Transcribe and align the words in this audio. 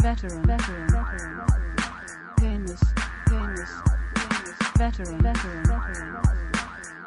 veteran, 0.00 0.42
veteran, 0.46 0.88
veteran, 0.88 1.46
gamers, 2.38 2.82
gamers, 3.28 3.68
gamers, 4.14 4.78
veteran, 4.78 5.20
veteran, 5.20 5.64
veteran, 5.66 6.22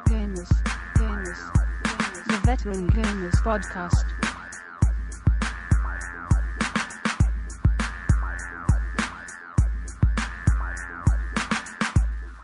gamers, 0.06 0.52
gamers, 0.94 1.54
the 2.28 2.42
Veteran 2.46 2.88
Gamers 2.92 3.34
Podcast. 3.42 4.04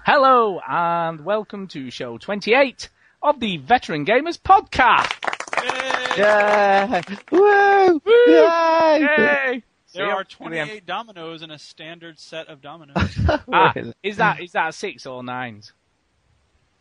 Hello 0.03 0.59
and 0.67 1.23
welcome 1.23 1.67
to 1.67 1.91
show 1.91 2.17
28 2.17 2.89
of 3.21 3.39
the 3.39 3.57
Veteran 3.57 4.03
Gamers 4.03 4.39
Podcast. 4.39 5.13
Yeah! 6.17 7.01
Woo! 7.31 8.01
Yay! 8.07 9.07
Yay! 9.17 9.63
There 9.93 10.05
See, 10.05 10.11
are 10.11 10.17
I'm- 10.17 10.25
28 10.25 10.85
dominoes 10.85 11.41
in 11.41 11.51
a 11.51 11.57
standard 11.59 12.19
set 12.19 12.47
of 12.47 12.61
dominoes. 12.61 13.17
Ah, 13.51 13.73
is 14.03 14.17
that 14.17 14.39
is 14.41 14.51
that 14.53 14.73
six 14.75 15.05
or 15.05 15.23
nines? 15.23 15.73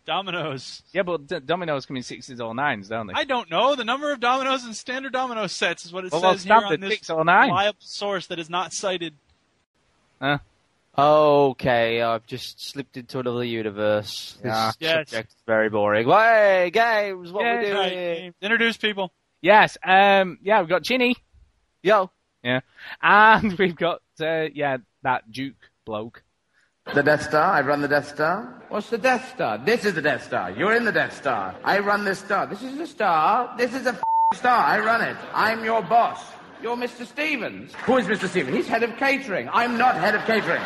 dominoes. 0.06 0.82
Yeah, 0.92 1.02
but 1.02 1.26
d- 1.26 1.40
dominoes 1.44 1.84
come 1.84 1.96
in 1.98 2.02
sixes 2.02 2.40
or 2.40 2.54
nines, 2.54 2.88
don't 2.88 3.08
they? 3.08 3.12
I 3.14 3.24
don't 3.24 3.50
know. 3.50 3.74
The 3.74 3.84
number 3.84 4.10
of 4.10 4.20
dominoes 4.20 4.64
in 4.64 4.72
standard 4.72 5.12
domino 5.12 5.46
sets 5.48 5.84
is 5.84 5.92
what 5.92 6.04
it 6.06 6.12
Well, 6.12 6.22
well, 6.22 6.32
says 6.32 6.44
here 6.44 6.54
on 6.54 6.80
this 6.80 6.90
six 6.92 7.10
or 7.10 7.24
nine. 7.26 7.48
reliable 7.50 7.76
source 7.80 8.26
that 8.28 8.38
is 8.38 8.48
not 8.48 8.72
cited. 8.72 9.12
Huh? 10.20 10.38
Okay, 10.96 12.00
I've 12.02 12.26
just 12.26 12.60
slipped 12.60 12.96
into 12.96 13.18
another 13.20 13.44
universe. 13.44 14.38
This 14.42 14.46
Yeah. 14.50 14.72
Yes. 14.80 15.10
subject 15.10 15.28
is 15.30 15.36
very 15.46 15.68
boring. 15.68 16.08
Hey, 16.08 16.70
games, 16.72 17.30
what 17.30 17.44
Yeah. 17.44 17.60
we 17.60 17.70
Right, 17.70 17.88
doing? 17.90 18.16
James. 18.16 18.34
Introduce 18.40 18.76
people. 18.78 19.12
Yes. 19.42 19.76
Um. 19.84 20.38
Yeah, 20.42 20.60
we've 20.60 20.68
got 20.70 20.82
Chinny, 20.84 21.16
Yo, 21.82 22.10
and 22.44 22.62
we've 23.58 23.76
got 23.76 24.00
uh, 24.20 24.46
yeah 24.54 24.78
that 25.02 25.30
Duke 25.30 25.70
bloke. 25.84 26.22
The 26.94 27.02
Death 27.02 27.22
Star? 27.24 27.52
I 27.52 27.60
run 27.60 27.82
the 27.82 27.88
Death 27.88 28.08
Star? 28.08 28.62
What's 28.70 28.88
the 28.88 28.96
Death 28.96 29.28
Star? 29.34 29.58
This 29.58 29.84
is 29.84 29.92
the 29.94 30.00
Death 30.02 30.24
Star. 30.24 30.50
You're 30.50 30.74
in 30.74 30.84
the 30.86 30.92
Death 30.92 31.14
Star. 31.16 31.54
I 31.62 31.80
run 31.80 32.04
this 32.04 32.18
star. 32.20 32.46
This 32.46 32.62
is 32.62 32.78
the 32.78 32.86
star. 32.86 33.54
This 33.58 33.74
is 33.74 33.84
a 33.86 33.90
f- 33.90 34.00
star. 34.34 34.64
I 34.64 34.78
run 34.78 35.02
it. 35.02 35.16
I'm 35.34 35.62
your 35.64 35.82
boss. 35.82 36.24
You're 36.62 36.76
Mr. 36.76 37.04
Stevens. 37.06 37.74
Who 37.84 37.98
is 37.98 38.06
Mr. 38.06 38.26
Stevens? 38.26 38.56
He's 38.56 38.66
head 38.66 38.82
of 38.82 38.96
catering. 38.96 39.50
I'm 39.52 39.76
not 39.76 39.96
head 39.96 40.14
of 40.14 40.22
catering. 40.22 40.62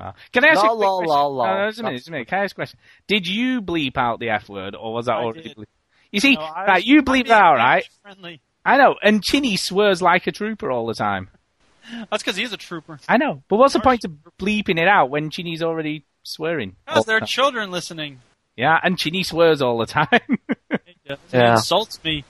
Ah. 0.00 0.14
Can 0.32 0.44
I 0.44 0.48
ask 0.48 0.62
you 0.62 0.70
a 0.70 0.72
Lol, 0.72 0.76
quick 0.76 0.86
lol, 0.86 0.98
question? 0.98 1.08
lol, 1.08 1.34
lol. 1.34 1.46
No, 1.46 1.64
no, 1.64 1.68
just 1.70 1.80
a 1.80 1.82
minute, 1.82 1.96
just 1.96 2.08
a 2.08 2.10
minute. 2.12 2.28
Can 2.28 2.38
I 2.38 2.44
ask 2.44 2.52
a 2.52 2.54
question? 2.54 2.78
Did 3.08 3.26
you 3.26 3.60
bleep 3.62 3.96
out 3.96 4.20
the 4.20 4.30
F 4.30 4.48
word, 4.48 4.76
or 4.76 4.92
was 4.94 5.06
that 5.06 5.16
I 5.16 5.22
already 5.22 5.42
did. 5.42 5.56
bleeped? 5.56 5.64
You 6.12 6.20
see, 6.20 6.36
No, 6.36 6.40
I 6.42 6.66
right, 6.66 6.84
you 6.84 6.98
I'm 7.00 7.04
bleep 7.04 7.26
that 7.26 7.42
out, 7.42 7.56
right? 7.56 7.84
Friendly. 8.02 8.40
I 8.68 8.76
know, 8.76 8.96
and 9.02 9.22
Chinny 9.24 9.56
swears 9.56 10.02
like 10.02 10.26
a 10.26 10.32
trooper 10.32 10.70
all 10.70 10.86
the 10.86 10.94
time. 10.94 11.30
That's 12.10 12.22
because 12.22 12.36
he's 12.36 12.52
a 12.52 12.58
trooper. 12.58 13.00
I 13.08 13.16
know, 13.16 13.42
but 13.48 13.56
what's 13.56 13.72
the 13.72 13.80
point 13.80 14.04
of 14.04 14.12
bleeping 14.38 14.78
it 14.78 14.88
out 14.88 15.08
when 15.08 15.30
Chinny's 15.30 15.62
already 15.62 16.04
swearing? 16.22 16.76
Because 16.86 17.06
there 17.06 17.16
are 17.16 17.20
children 17.26 17.70
listening. 17.70 18.20
Yeah, 18.56 18.78
and 18.82 18.98
Chinny 18.98 19.22
swears 19.22 19.62
all 19.62 19.78
the 19.78 19.86
time. 19.86 20.08
He 21.08 21.16
Yeah. 21.32 21.52
insults 21.52 21.98
me. 22.04 22.22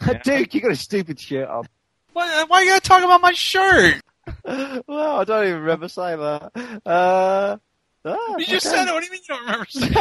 Duke, 0.24 0.52
you 0.54 0.60
got 0.60 0.72
a 0.72 0.76
stupid 0.76 1.20
shirt 1.20 1.48
on. 1.48 1.68
Why, 2.12 2.42
why 2.48 2.58
are 2.58 2.62
you 2.64 2.70
going 2.70 2.80
to 2.80 2.88
talk 2.88 3.04
about 3.04 3.20
my 3.20 3.30
shirt? 3.32 4.00
well, 4.88 5.20
I 5.20 5.24
don't 5.24 5.46
even 5.46 5.60
remember 5.60 5.86
saying 5.88 6.18
that. 6.18 6.50
Uh, 6.84 7.56
ah, 8.04 8.36
You 8.36 8.46
just 8.46 8.66
okay. 8.66 8.76
said 8.76 8.88
it. 8.88 8.92
What 8.92 9.00
do 9.00 9.06
you 9.06 9.12
mean 9.12 9.20
you 9.28 9.34
don't 9.34 9.44
remember 9.44 9.66
saying 9.68 9.92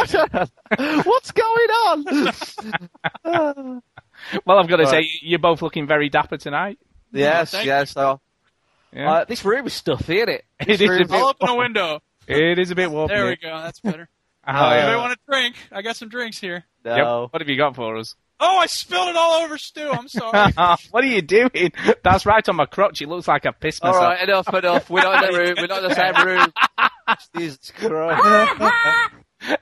it? 0.80 1.06
What's 1.06 1.30
going 1.32 1.70
on? 3.26 3.82
Well, 4.46 4.60
I've 4.60 4.68
got 4.68 4.78
to 4.78 4.84
Right. 4.84 5.04
say, 5.04 5.10
you're 5.22 5.40
both 5.40 5.62
looking 5.62 5.88
very 5.88 6.10
dapper 6.10 6.38
tonight. 6.38 6.80
yes, 7.12 7.54
yes. 7.64 7.92
So, 7.92 8.20
Yeah. 8.94 9.12
uh, 9.12 9.26
this 9.26 9.44
room 9.46 9.66
is 9.68 9.74
stuffy, 9.74 10.18
isn't 10.18 10.30
it? 10.30 10.46
It 10.60 10.68
This 10.68 10.82
is 10.82 10.90
a 10.90 11.06
bit- 11.06 11.12
I'll 11.12 11.28
open 11.30 11.50
a 11.50 11.56
window. 11.56 12.00
it 12.28 12.60
is 12.60 12.72
a 12.72 12.76
bit 12.76 12.90
warm. 12.92 13.08
There 13.10 13.28
we 13.28 13.36
go. 13.36 13.60
That's 13.62 13.80
better. 13.80 14.10
Oh, 14.46 14.52
Oh, 14.52 14.54
yeah. 14.72 14.76
Anybody 14.76 14.98
want 14.98 15.14
a 15.14 15.18
drink? 15.32 15.56
I 15.72 15.82
got 15.82 15.96
some 15.96 16.10
drinks 16.10 16.38
here. 16.38 16.66
Yep. 16.84 16.98
What 17.32 17.42
have 17.42 17.48
you 17.48 17.56
got 17.56 17.78
for 17.78 17.96
us? 17.96 18.14
Oh, 18.42 18.58
I 18.58 18.66
spilled 18.66 19.08
it 19.08 19.16
all 19.16 19.42
over 19.42 19.58
Stu. 19.58 19.90
I'm 19.90 20.10
sorry. 20.10 20.52
what 20.92 21.02
are 21.02 21.08
you 21.08 21.22
doing? 21.22 21.72
That's 22.04 22.26
right 22.26 22.50
on 22.50 22.58
my 22.58 22.66
crotch. 22.66 23.02
It 23.02 23.08
looks 23.08 23.26
like 23.30 23.46
I 23.46 23.52
pissed 23.52 23.82
myself. 23.82 24.04
right, 24.04 24.22
enough, 24.28 24.54
enough. 24.54 24.90
We're 24.90 25.02
not 25.04 25.24
in 25.24 25.32
the 25.32 25.38
room. 25.40 25.54
We're 25.60 25.68
not 25.68 25.84
in 25.84 25.90
the 25.90 25.96
same 25.96 26.28
room. 26.28 26.54
Jesus 27.38 27.72
Christ. 27.72 29.14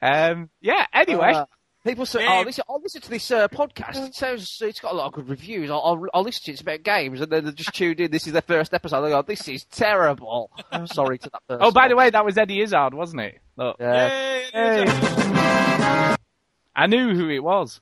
Um, 0.01 0.49
yeah. 0.61 0.85
Anyway, 0.93 1.31
Uh, 1.33 1.45
people 1.85 2.05
say, 2.05 2.19
Game. 2.19 2.29
"Oh, 2.31 2.41
listen, 2.45 2.63
I'll 2.69 2.81
listen 2.81 3.01
to 3.01 3.09
this 3.09 3.29
uh, 3.31 3.47
podcast. 3.47 4.07
It 4.07 4.15
sounds, 4.15 4.57
it's 4.61 4.79
got 4.79 4.93
a 4.93 4.95
lot 4.95 5.07
of 5.07 5.13
good 5.13 5.29
reviews. 5.29 5.69
I'll, 5.69 5.81
I'll, 5.81 6.05
I'll 6.13 6.23
listen 6.23 6.43
to 6.45 6.51
it. 6.51 6.53
It's 6.53 6.61
about 6.61 6.83
games." 6.83 7.21
And 7.21 7.31
then 7.31 7.45
they 7.45 7.51
just 7.51 7.73
tuned 7.73 7.99
in. 7.99 8.11
This 8.11 8.27
is 8.27 8.33
their 8.33 8.41
first 8.41 8.73
episode. 8.73 9.01
They 9.03 9.09
go, 9.09 9.21
"This 9.21 9.47
is 9.47 9.63
terrible." 9.65 10.51
I'm 10.71 10.87
sorry 10.87 11.17
to 11.19 11.29
that 11.31 11.41
person. 11.47 11.63
oh, 11.63 11.71
by 11.71 11.87
the 11.87 11.95
way, 11.95 12.09
that 12.09 12.25
was 12.25 12.37
Eddie 12.37 12.61
Izzard, 12.61 12.93
wasn't 12.93 13.21
it? 13.21 13.39
Look, 13.57 13.77
Yeah. 13.79 14.07
Yay, 14.07 14.43
it 14.53 14.89
Hey. 14.89 16.13
is 16.13 16.17
knew 16.89 17.13
who 17.15 17.29
it 17.29 17.43
was. 17.43 17.79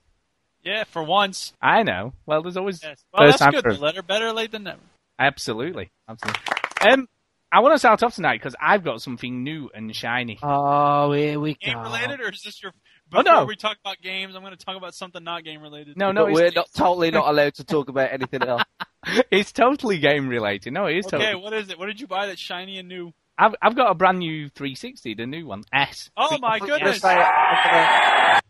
Yeah, 0.64 0.84
for 0.84 1.02
once. 1.04 1.54
I 1.62 1.84
know. 1.84 2.14
Well, 2.26 2.42
there's 2.42 2.58
always 2.58 2.84
Yes. 2.84 3.04
Well, 3.14 3.28
first 3.28 3.40
that's 3.40 3.44
time 3.44 3.52
good. 3.54 3.64
for- 3.64 3.74
The 3.74 3.80
letter 3.81 4.02
better 4.04 4.34
late 4.34 4.52
than 4.52 4.64
never. 4.64 4.80
Absolutely, 5.18 5.90
absolutely. 6.08 6.42
Um, 6.81 7.08
I 7.52 7.62
want 7.62 7.74
to 7.76 7.80
start 7.80 8.04
off 8.04 8.14
tonight 8.16 8.40
because 8.40 8.56
I've 8.62 8.84
got 8.84 9.02
something 9.02 9.44
new 9.44 9.70
and 9.74 9.94
shiny. 9.96 10.38
Oh, 10.44 11.12
here 11.14 11.40
we 11.40 11.56
Game 11.56 11.76
go. 11.76 11.81
related, 11.84 12.20
or 12.22 12.30
is 12.30 12.42
this 12.44 12.62
your? 12.62 12.74
Oh, 13.14 13.22
no. 13.22 13.46
we 13.46 13.56
talk 13.56 13.78
about 13.84 14.02
games, 14.02 14.36
I'm 14.36 14.42
going 14.44 14.56
to 14.56 14.64
talk 14.66 14.78
about 14.78 14.94
something 14.94 15.24
not 15.24 15.44
game 15.44 15.62
related. 15.62 15.97
No, 15.97 16.12
no, 16.12 16.25
we're 16.25 16.52
not 16.56 16.70
totally 16.75 17.12
not 17.12 17.28
allowed 17.30 17.56
to 17.56 17.64
talk 17.64 17.90
about 17.90 18.12
anything 18.12 18.44
else. 18.44 18.64
it's 19.31 19.52
totally 19.52 19.97
game 20.00 20.28
related. 20.30 20.74
No, 20.74 20.86
it 20.86 20.97
is 20.97 21.06
Okay, 21.08 21.18
totally. 21.18 21.44
what 21.44 21.53
is 21.53 21.69
it? 21.69 21.80
What 21.80 21.88
did 21.88 22.00
you 22.00 22.08
buy 22.08 22.28
that's 22.28 22.42
shiny 22.42 22.78
and 22.78 22.88
new? 22.88 23.14
I've 23.38 23.56
I've 23.62 23.75
got 23.75 23.90
a 23.90 23.96
brand 23.96 24.19
new 24.19 24.50
360, 24.50 25.14
the 25.16 25.25
new 25.25 25.48
one 25.48 25.64
S. 25.74 26.09
Oh 26.18 26.38
my 26.40 26.56
I 26.56 26.59
thought 26.59 26.68
you 26.68 26.74
were 26.74 26.80
goodness! 26.80 27.00
gonna 27.00 27.16
say- 27.16 27.22
I 27.22 28.42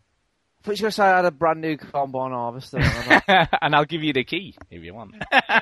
thought 0.62 0.78
you 0.78 0.82
were 0.82 0.82
going 0.82 0.90
to 0.90 0.92
say 0.92 1.04
I 1.04 1.16
had 1.16 1.24
a 1.24 1.30
brand 1.30 1.60
new 1.62 1.76
combine 1.78 2.32
harvester. 2.32 2.78
I 2.82 3.20
don't 3.22 3.28
know. 3.28 3.58
and 3.62 3.74
I'll 3.74 3.84
give 3.86 4.02
you 4.02 4.12
the 4.12 4.24
key 4.24 4.56
if 4.70 4.82
you 4.82 4.92
want. 4.92 5.14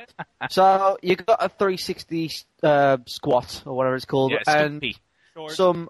so 0.50 0.98
you 1.02 1.14
got 1.14 1.44
a 1.44 1.48
360 1.48 2.30
uh, 2.64 2.96
squat 3.06 3.62
or 3.64 3.76
whatever 3.76 3.94
it's 3.94 4.06
called, 4.06 4.32
Yeah, 4.32 4.38
and 4.46 4.82
some 5.50 5.88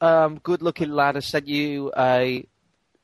um, 0.00 0.38
good-looking 0.42 0.90
lad 0.90 1.14
has 1.16 1.26
sent 1.26 1.48
you 1.48 1.92
a 1.96 2.46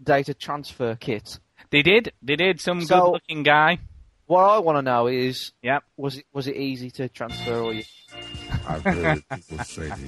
data 0.03 0.35
transfer 0.35 0.95
kit. 0.97 1.39
They 1.71 1.83
did. 1.83 2.13
They 2.23 2.37
did. 2.37 2.61
Some 2.61 2.81
So- 2.83 3.01
good-looking 3.01 3.43
guy. 3.43 3.79
What 4.27 4.43
I 4.43 4.59
want 4.59 4.77
to 4.79 4.83
know 4.83 5.07
is, 5.07 5.53
Yep. 5.63 5.85
was 5.97 6.17
it 6.19 6.27
was 6.33 6.49
it 6.49 6.57
easy 6.57 6.91
to 6.93 7.09
transfer 7.09 7.61
or 7.61 7.73
you? 7.73 7.85
I've 8.67 8.83
heard 8.83 9.23
people 9.29 9.59
say 9.65 9.89
that. 9.89 9.99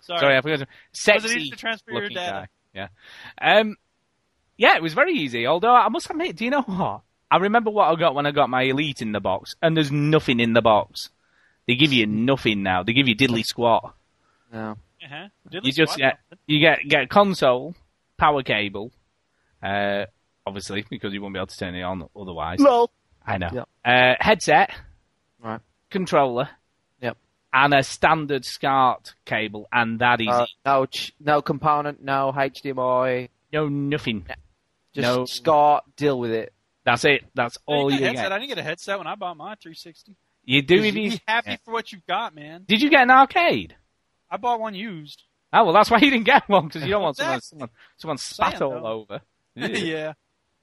Sorry. 0.00 0.18
Sorry, 0.20 0.36
I 0.36 0.40
forgot. 0.40 0.58
To, 0.60 0.66
Was 0.66 0.68
sexy 0.92 1.28
it 1.28 1.36
easy 1.38 1.50
to 1.50 1.56
transfer 1.56 1.90
your 1.90 2.02
looking 2.02 2.16
data? 2.16 2.48
guy. 2.74 2.88
Yeah. 3.42 3.58
Um. 3.60 3.76
Yeah, 4.56 4.76
it 4.76 4.82
was 4.82 4.94
very 4.94 5.14
easy. 5.14 5.46
Although 5.48 5.74
I 5.74 5.88
must 5.88 6.08
admit, 6.10 6.36
do 6.36 6.44
you 6.44 6.50
know 6.52 6.62
what? 6.62 7.00
I 7.30 7.38
remember 7.38 7.70
what 7.70 7.88
I 7.90 7.94
got 7.98 8.14
when 8.14 8.24
I 8.26 8.30
got 8.30 8.48
my 8.48 8.62
Elite 8.62 9.02
in 9.02 9.10
the 9.12 9.20
box, 9.20 9.56
and 9.60 9.76
there's 9.76 9.90
nothing 9.92 10.38
in 10.38 10.52
the 10.52 10.62
box. 10.62 11.10
They 11.66 11.74
give 11.74 11.92
you 11.92 12.06
nothing 12.06 12.62
now. 12.62 12.84
They 12.84 12.92
give 12.92 13.08
you 13.08 13.16
diddly 13.16 13.42
squat. 13.44 13.94
No. 14.52 14.76
Uh-huh. 15.10 15.28
You 15.62 15.72
just 15.72 15.92
squat. 15.92 15.98
get 15.98 16.18
you 16.46 16.60
get 16.60 16.78
get 16.88 17.02
a 17.02 17.06
console, 17.06 17.74
power 18.16 18.42
cable, 18.42 18.92
uh, 19.62 20.04
obviously 20.46 20.84
because 20.90 21.12
you 21.12 21.22
won't 21.22 21.34
be 21.34 21.38
able 21.38 21.46
to 21.48 21.56
turn 21.56 21.74
it 21.74 21.82
on 21.82 22.08
otherwise. 22.16 22.60
Lol. 22.60 22.90
I 23.26 23.38
know. 23.38 23.50
Yep. 23.52 23.68
Uh, 23.84 24.14
headset, 24.20 24.70
Right. 25.40 25.60
controller, 25.90 26.48
Yep. 27.02 27.16
and 27.52 27.74
a 27.74 27.82
standard 27.82 28.44
SCART 28.44 29.14
cable, 29.26 29.68
and 29.72 29.98
that 30.00 30.20
is 30.20 30.28
Uh, 30.28 30.46
no, 30.64 30.86
ch- 30.86 31.12
no 31.20 31.42
component, 31.42 32.02
no 32.02 32.32
HDMI. 32.34 33.28
No, 33.52 33.68
nothing. 33.68 34.26
Just 34.94 35.02
No. 35.16 35.24
SCART, 35.26 35.84
deal 35.96 36.18
with 36.18 36.30
it. 36.30 36.52
That's 36.84 37.04
it. 37.04 37.24
That's 37.34 37.58
all 37.66 37.90
get 37.90 38.00
you 38.00 38.04
a 38.06 38.08
headset. 38.08 38.24
get. 38.26 38.32
I 38.32 38.38
didn't 38.38 38.48
get 38.48 38.58
a 38.58 38.62
headset 38.62 38.96
when 38.98 39.06
I 39.06 39.14
bought 39.14 39.36
my 39.36 39.54
360. 39.56 40.16
You 40.44 40.62
do 40.62 40.80
Did 40.80 40.94
need. 40.94 41.10
Be 41.10 41.20
happy 41.28 41.58
for 41.62 41.72
what 41.72 41.92
you've 41.92 42.06
got, 42.06 42.34
man. 42.34 42.64
Did 42.66 42.80
you 42.80 42.88
get 42.88 43.02
an 43.02 43.10
arcade? 43.10 43.76
I 44.30 44.36
bought 44.36 44.60
one 44.60 44.74
used. 44.74 45.22
Oh 45.52 45.64
well, 45.64 45.72
that's 45.72 45.90
why 45.90 45.98
you 45.98 46.10
didn't 46.10 46.26
get 46.26 46.48
one 46.48 46.66
because 46.66 46.82
you 46.84 46.90
don't 46.90 47.02
want 47.02 47.16
someone 47.16 47.36
Exactly. 47.36 47.48
someone 47.58 47.70
someone 47.96 48.18
spat 48.18 48.58
Saying, 48.58 48.62
all 48.72 48.80
though. 48.82 49.06
over. 49.10 49.20
Yeah. 49.56 50.12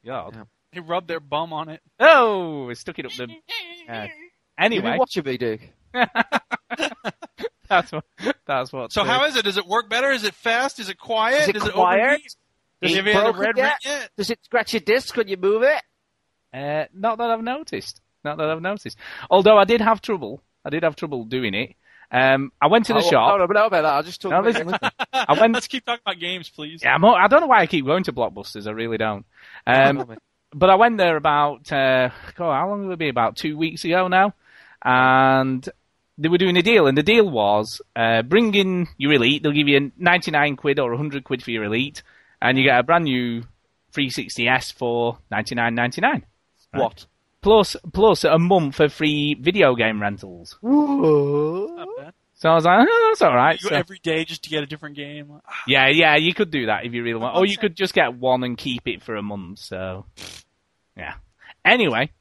God. 0.05 0.35
Yeah. 0.35 0.43
They 0.73 0.79
rubbed 0.81 1.07
their 1.07 1.19
bum 1.19 1.51
on 1.53 1.69
it. 1.69 1.81
Oh, 1.99 2.69
it 2.69 2.77
stuck 2.77 2.99
it 2.99 3.05
up 3.05 3.11
the. 3.13 3.27
Yeah. 3.87 4.03
You 4.05 4.09
Anyway, 4.57 4.91
been 4.91 4.99
watching 4.99 5.23
me, 5.25 5.37
Duke? 5.37 5.61
that's 7.67 7.91
what. 7.91 8.03
That's 8.45 8.71
what. 8.71 8.91
So 8.93 9.03
how 9.03 9.25
is 9.25 9.35
it? 9.35 9.43
Does 9.43 9.57
it 9.57 9.65
work 9.67 9.89
better? 9.89 10.11
Is 10.11 10.23
it 10.23 10.33
fast? 10.33 10.79
Is 10.79 10.89
it 10.89 10.97
quiet? 10.97 11.41
Is 11.41 11.47
it 11.49 11.53
Does 11.53 11.69
quiet? 11.71 12.01
overheat? 12.03 12.35
Does 12.81 12.95
it 12.95 13.07
it 13.07 13.13
have 13.15 13.23
a 13.23 13.33
broken 13.33 13.41
red 13.41 13.57
yet? 13.57 13.77
yet? 13.83 14.09
Does 14.17 14.29
it 14.29 14.39
scratch 14.43 14.73
your 14.73 14.81
disc 14.81 15.15
when 15.17 15.27
you 15.27 15.37
move 15.37 15.63
it? 15.63 15.81
Uh, 16.53 16.85
not 16.93 17.17
that 17.17 17.29
I've 17.31 17.43
noticed. 17.43 18.01
Not 18.23 18.37
that 18.37 18.49
I've 18.49 18.61
noticed. 18.61 18.97
Although 19.29 19.57
I 19.57 19.65
did 19.65 19.81
have 19.81 20.01
trouble. 20.01 20.41
I 20.63 20.69
did 20.69 20.83
have 20.83 20.95
trouble 20.95 21.25
doing 21.25 21.53
it. 21.53 21.75
Um, 22.15 22.53
I 22.61 22.67
went 22.67 22.85
to 22.85 22.93
the 22.93 22.99
oh, 22.99 23.09
shop. 23.09 23.37
No, 23.37 23.45
no, 23.45 23.51
no, 23.51 23.65
about 23.65 23.71
that. 23.71 23.85
I 23.85 24.01
just 24.01 24.21
talking 24.21 24.53
No, 24.53 24.61
about. 24.61 24.93
I 25.11 25.37
went. 25.37 25.53
Let's 25.53 25.67
keep 25.67 25.83
talking 25.83 26.01
about 26.05 26.17
games, 26.17 26.49
please. 26.49 26.81
Yeah, 26.81 26.95
I'm, 26.95 27.03
I 27.03 27.27
don't 27.27 27.41
know 27.41 27.47
why 27.47 27.59
I 27.59 27.67
keep 27.67 27.85
going 27.85 28.05
to 28.05 28.13
Blockbusters. 28.13 28.67
I 28.67 28.71
really 28.71 28.97
don't. 28.97 29.25
Um, 29.67 30.15
but 30.53 30.69
I 30.69 30.75
went 30.75 30.97
there 30.97 31.17
about 31.17 31.69
uh, 31.73 32.11
God, 32.35 32.55
how 32.55 32.69
long 32.69 32.85
will 32.85 32.93
it 32.93 32.99
be? 32.99 33.09
About 33.09 33.35
two 33.35 33.57
weeks 33.57 33.83
ago 33.83 34.07
now, 34.07 34.33
and 34.81 35.67
they 36.17 36.29
were 36.29 36.37
doing 36.37 36.55
a 36.55 36.61
deal, 36.61 36.87
and 36.87 36.97
the 36.97 37.03
deal 37.03 37.29
was 37.29 37.81
uh, 37.97 38.21
bring 38.21 38.55
in 38.55 38.87
your 38.97 39.11
elite. 39.11 39.43
They'll 39.43 39.51
give 39.51 39.67
you 39.67 39.91
99 39.97 40.55
quid 40.55 40.79
or 40.79 40.91
100 40.91 41.25
quid 41.25 41.43
for 41.43 41.51
your 41.51 41.65
elite, 41.65 42.01
and 42.41 42.57
you 42.57 42.63
get 42.63 42.79
a 42.79 42.83
brand 42.83 43.03
new 43.03 43.43
360s 43.93 44.71
for 44.71 45.17
99.99 45.33 46.23
What? 46.71 47.07
Plus 47.45 47.75
plus 47.93 48.23
a 48.23 48.39
month 48.39 48.79
of 48.79 48.91
free 48.91 49.35
video 49.35 49.75
game 49.75 50.01
rentals. 50.01 50.57
So 52.37 52.49
I 52.49 52.55
was 52.55 52.65
like, 52.65 52.87
oh, 52.89 53.07
that's 53.09 53.21
all 53.21 53.35
right. 53.35 53.61
You 53.61 53.69
so, 53.69 53.75
every 53.75 53.99
day 53.99 54.25
just 54.25 54.43
to 54.43 54.49
get 54.49 54.63
a 54.63 54.65
different 54.65 54.95
game. 54.95 55.39
yeah, 55.67 55.87
yeah, 55.87 56.15
you 56.15 56.33
could 56.33 56.49
do 56.49 56.65
that 56.65 56.85
if 56.85 56.93
you 56.93 57.03
really 57.03 57.19
want, 57.19 57.37
or 57.37 57.45
you 57.45 57.55
could 57.55 57.75
just 57.75 57.93
get 57.93 58.15
one 58.15 58.43
and 58.43 58.57
keep 58.57 58.87
it 58.87 59.03
for 59.03 59.15
a 59.15 59.21
month. 59.21 59.59
So, 59.59 60.05
yeah. 60.97 61.13
Anyway, 61.63 62.11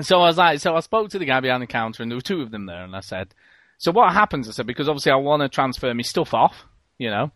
so 0.00 0.20
I 0.20 0.26
was 0.26 0.38
like, 0.38 0.60
so 0.60 0.74
I 0.74 0.80
spoke 0.80 1.10
to 1.10 1.18
the 1.18 1.26
guy 1.26 1.40
behind 1.40 1.62
the 1.62 1.66
counter, 1.66 2.02
and 2.02 2.10
there 2.10 2.16
were 2.16 2.22
two 2.22 2.40
of 2.40 2.50
them 2.50 2.64
there, 2.66 2.84
and 2.84 2.96
I 2.96 3.00
said, 3.00 3.34
so 3.76 3.92
what 3.92 4.12
happens? 4.14 4.48
I 4.48 4.52
said 4.52 4.66
because 4.66 4.88
obviously 4.88 5.12
I 5.12 5.16
want 5.16 5.42
to 5.42 5.50
transfer 5.50 5.92
my 5.92 6.02
stuff 6.02 6.32
off, 6.32 6.64
you 6.98 7.10
know. 7.10 7.30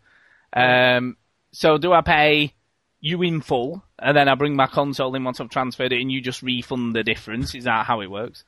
Um, 0.51 1.15
so 1.51 1.77
do 1.77 1.93
I 1.93 2.01
pay 2.01 2.53
you 3.01 3.21
in 3.23 3.41
full, 3.41 3.83
and 3.99 4.15
then 4.15 4.29
I 4.29 4.35
bring 4.35 4.55
my 4.55 4.67
console 4.67 5.13
in 5.15 5.23
once 5.23 5.41
I've 5.41 5.49
transferred 5.49 5.91
it, 5.91 5.99
and 6.01 6.11
you 6.11 6.21
just 6.21 6.41
refund 6.41 6.95
the 6.95 7.03
difference? 7.03 7.53
Is 7.55 7.65
that 7.65 7.85
how 7.85 8.01
it 8.01 8.09
works? 8.09 8.43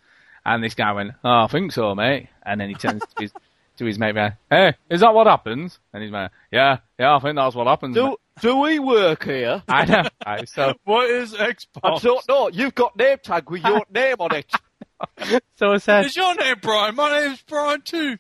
And 0.45 0.63
this 0.63 0.75
guy 0.75 0.91
went, 0.94 1.11
"Oh, 1.23 1.44
I 1.44 1.47
think 1.47 1.71
so, 1.71 1.94
mate." 1.95 2.29
And 2.45 2.61
then 2.61 2.69
he 2.69 2.75
turns 2.75 3.01
to 3.01 3.21
his 3.21 3.31
to 3.77 3.85
his 3.85 4.00
mate, 4.00 4.13
going, 4.15 4.33
"Hey, 4.50 4.73
is 4.89 5.01
that 5.01 5.13
what 5.13 5.27
happens?" 5.27 5.79
And 5.94 6.03
he's 6.03 6.11
like, 6.11 6.31
"Yeah, 6.51 6.77
yeah, 7.00 7.15
I 7.15 7.19
think 7.19 7.35
that's 7.35 7.55
what 7.55 7.67
happens." 7.67 7.95
Do 7.95 8.09
mate." 8.09 8.17
do 8.41 8.57
we 8.57 8.79
work 8.79 9.23
here? 9.25 9.63
I 9.67 9.85
know. 9.85 10.03
Right, 10.25 10.47
so 10.50 10.73
What 10.83 11.09
is 11.09 11.33
Xbox? 11.33 11.81
I 11.83 11.97
don't 12.00 12.27
know. 12.27 12.50
You've 12.50 12.75
got 12.75 12.95
name 12.97 13.17
tag 13.21 13.50
with 13.50 13.63
your 13.63 13.85
name 13.94 14.15
on 14.19 14.35
it. 14.35 15.44
so 15.55 15.71
I 15.71 15.77
said, 15.77 16.05
Is 16.05 16.15
your 16.15 16.33
name 16.35 16.55
Brian? 16.61 16.95
My 16.95 17.09
name's 17.21 17.41
Brian 17.44 17.81
too. 17.81 18.17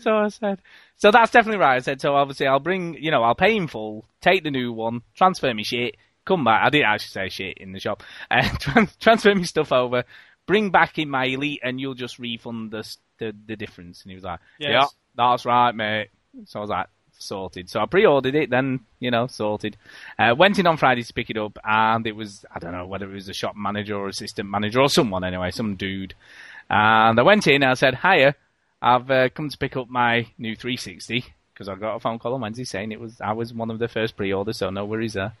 so 0.00 0.16
I 0.16 0.28
said, 0.28 0.60
so 0.98 1.10
that's 1.10 1.30
definitely 1.30 1.60
right. 1.60 1.76
I 1.76 1.78
said, 1.80 2.00
so 2.00 2.14
obviously 2.14 2.46
I'll 2.46 2.60
bring, 2.60 2.94
you 2.94 3.10
know, 3.10 3.22
I'll 3.22 3.34
pay 3.34 3.56
in 3.56 3.66
full, 3.68 4.04
take 4.20 4.44
the 4.44 4.50
new 4.50 4.72
one, 4.72 5.02
transfer 5.14 5.52
me 5.54 5.64
shit, 5.64 5.96
come 6.24 6.44
back. 6.44 6.62
I 6.64 6.70
didn't 6.70 6.88
actually 6.88 7.08
say 7.08 7.28
shit 7.30 7.58
in 7.58 7.72
the 7.72 7.80
shop. 7.80 8.02
Uh, 8.30 8.42
tran- 8.42 8.98
transfer 8.98 9.34
me 9.34 9.44
stuff 9.44 9.72
over, 9.72 10.04
bring 10.46 10.70
back 10.70 10.98
in 10.98 11.08
my 11.08 11.24
elite, 11.24 11.60
and 11.64 11.80
you'll 11.80 11.94
just 11.94 12.18
refund 12.18 12.70
the 12.70 12.84
the, 13.18 13.34
the 13.46 13.56
difference. 13.56 14.02
And 14.02 14.10
he 14.10 14.14
was 14.14 14.24
like, 14.24 14.40
Yes. 14.58 14.70
yeah, 14.70 14.86
that's 15.16 15.44
right, 15.46 15.74
mate. 15.74 16.08
So 16.44 16.58
I 16.58 16.62
was 16.62 16.70
like, 16.70 16.86
sorted. 17.18 17.68
So 17.68 17.80
I 17.80 17.86
pre-ordered 17.86 18.34
it, 18.34 18.50
then 18.50 18.80
you 19.00 19.10
know, 19.10 19.26
sorted. 19.26 19.76
Uh, 20.18 20.34
went 20.36 20.58
in 20.58 20.66
on 20.66 20.76
Friday 20.76 21.02
to 21.02 21.12
pick 21.12 21.30
it 21.30 21.36
up, 21.38 21.58
and 21.64 22.06
it 22.06 22.16
was 22.16 22.44
I 22.54 22.58
don't 22.58 22.72
know 22.72 22.86
whether 22.86 23.10
it 23.10 23.14
was 23.14 23.28
a 23.28 23.34
shop 23.34 23.56
manager 23.56 23.96
or 23.96 24.08
assistant 24.08 24.48
manager 24.48 24.80
or 24.80 24.88
someone 24.88 25.24
anyway, 25.24 25.50
some 25.50 25.76
dude. 25.76 26.14
And 26.70 27.18
I 27.18 27.22
went 27.22 27.46
in 27.46 27.62
and 27.62 27.70
I 27.70 27.74
said, 27.74 27.94
"Hiya, 27.96 28.34
I've 28.80 29.10
uh, 29.10 29.28
come 29.30 29.48
to 29.48 29.58
pick 29.58 29.76
up 29.76 29.88
my 29.88 30.26
new 30.38 30.54
360 30.54 31.24
because 31.52 31.68
I 31.68 31.74
got 31.74 31.96
a 31.96 32.00
phone 32.00 32.18
call 32.20 32.34
on 32.34 32.40
Wednesday 32.40 32.64
saying 32.64 32.92
it 32.92 33.00
was 33.00 33.20
I 33.20 33.32
was 33.32 33.52
one 33.52 33.70
of 33.70 33.78
the 33.80 33.88
first 33.88 34.16
pre-orders, 34.16 34.58
so 34.58 34.70
no 34.70 34.84
worries 34.84 35.14
there." 35.14 35.32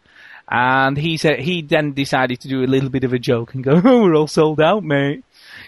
And 0.50 0.96
he 0.96 1.16
said 1.18 1.40
he 1.40 1.62
then 1.62 1.92
decided 1.92 2.40
to 2.40 2.48
do 2.48 2.64
a 2.64 2.66
little 2.66 2.88
bit 2.88 3.04
of 3.04 3.12
a 3.12 3.18
joke 3.18 3.54
and 3.54 3.62
go, 3.62 3.80
"Oh, 3.84 4.02
we're 4.02 4.14
all 4.16 4.26
sold 4.26 4.60
out, 4.60 4.82
mate." 4.82 5.24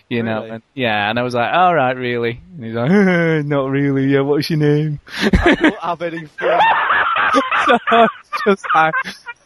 You 0.08 0.22
know, 0.24 0.38
Really? 0.42 0.50
and, 0.50 0.62
yeah, 0.74 1.08
and 1.10 1.18
I 1.18 1.22
was 1.22 1.34
like, 1.34 1.52
"All 1.54 1.74
right, 1.74 1.96
really?" 1.96 2.40
And 2.56 2.64
he's 2.64 2.74
like, 2.74 2.90
"Not 3.46 3.70
really. 3.70 4.06
Yeah, 4.06 4.20
what's 4.22 4.50
your 4.50 4.58
name?" 4.58 4.98
I 5.22 5.54
don't 5.54 5.78
have 5.80 6.02
any 6.02 6.24
friends. 6.38 6.62
So 7.66 7.78
I 7.90 8.00
was 8.02 8.10
just 8.46 8.66
like. 8.74 8.94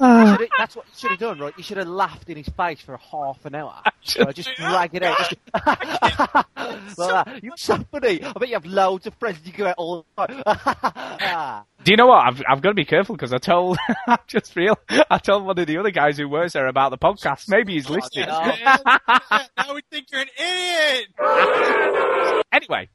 Ah. 0.01 0.37
Should've- 0.37 0.51
That's 0.59 0.77
what 0.77 0.87
you 0.87 0.93
should 0.97 1.11
have 1.13 1.21
done, 1.21 1.39
right? 1.39 1.55
You 1.57 1.63
should 1.63 1.77
have 1.77 1.87
laughed 1.87 2.29
in 2.29 2.37
his 2.37 2.49
face 2.49 2.81
for 2.81 2.97
half 2.97 3.45
an 3.45 3.55
hour. 3.55 3.81
just- 4.03 4.19
Right, 4.19 4.35
just 4.35 4.55
drag 4.57 4.95
it 4.95 5.03
out. 5.03 5.17
Just, 5.19 5.35
like 5.55 6.97
that. 6.97 7.41
You're 7.43 7.57
so 7.57 7.79
funny. 7.91 8.23
I 8.23 8.33
bet 8.33 8.49
you 8.49 8.55
have 8.55 8.67
loads 8.67 9.07
of 9.07 9.15
friends. 9.15 9.39
You 9.45 9.53
go 9.53 9.67
out 9.69 9.75
all 9.79 10.05
the 10.17 10.27
time. 10.27 11.65
Do 11.85 11.91
you 11.91 11.97
know 11.97 12.07
what? 12.07 12.27
I've 12.27 12.43
I've 12.49 12.63
got 12.63 12.71
to 12.71 12.75
be 12.75 12.85
careful 12.87 13.15
because 13.15 13.33
I 13.33 13.39
told 13.39 13.79
I 14.09 14.19
just 14.27 14.57
real 14.57 14.79
I 15.11 15.19
told 15.19 15.45
one 15.45 15.59
of 15.59 15.67
the 15.67 15.77
other 15.79 15.91
guys 15.91 16.17
who 16.17 16.29
works 16.29 16.55
there 16.55 16.67
about 16.67 16.91
the 16.91 16.99
podcast. 16.99 17.49
Maybe 17.49 17.75
he's 17.75 17.89
oh, 17.91 17.95
listening. 17.95 18.27
no. 18.27 18.53
now 19.57 19.75
we 19.75 19.83
think 19.91 20.07
you're 20.11 20.23
an 20.23 20.29
idiot. 20.39 21.07
Anyway, 22.53 22.89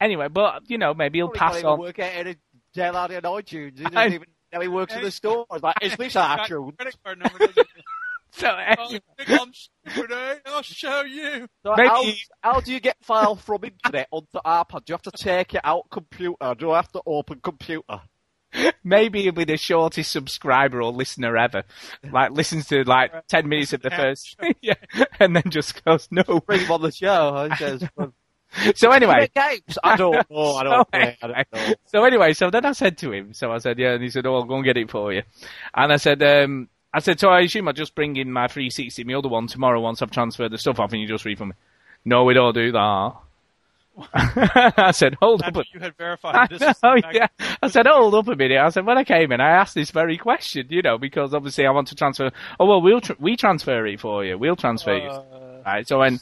anyway, 0.00 0.28
but 0.28 0.62
you 0.68 0.78
know 0.78 0.94
maybe 0.94 1.18
he'll 1.18 1.28
Probably 1.28 1.62
pass 1.62 1.64
on. 1.64 1.78
work 1.78 1.98
out 1.98 2.12
how 2.12 2.22
to 2.24 2.36
download 2.76 3.10
it 3.10 3.24
on 3.24 3.42
iTunes. 3.42 3.78
He 3.78 3.84
doesn't 3.84 3.96
I- 3.96 4.06
even 4.08 4.26
know 4.52 4.60
he 4.60 4.68
works 4.68 4.94
in 4.94 5.02
the 5.02 5.10
store. 5.10 5.46
I 5.50 5.54
was 5.54 5.62
like, 5.62 5.76
is 5.82 5.96
this 5.96 6.14
Got 6.14 6.40
actual? 6.40 6.72
Credit 6.72 6.96
card 7.04 7.18
number. 7.18 7.38
doesn't? 7.46 7.66
So 8.32 8.48
anyway, 8.54 9.00
think 9.18 9.40
I'm 9.40 9.52
stupid, 9.54 10.12
eh? 10.12 10.34
I'll 10.46 10.62
show 10.62 11.02
you. 11.02 11.46
So 11.64 11.74
Maybe- 11.76 11.88
how, 12.42 12.52
how 12.52 12.60
do 12.60 12.72
you 12.72 12.80
get 12.80 12.96
file 13.02 13.36
from 13.36 13.64
internet 13.64 14.08
onto 14.10 14.38
iPad? 14.44 14.84
Do 14.84 14.92
you 14.92 14.94
have 14.94 15.02
to 15.02 15.10
take 15.12 15.54
it 15.54 15.60
out 15.64 15.88
computer? 15.90 16.54
Do 16.58 16.70
I 16.72 16.76
have 16.76 16.92
to 16.92 17.02
open 17.06 17.40
computer? 17.42 18.00
maybe 18.84 19.22
he'll 19.22 19.32
be 19.32 19.44
the 19.44 19.56
shortest 19.56 20.12
subscriber 20.12 20.80
or 20.80 20.92
listener 20.92 21.36
ever. 21.36 21.64
Like 22.10 22.30
listens 22.32 22.66
to 22.68 22.84
like 22.84 23.26
ten 23.26 23.48
minutes 23.48 23.72
of 23.72 23.82
the 23.82 23.90
first, 23.90 24.36
yeah, 24.62 24.74
and 25.18 25.34
then 25.36 25.42
just 25.48 25.84
goes 25.84 26.08
no. 26.10 26.22
Bring 26.46 26.60
him 26.60 26.70
on 26.70 26.82
the 26.82 26.92
show. 26.92 27.48
He 27.50 27.56
says, 27.56 27.82
So 28.74 28.90
anyway, 28.90 29.28
games. 29.34 29.78
I 29.84 29.96
don't 29.96 30.12
know. 30.30 30.54
I 30.56 30.62
don't 30.64 30.88
So 30.92 30.98
know. 30.98 31.12
I 31.22 31.26
don't 31.26 31.68
know. 31.68 31.74
So 31.86 32.04
anyway, 32.04 32.32
so 32.32 32.50
then 32.50 32.64
I 32.64 32.72
said 32.72 32.96
to 32.98 33.12
him, 33.12 33.34
so 33.34 33.52
I 33.52 33.58
said, 33.58 33.78
yeah, 33.78 33.92
and 33.92 34.02
he 34.02 34.08
said, 34.08 34.26
oh, 34.26 34.36
I'll 34.36 34.44
go 34.44 34.56
and 34.56 34.64
get 34.64 34.76
it 34.76 34.90
for 34.90 35.12
you. 35.12 35.22
And 35.74 35.92
I 35.92 35.96
said, 35.96 36.22
um, 36.22 36.68
I 36.94 37.00
said, 37.00 37.20
so 37.20 37.28
I 37.28 37.40
assume 37.40 37.68
I 37.68 37.72
just 37.72 37.94
bring 37.94 38.16
in 38.16 38.32
my 38.32 38.46
360, 38.48 39.04
my 39.04 39.14
other 39.14 39.28
one 39.28 39.46
tomorrow 39.46 39.80
once 39.80 40.00
I've 40.00 40.10
transferred 40.10 40.52
the 40.52 40.58
stuff 40.58 40.80
off 40.80 40.92
and 40.92 41.02
you 41.02 41.08
just 41.08 41.24
refund 41.26 41.50
me. 41.50 41.56
No, 42.04 42.24
we 42.24 42.34
don't 42.34 42.54
do 42.54 42.72
that. 42.72 43.12
I 44.14 44.90
said, 44.92 45.16
hold 45.20 45.40
up. 45.42 45.48
After 45.48 45.60
A- 45.60 45.64
you 45.72 45.80
had 45.80 45.96
verified 45.96 46.50
this. 46.50 46.60
know, 46.60 46.68
is 46.68 46.78
the 46.80 47.02
yeah. 47.12 47.26
I 47.62 47.68
said, 47.68 47.86
hold 47.86 48.14
up 48.14 48.28
a 48.28 48.36
minute. 48.36 48.58
I 48.58 48.68
said, 48.68 48.84
when 48.86 48.98
I 48.98 49.04
came 49.04 49.32
in, 49.32 49.40
I 49.40 49.50
asked 49.50 49.74
this 49.74 49.90
very 49.90 50.18
question, 50.18 50.66
you 50.70 50.82
know, 50.82 50.98
because 50.98 51.32
obviously 51.34 51.66
I 51.66 51.70
want 51.70 51.88
to 51.88 51.94
transfer. 51.94 52.30
Oh 52.60 52.66
well, 52.66 52.82
we'll 52.82 53.00
tr- 53.00 53.14
we 53.18 53.36
transfer 53.36 53.86
it 53.86 54.00
for 54.00 54.24
you. 54.24 54.38
We'll 54.38 54.56
transfer 54.56 54.96
you. 54.96 55.08
Uh, 55.08 55.62
Right. 55.66 55.88
So 55.88 55.98
when, 55.98 56.20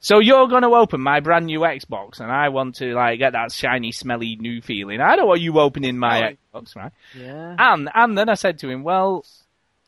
so 0.00 0.18
you're 0.20 0.46
going 0.48 0.62
to 0.62 0.68
open 0.74 1.00
my 1.00 1.20
brand 1.20 1.46
new 1.46 1.60
Xbox, 1.60 2.20
and 2.20 2.30
I 2.30 2.48
want 2.50 2.76
to 2.76 2.94
like 2.94 3.18
get 3.18 3.32
that 3.32 3.52
shiny, 3.52 3.92
smelly 3.92 4.36
new 4.36 4.60
feeling. 4.62 5.00
I 5.00 5.16
don't 5.16 5.26
want 5.28 5.40
you 5.40 5.58
opening 5.58 5.98
my 5.98 6.36
Xbox, 6.54 6.76
right? 6.76 6.92
Yeah. 7.16 7.56
And 7.58 7.88
and 7.94 8.16
then 8.16 8.28
I 8.28 8.34
said 8.34 8.58
to 8.60 8.68
him, 8.68 8.82
well, 8.84 9.24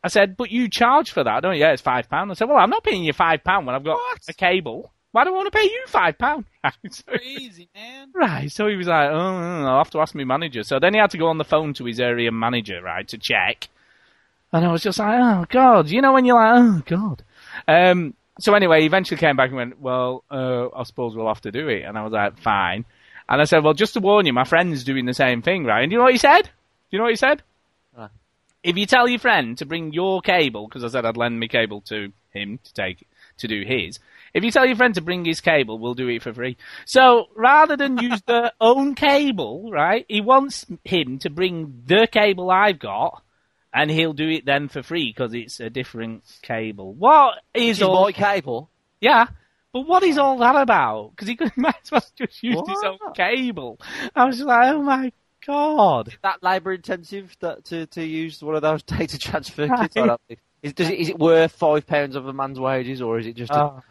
I 0.03 0.09
said, 0.09 0.37
but 0.37 0.51
you 0.51 0.69
charge 0.69 1.13
for 1.13 1.23
that, 1.25 1.43
don't 1.43 1.55
you? 1.55 1.61
Yeah, 1.61 1.73
it's 1.73 1.83
five 1.83 2.09
pound. 2.09 2.31
I 2.31 2.35
said, 2.35 2.49
well, 2.49 2.59
I'm 2.59 2.71
not 2.71 2.83
paying 2.85 3.05
you 3.05 3.13
five 3.13 3.45
pound 3.45 3.67
when 3.67 3.75
I've 3.75 3.85
got 3.85 3.95
What? 3.97 4.19
a 4.29 4.33
cable. 4.33 4.91
Why 5.13 5.25
do 5.25 5.31
I 5.31 5.37
want 5.37 5.53
to 5.53 5.59
pay 5.59 5.65
you 5.65 5.85
five 5.89 6.17
pound? 6.19 6.45
So- 6.91 7.03
crazy, 7.07 7.69
man. 7.75 8.11
Right, 8.15 8.51
so 8.51 8.67
he 8.69 8.77
was 8.77 8.87
like, 8.87 9.11
oh, 9.11 9.17
I'll 9.65 9.79
have 9.79 9.91
to 9.91 10.01
ask 10.01 10.15
my 10.15 10.25
manager. 10.25 10.63
So 10.63 10.79
then 10.79 10.95
he 10.95 11.01
had 11.01 11.11
to 11.11 11.19
go 11.19 11.27
on 11.29 11.39
the 11.39 11.45
phone 11.45 11.73
to 11.75 11.85
his 11.85 11.99
area 11.99 12.31
manager, 12.31 12.81
right, 12.83 13.07
to 13.09 13.19
check. 13.19 13.69
And 14.53 14.65
I 14.65 14.71
was 14.73 14.83
just 14.83 14.99
like, 14.99 15.19
oh, 15.21 15.47
God. 15.49 15.89
You 15.89 16.01
know 16.03 16.13
when 16.13 16.25
you're 16.25 16.35
like, 16.37 16.55
oh, 16.63 16.83
God. 16.87 17.23
Um, 17.67 18.15
so 18.41 18.55
anyway, 18.55 18.81
he 18.81 18.87
eventually 18.87 19.19
came 19.19 19.37
back 19.37 19.49
and 19.49 19.57
went, 19.57 19.81
well, 19.81 20.25
uh, 20.31 20.69
I 20.75 20.83
suppose 20.85 21.15
we'll 21.15 21.29
have 21.29 21.43
to 21.43 21.53
do 21.53 21.69
it. 21.69 21.83
And 21.83 21.97
I 21.97 22.03
was 22.03 22.13
like, 22.13 22.39
fine. 22.39 22.85
And 23.29 23.41
I 23.41 23.45
said, 23.45 23.63
well, 23.63 23.75
just 23.75 23.95
to 23.95 24.01
warn 24.01 24.27
you, 24.27 24.33
my 24.33 24.45
friend's 24.45 24.83
doing 24.83 25.07
the 25.07 25.15
same 25.15 25.43
thing, 25.43 25.65
right? 25.65 25.83
And 25.83 25.93
you 25.93 25.99
know 25.99 26.05
what 26.05 26.13
he 26.13 26.19
said? 26.19 26.43
Do 26.43 26.51
you 26.91 26.99
know 26.99 27.05
what 27.05 27.13
he 27.13 27.17
said? 27.17 27.43
Huh. 27.97 28.09
If 28.65 28.77
you 28.77 28.87
tell 28.87 29.09
your 29.09 29.21
friend 29.21 29.57
to 29.59 29.67
bring 29.67 29.93
your 29.93 30.21
cable, 30.21 30.67
because 30.67 30.83
I 30.83 30.89
said 30.89 31.07
I'd 31.07 31.17
lend 31.17 31.39
my 31.39 31.47
cable 31.47 31.81
to 31.83 32.13
him 32.33 32.59
to 32.65 32.75
take 32.75 33.07
to 33.39 33.49
do 33.49 33.63
his. 33.67 33.99
If 34.35 34.45
you 34.45 34.51
tell 34.51 34.67
your 34.67 34.77
friend 34.77 34.95
to 34.95 35.01
bring 35.01 35.25
his 35.25 35.41
cable, 35.41 35.79
we'll 35.79 35.95
do 35.95 36.09
it 36.09 36.23
for 36.23 36.33
free. 36.33 36.57
So 36.85 37.29
rather 37.35 37.77
than 37.77 37.99
use 37.99 38.21
their 38.23 38.53
own 38.61 38.95
cable, 38.95 39.71
right? 39.73 40.05
He 40.09 40.21
wants 40.21 40.67
him 40.85 41.19
to 41.21 41.31
bring 41.31 41.83
the 41.87 42.07
cable 42.11 42.51
I've 42.51 42.79
got, 42.79 43.23
and 43.73 43.91
he'll 43.91 44.13
do 44.13 44.29
it 44.29 44.45
then 44.45 44.69
for 44.69 44.83
free 44.83 45.11
because 45.11 45.33
it's 45.35 45.61
a 45.61 45.71
different 45.71 46.23
cable. 46.43 46.93
What 46.95 47.35
is 47.55 47.79
Is 47.79 47.83
all? 47.83 48.05
my 48.05 48.13
cable? 48.13 48.71
Yeah, 49.01 49.27
but 49.73 49.83
what 49.83 50.03
is 50.03 50.19
all 50.19 50.39
that 50.39 50.57
about? 50.57 51.11
Because 51.11 51.29
he 51.29 51.37
could 51.37 51.53
might 51.57 51.77
as 51.85 51.91
well 51.91 52.05
just 52.17 52.43
use 52.43 52.61
his 52.67 52.83
own 52.85 52.99
cable. 53.15 53.79
I 54.15 54.25
was 54.25 54.41
like, 54.41 54.73
oh 54.75 54.83
my 54.83 55.13
god. 55.47 56.15
That 56.23 56.43
labour 56.43 56.73
intensive 56.75 57.35
that 57.41 57.65
to, 57.67 57.87
to 57.87 58.05
use 58.05 58.43
one 58.43 58.57
of 58.57 58.63
those 58.63 58.83
data 58.85 59.19
transfer 59.19 59.69
kits? 59.69 59.97
I. 59.97 60.17
Is, 60.63 60.75
does 60.75 60.91
it, 60.91 60.99
is 60.99 61.09
it 61.09 61.19
worth 61.19 61.53
five 61.53 61.87
pounds 61.87 62.17
of 62.17 62.27
a 62.27 62.33
man's 62.35 62.61
wages, 62.61 63.01
or 63.01 63.19
is 63.19 63.27
it 63.27 63.35
just 63.37 63.51
a 63.53 63.63
Oh. 63.63 63.83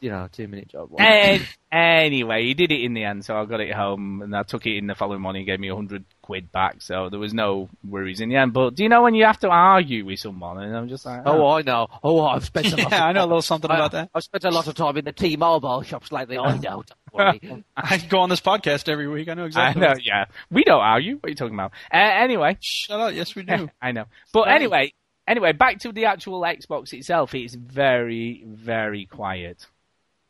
you 0.00 0.10
know 0.10 0.24
a 0.24 0.28
two 0.28 0.46
minute 0.46 0.68
job? 0.68 0.90
And 0.98 1.44
anyway, 1.72 2.44
he 2.44 2.54
did 2.54 2.70
it 2.70 2.80
in 2.82 2.94
the 2.94 3.02
end, 3.02 3.24
so 3.24 3.36
I 3.36 3.44
got 3.44 3.60
it 3.60 3.72
home 3.74 4.22
and 4.22 4.36
I 4.36 4.44
took 4.44 4.64
it 4.66 4.76
in 4.76 4.86
the 4.86 4.94
following 4.94 5.20
morning. 5.20 5.40
He 5.42 5.46
gave 5.46 5.58
me 5.58 5.68
a 5.68 5.74
hundred 5.74 6.04
quid 6.22 6.50
back, 6.52 6.80
so 6.80 7.08
there 7.10 7.18
was 7.18 7.34
no 7.34 7.68
worries 7.84 8.20
in 8.20 8.28
the 8.28 8.36
end. 8.36 8.52
But 8.52 8.74
do 8.74 8.82
you 8.82 8.88
know 8.88 9.02
when 9.02 9.14
you 9.14 9.24
have 9.24 9.38
to 9.40 9.48
argue 9.50 10.04
with 10.06 10.18
someone, 10.20 10.62
and 10.62 10.76
I'm 10.76 10.88
just 10.88 11.04
like, 11.04 11.22
Oh, 11.26 11.48
I 11.50 11.62
know. 11.62 11.88
Oh, 12.02 12.24
I've 12.24 12.44
spent 12.44 12.72
a 12.72 12.76
lot. 12.82 12.90
Yeah, 12.90 12.96
of 12.96 13.02
I 13.02 13.12
know 13.12 13.24
a 13.24 13.26
little 13.26 13.42
something 13.52 13.70
I- 13.70 13.74
about 13.74 13.92
that. 13.92 14.10
I've 14.14 14.24
spent 14.24 14.44
a 14.44 14.50
lot 14.50 14.66
of 14.68 14.74
time 14.74 14.96
in 14.96 15.04
the 15.04 15.12
T-Mobile 15.12 15.82
shops 15.82 16.10
lately. 16.12 16.38
I 16.38 16.56
know. 16.58 16.84
Don't. 17.14 17.64
I 17.76 17.98
go 18.08 18.20
on 18.20 18.30
this 18.30 18.40
podcast 18.40 18.88
every 18.88 19.06
week. 19.08 19.28
I 19.28 19.34
know 19.34 19.42
I 19.42 19.46
exactly. 19.46 19.82
know, 19.82 19.94
yeah. 20.02 20.24
We 20.50 20.64
don't 20.64 20.80
argue. 20.80 21.16
What 21.16 21.26
are 21.26 21.28
you 21.30 21.34
talking 21.34 21.54
about? 21.54 21.72
Uh, 21.92 21.96
anyway, 21.98 22.56
Shut 22.60 22.98
up. 22.98 23.12
Yes, 23.14 23.34
we 23.34 23.42
do. 23.42 23.68
I 23.82 23.92
know. 23.92 24.06
But 24.32 24.42
anyway, 24.48 24.94
anyway, 25.28 25.52
back 25.52 25.80
to 25.80 25.92
the 25.92 26.06
actual 26.06 26.40
Xbox 26.40 26.92
itself. 26.94 27.34
It's 27.34 27.54
very, 27.54 28.44
very 28.46 29.04
quiet. 29.06 29.66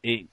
It, 0.03 0.27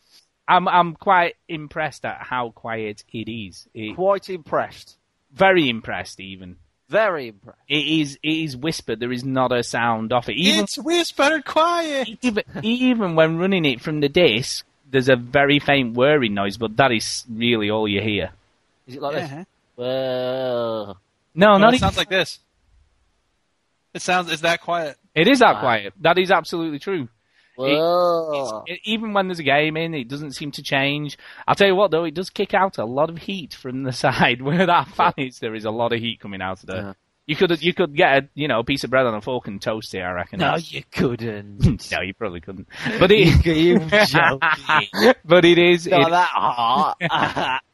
I'm 0.48 0.68
I'm 0.68 0.96
quite 0.96 1.36
impressed 1.48 2.04
at 2.06 2.18
how 2.22 2.50
quiet 2.50 3.04
it 3.14 3.30
is. 3.32 3.68
It, 3.76 3.96
Quite 3.96 4.32
impressed. 4.32 4.98
Very 5.34 5.70
impressed, 5.70 6.20
even. 6.20 6.58
Very 6.90 7.28
impressed. 7.30 7.60
It 7.68 7.86
is 7.88 8.16
it 8.24 8.30
is 8.32 8.58
whispered. 8.58 9.00
There 9.00 9.12
is 9.12 9.24
not 9.24 9.52
a 9.52 9.64
sound 9.64 10.12
off 10.12 10.28
it. 10.30 10.38
Even 10.38 10.64
It's 10.64 10.78
whispered 10.78 11.46
quiet. 11.46 12.18
even, 12.22 12.44
even 12.64 13.16
when 13.16 13.38
running 13.38 13.66
it 13.66 13.80
from 13.82 14.00
the 14.00 14.10
disc, 14.10 14.66
there's 14.90 15.08
a 15.10 15.16
very 15.16 15.60
faint 15.60 15.96
whirring 15.96 16.34
noise, 16.34 16.58
but 16.58 16.76
that 16.78 16.92
is 16.92 17.26
really 17.32 17.70
all 17.70 17.88
you 17.88 18.02
hear. 18.02 18.32
Is 18.88 18.96
it 18.96 19.02
like 19.04 19.14
Yeah, 19.14 19.22
this? 19.22 19.30
huh? 19.32 19.44
Well, 19.76 20.98
No, 21.36 21.48
No, 21.54 21.58
not 21.60 21.74
it 21.74 21.78
even. 21.78 21.80
sounds 21.80 21.98
like 21.98 22.10
this. 22.10 22.40
It 23.94 24.02
sounds 24.02 24.32
it's 24.32 24.42
that 24.42 24.62
quiet. 24.62 24.98
It 25.16 25.28
is 25.28 25.40
that 25.40 25.56
Wow. 25.56 25.60
quiet. 25.62 25.94
That 26.02 26.18
is 26.18 26.32
absolutely 26.32 26.80
true. 26.80 27.08
It- 28.68 28.80
even 28.86 29.14
when 29.14 29.28
there's 29.28 29.40
a 29.40 29.44
game 29.44 29.78
in, 29.78 29.94
it 29.94 30.08
doesn't 30.08 30.34
seem 30.34 30.52
to 30.52 30.64
change. 30.64 31.18
I'll 31.48 31.56
tell 31.56 31.68
you 31.68 31.76
what, 31.76 31.92
though, 31.92 32.04
it 32.06 32.14
does 32.14 32.30
kick 32.30 32.54
out 32.54 32.78
a 32.78 32.86
lot 32.86 33.10
of 33.10 33.18
heat 33.18 33.54
from 33.54 33.84
the 33.84 33.92
side 34.06 34.42
where 34.42 34.66
that 34.66 34.88
fan 34.90 35.14
is. 35.18 35.40
There 35.40 35.56
is 35.56 35.66
a 35.66 35.72
lot 35.72 35.94
of 35.94 36.00
heat 36.00 36.20
coming 36.20 36.42
out 36.42 36.62
of 36.62 36.66
there. 36.68 36.82
Yeah. 36.82 36.94
You 37.28 37.36
could 37.36 37.62
you 37.62 37.76
could 37.76 37.96
get 37.96 38.24
a 38.24 38.28
you 38.34 38.48
know 38.48 38.58
a 38.58 38.64
piece 38.64 38.84
of 38.84 38.90
bread 38.90 39.06
on 39.06 39.14
a 39.14 39.22
fork 39.22 39.46
and 39.48 39.62
toast 39.62 39.94
it. 39.94 40.00
I 40.00 40.12
reckon. 40.14 40.40
No, 40.40 40.56
you 40.56 40.82
couldn't. 40.92 41.92
no, 41.92 42.02
you 42.02 42.12
probably 42.16 42.42
couldn't. 42.42 42.68
But 43.00 43.12
it, 43.12 43.46
you 43.46 43.78
but 45.26 45.46
it 45.46 45.60
is. 45.60 45.86
Not 45.86 46.08
it- 46.08 46.10
that 46.10 46.28
hot. 46.28 46.98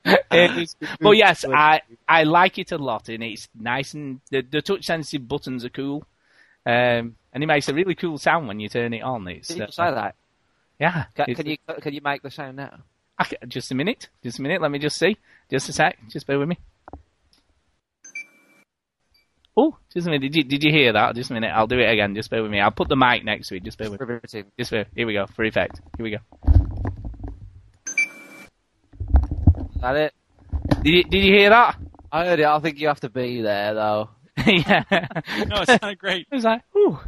it 0.06 0.58
is. 0.58 0.76
But 1.00 1.12
yes, 1.12 1.46
I 1.46 1.80
I 2.06 2.24
like 2.24 2.58
it 2.58 2.74
a 2.74 2.78
lot, 2.78 3.08
and 3.08 3.24
it's 3.24 3.48
nice 3.58 3.94
and 3.94 4.20
the, 4.30 4.42
the 4.42 4.62
touch 4.62 4.84
sensitive 4.84 5.26
buttons 5.26 5.64
are 5.64 5.70
cool. 5.70 6.06
Um, 6.66 7.16
and 7.36 7.44
it 7.44 7.48
makes 7.48 7.68
a 7.68 7.74
really 7.74 7.96
cool 7.96 8.18
sound 8.18 8.48
when 8.48 8.62
you 8.62 8.70
turn 8.70 8.94
it 8.94 9.02
on. 9.02 9.28
It's 9.28 9.50
Can 9.50 9.58
you 9.58 9.64
uh, 9.66 9.72
say 9.72 9.92
that? 9.92 10.16
yeah. 10.80 11.06
Can, 11.16 11.36
can 11.36 11.46
you 11.46 11.58
can 11.82 11.94
you 11.94 12.00
make 12.02 12.24
the 12.24 12.32
sound 12.32 12.56
now? 12.56 12.80
I 13.20 13.26
ca- 13.26 13.46
just 13.46 13.72
a 13.72 13.76
minute. 13.76 14.08
Just 14.24 14.40
a 14.40 14.42
minute. 14.42 14.62
Let 14.62 14.72
me 14.72 14.80
just 14.80 14.98
see. 14.98 15.18
Just 15.52 15.68
a 15.68 15.74
sec. 15.74 15.98
Just 16.10 16.26
bear 16.26 16.40
with 16.40 16.48
me. 16.48 16.58
Oh, 19.58 19.78
just 19.94 20.08
a 20.08 20.10
minute. 20.10 20.32
Did 20.32 20.36
you, 20.36 20.44
did 20.44 20.64
you 20.64 20.72
hear 20.72 20.94
that? 20.94 21.16
Just 21.16 21.30
a 21.30 21.34
minute. 21.34 21.52
I'll 21.54 21.68
do 21.68 21.80
it 21.80 21.90
again. 21.90 22.16
Just 22.16 22.30
bear 22.30 22.42
with 22.42 22.52
me. 22.52 22.60
I'll 22.60 22.72
put 22.72 22.88
the 22.88 22.96
mic 22.96 23.24
next 23.24 23.50
to 23.50 23.58
it. 23.58 23.64
Just 23.64 23.78
bear 23.78 23.92
with 23.92 24.02
me. 24.02 24.44
Just 24.58 24.72
bear. 24.72 24.86
Here 24.96 25.06
we 25.06 25.14
go. 25.14 25.28
For 25.28 25.44
effect. 25.44 25.82
Here 25.98 26.04
we 26.04 26.12
go. 26.12 26.18
Is 29.76 29.82
that 29.82 29.96
it? 29.98 30.14
Did 30.84 30.94
you, 30.94 31.04
did 31.04 31.24
you 31.24 31.34
hear 31.34 31.50
that? 31.50 31.78
I 32.12 32.26
heard 32.26 32.40
it. 32.40 32.46
I 32.46 32.60
think 32.60 32.80
you 32.80 32.88
have 32.88 33.02
to 33.02 33.10
be 33.10 33.42
there 33.42 33.74
though. 33.74 34.10
yeah. 34.46 34.84
No, 35.48 35.62
it 35.62 35.68
sounded 35.68 35.98
great. 35.98 36.28
It 36.32 36.36
was 36.36 36.44
like, 36.44 36.62
ooh. 36.76 37.00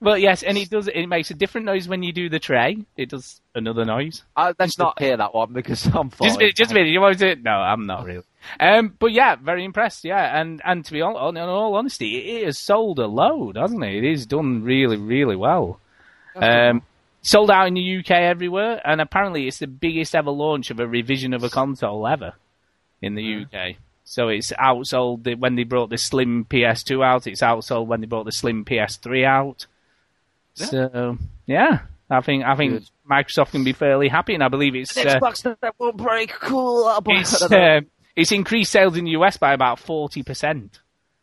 But 0.00 0.20
yes, 0.20 0.42
and 0.42 0.56
it 0.56 0.70
does. 0.70 0.88
It 0.88 1.06
makes 1.06 1.30
a 1.30 1.34
different 1.34 1.66
noise 1.66 1.86
when 1.88 2.02
you 2.02 2.12
do 2.12 2.28
the 2.28 2.38
tray. 2.38 2.78
It 2.96 3.10
does 3.10 3.40
another 3.54 3.84
noise. 3.84 4.22
I, 4.36 4.54
let's 4.58 4.78
not 4.78 4.98
hear 4.98 5.16
that 5.16 5.34
one 5.34 5.52
because 5.52 5.84
I'm 5.86 6.10
fine. 6.10 6.28
Just 6.28 6.36
a 6.36 6.38
minute, 6.40 6.56
just 6.56 6.70
a 6.70 6.74
minute. 6.74 6.90
You 6.90 7.00
want 7.00 7.18
to? 7.18 7.36
No, 7.36 7.50
I'm 7.50 7.86
not 7.86 8.04
really. 8.06 8.24
Um, 8.58 8.94
but 8.98 9.12
yeah, 9.12 9.36
very 9.36 9.64
impressed. 9.64 10.04
Yeah, 10.04 10.40
and 10.40 10.62
and 10.64 10.84
to 10.86 10.92
be 10.92 11.02
all, 11.02 11.28
in 11.28 11.36
all 11.36 11.74
honesty, 11.74 12.16
it 12.16 12.46
has 12.46 12.58
sold 12.58 12.98
a 12.98 13.06
load, 13.06 13.56
hasn't 13.56 13.84
it? 13.84 14.02
It 14.02 14.10
is 14.10 14.24
done 14.26 14.62
really, 14.62 14.96
really 14.96 15.36
well. 15.36 15.78
Um, 16.34 16.82
sold 17.22 17.50
out 17.50 17.66
in 17.66 17.74
the 17.74 17.98
UK 17.98 18.10
everywhere, 18.12 18.80
and 18.84 19.00
apparently 19.00 19.46
it's 19.46 19.58
the 19.58 19.66
biggest 19.66 20.14
ever 20.14 20.30
launch 20.30 20.70
of 20.70 20.80
a 20.80 20.86
revision 20.86 21.34
of 21.34 21.44
a 21.44 21.50
console 21.50 22.06
ever 22.06 22.32
in 23.02 23.14
the 23.14 23.42
UK. 23.44 23.76
So 24.10 24.26
it's 24.26 24.50
outsold 24.50 25.22
the, 25.22 25.36
when 25.36 25.54
they 25.54 25.62
brought 25.62 25.88
the 25.88 25.96
Slim 25.96 26.44
PS2 26.44 27.04
out. 27.04 27.28
It's 27.28 27.42
outsold 27.42 27.86
when 27.86 28.00
they 28.00 28.08
brought 28.08 28.24
the 28.24 28.32
Slim 28.32 28.64
PS3 28.64 29.24
out. 29.24 29.66
So 30.54 31.16
yeah, 31.46 31.82
I 32.10 32.20
think 32.20 32.42
I 32.42 32.56
think 32.56 32.72
Good. 32.72 32.90
Microsoft 33.08 33.52
can 33.52 33.62
be 33.62 33.72
fairly 33.72 34.08
happy, 34.08 34.34
and 34.34 34.42
I 34.42 34.48
believe 34.48 34.74
it's 34.74 34.96
uh, 34.96 35.04
Xbox 35.04 35.42
that 35.60 35.74
won't 35.78 35.96
break. 35.96 36.32
Cool. 36.32 36.92
It's, 37.06 37.40
uh, 37.40 37.82
it's 38.16 38.32
increased 38.32 38.72
sales 38.72 38.96
in 38.96 39.04
the 39.04 39.12
US 39.12 39.36
by 39.36 39.52
about 39.52 39.78
forty 39.78 40.24
percent 40.24 40.80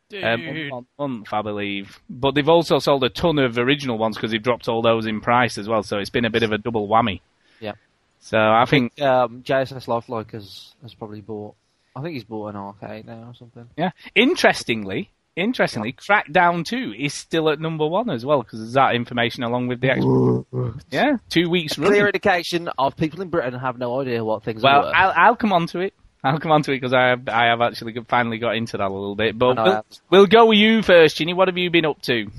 Dude. 0.07 0.23
um, 0.23 0.69
month 0.69 0.87
month, 0.97 1.33
I 1.33 1.41
believe. 1.41 1.99
But 2.09 2.35
they've 2.35 2.47
also 2.47 2.79
sold 2.79 3.03
a 3.03 3.09
ton 3.09 3.37
of 3.37 3.57
original 3.57 3.97
ones 3.97 4.15
because 4.15 4.31
they've 4.31 4.41
dropped 4.41 4.69
all 4.69 4.81
those 4.81 5.07
in 5.07 5.19
price 5.19 5.57
as 5.57 5.67
well. 5.67 5.83
So 5.83 5.97
it's 5.97 6.09
been 6.09 6.23
a 6.23 6.29
bit 6.29 6.43
of 6.43 6.53
a 6.53 6.57
double 6.57 6.87
whammy. 6.87 7.19
Yeah. 7.59 7.73
So 8.21 8.37
I 8.39 8.63
think 8.63 9.01
um, 9.01 9.43
JSS 9.43 9.89
Lifelike 9.89 10.31
has 10.31 10.73
has 10.83 10.93
probably 10.93 11.19
bought. 11.19 11.55
I 11.97 12.01
think 12.03 12.13
he's 12.13 12.23
bought 12.23 12.49
an 12.49 12.55
arcade 12.55 13.05
now 13.05 13.29
or 13.29 13.33
something. 13.33 13.67
yeah. 13.77 13.91
Interestingly, 14.15 15.11
interestingly, 15.35 15.93
Crackdown 15.93 16.65
Two 16.65 16.93
is 16.97 17.13
still 17.13 17.49
at 17.49 17.59
number 17.59 17.87
one 17.87 18.09
as 18.09 18.25
well 18.25 18.41
because 18.43 18.59
there's 18.59 18.73
that 18.73 18.95
information 18.95 19.43
along 19.43 19.67
with 19.67 19.81
the 19.81 19.87
Xbox. 19.87 20.81
yeah, 20.91 21.17
two 21.29 21.49
weeks 21.49 21.77
running. 21.77 21.93
Clear 21.93 22.07
indication 22.07 22.69
of 22.77 22.95
people 22.95 23.21
in 23.21 23.29
Britain 23.29 23.53
have 23.59 23.77
no 23.77 23.99
idea 24.01 24.23
what 24.23 24.43
things 24.43 24.61
Well, 24.61 24.85
are. 24.85 24.95
I'll, 24.95 25.13
I'll 25.15 25.35
come 25.35 25.53
on 25.53 25.67
to 25.67 25.79
it. 25.79 25.93
I'll 26.23 26.39
come 26.39 26.51
on 26.51 26.61
to 26.63 26.71
it 26.71 26.77
because 26.77 26.93
I 26.93 27.09
have, 27.09 27.27
I 27.29 27.45
have 27.45 27.61
actually 27.61 27.95
finally 28.07 28.37
got 28.37 28.55
into 28.55 28.77
that 28.77 28.87
a 28.87 28.93
little 28.93 29.15
bit. 29.15 29.37
But 29.37 29.59
I 29.59 29.65
know 29.65 29.71
I 29.71 29.73
we'll, 29.75 29.83
we'll 30.09 30.25
go 30.27 30.47
with 30.47 30.57
you 30.57 30.81
first, 30.81 31.15
Chinny. 31.17 31.33
What 31.33 31.47
have 31.47 31.57
you 31.57 31.69
been 31.69 31.85
up 31.85 32.01
to? 32.03 32.29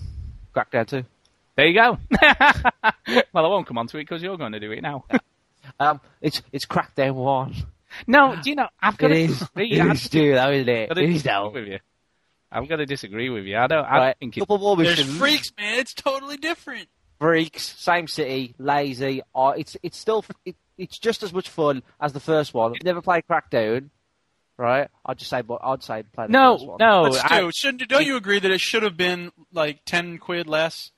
Crackdown 0.55 0.89
2. 0.89 1.05
There 1.57 1.67
you 1.67 1.75
go. 1.75 1.99
well, 3.33 3.47
I 3.47 3.49
won't 3.49 3.67
come 3.67 3.79
on 3.79 3.87
to 3.89 3.97
it 3.99 4.03
because 4.03 4.23
you're 4.23 4.37
going 4.37 4.53
to 4.53 4.61
do 4.61 4.73
it 4.73 4.83
now. 4.83 5.05
Um, 5.81 6.01
it's 6.21 6.43
it's 6.53 6.67
Crackdown 6.67 7.15
one. 7.15 7.55
No, 8.07 8.37
do 8.43 8.51
you 8.51 8.57
know? 8.57 8.69
I've 8.81 8.97
got 8.99 9.11
It 9.11 9.15
to 9.15 9.21
is. 9.21 9.39
disagree. 9.39 9.73
It 9.73 9.81
I've 9.81 9.93
is 9.97 10.09
though, 10.11 10.51
isn't 10.51 10.69
it? 10.69 10.89
gotta 10.89 11.03
It 11.03 11.11
is 11.11 11.23
disagree 11.23 11.33
though. 11.33 11.51
with 11.51 11.67
you. 11.69 11.79
I've 12.51 12.69
got 12.69 12.77
to 12.77 12.87
disagree 12.87 13.29
with 13.29 13.45
you. 13.45 13.59
I 13.59 13.67
don't. 13.67 13.85
I 13.85 13.91
Right. 13.99 14.05
don't 14.07 14.19
think 14.21 14.37
it's. 14.39 14.43
Couple 14.43 14.59
more 14.59 14.77
There's 14.77 14.99
missions. 14.99 15.19
freaks, 15.19 15.53
man. 15.59 15.79
It's 15.79 15.93
totally 15.95 16.37
different. 16.39 16.89
Freaks, 17.21 17.63
same 17.79 18.07
city, 18.09 18.55
lazy. 18.59 19.21
Uh, 19.35 19.53
it's 19.57 19.77
it's 19.83 19.99
still 19.99 20.25
it, 20.47 20.57
it's 20.79 20.99
just 20.99 21.23
as 21.23 21.33
much 21.33 21.49
fun 21.51 21.83
as 22.01 22.13
the 22.13 22.21
first 22.21 22.55
one. 22.55 22.73
If 22.73 22.79
you 22.83 22.85
never 22.87 23.03
played 23.03 23.25
Crackdown, 23.29 23.91
right? 24.57 24.89
I'd 25.05 25.19
just 25.19 25.29
say, 25.31 25.43
but 25.43 25.59
I'd 25.63 25.83
say 25.83 26.05
play 26.05 26.27
the 26.29 26.29
first 26.29 26.31
No, 26.33 26.55
one. 26.55 26.77
no. 26.81 27.03
Let's 27.03 27.23
I- 27.25 27.41
do. 27.41 27.51
Shouldn't 27.53 27.87
don't 27.89 28.07
you 28.07 28.17
agree 28.17 28.39
that 28.39 28.51
it 28.51 28.61
should 28.61 28.83
have 28.83 28.97
been 28.97 29.31
like 29.53 29.81
ten 29.85 30.17
quid 30.19 30.47
less? 30.47 30.91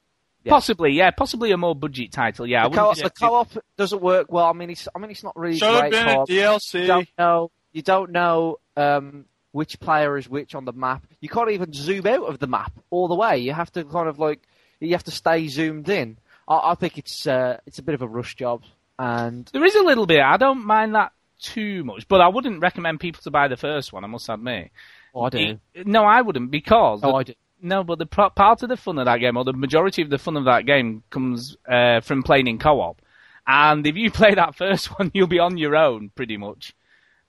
Yeah. 0.45 0.51
Possibly, 0.51 0.93
yeah, 0.93 1.11
possibly 1.11 1.51
a 1.53 1.57
more 1.59 1.75
budget 1.77 2.13
title. 2.13 2.47
Yeah, 2.47 2.69
the, 2.69 2.75
co- 2.77 2.89
wouldn't 2.89 3.05
the 3.05 3.11
co-op 3.11 3.49
doesn't 3.77 4.01
work 4.01 4.33
well. 4.33 4.47
I 4.47 4.53
mean, 4.55 4.71
it's 4.71 4.89
I 4.95 4.99
mean, 4.99 5.11
it's 5.11 5.23
not 5.23 5.37
really 5.37 5.59
Should 5.59 5.69
have 5.69 5.81
great 5.81 5.91
been 5.93 6.09
a 6.09 6.15
co-op. 6.15 6.31
You 6.31 6.41
DLC. 6.41 6.87
don't 6.87 7.09
know. 7.19 7.51
You 7.73 7.83
don't 7.83 8.11
know 8.11 8.59
um, 8.77 9.27
which 9.53 9.79
player 9.81 10.17
is 10.17 10.29
which 10.29 10.55
on 10.55 10.65
the 10.65 10.73
map. 10.73 11.05
You 11.21 11.29
can't 11.29 11.51
even 11.51 11.73
zoom 11.73 12.07
out 12.07 12.25
of 12.27 12.39
the 12.39 12.47
map 12.47 12.73
all 12.91 13.07
the 13.09 13.15
way. 13.15 13.39
You 13.39 13.53
have 13.53 13.71
to 13.73 13.85
kind 13.85 14.09
of 14.09 14.19
like 14.19 14.41
you 14.81 14.93
have 14.93 15.05
to 15.05 15.11
stay 15.11 15.47
zoomed 15.49 15.89
in. 15.91 16.17
I, 16.49 16.71
I 16.71 16.75
think 16.75 16.97
it's 16.97 17.27
uh, 17.27 17.59
it's 17.67 17.79
a 17.79 17.83
bit 17.83 17.95
of 17.95 18.01
a 18.03 18.09
rush 18.09 18.35
job, 18.35 18.63
and 18.99 19.45
There 19.53 19.65
is 19.65 19.75
a 19.75 19.83
little 19.83 20.07
bit. 20.07 20.21
I 20.21 20.39
don't 20.39 20.65
mind 20.65 20.95
that 20.95 21.13
too 21.39 21.85
much, 21.85 22.09
but 22.09 22.21
I 22.23 22.29
wouldn't 22.29 22.61
recommend 22.61 23.01
people 23.01 23.21
to 23.23 23.31
buy 23.31 23.49
the 23.49 23.57
first 23.59 23.93
one. 23.93 24.05
I 24.05 24.07
must 24.07 24.29
admit. 24.29 24.71
oh, 25.15 25.23
I 25.25 25.29
do. 25.31 25.59
No, 25.85 26.05
I 26.05 26.23
wouldn't 26.23 26.51
because 26.51 27.01
Oh, 27.03 27.15
I 27.15 27.25
do. 27.25 27.35
No, 27.63 27.85
but 27.85 27.99
the 27.99 28.07
part 28.07 28.63
of 28.63 28.69
the 28.69 28.77
fun 28.77 28.99
of 28.99 29.05
that 29.07 29.19
game, 29.19 29.37
or 29.37 29.45
the 29.45 29.53
majority 29.53 30.03
of 30.03 30.11
the 30.11 30.19
fun 30.19 30.37
of 30.37 30.45
that 30.47 30.67
game, 30.67 31.03
comes 31.11 31.57
uh, 31.69 32.01
from 32.01 32.23
playing 32.23 32.47
in 32.47 32.59
co-op. 32.59 33.01
And 33.47 33.87
if 33.87 33.97
you 33.97 34.11
play 34.21 34.35
that 34.35 34.55
first 34.55 34.99
one, 34.99 35.11
you'll 35.15 35.27
be 35.27 35.39
on 35.39 35.57
your 35.57 35.77
own 35.77 36.11
pretty 36.15 36.37
much. 36.37 36.75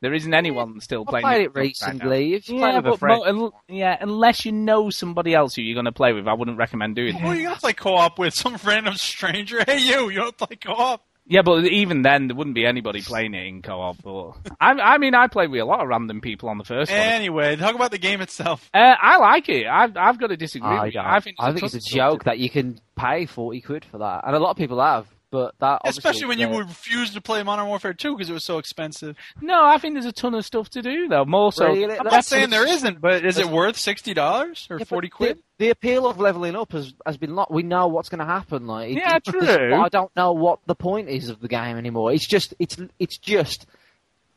There 0.01 0.13
isn't 0.13 0.33
anyone 0.33 0.79
still 0.81 1.05
I 1.07 1.11
playing. 1.11 1.23
played 1.23 1.41
it 1.41 1.53
co-op 1.53 1.55
right 1.55 1.63
recently. 1.63 2.33
If 2.33 2.49
you 2.49 2.57
play 2.59 2.69
Yeah, 2.71 2.77
with 2.77 2.85
a 2.87 2.89
but 2.91 2.99
friend, 2.99 3.19
mo- 3.19 3.45
un- 3.45 3.51
yeah, 3.67 3.97
unless 4.01 4.45
you 4.45 4.51
know 4.51 4.89
somebody 4.89 5.35
else 5.35 5.55
who 5.55 5.61
you're 5.61 5.75
going 5.75 5.85
to 5.85 5.91
play 5.91 6.11
with, 6.13 6.27
I 6.27 6.33
wouldn't 6.33 6.57
recommend 6.57 6.95
doing 6.95 7.15
Who 7.15 7.27
are 7.27 7.35
it. 7.35 7.39
you 7.39 7.43
gonna 7.47 7.59
play 7.59 7.73
co-op 7.73 8.17
with? 8.17 8.33
Some 8.33 8.57
random 8.63 8.95
stranger? 8.95 9.63
Hey, 9.67 9.79
you! 9.79 10.09
You 10.09 10.19
don't 10.21 10.37
play 10.37 10.55
co-op? 10.55 11.03
Yeah, 11.31 11.43
but 11.43 11.65
even 11.65 12.01
then, 12.01 12.27
there 12.27 12.35
wouldn't 12.35 12.55
be 12.55 12.65
anybody 12.65 13.01
playing 13.01 13.33
it 13.35 13.47
in 13.47 13.61
co-op. 13.61 14.03
But 14.03 14.51
I, 14.59 14.71
I 14.73 14.97
mean, 14.97 15.15
I 15.15 15.27
played 15.27 15.49
with 15.49 15.61
a 15.61 15.65
lot 15.65 15.79
of 15.79 15.87
random 15.87 16.19
people 16.19 16.49
on 16.49 16.57
the 16.57 16.65
first 16.65 16.91
one. 16.91 16.99
Anyway, 16.99 17.55
talk 17.55 17.73
about 17.73 17.91
the 17.91 17.97
game 17.97 18.19
itself. 18.19 18.69
Uh, 18.73 18.95
I 19.01 19.15
like 19.15 19.47
it. 19.47 19.65
I've, 19.65 19.95
I've 19.95 20.19
got 20.19 20.27
to 20.27 20.35
disagree 20.35 20.67
I, 20.67 20.83
with 20.83 20.93
you. 20.93 20.99
don't. 20.99 21.05
I 21.09 21.19
think, 21.21 21.37
I 21.39 21.51
there's 21.51 21.61
think 21.61 21.73
it's 21.73 21.73
ton 21.73 21.77
a 21.77 21.79
of 21.79 21.83
stuff 21.83 21.95
joke 21.95 22.23
that 22.25 22.39
you 22.39 22.49
can 22.49 22.81
pay 22.97 23.27
forty 23.27 23.61
quid 23.61 23.85
for 23.85 23.99
that, 23.99 24.23
and 24.27 24.35
a 24.35 24.39
lot 24.39 24.51
of 24.51 24.57
people 24.57 24.81
have. 24.81 25.07
But 25.31 25.55
that 25.59 25.81
Especially 25.85 26.25
when 26.25 26.39
you 26.39 26.47
uh, 26.47 26.55
would 26.57 26.67
refuse 26.67 27.13
to 27.13 27.21
play 27.21 27.41
Modern 27.41 27.67
Warfare 27.67 27.93
2 27.93 28.15
because 28.15 28.29
it 28.29 28.33
was 28.33 28.43
so 28.43 28.57
expensive. 28.57 29.15
No, 29.41 29.63
I 29.65 29.77
think 29.77 29.95
there's 29.95 30.05
a 30.05 30.11
ton 30.11 30.35
of 30.35 30.45
stuff 30.45 30.69
to 30.71 30.81
do 30.81 31.07
though. 31.07 31.23
More 31.25 31.53
so. 31.53 31.67
Really? 31.67 31.97
I'm 31.97 32.05
not 32.05 32.25
saying 32.25 32.49
there 32.49 32.67
isn't, 32.67 32.99
but 32.99 33.25
is 33.25 33.37
it 33.37 33.47
worth 33.47 33.77
sixty 33.77 34.13
dollars 34.13 34.67
or 34.69 34.77
Yeah, 34.77 34.83
forty 34.85 35.07
quid? 35.07 35.37
The, 35.57 35.65
the 35.65 35.69
appeal 35.69 36.05
of 36.07 36.19
leveling 36.19 36.55
up 36.57 36.73
has 36.73 36.93
has 37.05 37.17
been 37.17 37.33
lot. 37.33 37.51
We 37.51 37.63
know 37.63 37.87
what's 37.87 38.09
going 38.09 38.19
to 38.19 38.25
happen. 38.25 38.67
Like, 38.67 38.93
Yeah, 38.93 39.15
it- 39.15 39.23
true. 39.23 39.73
I 39.73 39.87
don't 39.89 40.13
know 40.15 40.33
what 40.33 40.59
the 40.65 40.75
point 40.75 41.07
is 41.07 41.29
of 41.29 41.39
the 41.39 41.47
game 41.47 41.77
anymore. 41.77 42.11
It's 42.11 42.27
just 42.27 42.53
it's 42.59 42.77
it's 42.99 43.17
just 43.17 43.65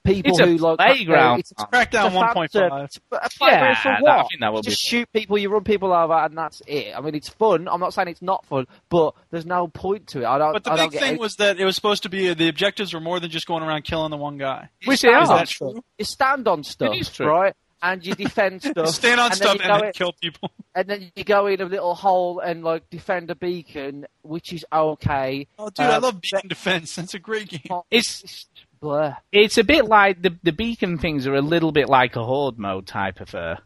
people 0.05 0.33
It's 0.33 0.41
a 0.41 0.47
who 0.47 0.57
like 0.59 0.79
playground. 0.79 1.41
It's, 1.41 1.51
it's 1.53 1.63
Crackdown 1.65 2.07
a 2.07 2.11
fan 2.11 2.35
1.5. 2.35 2.51
service. 2.51 3.01
But 3.11 3.27
a 3.27 3.31
playground 3.39 3.63
Yeah, 3.63 3.83
for 3.83 3.89
that- 3.89 4.03
what? 4.03 4.11
I 4.13 4.23
think 4.25 4.41
that 4.41 4.53
would 4.53 4.65
you 4.67 4.71
just 4.71 4.83
be- 4.85 4.89
shoot 4.89 5.13
people, 5.13 5.39
you 5.39 5.49
run 5.49 5.65
people 5.65 5.93
over, 5.93 6.13
and 6.13 6.37
that's 6.37 6.63
it. 6.67 6.95
I 6.97 7.01
mean, 7.01 7.15
it's 7.15 7.29
fun. 7.29 7.69
I'm 7.69 7.81
not 7.81 7.95
saying 7.95 8.09
it's 8.09 8.23
not 8.23 8.45
fun, 8.47 8.67
but 8.91 9.15
there's 9.31 9.47
no 9.47 9.67
point 9.69 10.07
to 10.09 10.21
it. 10.23 10.27
I 10.27 10.39
don't. 10.39 10.53
But 10.53 10.65
the 10.65 10.73
I 10.73 10.77
don't 10.77 10.91
big 10.93 11.01
thing 11.01 11.15
it. 11.15 11.21
was 11.21 11.37
that 11.37 11.59
it 11.59 11.65
was 11.65 11.75
supposed 11.75 12.03
to 12.05 12.09
be 12.09 12.33
the 12.35 12.49
objectives 12.49 12.93
were 12.95 13.01
more 13.01 13.19
than 13.21 13.31
just 13.31 13.47
going 13.47 13.63
around 13.63 13.85
killing 13.85 14.11
the 14.11 14.17
one 14.17 14.39
guy. 14.39 14.69
Which 14.85 15.01
they 15.01 15.09
stand 15.09 15.23
Is 15.25 15.31
are. 15.31 15.39
that 15.39 15.49
true? 15.49 15.85
You 15.99 16.05
stand 16.05 16.47
on 16.49 16.63
stuff, 16.65 16.95
is 16.97 17.09
true. 17.11 17.27
right? 17.27 17.55
And 17.83 18.05
you 18.07 18.15
defend 18.15 18.63
stuff. 18.63 18.89
Stand 18.89 19.21
on 19.21 19.27
and 19.27 19.35
stuff 19.35 19.59
then 19.59 19.71
and 19.71 19.81
then 19.81 19.87
in- 19.89 19.93
kill 19.93 20.13
people. 20.21 20.51
and 20.75 20.89
then 20.89 21.13
you 21.17 21.23
go 21.25 21.47
in 21.49 21.61
a 21.61 21.67
little 21.67 21.95
hole 21.95 22.39
and 22.41 22.65
like 22.65 22.89
defend 22.89 23.31
a 23.31 23.35
beacon, 23.35 24.07
which 24.23 24.55
is 24.55 24.65
okay. 24.73 25.47
Oh, 25.59 25.69
dude, 25.69 25.85
I 25.87 25.97
Um, 25.97 26.03
love 26.03 26.21
Beacon 26.21 26.49
Defense. 26.49 26.95
That's 26.97 27.13
a 27.15 27.19
great 27.19 27.49
game. 27.49 27.81
It's 27.91 28.23
It's 28.25 28.47
Blur. 28.85 29.17
it's 29.33 29.59
a 29.59 29.65
bit 29.65 29.87
like 29.87 30.23
the 30.23 30.37
the 30.43 30.53
beacon 30.53 30.99
things 30.99 31.27
are 31.27 31.35
a 31.35 31.41
little 31.43 31.73
bit 31.73 31.89
like 31.89 32.15
a 32.17 32.23
horde 32.25 32.59
mode 32.59 32.87
type 32.87 33.21
affair. 33.21 33.59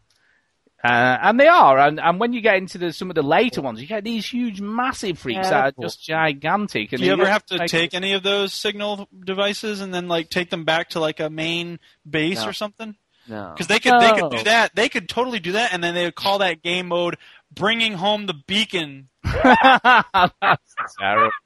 Uh, 0.81 1.17
and 1.21 1.37
they 1.37 1.47
are, 1.47 1.77
and, 1.77 1.99
and 1.99 2.21
when 2.21 2.31
you 2.31 2.39
get 2.39 2.55
into 2.55 2.77
the, 2.77 2.93
some 2.93 3.09
of 3.11 3.15
the 3.15 3.21
later 3.21 3.61
ones, 3.61 3.81
you 3.81 3.85
get 3.87 4.05
these 4.05 4.25
huge, 4.25 4.61
massive 4.61 5.19
freaks 5.19 5.49
that 5.49 5.53
are 5.53 5.61
Terrible. 5.73 5.83
just 5.83 6.01
gigantic. 6.01 6.93
And 6.93 7.01
Do 7.01 7.05
you 7.05 7.13
they 7.17 7.21
ever 7.21 7.29
have 7.29 7.45
to 7.47 7.57
like- 7.57 7.69
take 7.69 7.93
any 7.93 8.13
of 8.13 8.23
those 8.23 8.53
signal 8.53 9.09
devices 9.25 9.81
and 9.81 9.93
then 9.93 10.07
like 10.07 10.29
take 10.29 10.49
them 10.49 10.63
back 10.63 10.91
to 10.91 11.01
like 11.01 11.19
a 11.19 11.29
main 11.29 11.79
base 12.09 12.39
No. 12.43 12.47
or 12.47 12.53
something? 12.53 12.95
No. 13.27 13.51
Because 13.53 13.67
they 13.67 13.79
could 13.79 13.99
they 13.99 14.13
could 14.13 14.31
do 14.31 14.43
that. 14.45 14.73
They 14.73 14.87
could 14.87 15.09
totally 15.09 15.39
do 15.41 15.51
that, 15.51 15.73
and 15.73 15.83
then 15.83 15.93
they 15.95 16.05
would 16.05 16.15
call 16.15 16.37
that 16.39 16.63
game 16.63 16.87
mode 16.87 17.17
"Bringing 17.53 17.93
Home 17.95 18.25
the 18.25 18.35
Beacon." 18.47 19.09
That's 19.23 20.95
terrible. 20.97 21.31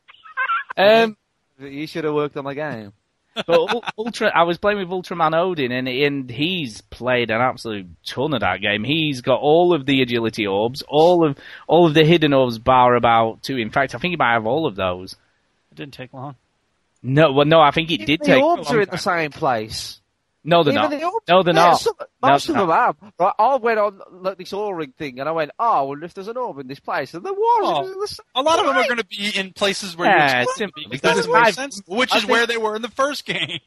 Um, 0.77 1.17
You 1.59 1.85
should 1.87 2.03
have 2.03 2.13
worked 2.15 2.35
on 2.37 2.45
the 2.45 2.53
game. 2.55 2.93
But 3.35 3.93
Ultra, 3.97 4.31
I 4.33 4.43
was 4.43 4.57
playing 4.57 4.79
with 4.79 4.89
Ultraman 4.89 5.35
Odin, 5.35 5.71
and, 5.71 5.87
and 5.87 6.29
he's 6.29 6.81
played 6.81 7.31
an 7.31 7.41
absolute 7.41 7.87
ton 8.05 8.33
of 8.33 8.41
that 8.41 8.61
game. 8.61 8.83
He's 8.83 9.21
got 9.21 9.39
all 9.39 9.73
of 9.73 9.85
the 9.85 10.01
agility 10.01 10.47
orbs, 10.47 10.83
all 10.87 11.25
of 11.25 11.37
all 11.67 11.87
of 11.87 11.93
the 11.93 12.05
hidden 12.05 12.33
orbs, 12.33 12.59
bar 12.59 12.95
about 12.95 13.43
two. 13.43 13.57
In 13.57 13.69
fact, 13.69 13.95
I 13.95 13.97
think 13.97 14.11
he 14.11 14.17
might 14.17 14.33
have 14.33 14.45
all 14.45 14.65
of 14.65 14.75
those. 14.75 15.15
It 15.71 15.75
didn't 15.75 15.93
take 15.93 16.13
long. 16.13 16.35
No, 17.01 17.31
well, 17.33 17.45
no, 17.45 17.59
I 17.59 17.71
think 17.71 17.91
it 17.91 18.05
did 18.05 18.21
the 18.21 18.25
take. 18.25 18.43
orbs 18.43 18.69
a 18.69 18.73
are 18.73 18.75
long 18.75 18.83
in 18.83 18.89
the 18.89 18.97
same 18.97 19.31
place. 19.31 19.99
No, 20.45 20.63
they're 20.63 20.73
Even 20.73 20.81
not. 20.83 20.91
the 20.99 21.03
orbs- 21.05 21.25
No, 21.29 21.43
they're 21.43 21.53
Yeah, 21.53 21.61
not. 21.69 21.79
some- 21.79 21.93
No, 21.99 22.05
most 22.31 22.47
they're 22.47 22.57
of 22.59 22.67
them 22.67 22.75
have. 22.77 22.95
Right, 23.17 23.33
I 23.39 23.55
went 23.55 23.79
on 23.79 24.01
like 24.11 24.37
this 24.37 24.51
O-ring 24.53 24.93
thing, 24.97 25.19
and 25.19 25.29
I 25.29 25.31
went, 25.31 25.51
"Oh, 25.57 25.71
I 25.71 25.81
wonder 25.81 26.05
if 26.05 26.13
there's 26.13 26.27
an 26.27 26.35
orb 26.37 26.59
in 26.59 26.67
this 26.67 26.79
place." 26.81 27.13
And 27.13 27.25
there 27.25 27.33
was. 27.33 27.63
Oh, 27.65 27.77
It 27.79 27.81
was 27.83 27.91
in 27.91 27.99
the 27.99 28.07
same 28.07 28.25
A 28.35 28.41
lot 28.41 28.59
of 28.59 28.65
them 28.65 28.75
are 28.75 28.83
going 28.83 28.97
to 28.97 29.05
be 29.05 29.31
in 29.37 29.53
places 29.53 29.95
where 29.95 30.09
Yeah, 30.09 30.17
you're 30.17 30.41
it's 30.41 30.51
supposed 30.51 30.57
simple, 30.57 30.81
be, 30.83 30.87
because 30.89 31.01
because 31.01 31.25
there's 31.27 31.43
makes 31.43 31.55
sense. 31.55 31.81
Which 31.87 32.11
I 32.11 32.17
is 32.17 32.21
think- 32.23 32.31
where 32.33 32.45
they 32.47 32.57
were 32.57 32.75
in 32.75 32.81
the 32.81 32.89
first 32.89 33.25
game. 33.25 33.59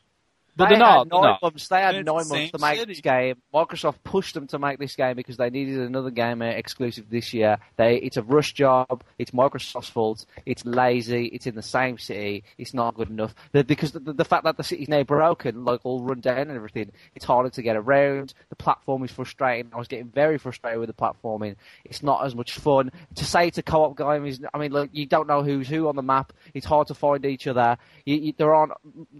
But 0.56 0.66
they 0.66 0.76
they're 0.76 0.78
not. 0.78 0.98
Had 0.98 1.10
they're 1.10 1.20
nine 1.20 1.30
not. 1.30 1.42
months. 1.42 1.68
They 1.68 1.80
had 1.82 1.94
It's 1.94 2.06
nine 2.06 2.16
the 2.28 2.34
months 2.34 2.50
to 2.52 2.58
make 2.58 2.78
city. 2.78 2.92
this 2.92 3.00
game. 3.00 3.36
Microsoft 3.54 3.96
pushed 4.04 4.34
them 4.34 4.46
to 4.48 4.58
make 4.58 4.78
this 4.78 4.96
game 4.96 5.14
because 5.16 5.36
they 5.36 5.50
needed 5.50 5.78
another 5.80 6.10
game 6.10 6.40
uh, 6.40 6.46
exclusive 6.46 7.10
this 7.10 7.34
year. 7.34 7.58
They, 7.76 7.96
it's 7.96 8.16
a 8.16 8.22
rush 8.22 8.54
job. 8.54 9.04
It's 9.18 9.32
Microsoft's 9.32 9.88
fault. 9.90 10.24
It's 10.46 10.64
lazy. 10.64 11.26
It's 11.26 11.46
in 11.46 11.54
the 11.54 11.62
same 11.62 11.98
city. 11.98 12.44
It's 12.56 12.72
not 12.72 12.94
good 12.94 13.10
enough. 13.10 13.34
The, 13.52 13.64
because 13.64 13.92
the, 13.92 14.00
the 14.00 14.24
fact 14.24 14.44
that 14.44 14.56
the 14.56 14.64
city's 14.64 14.88
now 14.88 15.02
broken, 15.02 15.64
like 15.64 15.80
all 15.84 16.02
run 16.02 16.20
down 16.20 16.38
and 16.38 16.52
everything, 16.52 16.90
it's 17.14 17.24
harder 17.24 17.50
to 17.50 17.62
get 17.62 17.76
around. 17.76 18.32
The 18.48 18.56
platform 18.56 19.04
is 19.04 19.10
frustrating. 19.10 19.70
I 19.74 19.76
was 19.78 19.88
getting 19.88 20.08
very 20.08 20.38
frustrated 20.38 20.80
with 20.80 20.88
the 20.88 20.94
platforming. 20.94 21.56
It's 21.84 22.02
not 22.02 22.24
as 22.24 22.34
much 22.34 22.54
fun. 22.54 22.90
To 23.16 23.24
say 23.24 23.48
it's 23.48 23.58
a 23.58 23.62
co-op 23.62 23.96
game 23.98 24.24
is, 24.24 24.40
I 24.54 24.58
mean, 24.58 24.72
like 24.72 24.90
you 24.92 25.06
don't 25.06 25.28
know 25.28 25.42
who's 25.42 25.68
who 25.68 25.88
on 25.88 25.96
the 25.96 26.02
map. 26.02 26.32
It's 26.54 26.66
hard 26.66 26.86
to 26.88 26.94
find 26.94 27.24
each 27.26 27.46
other. 27.46 27.76
You, 28.06 28.16
you, 28.16 28.32
there 28.36 28.54
aren't 28.54 28.72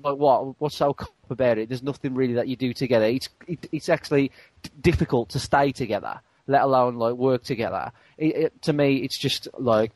like 0.02 0.16
what 0.16 0.58
what's 0.60 0.76
so 0.76 0.94
co-op 0.94 1.10
about 1.30 1.58
it. 1.58 1.68
There's 1.68 1.82
nothing 1.82 2.14
really 2.14 2.34
that 2.34 2.48
you 2.48 2.56
do 2.56 2.72
together. 2.72 3.06
It's 3.06 3.28
it, 3.46 3.66
it's 3.72 3.88
actually 3.88 4.30
d- 4.62 4.70
difficult 4.80 5.30
to 5.30 5.38
stay 5.38 5.72
together, 5.72 6.20
let 6.46 6.62
alone 6.62 6.96
like 6.96 7.14
work 7.14 7.44
together. 7.44 7.92
It, 8.18 8.36
it, 8.36 8.62
to 8.62 8.72
me, 8.72 8.96
it's 8.96 9.18
just 9.18 9.48
like 9.58 9.92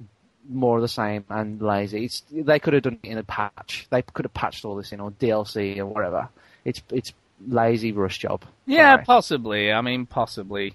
more 0.48 0.76
of 0.76 0.82
the 0.82 0.88
same 0.88 1.24
and 1.28 1.60
lazy. 1.60 2.04
It's 2.06 2.22
they 2.30 2.58
could 2.58 2.74
have 2.74 2.82
done 2.82 2.98
it 3.02 3.08
in 3.08 3.18
a 3.18 3.24
patch. 3.24 3.86
They 3.90 4.02
could 4.02 4.24
have 4.24 4.34
patched 4.34 4.64
all 4.64 4.76
this 4.76 4.92
in 4.92 5.00
or 5.00 5.10
DLC 5.10 5.78
or 5.78 5.86
whatever. 5.86 6.28
It's 6.64 6.82
it's 6.90 7.12
lazy 7.46 7.92
rush 7.92 8.18
job. 8.18 8.44
Yeah, 8.66 8.94
Sorry. 8.96 9.04
possibly. 9.04 9.72
I 9.72 9.80
mean, 9.80 10.06
possibly. 10.06 10.74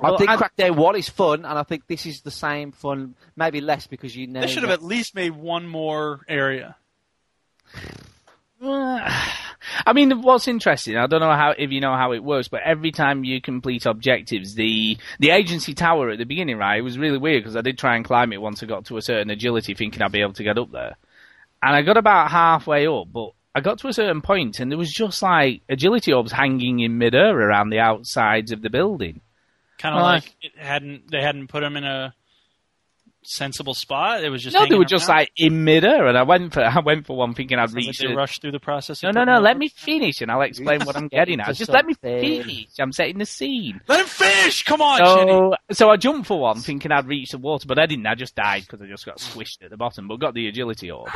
I 0.00 0.10
Well, 0.10 0.18
think 0.18 0.30
I- 0.30 0.36
Crackdown 0.36 0.76
One 0.76 0.94
is 0.96 1.08
fun, 1.08 1.44
and 1.44 1.58
I 1.58 1.64
think 1.64 1.86
this 1.88 2.06
is 2.06 2.20
the 2.20 2.30
same 2.30 2.70
fun, 2.72 3.14
maybe 3.36 3.60
less 3.60 3.86
because 3.88 4.14
you 4.14 4.26
know. 4.28 4.40
They 4.40 4.46
should 4.46 4.62
have 4.62 4.70
at 4.72 4.82
least 4.82 5.14
made 5.16 5.32
one 5.32 5.66
more 5.66 6.20
area. 6.28 6.76
I 8.62 9.92
mean, 9.94 10.22
what's 10.22 10.48
interesting, 10.48 10.96
I 10.96 11.06
don't 11.06 11.20
know 11.20 11.32
how 11.32 11.54
if 11.56 11.70
you 11.70 11.80
know 11.80 11.94
how 11.94 12.12
it 12.12 12.24
works, 12.24 12.48
but 12.48 12.62
every 12.64 12.90
time 12.90 13.24
you 13.24 13.40
complete 13.40 13.86
objectives, 13.86 14.54
the 14.54 14.98
the 15.20 15.30
agency 15.30 15.74
tower 15.74 16.10
at 16.10 16.18
the 16.18 16.24
beginning, 16.24 16.58
right? 16.58 16.78
It 16.78 16.82
was 16.82 16.98
really 16.98 17.18
weird 17.18 17.42
because 17.44 17.56
I 17.56 17.60
did 17.60 17.78
try 17.78 17.96
and 17.96 18.04
climb 18.04 18.32
it 18.32 18.40
once 18.40 18.62
I 18.62 18.66
got 18.66 18.86
to 18.86 18.96
a 18.96 19.02
certain 19.02 19.30
agility, 19.30 19.74
thinking 19.74 20.02
I'd 20.02 20.12
be 20.12 20.22
able 20.22 20.32
to 20.34 20.42
get 20.42 20.58
up 20.58 20.72
there, 20.72 20.96
and 21.62 21.76
I 21.76 21.82
got 21.82 21.96
about 21.96 22.30
halfway 22.30 22.86
up, 22.86 23.12
but 23.12 23.30
I 23.54 23.60
got 23.60 23.78
to 23.80 23.88
a 23.88 23.92
certain 23.92 24.22
point 24.22 24.60
and 24.60 24.70
there 24.70 24.78
was 24.78 24.92
just 24.92 25.22
like 25.22 25.62
agility 25.68 26.12
orbs 26.12 26.32
hanging 26.32 26.80
in 26.80 26.98
midair 26.98 27.36
around 27.36 27.70
the 27.70 27.80
outsides 27.80 28.52
of 28.52 28.62
the 28.62 28.70
building. 28.70 29.20
Kind 29.78 29.94
of 29.94 30.02
I- 30.02 30.14
like 30.14 30.36
it 30.40 30.52
hadn't 30.56 31.10
they 31.10 31.20
hadn't 31.22 31.48
put 31.48 31.60
them 31.60 31.76
in 31.76 31.84
a 31.84 32.14
sensible 33.28 33.74
spot. 33.74 34.24
It 34.24 34.30
was 34.30 34.42
just 34.42 34.54
no, 34.54 34.60
they 34.60 34.66
hanging 34.66 34.78
were 34.78 34.84
just 34.84 35.08
like 35.08 35.30
in 35.36 35.64
midair, 35.64 36.06
and 36.06 36.16
I 36.16 36.22
went 36.22 36.52
for 36.54 36.60
I 36.64 36.80
went 36.80 37.06
for 37.06 37.16
one 37.16 37.34
thinking 37.34 37.58
I'd 37.58 37.70
Sounds 37.70 37.74
like 37.74 37.86
reach. 37.86 37.98
they 37.98 38.06
rushed 38.14 38.40
through 38.42 38.52
the 38.52 38.60
process. 38.60 39.02
No, 39.02 39.10
no, 39.10 39.24
no. 39.24 39.38
Let 39.40 39.58
me 39.58 39.68
finish, 39.68 40.20
and 40.20 40.30
I'll 40.30 40.42
explain 40.42 40.84
what 40.84 40.96
I'm 40.96 41.08
Getting 41.08 41.38
getting 41.38 41.40
at. 41.40 41.56
Just 41.56 41.70
let 41.70 41.86
me 41.86 41.94
something. 41.94 42.20
finish. 42.42 42.66
I'm 42.78 42.92
setting 42.92 43.18
the 43.18 43.26
scene. 43.26 43.80
Let 43.88 44.00
him 44.00 44.06
finish. 44.06 44.62
Come 44.64 44.80
on, 44.82 44.98
Chinny. 44.98 45.32
So, 45.32 45.54
so 45.72 45.90
I 45.90 45.96
jumped 45.96 46.26
for 46.26 46.40
one, 46.40 46.60
thinking 46.60 46.90
I'd 46.92 47.06
reach 47.06 47.30
the 47.30 47.38
water, 47.38 47.66
but 47.66 47.78
I 47.78 47.86
didn't. 47.86 48.06
I 48.06 48.14
just 48.14 48.34
died 48.34 48.62
because 48.62 48.80
I 48.82 48.86
just 48.86 49.04
got 49.06 49.18
squished 49.18 49.62
at 49.62 49.70
the 49.70 49.76
bottom, 49.76 50.08
but 50.08 50.18
got 50.20 50.34
the 50.34 50.48
agility 50.48 50.90
orb. 50.90 51.08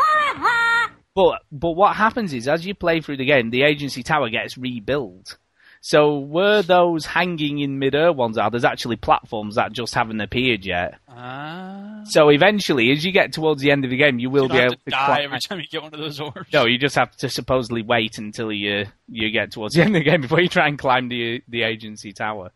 but 1.14 1.40
but 1.50 1.72
what 1.72 1.96
happens 1.96 2.32
is, 2.32 2.48
as 2.48 2.66
you 2.66 2.74
play 2.74 3.00
through 3.00 3.16
the 3.18 3.24
game, 3.24 3.50
the 3.50 3.62
agency 3.62 4.02
tower 4.02 4.28
gets 4.30 4.56
rebuilt. 4.58 5.38
So 5.84 6.20
were 6.20 6.62
those 6.62 7.04
hanging 7.06 7.58
in 7.58 7.80
midair 7.80 8.12
ones 8.12 8.38
are, 8.38 8.48
there's 8.50 8.64
actually 8.64 8.94
platforms 8.96 9.56
that 9.56 9.72
just 9.72 9.92
haven't 9.94 10.20
appeared 10.20 10.64
yet. 10.64 10.94
Ah. 11.08 12.02
So 12.04 12.28
eventually, 12.30 12.92
as 12.92 13.04
you 13.04 13.10
get 13.10 13.32
towards 13.32 13.60
the 13.62 13.72
end 13.72 13.84
of 13.84 13.90
the 13.90 13.96
game, 13.96 14.20
you 14.20 14.30
will 14.30 14.44
you 14.44 14.48
be 14.50 14.58
able 14.58 14.74
to 14.76 14.84
to 14.84 14.90
die 14.90 15.06
climb- 15.06 15.24
every 15.24 15.40
time 15.40 15.58
you 15.58 15.66
get 15.66 15.82
one 15.82 15.92
of 15.92 15.98
those 15.98 16.20
orbs. 16.20 16.52
no, 16.52 16.66
you 16.66 16.78
just 16.78 16.94
have 16.94 17.16
to 17.16 17.28
supposedly 17.28 17.82
wait 17.82 18.16
until 18.18 18.52
you 18.52 18.86
you 19.08 19.30
get 19.32 19.50
towards 19.50 19.74
the 19.74 19.82
end 19.82 19.96
of 19.96 20.04
the 20.04 20.08
game 20.10 20.20
before 20.20 20.40
you 20.40 20.48
try 20.48 20.68
and 20.68 20.78
climb 20.78 21.08
the 21.08 21.42
the 21.48 21.62
agency 21.64 22.12
tower. 22.12 22.52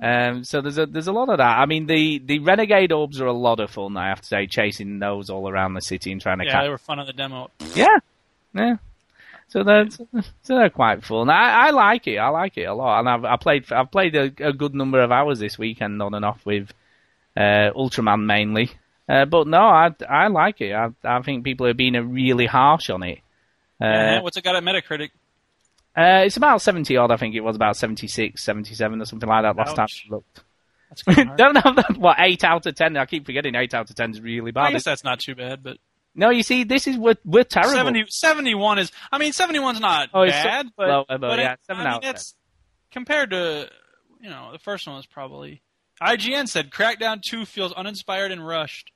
Um, 0.00 0.44
so 0.44 0.60
there's 0.60 0.78
a 0.78 0.86
there's 0.86 1.08
a 1.08 1.12
lot 1.12 1.28
of 1.28 1.38
that. 1.38 1.58
I 1.58 1.66
mean, 1.66 1.86
the 1.86 2.18
the 2.24 2.38
renegade 2.38 2.92
orbs 2.92 3.20
are 3.20 3.26
a 3.26 3.32
lot 3.32 3.58
of 3.58 3.70
fun. 3.70 3.96
I 3.96 4.08
have 4.10 4.20
to 4.20 4.26
say, 4.26 4.46
chasing 4.46 5.00
those 5.00 5.30
all 5.30 5.48
around 5.48 5.74
the 5.74 5.80
city 5.80 6.12
and 6.12 6.20
trying 6.20 6.38
to 6.38 6.44
Yeah, 6.44 6.52
catch. 6.52 6.62
they 6.64 6.68
were 6.68 6.78
fun 6.78 7.00
on 7.00 7.06
the 7.06 7.12
demo. 7.12 7.50
Yeah, 7.74 7.86
yeah. 8.54 8.76
So 9.48 9.62
they're 9.62 9.88
so 9.90 10.02
they're 10.56 10.70
quite 10.70 11.04
fun. 11.04 11.30
I, 11.30 11.68
I 11.68 11.70
like 11.70 12.06
it. 12.08 12.16
I 12.18 12.28
like 12.28 12.56
it 12.58 12.64
a 12.64 12.74
lot, 12.74 13.00
and 13.00 13.08
I've 13.08 13.24
I 13.24 13.36
played 13.36 13.70
I've 13.72 13.90
played 13.90 14.14
a, 14.16 14.24
a 14.40 14.52
good 14.52 14.74
number 14.74 15.00
of 15.00 15.12
hours 15.12 15.38
this 15.38 15.56
weekend 15.58 16.02
on 16.02 16.14
and 16.14 16.24
off 16.24 16.44
with 16.44 16.70
uh, 17.36 17.70
Ultraman 17.76 18.24
mainly. 18.26 18.70
Uh, 19.08 19.24
but 19.24 19.46
no, 19.46 19.60
I 19.60 19.94
I 20.08 20.26
like 20.28 20.60
it. 20.60 20.72
I 20.74 20.90
I 21.04 21.22
think 21.22 21.44
people 21.44 21.66
are 21.66 21.74
being 21.74 21.94
really 22.12 22.46
harsh 22.46 22.90
on 22.90 23.02
it. 23.04 23.18
Uh, 23.80 23.84
Yeah, 23.86 24.20
what's 24.20 24.36
it 24.36 24.42
got 24.44 24.56
at 24.56 24.64
Metacritic? 24.64 25.10
uh, 25.96 26.24
it's 26.26 26.36
about 26.36 26.60
70 26.60 26.96
odd, 26.96 27.10
I 27.10 27.16
think 27.16 27.34
it 27.34 27.40
was 27.40 27.56
about 27.56 27.76
76, 27.76 28.42
77 28.42 29.00
or 29.00 29.04
something 29.06 29.28
like 29.28 29.42
that 29.44 29.56
last 29.56 29.78
Ouch. 29.78 30.04
time 30.04 30.10
I 30.10 30.14
looked. 30.14 30.40
That's 30.90 31.02
kind 31.02 31.18
of 31.18 31.26
hard. 31.26 31.38
Don't 31.38 31.56
have 31.56 31.76
that, 31.76 31.96
what, 31.98 32.16
8 32.18 32.44
out 32.44 32.66
of 32.66 32.74
10? 32.74 32.96
I 32.96 33.06
keep 33.06 33.24
forgetting 33.26 33.54
8 33.54 33.74
out 33.74 33.88
of 33.90 33.96
10 33.96 34.10
is 34.10 34.20
really 34.20 34.50
bad. 34.50 34.64
I 34.64 34.72
guess 34.72 34.84
that's 34.84 35.04
not 35.04 35.20
too 35.20 35.34
bad, 35.34 35.62
but 35.62 35.78
No, 36.16 36.30
you 36.30 36.42
see, 36.42 36.64
this 36.64 36.86
is, 36.86 36.96
we're, 36.96 37.14
we're 37.24 37.44
terrible. 37.44 37.74
70, 37.74 38.06
71 38.08 38.78
is. 38.78 38.90
I 39.12 39.18
mean, 39.18 39.32
71's 39.32 39.80
not 39.80 40.08
Oh, 40.14 40.22
it's 40.22 40.36
so 40.36 40.42
bad, 40.44 40.66
but, 40.76 40.88
low, 40.88 41.04
but 41.08 41.20
but 41.20 41.38
yeah, 41.38 41.52
it- 41.52 41.60
I 41.68 41.90
mean, 41.90 42.00
that's 42.02 42.34
compared 42.90 43.30
to 43.30 43.68
you 44.20 44.30
know 44.30 44.50
the 44.52 44.58
first 44.58 44.86
one 44.86 44.96
was 44.96 45.06
probably. 45.06 45.62
IGN 46.02 46.48
said 46.48 46.70
Crackdown 46.70 47.22
2 47.22 47.46
feels 47.46 47.72
uninspired 47.72 48.30
and 48.32 48.46
rushed. 48.46 48.90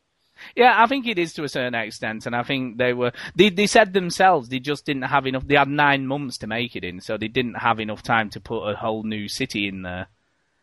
Yeah, 0.56 0.74
I 0.76 0.86
think 0.86 1.06
it 1.06 1.18
is 1.18 1.34
to 1.34 1.44
a 1.44 1.48
certain 1.48 1.74
extent, 1.74 2.24
and 2.26 2.34
I 2.34 2.42
think 2.42 2.78
they 2.78 2.94
were. 2.94 3.12
They 3.36 3.50
they 3.50 3.66
said 3.66 3.92
themselves 3.92 4.48
they 4.48 4.58
just 4.58 4.86
didn't 4.86 5.02
have 5.02 5.26
enough. 5.26 5.46
They 5.46 5.56
had 5.56 5.68
nine 5.68 6.06
months 6.06 6.38
to 6.38 6.46
make 6.46 6.74
it 6.76 6.84
in, 6.84 7.00
so 7.00 7.18
they 7.18 7.28
didn't 7.28 7.54
have 7.54 7.78
enough 7.78 8.02
time 8.02 8.30
to 8.30 8.40
put 8.40 8.66
a 8.66 8.74
whole 8.74 9.02
new 9.02 9.28
city 9.28 9.68
in 9.68 9.82
there. 9.82 10.06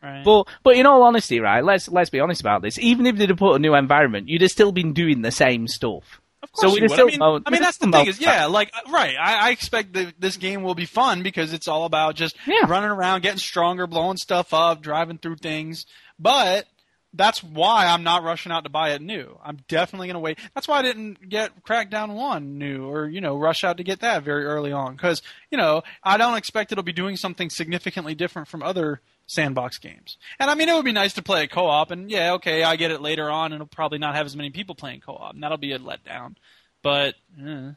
Right. 0.02 0.24
But 0.24 0.48
but 0.64 0.76
in 0.76 0.86
all 0.86 1.02
honesty, 1.04 1.38
right? 1.40 1.64
Let's 1.64 1.88
let's 1.88 2.10
be 2.10 2.18
honest 2.20 2.40
about 2.40 2.62
this. 2.62 2.78
Even 2.78 3.06
if 3.06 3.16
they'd 3.16 3.28
have 3.28 3.38
put 3.38 3.54
a 3.54 3.58
new 3.60 3.74
environment, 3.74 4.28
you'd 4.28 4.42
have 4.42 4.50
still 4.50 4.72
been 4.72 4.92
doing 4.92 5.22
the 5.22 5.30
same 5.30 5.68
stuff. 5.68 6.20
Of 6.42 6.52
course 6.52 6.72
So 6.74 6.80
would. 6.80 6.90
still 6.90 7.08
I 7.08 7.10
mean, 7.10 7.42
I 7.46 7.50
mean 7.50 7.62
that's 7.62 7.78
the 7.78 7.90
thing 7.90 8.06
is, 8.06 8.20
yeah, 8.20 8.46
like 8.46 8.70
uh, 8.74 8.90
right. 8.90 9.16
I, 9.20 9.48
I 9.48 9.50
expect 9.50 9.92
that 9.94 10.14
this 10.20 10.36
game 10.36 10.62
will 10.62 10.74
be 10.76 10.84
fun 10.86 11.22
because 11.22 11.52
it's 11.52 11.66
all 11.68 11.84
about 11.84 12.14
just 12.14 12.36
Yeah. 12.46 12.66
running 12.68 12.90
around, 12.90 13.22
getting 13.22 13.38
stronger, 13.38 13.86
blowing 13.86 14.16
stuff 14.16 14.54
up, 14.54 14.80
driving 14.80 15.18
through 15.18 15.36
things. 15.36 15.84
But 16.18 16.66
that's 17.14 17.42
why 17.42 17.86
I'm 17.86 18.02
not 18.02 18.22
rushing 18.22 18.52
out 18.52 18.64
to 18.64 18.70
buy 18.70 18.90
it 18.90 19.02
new. 19.02 19.38
I'm 19.42 19.58
definitely 19.68 20.08
gonna 20.08 20.20
wait. 20.20 20.38
That's 20.54 20.68
why 20.68 20.78
I 20.78 20.82
didn't 20.82 21.28
get 21.28 21.64
Crackdown 21.64 22.14
One 22.14 22.58
new, 22.58 22.86
or 22.86 23.08
you 23.08 23.20
know, 23.20 23.36
rush 23.36 23.64
out 23.64 23.78
to 23.78 23.84
get 23.84 24.00
that 24.00 24.22
very 24.22 24.44
early 24.44 24.72
on 24.72 24.94
because 24.94 25.22
you 25.50 25.58
know 25.58 25.82
I 26.02 26.16
don't 26.16 26.36
expect 26.36 26.72
it'll 26.72 26.84
be 26.84 26.92
doing 26.92 27.16
something 27.16 27.50
significantly 27.50 28.14
different 28.14 28.48
from 28.48 28.62
other 28.62 29.00
sandbox 29.26 29.78
games. 29.78 30.18
And 30.38 30.50
I 30.50 30.54
mean, 30.54 30.68
it 30.68 30.74
would 30.74 30.84
be 30.84 30.92
nice 30.92 31.14
to 31.14 31.22
play 31.22 31.44
a 31.44 31.48
co-op, 31.48 31.90
and 31.90 32.10
yeah, 32.10 32.34
okay, 32.34 32.62
I 32.62 32.76
get 32.76 32.90
it 32.90 33.00
later 33.00 33.30
on, 33.30 33.52
and 33.52 33.56
it'll 33.56 33.66
probably 33.66 33.98
not 33.98 34.14
have 34.14 34.26
as 34.26 34.36
many 34.36 34.50
people 34.50 34.74
playing 34.74 35.00
co-op, 35.00 35.34
and 35.34 35.42
that'll 35.42 35.56
be 35.56 35.72
a 35.72 35.78
letdown. 35.78 36.36
But 36.82 37.14
eh. 37.40 37.72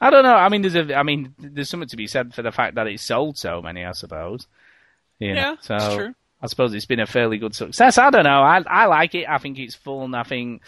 I 0.00 0.10
don't 0.10 0.24
know. 0.24 0.34
I 0.34 0.48
mean, 0.48 0.62
there's 0.62 0.74
a. 0.74 0.94
I 0.94 1.02
mean, 1.02 1.34
there's 1.38 1.70
something 1.70 1.88
to 1.88 1.96
be 1.96 2.06
said 2.06 2.34
for 2.34 2.42
the 2.42 2.52
fact 2.52 2.74
that 2.74 2.86
it 2.86 3.00
sold 3.00 3.38
so 3.38 3.62
many. 3.62 3.84
I 3.84 3.92
suppose. 3.92 4.46
You 5.18 5.34
know, 5.34 5.40
Yeah, 5.40 5.56
so 5.60 5.78
that's 5.78 5.94
true. 5.94 6.14
I 6.46 6.48
suppose 6.48 6.72
it's 6.74 6.86
been 6.86 7.00
a 7.00 7.06
fairly 7.06 7.38
good 7.38 7.54
success. 7.54 7.98
I 7.98 8.10
don't 8.10 8.24
know. 8.24 8.40
I 8.42 8.62
I 8.66 8.86
like 8.86 9.14
it. 9.14 9.28
I 9.28 9.38
think 9.38 9.58
it's 9.58 9.74
fun. 9.74 10.14
I 10.14 10.22
think 10.22 10.62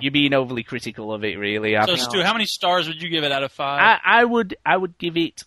you're 0.00 0.12
being 0.12 0.34
overly 0.34 0.62
critical 0.62 1.12
of 1.12 1.24
it. 1.24 1.38
Really. 1.38 1.76
I, 1.76 1.86
So 1.86 1.94
think- 1.96 2.10
Stu, 2.10 2.22
how 2.22 2.32
many 2.32 2.46
stars 2.46 2.86
would 2.88 3.00
you 3.02 3.08
give 3.08 3.24
it 3.24 3.32
out 3.32 3.42
of 3.42 3.52
five? 3.52 3.80
I, 4.04 4.20
I 4.20 4.24
would 4.24 4.56
I 4.66 4.76
would 4.76 4.98
give 4.98 5.16
it 5.16 5.44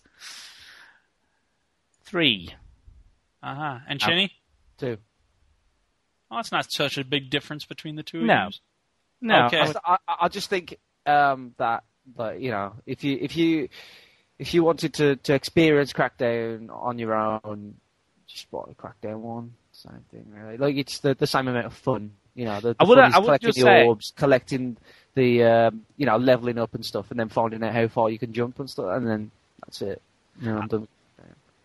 three. 2.04 2.54
Uh 3.42 3.54
huh. 3.54 3.78
And 3.88 4.00
Chinny? 4.00 4.32
Two. 4.78 4.98
Oh, 6.30 6.38
it's 6.38 6.52
not 6.52 6.70
such 6.70 6.98
a 6.98 7.04
big 7.04 7.30
difference 7.30 7.64
between 7.64 7.96
the 7.96 8.02
two. 8.02 8.18
of 8.20 8.24
No. 8.24 8.44
you. 8.46 8.50
No, 9.22 9.46
Okay. 9.46 9.60
I, 9.84 9.96
I, 10.08 10.16
I 10.22 10.28
just 10.28 10.48
think 10.48 10.76
um, 11.06 11.54
that, 11.58 11.84
like, 12.16 12.40
you 12.40 12.50
know, 12.50 12.74
if 12.86 13.04
you 13.04 13.18
if 13.20 13.36
you 13.36 13.68
if 14.38 14.54
you 14.54 14.62
wanted 14.64 14.94
to, 14.94 15.16
to 15.16 15.34
experience 15.34 15.92
Crackdown 15.92 16.70
on 16.70 16.98
your 16.98 17.14
own, 17.14 17.74
just 18.26 18.50
buy 18.50 18.60
the 18.68 18.74
Crackdown 18.74 19.18
one. 19.18 19.52
Same 19.82 20.04
thing, 20.10 20.26
really. 20.34 20.56
Like 20.58 20.76
it's 20.76 20.98
the, 20.98 21.14
the 21.14 21.26
same 21.26 21.48
amount 21.48 21.66
of 21.66 21.72
fun. 21.74 22.12
You 22.34 22.44
know, 22.44 22.60
the, 22.60 22.68
the 22.74 22.76
I 22.80 22.84
would- 22.84 22.98
I 22.98 23.18
would 23.18 23.24
collecting 23.24 23.48
just 23.48 23.58
the 23.58 23.62
say- 23.64 23.86
orbs, 23.86 24.12
collecting 24.16 24.76
the 25.14 25.42
um, 25.44 25.86
you 25.96 26.06
know 26.06 26.16
leveling 26.16 26.58
up 26.58 26.74
and 26.74 26.84
stuff, 26.84 27.10
and 27.10 27.18
then 27.18 27.28
finding 27.28 27.62
out 27.64 27.72
how 27.72 27.88
far 27.88 28.10
you 28.10 28.18
can 28.18 28.32
jump 28.32 28.58
and 28.60 28.68
stuff, 28.68 28.86
and 28.96 29.06
then 29.08 29.30
that's 29.64 29.80
it. 29.82 30.00
You 30.40 30.52
know, 30.52 30.58
I'm 30.58 30.68
done. 30.68 30.88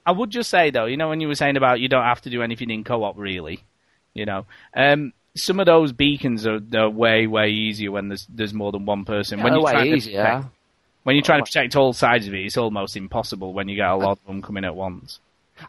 I 0.07 0.11
would 0.11 0.29
just 0.29 0.49
say 0.49 0.69
though, 0.69 0.85
you 0.85 0.97
know, 0.97 1.09
when 1.09 1.19
you 1.19 1.27
were 1.27 1.35
saying 1.35 1.57
about 1.57 1.79
you 1.79 1.87
don't 1.89 2.03
have 2.03 2.21
to 2.21 2.29
do 2.29 2.41
anything 2.43 2.69
in 2.69 2.83
co-op, 2.83 3.17
really, 3.17 3.63
you 4.13 4.25
know, 4.25 4.45
um, 4.75 5.13
some 5.35 5.59
of 5.59 5.65
those 5.65 5.91
beacons 5.91 6.45
are 6.47 6.59
they're 6.59 6.89
way 6.89 7.27
way 7.27 7.49
easier 7.49 7.91
when 7.91 8.07
there's 8.09 8.25
there's 8.29 8.53
more 8.53 8.71
than 8.71 8.85
one 8.85 9.03
person. 9.03 9.41
when 9.41 9.53
you're 9.53 9.63
trying 9.71 9.85
to 9.85 9.97
protect, 10.23 10.45
when 11.03 11.15
you're 11.15 11.23
trying 11.23 11.39
to 11.39 11.45
protect 11.51 11.75
all 11.75 11.91
sides 11.93 12.27
of 12.27 12.33
it, 12.33 12.45
it's 12.45 12.55
almost 12.57 12.95
impossible 12.95 13.51
when 13.53 13.67
you 13.67 13.75
get 13.75 13.89
a 13.89 13.95
lot 13.95 14.11
of 14.19 14.25
them 14.25 14.41
coming 14.41 14.63
at 14.63 14.75
once. 14.75 15.19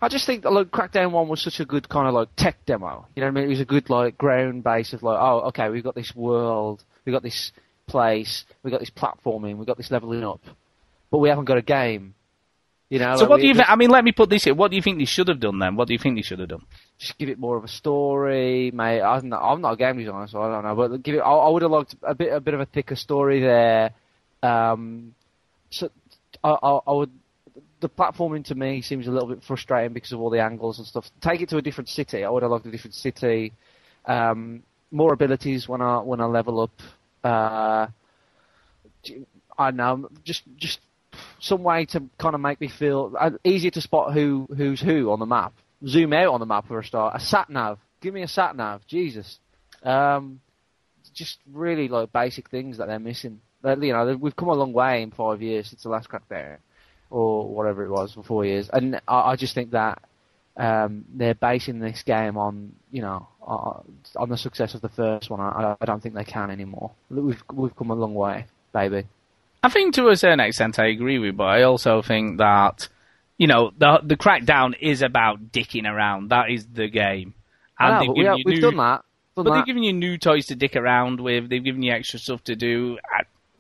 I 0.00 0.08
just 0.08 0.26
think 0.26 0.42
that 0.42 0.52
like 0.52 0.68
Crackdown 0.68 1.12
One 1.12 1.28
was 1.28 1.42
such 1.42 1.60
a 1.60 1.64
good 1.64 1.88
kind 1.88 2.08
of 2.08 2.14
like 2.14 2.28
tech 2.36 2.64
demo. 2.66 3.06
You 3.14 3.20
know 3.20 3.28
what 3.28 3.38
I 3.38 3.40
mean? 3.40 3.44
It 3.44 3.48
was 3.48 3.60
a 3.60 3.64
good 3.64 3.88
like 3.88 4.18
ground 4.18 4.64
base 4.64 4.92
of 4.92 5.02
like, 5.02 5.18
oh, 5.20 5.48
okay, 5.48 5.68
we've 5.68 5.84
got 5.84 5.94
this 5.94 6.14
world, 6.14 6.84
we've 7.04 7.12
got 7.12 7.22
this 7.22 7.52
place, 7.86 8.44
we've 8.62 8.72
got 8.72 8.80
this 8.80 8.90
platforming, 8.90 9.56
we've 9.56 9.66
got 9.66 9.76
this 9.76 9.90
leveling 9.90 10.24
up, 10.24 10.40
but 11.10 11.18
we 11.18 11.28
haven't 11.28 11.44
got 11.44 11.58
a 11.58 11.62
game. 11.62 12.14
You 12.88 13.00
know? 13.00 13.16
So 13.16 13.22
like, 13.22 13.30
what 13.30 13.40
do 13.40 13.46
you? 13.46 13.54
just, 13.54 13.66
Think, 13.66 13.70
I 13.70 13.76
mean, 13.76 13.90
let 13.90 14.04
me 14.04 14.12
put 14.12 14.30
this 14.30 14.44
here. 14.44 14.54
What 14.54 14.70
do 14.70 14.76
you 14.76 14.82
think 14.82 14.98
they 14.98 15.06
should 15.06 15.26
have 15.28 15.40
done 15.40 15.58
then? 15.58 15.74
What 15.74 15.88
do 15.88 15.94
you 15.94 15.98
think 15.98 16.16
they 16.16 16.22
should 16.22 16.38
have 16.38 16.48
done? 16.48 16.62
just 16.98 17.18
give 17.18 17.28
it 17.28 17.38
more 17.38 17.56
of 17.56 17.64
a 17.64 17.68
story, 17.68 18.70
mate. 18.72 19.02
I'm 19.02 19.28
not, 19.28 19.42
I'm 19.42 19.60
not 19.60 19.74
a 19.74 19.76
game 19.76 19.98
designer, 19.98 20.26
so 20.28 20.40
I 20.40 20.50
don't 20.50 20.64
know, 20.64 20.74
but 20.74 21.02
give 21.02 21.16
it. 21.16 21.18
I, 21.18 21.30
I 21.30 21.48
would 21.48 21.62
have 21.62 21.70
liked 21.70 21.94
a 22.02 22.14
bit, 22.14 22.32
a 22.32 22.40
bit 22.40 22.54
of 22.54 22.60
a 22.60 22.66
thicker 22.66 22.96
story 22.96 23.40
there. 23.40 23.92
Um, 24.42 25.14
so 25.70 25.90
I, 26.42 26.50
I, 26.50 26.78
I 26.86 26.92
would. 26.92 27.10
The 27.86 28.02
platforming 28.02 28.44
to 28.46 28.56
me 28.56 28.82
seems 28.82 29.06
a 29.06 29.12
little 29.12 29.28
bit 29.28 29.44
frustrating 29.44 29.92
because 29.92 30.10
of 30.10 30.20
all 30.20 30.28
the 30.28 30.42
angles 30.42 30.78
and 30.78 30.86
stuff. 30.88 31.08
Take 31.20 31.40
it 31.40 31.48
to 31.50 31.56
a 31.58 31.62
different 31.62 31.88
city. 31.88 32.24
I 32.24 32.28
would 32.28 32.42
have 32.42 32.50
liked 32.50 32.66
a 32.66 32.70
different 32.72 32.94
city. 32.94 33.52
Um, 34.04 34.64
more 34.90 35.12
abilities 35.12 35.68
when 35.68 35.80
I 35.80 35.98
when 35.98 36.20
I 36.20 36.24
level 36.24 36.62
up. 36.62 36.82
Uh, 37.22 37.86
I 39.56 39.70
don't 39.70 39.76
know, 39.76 40.08
just 40.24 40.42
just 40.56 40.80
some 41.38 41.62
way 41.62 41.84
to 41.86 42.02
kind 42.18 42.34
of 42.34 42.40
make 42.40 42.60
me 42.60 42.66
feel 42.66 43.14
uh, 43.16 43.30
easier 43.44 43.70
to 43.70 43.80
spot 43.80 44.12
who 44.12 44.48
who's 44.56 44.80
who 44.80 45.12
on 45.12 45.20
the 45.20 45.26
map. 45.26 45.52
Zoom 45.86 46.12
out 46.12 46.34
on 46.34 46.40
the 46.40 46.46
map 46.46 46.66
for 46.66 46.80
a 46.80 46.84
start. 46.84 47.14
A 47.14 47.20
sat 47.20 47.48
nav. 47.48 47.78
Give 48.00 48.12
me 48.12 48.22
a 48.22 48.28
sat 48.28 48.56
nav. 48.56 48.84
Jesus. 48.88 49.38
Um, 49.84 50.40
just 51.14 51.38
really 51.52 51.86
like 51.86 52.12
basic 52.12 52.50
things 52.50 52.78
that 52.78 52.88
they're 52.88 52.98
missing. 52.98 53.40
You 53.62 53.92
know, 53.92 54.16
we've 54.20 54.34
come 54.34 54.48
a 54.48 54.54
long 54.54 54.72
way 54.72 55.02
in 55.02 55.12
five 55.12 55.40
years 55.40 55.68
since 55.68 55.84
the 55.84 55.88
last 55.88 56.08
crackdown, 56.08 56.56
or 57.10 57.48
whatever 57.48 57.84
it 57.84 57.90
was 57.90 58.14
for 58.14 58.22
four 58.22 58.44
years, 58.44 58.68
and 58.72 59.00
I, 59.06 59.32
I 59.32 59.36
just 59.36 59.54
think 59.54 59.70
that 59.72 60.02
um, 60.56 61.04
they're 61.14 61.34
basing 61.34 61.80
this 61.80 62.02
game 62.02 62.36
on 62.36 62.72
you 62.90 63.02
know 63.02 63.28
uh, 63.46 63.80
on 64.16 64.28
the 64.28 64.36
success 64.36 64.74
of 64.74 64.80
the 64.80 64.88
first 64.88 65.30
one. 65.30 65.40
I, 65.40 65.76
I 65.80 65.84
don't 65.84 66.02
think 66.02 66.14
they 66.14 66.24
can 66.24 66.50
anymore. 66.50 66.92
We've 67.10 67.42
we've 67.52 67.76
come 67.76 67.90
a 67.90 67.94
long 67.94 68.14
way, 68.14 68.46
baby. 68.72 69.04
I 69.62 69.68
think 69.68 69.94
to 69.94 70.08
a 70.08 70.16
certain 70.16 70.40
extent 70.40 70.78
I 70.78 70.86
agree 70.86 71.18
with, 71.18 71.26
you, 71.26 71.32
but 71.32 71.44
I 71.44 71.62
also 71.62 72.02
think 72.02 72.38
that 72.38 72.88
you 73.36 73.46
know 73.46 73.72
the 73.76 74.00
the 74.02 74.16
crackdown 74.16 74.74
is 74.80 75.02
about 75.02 75.52
dicking 75.52 75.90
around. 75.90 76.30
That 76.30 76.50
is 76.50 76.66
the 76.66 76.88
game, 76.88 77.34
know, 78.06 78.12
we, 78.12 78.24
have 78.24 78.38
new- 78.46 78.60
done 78.60 78.76
that. 78.76 79.02
But 79.34 79.42
that. 79.42 79.52
they've 79.52 79.66
given 79.66 79.82
you 79.82 79.92
new 79.92 80.16
toys 80.16 80.46
to 80.46 80.54
dick 80.54 80.76
around 80.76 81.20
with. 81.20 81.50
They've 81.50 81.62
given 81.62 81.82
you 81.82 81.92
extra 81.92 82.18
stuff 82.18 82.42
to 82.44 82.56
do. 82.56 82.98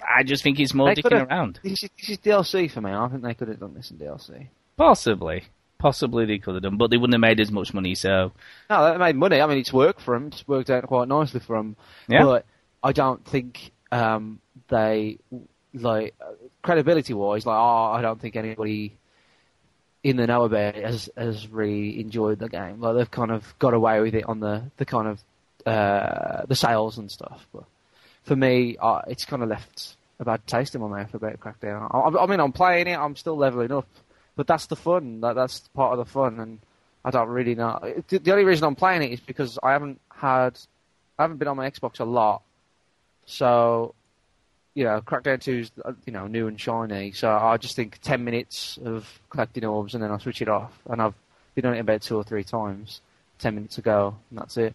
I, 0.08 0.22
just 0.22 0.42
think 0.42 0.60
it's 0.60 0.74
more 0.74 0.94
They 0.94 1.02
dicking 1.02 1.28
around. 1.28 1.60
This 1.62 1.82
is, 1.84 1.90
this 1.98 2.10
is 2.10 2.18
DLC 2.18 2.70
for 2.70 2.80
me. 2.80 2.92
I 2.92 3.08
think 3.08 3.22
they 3.22 3.34
could 3.34 3.48
have 3.48 3.60
done 3.60 3.74
this 3.74 3.90
in 3.90 3.98
DLC. 3.98 4.48
Possibly, 4.76 5.44
possibly 5.78 6.26
they 6.26 6.38
could 6.38 6.54
have 6.54 6.62
done, 6.62 6.76
but 6.76 6.90
they 6.90 6.96
wouldn't 6.96 7.14
have 7.14 7.20
made 7.20 7.40
as 7.40 7.50
much 7.50 7.72
money. 7.74 7.94
So 7.94 8.32
No, 8.70 8.92
they 8.92 8.98
made 8.98 9.16
money. 9.16 9.40
I 9.40 9.46
mean, 9.46 9.58
it's 9.58 9.72
worked 9.72 10.00
for 10.00 10.14
them. 10.14 10.28
It's 10.28 10.46
worked 10.46 10.70
out 10.70 10.86
quite 10.86 11.08
nicely 11.08 11.40
for 11.40 11.56
them. 11.56 11.76
Yeah. 12.08 12.24
But 12.24 12.46
I 12.82 12.92
don't 12.92 13.24
think 13.24 13.72
um, 13.90 14.40
they 14.68 15.18
like 15.74 16.14
credibility 16.62 17.14
wise. 17.14 17.46
Like, 17.46 17.56
oh, 17.56 17.92
I 17.92 18.02
don't 18.02 18.20
think 18.20 18.36
anybody 18.36 18.96
in 20.02 20.16
the 20.16 20.26
know 20.26 20.44
about 20.44 20.76
it 20.76 20.84
has 20.84 21.10
has 21.16 21.48
really 21.48 22.00
enjoyed 22.00 22.38
the 22.38 22.48
game. 22.48 22.80
Like, 22.80 22.96
they've 22.96 23.10
kind 23.10 23.30
of 23.30 23.58
got 23.58 23.74
away 23.74 24.00
with 24.00 24.14
it 24.14 24.24
on 24.26 24.40
the 24.40 24.70
the 24.76 24.84
kind 24.84 25.08
of 25.08 25.20
uh, 25.66 26.46
the 26.46 26.54
sales 26.54 26.98
and 26.98 27.10
stuff. 27.10 27.46
But 27.52 27.64
for 28.22 28.36
me, 28.36 28.76
uh, 28.80 29.02
it's 29.08 29.24
kind 29.24 29.42
of 29.42 29.48
left 29.48 29.95
a 30.18 30.24
bad 30.24 30.46
taste 30.46 30.74
in 30.74 30.80
my 30.80 30.88
mouth 30.88 31.14
about 31.14 31.40
Crackdown. 31.40 31.88
I, 31.92 32.22
I 32.22 32.26
mean, 32.26 32.40
I'm 32.40 32.52
playing 32.52 32.86
it. 32.86 32.98
I'm 32.98 33.16
still 33.16 33.36
leveling 33.36 33.72
up, 33.72 33.88
but 34.34 34.46
that's 34.46 34.66
the 34.66 34.76
fun. 34.76 35.20
That, 35.20 35.34
that's 35.34 35.60
part 35.74 35.92
of 35.92 35.98
the 35.98 36.10
fun, 36.10 36.40
and 36.40 36.58
I 37.04 37.10
don't 37.10 37.28
really 37.28 37.54
know. 37.54 37.78
The, 38.08 38.18
the 38.18 38.32
only 38.32 38.44
reason 38.44 38.64
I'm 38.64 38.76
playing 38.76 39.02
it 39.02 39.12
is 39.12 39.20
because 39.20 39.58
I 39.62 39.72
haven't 39.72 40.00
had, 40.10 40.58
I 41.18 41.22
haven't 41.22 41.38
been 41.38 41.48
on 41.48 41.56
my 41.56 41.70
Xbox 41.70 42.00
a 42.00 42.04
lot, 42.04 42.42
so 43.26 43.94
you 44.74 44.84
know, 44.84 45.00
Crackdown 45.00 45.40
2 45.40 45.52
is 45.52 45.70
you 46.04 46.12
know 46.12 46.26
new 46.26 46.48
and 46.48 46.60
shiny. 46.60 47.12
So 47.12 47.30
I 47.30 47.56
just 47.56 47.76
think 47.76 47.98
ten 48.02 48.24
minutes 48.24 48.78
of 48.84 49.20
collecting 49.30 49.64
orbs 49.64 49.94
and 49.94 50.02
then 50.02 50.10
I 50.10 50.18
switch 50.18 50.42
it 50.42 50.48
off, 50.48 50.72
and 50.88 51.00
I've 51.00 51.14
been 51.54 51.64
on 51.64 51.74
it 51.74 51.80
about 51.80 52.02
two 52.02 52.16
or 52.16 52.24
three 52.24 52.44
times, 52.44 53.00
ten 53.38 53.54
minutes 53.54 53.78
ago, 53.78 54.16
and 54.30 54.38
that's 54.38 54.56
it. 54.58 54.74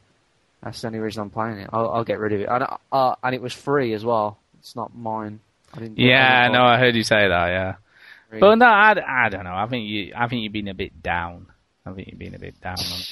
That's 0.63 0.81
the 0.81 0.87
only 0.87 0.99
reason 0.99 1.21
I'm 1.21 1.29
playing 1.29 1.59
it. 1.59 1.69
I'll, 1.71 1.89
I'll 1.91 2.03
get 2.03 2.19
rid 2.19 2.33
of 2.33 2.41
it, 2.41 2.49
and 2.49 2.65
uh, 2.91 3.15
and 3.23 3.35
it 3.35 3.41
was 3.41 3.53
free 3.53 3.93
as 3.93 4.03
well. 4.03 4.37
It's 4.61 4.75
not 4.75 4.95
mine. 4.95 5.39
I 5.73 5.79
didn't. 5.79 5.97
Yeah, 5.97 6.43
didn't 6.43 6.53
no, 6.53 6.63
I 6.63 6.77
heard 6.77 6.95
you 6.95 7.03
say 7.03 7.27
that. 7.27 7.47
Yeah, 7.47 7.69
it 7.71 7.75
free. 8.29 8.39
but 8.39 8.55
no, 8.55 8.67
I, 8.67 9.25
I 9.25 9.29
don't 9.29 9.43
know. 9.43 9.55
I 9.55 9.65
think 9.65 9.89
you, 9.89 10.13
I 10.15 10.27
think 10.27 10.43
you've 10.43 10.53
been 10.53 10.67
a 10.67 10.75
bit 10.75 11.01
down. 11.01 11.47
I 11.83 11.93
think 11.93 12.09
you've 12.09 12.19
been 12.19 12.35
a 12.35 12.39
bit 12.39 12.61
down 12.61 12.77
on 12.77 12.99
it. 12.99 13.11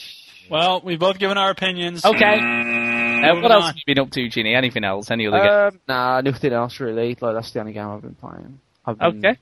Well, 0.50 0.82
we've 0.84 1.00
both 1.00 1.18
given 1.18 1.38
our 1.38 1.50
opinions. 1.50 2.06
Okay. 2.06 2.40
Uh, 2.40 3.36
what 3.42 3.52
else 3.52 3.64
on. 3.64 3.68
have 3.70 3.76
you 3.76 3.96
been 3.96 4.00
up 4.00 4.12
to, 4.12 4.30
Chinny? 4.30 4.54
Anything 4.54 4.84
else? 4.84 5.10
Any 5.10 5.28
other 5.28 5.40
games? 5.40 5.74
Um, 5.74 5.80
nah, 5.88 6.22
nothing 6.22 6.54
else 6.54 6.80
really. 6.80 7.18
Like 7.20 7.36
that's 7.36 7.52
the 7.52 7.60
only 7.60 7.74
game 7.74 7.88
I've 7.88 8.02
been 8.02 8.16
playing. 8.16 8.60
I've 8.86 8.98
been, 8.98 9.26
Okay. 9.26 9.40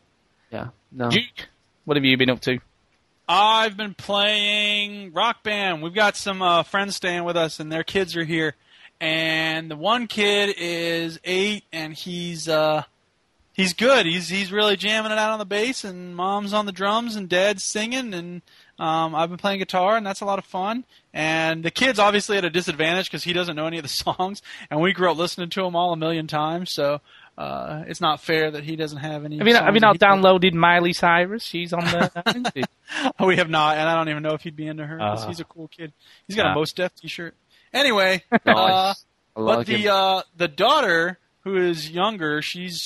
Yeah. 0.52 0.70
No. 0.92 1.10
Duke, 1.10 1.48
what 1.86 1.98
have 1.98 2.06
you 2.06 2.16
been 2.18 2.30
up 2.30 2.40
to? 2.42 2.60
I've 3.28 3.76
been 3.76 3.94
playing 3.94 5.12
Rock 5.12 5.44
Band. 5.44 5.82
We've 5.82 5.94
got 5.94 6.16
some 6.16 6.42
uh, 6.42 6.64
friends 6.64 6.96
staying 6.96 7.26
with 7.26 7.36
us, 7.36 7.60
and 7.60 7.70
their 7.70 7.84
kids 7.84 8.16
are 8.16 8.24
here. 8.24 8.56
And 9.00 9.70
the 9.70 9.76
one 9.76 10.08
kid 10.08 10.56
is 10.58 11.20
eight, 11.24 11.64
and 11.72 11.94
he's 11.94 12.48
uh, 12.50 12.84
he's 13.54 13.74
good. 13.74 14.06
He's 14.06 14.28
he's 14.30 14.52
really 14.52 14.76
jamming 14.76 15.12
it 15.12 15.18
out 15.18 15.32
on 15.32 15.40
the 15.40 15.46
bass, 15.46 15.84
and 15.84 16.16
mom's 16.16 16.52
on 16.54 16.66
the 16.66 16.72
drums, 16.72 17.16
and 17.16 17.30
dad's 17.30 17.64
singing, 17.64 18.14
and 18.14 18.42
um, 18.80 19.14
I've 19.14 19.30
been 19.30 19.38
playing 19.38 19.60
guitar, 19.60 19.98
and 19.98 20.06
that's 20.06 20.22
a 20.22 20.26
lot 20.26 20.40
of 20.40 20.46
fun. 20.46 20.84
And 21.14 21.64
the 21.64 21.72
kid's 21.72 22.00
obviously 22.00 22.38
at 22.38 22.46
a 22.46 22.50
disadvantage 22.50 23.06
because 23.10 23.24
he 23.24 23.34
doesn't 23.34 23.56
know 23.56 23.68
any 23.68 23.78
of 23.78 23.84
the 23.84 23.90
songs, 24.18 24.42
and 24.72 24.82
we 24.82 24.94
grew 24.94 25.12
up 25.12 25.18
listening 25.18 25.50
to 25.52 25.62
them 25.62 25.76
all 25.76 25.94
a 25.94 25.98
million 25.98 26.26
times. 26.26 26.74
So 26.74 27.00
uh, 27.38 27.84
it's 27.86 28.02
not 28.02 28.20
fair 28.20 28.50
that 28.50 28.64
he 28.64 28.76
doesn't 28.76 28.98
have 28.98 29.26
any. 29.26 29.38
Have 29.38 29.46
you 29.48 29.54
not, 29.54 29.66
have 29.66 29.76
you 29.76 29.80
not 29.80 30.00
downloaded 30.00 30.54
Miley 30.54 30.94
Cyrus? 30.94 31.44
She's 31.44 31.72
on 31.72 31.86
there. 31.86 32.10
now, 32.16 32.24
isn't 32.30 32.48
she? 32.56 32.64
we 33.24 33.36
have 33.38 33.50
not, 33.50 33.78
and 33.78 33.88
I 33.88 33.94
don't 33.94 34.10
even 34.10 34.24
know 34.24 34.34
if 34.34 34.42
he'd 34.42 34.56
be 34.56 34.66
into 34.66 34.88
her. 34.88 34.98
Ah. 35.00 35.28
he's 35.28 35.40
a 35.40 35.44
cool 35.46 35.68
kid. 35.68 35.94
He's 36.28 36.36
got 36.36 36.48
Ah. 36.48 36.52
a 36.54 36.56
Mos 36.56 36.72
Def 36.74 36.96
T-shirt. 36.96 37.36
Anyway, 37.74 38.24
uh. 38.46 38.94
But 39.36 39.68
the 39.68 39.90
uh, 39.90 40.22
the 40.36 40.48
daughter 40.48 41.20
who 41.42 41.58
is 41.58 41.92
younger, 41.92 42.42
she's 42.42 42.82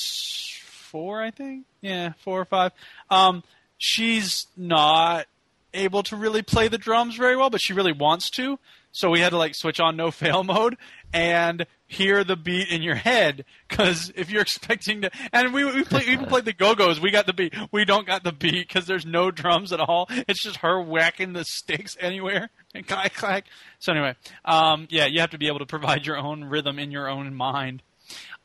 four, 0.62 1.22
I 1.22 1.30
think. 1.30 1.64
Yeah, 1.80 2.12
four 2.22 2.40
or 2.40 2.44
five. 2.44 2.72
Um, 3.10 3.42
she's 3.78 4.46
not 4.56 5.26
able 5.74 6.02
to 6.04 6.16
really 6.16 6.42
play 6.42 6.68
the 6.68 6.76
drums 6.76 7.16
very 7.16 7.36
well, 7.36 7.48
but 7.48 7.60
she 7.62 7.72
really 7.72 7.92
wants 7.92 8.28
to. 8.30 8.58
So 8.92 9.08
we 9.08 9.20
had 9.20 9.30
to 9.30 9.38
like 9.38 9.54
switch 9.54 9.80
on 9.80 9.96
no 9.96 10.10
fail 10.10 10.44
mode 10.44 10.76
and 11.14 11.66
hear 11.86 12.22
the 12.24 12.36
beat 12.36 12.68
in 12.68 12.82
your 12.82 12.94
head. 12.94 13.46
Because 13.68 14.12
if 14.14 14.30
you're 14.30 14.42
expecting 14.42 15.02
to, 15.02 15.10
and 15.32 15.54
we 15.54 15.64
we, 15.64 15.84
play, 15.84 16.04
we 16.06 16.12
even 16.12 16.26
played 16.26 16.44
the 16.44 16.52
Go 16.52 16.74
Go's, 16.74 17.00
we 17.00 17.10
got 17.10 17.26
the 17.26 17.32
beat. 17.32 17.54
We 17.72 17.86
don't 17.86 18.06
got 18.06 18.22
the 18.22 18.32
beat 18.32 18.68
because 18.68 18.86
there's 18.86 19.06
no 19.06 19.30
drums 19.30 19.72
at 19.72 19.80
all. 19.80 20.06
It's 20.28 20.42
just 20.42 20.58
her 20.58 20.80
whacking 20.80 21.32
the 21.32 21.44
sticks 21.44 21.96
anywhere 22.00 22.50
clack 22.86 23.14
clack. 23.14 23.44
So 23.78 23.92
anyway, 23.92 24.16
um, 24.44 24.86
yeah, 24.90 25.06
you 25.06 25.20
have 25.20 25.30
to 25.30 25.38
be 25.38 25.48
able 25.48 25.58
to 25.60 25.66
provide 25.66 26.06
your 26.06 26.16
own 26.16 26.44
rhythm 26.44 26.78
in 26.78 26.90
your 26.90 27.08
own 27.08 27.34
mind. 27.34 27.82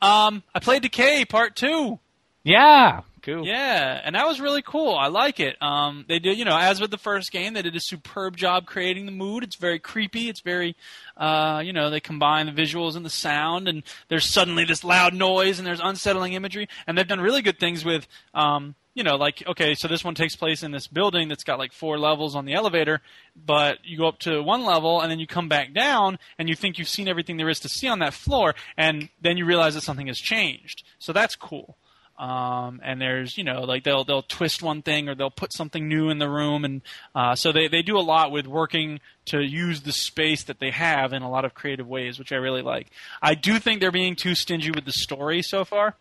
Um, 0.00 0.42
I 0.54 0.60
played 0.60 0.82
Decay 0.82 1.24
Part 1.24 1.56
Two. 1.56 1.98
yeah, 2.44 3.02
cool. 3.22 3.46
Yeah, 3.46 4.00
and 4.04 4.14
that 4.14 4.26
was 4.26 4.40
really 4.40 4.62
cool. 4.62 4.94
I 4.94 5.08
like 5.08 5.40
it. 5.40 5.60
Um, 5.62 6.04
they 6.08 6.18
did, 6.18 6.38
you 6.38 6.44
know, 6.44 6.56
as 6.56 6.80
with 6.80 6.90
the 6.90 6.98
first 6.98 7.30
game, 7.32 7.54
they 7.54 7.62
did 7.62 7.76
a 7.76 7.80
superb 7.80 8.36
job 8.36 8.66
creating 8.66 9.06
the 9.06 9.12
mood. 9.12 9.44
It's 9.44 9.56
very 9.56 9.78
creepy. 9.78 10.28
It's 10.28 10.40
very, 10.40 10.76
uh, 11.16 11.62
you 11.64 11.72
know, 11.72 11.90
they 11.90 12.00
combine 12.00 12.46
the 12.46 12.52
visuals 12.52 12.96
and 12.96 13.04
the 13.04 13.10
sound, 13.10 13.68
and 13.68 13.82
there's 14.08 14.26
suddenly 14.26 14.64
this 14.64 14.84
loud 14.84 15.14
noise, 15.14 15.58
and 15.58 15.66
there's 15.66 15.80
unsettling 15.82 16.32
imagery, 16.32 16.68
and 16.86 16.96
they've 16.96 17.06
done 17.06 17.20
really 17.20 17.42
good 17.42 17.58
things 17.58 17.84
with, 17.84 18.06
um, 18.34 18.74
you 18.94 19.04
know, 19.04 19.16
like 19.16 19.44
okay, 19.46 19.74
so 19.74 19.86
this 19.86 20.04
one 20.04 20.16
takes 20.16 20.34
place 20.34 20.64
in 20.64 20.72
this 20.72 20.88
building 20.88 21.28
that's 21.28 21.44
got 21.44 21.58
like 21.58 21.72
four 21.72 21.98
levels 21.98 22.34
on 22.34 22.46
the 22.46 22.54
elevator, 22.54 23.00
but 23.36 23.78
you 23.84 23.96
go 23.96 24.08
up 24.08 24.18
to 24.20 24.42
one 24.42 24.64
level 24.64 25.00
and 25.00 25.08
then 25.08 25.20
you 25.20 25.26
come 25.26 25.48
back 25.48 25.72
down 25.72 26.18
and 26.36 26.48
you 26.48 26.56
think 26.56 26.78
you've 26.78 26.88
seen 26.88 27.06
everything 27.06 27.36
there 27.36 27.48
is 27.48 27.60
to 27.60 27.68
see 27.68 27.86
on 27.86 28.00
that 28.00 28.12
floor, 28.12 28.56
and 28.76 29.08
then 29.20 29.36
you 29.36 29.44
realize 29.44 29.74
that 29.74 29.82
something 29.82 30.08
has 30.08 30.18
changed. 30.18 30.82
So 30.98 31.12
that's 31.12 31.36
cool. 31.36 31.76
Um, 32.18 32.80
and 32.82 33.00
there's 33.00 33.38
you 33.38 33.44
know 33.44 33.62
like 33.62 33.84
they'll 33.84 34.04
they'll 34.04 34.22
twist 34.22 34.62
one 34.62 34.82
thing 34.82 35.08
or 35.08 35.14
they'll 35.14 35.30
put 35.30 35.52
something 35.52 35.88
new 35.88 36.10
in 36.10 36.18
the 36.18 36.28
room, 36.28 36.64
and 36.64 36.82
uh, 37.14 37.36
so 37.36 37.52
they 37.52 37.68
they 37.68 37.82
do 37.82 37.96
a 37.96 38.00
lot 38.00 38.32
with 38.32 38.46
working 38.46 39.00
to 39.26 39.40
use 39.40 39.82
the 39.82 39.92
space 39.92 40.42
that 40.44 40.58
they 40.58 40.70
have 40.70 41.12
in 41.12 41.22
a 41.22 41.30
lot 41.30 41.44
of 41.44 41.54
creative 41.54 41.86
ways, 41.86 42.18
which 42.18 42.32
I 42.32 42.36
really 42.36 42.62
like. 42.62 42.88
I 43.22 43.34
do 43.34 43.58
think 43.58 43.80
they're 43.80 43.92
being 43.92 44.16
too 44.16 44.34
stingy 44.34 44.70
with 44.70 44.84
the 44.84 44.92
story 44.92 45.42
so 45.42 45.64
far. 45.64 45.94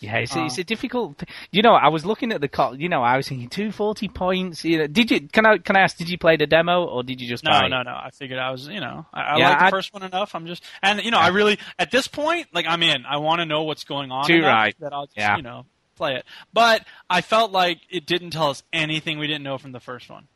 Yeah, 0.00 0.16
it's, 0.18 0.36
Uh, 0.36 0.44
it's 0.44 0.58
a 0.58 0.64
difficult. 0.64 1.18
Th- 1.18 1.28
you 1.50 1.62
know, 1.62 1.74
I 1.74 1.88
was 1.88 2.06
looking 2.06 2.32
at 2.32 2.40
the 2.40 2.48
co- 2.48 2.72
You 2.72 2.88
know, 2.88 3.02
I 3.02 3.16
was 3.16 3.28
thinking 3.28 3.48
two 3.48 3.72
forty 3.72 4.08
points. 4.08 4.64
You 4.64 4.78
know, 4.78 4.86
did 4.86 5.10
you? 5.10 5.20
Can 5.28 5.44
I? 5.46 5.58
Can 5.58 5.76
I 5.76 5.80
ask? 5.80 5.96
Did 5.96 6.08
you 6.08 6.18
play 6.18 6.36
the 6.36 6.46
demo 6.46 6.84
or 6.84 7.02
did 7.02 7.20
you 7.20 7.28
just 7.28 7.42
buy 7.44 7.60
No, 7.60 7.66
it? 7.66 7.68
no, 7.70 7.82
no. 7.82 7.90
I 7.92 8.10
figured 8.12 8.38
I 8.38 8.50
was, 8.50 8.68
you 8.68 8.80
know, 8.80 9.06
I, 9.12 9.20
I 9.20 9.38
Yeah, 9.38 9.48
like 9.50 9.58
the 9.58 9.64
I- 9.66 9.70
first 9.70 9.92
one 9.92 10.02
enough. 10.02 10.34
I'm 10.34 10.46
just, 10.46 10.62
and 10.82 11.00
you 11.02 11.10
know, 11.10 11.18
I 11.18 11.28
really, 11.28 11.58
at 11.78 11.90
this 11.90 12.06
point, 12.06 12.46
like 12.52 12.66
I'm 12.66 12.82
in. 12.82 13.04
I 13.06 13.16
want 13.18 13.40
to 13.40 13.46
know 13.46 13.64
what's 13.64 13.84
going 13.84 14.10
on. 14.12 14.26
Too 14.26 14.42
right. 14.42 14.74
That 14.80 14.92
I'll 14.92 15.06
just, 15.06 15.16
Yeah. 15.16 15.36
you 15.36 15.42
know, 15.42 15.66
play 15.96 16.14
it. 16.14 16.24
But 16.52 16.84
I 17.10 17.20
felt 17.20 17.50
like 17.50 17.80
it 17.90 18.06
didn't 18.06 18.30
tell 18.30 18.50
us 18.50 18.62
anything 18.72 19.18
we 19.18 19.26
didn't 19.26 19.42
know 19.42 19.58
from 19.58 19.72
the 19.72 19.80
first 19.80 20.08
one. 20.08 20.28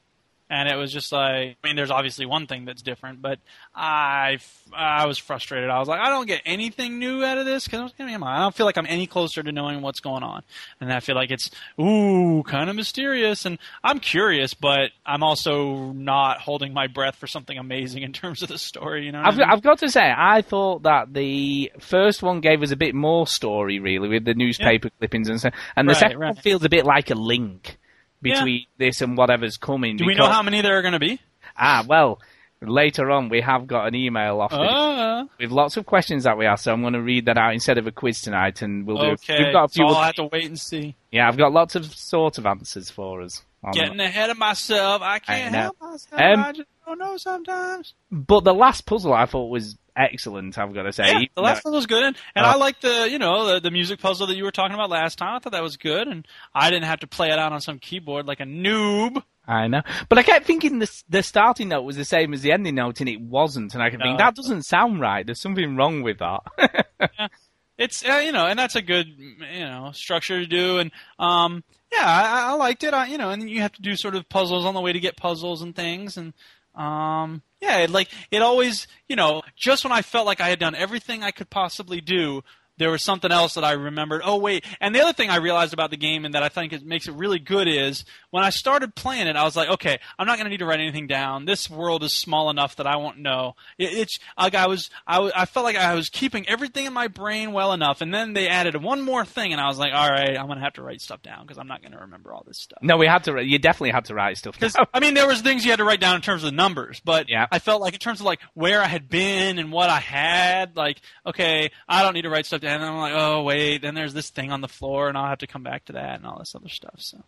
And 0.52 0.68
it 0.68 0.76
was 0.76 0.92
just 0.92 1.10
like, 1.12 1.56
I 1.64 1.66
mean, 1.66 1.76
there's 1.76 1.90
obviously 1.90 2.26
one 2.26 2.46
thing 2.46 2.66
that's 2.66 2.82
different, 2.82 3.22
but 3.22 3.38
I, 3.74 4.38
I 4.76 5.06
was 5.06 5.16
frustrated. 5.16 5.70
I 5.70 5.78
was 5.78 5.88
like, 5.88 5.98
I 5.98 6.10
don't 6.10 6.26
get 6.26 6.42
anything 6.44 6.98
new 6.98 7.24
out 7.24 7.38
of 7.38 7.46
this 7.46 7.64
because 7.64 7.90
I, 7.98 8.04
I 8.04 8.38
don't 8.38 8.54
feel 8.54 8.66
like 8.66 8.76
I'm 8.76 8.84
any 8.86 9.06
closer 9.06 9.42
to 9.42 9.50
knowing 9.50 9.80
what's 9.80 10.00
going 10.00 10.22
on, 10.22 10.42
and 10.78 10.92
I 10.92 11.00
feel 11.00 11.14
like 11.14 11.30
it's 11.30 11.50
ooh 11.80 12.42
kind 12.42 12.68
of 12.68 12.76
mysterious. 12.76 13.46
And 13.46 13.58
I'm 13.82 13.98
curious, 13.98 14.52
but 14.52 14.90
I'm 15.06 15.22
also 15.22 15.92
not 15.92 16.42
holding 16.42 16.74
my 16.74 16.86
breath 16.86 17.16
for 17.16 17.26
something 17.26 17.56
amazing 17.56 18.02
in 18.02 18.12
terms 18.12 18.42
of 18.42 18.50
the 18.50 18.58
story. 18.58 19.06
You 19.06 19.12
know, 19.12 19.22
I've, 19.24 19.36
I 19.36 19.38
mean? 19.38 19.46
I've 19.48 19.62
got 19.62 19.78
to 19.78 19.88
say, 19.88 20.12
I 20.14 20.42
thought 20.42 20.82
that 20.82 21.14
the 21.14 21.72
first 21.80 22.22
one 22.22 22.40
gave 22.42 22.62
us 22.62 22.72
a 22.72 22.76
bit 22.76 22.94
more 22.94 23.26
story, 23.26 23.80
really, 23.80 24.10
with 24.10 24.26
the 24.26 24.34
newspaper 24.34 24.90
clippings 24.98 25.30
and 25.30 25.40
so. 25.40 25.48
And 25.76 25.88
the 25.88 25.92
Right, 25.92 25.98
second 26.00 26.18
right. 26.18 26.34
one 26.34 26.42
feels 26.42 26.62
a 26.62 26.68
bit 26.68 26.84
like 26.84 27.10
a 27.10 27.14
link 27.14 27.78
between 28.22 28.66
this 28.78 29.00
and 29.00 29.16
whatever's 29.16 29.56
coming. 29.56 29.96
Do 29.96 30.06
we 30.06 30.14
know 30.14 30.28
how 30.28 30.42
many 30.42 30.60
there 30.60 30.78
are 30.78 30.82
going 30.82 30.92
to 30.92 30.98
be? 31.00 31.20
Ah, 31.58 31.84
well, 31.86 32.20
later 32.60 33.10
on 33.10 33.28
we 33.28 33.40
have 33.40 33.66
got 33.66 33.88
an 33.88 33.94
email 33.94 34.40
off 34.40 34.52
Uh, 34.52 35.24
with 35.38 35.50
lots 35.50 35.76
of 35.76 35.84
questions 35.84 36.24
that 36.24 36.38
we 36.38 36.46
asked, 36.46 36.64
so 36.64 36.72
I'm 36.72 36.80
going 36.80 36.92
to 36.94 37.02
read 37.02 37.26
that 37.26 37.36
out 37.36 37.52
instead 37.52 37.76
of 37.78 37.86
a 37.86 37.92
quiz 37.92 38.20
tonight, 38.20 38.62
and 38.62 38.86
we'll 38.86 38.96
do. 38.98 39.06
okay, 39.12 39.42
We've 39.44 39.52
got 39.52 39.64
a 39.64 39.68
few. 39.68 39.88
so 39.88 39.94
I'll 39.94 40.02
have 40.04 40.14
to 40.14 40.24
wait 40.32 40.46
and 40.46 40.58
see. 40.58 40.94
yeah, 41.10 41.28
I've 41.28 41.36
got 41.36 41.52
lots 41.52 41.74
of 41.74 41.86
sort 41.94 42.38
of 42.38 42.46
answers 42.46 42.90
for 42.90 43.20
us. 43.22 43.42
Getting 43.74 44.00
ahead 44.00 44.28
of 44.30 44.38
myself. 44.38 45.02
I 45.02 45.20
can't 45.20 45.52
know. 45.52 45.58
help 45.60 45.76
myself. 45.80 46.20
Um, 46.20 46.40
I 46.40 46.52
just 46.52 46.68
don't 46.84 46.98
know 46.98 47.16
sometimes. 47.16 47.94
But 48.10 48.42
the 48.42 48.54
last 48.54 48.86
puzzle 48.86 49.12
I 49.14 49.26
thought 49.26 49.50
was 49.50 49.76
excellent. 49.96 50.58
I've 50.58 50.72
got 50.74 50.82
to 50.82 50.92
say. 50.92 51.04
Yeah, 51.06 51.26
the 51.34 51.42
last 51.42 51.62
though- 51.64 51.70
one 51.70 51.76
was 51.76 51.86
good, 51.86 52.02
and, 52.02 52.16
and 52.34 52.44
Uh, 52.46 52.50
I 52.50 52.56
liked 52.56 52.82
the 52.82 53.08
you 53.10 53.18
know 53.18 53.46
the, 53.54 53.60
the 53.60 53.70
music 53.70 54.00
puzzle 54.00 54.26
that 54.28 54.36
you 54.36 54.44
were 54.44 54.50
talking 54.52 54.74
about 54.74 54.90
last 54.90 55.18
time. 55.18 55.36
I 55.36 55.38
thought 55.38 55.52
that 55.52 55.62
was 55.62 55.76
good, 55.76 56.08
and 56.08 56.26
I 56.54 56.70
didn't 56.70 56.84
have 56.86 57.00
to 57.00 57.06
play 57.06 57.28
it 57.30 57.38
out 57.38 57.52
on 57.52 57.60
some 57.60 57.78
keyboard 57.78 58.26
like 58.26 58.40
a 58.40 58.44
noob. 58.44 59.22
I 59.46 59.66
know, 59.66 59.82
but 60.08 60.18
I 60.18 60.22
kept 60.22 60.46
thinking 60.46 60.78
the 60.78 60.90
the 61.08 61.22
starting 61.22 61.68
note 61.68 61.82
was 61.82 61.96
the 61.96 62.04
same 62.04 62.32
as 62.32 62.42
the 62.42 62.52
ending 62.52 62.76
note, 62.76 63.00
and 63.00 63.08
it 63.08 63.20
wasn't. 63.20 63.74
And 63.74 63.82
I 63.82 63.90
kept 63.90 64.00
thinking 64.02 64.16
No. 64.16 64.24
that 64.24 64.36
doesn't 64.36 64.62
sound 64.62 65.00
right. 65.00 65.26
There's 65.26 65.40
something 65.40 65.76
wrong 65.76 66.02
with 66.02 66.18
that. 66.18 66.86
It's 67.78 68.04
uh, 68.06 68.22
you 68.24 68.32
know, 68.32 68.46
and 68.46 68.58
that's 68.58 68.76
a 68.76 68.82
good 68.82 69.06
you 69.18 69.64
know 69.64 69.90
structure 69.92 70.38
to 70.38 70.46
do, 70.46 70.78
and 70.78 70.92
um, 71.18 71.64
yeah, 71.90 72.04
I, 72.04 72.50
I 72.50 72.52
liked 72.52 72.84
it. 72.84 72.92
I, 72.94 73.06
you 73.06 73.16
know, 73.18 73.30
and 73.30 73.48
you 73.48 73.62
have 73.62 73.72
to 73.72 73.82
do 73.82 73.96
sort 73.96 74.14
of 74.14 74.28
puzzles 74.28 74.64
on 74.66 74.74
the 74.74 74.80
way 74.80 74.92
to 74.92 75.00
get 75.00 75.16
puzzles 75.16 75.62
and 75.62 75.74
things, 75.74 76.16
and 76.18 76.34
um, 76.74 77.42
yeah, 77.60 77.78
it, 77.78 77.90
like 77.90 78.08
it 78.30 78.42
always, 78.42 78.86
you 79.08 79.16
know, 79.16 79.42
just 79.56 79.84
when 79.84 79.92
I 79.92 80.02
felt 80.02 80.26
like 80.26 80.40
I 80.40 80.48
had 80.48 80.58
done 80.58 80.74
everything 80.74 81.22
I 81.22 81.30
could 81.30 81.50
possibly 81.50 82.00
do. 82.00 82.42
There 82.82 82.90
was 82.90 83.02
something 83.02 83.30
else 83.32 83.54
that 83.54 83.64
I 83.64 83.72
remembered. 83.72 84.22
Oh 84.24 84.36
wait! 84.36 84.64
And 84.80 84.94
the 84.94 85.00
other 85.00 85.12
thing 85.12 85.30
I 85.30 85.36
realized 85.36 85.72
about 85.72 85.90
the 85.90 85.96
game, 85.96 86.24
and 86.24 86.34
that 86.34 86.42
I 86.42 86.48
think 86.48 86.72
it 86.72 86.84
makes 86.84 87.06
it 87.08 87.14
really 87.14 87.38
good, 87.38 87.68
is 87.68 88.04
when 88.30 88.42
I 88.44 88.50
started 88.50 88.94
playing 88.94 89.26
it, 89.28 89.36
I 89.36 89.44
was 89.44 89.56
like, 89.56 89.68
okay, 89.68 89.98
I'm 90.18 90.26
not 90.26 90.36
going 90.36 90.44
to 90.46 90.50
need 90.50 90.58
to 90.58 90.66
write 90.66 90.80
anything 90.80 91.06
down. 91.06 91.44
This 91.44 91.70
world 91.70 92.02
is 92.02 92.12
small 92.14 92.50
enough 92.50 92.76
that 92.76 92.86
I 92.86 92.96
won't 92.96 93.18
know. 93.18 93.54
It, 93.78 93.92
it's 93.92 94.18
like 94.38 94.54
I 94.54 94.66
was, 94.66 94.90
I, 95.06 95.20
was- 95.20 95.32
I 95.36 95.44
felt 95.46 95.64
like 95.64 95.76
I 95.76 95.94
was 95.94 96.08
keeping 96.08 96.48
everything 96.48 96.86
in 96.86 96.92
my 96.92 97.08
brain 97.08 97.52
well 97.52 97.72
enough, 97.72 98.00
and 98.00 98.12
then 98.12 98.32
they 98.32 98.48
added 98.48 98.82
one 98.82 99.00
more 99.02 99.24
thing, 99.24 99.52
and 99.52 99.60
I 99.60 99.68
was 99.68 99.78
like, 99.78 99.92
all 99.94 100.10
right, 100.10 100.36
I'm 100.36 100.46
going 100.46 100.58
to 100.58 100.64
have 100.64 100.72
to 100.74 100.82
write 100.82 101.00
stuff 101.00 101.22
down 101.22 101.42
because 101.46 101.58
I'm 101.58 101.68
not 101.68 101.80
going 101.82 101.92
to 101.92 101.98
remember 101.98 102.32
all 102.32 102.42
this 102.46 102.58
stuff. 102.58 102.78
no, 102.82 102.96
we 102.96 103.06
had 103.06 103.24
to. 103.24 103.40
You 103.44 103.58
definitely 103.58 103.90
had 103.92 104.06
to 104.06 104.14
write 104.14 104.36
stuff. 104.38 104.54
Because 104.54 104.72
down. 104.74 104.86
I 104.92 105.00
mean, 105.00 105.14
there 105.14 105.26
was 105.28 105.40
things 105.42 105.64
you 105.64 105.70
had 105.70 105.76
to 105.78 105.84
write 105.84 106.00
down 106.00 106.16
in 106.16 106.22
terms 106.22 106.42
of 106.42 106.50
the 106.50 106.56
numbers, 106.56 107.00
but 107.04 107.28
Yeah. 107.28 107.46
I 107.52 107.58
felt 107.58 107.80
like 107.80 107.92
in 107.94 108.00
terms 108.00 108.20
of 108.20 108.26
like 108.26 108.40
where 108.54 108.80
I 108.80 108.86
had 108.86 109.08
been 109.08 109.58
and 109.58 109.70
what 109.70 109.90
I 109.90 110.00
had, 110.00 110.76
like 110.76 111.00
okay, 111.26 111.70
I 111.88 112.02
don't 112.02 112.14
need 112.14 112.22
to 112.22 112.30
write 112.30 112.46
stuff 112.46 112.60
down. 112.60 112.71
And 112.76 112.84
I'm 112.84 112.96
like, 112.96 113.14
oh 113.16 113.42
wait, 113.42 113.82
then 113.82 113.94
there's 113.94 114.14
this 114.14 114.30
thing 114.30 114.50
on 114.52 114.60
the 114.60 114.68
floor, 114.68 115.08
and 115.08 115.16
I'll 115.18 115.28
have 115.28 115.38
to 115.38 115.46
come 115.46 115.62
back 115.62 115.86
to 115.86 115.92
that 115.94 116.16
and 116.16 116.26
all 116.26 116.38
this 116.38 116.54
other 116.54 116.68
stuff. 116.68 116.96
So, 116.98 117.22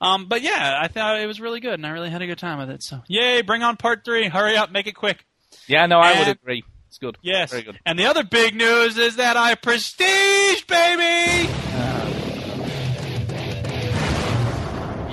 um, 0.00 0.26
but 0.26 0.42
yeah, 0.42 0.78
I 0.80 0.88
thought 0.88 1.20
it 1.20 1.26
was 1.26 1.40
really 1.40 1.60
good, 1.60 1.74
and 1.74 1.86
I 1.86 1.90
really 1.90 2.10
had 2.10 2.22
a 2.22 2.26
good 2.26 2.38
time 2.38 2.58
with 2.58 2.70
it. 2.70 2.82
So, 2.82 3.02
yay! 3.06 3.42
Bring 3.42 3.62
on 3.62 3.76
part 3.76 4.04
three. 4.04 4.28
Hurry 4.28 4.56
up, 4.56 4.70
make 4.70 4.86
it 4.86 4.94
quick. 4.94 5.24
yeah, 5.66 5.86
no, 5.86 5.98
I 5.98 6.18
would 6.18 6.28
agree. 6.28 6.64
It's 6.88 6.98
good. 6.98 7.16
Yes. 7.22 7.50
very 7.50 7.62
good. 7.62 7.78
And 7.86 7.98
the 7.98 8.04
other 8.04 8.22
big 8.22 8.54
news 8.54 8.98
is 8.98 9.16
that 9.16 9.36
I 9.36 9.54
prestige, 9.54 10.64
baby. 10.64 11.48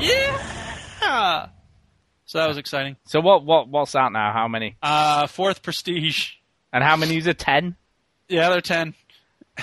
Yeah. 0.02 1.48
So 2.26 2.38
that 2.38 2.48
was 2.48 2.58
exciting. 2.58 2.96
So 3.06 3.22
what? 3.22 3.44
What? 3.44 3.70
What's 3.70 3.94
that 3.94 4.12
now? 4.12 4.32
How 4.32 4.48
many? 4.48 4.76
Uh, 4.84 5.26
fourth 5.28 5.64
prestige. 5.64 6.34
And 6.72 6.84
how 6.84 6.96
many 6.96 7.18
is 7.18 7.26
a 7.26 7.34
ten? 7.34 7.76
Yeah, 8.28 8.50
they're 8.50 8.62
ten. 8.62 8.94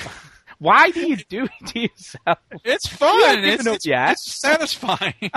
Why 0.59 0.91
do 0.91 1.07
you 1.07 1.17
do 1.17 1.45
it 1.45 1.67
to 1.69 1.81
yourself? 1.81 2.39
It's 2.65 2.89
fun. 2.97 3.45
It's, 3.45 3.67
it's, 3.67 3.87
it's 3.87 4.41
satisfying. 4.41 5.15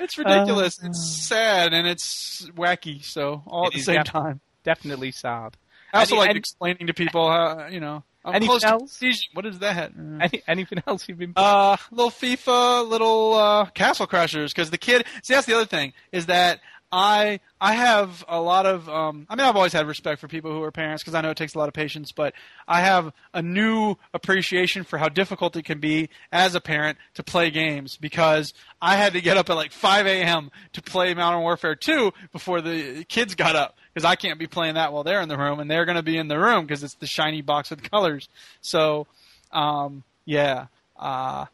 it's 0.00 0.18
ridiculous. 0.18 0.82
it's 0.82 1.26
sad 1.26 1.72
and 1.72 1.86
it's 1.86 2.48
wacky. 2.56 3.04
So 3.04 3.42
all 3.46 3.66
at 3.66 3.72
the 3.72 3.80
same 3.80 3.96
def- 3.96 4.06
time. 4.06 4.40
Definitely 4.64 5.12
sad. 5.12 5.56
I 5.92 6.00
also 6.00 6.14
Any- 6.16 6.20
like 6.20 6.30
any- 6.30 6.38
explaining 6.38 6.86
to 6.88 6.94
people 6.94 7.28
how 7.30 7.66
you 7.68 7.80
know 7.80 8.02
I'm 8.24 8.36
Anything 8.36 8.64
else? 8.64 9.00
What 9.34 9.44
is 9.44 9.58
that? 9.58 9.92
Any, 9.94 10.42
anything 10.48 10.82
else 10.86 11.06
you've 11.08 11.18
been? 11.18 11.34
Playing? 11.34 11.46
Uh, 11.46 11.76
little 11.90 12.10
FIFA, 12.10 12.88
little 12.88 13.34
uh, 13.34 13.66
Castle 13.66 14.06
Crashers. 14.06 14.48
Because 14.48 14.70
the 14.70 14.78
kid, 14.78 15.04
see, 15.22 15.34
that's 15.34 15.46
the 15.46 15.54
other 15.54 15.66
thing 15.66 15.92
is 16.10 16.24
that 16.26 16.60
I 16.94 17.40
I 17.60 17.74
have 17.74 18.24
a 18.28 18.40
lot 18.40 18.66
of. 18.66 18.88
Um, 18.88 19.26
I 19.28 19.34
mean, 19.34 19.44
I've 19.44 19.56
always 19.56 19.72
had 19.72 19.86
respect 19.88 20.20
for 20.20 20.28
people 20.28 20.52
who 20.52 20.62
are 20.62 20.70
parents 20.70 21.02
because 21.02 21.16
I 21.16 21.22
know 21.22 21.30
it 21.30 21.36
takes 21.36 21.56
a 21.56 21.58
lot 21.58 21.66
of 21.66 21.74
patience. 21.74 22.12
But 22.12 22.34
I 22.68 22.82
have 22.82 23.12
a 23.32 23.42
new 23.42 23.96
appreciation 24.12 24.84
for 24.84 24.96
how 24.96 25.08
difficult 25.08 25.56
it 25.56 25.64
can 25.64 25.80
be 25.80 26.08
as 26.30 26.54
a 26.54 26.60
parent 26.60 26.98
to 27.14 27.24
play 27.24 27.50
games 27.50 27.96
because 27.96 28.54
I 28.80 28.94
had 28.94 29.14
to 29.14 29.20
get 29.20 29.36
up 29.36 29.50
at 29.50 29.56
like 29.56 29.72
5 29.72 30.06
a.m. 30.06 30.52
to 30.74 30.82
play 30.82 31.12
Modern 31.14 31.40
Warfare 31.40 31.74
2 31.74 32.12
before 32.30 32.60
the 32.60 33.04
kids 33.08 33.34
got 33.34 33.56
up 33.56 33.76
because 33.92 34.04
I 34.04 34.14
can't 34.14 34.38
be 34.38 34.46
playing 34.46 34.74
that 34.74 34.92
while 34.92 35.02
they're 35.02 35.20
in 35.20 35.28
the 35.28 35.38
room 35.38 35.58
and 35.58 35.68
they're 35.68 35.86
going 35.86 35.96
to 35.96 36.02
be 36.02 36.16
in 36.16 36.28
the 36.28 36.38
room 36.38 36.64
because 36.64 36.84
it's 36.84 36.94
the 36.94 37.06
shiny 37.06 37.42
box 37.42 37.70
with 37.70 37.90
colors. 37.90 38.28
So, 38.60 39.08
um, 39.50 40.04
yeah. 40.26 40.66
Uh, 40.96 41.46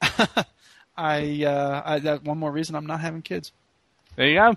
I, 0.96 1.44
uh, 1.44 1.82
I 1.84 1.98
that 1.98 2.22
one 2.22 2.38
more 2.38 2.52
reason 2.52 2.76
I'm 2.76 2.86
not 2.86 3.00
having 3.00 3.22
kids 3.22 3.50
there 4.16 4.28
you 4.28 4.36
go. 4.36 4.54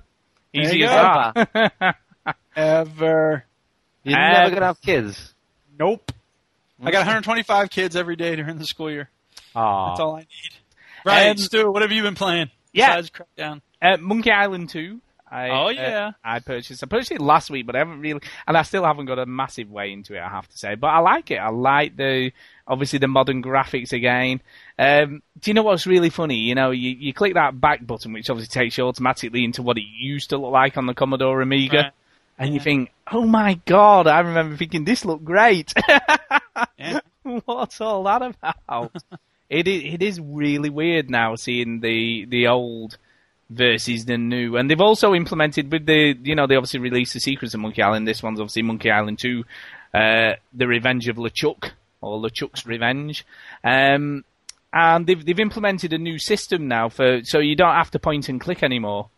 There 0.54 0.64
Easy 0.64 0.84
as 0.84 0.92
that. 0.92 1.96
ever. 2.56 3.46
You're 4.04 4.18
Uh, 4.20 4.32
never 4.34 4.54
gonna 4.56 4.66
have 4.68 4.82
kids. 4.82 5.34
Nope. 5.78 6.12
I 6.84 6.92
got 6.92 7.00
125 7.00 7.70
kids 7.70 7.96
every 7.96 8.16
day 8.16 8.36
during 8.36 8.58
the 8.58 8.66
school 8.66 8.92
year. 8.92 9.10
Aw. 9.56 9.90
That's 9.90 10.00
all 10.00 10.16
I 10.16 10.20
need. 10.20 10.28
Right, 11.06 11.30
Um, 11.30 11.38
Stu. 11.38 11.72
What 11.72 11.82
have 11.82 11.92
you 11.92 12.04
been 12.04 12.16
playing? 12.16 12.52
Yeah. 12.72 12.96
Besides 12.98 13.12
Crackdown. 13.12 13.62
Uh, 13.82 13.98
Monkey 13.98 14.32
Island 14.32 14.70
2. 14.70 15.00
I, 15.30 15.50
Oh, 15.50 15.68
uh, 15.68 15.70
yeah. 15.72 16.12
I 16.24 16.40
purchased. 16.40 16.84
I 16.84 16.88
purchased 16.88 17.12
it 17.12 17.20
last 17.22 17.50
week, 17.50 17.66
but 17.66 17.76
I 17.76 17.80
haven't 17.80 18.00
really, 18.00 18.22
and 18.48 18.56
I 18.56 18.62
still 18.62 18.86
haven't 18.86 19.08
got 19.08 19.20
a 19.20 19.26
massive 19.26 19.70
way 19.70 19.92
into 19.92 20.14
it. 20.16 20.20
I 20.20 20.30
have 20.30 20.48
to 20.48 20.58
say, 20.58 20.76
but 20.76 20.88
I 20.88 21.00
like 21.00 21.32
it. 21.32 21.38
I 21.38 21.50
like 21.50 21.98
the 21.98 22.32
obviously 22.68 23.00
the 23.00 23.08
modern 23.10 23.44
graphics 23.44 23.92
again. 23.92 24.42
Um, 24.80 25.22
do 25.40 25.50
you 25.50 25.54
know 25.56 25.64
what's 25.64 25.88
really 25.88 26.10
funny? 26.10 26.36
You 26.36 26.54
know, 26.56 26.72
you, 26.72 26.92
you 26.92 27.14
click 27.14 27.34
that 27.34 27.60
back 27.60 27.86
button, 27.86 28.14
which 28.14 28.30
obviously 28.30 28.52
takes 28.62 28.78
you 28.78 28.86
automatically 28.86 29.44
into 29.44 29.62
what 29.64 29.78
it 29.78 29.84
used 30.00 30.30
to 30.30 30.38
look 30.38 30.52
like 30.52 30.78
on 30.78 30.86
the 30.86 30.94
Commodore 30.94 31.42
Amiga, 31.42 31.78
Right. 31.78 31.92
and 32.38 32.54
you 32.54 32.60
think, 32.60 32.92
oh 33.12 33.26
my 33.26 33.56
god! 33.66 34.06
I 34.08 34.20
remember 34.20 34.56
thinking 34.56 34.86
this 34.86 35.04
looked 35.06 35.26
great. 35.26 35.74
Yeah. 36.80 37.00
What's 37.46 37.82
all 37.82 38.04
that 38.04 38.22
about? 38.22 38.92
it 39.50 39.68
is, 39.68 39.94
it 39.94 40.02
is 40.02 40.20
really 40.20 40.70
weird 40.70 41.10
now 41.10 41.36
seeing 41.36 41.82
the 41.82 42.26
the 42.26 42.48
old 42.48 42.98
versus 43.50 44.06
the 44.06 44.18
new, 44.18 44.58
and 44.58 44.70
they've 44.70 44.82
also 44.82 45.14
implemented 45.14 45.72
with 45.72 45.86
the 45.86 46.16
you 46.24 46.34
know 46.36 46.48
they 46.48 46.56
obviously 46.56 46.80
released 46.80 47.14
the 47.14 47.20
Secrets 47.20 47.54
of 47.54 47.60
Monkey 47.60 47.82
Island. 47.84 48.08
This 48.08 48.24
one's 48.24 48.40
obviously 48.40 48.64
Monkey 48.64 48.90
Island 48.90 49.20
Two, 49.20 49.44
uh, 49.94 50.34
the 50.54 50.68
Revenge 50.68 51.08
of 51.10 51.18
LeChuck 51.18 51.72
or 52.02 52.20
LeChuck's 52.20 52.66
Revenge, 52.66 53.24
um, 53.64 54.24
and 54.78 55.08
they've 55.08 55.26
they've 55.26 55.40
implemented 55.40 55.92
a 55.92 55.98
new 55.98 56.20
system 56.20 56.68
now 56.68 56.88
for 56.88 57.22
so 57.24 57.40
you 57.40 57.56
don't 57.56 57.74
have 57.74 57.90
to 57.92 58.00
point 58.00 58.30
and 58.30 58.40
click 58.40 58.62
anymore. 58.62 59.10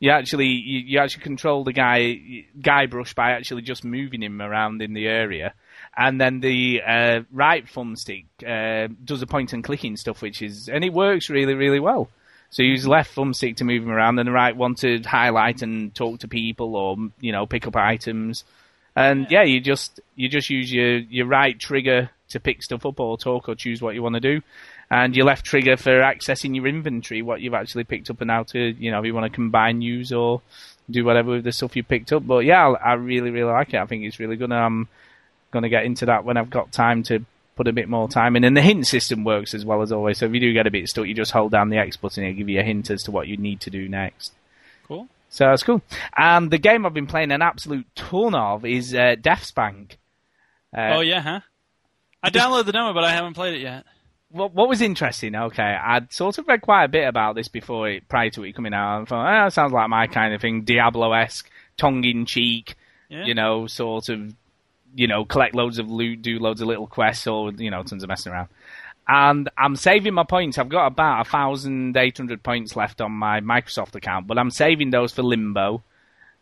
You 0.00 0.10
actually 0.10 0.48
you, 0.48 0.80
you 0.80 0.98
actually 0.98 1.22
control 1.22 1.62
the 1.62 1.72
guy 1.72 2.44
Guybrush 2.60 3.14
by 3.14 3.30
actually 3.30 3.62
just 3.62 3.84
moving 3.84 4.20
him 4.20 4.42
around 4.42 4.82
in 4.82 4.94
the 4.94 5.06
area, 5.06 5.54
and 5.96 6.20
then 6.20 6.40
the 6.40 6.82
uh, 6.84 7.20
right 7.30 7.64
thumbstick 7.64 8.26
uh, 8.44 8.92
does 9.04 9.20
the 9.20 9.28
point 9.28 9.52
and 9.52 9.62
clicking 9.62 9.96
stuff, 9.96 10.22
which 10.22 10.42
is 10.42 10.68
and 10.68 10.84
it 10.84 10.92
works 10.92 11.30
really 11.30 11.54
really 11.54 11.80
well. 11.80 12.08
So 12.50 12.62
you 12.62 12.70
use 12.70 12.86
left 12.86 13.14
thumbstick 13.14 13.56
to 13.56 13.64
move 13.64 13.84
him 13.84 13.90
around, 13.90 14.18
and 14.18 14.26
the 14.26 14.32
right 14.32 14.56
one 14.56 14.74
to 14.76 15.00
highlight 15.02 15.62
and 15.62 15.94
talk 15.94 16.20
to 16.20 16.28
people, 16.28 16.74
or 16.74 16.96
you 17.20 17.30
know 17.30 17.46
pick 17.46 17.68
up 17.68 17.76
items. 17.76 18.42
And 18.96 19.28
yeah, 19.30 19.44
you 19.44 19.60
just 19.60 20.00
you 20.16 20.28
just 20.28 20.50
use 20.50 20.72
your 20.72 20.96
your 20.96 21.26
right 21.26 21.56
trigger 21.58 22.10
to 22.30 22.40
pick 22.40 22.62
stuff 22.62 22.84
up 22.84 22.98
or 22.98 23.16
talk 23.16 23.48
or 23.48 23.54
choose 23.54 23.80
what 23.80 23.94
you 23.94 24.02
want 24.02 24.14
to 24.14 24.20
do, 24.20 24.42
and 24.90 25.16
your 25.16 25.26
left 25.26 25.44
trigger 25.44 25.76
for 25.76 26.00
accessing 26.00 26.54
your 26.54 26.66
inventory, 26.66 27.22
what 27.22 27.40
you've 27.40 27.54
actually 27.54 27.84
picked 27.84 28.10
up 28.10 28.20
and 28.20 28.30
how 28.30 28.44
to 28.44 28.58
you 28.58 28.90
know 28.90 29.00
if 29.00 29.04
you 29.04 29.14
want 29.14 29.30
to 29.30 29.34
combine 29.34 29.82
use 29.82 30.12
or 30.12 30.42
do 30.90 31.04
whatever 31.04 31.32
with 31.32 31.44
the 31.44 31.52
stuff 31.52 31.76
you 31.76 31.82
picked 31.82 32.12
up. 32.12 32.26
But 32.26 32.44
yeah, 32.44 32.68
I, 32.68 32.94
really 32.94 33.30
really 33.30 33.50
like 33.50 33.74
it. 33.74 33.78
I 33.78 33.86
think 33.86 34.04
it's 34.04 34.20
really 34.20 34.36
good. 34.36 34.50
and 34.50 34.54
I'm 34.54 34.88
going 35.50 35.64
to 35.64 35.68
get 35.68 35.84
into 35.84 36.06
that 36.06 36.24
when 36.24 36.36
I've 36.36 36.50
got 36.50 36.72
time 36.72 37.02
to 37.04 37.24
put 37.56 37.66
a 37.66 37.72
bit 37.72 37.88
more 37.88 38.08
time 38.08 38.36
in. 38.36 38.44
And 38.44 38.56
the 38.56 38.62
hint 38.62 38.86
system 38.86 39.24
works 39.24 39.54
as 39.54 39.64
well 39.64 39.82
as 39.82 39.90
always. 39.90 40.18
So 40.18 40.26
if 40.26 40.34
you 40.34 40.40
do 40.40 40.52
get 40.52 40.66
a 40.66 40.70
bit 40.70 40.88
stuck, 40.88 41.06
you 41.06 41.14
just 41.14 41.32
hold 41.32 41.50
down 41.50 41.70
the 41.70 41.78
X 41.78 41.96
button 41.96 42.22
and 42.22 42.30
it'll 42.30 42.38
give 42.38 42.48
you 42.48 42.60
a 42.60 42.64
hint 42.64 42.90
as 42.90 43.02
to 43.04 43.10
what 43.10 43.26
you 43.26 43.36
need 43.36 43.60
to 43.62 43.70
do 43.70 43.88
next. 43.88 44.32
Cool. 44.86 45.08
So 45.30 45.46
that's 45.46 45.62
cool. 45.62 45.82
And 46.16 46.50
the 46.50 46.58
game 46.58 46.86
I've 46.86 46.94
been 46.94 47.06
playing 47.06 47.32
an 47.32 47.42
absolute 47.42 47.86
ton 47.94 48.34
of 48.34 48.64
is 48.64 48.94
uh, 48.94 49.16
Deathspank. 49.18 49.92
Uh, 50.76 50.96
oh 50.96 51.00
yeah, 51.00 51.20
huh? 51.20 51.40
I 52.22 52.30
downloaded 52.30 52.66
the 52.66 52.72
demo, 52.72 52.92
but 52.92 53.04
I 53.04 53.12
haven't 53.12 53.34
played 53.34 53.54
it 53.54 53.60
yet. 53.60 53.84
What, 54.36 54.54
what 54.54 54.68
was 54.68 54.80
interesting, 54.82 55.34
okay, 55.34 55.62
I'd 55.82 56.12
sort 56.12 56.38
of 56.38 56.46
read 56.46 56.60
quite 56.62 56.84
a 56.84 56.88
bit 56.88 57.06
about 57.08 57.34
this 57.34 57.48
before 57.48 57.88
it, 57.88 58.08
prior 58.08 58.30
to 58.30 58.44
it 58.44 58.54
coming 58.54 58.74
out, 58.74 58.98
and 58.98 59.08
thought, 59.08 59.46
oh, 59.46 59.48
sounds 59.48 59.72
like 59.72 59.88
my 59.88 60.06
kind 60.06 60.32
of 60.34 60.40
thing, 60.40 60.62
Diablo-esque, 60.62 61.48
tongue-in-cheek, 61.76 62.74
Yeah. 63.08 63.24
you 63.24 63.34
know, 63.34 63.66
sort 63.66 64.08
of, 64.08 64.34
you 64.94 65.06
know, 65.06 65.24
collect 65.24 65.54
loads 65.54 65.78
of 65.78 65.90
loot, 65.90 66.22
do 66.22 66.38
loads 66.38 66.60
of 66.60 66.68
little 66.68 66.86
quests, 66.86 67.26
or, 67.26 67.52
you 67.52 67.70
know, 67.70 67.82
tons 67.82 68.02
of 68.02 68.08
messing 68.08 68.32
around. 68.32 68.48
And 69.08 69.48
I'm 69.56 69.76
saving 69.76 70.14
my 70.14 70.24
points. 70.24 70.58
I've 70.58 70.68
got 70.68 70.86
about 70.86 71.18
1,800 71.32 72.42
points 72.42 72.74
left 72.74 73.00
on 73.00 73.12
my 73.12 73.40
Microsoft 73.40 73.94
account, 73.94 74.26
but 74.26 74.38
I'm 74.38 74.50
saving 74.50 74.90
those 74.90 75.12
for 75.12 75.22
Limbo, 75.22 75.82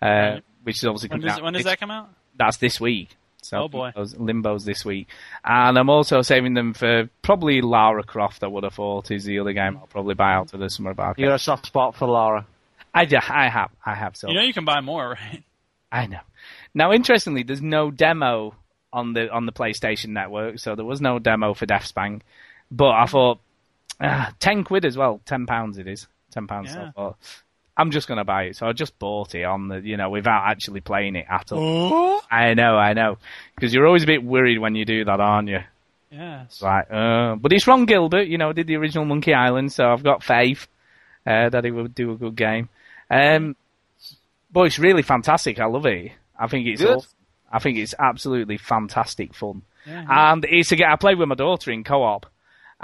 uh, 0.01 0.07
Right. 0.07 0.43
which 0.63 0.79
is 0.79 0.85
obviously 0.85 1.09
When 1.11 1.21
coming 1.21 1.29
does, 1.29 1.39
out. 1.39 1.45
when 1.45 1.53
does 1.53 1.65
that 1.65 1.79
come 1.81 1.91
out? 1.91 2.09
that's 2.37 2.57
this 2.57 2.81
week. 2.81 3.17
So 3.45 3.65
Oh, 3.65 3.69
boy. 3.69 3.93
Limbo's, 3.95 4.17
Limbo's 4.17 4.65
this 4.65 4.85
week, 4.85 5.09
and 5.45 5.79
I'm 5.79 5.91
also 5.91 6.23
saving 6.23 6.55
them 6.55 6.75
for 6.75 7.09
probably 7.23 7.61
Lara 7.61 8.03
Croft. 8.03 8.43
I 8.43 8.47
would 8.47 8.65
have 8.65 8.75
thought 8.75 9.11
is 9.11 9.25
the 9.25 9.39
other 9.39 9.53
game 9.53 9.77
I'll 9.77 9.87
probably 9.87 10.15
buy 10.15 10.33
out 10.33 10.53
of 10.55 10.61
the 10.61 10.71
summer 10.71 10.95
market. 10.95 11.21
You 11.21 11.29
got 11.29 11.35
a 11.35 11.39
soft 11.39 11.67
spot 11.67 11.95
for 11.95 12.07
Lara. 12.09 12.47
I, 12.95 13.05
ju- 13.07 13.19
I 13.29 13.49
have, 13.49 13.71
I 13.85 13.95
have. 13.95 14.17
So 14.17 14.29
You 14.29 14.35
know 14.35 14.43
you 14.43 14.55
can 14.55 14.65
buy 14.65 14.81
more, 14.81 15.11
right? 15.11 15.43
I 15.93 16.07
know. 16.07 16.21
Now, 16.75 16.93
interestingly, 16.93 17.43
there's 17.43 17.63
no 17.63 17.91
demo 17.91 18.55
on 18.93 19.13
the 19.13 19.31
on 19.31 19.47
the 19.47 19.53
PlayStation 19.53 20.09
Network, 20.09 20.59
so 20.59 20.75
there 20.77 20.85
was 20.85 21.01
no 21.01 21.19
demo 21.19 21.55
for 21.55 21.67
Deathspank. 21.67 22.21
But 22.71 22.91
I 22.93 23.07
thought 23.07 23.41
ah, 24.01 24.33
ten 24.41 24.65
quid 24.65 24.85
as 24.85 24.97
well, 24.97 25.21
ten 25.25 25.47
pounds 25.47 25.79
it 25.79 25.87
is, 25.87 26.07
ten 26.31 26.47
pounds. 26.47 26.73
So 26.73 26.79
I 26.81 26.83
Yeah. 26.85 26.91
thought, 26.93 27.17
I'm 27.77 27.91
just 27.91 28.07
gonna 28.07 28.25
buy 28.25 28.45
it, 28.45 28.57
so 28.57 28.67
I 28.67 28.73
just 28.73 28.99
bought 28.99 29.35
it 29.35 29.45
on 29.45 29.69
the, 29.69 29.81
you 29.81 29.97
know, 29.97 30.11
without 30.11 30.45
actually 30.47 30.81
playing 30.81 31.17
it 31.17 31.27
at 31.29 31.53
all. 31.53 31.61
Oh. 31.93 32.21
I 32.31 32.55
know, 32.55 32.77
I 32.77 32.93
know, 32.93 33.19
because 33.55 33.75
you're 33.75 33.87
always 33.87 34.05
a 34.05 34.07
bit 34.07 34.23
worried 34.23 34.59
when 34.59 34.75
you 34.75 34.85
do 34.85 35.05
that, 35.05 35.21
aren't 35.21 35.49
you? 35.49 35.61
Yes. 36.11 36.47
It's 36.47 36.63
like, 36.63 36.87
uh, 36.93 37.35
but 37.35 37.53
it's 37.53 37.67
Ron 37.67 37.87
Gilbert, 37.87 38.29
you 38.29 38.39
know, 38.39 38.53
did 38.53 38.69
the 38.69 38.77
original 38.77 39.05
Monkey 39.05 39.35
Island, 39.35 39.73
so 39.73 39.93
I've 39.93 40.05
got 40.05 40.23
faith 40.23 40.69
uh, 41.27 41.49
that 41.49 41.65
he 41.65 41.71
will 41.73 41.89
do 41.89 42.13
a 42.13 42.17
good 42.17 42.37
game. 42.37 42.69
Um, 43.11 43.57
but 44.53 44.63
it's 44.63 44.79
really 44.79 45.03
fantastic. 45.03 45.59
I 45.59 45.67
love 45.67 45.87
it. 45.87 46.13
I 46.39 46.47
think 46.47 46.69
it's 46.69 46.81
Good. 46.81 46.99
awesome. 46.99 47.11
I 47.53 47.59
think 47.59 47.79
it's 47.79 47.95
absolutely 47.99 48.57
fantastic 48.59 49.35
fun. 49.35 49.63
Yeah. 49.87 50.33
And 50.33 50.45
it's 50.45 50.73
a 50.73 50.77
game 50.77 50.89
I 50.91 50.97
played 50.97 51.19
with 51.19 51.29
my 51.29 51.35
daughter 51.35 51.71
in 51.71 51.85
co-op, 51.85 52.27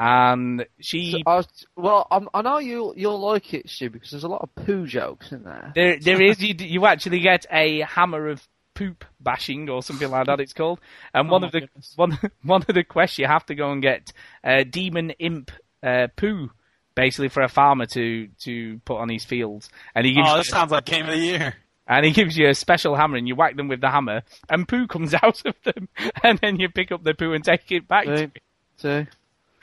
and 0.01 0.67
she 0.81 1.23
I 1.27 1.37
was, 1.37 1.47
well, 1.77 2.07
I'm, 2.11 2.29
I 2.35 2.43
know 2.43 2.59
you 2.59 2.95
you'll 2.97 3.21
like 3.21 3.53
it, 3.55 3.69
Stu, 3.69 3.91
because 3.91 4.11
there's 4.11 4.25
a 4.25 4.29
lot 4.29 4.43
of 4.43 4.55
poo 4.55 4.87
jokes 4.87 5.31
in 5.33 5.45
there. 5.45 5.73
there 5.75 5.99
there 6.01 6.23
is. 6.23 6.41
You, 6.41 6.55
you 6.59 6.87
actually 6.87 7.21
get 7.21 7.47
a 7.53 7.81
hammer 7.83 8.29
of 8.29 8.47
poop 8.75 9.05
bashing 9.21 9.69
or 9.69 9.83
something 9.83 10.11
like 10.11 10.27
that 10.27 10.41
it's 10.41 10.55
called. 10.55 10.81
And 11.13 11.29
Oh 11.29 11.33
one 11.33 11.45
of 11.45 11.53
the 11.53 11.61
goodness. 11.61 11.93
one 11.97 12.19
one 12.43 12.63
of 12.67 12.75
the 12.75 12.83
quests 12.85 13.19
you 13.19 13.27
have 13.27 13.45
to 13.47 13.55
go 13.55 13.71
and 13.73 13.83
get 13.83 14.13
uh, 14.43 14.65
demon 14.69 15.11
imp 15.19 15.51
uh, 15.83 16.09
poo 16.17 16.51
basically 16.95 17.29
for 17.29 17.43
a 17.43 17.49
farmer 17.49 17.87
to 17.87 18.29
to 18.41 18.79
put 18.87 18.99
on 18.99 19.09
his 19.11 19.25
fields. 19.25 19.69
And 19.95 20.07
he 20.07 20.15
gives 20.15 20.29
Oh, 20.29 20.33
you, 20.33 20.37
that 20.39 20.47
sounds 20.47 20.71
like 20.73 20.87
game 20.87 21.05
of 21.07 21.11
the 21.13 21.19
year. 21.19 21.55
and 21.87 22.07
he 22.07 22.13
gives 22.13 22.39
you 22.39 22.49
a 22.49 22.55
special 22.55 22.97
hammer 22.97 23.17
and 23.19 23.29
you 23.29 23.35
whack 23.37 23.57
them 23.57 23.69
with 23.69 23.81
the 23.83 23.91
hammer 23.91 24.23
and 24.49 24.67
poo 24.67 24.87
comes 24.87 25.13
out 25.23 25.43
of 25.45 25.55
them. 25.63 25.89
And 26.23 26.39
then 26.39 26.59
you 26.59 26.71
pick 26.71 26.91
up 26.91 27.03
the 27.05 27.13
poo 27.13 27.33
and 27.35 27.45
take 27.45 27.71
it 27.73 27.87
back 27.87 28.07
to 28.07 28.17
See, 28.17 28.31
see, 28.79 29.07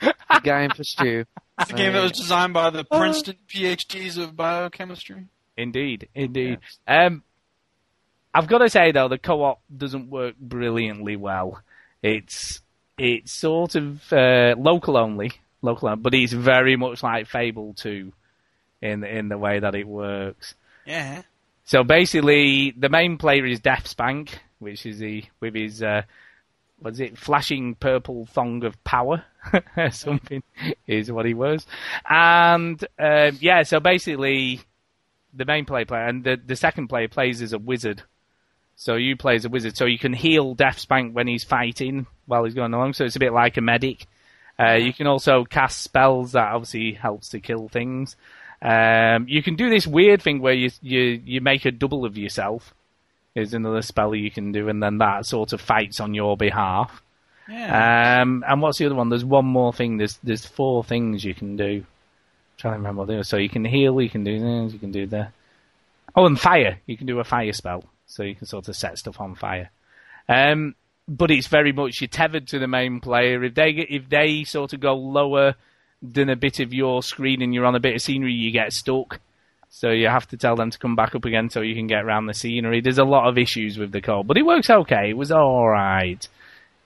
the 0.00 0.40
game 0.42 0.70
for 0.70 0.84
Stu. 0.84 1.24
It's 1.60 1.70
a 1.70 1.74
game 1.74 1.92
that 1.92 2.02
was 2.02 2.12
designed 2.12 2.54
by 2.54 2.70
the 2.70 2.84
Princeton 2.84 3.36
PhDs 3.48 4.16
of 4.16 4.36
biochemistry. 4.36 5.26
Indeed, 5.56 6.08
indeed. 6.14 6.60
Um, 6.86 7.24
I've 8.32 8.46
got 8.46 8.58
to 8.58 8.68
say 8.68 8.92
though, 8.92 9.08
the 9.08 9.18
co-op 9.18 9.60
doesn't 9.74 10.10
work 10.10 10.36
brilliantly 10.38 11.16
well. 11.16 11.60
It's 12.02 12.62
it's 12.96 13.32
sort 13.32 13.74
of 13.74 14.12
uh, 14.12 14.54
local 14.56 14.96
only, 14.96 15.32
local, 15.62 15.88
only, 15.88 16.00
but 16.00 16.14
it's 16.14 16.32
very 16.32 16.76
much 16.76 17.02
like 17.02 17.26
Fable 17.26 17.74
2 17.74 18.12
in 18.82 19.04
in 19.04 19.28
the 19.28 19.38
way 19.38 19.58
that 19.58 19.74
it 19.74 19.86
works. 19.86 20.54
Yeah. 20.86 21.22
So 21.64 21.84
basically, 21.84 22.72
the 22.76 22.88
main 22.88 23.18
player 23.18 23.44
is 23.44 23.60
Deathspank, 23.60 24.30
which 24.58 24.86
is 24.86 24.98
the 25.00 25.24
with 25.40 25.54
his 25.54 25.82
uh, 25.82 26.02
what 26.80 26.94
is 26.94 27.00
it, 27.00 27.18
flashing 27.18 27.74
purple 27.74 28.26
thong 28.26 28.64
of 28.64 28.82
power, 28.84 29.24
something 29.90 30.42
is 30.86 31.10
what 31.10 31.26
he 31.26 31.34
was, 31.34 31.66
and 32.08 32.82
um, 32.98 33.38
yeah. 33.40 33.62
So 33.62 33.80
basically, 33.80 34.60
the 35.34 35.44
main 35.44 35.64
player 35.64 35.84
player 35.84 36.06
and 36.06 36.24
the 36.24 36.40
the 36.44 36.56
second 36.56 36.88
player 36.88 37.08
plays 37.08 37.42
as 37.42 37.52
a 37.52 37.58
wizard. 37.58 38.02
So 38.76 38.94
you 38.94 39.16
play 39.16 39.34
as 39.34 39.44
a 39.44 39.48
wizard, 39.48 39.76
so 39.76 39.86
you 39.86 39.98
can 39.98 40.12
heal 40.12 40.54
Deathspank 40.54 41.12
when 41.12 41.26
he's 41.26 41.42
fighting 41.42 42.06
while 42.26 42.44
he's 42.44 42.54
going 42.54 42.72
along. 42.72 42.92
So 42.92 43.04
it's 43.04 43.16
a 43.16 43.20
bit 43.20 43.32
like 43.32 43.56
a 43.56 43.60
medic. 43.60 44.06
Uh, 44.58 44.74
you 44.74 44.92
can 44.92 45.06
also 45.06 45.44
cast 45.44 45.82
spells 45.82 46.32
that 46.32 46.52
obviously 46.52 46.92
helps 46.92 47.30
to 47.30 47.40
kill 47.40 47.68
things. 47.68 48.16
Um, 48.60 49.26
you 49.28 49.42
can 49.42 49.54
do 49.54 49.70
this 49.70 49.86
weird 49.86 50.22
thing 50.22 50.40
where 50.40 50.54
you 50.54 50.70
you 50.80 51.22
you 51.24 51.40
make 51.40 51.64
a 51.64 51.70
double 51.70 52.04
of 52.04 52.18
yourself. 52.18 52.74
Is 53.38 53.54
another 53.54 53.82
spell 53.82 54.14
you 54.14 54.30
can 54.30 54.52
do, 54.52 54.68
and 54.68 54.82
then 54.82 54.98
that 54.98 55.26
sort 55.26 55.52
of 55.52 55.60
fights 55.60 56.00
on 56.00 56.14
your 56.14 56.36
behalf. 56.36 57.02
Yeah. 57.48 58.20
Um, 58.22 58.44
and 58.46 58.60
what's 58.60 58.78
the 58.78 58.86
other 58.86 58.94
one? 58.94 59.08
There's 59.08 59.24
one 59.24 59.46
more 59.46 59.72
thing. 59.72 59.96
There's 59.96 60.18
there's 60.22 60.44
four 60.44 60.84
things 60.84 61.24
you 61.24 61.34
can 61.34 61.56
do. 61.56 61.84
trying 62.58 62.74
to 62.74 62.78
remember 62.78 63.00
what 63.00 63.08
they 63.08 63.16
are. 63.16 63.24
So 63.24 63.36
you 63.36 63.48
can 63.48 63.64
heal. 63.64 64.00
You 64.00 64.10
can 64.10 64.24
do 64.24 64.38
this. 64.38 64.72
You 64.72 64.78
can 64.78 64.92
do 64.92 65.06
the. 65.06 65.28
Oh, 66.14 66.26
and 66.26 66.38
fire. 66.38 66.80
You 66.86 66.96
can 66.96 67.06
do 67.06 67.20
a 67.20 67.24
fire 67.24 67.52
spell. 67.52 67.84
So 68.06 68.22
you 68.22 68.34
can 68.34 68.46
sort 68.46 68.68
of 68.68 68.76
set 68.76 68.98
stuff 68.98 69.20
on 69.20 69.34
fire. 69.34 69.70
Um, 70.28 70.74
but 71.06 71.30
it's 71.30 71.46
very 71.46 71.72
much 71.72 72.00
you're 72.00 72.08
tethered 72.08 72.48
to 72.48 72.58
the 72.58 72.68
main 72.68 73.00
player. 73.00 73.42
If 73.42 73.54
they 73.54 73.72
get, 73.72 73.90
if 73.90 74.08
they 74.08 74.44
sort 74.44 74.72
of 74.72 74.80
go 74.80 74.94
lower 74.94 75.54
than 76.02 76.28
a 76.28 76.36
bit 76.36 76.60
of 76.60 76.74
your 76.74 77.02
screen 77.02 77.42
and 77.42 77.54
you're 77.54 77.64
on 77.64 77.74
a 77.74 77.80
bit 77.80 77.94
of 77.94 78.02
scenery, 78.02 78.34
you 78.34 78.50
get 78.50 78.72
stuck. 78.72 79.20
So 79.70 79.90
you 79.90 80.08
have 80.08 80.26
to 80.28 80.36
tell 80.36 80.56
them 80.56 80.70
to 80.70 80.78
come 80.78 80.96
back 80.96 81.14
up 81.14 81.24
again 81.24 81.50
so 81.50 81.60
you 81.60 81.74
can 81.74 81.86
get 81.86 82.04
around 82.04 82.26
the 82.26 82.34
scenery. 82.34 82.80
There's 82.80 82.98
a 82.98 83.04
lot 83.04 83.28
of 83.28 83.36
issues 83.38 83.78
with 83.78 83.92
the 83.92 84.00
code, 84.00 84.26
but 84.26 84.36
it 84.36 84.42
works 84.46 84.70
okay. 84.70 85.10
It 85.10 85.16
was 85.16 85.30
all 85.30 85.68
right. 85.68 86.26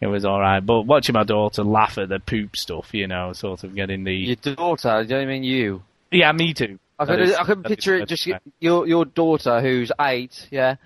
It 0.01 0.09
was 0.09 0.25
all 0.25 0.41
right. 0.41 0.61
But 0.61 0.83
watching 0.83 1.13
my 1.15 1.23
daughter 1.23 1.63
laugh 1.63 1.97
at 1.99 2.09
the 2.09 2.19
poop 2.19 2.57
stuff, 2.57 2.93
you 2.93 3.07
know, 3.07 3.33
sort 3.35 3.63
of 3.65 3.75
getting 3.75 4.03
the 4.05 4.15
Your 4.15 4.37
daughter, 4.55 5.05
do 5.05 5.09
you 5.11 5.15
know 5.17 5.23
I 5.23 5.27
mean 5.27 5.45
you? 5.45 5.83
yeah, 6.11 6.33
me 6.33 6.53
too. 6.55 6.79
I 6.99 7.05
That 7.05 7.19
can, 7.19 7.25
is- 7.29 7.35
I 7.35 7.45
can 7.45 7.63
picture 7.63 7.97
it 7.97 8.09
just 8.09 8.29
your 8.61 8.87
your 8.87 9.05
daughter 9.05 9.61
who's 9.61 9.91
eight, 10.01 10.49
yeah, 10.51 10.77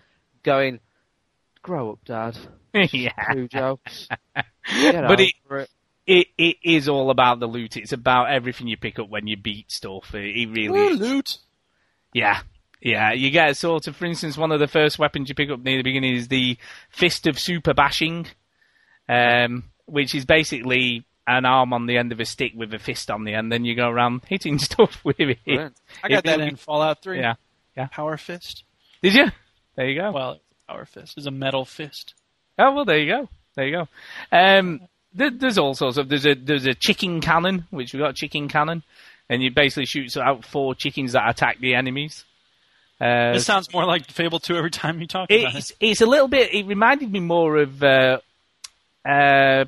going, 0.42 0.80
grow 1.62 1.92
up, 1.92 2.04
dad. 2.04 2.36
yeah. 2.92 3.12
Poo 3.32 3.48
jokes. 3.48 4.08
But 4.34 5.20
it- 5.20 5.32
it. 5.50 5.68
It 6.08 6.28
it 6.38 6.56
is 6.62 6.88
all 6.88 7.10
about 7.10 7.40
the 7.40 7.46
loot. 7.48 7.76
It's 7.76 7.92
about 7.92 8.30
everything 8.30 8.68
you 8.68 8.76
pick 8.76 9.00
up 9.00 9.08
when 9.08 9.26
you 9.26 9.36
beat 9.36 9.72
stuff. 9.72 10.14
It, 10.14 10.36
it 10.36 10.46
really 10.50 10.78
Ooh, 10.78 10.88
is. 10.90 11.00
loot. 11.00 11.38
Yeah. 12.16 12.40
Yeah, 12.80 13.12
you 13.12 13.30
get 13.30 13.56
sort 13.56 13.88
of, 13.88 13.96
for 13.96 14.06
instance, 14.06 14.38
one 14.38 14.52
of 14.52 14.60
the 14.60 14.68
first 14.68 14.98
weapons 14.98 15.28
you 15.28 15.34
pick 15.34 15.50
up 15.50 15.60
near 15.60 15.78
the 15.78 15.82
beginning 15.82 16.14
is 16.14 16.28
the 16.28 16.56
Fist 16.88 17.26
of 17.26 17.38
Super 17.38 17.74
Bashing. 17.74 18.26
Um, 19.08 19.64
which 19.84 20.14
is 20.14 20.24
basically 20.24 21.04
an 21.26 21.44
arm 21.44 21.72
on 21.72 21.86
the 21.86 21.98
end 21.98 22.12
of 22.12 22.20
a 22.20 22.24
stick 22.24 22.52
with 22.56 22.72
a 22.72 22.78
fist 22.78 23.10
on 23.10 23.24
the 23.24 23.34
end. 23.34 23.52
Then 23.52 23.64
you 23.64 23.74
go 23.76 23.88
around 23.88 24.22
hitting 24.28 24.58
stuff 24.58 25.04
with 25.04 25.20
it. 25.20 25.44
Brilliant. 25.44 25.76
I 26.02 26.08
got 26.08 26.18
It 26.18 26.24
that 26.24 26.40
in 26.40 26.56
Fallout 26.56 27.02
3. 27.02 27.20
Yeah. 27.20 27.34
Yeah. 27.76 27.88
Power 27.88 28.16
fist. 28.16 28.64
Did 29.02 29.14
you? 29.14 29.26
There 29.76 29.88
you 29.88 30.00
go. 30.00 30.10
Well, 30.10 30.40
power 30.66 30.86
fist 30.86 31.18
is 31.18 31.26
a 31.26 31.30
metal 31.30 31.66
fist. 31.66 32.14
Oh 32.58 32.72
well, 32.72 32.84
there 32.86 32.98
you 32.98 33.12
go. 33.12 33.28
There 33.54 33.66
you 33.66 33.76
go. 33.76 33.88
Um, 34.32 34.80
there, 35.12 35.30
there's 35.30 35.58
all 35.58 35.74
sorts 35.74 35.98
of 35.98 36.08
there's 36.08 36.24
a 36.24 36.34
there's 36.34 36.66
a 36.66 36.72
chicken 36.72 37.20
cannon, 37.20 37.66
which 37.70 37.92
we 37.92 37.98
got 37.98 38.10
a 38.10 38.14
chicken 38.14 38.48
cannon, 38.48 38.82
and 39.28 39.42
you 39.42 39.50
basically 39.50 39.86
shoots 39.86 40.16
out 40.16 40.44
four 40.44 40.74
chickens 40.74 41.12
that 41.12 41.28
attack 41.28 41.58
the 41.60 41.74
enemies. 41.74 42.24
Uh, 43.00 43.32
This 43.34 43.44
sounds 43.46 43.70
more 43.72 43.84
like 43.84 44.10
Fable 44.10 44.38
2 44.38 44.56
every 44.56 44.70
time 44.70 45.00
you 45.00 45.06
talk 45.06 45.30
about 45.30 45.54
it's 45.56 45.70
it. 45.72 45.76
it's 45.80 46.00
a 46.00 46.06
little 46.06 46.28
bit. 46.28 46.54
It 46.54 46.66
reminded 46.66 47.10
me 47.12 47.20
more 47.20 47.56
of 47.58 47.82
uh, 47.82 48.20
uh, 49.06 49.64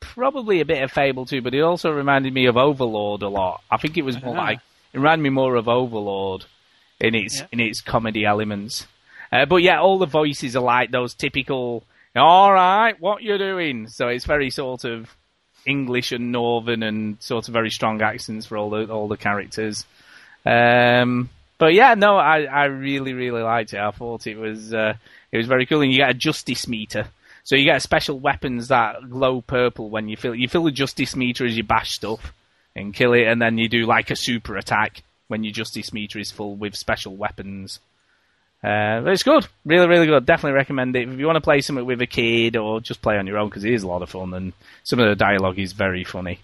probably 0.00 0.60
a 0.60 0.64
bit 0.64 0.82
of 0.82 0.90
Fable 0.90 1.26
2, 1.26 1.42
but 1.42 1.54
it 1.54 1.60
also 1.60 1.90
reminded 1.90 2.32
me 2.32 2.46
of 2.46 2.56
Overlord 2.56 3.22
a 3.22 3.28
lot. 3.28 3.62
I 3.70 3.76
think 3.76 3.96
it 3.98 4.04
was 4.04 4.20
more 4.22 4.36
Ah. 4.36 4.40
like 4.44 4.58
it 4.92 4.98
reminded 4.98 5.22
me 5.22 5.30
more 5.30 5.56
of 5.56 5.68
Overlord 5.68 6.44
in 7.00 7.14
its 7.14 7.40
Yeah. 7.40 7.46
in 7.52 7.60
its 7.60 7.80
comedy 7.80 8.24
elements. 8.24 8.86
Uh, 9.30 9.46
but 9.46 9.56
yeah, 9.56 9.80
all 9.80 9.98
the 9.98 10.06
voices 10.06 10.54
are 10.56 10.62
like 10.62 10.90
those 10.90 11.14
typical. 11.14 11.84
All 12.14 12.52
right, 12.52 12.98
what 13.00 13.22
you're 13.22 13.38
doing? 13.38 13.88
So 13.88 14.08
it's 14.08 14.26
very 14.26 14.50
sort 14.50 14.84
of 14.84 15.14
English 15.66 16.12
and 16.12 16.32
Northern 16.32 16.82
and 16.82 17.22
sort 17.22 17.48
of 17.48 17.54
very 17.54 17.70
strong 17.70 18.02
accents 18.02 18.46
for 18.46 18.56
all 18.56 18.70
the 18.70 18.90
all 18.90 19.08
the 19.08 19.16
characters. 19.16 19.84
Um, 20.44 21.30
but 21.58 21.74
yeah, 21.74 21.94
no, 21.94 22.16
I, 22.16 22.42
I 22.42 22.64
really 22.64 23.12
really 23.12 23.42
liked 23.42 23.74
it. 23.74 23.80
I 23.80 23.90
thought 23.90 24.26
it 24.26 24.36
was 24.36 24.74
uh, 24.74 24.94
it 25.30 25.36
was 25.36 25.46
very 25.46 25.66
cool, 25.66 25.82
and 25.82 25.92
you 25.92 25.98
get 25.98 26.10
a 26.10 26.14
justice 26.14 26.66
meter. 26.66 27.06
So 27.44 27.56
you 27.56 27.64
get 27.64 27.82
special 27.82 28.18
weapons 28.18 28.68
that 28.68 29.08
glow 29.10 29.40
purple 29.40 29.90
when 29.90 30.08
you 30.08 30.16
fill 30.16 30.34
you 30.34 30.48
fill 30.48 30.64
the 30.64 30.70
justice 30.70 31.16
meter 31.16 31.44
as 31.44 31.56
you 31.56 31.64
bash 31.64 31.92
stuff 31.92 32.32
and 32.74 32.94
kill 32.94 33.12
it, 33.12 33.26
and 33.26 33.40
then 33.40 33.58
you 33.58 33.68
do 33.68 33.86
like 33.86 34.10
a 34.10 34.16
super 34.16 34.56
attack 34.56 35.02
when 35.28 35.44
your 35.44 35.52
justice 35.52 35.92
meter 35.92 36.18
is 36.18 36.30
full 36.30 36.56
with 36.56 36.76
special 36.76 37.16
weapons. 37.16 37.78
Uh, 38.62 39.00
but 39.00 39.12
it's 39.12 39.24
good, 39.24 39.46
really, 39.64 39.88
really 39.88 40.06
good. 40.06 40.24
Definitely 40.24 40.56
recommend 40.56 40.94
it 40.94 41.08
if 41.08 41.18
you 41.18 41.26
want 41.26 41.36
to 41.36 41.40
play 41.40 41.60
something 41.60 41.84
with 41.84 42.00
a 42.00 42.06
kid 42.06 42.56
or 42.56 42.80
just 42.80 43.02
play 43.02 43.18
on 43.18 43.26
your 43.26 43.38
own 43.38 43.48
because 43.48 43.64
it 43.64 43.74
is 43.74 43.82
a 43.82 43.88
lot 43.88 44.02
of 44.02 44.10
fun 44.10 44.32
and 44.34 44.52
some 44.84 45.00
of 45.00 45.08
the 45.08 45.16
dialogue 45.16 45.58
is 45.58 45.72
very 45.72 46.04
funny. 46.04 46.38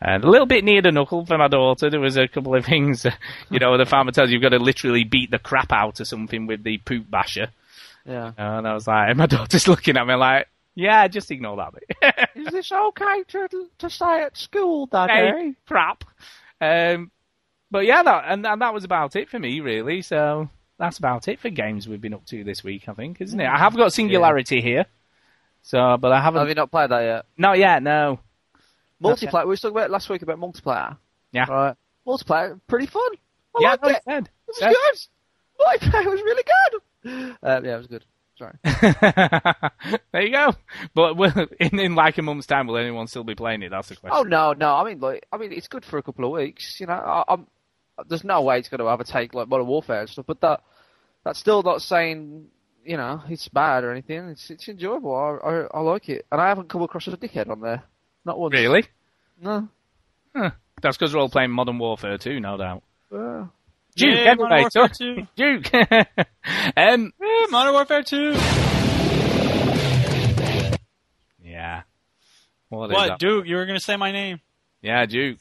And 0.00 0.24
a 0.24 0.30
little 0.30 0.46
bit 0.46 0.64
near 0.64 0.82
the 0.82 0.90
knuckle 0.90 1.26
for 1.26 1.38
my 1.38 1.48
daughter. 1.48 1.90
There 1.90 2.00
was 2.00 2.16
a 2.16 2.26
couple 2.26 2.54
of 2.54 2.64
things, 2.66 3.06
you 3.50 3.58
know, 3.58 3.76
the 3.76 3.84
farmer 3.84 4.12
tells 4.12 4.30
you 4.30 4.34
you've 4.34 4.42
got 4.42 4.56
to 4.56 4.58
literally 4.58 5.04
beat 5.04 5.30
the 5.30 5.38
crap 5.38 5.72
out 5.72 6.00
of 6.00 6.08
something 6.08 6.46
with 6.46 6.64
the 6.64 6.78
poop 6.78 7.10
basher. 7.10 7.48
Yeah. 8.06 8.32
And 8.36 8.66
I 8.66 8.74
was 8.74 8.86
like, 8.86 9.10
and 9.10 9.18
my 9.18 9.26
daughter's 9.26 9.68
looking 9.68 9.96
at 9.96 10.06
me 10.06 10.14
like, 10.14 10.48
yeah, 10.74 11.06
just 11.06 11.30
ignore 11.30 11.56
that 11.58 11.74
bit. 11.74 12.30
Is 12.46 12.52
this 12.52 12.72
okay 12.72 13.22
to 13.28 13.68
to 13.78 13.90
say 13.90 14.22
at 14.22 14.38
school, 14.38 14.86
Daddy? 14.86 15.12
hey, 15.12 15.54
crap. 15.68 16.04
Um, 16.62 17.10
but 17.70 17.84
yeah, 17.84 18.02
that 18.02 18.24
and, 18.26 18.46
and 18.46 18.62
that 18.62 18.72
was 18.72 18.84
about 18.84 19.14
it 19.14 19.28
for 19.28 19.38
me, 19.38 19.60
really. 19.60 20.00
So 20.00 20.48
that's 20.82 20.98
about 20.98 21.28
it 21.28 21.38
for 21.38 21.48
games 21.48 21.86
we've 21.86 22.00
been 22.00 22.12
up 22.12 22.26
to 22.26 22.42
this 22.42 22.64
week, 22.64 22.88
I 22.88 22.92
think, 22.92 23.20
isn't 23.20 23.38
it? 23.38 23.46
I 23.46 23.56
have 23.56 23.76
got 23.76 23.92
Singularity 23.92 24.60
here, 24.60 24.86
so 25.62 25.96
but 25.96 26.10
I 26.10 26.20
haven't. 26.20 26.40
Have 26.40 26.48
you 26.48 26.56
not 26.56 26.72
played 26.72 26.90
that 26.90 27.02
yet? 27.02 27.24
Not 27.38 27.56
yet, 27.56 27.84
no. 27.84 28.18
Multiplayer. 29.00 29.44
We 29.44 29.50
were 29.50 29.56
talking 29.56 29.76
about 29.76 29.92
last 29.92 30.08
week 30.08 30.22
about 30.22 30.40
multiplayer. 30.40 30.96
Yeah. 31.30 31.48
Right. 31.48 31.76
Multiplayer, 32.04 32.60
pretty 32.66 32.86
fun. 32.86 33.12
I 33.54 33.58
yeah, 33.60 33.68
liked 33.70 33.82
no, 33.84 33.88
it. 33.90 33.96
it 33.96 34.02
said. 34.04 34.24
It 34.24 34.30
was 34.48 34.58
Said. 34.58 34.74
good. 34.74 35.90
Multiplayer 35.92 36.10
was 36.10 36.22
really 36.22 36.42
good. 36.42 37.36
Uh, 37.42 37.60
yeah, 37.64 37.74
it 37.74 37.78
was 37.78 37.86
good. 37.86 38.04
Sorry. 38.36 38.58
there 40.12 40.22
you 40.22 40.32
go. 40.32 40.54
But 40.94 41.16
will, 41.16 41.46
in, 41.60 41.78
in 41.78 41.94
like 41.94 42.18
a 42.18 42.22
month's 42.22 42.48
time, 42.48 42.66
will 42.66 42.76
anyone 42.76 43.06
still 43.06 43.22
be 43.22 43.36
playing 43.36 43.62
it? 43.62 43.70
That's 43.70 43.88
the 43.88 43.96
question. 43.96 44.18
Oh 44.18 44.22
no, 44.24 44.52
no. 44.52 44.74
I 44.74 44.84
mean, 44.84 44.98
like, 44.98 45.26
I 45.32 45.36
mean, 45.36 45.52
it's 45.52 45.68
good 45.68 45.84
for 45.84 45.98
a 45.98 46.02
couple 46.02 46.24
of 46.24 46.32
weeks. 46.32 46.80
You 46.80 46.86
know, 46.86 46.94
I, 46.94 47.22
I'm. 47.28 47.46
There's 48.08 48.24
no 48.24 48.42
way 48.42 48.58
it's 48.58 48.68
going 48.68 48.78
to 48.80 48.88
overtake 48.88 49.34
like 49.34 49.48
Modern 49.48 49.66
Warfare 49.66 50.00
and 50.00 50.08
stuff. 50.10 50.26
But 50.26 50.40
that, 50.40 50.62
that's 51.24 51.38
still 51.38 51.62
not 51.62 51.82
saying, 51.82 52.46
you 52.84 52.96
know, 52.96 53.22
it's 53.28 53.48
bad 53.48 53.84
or 53.84 53.92
anything. 53.92 54.28
It's 54.30 54.50
it's 54.50 54.68
enjoyable. 54.68 55.14
I 55.14 55.48
I, 55.48 55.66
I 55.78 55.80
like 55.80 56.08
it, 56.08 56.26
and 56.32 56.40
I 56.40 56.48
haven't 56.48 56.68
come 56.68 56.82
across 56.82 57.06
a 57.08 57.16
dickhead 57.16 57.48
on 57.50 57.60
there. 57.60 57.82
Not 58.24 58.38
once. 58.38 58.52
Really? 58.54 58.84
No. 59.40 59.68
That's 60.34 60.96
because 60.96 61.14
we're 61.14 61.20
all 61.20 61.28
playing 61.28 61.50
Modern 61.50 61.78
Warfare 61.78 62.18
2, 62.18 62.40
no 62.40 62.56
doubt. 62.56 62.82
Uh, 63.14 63.44
Duke, 63.94 64.14
Yeah, 64.16 64.34
Modern 64.34 64.60
Warfare 64.62 64.88
so- 64.94 65.14
2. 65.16 65.26
Duke. 65.36 65.74
um, 66.76 67.12
Eh, 67.22 67.46
Modern 67.50 67.72
Warfare 67.74 68.02
2. 68.02 68.32
yeah. 71.44 71.82
What 72.68 72.90
is 72.90 72.94
What, 72.94 73.08
that? 73.08 73.18
Duke? 73.18 73.46
You 73.46 73.56
were 73.56 73.66
going 73.66 73.78
to 73.78 73.84
say 73.84 73.96
my 73.96 74.12
name. 74.12 74.40
Yeah, 74.80 75.04
Duke. 75.06 75.38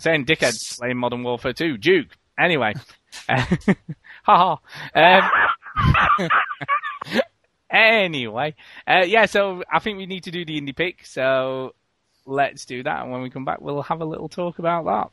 I'm 0.00 0.02
saying 0.02 0.24
dickhead 0.24 0.78
playing 0.78 0.96
Modern 0.96 1.22
Warfare 1.22 1.52
2. 1.52 1.76
Duke. 1.76 2.08
Anyway. 2.38 2.72
Ha 4.22 4.58
ha. 4.94 5.20
Um, 6.18 6.30
anyway. 7.70 8.54
Uh, 8.86 9.04
yeah, 9.06 9.24
so 9.24 9.62
I 9.72 9.78
think 9.78 9.96
we 9.96 10.04
need 10.04 10.24
to 10.24 10.30
do 10.30 10.44
the 10.44 10.60
indie 10.60 10.76
pick, 10.76 11.06
so 11.06 11.74
let's 12.26 12.66
do 12.66 12.82
that. 12.82 13.02
And 13.02 13.10
when 13.10 13.22
we 13.22 13.30
come 13.30 13.46
back, 13.46 13.62
we'll 13.62 13.80
have 13.82 14.02
a 14.02 14.04
little 14.04 14.28
talk 14.28 14.58
about 14.58 14.84
that. 14.84 15.08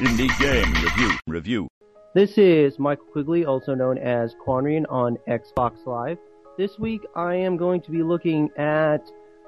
Indie 0.00 0.40
game 0.40 0.72
review. 0.72 1.18
Review. 1.26 1.68
This 2.14 2.38
is 2.38 2.78
Michael 2.78 3.06
Quigley, 3.12 3.44
also 3.44 3.74
known 3.74 3.98
as 3.98 4.34
Quanrian 4.46 4.86
on 4.88 5.18
Xbox 5.28 5.86
Live. 5.86 6.18
This 6.56 6.78
week 6.78 7.02
I 7.14 7.34
am 7.34 7.58
going 7.58 7.82
to 7.82 7.90
be 7.90 8.02
looking 8.02 8.48
at 8.56 9.02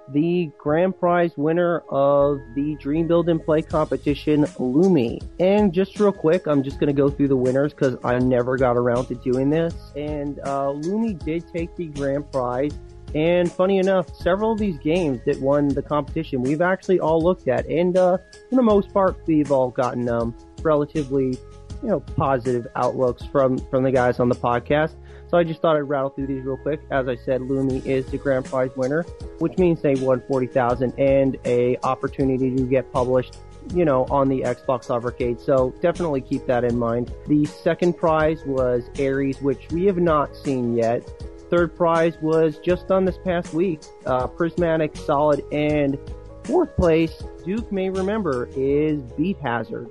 the 0.09 0.51
grand 0.59 0.99
prize 0.99 1.33
winner 1.37 1.81
of 1.91 2.39
the 2.55 2.77
Dream 2.81 3.07
Build 3.07 3.29
and 3.29 3.43
Play 3.43 3.63
competition, 3.63 4.45
Lumi. 4.45 5.23
And 5.41 5.73
just 5.73 5.99
real 5.99 6.13
quick, 6.13 6.47
I'm 6.47 6.63
just 6.63 6.79
going 6.79 6.89
to 6.89 6.93
go 6.93 7.09
through 7.09 7.29
the 7.29 7.37
winners 7.37 7.73
because 7.73 7.97
I 8.05 8.19
never 8.19 8.57
got 8.57 8.77
around 8.77 9.07
to 9.07 9.15
doing 9.15 9.51
this. 9.51 9.75
And 9.97 10.39
uh, 10.41 10.73
Lumi 10.73 11.19
did 11.25 11.45
take 11.53 11.75
the 11.77 11.87
grand 11.87 12.31
prize. 12.33 12.73
And 13.15 13.51
funny 13.53 13.79
enough, 13.79 14.15
several 14.17 14.53
of 14.53 14.59
these 14.59 14.79
games 14.79 15.21
that 15.27 15.39
won 15.41 15.69
the 15.69 15.83
competition, 15.83 16.43
we've 16.43 16.63
actually 16.63 16.99
all 16.99 17.23
looked 17.23 17.47
at. 17.47 17.67
And 17.67 17.97
uh, 17.97 18.19
for 18.49 18.57
the 18.57 18.63
most 18.63 18.93
part, 18.93 19.17
we've 19.27 19.53
all 19.53 19.71
gotten 19.71 20.09
um, 20.09 20.35
relatively 20.63 21.37
you 21.83 21.89
know, 21.89 22.01
positive 22.01 22.67
outlooks 22.77 23.25
from, 23.27 23.59
from 23.69 23.83
the 23.83 23.91
guys 23.91 24.21
on 24.21 24.29
the 24.29 24.35
podcast. 24.35 24.95
So 25.33 25.39
I 25.39 25.45
just 25.45 25.63
thought 25.63 25.77
I'd 25.77 25.89
rattle 25.89 26.11
through 26.11 26.27
these 26.27 26.45
real 26.45 26.59
quick. 26.59 26.83
As 26.91 27.09
I 27.09 27.17
said, 27.17 27.41
Lumi 27.41 27.85
is 27.87 28.05
the 28.05 28.19
grand 28.19 28.45
prize 28.45 28.71
winner, 28.77 29.03
which 29.39 29.57
means 29.57 29.81
they 29.81 29.95
won 29.95 30.23
40,000 30.29 30.93
and 30.99 31.39
a 31.47 31.79
opportunity 31.83 32.55
to 32.55 32.63
get 32.65 32.93
published, 32.93 33.39
you 33.75 33.87
know, 33.87 34.05
on 34.11 34.29
the 34.29 34.43
Xbox 34.43 34.91
Arcade. 34.91 35.41
So 35.41 35.75
definitely 35.81 36.21
keep 36.21 36.45
that 36.49 36.65
in 36.65 36.79
mind. 36.79 37.15
The 37.29 37.47
second 37.47 37.97
prize 37.97 38.45
was 38.45 38.91
Ares, 39.01 39.41
which 39.41 39.71
we 39.71 39.87
have 39.87 39.97
not 39.97 40.37
seen 40.37 40.77
yet. 40.77 41.11
Third 41.49 41.75
prize 41.75 42.19
was 42.21 42.59
just 42.59 42.87
done 42.87 43.07
this 43.07 43.17
past 43.25 43.55
week, 43.55 43.81
uh, 44.05 44.27
Prismatic, 44.27 44.95
Solid, 44.99 45.43
and 45.51 45.99
fourth 46.45 46.77
place, 46.77 47.23
Duke 47.43 47.73
may 47.73 47.89
remember, 47.89 48.51
is 48.55 49.01
Beat 49.17 49.39
Hazard. 49.39 49.89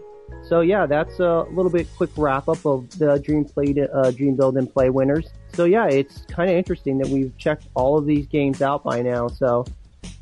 So 0.52 0.60
yeah, 0.60 0.86
that's 0.86 1.22
a 1.22 1.44
little 1.44 1.72
bit 1.72 1.88
quick 1.96 2.10
wrap 2.18 2.50
up 2.50 2.66
of 2.66 2.90
the 3.00 3.18
Dream 3.20 3.46
Play, 3.46 3.74
uh, 3.94 4.12
Dream 4.12 4.36
Build 4.36 4.58
and 4.58 4.70
Play 4.70 4.90
winners. 4.90 5.30
So 5.54 5.64
yeah, 5.64 5.88
it's 5.88 6.26
kind 6.26 6.50
of 6.50 6.58
interesting 6.58 6.98
that 6.98 7.08
we've 7.08 7.32
checked 7.38 7.68
all 7.74 7.98
of 7.98 8.06
these 8.06 8.28
games 8.28 8.62
out 8.62 8.84
by 8.84 9.02
now. 9.02 9.30
So, 9.30 9.64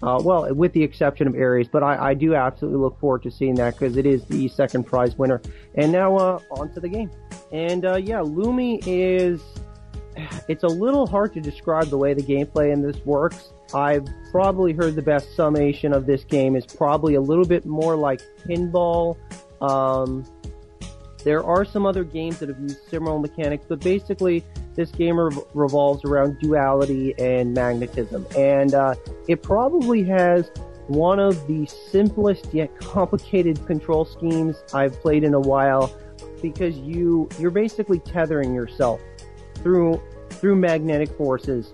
uh, 0.04 0.22
well, 0.24 0.54
with 0.54 0.72
the 0.74 0.84
exception 0.84 1.26
of 1.26 1.34
Aries, 1.34 1.68
but 1.68 1.82
I, 1.82 2.10
I 2.10 2.14
do 2.14 2.36
absolutely 2.36 2.80
look 2.80 3.00
forward 3.00 3.24
to 3.24 3.32
seeing 3.32 3.56
that 3.56 3.74
because 3.74 3.98
it 3.98 4.06
is 4.06 4.24
the 4.26 4.48
second 4.50 4.84
prize 4.84 5.18
winner. 5.18 5.42
And 5.74 5.92
now 5.92 6.16
uh, 6.16 6.40
on 6.52 6.72
to 6.74 6.80
the 6.80 6.90
game. 6.90 7.10
And 7.52 7.84
uh, 7.86 7.96
yeah, 7.96 8.20
Lumi 8.20 8.84
is. 8.86 9.42
It's 10.48 10.64
a 10.64 10.68
little 10.68 11.08
hard 11.08 11.34
to 11.34 11.42
describe 11.42 11.88
the 11.88 11.98
way 11.98 12.14
the 12.14 12.22
gameplay 12.22 12.72
in 12.72 12.84
this 12.84 13.04
works. 13.04 13.52
I've 13.74 14.06
probably 14.32 14.74
heard 14.74 14.96
the 14.96 15.02
best 15.02 15.36
summation 15.36 15.92
of 15.92 16.06
this 16.06 16.24
game 16.24 16.56
is 16.56 16.68
probably 16.68 17.16
a 17.16 17.22
little 17.22 17.46
bit 17.46 17.66
more 17.66 17.96
like 17.96 18.22
pinball. 18.46 19.18
Um, 19.62 20.26
there 21.24 21.44
are 21.44 21.66
some 21.66 21.86
other 21.86 22.04
games 22.04 22.40
that 22.40 22.50
have 22.50 22.60
used 22.60 22.78
similar 22.90 23.20
mechanics, 23.20 23.66
but 23.68 23.82
basically 23.82 24.44
this 24.76 24.92
game 24.92 25.20
rev- 25.20 25.38
revolves 25.54 26.06
around 26.06 26.40
duality 26.40 27.14
and 27.20 27.54
magnetism. 27.54 28.26
And 28.38 28.74
uh, 28.74 28.96
it 29.28 29.44
probably 29.44 30.04
has 30.06 30.50
one 30.88 31.20
of 31.20 31.46
the 31.48 31.66
simplest 31.68 32.54
yet 32.54 32.76
complicated 32.80 33.66
control 33.68 34.06
schemes 34.06 34.64
I've 34.74 35.00
played 35.02 35.24
in 35.24 35.34
a 35.34 35.40
while 35.40 35.94
because 36.42 36.78
you 36.78 37.30
you're 37.38 37.52
basically 37.52 38.00
tethering 38.00 38.54
yourself 38.56 39.02
through 39.56 40.02
through 40.30 40.56
magnetic 40.56 41.10
forces 41.18 41.74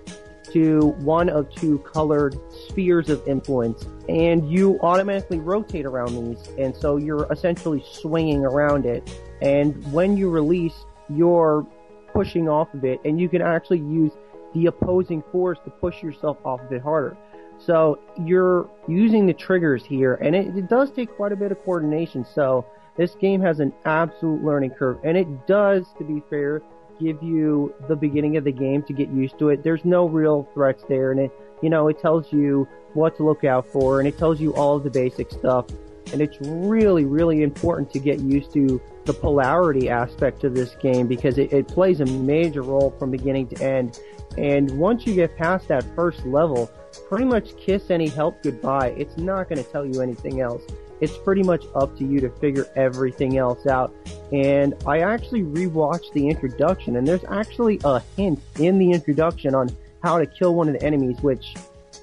to 0.51 0.95
one 0.99 1.29
of 1.29 1.49
two 1.55 1.79
colored 1.79 2.38
spheres 2.76 3.09
of 3.09 3.26
influence 3.28 3.86
and 4.09 4.51
you 4.51 4.78
automatically 4.82 5.39
rotate 5.39 5.86
around 5.86 6.13
these 6.13 6.49
and 6.57 6.76
so 6.76 6.97
you're 6.97 7.32
essentially 7.32 7.82
swinging 7.89 8.43
around 8.43 8.86
it 8.86 9.21
and 9.41 9.91
when 9.93 10.17
you 10.17 10.30
release 10.30 10.86
you're 11.09 11.65
pushing 12.13 12.49
off 12.49 12.73
of 12.73 12.84
it 12.84 12.99
and 13.05 13.19
you 13.19 13.30
can 13.30 13.41
actually 13.41 13.80
use 13.80 14.11
the 14.55 14.67
opposing 14.67 15.21
force 15.32 15.59
to 15.65 15.69
push 15.69 16.01
yourself 16.01 16.38
off 16.45 16.61
of 16.61 16.71
it 16.71 16.82
harder. 16.82 17.15
So 17.59 17.99
you're 18.17 18.69
using 18.88 19.26
the 19.26 19.34
triggers 19.34 19.86
here, 19.86 20.15
and 20.15 20.36
it, 20.36 20.57
it 20.57 20.69
does 20.69 20.91
take 20.91 21.15
quite 21.15 21.32
a 21.32 21.36
bit 21.36 21.51
of 21.51 21.63
coordination. 21.63 22.26
So 22.26 22.65
this 22.97 23.15
game 23.15 23.41
has 23.41 23.59
an 23.59 23.73
absolute 23.86 24.43
learning 24.43 24.71
curve, 24.71 24.97
and 25.03 25.17
it 25.17 25.47
does, 25.47 25.86
to 25.97 26.03
be 26.03 26.23
fair, 26.30 26.61
give 26.99 27.21
you 27.21 27.73
the 27.88 27.95
beginning 27.95 28.38
of 28.38 28.45
the 28.45 28.51
game 28.51 28.82
to 28.84 28.93
get 28.93 29.09
used 29.09 29.38
to 29.39 29.49
it. 29.49 29.63
There's 29.63 29.84
no 29.84 30.07
real 30.07 30.47
threats 30.53 30.84
there, 30.88 31.11
and 31.11 31.19
it, 31.19 31.32
you 31.62 31.70
know, 31.70 31.88
it 31.88 31.99
tells 31.99 32.32
you 32.32 32.68
what 32.93 33.18
to 33.18 33.24
look 33.24 33.43
out 33.43 33.68
for, 33.68 33.99
and 33.99 34.08
it 34.08 34.18
tells 34.18 34.39
you 34.39 34.53
all 34.56 34.76
of 34.76 34.84
the 34.84 34.89
basic 34.89 35.32
stuff. 35.32 35.66
And 36.12 36.22
it's 36.22 36.38
really, 36.41 37.03
really 37.06 37.41
important 37.41 37.91
to 37.93 37.99
get 37.99 38.20
used 38.20 38.53
to 38.53 38.80
the 39.06 39.14
polarity 39.14 39.89
aspect 39.89 40.43
of 40.43 40.53
this 40.53 40.76
game 40.76 41.08
because 41.08 41.38
it, 41.38 41.51
it 41.51 41.68
plays 41.68 41.99
a 41.99 42.06
major 42.06 42.62
role 42.62 42.91
from 42.99 43.12
beginning 43.12 43.47
to 43.47 43.64
end. 43.64 43.99
And 44.38 44.70
once 44.78 45.06
you 45.06 45.16
get 45.16 45.36
past 45.38 45.68
that 45.70 45.84
first 45.95 46.26
level, 46.26 46.70
pretty 47.08 47.26
much 47.26 47.56
kiss 47.58 47.89
any 47.89 48.08
help 48.08 48.41
goodbye. 48.43 48.89
It's 48.97 49.18
not 49.18 49.49
going 49.49 49.64
to 49.64 49.70
tell 49.70 49.86
you 49.86 50.01
anything 50.01 50.41
else. 50.41 50.62
It's 51.01 51.18
pretty 51.18 51.43
much 51.43 51.66
up 51.76 51.97
to 51.97 52.06
you 52.06 52.20
to 52.22 52.30
figure 52.30 52.68
everything 52.76 53.38
else 53.38 53.68
out. 53.68 53.93
And 54.32 54.74
I 54.88 54.99
actually 54.99 55.43
rewatched 55.43 56.14
the 56.14 56.28
introduction, 56.28 56.95
and 56.95 57.08
there's 57.08 57.26
actually 57.30 57.80
a 57.84 57.99
hint 58.16 58.39
in 58.60 58.78
the 58.78 58.91
introduction 58.91 59.53
on 59.53 59.76
how 60.06 60.20
to 60.20 60.26
kill 60.28 60.53
one 60.53 60.68
of 60.68 60.76
the 60.76 60.84
enemies, 60.84 61.18
which 61.22 61.56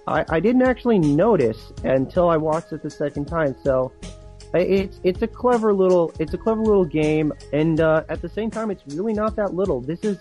I, 0.09 0.24
I 0.28 0.40
didn't 0.40 0.62
actually 0.62 0.98
notice 0.98 1.72
until 1.84 2.28
I 2.28 2.36
watched 2.36 2.72
it 2.72 2.82
the 2.82 2.90
second 2.90 3.26
time. 3.26 3.55
So 3.62 3.92
it's 4.55 4.98
it's 5.05 5.22
a 5.22 5.28
clever 5.28 5.72
little 5.72 6.12
it's 6.18 6.34
a 6.34 6.38
clever 6.38 6.62
little 6.62 6.84
game, 6.84 7.32
and 7.53 7.80
uh, 7.80 8.03
at 8.09 8.20
the 8.20 8.28
same 8.28 8.50
time, 8.50 8.70
it's 8.72 8.82
really 8.94 9.12
not 9.12 9.36
that 9.36 9.55
little. 9.55 9.80
This 9.80 10.00
is 10.03 10.18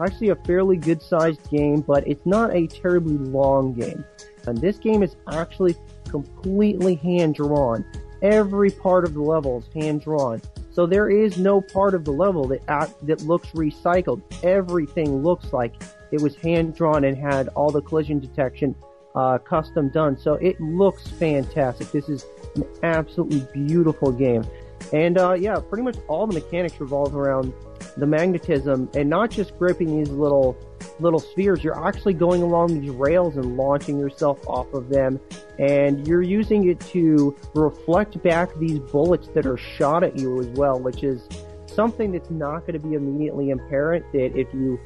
actually 0.00 0.28
a 0.28 0.36
fairly 0.36 0.76
good 0.76 1.00
sized 1.00 1.50
game, 1.50 1.80
but 1.80 2.06
it's 2.06 2.26
not 2.26 2.54
a 2.54 2.66
terribly 2.66 3.16
long 3.16 3.72
game. 3.72 4.04
And 4.46 4.58
this 4.58 4.76
game 4.76 5.02
is 5.02 5.16
actually 5.32 5.74
completely 6.08 6.96
hand 6.96 7.36
drawn. 7.36 7.84
Every 8.20 8.70
part 8.70 9.04
of 9.04 9.14
the 9.14 9.22
level 9.22 9.58
is 9.58 9.82
hand 9.82 10.02
drawn. 10.02 10.42
So 10.70 10.86
there 10.86 11.08
is 11.10 11.38
no 11.38 11.60
part 11.60 11.94
of 11.94 12.04
the 12.04 12.12
level 12.12 12.46
that 12.48 12.66
that 13.02 13.22
looks 13.22 13.48
recycled. 13.48 14.20
Everything 14.44 15.22
looks 15.22 15.52
like 15.52 15.74
it 16.12 16.20
was 16.20 16.36
hand 16.36 16.74
drawn 16.74 17.04
and 17.04 17.16
had 17.16 17.48
all 17.48 17.70
the 17.70 17.82
collision 17.82 18.20
detection 18.20 18.74
uh, 19.14 19.38
custom 19.38 19.88
done. 19.88 20.16
So 20.16 20.34
it 20.34 20.60
looks 20.60 21.08
fantastic. 21.08 21.90
This 21.90 22.08
is 22.08 22.26
an 22.54 22.64
absolutely 22.82 23.46
beautiful 23.52 24.12
game. 24.12 24.44
And 24.92 25.18
uh, 25.18 25.34
yeah, 25.34 25.56
pretty 25.56 25.82
much 25.82 25.96
all 26.08 26.26
the 26.26 26.34
mechanics 26.34 26.80
revolve 26.80 27.14
around 27.14 27.52
the 27.96 28.06
magnetism 28.06 28.90
and 28.94 29.08
not 29.08 29.30
just 29.30 29.58
gripping 29.58 29.98
these 29.98 30.10
little 30.10 30.56
little 30.98 31.20
spheres. 31.20 31.62
You're 31.62 31.86
actually 31.86 32.14
going 32.14 32.42
along 32.42 32.80
these 32.80 32.90
rails 32.90 33.36
and 33.36 33.56
launching 33.56 33.98
yourself 33.98 34.46
off 34.46 34.72
of 34.74 34.88
them, 34.88 35.20
and 35.58 36.06
you're 36.06 36.22
using 36.22 36.68
it 36.68 36.80
to 36.80 37.36
reflect 37.54 38.22
back 38.22 38.50
these 38.58 38.78
bullets 38.78 39.28
that 39.28 39.46
are 39.46 39.56
shot 39.56 40.02
at 40.02 40.18
you 40.18 40.40
as 40.40 40.48
well, 40.48 40.78
which 40.78 41.02
is 41.02 41.28
something 41.66 42.12
that's 42.12 42.30
not 42.30 42.60
going 42.60 42.74
to 42.74 42.86
be 42.86 42.94
immediately 42.94 43.50
apparent. 43.52 44.04
That 44.12 44.36
if 44.36 44.52
you 44.52 44.80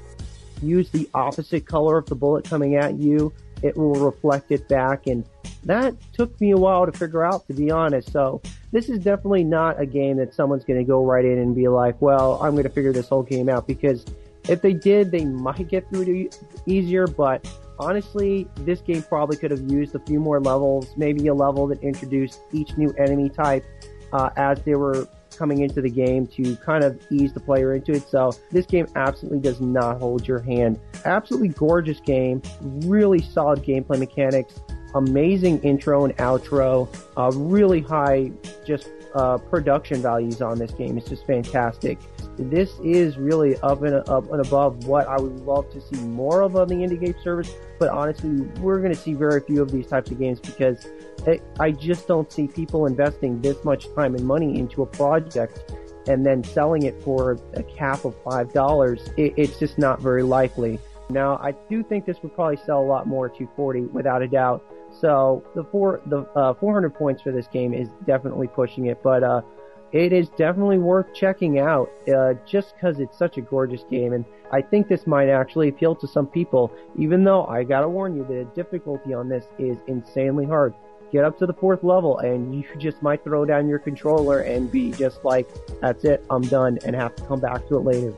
use 0.62 0.90
the 0.90 1.09
opposite 1.14 1.66
color 1.66 1.98
of 1.98 2.07
the 2.07 2.14
bullet 2.14 2.44
coming 2.44 2.76
at 2.76 2.98
you, 2.98 3.32
it 3.62 3.76
will 3.76 3.94
reflect 3.94 4.50
it 4.52 4.68
back. 4.68 5.07
And 5.07 5.24
that 5.64 5.94
took 6.12 6.38
me 6.40 6.50
a 6.52 6.57
while 6.57 6.86
to 6.86 6.92
figure 6.92 7.24
out, 7.24 7.46
to 7.48 7.54
be 7.54 7.70
honest. 7.70 8.12
So 8.12 8.40
this 8.72 8.88
is 8.88 8.98
definitely 8.98 9.44
not 9.44 9.80
a 9.80 9.86
game 9.86 10.16
that 10.18 10.34
someone's 10.34 10.64
going 10.64 10.78
to 10.78 10.84
go 10.84 11.04
right 11.04 11.24
in 11.24 11.38
and 11.38 11.54
be 11.54 11.68
like, 11.68 12.00
well, 12.00 12.40
I'm 12.42 12.52
going 12.52 12.64
to 12.64 12.70
figure 12.70 12.92
this 12.92 13.09
whole 13.09 13.22
game 13.22 13.48
out. 13.48 13.66
Because 13.66 14.04
if 14.48 14.62
they 14.62 14.72
did, 14.72 15.11
they 15.11 15.24
might 15.24 15.68
get 15.68 15.88
through 15.88 16.02
it 16.02 16.38
easier, 16.66 17.07
but 17.07 17.48
honestly, 17.78 18.48
this 18.59 18.80
game 18.80 19.02
probably 19.02 19.36
could 19.36 19.50
have 19.50 19.70
used 19.70 19.94
a 19.94 19.98
few 20.00 20.20
more 20.20 20.40
levels, 20.40 20.92
maybe 20.96 21.26
a 21.26 21.34
level 21.34 21.66
that 21.68 21.82
introduced 21.82 22.40
each 22.52 22.76
new 22.76 22.92
enemy 22.92 23.28
type 23.28 23.64
uh, 24.12 24.30
as 24.36 24.62
they 24.62 24.74
were 24.74 25.09
coming 25.37 25.61
into 25.61 25.80
the 25.80 25.91
game 25.91 26.26
to 26.28 26.57
kind 26.57 26.82
of 26.84 27.01
ease 27.11 27.32
the 27.32 27.41
player 27.41 27.74
into 27.74 27.93
it. 27.93 28.09
So 28.09 28.32
this 28.51 28.66
game 28.66 28.87
absolutely 28.97 29.41
does 29.41 29.61
not 29.61 29.99
hold 29.99 30.26
your 30.26 30.41
hand. 30.41 30.80
Absolutely 31.05 31.49
gorgeous 31.49 32.01
game, 32.01 32.43
really 32.62 33.20
solid 33.20 33.62
gameplay 33.62 33.99
mechanics, 33.99 34.61
amazing 34.95 35.61
intro 35.61 36.05
and 36.05 36.16
outro, 36.16 36.89
uh, 37.16 37.30
really 37.37 37.80
high 37.80 38.32
just 38.66 38.89
uh, 39.14 39.39
production 39.39 40.03
values 40.03 40.43
on 40.43 40.59
this 40.59 40.72
game. 40.72 40.99
It's 40.99 41.09
just 41.09 41.26
fantastic. 41.26 41.99
This 42.39 42.72
is 42.84 43.16
really 43.16 43.57
up 43.59 43.82
and 43.82 43.95
up 44.09 44.30
and 44.30 44.47
above 44.47 44.87
what 44.87 45.09
I 45.09 45.18
would 45.18 45.41
love 45.41 45.70
to 45.72 45.80
see 45.80 45.97
more 46.03 46.43
of 46.43 46.55
on 46.57 46.68
the 46.68 46.74
indie 46.74 47.01
game 47.01 47.14
service. 47.22 47.51
But 47.78 47.89
honestly, 47.89 48.30
we're 48.61 48.78
going 48.78 48.93
to 48.93 48.99
see 48.99 49.14
very 49.14 49.41
few 49.41 49.62
of 49.62 49.70
these 49.70 49.87
types 49.87 50.11
of 50.11 50.18
games 50.18 50.41
because 50.41 50.87
it, 51.26 51.43
I 51.59 51.70
just 51.70 52.07
don't 52.07 52.30
see 52.30 52.47
people 52.47 52.87
investing 52.87 53.41
this 53.41 53.64
much 53.64 53.93
time 53.95 54.14
and 54.14 54.24
money 54.24 54.59
into 54.59 54.82
a 54.82 54.87
project 54.87 55.72
and 56.09 56.24
then 56.24 56.45
selling 56.45 56.82
it 56.82 57.03
for 57.03 57.39
a 57.55 57.62
cap 57.62 58.05
of 58.05 58.14
five 58.22 58.53
dollars. 58.53 59.09
It, 59.16 59.34
it's 59.37 59.59
just 59.59 59.78
not 59.78 60.01
very 60.01 60.22
likely. 60.22 60.78
Now, 61.09 61.37
I 61.37 61.53
do 61.70 61.82
think 61.82 62.05
this 62.05 62.16
would 62.22 62.34
probably 62.34 62.57
sell 62.57 62.80
a 62.80 62.84
lot 62.84 63.07
more 63.07 63.26
at 63.26 63.32
240 63.37 63.82
without 63.93 64.22
a 64.22 64.28
doubt. 64.28 64.64
So 65.01 65.45
the 65.55 65.64
four 65.64 66.01
the 66.07 66.20
uh, 66.34 66.55
400 66.55 66.95
points 66.95 67.22
for 67.22 67.32
this 67.32 67.47
game 67.47 67.74
is 67.74 67.89
definitely 68.07 68.49
pushing 68.49 68.87
it, 68.87 69.03
but 69.03 69.22
uh, 69.22 69.43
it 69.97 70.12
is 70.12 70.28
definitely 70.30 70.76
worth 70.76 71.07
checking 71.14 71.59
out 71.59 71.90
uh, 72.14 72.34
just 72.47 72.74
because 72.74 73.01
it's 73.01 73.16
such 73.16 73.38
a 73.38 73.40
gorgeous 73.40 73.82
game, 73.90 74.12
and 74.12 74.24
I 74.53 74.61
think 74.61 74.88
this 74.88 75.07
might 75.07 75.28
actually 75.30 75.68
appeal 75.68 75.94
to 75.97 76.07
some 76.07 76.26
people. 76.26 76.70
Even 76.99 77.24
though 77.24 77.47
I 77.47 77.64
gotta 77.64 77.88
warn 77.88 78.14
you, 78.14 78.24
the 78.24 78.44
difficulty 78.55 79.14
on 79.14 79.28
this 79.28 79.47
is 79.59 79.78
insanely 79.86 80.44
hard. 80.44 80.74
Get 81.12 81.24
up 81.24 81.38
to 81.38 81.47
the 81.47 81.55
fourth 81.55 81.82
level, 81.82 82.18
and 82.18 82.55
you 82.55 82.64
just 82.78 83.03
might 83.03 83.24
throw 83.24 83.47
down 83.47 83.68
your 83.68 83.78
controller 83.78 84.40
and 84.40 84.70
be 84.70 84.92
just 84.92 85.24
like, 85.24 85.49
"That's 85.80 86.05
it, 86.05 86.22
I'm 86.28 86.42
done," 86.42 86.78
and 86.84 86.94
have 86.94 87.16
to 87.16 87.24
come 87.24 87.40
back 87.40 87.66
to 87.68 87.76
it 87.76 87.80
later. 87.80 88.12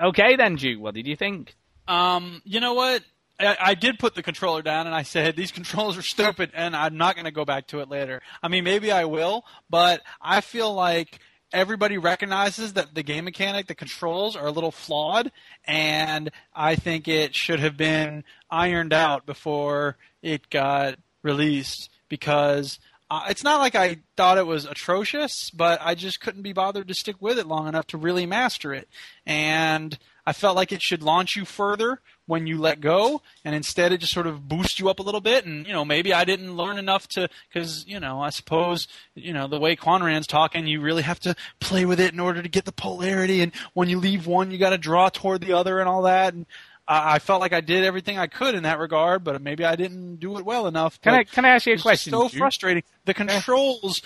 Okay 0.00 0.36
then, 0.36 0.54
Duke. 0.54 0.80
What 0.80 0.94
did 0.94 1.08
you 1.08 1.16
think? 1.16 1.56
Um, 1.88 2.40
you 2.44 2.60
know 2.60 2.74
what? 2.74 3.02
I, 3.40 3.74
did 3.74 3.98
put 3.98 4.14
the 4.14 4.22
controller 4.22 4.62
down 4.62 4.86
and 4.86 4.94
I 4.94 5.02
said 5.02 5.36
these 5.36 5.52
controls 5.52 5.96
are 5.96 6.02
stupid 6.02 6.50
and 6.54 6.74
I'm 6.74 6.96
not 6.96 7.14
going 7.14 7.24
to 7.24 7.30
go 7.30 7.44
back 7.44 7.68
to 7.68 7.80
it 7.80 7.88
later. 7.88 8.20
I 8.42 8.48
mean, 8.48 8.64
maybe 8.64 8.90
I 8.90 9.04
will, 9.04 9.44
but 9.70 10.00
I 10.20 10.40
feel 10.40 10.74
like 10.74 11.20
everybody 11.52 11.98
recognizes 11.98 12.74
that 12.74 12.94
the 12.94 13.02
game 13.02 13.24
mechanic, 13.24 13.66
the 13.66 13.74
controls 13.74 14.36
are 14.36 14.46
a 14.46 14.52
little 14.52 14.70
flawed, 14.70 15.30
and 15.64 16.30
I 16.54 16.74
think 16.74 17.08
it 17.08 17.34
should 17.34 17.60
have 17.60 17.76
been 17.76 18.24
ironed 18.50 18.92
out 18.92 19.24
before 19.24 19.96
it 20.22 20.50
got 20.50 20.96
released 21.22 21.90
because 22.08 22.78
uh, 23.10 23.24
it's 23.30 23.44
not 23.44 23.60
like 23.60 23.74
I 23.74 23.98
thought 24.16 24.38
it 24.38 24.46
was 24.46 24.66
atrocious, 24.66 25.50
but 25.50 25.80
I 25.82 25.94
just 25.94 26.20
couldn't 26.20 26.42
be 26.42 26.52
bothered 26.52 26.88
to 26.88 26.94
stick 26.94 27.16
with 27.20 27.38
it 27.38 27.46
long 27.46 27.66
enough 27.66 27.86
to 27.88 27.96
really 27.96 28.26
master 28.26 28.74
it. 28.74 28.88
And 29.24 29.98
I 30.28 30.34
felt 30.34 30.56
like 30.56 30.72
it 30.72 30.82
should 30.82 31.02
launch 31.02 31.36
you 31.36 31.46
further 31.46 32.02
when 32.26 32.46
you 32.46 32.58
let 32.58 32.82
go, 32.82 33.22
and 33.46 33.54
instead 33.54 33.92
it 33.92 34.00
just 34.00 34.12
sort 34.12 34.26
of 34.26 34.46
boosts 34.46 34.78
you 34.78 34.90
up 34.90 34.98
a 34.98 35.02
little 35.02 35.22
bit. 35.22 35.46
And 35.46 35.66
you 35.66 35.72
know, 35.72 35.86
maybe 35.86 36.12
I 36.12 36.26
didn't 36.26 36.54
learn 36.54 36.76
enough 36.76 37.08
to, 37.08 37.30
because 37.48 37.86
you 37.86 37.98
know, 37.98 38.20
I 38.20 38.28
suppose 38.28 38.88
you 39.14 39.32
know 39.32 39.48
the 39.48 39.58
way 39.58 39.74
Quanrian's 39.74 40.26
talking, 40.26 40.66
you 40.66 40.82
really 40.82 41.00
have 41.00 41.18
to 41.20 41.34
play 41.60 41.86
with 41.86 41.98
it 41.98 42.12
in 42.12 42.20
order 42.20 42.42
to 42.42 42.48
get 42.48 42.66
the 42.66 42.72
polarity. 42.72 43.40
And 43.40 43.52
when 43.72 43.88
you 43.88 43.98
leave 43.98 44.26
one, 44.26 44.50
you 44.50 44.58
got 44.58 44.70
to 44.70 44.76
draw 44.78 45.08
toward 45.08 45.40
the 45.40 45.54
other, 45.54 45.80
and 45.80 45.88
all 45.88 46.02
that. 46.02 46.34
And 46.34 46.44
I, 46.86 47.14
I 47.14 47.18
felt 47.20 47.40
like 47.40 47.54
I 47.54 47.62
did 47.62 47.82
everything 47.82 48.18
I 48.18 48.26
could 48.26 48.54
in 48.54 48.64
that 48.64 48.78
regard, 48.78 49.24
but 49.24 49.40
maybe 49.40 49.64
I 49.64 49.76
didn't 49.76 50.16
do 50.16 50.36
it 50.36 50.44
well 50.44 50.66
enough. 50.66 51.00
Can 51.00 51.14
I 51.14 51.24
can 51.24 51.46
I 51.46 51.54
ask 51.54 51.64
you 51.64 51.72
a 51.72 51.78
question? 51.78 52.10
So 52.10 52.28
frustrating. 52.28 52.82
The 53.06 53.14
controls 53.14 54.02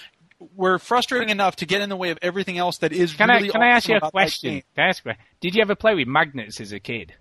were 0.54 0.78
frustrating 0.78 1.28
enough 1.30 1.56
to 1.56 1.66
get 1.66 1.80
in 1.80 1.88
the 1.88 1.96
way 1.96 2.10
of 2.10 2.18
everything 2.22 2.58
else 2.58 2.78
that 2.78 2.92
is 2.92 3.12
Can 3.14 3.28
really 3.28 3.48
I 3.48 3.52
can 3.52 3.62
I 3.62 3.68
ask 3.68 3.84
awesome 3.84 3.90
you 3.90 3.94
a 3.94 3.98
about 3.98 4.06
that 4.08 4.12
question? 4.12 4.50
game. 4.50 4.62
Can 4.74 4.84
I 4.84 4.88
ask 4.88 5.04
you, 5.04 5.12
did 5.40 5.54
you 5.54 5.62
ever 5.62 5.74
play 5.74 5.94
with 5.94 6.08
magnets 6.08 6.60
as 6.60 6.72
a 6.72 6.80
kid? 6.80 7.14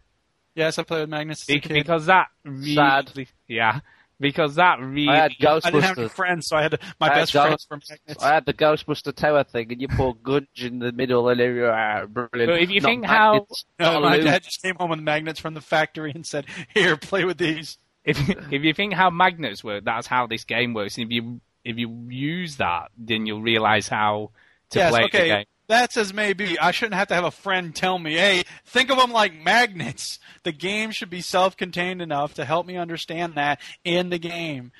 Yes, 0.56 0.78
I 0.78 0.84
played 0.84 1.02
with 1.02 1.10
Magnus. 1.10 1.50
as 1.50 1.56
a 1.56 1.60
kid. 1.60 1.74
Because 1.74 2.08
that 2.08 2.28
really, 2.44 2.76
Sad. 2.76 3.12
yeah, 3.48 3.80
because 4.20 4.56
that 4.56 4.80
really, 4.82 5.08
I 5.08 5.16
had 5.16 5.32
Ghostbusters. 5.42 5.66
I 5.66 5.72
didn't 5.72 5.84
have 5.86 5.98
any 6.00 6.08
friends, 6.10 6.48
so 6.48 6.58
I 6.58 6.62
had 6.64 6.72
to, 6.72 6.80
my 7.00 7.08
I 7.08 7.16
best 7.16 7.32
Ghost- 7.34 7.68
friends 7.68 7.68
were 7.70 7.96
Magnets. 8.08 8.24
I 8.24 8.34
had 8.34 8.46
the 8.46 8.54
Ghostbuster 8.54 9.16
Tower 9.16 9.46
thing, 9.46 9.72
and 9.72 9.82
you 9.82 9.88
put 9.88 10.22
Gunge 10.22 10.48
in 10.62 10.80
the 10.80 10.92
middle, 10.92 11.30
and 11.30 11.40
you 11.40 11.66
uh, 11.66 12.06
brilliant. 12.06 12.52
But 12.52 12.62
if 12.62 12.70
you 12.70 12.82
Not 12.82 12.90
think 12.90 13.06
how- 13.06 13.48
No, 13.80 14.02
my 14.02 14.18
dad 14.20 14.44
just 14.44 14.62
came 14.62 14.76
home 14.76 14.90
with 14.90 15.00
magnets 15.00 15.40
from 15.40 15.54
the 15.54 15.62
factory 15.62 16.12
and 16.14 16.26
said, 16.26 16.46
"Here, 16.74 16.98
play 16.98 17.24
with 17.24 17.38
these." 17.38 17.78
if 18.04 18.18
if 18.52 18.64
you 18.64 18.74
think 18.74 18.94
how 18.94 19.10
magnets 19.10 19.64
work, 19.64 19.86
that's 19.86 20.08
how 20.08 20.28
this 20.28 20.44
game 20.44 20.74
works. 20.74 20.98
And 20.98 21.06
if 21.06 21.12
you 21.12 21.40
if 21.64 21.78
you 21.78 22.08
use 22.10 22.58
that, 22.58 22.92
then 22.98 23.26
you'll 23.26 23.42
realize 23.42 23.88
how 23.88 24.32
to 24.72 24.80
yes, 24.80 24.92
play 24.92 25.04
okay, 25.04 25.22
the 25.22 25.36
game. 25.36 25.46
that's 25.68 25.98
as 25.98 26.14
maybe. 26.14 26.58
I 26.60 26.72
shouldn't 26.72 26.96
have 26.96 27.10
to 27.10 27.16
have 27.16 27.24
a 27.24 27.32
friend 27.32 27.76
tell 27.76 28.00
me, 28.00 28.16
"Hey, 28.16 28.44
think 28.66 28.90
of 28.90 28.98
them 28.98 29.12
like 29.12 29.34
magnets." 29.34 30.20
The 30.44 30.52
game 30.52 30.92
should 30.92 31.10
be 31.10 31.22
self-contained 31.22 32.02
enough 32.02 32.34
to 32.36 32.46
help 32.46 32.66
me 32.66 32.78
understand 32.78 33.36
that 33.36 33.60
in 33.84 34.10
the 34.10 34.20
game. 34.20 34.72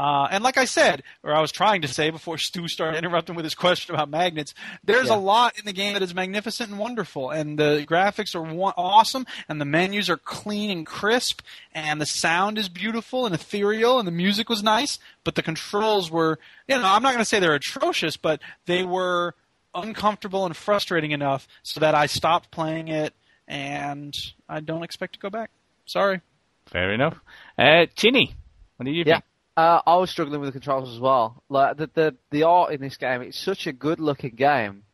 Uh, 0.00 0.26
and 0.30 0.42
like 0.42 0.56
I 0.56 0.64
said, 0.64 1.02
or 1.22 1.34
I 1.34 1.42
was 1.42 1.52
trying 1.52 1.82
to 1.82 1.88
say 1.88 2.08
before 2.08 2.38
Stu 2.46 2.68
started 2.68 2.96
interrupting 2.96 3.34
with 3.34 3.44
his 3.44 3.54
question 3.54 3.94
about 3.94 4.08
magnets, 4.08 4.54
there's 4.82 5.08
Yeah. 5.08 5.16
a 5.16 5.20
lot 5.20 5.58
in 5.58 5.66
the 5.66 5.74
game 5.74 5.92
that 5.92 6.00
is 6.02 6.14
magnificent 6.14 6.70
and 6.70 6.78
wonderful, 6.78 7.28
and 7.28 7.58
the 7.58 7.84
graphics 7.86 8.34
are 8.34 8.40
wa- 8.40 8.72
awesome, 8.78 9.26
and 9.46 9.60
the 9.60 9.66
menus 9.66 10.08
are 10.08 10.16
clean 10.16 10.70
and 10.70 10.86
crisp, 10.86 11.42
and 11.74 12.00
the 12.00 12.06
sound 12.06 12.56
is 12.56 12.70
beautiful 12.70 13.26
and 13.26 13.34
ethereal, 13.34 13.98
and 13.98 14.08
the 14.08 14.12
music 14.12 14.48
was 14.48 14.62
nice, 14.62 14.98
but 15.22 15.34
the 15.34 15.42
controls 15.42 16.10
were, 16.10 16.38
you 16.66 16.76
know, 16.76 16.82
I'm 16.82 17.02
not 17.02 17.10
going 17.12 17.18
to 17.18 17.24
say 17.26 17.38
they're 17.38 17.54
atrocious, 17.54 18.16
but 18.16 18.40
they 18.64 18.82
were 18.84 19.34
uncomfortable 19.74 20.46
and 20.46 20.56
frustrating 20.56 21.10
enough 21.10 21.46
so 21.62 21.78
that 21.80 21.94
I 21.94 22.06
stopped 22.06 22.50
playing 22.50 22.88
it, 22.88 23.12
and 23.46 24.16
I 24.48 24.60
don't 24.60 24.82
expect 24.82 25.12
to 25.12 25.18
go 25.20 25.28
back. 25.28 25.50
Sorry. 25.84 26.22
Fair 26.66 26.92
enough. 26.94 27.18
Uh, 27.58 27.84
Chinny, 27.96 28.34
what 28.76 28.86
do 28.86 28.92
you 28.92 29.04
Yeah. 29.06 29.16
think? 29.16 29.24
Uh, 29.60 29.82
I 29.86 29.96
was 29.96 30.08
struggling 30.08 30.40
with 30.40 30.48
the 30.48 30.52
controls 30.52 30.88
as 30.94 30.98
well. 30.98 31.42
Like 31.50 31.76
the 31.76 31.90
the, 31.92 32.16
the 32.30 32.42
art 32.44 32.72
in 32.72 32.80
this 32.80 32.96
game, 32.96 33.20
it's 33.20 33.38
such 33.38 33.66
a 33.66 33.72
good 33.72 34.00
looking 34.00 34.34
game, 34.34 34.84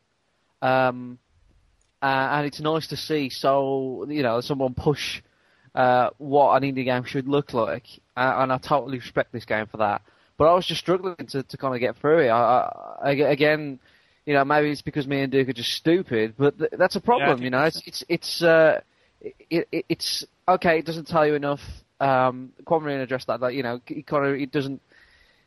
um, 0.61 1.19
uh, 2.01 2.05
and 2.33 2.45
it's 2.45 2.59
nice 2.59 2.87
to 2.87 2.97
see. 2.97 3.29
So 3.29 4.05
you 4.09 4.23
know, 4.23 4.41
someone 4.41 4.73
push 4.73 5.21
uh, 5.73 6.09
what 6.17 6.61
an 6.61 6.69
indie 6.69 6.83
game 6.83 7.05
should 7.05 7.29
look 7.29 7.53
like, 7.53 7.85
uh, 8.17 8.33
and 8.39 8.51
I 8.51 8.57
totally 8.57 8.97
respect 8.97 9.31
this 9.31 9.45
game 9.45 9.67
for 9.67 9.77
that. 9.77 10.01
But 10.37 10.49
I 10.49 10.53
was 10.53 10.65
just 10.65 10.81
struggling 10.81 11.15
to, 11.15 11.43
to 11.43 11.57
kind 11.57 11.73
of 11.73 11.79
get 11.79 11.95
through 11.95 12.25
it. 12.25 12.27
I, 12.27 12.69
I, 13.01 13.11
again, 13.11 13.79
you 14.25 14.33
know, 14.33 14.43
maybe 14.43 14.69
it's 14.69 14.81
because 14.81 15.07
me 15.07 15.21
and 15.21 15.31
Duke 15.31 15.47
are 15.47 15.53
just 15.53 15.71
stupid, 15.71 16.33
but 16.37 16.59
th- 16.59 16.71
that's 16.77 16.97
a 16.97 17.01
problem. 17.01 17.37
think 17.37 17.45
you 17.45 17.51
know, 17.51 17.63
it's 17.63 17.81
it's 17.85 18.03
it's 18.09 18.41
uh, 18.41 18.81
it, 19.21 19.65
it, 19.71 19.85
it's 19.87 20.25
okay. 20.45 20.79
It 20.79 20.85
doesn't 20.85 21.07
tell 21.07 21.25
you 21.25 21.35
enough. 21.35 21.61
Um, 21.99 22.51
Quanrian 22.63 23.01
addressed 23.01 23.27
that. 23.27 23.39
That 23.39 23.53
you 23.53 23.63
know, 23.63 23.81
it 23.87 24.05
kind 24.05 24.25
of 24.25 24.35
it 24.35 24.51
doesn't 24.51 24.81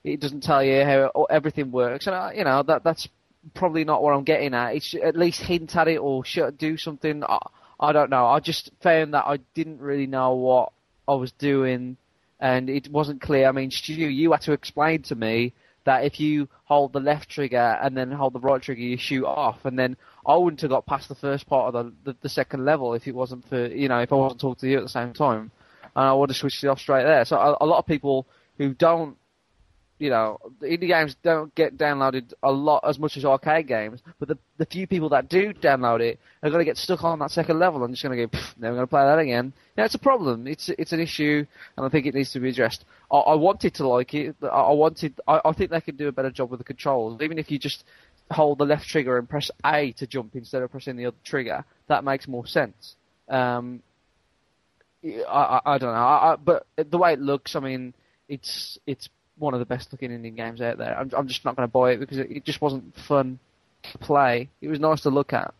it 0.04 0.20
doesn't 0.20 0.42
tell 0.42 0.62
you 0.64 0.84
how 0.84 1.26
everything 1.30 1.70
works, 1.70 2.06
and 2.06 2.16
I, 2.16 2.32
you 2.32 2.44
know 2.44 2.62
that 2.62 2.84
that's 2.84 3.08
probably 3.54 3.84
not 3.84 4.02
what 4.02 4.14
I'm 4.14 4.24
getting 4.24 4.54
at. 4.54 4.76
It 4.76 4.82
should 4.82 5.02
at 5.02 5.16
least 5.16 5.40
hint 5.40 5.76
at 5.76 5.88
it 5.88 5.98
or 5.98 6.22
do 6.56 6.76
something. 6.76 7.24
I, 7.24 7.38
I 7.78 7.92
don't 7.92 8.10
know. 8.10 8.26
I 8.26 8.40
just 8.40 8.70
found 8.82 9.14
that 9.14 9.24
I 9.26 9.38
didn't 9.54 9.80
really 9.80 10.06
know 10.06 10.34
what 10.34 10.72
I 11.08 11.14
was 11.14 11.32
doing, 11.32 11.96
and 12.38 12.68
it 12.68 12.90
wasn't 12.90 13.20
clear. 13.20 13.48
I 13.48 13.52
mean, 13.52 13.70
Stu, 13.70 13.94
you 13.94 14.32
had 14.32 14.42
to 14.42 14.52
explain 14.52 15.02
to 15.02 15.14
me 15.14 15.52
that 15.84 16.04
if 16.04 16.20
you 16.20 16.48
hold 16.64 16.92
the 16.92 17.00
left 17.00 17.28
trigger 17.30 17.78
and 17.82 17.96
then 17.96 18.10
hold 18.12 18.34
the 18.34 18.40
right 18.40 18.60
trigger, 18.60 18.82
you 18.82 18.98
shoot 18.98 19.24
off, 19.24 19.64
and 19.64 19.78
then 19.78 19.96
I 20.26 20.36
wouldn't 20.36 20.60
have 20.60 20.70
got 20.70 20.86
past 20.86 21.08
the 21.08 21.14
first 21.14 21.46
part 21.46 21.74
of 21.74 21.86
the 22.04 22.12
the, 22.12 22.16
the 22.22 22.28
second 22.28 22.64
level 22.64 22.94
if 22.94 23.06
it 23.06 23.14
wasn't 23.14 23.48
for 23.48 23.66
you 23.66 23.88
know 23.88 24.00
if 24.00 24.12
I 24.12 24.16
wasn't 24.16 24.40
talking 24.40 24.60
to 24.60 24.68
you 24.68 24.78
at 24.78 24.82
the 24.82 24.88
same 24.88 25.12
time, 25.12 25.50
and 25.96 26.04
I 26.06 26.12
would 26.12 26.30
have 26.30 26.36
switched 26.36 26.62
it 26.64 26.68
off 26.68 26.80
straight 26.80 27.04
there. 27.04 27.24
So 27.24 27.36
a, 27.36 27.64
a 27.64 27.66
lot 27.66 27.78
of 27.78 27.86
people 27.86 28.26
who 28.58 28.74
don't 28.74 29.16
you 30.00 30.08
know, 30.08 30.38
the 30.60 30.66
indie 30.66 30.88
games 30.88 31.14
don't 31.22 31.54
get 31.54 31.76
downloaded 31.76 32.32
a 32.42 32.50
lot 32.50 32.82
as 32.88 32.98
much 32.98 33.18
as 33.18 33.24
arcade 33.24 33.68
games, 33.68 34.00
but 34.18 34.28
the 34.28 34.38
the 34.56 34.64
few 34.64 34.86
people 34.86 35.10
that 35.10 35.28
do 35.28 35.52
download 35.52 36.00
it 36.00 36.18
are 36.42 36.48
going 36.48 36.60
to 36.60 36.64
get 36.64 36.78
stuck 36.78 37.04
on 37.04 37.18
that 37.18 37.30
second 37.30 37.58
level 37.58 37.84
and 37.84 37.92
just 37.92 38.02
going 38.02 38.16
to 38.16 38.26
go, 38.26 38.38
"Pff, 38.38 38.58
never 38.58 38.76
going 38.76 38.86
to 38.86 38.90
play 38.90 39.02
that 39.02 39.18
again. 39.18 39.52
Yeah, 39.76 39.84
it's 39.84 39.94
a 39.94 39.98
problem. 39.98 40.46
It's 40.46 40.70
it's 40.70 40.92
an 40.92 41.00
issue, 41.00 41.44
and 41.76 41.86
I 41.86 41.90
think 41.90 42.06
it 42.06 42.14
needs 42.14 42.32
to 42.32 42.40
be 42.40 42.48
addressed. 42.48 42.86
I, 43.12 43.18
I 43.18 43.34
wanted 43.34 43.74
to 43.74 43.86
like 43.86 44.14
it. 44.14 44.36
I, 44.42 44.46
I 44.46 44.72
wanted. 44.72 45.20
I, 45.28 45.42
I 45.44 45.52
think 45.52 45.70
they 45.70 45.82
could 45.82 45.98
do 45.98 46.08
a 46.08 46.12
better 46.12 46.30
job 46.30 46.50
with 46.50 46.60
the 46.60 46.64
controls. 46.64 47.20
Even 47.20 47.38
if 47.38 47.50
you 47.50 47.58
just 47.58 47.84
hold 48.30 48.56
the 48.56 48.64
left 48.64 48.88
trigger 48.88 49.18
and 49.18 49.28
press 49.28 49.50
A 49.66 49.92
to 49.92 50.06
jump 50.06 50.34
instead 50.34 50.62
of 50.62 50.70
pressing 50.70 50.96
the 50.96 51.06
other 51.06 51.16
trigger, 51.24 51.62
that 51.88 52.04
makes 52.04 52.26
more 52.26 52.46
sense. 52.46 52.96
Um, 53.28 53.82
I, 55.04 55.08
I, 55.28 55.60
I 55.74 55.78
don't 55.78 55.92
know, 55.92 56.00
I, 56.00 56.32
I, 56.32 56.36
but 56.36 56.66
the 56.76 56.98
way 56.98 57.12
it 57.12 57.20
looks, 57.20 57.56
I 57.56 57.60
mean, 57.60 57.94
it's 58.28 58.78
it's 58.86 59.08
one 59.38 59.54
of 59.54 59.60
the 59.60 59.66
best 59.66 59.90
looking 59.92 60.12
Indian 60.12 60.34
games 60.34 60.60
out 60.60 60.78
there. 60.78 60.96
I'm, 60.98 61.10
I'm 61.16 61.26
just 61.26 61.44
not 61.44 61.56
going 61.56 61.66
to 61.66 61.72
buy 61.72 61.92
it 61.92 62.00
because 62.00 62.18
it, 62.18 62.30
it 62.30 62.44
just 62.44 62.60
wasn't 62.60 62.94
fun 62.96 63.38
to 63.92 63.98
play. 63.98 64.48
It 64.60 64.68
was 64.68 64.78
nice 64.78 65.00
to 65.02 65.10
look 65.10 65.32
at. 65.32 65.54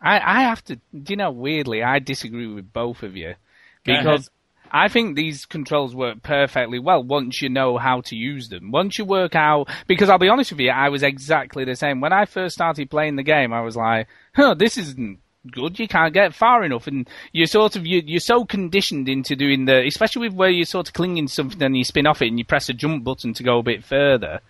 I, 0.00 0.20
I 0.20 0.42
have 0.42 0.62
to, 0.64 0.76
do 0.76 1.12
you 1.12 1.16
know, 1.16 1.30
weirdly, 1.30 1.82
I 1.82 1.98
disagree 1.98 2.46
with 2.46 2.72
both 2.72 3.02
of 3.02 3.16
you. 3.16 3.34
Because 3.84 4.30
I 4.70 4.88
think 4.88 5.14
these 5.14 5.46
controls 5.46 5.94
work 5.94 6.22
perfectly 6.22 6.78
well 6.78 7.02
once 7.02 7.40
you 7.40 7.48
know 7.48 7.78
how 7.78 8.00
to 8.02 8.16
use 8.16 8.48
them. 8.48 8.72
Once 8.72 8.98
you 8.98 9.04
work 9.04 9.34
out, 9.34 9.68
because 9.86 10.10
I'll 10.10 10.18
be 10.18 10.28
honest 10.28 10.50
with 10.50 10.60
you, 10.60 10.70
I 10.70 10.88
was 10.88 11.02
exactly 11.02 11.64
the 11.64 11.76
same. 11.76 12.00
When 12.00 12.12
I 12.12 12.24
first 12.24 12.54
started 12.56 12.90
playing 12.90 13.16
the 13.16 13.22
game, 13.22 13.52
I 13.52 13.60
was 13.60 13.76
like, 13.76 14.08
huh, 14.34 14.54
this 14.54 14.76
isn't 14.76 15.20
good. 15.52 15.78
You 15.78 15.88
can't 15.88 16.14
get 16.14 16.34
far 16.34 16.64
enough. 16.64 16.86
And 16.86 17.08
you're 17.32 17.46
sort 17.46 17.76
of, 17.76 17.86
you, 17.86 18.02
you're 18.04 18.20
so 18.20 18.44
conditioned 18.44 19.08
into 19.08 19.36
doing 19.36 19.64
the, 19.64 19.86
especially 19.86 20.28
with 20.28 20.36
where 20.36 20.50
you're 20.50 20.66
sort 20.66 20.88
of 20.88 20.94
clinging 20.94 21.26
to 21.26 21.32
something 21.32 21.62
and 21.62 21.76
you 21.76 21.84
spin 21.84 22.06
off 22.06 22.22
it 22.22 22.28
and 22.28 22.38
you 22.38 22.44
press 22.44 22.68
a 22.68 22.72
jump 22.72 23.04
button 23.04 23.34
to 23.34 23.42
go 23.42 23.58
a 23.58 23.62
bit 23.62 23.84
further. 23.84 24.40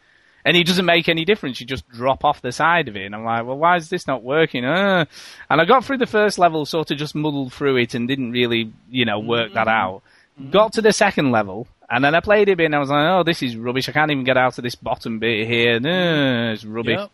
And 0.44 0.56
it 0.56 0.66
doesn't 0.66 0.84
make 0.84 1.08
any 1.08 1.24
difference. 1.24 1.60
You 1.60 1.66
just 1.66 1.88
drop 1.88 2.24
off 2.24 2.40
the 2.40 2.52
side 2.52 2.86
of 2.86 2.96
it. 2.96 3.06
And 3.06 3.14
I'm 3.14 3.24
like, 3.24 3.44
well, 3.44 3.58
why 3.58 3.76
is 3.76 3.88
this 3.88 4.06
not 4.06 4.22
working? 4.22 4.64
Uh. 4.64 5.06
And 5.50 5.60
I 5.60 5.64
got 5.64 5.84
through 5.84 5.98
the 5.98 6.06
first 6.06 6.38
level, 6.38 6.64
sort 6.66 6.90
of 6.92 6.98
just 6.98 7.14
muddled 7.16 7.52
through 7.52 7.78
it 7.78 7.94
and 7.94 8.06
didn't 8.06 8.30
really, 8.30 8.72
you 8.88 9.04
know, 9.04 9.18
work 9.18 9.54
that 9.54 9.66
out. 9.66 10.02
Got 10.50 10.74
to 10.74 10.82
the 10.82 10.92
second 10.92 11.30
level, 11.30 11.66
and 11.88 12.04
then 12.04 12.14
I 12.14 12.20
played 12.20 12.50
it 12.50 12.52
a 12.52 12.56
bit 12.56 12.66
and 12.66 12.74
I 12.74 12.78
was 12.78 12.90
like, 12.90 13.08
oh, 13.08 13.22
this 13.22 13.42
is 13.42 13.56
rubbish. 13.56 13.88
I 13.88 13.92
can't 13.92 14.10
even 14.10 14.22
get 14.22 14.36
out 14.36 14.58
of 14.58 14.62
this 14.62 14.74
bottom 14.74 15.18
bit 15.18 15.48
here. 15.48 15.76
Uh, 15.76 16.52
it's 16.52 16.62
rubbish. 16.62 16.98
Yep. 16.98 17.10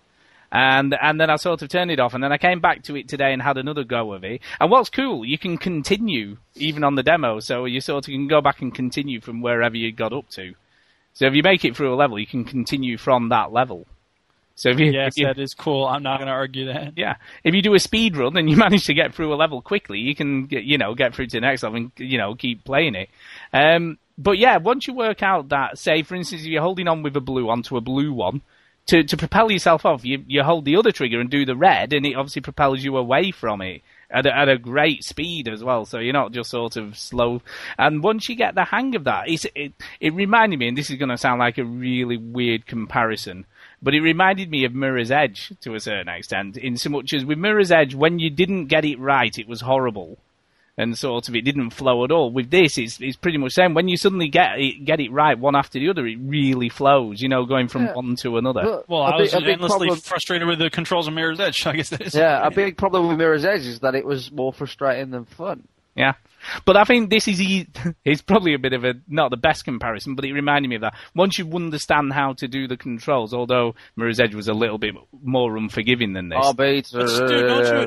And 0.54 0.94
and 1.00 1.18
then 1.18 1.30
I 1.30 1.36
sort 1.36 1.62
of 1.62 1.70
turned 1.70 1.90
it 1.90 1.98
off, 1.98 2.12
and 2.12 2.22
then 2.22 2.30
I 2.30 2.36
came 2.36 2.60
back 2.60 2.82
to 2.84 2.96
it 2.96 3.08
today 3.08 3.32
and 3.32 3.40
had 3.40 3.56
another 3.56 3.84
go 3.84 4.12
of 4.12 4.22
it. 4.22 4.42
And 4.60 4.70
what's 4.70 4.90
cool, 4.90 5.24
you 5.24 5.38
can 5.38 5.56
continue 5.56 6.36
even 6.56 6.84
on 6.84 6.94
the 6.94 7.02
demo, 7.02 7.40
so 7.40 7.64
you 7.64 7.80
sort 7.80 8.06
of 8.06 8.12
can 8.12 8.28
go 8.28 8.42
back 8.42 8.60
and 8.60 8.74
continue 8.74 9.20
from 9.22 9.40
wherever 9.40 9.76
you 9.76 9.90
got 9.92 10.12
up 10.12 10.28
to. 10.30 10.54
So 11.14 11.26
if 11.26 11.34
you 11.34 11.42
make 11.42 11.64
it 11.64 11.74
through 11.74 11.94
a 11.94 11.96
level, 11.96 12.18
you 12.18 12.26
can 12.26 12.44
continue 12.44 12.98
from 12.98 13.30
that 13.30 13.50
level. 13.50 13.86
So 14.54 14.68
if 14.68 14.78
you, 14.78 14.92
Yes, 14.92 15.14
if 15.16 15.18
you 15.18 15.26
that 15.26 15.38
is 15.38 15.54
cool. 15.54 15.86
I'm 15.86 16.02
not 16.02 16.18
going 16.18 16.26
to 16.26 16.32
argue 16.32 16.66
that. 16.66 16.92
yeah, 16.96 17.16
if 17.42 17.54
you 17.54 17.62
do 17.62 17.74
a 17.74 17.80
speed 17.80 18.16
run 18.18 18.36
and 18.36 18.50
you 18.50 18.56
manage 18.66 18.84
to 18.86 18.94
get 18.94 19.14
through 19.14 19.32
a 19.32 19.36
level 19.36 19.62
quickly, 19.62 19.98
you 20.00 20.14
can 20.14 20.46
get, 20.46 20.64
you 20.64 20.76
know 20.76 20.94
get 20.94 21.14
through 21.14 21.28
to 21.28 21.38
the 21.38 21.40
next 21.40 21.62
level 21.62 21.78
and 21.78 21.92
you 21.96 22.18
know 22.18 22.34
keep 22.34 22.62
playing 22.64 22.94
it. 22.94 23.08
Um, 23.54 23.98
but 24.18 24.36
yeah, 24.36 24.58
once 24.58 24.86
you 24.86 24.92
work 24.92 25.22
out 25.22 25.48
that, 25.48 25.78
say 25.78 26.02
for 26.02 26.14
instance, 26.14 26.42
if 26.42 26.48
you're 26.48 26.62
holding 26.62 26.88
on 26.88 27.02
with 27.02 27.16
a 27.16 27.20
blue 27.20 27.48
onto 27.48 27.76
a 27.78 27.80
blue 27.80 28.12
one, 28.12 28.42
to 28.86 29.04
to 29.04 29.16
propel 29.16 29.50
yourself 29.50 29.86
off, 29.86 30.04
you 30.04 30.24
you 30.26 30.42
hold 30.42 30.64
the 30.64 30.76
other 30.76 30.92
trigger 30.92 31.20
and 31.20 31.30
do 31.30 31.44
the 31.44 31.56
red, 31.56 31.92
and 31.92 32.04
it 32.04 32.14
obviously 32.14 32.42
propels 32.42 32.82
you 32.82 32.96
away 32.96 33.30
from 33.30 33.60
it 33.62 33.82
at 34.10 34.26
a, 34.26 34.36
at 34.36 34.48
a 34.48 34.58
great 34.58 35.02
speed 35.04 35.48
as 35.48 35.64
well. 35.64 35.84
So 35.84 35.98
you're 35.98 36.12
not 36.12 36.32
just 36.32 36.50
sort 36.50 36.76
of 36.76 36.98
slow. 36.98 37.40
And 37.78 38.02
once 38.02 38.28
you 38.28 38.36
get 38.36 38.54
the 38.54 38.64
hang 38.64 38.94
of 38.94 39.04
that, 39.04 39.28
it's, 39.28 39.46
it 39.54 39.72
it 40.00 40.12
reminded 40.14 40.58
me, 40.58 40.68
and 40.68 40.76
this 40.76 40.90
is 40.90 40.98
going 40.98 41.08
to 41.08 41.16
sound 41.16 41.38
like 41.38 41.58
a 41.58 41.64
really 41.64 42.16
weird 42.16 42.66
comparison, 42.66 43.46
but 43.82 43.94
it 43.94 44.00
reminded 44.00 44.50
me 44.50 44.64
of 44.64 44.74
Mirror's 44.74 45.10
Edge 45.10 45.52
to 45.62 45.74
a 45.74 45.80
certain 45.80 46.08
extent. 46.08 46.56
In 46.56 46.76
so 46.76 46.90
much 46.90 47.12
as 47.12 47.24
with 47.24 47.38
Mirror's 47.38 47.72
Edge, 47.72 47.94
when 47.94 48.18
you 48.18 48.30
didn't 48.30 48.66
get 48.66 48.84
it 48.84 48.98
right, 48.98 49.36
it 49.38 49.48
was 49.48 49.62
horrible. 49.62 50.18
And 50.78 50.96
sort 50.96 51.28
of, 51.28 51.34
it 51.36 51.42
didn't 51.42 51.70
flow 51.70 52.02
at 52.02 52.10
all. 52.10 52.30
With 52.32 52.50
this, 52.50 52.78
it's 52.78 52.98
it's 52.98 53.16
pretty 53.16 53.36
much 53.36 53.50
the 53.54 53.62
same. 53.62 53.74
When 53.74 53.88
you 53.88 53.98
suddenly 53.98 54.28
get 54.28 54.58
it 54.58 54.86
get 54.86 55.00
it 55.00 55.12
right 55.12 55.38
one 55.38 55.54
after 55.54 55.78
the 55.78 55.90
other, 55.90 56.06
it 56.06 56.16
really 56.18 56.70
flows. 56.70 57.20
You 57.20 57.28
know, 57.28 57.44
going 57.44 57.68
from 57.68 57.84
Yeah. 57.84 57.92
one 57.94 58.16
to 58.16 58.38
another. 58.38 58.62
But 58.62 58.88
Well, 58.88 59.02
I 59.02 59.10
big- 59.12 59.20
was 59.20 59.32
big 59.34 59.48
endlessly 59.48 59.88
problem- 59.88 60.00
frustrated 60.00 60.48
with 60.48 60.58
the 60.60 60.70
controls 60.70 61.06
of 61.08 61.12
Mirror's 61.12 61.40
Edge. 61.40 61.66
I 61.66 61.76
guess 61.76 61.90
that 61.90 62.00
is. 62.00 62.14
Yeah, 62.14 62.46
a 62.46 62.50
big 62.50 62.78
problem 62.78 63.06
with 63.06 63.18
Mirror's 63.18 63.44
Edge 63.44 63.66
is 63.66 63.80
that 63.80 63.94
it 63.94 64.06
was 64.06 64.32
more 64.32 64.50
frustrating 64.50 65.10
than 65.10 65.26
fun. 65.26 65.68
Yeah. 65.94 66.14
But 66.64 66.78
I 66.78 66.84
think 66.84 67.10
this 67.10 67.28
is 67.28 67.38
e- 67.38 67.66
it's 68.04 68.22
probably 68.22 68.54
a 68.54 68.58
bit 68.58 68.72
of 68.72 68.82
a 68.84 68.94
not 69.08 69.30
the 69.30 69.36
best 69.36 69.66
comparison, 69.66 70.14
but 70.14 70.24
it 70.24 70.32
reminded 70.32 70.68
me 70.70 70.76
of 70.76 70.80
that. 70.80 70.94
Once 71.14 71.38
you 71.38 71.48
understand 71.54 72.14
how 72.14 72.32
to 72.38 72.48
do 72.48 72.66
the 72.66 72.78
controls, 72.78 73.34
although 73.34 73.74
Mirror's 73.94 74.20
Edge 74.20 74.34
was 74.34 74.48
a 74.48 74.54
little 74.54 74.78
bit 74.78 74.94
more 75.22 75.54
unforgiving 75.58 76.14
than 76.14 76.30
this. 76.30 76.38
Oh, 76.42 76.54
beat. 76.54 76.88
But 76.90 77.08
Stu, 77.10 77.26
don't 77.26 77.66
you, 77.66 77.72
uh, 77.82 77.86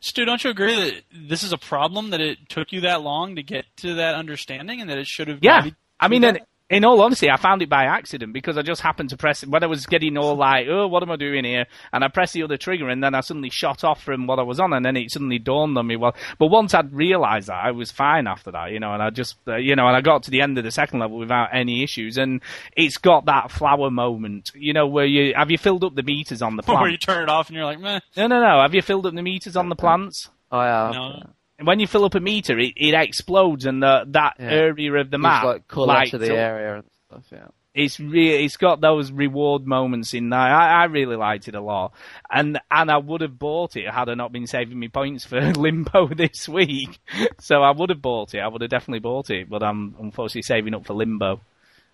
Stu, 0.00 0.24
don't 0.24 0.42
you 0.44 0.50
agree 0.50 0.74
that 0.74 1.02
this 1.12 1.42
is 1.42 1.52
a 1.52 1.58
problem 1.58 2.10
that 2.10 2.20
it 2.20 2.48
took 2.48 2.72
you 2.72 2.82
that 2.82 3.02
long 3.02 3.36
to 3.36 3.42
get 3.42 3.64
to 3.78 3.94
that 3.94 4.14
understanding, 4.14 4.80
and 4.80 4.90
that 4.90 4.98
it 4.98 5.06
should 5.06 5.28
have? 5.28 5.38
yeah. 5.42 5.70
I 5.98 6.08
mean, 6.08 6.22
that? 6.22 6.46
In, 6.68 6.78
in 6.78 6.84
all 6.84 7.00
honesty, 7.00 7.30
I 7.30 7.36
found 7.36 7.62
it 7.62 7.68
by 7.68 7.84
accident 7.84 8.32
because 8.32 8.58
I 8.58 8.62
just 8.62 8.80
happened 8.80 9.10
to 9.10 9.16
press 9.16 9.42
it 9.42 9.48
when 9.48 9.62
I 9.62 9.66
was 9.66 9.86
getting 9.86 10.16
all 10.16 10.36
like, 10.36 10.66
oh, 10.68 10.86
what 10.86 11.02
am 11.02 11.10
I 11.10 11.16
doing 11.16 11.44
here? 11.44 11.66
And 11.92 12.02
I 12.04 12.08
pressed 12.08 12.34
the 12.34 12.42
other 12.42 12.56
trigger, 12.56 12.88
and 12.88 13.02
then 13.02 13.14
I 13.14 13.20
suddenly 13.20 13.50
shot 13.50 13.84
off 13.84 14.02
from 14.02 14.26
what 14.26 14.38
I 14.38 14.42
was 14.42 14.60
on, 14.60 14.72
and 14.72 14.84
then 14.84 14.96
it 14.96 15.10
suddenly 15.10 15.38
dawned 15.38 15.76
on 15.78 15.86
me. 15.86 15.96
Well, 15.96 16.14
but 16.38 16.48
once 16.48 16.74
I'd 16.74 16.92
realised 16.92 17.48
that, 17.48 17.64
I 17.64 17.70
was 17.70 17.90
fine 17.90 18.26
after 18.26 18.50
that, 18.52 18.72
you 18.72 18.80
know, 18.80 18.92
and 18.92 19.02
I 19.02 19.10
just, 19.10 19.36
uh, 19.46 19.56
you 19.56 19.76
know, 19.76 19.86
and 19.86 19.96
I 19.96 20.00
got 20.00 20.24
to 20.24 20.30
the 20.30 20.40
end 20.40 20.58
of 20.58 20.64
the 20.64 20.70
second 20.70 21.00
level 21.00 21.18
without 21.18 21.50
any 21.52 21.82
issues, 21.82 22.18
and 22.18 22.42
it's 22.76 22.96
got 22.96 23.26
that 23.26 23.50
flower 23.50 23.90
moment, 23.90 24.52
you 24.54 24.72
know, 24.72 24.86
where 24.86 25.06
you 25.06 25.34
have 25.34 25.50
you 25.50 25.58
filled 25.58 25.84
up 25.84 25.94
the 25.94 26.02
meters 26.02 26.42
on 26.42 26.56
the 26.56 26.62
where 26.66 26.88
you 26.88 26.98
turn 26.98 27.22
it 27.22 27.28
off 27.28 27.48
and 27.48 27.56
you're 27.56 27.64
like, 27.64 27.80
meh. 27.80 28.00
No, 28.16 28.26
no, 28.26 28.40
no. 28.40 28.60
Have 28.62 28.74
you 28.74 28.82
filled 28.82 29.06
up 29.06 29.14
the 29.14 29.22
meters 29.22 29.56
on 29.56 29.68
the 29.68 29.76
plants? 29.76 30.30
Oh, 30.50 30.60
yeah. 30.60 30.90
No. 30.92 31.30
And 31.58 31.66
when 31.66 31.80
you 31.80 31.86
fill 31.86 32.04
up 32.04 32.14
a 32.14 32.20
meter, 32.20 32.58
it, 32.58 32.74
it 32.76 32.94
explodes, 32.94 33.64
and 33.66 33.82
the, 33.82 34.04
that 34.08 34.34
Yeah. 34.38 34.50
area 34.50 34.92
of 34.94 35.10
the 35.10 35.16
It's 35.16 35.22
map 35.22 35.44
like 35.44 35.68
colour 35.68 35.86
lights 35.86 36.10
to 36.10 36.18
the 36.18 36.32
up. 36.32 36.36
area 36.38 36.74
and 36.76 36.84
stuff. 37.08 37.24
Yeah. 37.32 37.46
It's 37.74 38.00
really, 38.00 38.44
it's 38.44 38.56
got 38.56 38.80
those 38.80 39.12
reward 39.12 39.66
moments 39.66 40.14
in 40.14 40.30
there. 40.30 40.38
I, 40.40 40.82
I 40.82 40.84
really 40.84 41.16
liked 41.16 41.46
it 41.46 41.54
a 41.54 41.60
lot, 41.60 41.92
and 42.30 42.58
and 42.70 42.90
I 42.90 42.96
would 42.96 43.20
have 43.20 43.38
bought 43.38 43.76
it 43.76 43.86
had 43.90 44.08
I 44.08 44.14
not 44.14 44.32
been 44.32 44.46
saving 44.46 44.78
me 44.78 44.88
points 44.88 45.26
for 45.26 45.40
Limbo 45.52 46.08
this 46.08 46.48
week. 46.48 46.98
So 47.38 47.62
I 47.62 47.72
would 47.72 47.90
have 47.90 48.00
bought 48.00 48.34
it. 48.34 48.38
I 48.40 48.48
would 48.48 48.62
have 48.62 48.70
definitely 48.70 49.00
bought 49.00 49.28
it, 49.28 49.50
but 49.50 49.62
I'm 49.62 49.94
unfortunately 50.00 50.40
saving 50.42 50.72
up 50.74 50.86
for 50.86 50.94
Limbo. 50.94 51.40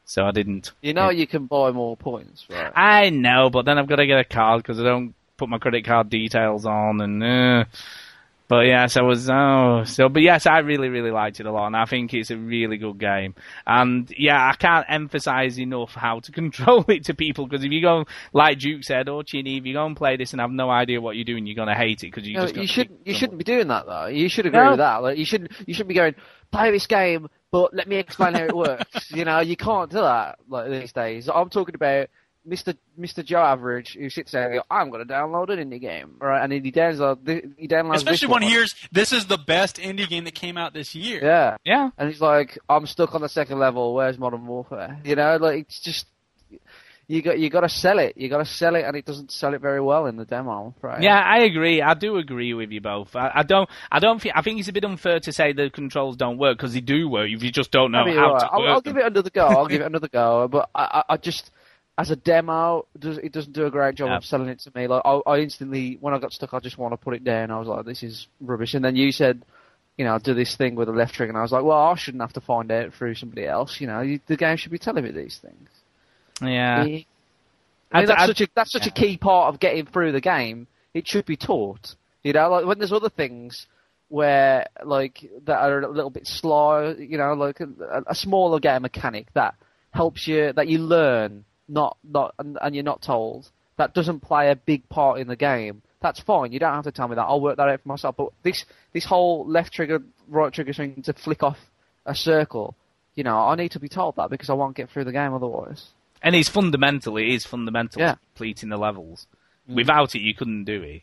so 0.04 0.24
I 0.24 0.30
didn't. 0.30 0.70
You 0.82 0.94
know 0.94 1.10
you 1.10 1.26
can 1.26 1.46
buy 1.46 1.72
more 1.72 1.96
points, 1.96 2.46
right? 2.48 2.70
I 2.76 3.10
know, 3.10 3.50
but 3.50 3.64
then 3.64 3.76
I've 3.76 3.88
got 3.88 3.96
to 3.96 4.06
get 4.06 4.20
a 4.20 4.24
card 4.24 4.62
because 4.62 4.78
I 4.78 4.84
don't 4.84 5.14
put 5.36 5.48
my 5.48 5.58
credit 5.58 5.84
card 5.84 6.10
details 6.10 6.64
on, 6.64 7.00
and 7.00 7.22
uh, 7.24 7.64
but 8.52 8.66
yes, 8.66 8.98
I 8.98 9.00
was 9.00 9.30
oh 9.30 9.84
so. 9.86 10.10
But 10.10 10.20
yes, 10.20 10.44
I 10.44 10.58
really 10.58 10.90
really 10.90 11.10
liked 11.10 11.40
it 11.40 11.46
a 11.46 11.50
lot, 11.50 11.68
and 11.68 11.74
I 11.74 11.86
think 11.86 12.12
it's 12.12 12.30
a 12.30 12.36
really 12.36 12.76
good 12.76 12.98
game. 12.98 13.34
And 13.66 14.12
yeah, 14.14 14.46
I 14.46 14.54
can't 14.56 14.84
emphasize 14.90 15.58
enough 15.58 15.94
how 15.94 16.20
to 16.20 16.32
control 16.40 16.84
it 16.88 17.06
to 17.06 17.14
people 17.14 17.46
because 17.46 17.64
if 17.64 17.72
you 17.72 17.80
go 17.80 18.04
like 18.34 18.58
Duke 18.58 18.84
said 18.84 19.08
or 19.08 19.24
Chinny, 19.24 19.56
if 19.56 19.64
you 19.64 19.72
go 19.72 19.86
and 19.86 19.96
play 19.96 20.18
this 20.18 20.32
and 20.32 20.40
have 20.42 20.50
no 20.50 20.68
idea 20.68 21.00
what 21.00 21.16
you're 21.16 21.24
doing, 21.24 21.46
you're 21.46 21.56
gonna 21.56 21.74
hate 21.74 22.04
it 22.04 22.08
because 22.12 22.28
you 22.28 22.34
No, 22.34 22.42
just 22.42 22.56
you 22.56 22.66
shouldn't. 22.66 23.06
You 23.06 23.14
shouldn't 23.14 23.38
be 23.38 23.44
doing 23.44 23.68
that 23.68 23.86
though. 23.86 24.08
You 24.08 24.28
should 24.28 24.44
agree 24.44 24.60
No. 24.60 24.72
with 24.72 24.80
that. 24.80 25.02
Like 25.02 25.16
you 25.16 25.24
shouldn't. 25.24 25.52
You 25.66 25.72
shouldn't 25.72 25.88
be 25.88 25.94
going 25.94 26.14
play 26.50 26.70
this 26.72 26.86
game, 26.86 27.28
but 27.52 27.72
let 27.72 27.88
me 27.88 27.96
explain 27.96 28.34
how 28.34 28.44
it 28.44 28.54
works. 28.54 29.10
you 29.14 29.24
know, 29.24 29.40
you 29.40 29.56
can't 29.56 29.90
do 29.90 29.96
that 30.02 30.40
like 30.46 30.68
these 30.68 30.92
days. 30.92 31.30
I'm 31.34 31.48
talking 31.48 31.74
about 31.74 32.10
Mr. 32.48 32.76
Mr. 32.98 33.24
Joe 33.24 33.40
Average 33.42 33.94
who 33.94 34.10
sits 34.10 34.32
there 34.32 34.44
and 34.44 34.54
goes, 34.54 34.64
I'm 34.70 34.90
going 34.90 35.06
to 35.06 35.12
download 35.12 35.50
an 35.50 35.70
indie 35.70 35.80
game, 35.80 36.16
right? 36.20 36.42
And 36.42 36.50
then 36.52 36.64
he 36.64 36.72
downloads. 36.72 37.52
He 37.56 37.68
downloads. 37.68 37.96
Especially 37.96 38.26
this 38.26 38.32
when 38.32 38.42
he 38.42 38.48
hears 38.50 38.74
this 38.90 39.12
is 39.12 39.26
the 39.26 39.38
best 39.38 39.76
indie 39.76 40.08
game 40.08 40.24
that 40.24 40.34
came 40.34 40.56
out 40.56 40.74
this 40.74 40.94
year. 40.94 41.20
Yeah, 41.22 41.56
Yeah, 41.64 41.90
and 41.96 42.08
he's 42.10 42.20
like, 42.20 42.58
I'm 42.68 42.86
stuck 42.86 43.14
on 43.14 43.20
the 43.20 43.28
second 43.28 43.58
level. 43.58 43.94
Where's 43.94 44.18
Modern 44.18 44.46
Warfare? 44.46 45.00
You 45.04 45.14
know, 45.16 45.36
like 45.36 45.60
it's 45.60 45.80
just. 45.80 46.06
You 47.08 47.20
got 47.20 47.38
you 47.38 47.50
got 47.50 47.60
to 47.62 47.68
sell 47.68 47.98
it. 47.98 48.16
You 48.16 48.28
got 48.28 48.38
to 48.38 48.44
sell 48.44 48.74
it, 48.76 48.84
and 48.84 48.96
it 48.96 49.04
doesn't 49.04 49.32
sell 49.32 49.52
it 49.54 49.60
very 49.60 49.80
well 49.80 50.06
in 50.06 50.16
the 50.16 50.24
demo, 50.24 50.74
right? 50.80 51.02
Yeah, 51.02 51.18
I 51.20 51.40
agree. 51.40 51.82
I 51.82 51.94
do 51.94 52.16
agree 52.16 52.54
with 52.54 52.70
you 52.70 52.80
both. 52.80 53.14
I, 53.16 53.30
I 53.34 53.42
don't. 53.42 53.68
I 53.90 53.98
don't 53.98 54.22
think. 54.22 54.34
I 54.36 54.40
think 54.40 54.60
it's 54.60 54.68
a 54.68 54.72
bit 54.72 54.84
unfair 54.84 55.18
to 55.20 55.32
say 55.32 55.52
the 55.52 55.68
controls 55.68 56.16
don't 56.16 56.38
work 56.38 56.56
because 56.56 56.72
they 56.74 56.80
do 56.80 57.08
work. 57.08 57.28
If 57.28 57.42
you 57.42 57.50
just 57.50 57.70
don't 57.70 57.90
know 57.90 58.04
Maybe 58.04 58.16
how 58.16 58.30
you're 58.30 58.38
to. 58.38 58.46
I'll, 58.46 58.60
work 58.60 58.68
I'll 58.68 58.80
them. 58.80 58.94
give 58.94 59.02
it 59.02 59.06
another 59.06 59.30
go. 59.30 59.46
I'll 59.46 59.66
give 59.66 59.80
it 59.82 59.84
another 59.86 60.08
go. 60.08 60.48
But 60.48 60.70
I, 60.74 60.82
I, 60.84 61.14
I 61.14 61.16
just, 61.18 61.50
as 61.98 62.10
a 62.10 62.16
demo, 62.16 62.86
it 62.94 63.00
does, 63.00 63.18
it 63.18 63.32
doesn't 63.32 63.52
do 63.52 63.66
a 63.66 63.70
great 63.70 63.94
job 63.94 64.08
Yeah. 64.08 64.16
of 64.16 64.24
selling 64.24 64.48
it 64.48 64.60
to 64.60 64.72
me. 64.74 64.86
Like 64.86 65.02
I, 65.04 65.20
I 65.26 65.38
instantly, 65.40 65.98
when 66.00 66.14
I 66.14 66.18
got 66.18 66.32
stuck, 66.32 66.54
I 66.54 66.60
just 66.60 66.78
want 66.78 66.92
to 66.92 66.96
put 66.96 67.14
it 67.14 67.22
down. 67.24 67.50
I 67.50 67.58
was 67.58 67.68
like, 67.68 67.84
this 67.84 68.02
is 68.02 68.26
rubbish. 68.40 68.74
And 68.74 68.84
then 68.84 68.96
you 68.96 69.12
said, 69.12 69.42
you 69.98 70.04
know, 70.06 70.18
do 70.18 70.32
this 70.32 70.56
thing 70.56 70.74
with 70.74 70.88
the 70.88 70.92
left 70.94 71.14
trigger, 71.14 71.30
and 71.30 71.38
I 71.38 71.42
was 71.42 71.52
like, 71.52 71.64
well, 71.64 71.78
I 71.78 71.94
shouldn't 71.96 72.22
have 72.22 72.32
to 72.32 72.40
find 72.40 72.72
out 72.72 72.94
through 72.94 73.14
somebody 73.14 73.46
else. 73.46 73.78
You 73.80 73.86
know, 73.88 74.00
you, 74.00 74.20
the 74.26 74.36
game 74.38 74.56
should 74.56 74.72
be 74.72 74.78
telling 74.78 75.04
me 75.04 75.10
these 75.10 75.36
things. 75.38 75.68
Yeah. 76.40 76.80
I 76.80 76.84
mean, 76.86 77.04
that's 77.90 78.10
I- 78.10 78.26
such 78.26 78.40
a 78.40 78.48
that's 78.54 78.72
such 78.72 78.86
a 78.86 78.90
key 78.90 79.18
part 79.18 79.52
of 79.52 79.60
getting 79.60 79.84
through 79.86 80.12
the 80.12 80.20
game. 80.22 80.66
It 80.94 81.06
should 81.06 81.26
be 81.26 81.36
taught. 81.36 81.94
You 82.22 82.32
know, 82.32 82.48
like 82.50 82.64
when 82.64 82.78
there's 82.78 82.92
other 82.92 83.10
things 83.10 83.66
where 84.08 84.66
like 84.84 85.28
that 85.44 85.58
are 85.58 85.80
a 85.82 85.88
little 85.90 86.10
bit 86.10 86.26
slow. 86.26 86.94
You 86.98 87.18
know, 87.18 87.34
like 87.34 87.60
a, 87.60 87.68
a 88.06 88.14
smaller 88.14 88.60
game 88.60 88.82
mechanic 88.82 89.26
that 89.34 89.54
helps 89.90 90.26
you 90.26 90.54
that 90.54 90.68
you 90.68 90.78
learn, 90.78 91.44
not 91.72 91.96
not 92.04 92.34
and, 92.38 92.58
and 92.60 92.74
you're 92.74 92.84
not 92.84 93.02
told. 93.02 93.50
That 93.78 93.94
doesn't 93.94 94.20
play 94.20 94.50
a 94.50 94.56
big 94.56 94.88
part 94.88 95.18
in 95.18 95.26
the 95.26 95.36
game. 95.36 95.82
That's 96.00 96.20
fine. 96.20 96.52
You 96.52 96.58
don't 96.58 96.74
have 96.74 96.84
to 96.84 96.92
tell 96.92 97.08
me 97.08 97.14
that. 97.16 97.22
I'll 97.22 97.40
work 97.40 97.56
that 97.56 97.68
out 97.68 97.80
for 97.82 97.88
myself. 97.88 98.16
But 98.16 98.28
this 98.42 98.64
this 98.92 99.04
whole 99.04 99.46
left 99.48 99.72
trigger, 99.72 100.02
right 100.28 100.52
trigger 100.52 100.72
thing 100.72 101.02
to 101.02 101.12
flick 101.14 101.42
off 101.42 101.58
a 102.04 102.14
circle. 102.14 102.76
You 103.14 103.24
know, 103.24 103.36
I 103.38 103.54
need 103.56 103.70
to 103.72 103.80
be 103.80 103.88
told 103.88 104.16
that 104.16 104.30
because 104.30 104.50
I 104.50 104.54
won't 104.54 104.76
get 104.76 104.90
through 104.90 105.04
the 105.04 105.12
game 105.12 105.32
otherwise. 105.34 105.88
And 106.22 106.34
it's 106.34 106.48
fundamental. 106.48 107.16
It 107.16 107.26
is 107.28 107.44
fundamental 107.44 108.00
Yeah. 108.00 108.12
to 108.12 108.18
completing 108.34 108.68
the 108.68 108.76
levels. 108.78 109.26
Mm. 109.68 109.74
Without 109.76 110.14
it, 110.14 110.20
you 110.20 110.34
couldn't 110.34 110.64
do 110.64 110.82
it. 110.82 111.02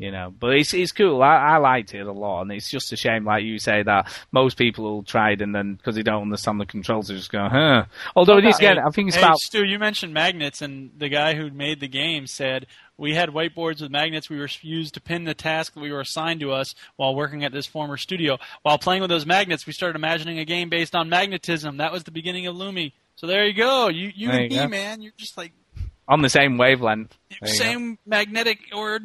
You 0.00 0.10
know, 0.10 0.32
but 0.40 0.54
it's 0.56 0.72
it's 0.72 0.92
cool. 0.92 1.22
I, 1.22 1.36
I 1.36 1.56
liked 1.58 1.92
it 1.92 2.06
a 2.06 2.10
lot, 2.12 2.40
and 2.40 2.52
it's 2.52 2.70
just 2.70 2.90
a 2.90 2.96
shame, 2.96 3.26
like 3.26 3.44
you 3.44 3.58
say, 3.58 3.82
that 3.82 4.10
most 4.32 4.56
people 4.56 4.82
will 4.84 5.02
try 5.02 5.32
it 5.32 5.42
and 5.42 5.54
then 5.54 5.74
because 5.74 5.94
they 5.94 6.02
don't 6.02 6.22
understand 6.22 6.58
the 6.58 6.64
controls, 6.64 7.08
they 7.08 7.16
just 7.16 7.30
go, 7.30 7.46
huh. 7.50 7.84
Although 8.16 8.38
it 8.38 8.46
is 8.46 8.56
again, 8.56 8.78
I 8.78 8.88
think 8.88 9.08
it's 9.08 9.16
hey, 9.18 9.22
about 9.22 9.36
Stu, 9.40 9.62
you 9.62 9.78
mentioned 9.78 10.14
magnets, 10.14 10.62
and 10.62 10.90
the 10.96 11.10
guy 11.10 11.34
who 11.34 11.50
made 11.50 11.80
the 11.80 11.86
game 11.86 12.26
said 12.26 12.66
we 12.96 13.14
had 13.14 13.28
whiteboards 13.28 13.82
with 13.82 13.90
magnets 13.90 14.30
we 14.30 14.38
were 14.38 14.48
used 14.62 14.94
to 14.94 15.02
pin 15.02 15.24
the 15.24 15.34
task 15.34 15.74
that 15.74 15.80
we 15.80 15.92
were 15.92 16.00
assigned 16.00 16.40
to 16.40 16.50
us 16.50 16.74
while 16.96 17.14
working 17.14 17.44
at 17.44 17.52
this 17.52 17.66
former 17.66 17.98
studio. 17.98 18.38
While 18.62 18.78
playing 18.78 19.02
with 19.02 19.10
those 19.10 19.26
magnets, 19.26 19.66
we 19.66 19.74
started 19.74 19.96
imagining 19.96 20.38
a 20.38 20.46
game 20.46 20.70
based 20.70 20.94
on 20.94 21.10
magnetism. 21.10 21.76
That 21.76 21.92
was 21.92 22.04
the 22.04 22.10
beginning 22.10 22.46
of 22.46 22.56
Lumi. 22.56 22.92
So 23.16 23.26
there 23.26 23.46
you 23.46 23.52
go. 23.52 23.88
You, 23.88 24.10
you 24.14 24.28
There 24.28 24.40
and 24.40 24.50
you 24.50 24.58
me, 24.60 24.64
go. 24.64 24.68
man. 24.70 25.02
You're 25.02 25.12
just 25.18 25.36
like 25.36 25.52
on 26.10 26.20
the 26.20 26.28
same 26.28 26.58
wavelength. 26.58 27.16
There 27.40 27.48
go. 27.48 27.52
same 27.54 27.98
magnetic 28.04 28.58
or. 28.74 28.98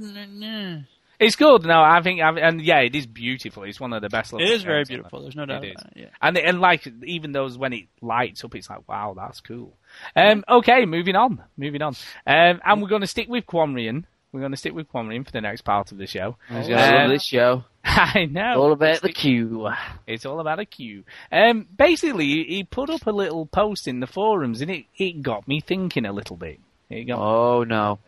It's 1.17 1.37
good. 1.37 1.63
No, 1.63 1.81
I 1.81 2.01
think, 2.01 2.19
I- 2.19 2.39
and 2.41 2.61
yeah, 2.61 2.79
it 2.81 2.93
is 2.93 3.05
beautiful. 3.07 3.63
It's 3.63 3.79
one 3.79 3.93
of 3.93 4.01
the 4.01 4.09
best. 4.09 4.33
It 4.33 4.41
is 4.41 4.63
very 4.63 4.79
games 4.79 4.89
ever. 4.89 4.97
beautiful. 4.97 5.21
There's 5.21 5.35
no 5.37 5.45
doubt 5.45 5.63
It 5.63 5.67
is. 5.69 5.75
about 5.79 5.91
it. 5.95 5.97
Yeah. 6.01 6.05
And 6.21 6.37
and 6.37 6.59
like 6.59 6.85
even 7.05 7.31
those 7.31 7.57
when 7.57 7.71
it 7.71 7.85
lights 8.01 8.43
up, 8.43 8.53
it's 8.53 8.69
like 8.69 8.85
wow, 8.89 9.13
that's 9.15 9.39
cool. 9.39 9.77
Um, 10.13 10.43
okay, 10.49 10.85
moving 10.85 11.15
on, 11.15 11.41
moving 11.55 11.81
on. 11.81 11.95
Um, 12.27 12.59
and 12.65 12.81
we're 12.81 12.89
going 12.89 12.99
to 13.01 13.07
stick 13.07 13.29
with 13.29 13.45
Quanrian. 13.45 14.03
We're 14.33 14.41
going 14.41 14.51
to 14.51 14.57
stick 14.57 14.73
with 14.73 14.91
Quanrian 14.91 15.23
for 15.25 15.31
the 15.31 15.39
next 15.39 15.61
part 15.61 15.93
of 15.93 15.97
the 15.97 16.05
show. 16.07 16.35
He's 16.49 16.67
gonna 16.67 16.81
love 16.81 17.03
Um, 17.05 17.09
this 17.11 17.23
show. 17.23 17.63
I 17.85 18.25
know. 18.29 18.61
All 18.61 18.73
about 18.73 19.01
the 19.01 19.13
queue. 19.13 19.69
It's 20.05 20.25
all 20.25 20.41
about 20.41 20.59
a 20.59 20.65
queue. 20.65 21.05
Um, 21.31 21.65
basically, 21.77 22.43
he 22.43 22.65
put 22.69 22.89
up 22.89 23.07
a 23.07 23.11
little 23.11 23.45
post 23.45 23.87
in 23.87 24.01
the 24.01 24.07
forums, 24.07 24.59
and 24.59 24.69
it, 24.69 24.85
it 24.97 25.21
got 25.21 25.47
me 25.47 25.61
thinking 25.61 26.05
a 26.05 26.11
little 26.11 26.35
bit. 26.35 26.59
It 26.89 27.05
got 27.05 27.19
Oh 27.19 27.63
no. 27.63 27.99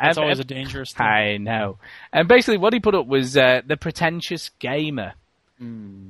That's 0.00 0.18
Um, 0.18 0.24
always 0.24 0.40
a 0.40 0.44
dangerous 0.44 0.92
thing. 0.92 1.06
I 1.06 1.36
know. 1.36 1.78
And 2.12 2.26
basically, 2.26 2.58
what 2.58 2.72
he 2.72 2.80
put 2.80 2.96
up 2.96 3.06
was 3.06 3.36
uh, 3.36 3.62
the 3.64 3.76
pretentious 3.76 4.50
gamer. 4.58 5.12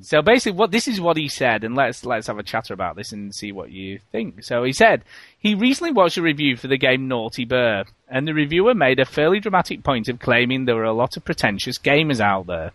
So 0.00 0.20
basically, 0.20 0.59
what 0.59 0.70
this 0.72 0.88
is 0.88 1.00
what 1.00 1.16
he 1.16 1.28
said, 1.28 1.62
and 1.62 1.76
let's 1.76 2.05
let's 2.05 2.26
have 2.26 2.38
a 2.38 2.42
chatter 2.42 2.74
about 2.74 2.96
this 2.96 3.12
and 3.12 3.32
see 3.32 3.52
what 3.52 3.70
you 3.70 4.00
think. 4.11 4.42
So 4.42 4.64
he 4.64 4.72
said 4.72 5.02
he 5.38 5.55
recently 5.55 5.92
watched 5.92 6.16
a 6.16 6.22
review 6.22 6.57
for 6.57 6.66
the 6.66 6.78
game 6.78 7.07
Naughty 7.07 7.44
Bear, 7.44 7.84
and 8.09 8.26
the 8.26 8.34
reviewer 8.34 8.74
made 8.74 8.98
a 8.98 9.05
fairly 9.05 9.38
dramatic 9.38 9.84
point 9.84 10.09
of 10.09 10.18
claiming 10.18 10.64
there 10.64 10.74
were 10.74 10.82
a 10.82 10.92
lot 10.92 11.16
of 11.16 11.24
pretentious 11.24 11.78
gamers 11.78 12.20
out 12.20 12.46
there. 12.46 12.72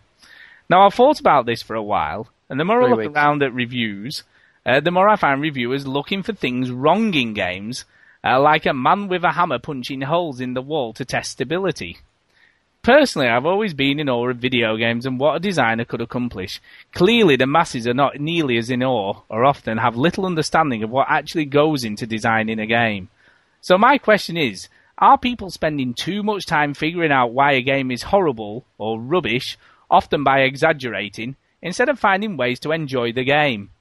Now 0.70 0.86
I've 0.86 0.94
thought 0.94 1.20
about 1.20 1.46
this 1.46 1.62
for 1.62 1.76
a 1.76 1.84
while, 1.84 2.30
and 2.50 2.60
the 2.60 2.66
more 2.66 2.82
I 2.82 2.88
look 2.92 3.14
around 3.14 3.44
at 3.44 3.54
reviews, 3.54 4.24
uh, 4.66 4.80
the 4.80 4.92
more 4.92 5.10
I 5.10 5.16
find 5.18 5.42
reviewers 5.42 5.86
looking 5.88 6.24
for 6.24 6.34
things 6.34 6.72
wrong 6.72 7.14
in 7.14 7.34
games, 7.34 7.84
uh, 8.24 8.40
like 8.40 8.66
a 8.66 8.74
man 8.74 9.08
with 9.08 9.24
a 9.24 9.32
hammer 9.32 9.60
punching 9.60 10.02
holes 10.02 10.40
in 10.40 10.54
the 10.54 10.62
wall 10.62 10.94
to 10.94 11.06
test 11.06 11.32
stability. 11.32 11.98
Personally, 12.82 13.28
I've 13.28 13.46
always 13.46 13.74
been 13.74 14.00
in 14.00 14.08
awe 14.08 14.30
of 14.30 14.38
video 14.38 14.78
games 14.78 15.06
and 15.06 15.20
what 15.20 15.36
a 15.36 15.40
designer 15.40 15.84
could 15.84 16.00
accomplish. 16.00 16.62
Clearly, 16.94 17.36
the 17.36 17.46
masses 17.46 17.86
are 17.88 17.94
not 17.94 18.20
nearly 18.20 18.58
as 18.58 18.70
in 18.70 18.82
awe, 18.82 19.22
or 19.28 19.44
often 19.44 19.78
have 19.78 19.98
little 19.98 20.26
understanding 20.26 20.82
of 20.82 20.90
what 20.90 21.08
actually 21.10 21.46
goes 21.46 21.84
into 21.84 22.08
designing 22.08 22.58
a 22.58 22.66
game. 22.66 23.10
So 23.60 23.78
my 23.78 23.98
question 23.98 24.38
is, 24.38 24.70
are 24.98 25.18
people 25.18 25.50
spending 25.50 25.94
too 25.94 26.24
much 26.24 26.46
time 26.46 26.74
figuring 26.74 27.12
out 27.12 27.34
why 27.34 27.52
a 27.54 27.62
game 27.62 27.92
is 27.92 28.04
horrible 28.04 28.66
or 28.78 29.00
rubbish, 29.00 29.58
often 29.90 30.24
by 30.24 30.42
exaggerating, 30.42 31.36
instead 31.62 31.90
of 31.90 32.00
finding 32.00 32.38
ways 32.38 32.60
to 32.62 32.72
enjoy 32.72 33.12
the 33.12 33.26
game? 33.26 33.72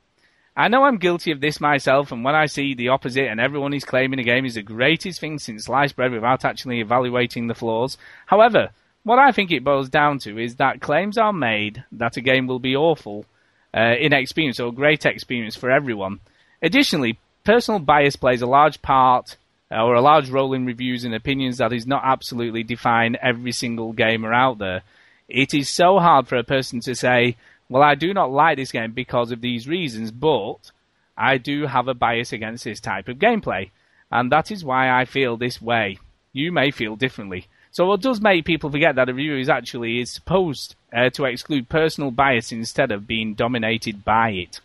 I 0.59 0.67
know 0.67 0.83
I'm 0.83 0.99
guilty 0.99 1.31
of 1.31 1.41
this 1.41 1.61
myself, 1.61 2.11
and 2.11 2.25
when 2.25 2.35
I 2.35 2.47
see 2.47 2.75
the 2.75 2.89
opposite 2.89 3.29
and 3.29 3.39
everyone 3.39 3.73
is 3.75 3.85
claiming 3.85 4.19
a 4.19 4.25
game 4.25 4.45
is 4.45 4.57
the 4.57 4.63
greatest 4.63 5.21
thing 5.21 5.39
since 5.39 5.67
sliced 5.67 5.95
bread 5.95 6.11
without 6.11 6.45
actually 6.45 6.81
evaluating 6.81 7.47
the 7.47 7.55
flaws. 7.55 7.97
However, 8.27 8.71
what 9.05 9.21
I 9.21 9.31
think 9.31 9.53
it 9.53 9.63
boils 9.63 9.89
down 9.89 10.19
to 10.21 10.37
is 10.37 10.57
that 10.57 10.81
claims 10.81 11.17
are 11.17 11.33
made 11.33 11.85
that 11.93 12.17
a 12.17 12.21
game 12.21 12.49
will 12.49 12.59
be 12.59 12.75
awful, 12.75 13.25
uh, 13.73 13.95
inexperience, 14.01 14.59
or 14.59 14.73
great 14.73 15.07
experience 15.07 15.55
for 15.55 15.71
everyone. 15.71 16.19
Additionally, 16.61 17.21
personal 17.45 17.79
bias 17.79 18.17
plays 18.17 18.43
a 18.43 18.47
large 18.47 18.83
part 18.83 19.37
uh, 19.71 19.85
or 19.85 19.95
a 19.95 20.01
large 20.01 20.29
role 20.29 20.55
in 20.55 20.67
reviews 20.67 21.05
and 21.05 21.15
opinions 21.15 21.59
that 21.59 21.73
is 21.73 21.87
not 21.87 22.03
absolutely 22.05 22.65
define 22.65 23.17
every 23.23 23.53
single 23.53 23.93
gamer 23.93 24.35
out 24.35 24.59
there. 24.59 24.83
It 25.29 25.55
is 25.55 25.69
so 25.69 26.01
hard 26.01 26.27
for 26.27 26.37
a 26.37 26.43
person 26.43 26.81
to 26.81 26.97
say, 26.97 27.37
well, 27.69 27.83
I 27.83 27.95
do 27.95 28.15
not 28.15 28.31
like 28.31 28.57
this 28.57 28.73
game 28.73 28.93
because 28.93 29.31
of 29.31 29.41
these 29.41 29.69
reasons, 29.69 30.11
but 30.11 30.71
I 31.17 31.39
do 31.39 31.67
have 31.67 31.89
a 31.89 31.95
bias 31.95 32.33
against 32.33 32.65
this 32.65 32.81
type 32.81 33.09
of 33.09 33.19
gameplay. 33.19 33.71
And 34.11 34.33
that 34.33 34.51
is 34.51 34.65
why 34.65 34.91
I 34.91 35.05
feel 35.05 35.37
this 35.37 35.61
way. 35.61 35.99
You 36.33 36.53
may 36.53 36.71
feel 36.71 36.97
differently. 36.97 37.47
So 37.71 37.93
it 37.93 38.01
does 38.01 38.21
make 38.21 38.45
people 38.45 38.71
forget 38.71 38.95
that 38.95 39.09
a 39.09 39.15
review 39.15 39.37
is 39.37 39.49
actually 39.49 40.01
is 40.01 40.11
supposed 40.11 40.75
uh, 40.93 41.11
to 41.11 41.25
exclude 41.27 41.69
personal 41.69 42.11
bias 42.11 42.51
instead 42.53 42.91
of 42.91 43.07
being 43.07 43.35
dominated 43.35 44.05
by 44.05 44.31
it. 44.31 44.61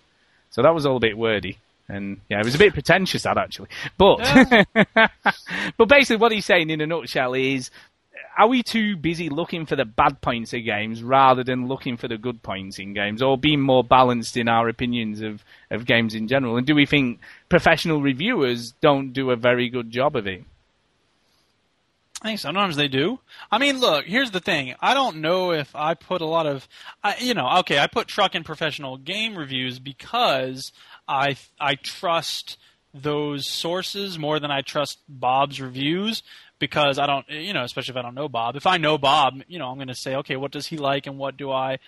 So 0.52 0.62
that 0.62 0.74
was 0.74 0.86
all 0.86 0.98
a 0.98 1.02
bit 1.02 1.18
wordy. 1.18 1.58
And 1.90 2.22
yeah, 2.30 2.40
it 2.40 2.46
was 2.46 2.56
a 2.56 2.60
bit 2.60 2.74
pretentious 2.74 3.24
that 3.24 3.38
actually. 3.38 3.68
But 3.98 4.18
but 5.78 5.88
basically 5.88 6.18
what 6.18 6.32
he's 6.32 6.46
saying 6.46 6.70
in 6.70 6.80
a 6.80 6.88
nutshell 6.88 7.34
is 7.34 7.70
are 8.38 8.48
we 8.48 8.64
too 8.64 8.96
busy 8.96 9.30
looking 9.30 9.66
for 9.66 9.76
the 9.76 9.86
bad 9.86 10.22
points 10.22 10.54
of 10.54 10.64
games 10.64 11.04
rather 11.04 11.44
than 11.44 11.68
looking 11.68 11.98
for 11.98 12.08
the 12.08 12.18
good 12.18 12.42
points 12.42 12.80
in 12.80 12.94
games 12.94 13.22
or 13.22 13.38
being 13.38 13.62
more 13.62 13.84
balanced 13.84 14.38
in 14.38 14.48
our 14.48 14.68
opinions 14.70 15.22
of, 15.22 15.44
of 15.70 15.86
games 15.86 16.16
in 16.16 16.28
general? 16.28 16.58
And 16.58 16.66
do 16.66 16.76
we 16.76 16.86
think 16.86 17.20
professional 17.50 18.02
reviewers 18.02 18.72
don't 18.82 19.14
do 19.14 19.32
a 19.32 19.36
very 19.36 19.70
good 19.70 19.92
job 19.92 20.16
of 20.16 20.28
it? 20.28 20.44
I 22.22 22.28
think 22.28 22.40
sometimes 22.40 22.78
they 22.78 22.88
do. 22.88 23.20
I 23.52 23.58
mean, 23.58 23.80
look, 23.80 24.06
here's 24.06 24.32
the 24.32 24.40
thing. 24.40 24.76
I 24.80 24.94
don't 24.94 25.18
know 25.18 25.52
if 25.52 25.76
I 25.76 25.94
put 25.94 26.22
a 26.22 26.26
lot 26.26 26.48
of, 26.48 26.68
I, 27.04 27.18
you 27.20 27.34
know, 27.34 27.50
okay, 27.60 27.80
I 27.80 27.88
put 27.88 28.08
truck 28.08 28.34
in 28.34 28.46
professional 28.46 28.98
game 28.98 29.36
reviews 29.36 29.78
because 29.78 30.72
I 31.06 31.36
I 31.60 31.76
trust 31.76 32.58
those 32.94 33.46
sources 33.46 34.18
more 34.18 34.40
than 34.40 34.52
I 34.52 34.62
trust 34.62 35.00
Bob's 35.10 35.60
reviews 35.60 36.24
because 36.64 36.98
I 36.98 37.08
don't, 37.08 37.28
you 37.28 37.52
know, 37.52 37.66
especially 37.66 37.92
if 37.92 37.98
I 37.98 38.02
don't 38.04 38.16
know 38.16 38.30
Bob. 38.30 38.56
If 38.56 38.66
I 38.66 38.78
know 38.78 38.98
Bob, 38.98 39.42
you 39.50 39.60
know, 39.60 39.68
I'm 39.68 39.76
going 39.76 39.90
to 39.90 39.94
say, 39.94 40.16
okay, 40.16 40.38
what 40.38 40.52
does 40.52 40.66
he 40.66 40.78
like 40.78 41.08
and 41.08 41.18
what 41.18 41.36
do 41.36 41.52
I, 41.52 41.80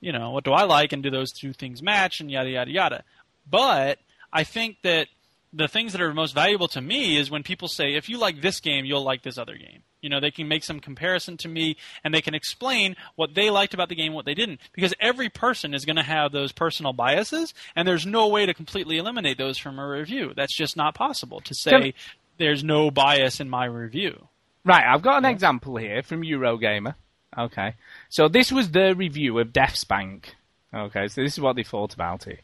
you 0.00 0.10
know, 0.10 0.32
what 0.32 0.42
do 0.42 0.50
I 0.50 0.64
like 0.64 0.92
and 0.92 1.04
do 1.04 1.08
those 1.08 1.30
two 1.30 1.52
things 1.52 1.80
match 1.80 2.18
and 2.18 2.28
yada 2.28 2.50
yada 2.50 2.68
yada. 2.72 3.04
But 3.48 4.00
I 4.32 4.42
think 4.42 4.78
that 4.82 5.06
the 5.52 5.68
things 5.68 5.92
that 5.92 6.00
are 6.00 6.12
most 6.12 6.34
valuable 6.34 6.66
to 6.66 6.80
me 6.80 7.16
is 7.16 7.30
when 7.30 7.44
people 7.44 7.68
say, 7.68 7.94
if 7.94 8.08
you 8.08 8.18
like 8.18 8.42
this 8.42 8.58
game, 8.58 8.84
you'll 8.84 9.04
like 9.04 9.22
this 9.22 9.38
other 9.38 9.56
game. 9.56 9.84
You 10.00 10.10
know, 10.10 10.18
they 10.18 10.32
can 10.32 10.48
make 10.48 10.64
some 10.64 10.80
comparison 10.80 11.36
to 11.38 11.48
me 11.48 11.76
and 12.02 12.12
they 12.12 12.20
can 12.20 12.34
explain 12.34 12.96
what 13.14 13.36
they 13.36 13.50
liked 13.50 13.72
about 13.72 13.88
the 13.88 13.94
game, 13.94 14.14
what 14.14 14.24
they 14.24 14.34
didn't. 14.34 14.58
Because 14.72 14.94
every 14.98 15.28
person 15.28 15.74
is 15.74 15.84
going 15.84 15.94
to 15.94 16.02
have 16.02 16.32
those 16.32 16.50
personal 16.50 16.92
biases, 16.92 17.54
and 17.76 17.86
there's 17.86 18.04
no 18.04 18.26
way 18.26 18.46
to 18.46 18.52
completely 18.52 18.98
eliminate 18.98 19.38
those 19.38 19.58
from 19.58 19.78
a 19.78 19.88
review. 19.88 20.32
That's 20.34 20.56
just 20.56 20.76
not 20.76 20.96
possible 20.96 21.40
to 21.42 21.54
say 21.54 21.94
there's 22.38 22.64
no 22.64 22.90
bias 22.90 23.40
in 23.40 23.48
my 23.48 23.64
review. 23.64 24.28
Right, 24.64 24.84
I've 24.84 25.02
got 25.02 25.18
an 25.18 25.30
example 25.30 25.76
here 25.76 26.02
from 26.02 26.22
Eurogamer. 26.22 26.94
Okay, 27.36 27.74
so 28.08 28.28
this 28.28 28.52
was 28.52 28.70
the 28.70 28.94
review 28.94 29.38
of 29.38 29.52
Deathspank. 29.52 30.26
Okay, 30.72 31.08
so 31.08 31.22
this 31.22 31.34
is 31.34 31.40
what 31.40 31.56
they 31.56 31.62
thought 31.62 31.94
about 31.94 32.26
it. 32.26 32.40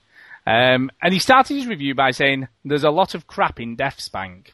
Um, 0.46 0.90
and 1.02 1.12
he 1.12 1.18
started 1.18 1.54
his 1.54 1.66
review 1.66 1.94
by 1.94 2.10
saying, 2.10 2.48
"There's 2.64 2.84
a 2.84 2.90
lot 2.90 3.14
of 3.14 3.26
crap 3.26 3.60
in 3.60 3.76
Deathspank." 3.76 4.48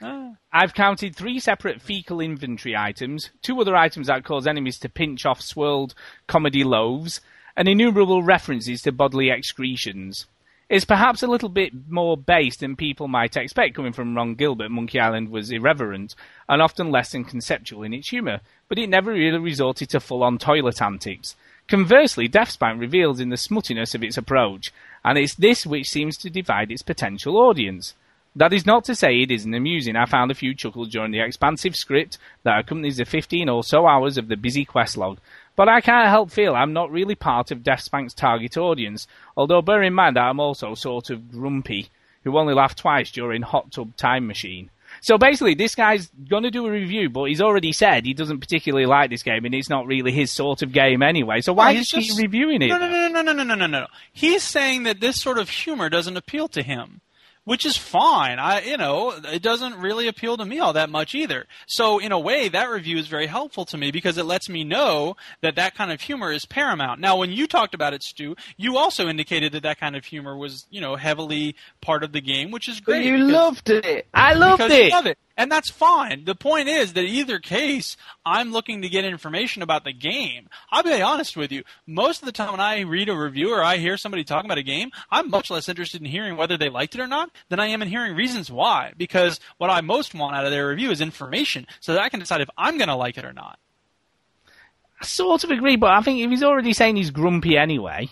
Ah. 0.00 0.32
I've 0.52 0.74
counted 0.74 1.14
three 1.14 1.38
separate 1.38 1.80
fecal 1.80 2.20
inventory 2.20 2.76
items, 2.76 3.30
two 3.42 3.60
other 3.60 3.76
items 3.76 4.08
that 4.08 4.24
cause 4.24 4.46
enemies 4.46 4.78
to 4.80 4.88
pinch 4.88 5.24
off 5.24 5.40
swirled 5.40 5.94
comedy 6.26 6.64
loaves, 6.64 7.20
and 7.56 7.68
innumerable 7.68 8.22
references 8.22 8.82
to 8.82 8.92
bodily 8.92 9.30
excretions. 9.30 10.26
It's 10.72 10.86
perhaps 10.86 11.22
a 11.22 11.26
little 11.26 11.50
bit 11.50 11.74
more 11.90 12.16
base 12.16 12.56
than 12.56 12.76
people 12.76 13.06
might 13.06 13.36
expect 13.36 13.74
coming 13.74 13.92
from 13.92 14.16
Ron 14.16 14.34
Gilbert. 14.36 14.70
Monkey 14.70 14.98
Island 14.98 15.28
was 15.28 15.50
irreverent 15.50 16.14
and 16.48 16.62
often 16.62 16.90
less 16.90 17.12
than 17.12 17.26
conceptual 17.26 17.82
in 17.82 17.92
its 17.92 18.08
humour, 18.08 18.40
but 18.70 18.78
it 18.78 18.88
never 18.88 19.12
really 19.12 19.36
resorted 19.36 19.90
to 19.90 20.00
full-on 20.00 20.38
toilet 20.38 20.80
antics. 20.80 21.36
Conversely, 21.68 22.26
Deathspank 22.26 22.80
reveals 22.80 23.20
in 23.20 23.28
the 23.28 23.36
smuttiness 23.36 23.94
of 23.94 24.02
its 24.02 24.16
approach, 24.16 24.72
and 25.04 25.18
it's 25.18 25.34
this 25.34 25.66
which 25.66 25.90
seems 25.90 26.16
to 26.16 26.30
divide 26.30 26.72
its 26.72 26.80
potential 26.80 27.36
audience. 27.36 27.92
That 28.34 28.54
is 28.54 28.64
not 28.64 28.86
to 28.86 28.94
say 28.94 29.20
it 29.20 29.30
isn't 29.30 29.52
amusing. 29.52 29.94
I 29.94 30.06
found 30.06 30.30
a 30.30 30.34
few 30.34 30.54
chuckles 30.54 30.88
during 30.88 31.12
the 31.12 31.20
expansive 31.20 31.76
script 31.76 32.16
that 32.44 32.58
accompanies 32.58 32.96
the 32.96 33.04
15 33.04 33.46
or 33.50 33.62
so 33.62 33.86
hours 33.86 34.16
of 34.16 34.28
the 34.28 34.38
busy 34.38 34.64
quest 34.64 34.96
log. 34.96 35.18
But 35.54 35.68
I 35.68 35.80
can't 35.80 36.08
help 36.08 36.30
feel 36.30 36.54
I'm 36.54 36.72
not 36.72 36.90
really 36.90 37.14
part 37.14 37.50
of 37.50 37.62
Deathspank's 37.62 38.14
target 38.14 38.56
audience, 38.56 39.06
although 39.36 39.62
bear 39.62 39.82
in 39.82 39.94
mind 39.94 40.16
that 40.16 40.22
I'm 40.22 40.40
also 40.40 40.74
sort 40.74 41.10
of 41.10 41.30
grumpy, 41.30 41.90
who 42.24 42.38
only 42.38 42.54
laughed 42.54 42.78
twice 42.78 43.10
during 43.10 43.42
Hot 43.42 43.70
Tub 43.70 43.96
Time 43.96 44.26
Machine. 44.26 44.70
So 45.00 45.16
basically, 45.18 45.54
this 45.54 45.74
guy's 45.74 46.10
going 46.28 46.42
to 46.42 46.50
do 46.50 46.66
a 46.66 46.70
review, 46.70 47.08
but 47.08 47.24
he's 47.24 47.40
already 47.40 47.72
said 47.72 48.04
he 48.04 48.12
doesn't 48.14 48.40
particularly 48.40 48.86
like 48.86 49.10
this 49.10 49.22
game, 49.22 49.44
and 49.44 49.54
it's 49.54 49.70
not 49.70 49.86
really 49.86 50.12
his 50.12 50.30
sort 50.30 50.62
of 50.62 50.72
game 50.72 51.02
anyway. 51.02 51.40
So 51.40 51.52
why 51.52 51.72
Well, 51.72 51.80
is 51.80 51.90
he's 51.90 52.16
he 52.16 52.22
reviewing 52.22 52.62
it? 52.62 52.68
No, 52.68 52.78
no, 52.78 52.88
no, 52.88 53.08
no, 53.08 53.22
no, 53.22 53.32
no, 53.32 53.42
no, 53.42 53.54
no, 53.54 53.66
no. 53.66 53.86
He's 54.12 54.42
saying 54.42 54.82
that 54.82 55.00
this 55.00 55.20
sort 55.20 55.38
of 55.38 55.48
humor 55.48 55.88
doesn't 55.88 56.16
appeal 56.16 56.48
to 56.48 56.62
him, 56.62 57.00
which 57.44 57.66
is 57.66 57.76
fine. 57.76 58.38
I, 58.38 58.60
you 58.62 58.76
know, 58.76 59.10
it 59.10 59.42
doesn't 59.42 59.76
really 59.78 60.06
appeal 60.08 60.36
to 60.36 60.44
me 60.44 60.58
all 60.60 60.72
that 60.74 60.90
much 60.90 61.14
either. 61.14 61.46
So 61.66 61.98
in 61.98 62.12
a 62.12 62.18
way, 62.18 62.48
that 62.48 62.70
review 62.70 62.98
is 62.98 63.08
very 63.08 63.26
helpful 63.26 63.64
to 63.66 63.76
me 63.78 63.90
because 63.90 64.16
it 64.18 64.24
lets 64.24 64.48
me 64.48 64.64
know 64.64 65.16
that 65.40 65.56
that 65.56 65.74
kind 65.74 65.90
of 65.90 66.00
humor 66.00 66.30
is 66.32 66.46
paramount. 66.46 67.00
Now, 67.00 67.16
when 67.16 67.32
you 67.32 67.46
talked 67.46 67.74
about 67.74 67.94
it, 67.94 68.02
Stu, 68.02 68.36
you 68.56 68.76
also 68.78 69.08
indicated 69.08 69.52
that 69.52 69.62
that 69.64 69.80
kind 69.80 69.96
of 69.96 70.04
humor 70.04 70.36
was, 70.36 70.66
you 70.70 70.80
know, 70.80 70.96
heavily 70.96 71.56
part 71.80 72.04
of 72.04 72.12
the 72.12 72.20
game, 72.20 72.50
which 72.50 72.68
is 72.68 72.80
But 72.80 72.84
great. 72.92 73.04
you 73.06 73.18
loved 73.18 73.70
it. 73.70 74.06
I 74.14 74.34
loved 74.34 74.62
it. 74.62 74.84
you 74.86 74.90
love 74.90 75.06
it. 75.06 75.18
And 75.36 75.50
that's 75.50 75.70
fine. 75.70 76.24
The 76.24 76.34
point 76.34 76.68
is 76.68 76.92
that 76.92 77.04
either 77.04 77.38
case, 77.38 77.96
I'm 78.24 78.52
looking 78.52 78.82
to 78.82 78.88
get 78.88 79.04
information 79.04 79.62
about 79.62 79.84
the 79.84 79.92
game. 79.92 80.48
I'll 80.70 80.82
be 80.82 81.00
honest 81.00 81.36
with 81.36 81.50
you. 81.50 81.62
Most 81.86 82.20
of 82.20 82.26
the 82.26 82.32
time 82.32 82.50
when 82.50 82.60
I 82.60 82.80
read 82.80 83.08
a 83.08 83.16
review 83.16 83.52
or 83.52 83.62
I 83.62 83.78
hear 83.78 83.96
somebody 83.96 84.24
talking 84.24 84.46
about 84.46 84.58
a 84.58 84.62
game, 84.62 84.90
I'm 85.10 85.30
much 85.30 85.50
less 85.50 85.68
interested 85.68 86.00
in 86.00 86.06
hearing 86.06 86.36
whether 86.36 86.56
they 86.56 86.68
liked 86.68 86.94
it 86.94 87.00
or 87.00 87.06
not 87.06 87.30
than 87.48 87.60
I 87.60 87.68
am 87.68 87.82
in 87.82 87.88
hearing 87.88 88.14
reasons 88.14 88.50
why. 88.50 88.92
Because 88.96 89.40
what 89.58 89.70
I 89.70 89.80
most 89.80 90.14
want 90.14 90.36
out 90.36 90.44
of 90.44 90.50
their 90.50 90.68
review 90.68 90.90
is 90.90 91.00
information 91.00 91.66
so 91.80 91.94
that 91.94 92.02
I 92.02 92.08
can 92.08 92.20
decide 92.20 92.40
if 92.40 92.50
I'm 92.58 92.76
going 92.76 92.88
to 92.88 92.96
like 92.96 93.16
it 93.16 93.24
or 93.24 93.32
not. 93.32 93.58
I 95.00 95.04
sort 95.04 95.42
of 95.44 95.50
agree, 95.50 95.76
but 95.76 95.90
I 95.90 96.00
think 96.02 96.20
if 96.20 96.30
he's 96.30 96.44
already 96.44 96.72
saying 96.72 96.96
he's 96.96 97.10
grumpy 97.10 97.56
anyway, 97.56 98.08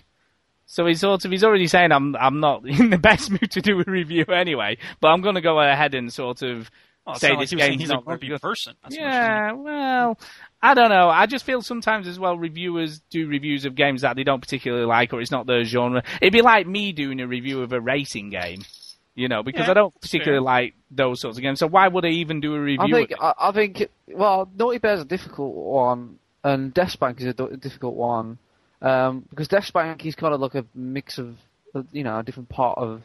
so 0.66 0.87
he's 0.87 1.01
sort 1.01 1.25
of 1.25 1.31
he's 1.31 1.45
already 1.45 1.66
saying 1.66 1.93
I'm 1.93 2.16
I'm 2.16 2.41
not 2.41 2.64
in 2.66 2.91
the 2.91 2.99
best 2.99 3.31
mood 3.31 3.51
to 3.51 3.61
do 3.61 3.81
a 3.81 3.85
review 3.85 4.25
anyway, 4.25 4.79
but 5.01 5.09
I'm 5.09 5.21
going 5.21 5.35
to 5.35 5.41
go 5.41 5.61
ahead 5.61 5.95
and 5.95 6.12
sort 6.12 6.43
of 6.43 6.71
Oh, 7.11 7.14
say 7.18 7.28
sounded 7.28 7.38
like 7.38 7.42
this 7.44 7.50
he 7.50 7.56
game's 7.56 7.80
he's 7.80 7.90
a 7.90 7.94
not 7.94 8.04
grumpy 8.04 8.28
good. 8.28 8.40
person. 8.40 8.74
That's 8.82 8.96
Yeah, 8.96 9.52
well, 9.52 10.18
I 10.62 10.74
don't 10.74 10.88
know. 10.90 11.08
I 11.08 11.26
just 11.26 11.44
feel 11.44 11.62
sometimes 11.62 12.06
as 12.08 12.18
well 12.18 12.36
reviewers 12.38 13.00
do 13.11 13.26
reviews 13.28 13.64
of 13.64 13.74
games 13.74 14.02
that 14.02 14.16
they 14.16 14.24
don't 14.24 14.40
particularly 14.40 14.86
like 14.86 15.12
or 15.12 15.20
it's 15.20 15.30
not 15.30 15.46
their 15.46 15.64
genre. 15.64 16.02
It'd 16.20 16.32
be 16.32 16.42
like 16.42 16.66
me 16.66 16.92
doing 16.92 17.20
a 17.20 17.26
review 17.26 17.62
of 17.62 17.72
a 17.72 17.80
racing 17.80 18.30
game, 18.30 18.62
you 19.14 19.28
know, 19.28 19.42
because 19.42 19.66
Yeah, 19.66 19.70
I 19.70 19.74
don't 19.74 20.00
particularly 20.00 20.38
fair. 20.38 20.42
like 20.42 20.74
those 20.90 21.20
sorts 21.20 21.38
of 21.38 21.42
games. 21.42 21.58
So 21.58 21.66
why 21.66 21.88
would 21.88 22.04
I 22.04 22.08
even 22.11 22.40
do 22.40 22.54
a 22.54 22.61
review? 22.61 22.96
I 22.96 22.98
think 22.98 23.11
of 23.12 23.18
it? 23.18 23.22
I, 23.22 23.34
I 23.48 23.52
think 23.52 23.88
well, 24.08 24.48
Naughty 24.56 24.78
Bear's 24.78 25.00
a 25.00 25.04
difficult 25.04 25.54
one, 25.54 26.18
and 26.44 26.74
Deathspank 26.74 27.20
is 27.20 27.26
a 27.26 27.56
difficult 27.56 27.94
one 27.94 28.38
um, 28.82 29.24
because 29.30 29.48
Deathspank 29.48 30.04
is 30.04 30.14
kind 30.14 30.34
of 30.34 30.40
like 30.40 30.54
a 30.54 30.64
mix 30.74 31.18
of 31.18 31.36
uh, 31.74 31.82
you 31.92 32.02
know 32.04 32.18
a 32.18 32.22
different 32.22 32.48
part 32.48 32.78
of 32.78 33.02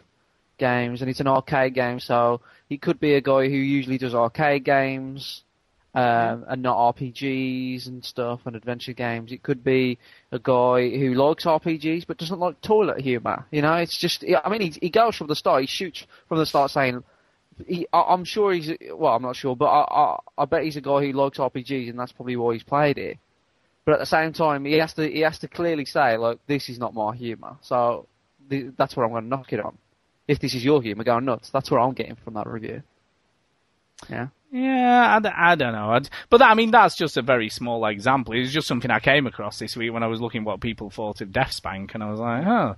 games, 0.57 1.01
and 1.01 1.09
it's 1.09 1.19
an 1.19 1.27
arcade 1.27 1.73
game, 1.73 1.99
so 1.99 2.41
he 2.69 2.77
could 2.77 2.99
be 2.99 3.13
a 3.15 3.21
guy 3.21 3.49
who 3.49 3.55
usually 3.55 3.97
does 3.97 4.15
arcade 4.15 4.63
games. 4.63 5.41
Um, 5.93 6.43
and 6.49 6.61
not 6.61 6.97
RPGs 6.97 7.87
and 7.87 8.03
stuff 8.03 8.41
and 8.43 8.53
adventure 8.53 8.91
games. 8.91 9.31
It 9.31 9.43
could 9.43 9.63
be 9.63 9.97
a 10.29 10.37
guy 10.37 10.89
who 10.89 11.13
likes 11.13 11.45
RPGs 11.45 12.05
but 12.05 12.17
doesn't 12.17 12.37
like 12.37 12.59
toilet 12.59 12.99
humor. 12.99 13.45
You 13.49 13.61
know, 13.61 13.75
it's 13.75 13.97
just. 13.97 14.25
I 14.43 14.49
mean, 14.49 14.59
he, 14.59 14.73
he 14.81 14.89
goes 14.89 15.15
from 15.15 15.27
the 15.27 15.37
start. 15.37 15.61
He 15.61 15.67
shoots 15.67 16.05
from 16.27 16.39
the 16.39 16.45
start 16.45 16.71
saying, 16.71 17.01
he, 17.65 17.87
I, 17.93 18.01
I'm 18.01 18.25
sure 18.25 18.53
he's 18.53 18.71
well. 18.93 19.15
I'm 19.15 19.21
not 19.21 19.35
sure, 19.35 19.55
but 19.55 19.67
I, 19.67 19.85
I 19.89 20.19
I 20.39 20.45
bet 20.45 20.63
he's 20.63 20.75
a 20.75 20.81
guy 20.81 21.01
who 21.01 21.13
likes 21.13 21.37
RPGs, 21.37 21.89
and 21.89 21.99
that's 21.99 22.11
probably 22.11 22.35
why 22.35 22.53
he's 22.53 22.63
played 22.63 22.97
it. 22.97 23.17
But 23.85 23.93
at 23.93 23.99
the 23.99 24.05
same 24.05 24.33
time, 24.33 24.65
he 24.65 24.73
has 24.73 24.93
to 24.93 25.07
he 25.09 25.21
has 25.21 25.39
to 25.39 25.47
clearly 25.47 25.85
say 25.85 26.17
like 26.17 26.39
this 26.47 26.69
is 26.69 26.79
not 26.79 26.93
my 26.93 27.15
humour. 27.15 27.57
So 27.61 28.07
th- 28.49 28.73
that's 28.77 28.95
what 28.95 29.03
I'm 29.03 29.11
going 29.11 29.23
to 29.23 29.29
knock 29.29 29.53
it 29.53 29.59
on. 29.59 29.77
If 30.28 30.39
this 30.39 30.53
is 30.55 30.65
your 30.65 30.82
humour, 30.82 31.03
going 31.03 31.26
nuts. 31.26 31.49
That's 31.49 31.69
what 31.69 31.80
I'm 31.80 31.93
getting 31.93 32.15
from 32.15 32.34
that 32.34 32.47
review. 32.47 32.82
Yeah. 34.09 34.28
Yeah, 34.51 35.19
I 35.36 35.55
don't 35.55 35.73
know. 35.73 35.91
I'd, 35.91 36.09
but 36.30 36.41
I 36.41 36.53
mean, 36.53 36.71
that's 36.71 36.95
just 36.95 37.17
a 37.17 37.21
very 37.21 37.49
small 37.49 37.86
example. 37.88 38.34
It's 38.34 38.53
just 38.53 38.67
something 38.67 38.89
I 38.89 38.99
came 39.01 39.28
across 39.28 39.59
this 39.59 39.76
week 39.76 39.91
when 39.91 40.03
I 40.03 40.07
was 40.07 40.21
looking 40.21 40.45
what 40.45 40.61
people 40.61 40.89
thought 40.89 41.19
of 41.19 41.30
Deathspank, 41.30 41.93
and 41.93 42.01
I 42.01 42.09
was 42.09 42.19
like, 42.19 42.43
huh. 42.43 42.76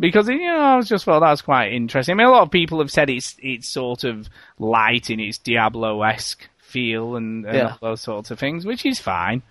Because 0.00 0.28
you 0.28 0.38
know, 0.38 0.58
I 0.58 0.76
was 0.76 0.88
just 0.88 1.06
well, 1.06 1.20
that's 1.20 1.42
quite 1.42 1.72
interesting. 1.72 2.14
I 2.14 2.16
mean, 2.16 2.26
a 2.26 2.30
lot 2.30 2.42
of 2.42 2.50
people 2.50 2.78
have 2.80 2.90
said 2.90 3.08
it's 3.08 3.36
it's 3.40 3.68
sort 3.68 4.02
of 4.02 4.28
light 4.58 5.10
in 5.10 5.20
its 5.20 5.38
Diablo 5.38 6.02
esque 6.02 6.48
feel 6.58 7.14
and, 7.14 7.44
and 7.46 7.54
Yeah. 7.56 7.68
all 7.80 7.90
those 7.90 8.00
sorts 8.00 8.30
of 8.32 8.38
things, 8.40 8.64
which 8.66 8.84
is 8.84 8.98
fine. 8.98 9.42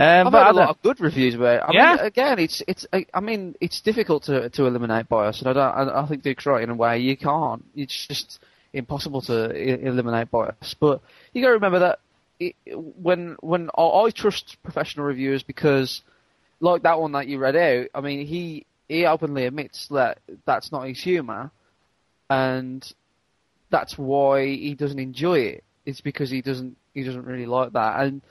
Um, 0.00 0.26
I've 0.28 0.32
but 0.32 0.38
heard 0.38 0.46
I 0.46 0.50
a 0.50 0.52
lot 0.54 0.70
of 0.70 0.82
good 0.82 1.00
reviews 1.00 1.34
about 1.34 1.56
it. 1.56 1.62
I 1.62 1.70
Yeah. 1.72 1.96
mean, 1.96 2.06
again, 2.06 2.38
it's 2.38 2.62
it's. 2.66 2.86
I 2.92 3.20
mean, 3.20 3.54
it's 3.60 3.80
difficult 3.80 4.22
to 4.24 4.48
to 4.50 4.66
eliminate 4.66 5.08
bias, 5.08 5.40
and 5.40 5.48
I 5.48 5.52
don't. 5.52 5.88
I, 5.90 6.02
I 6.02 6.06
think 6.06 6.22
Dick's 6.22 6.46
right 6.46 6.62
in 6.62 6.70
a 6.70 6.74
way. 6.74 6.98
You 6.98 7.16
can't. 7.16 7.64
It's 7.76 8.06
just 8.06 8.40
impossible 8.72 9.20
to 9.22 9.50
I- 9.54 9.86
eliminate 9.86 10.30
bias. 10.30 10.74
But 10.78 11.00
you 11.32 11.42
got 11.42 11.48
to 11.48 11.54
remember 11.54 11.80
that 11.80 11.98
it, 12.38 12.56
when 12.74 13.36
when 13.40 13.68
I, 13.76 13.82
I 13.82 14.10
trust 14.10 14.56
professional 14.62 15.04
reviewers 15.06 15.42
because, 15.42 16.02
like 16.60 16.82
that 16.82 16.98
one 17.00 17.12
that 17.12 17.26
you 17.26 17.38
read 17.38 17.56
out. 17.56 17.88
I 17.94 18.00
mean, 18.00 18.26
he 18.26 18.64
he 18.88 19.04
openly 19.04 19.44
admits 19.46 19.86
that 19.88 20.18
that's 20.46 20.72
not 20.72 20.88
his 20.88 21.00
humour, 21.02 21.50
and 22.30 22.90
that's 23.70 23.98
why 23.98 24.46
he 24.46 24.74
doesn't 24.74 24.98
enjoy 24.98 25.40
it. 25.40 25.64
It's 25.84 26.00
because 26.00 26.30
he 26.30 26.40
doesn't 26.42 26.76
he 26.94 27.02
doesn't 27.04 27.24
really 27.26 27.46
like 27.46 27.72
that, 27.74 28.00
and 28.00 28.22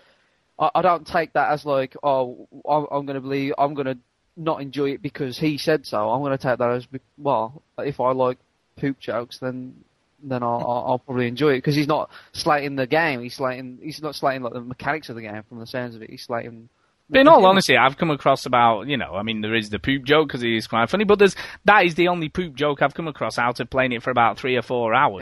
I, 0.60 0.70
I 0.76 0.82
don't 0.82 1.08
take 1.08 1.34
that 1.34 1.52
as 1.52 1.66
like 1.66 1.96
oh 2.04 2.48
I'm, 2.68 2.88
I'm 2.92 3.06
going 3.06 3.16
to 3.16 3.22
believe 3.22 3.54
I'm 3.58 3.74
going 3.74 3.88
to 3.88 3.98
not 4.38 4.62
enjoy 4.62 4.92
it 4.92 5.02
because 5.02 5.38
he 5.38 5.58
said 5.58 5.86
so. 5.86 6.10
I'm 6.10 6.22
going 6.22 6.38
to 6.38 6.42
take 6.42 6.60
that 6.60 6.72
as 6.72 6.88
well 7.18 7.62
if 7.78 8.00
I 8.00 8.12
like 8.12 8.38
poop 8.78 9.00
jokes 9.00 9.40
then 9.40 9.76
then 10.24 10.44
I'll, 10.44 10.86
I'll, 10.88 11.00
probably 11.00 11.28
enjoy 11.28 11.54
it 11.54 11.58
because 11.58 11.76
he's 11.76 11.88
not 11.88 12.10
slating 12.34 12.76
the 12.76 12.88
game. 12.88 13.22
He's 13.22 13.36
slating 13.36 13.80
he's 13.82 14.02
not 14.02 14.16
slating 14.16 14.44
like 14.44 14.54
the 14.54 14.62
mechanics 14.62 15.10
of 15.10 15.16
the 15.16 15.22
game 15.22 15.44
from 15.48 15.60
the 15.60 15.68
sounds 15.68 15.96
of 15.96 16.02
it. 16.02 16.10
He's 16.10 16.24
slating. 16.24 16.70
But 17.10 17.22
in 17.22 17.28
all 17.28 17.46
honesty, 17.46 17.76
I've 17.76 17.98
come 17.98 18.12
across 18.12 18.46
about 18.46 18.88
you 18.88 18.98
know, 18.98 19.16
I 19.16 19.24
mean, 19.24 19.42
there 19.42 19.56
is 19.56 19.70
the 19.70 19.80
poop 19.80 20.04
joke 20.04 20.28
because 20.28 20.44
it 20.44 20.52
is 20.52 20.68
quite 20.68 20.90
funny, 20.90 21.06
but 21.06 21.20
there's 21.20 21.36
that 21.66 21.86
is 21.86 21.96
the 21.96 22.10
only 22.10 22.30
poop 22.30 22.54
joke 22.54 22.82
I've 22.82 22.94
come 22.94 23.08
across 23.08 23.38
out 23.38 23.60
of 23.60 23.70
playing 23.70 23.94
it 23.94 24.04
for 24.04 24.12
about 24.12 24.38
three 24.38 24.58
or 24.58 24.62
four 24.62 24.94
hours. 24.94 25.22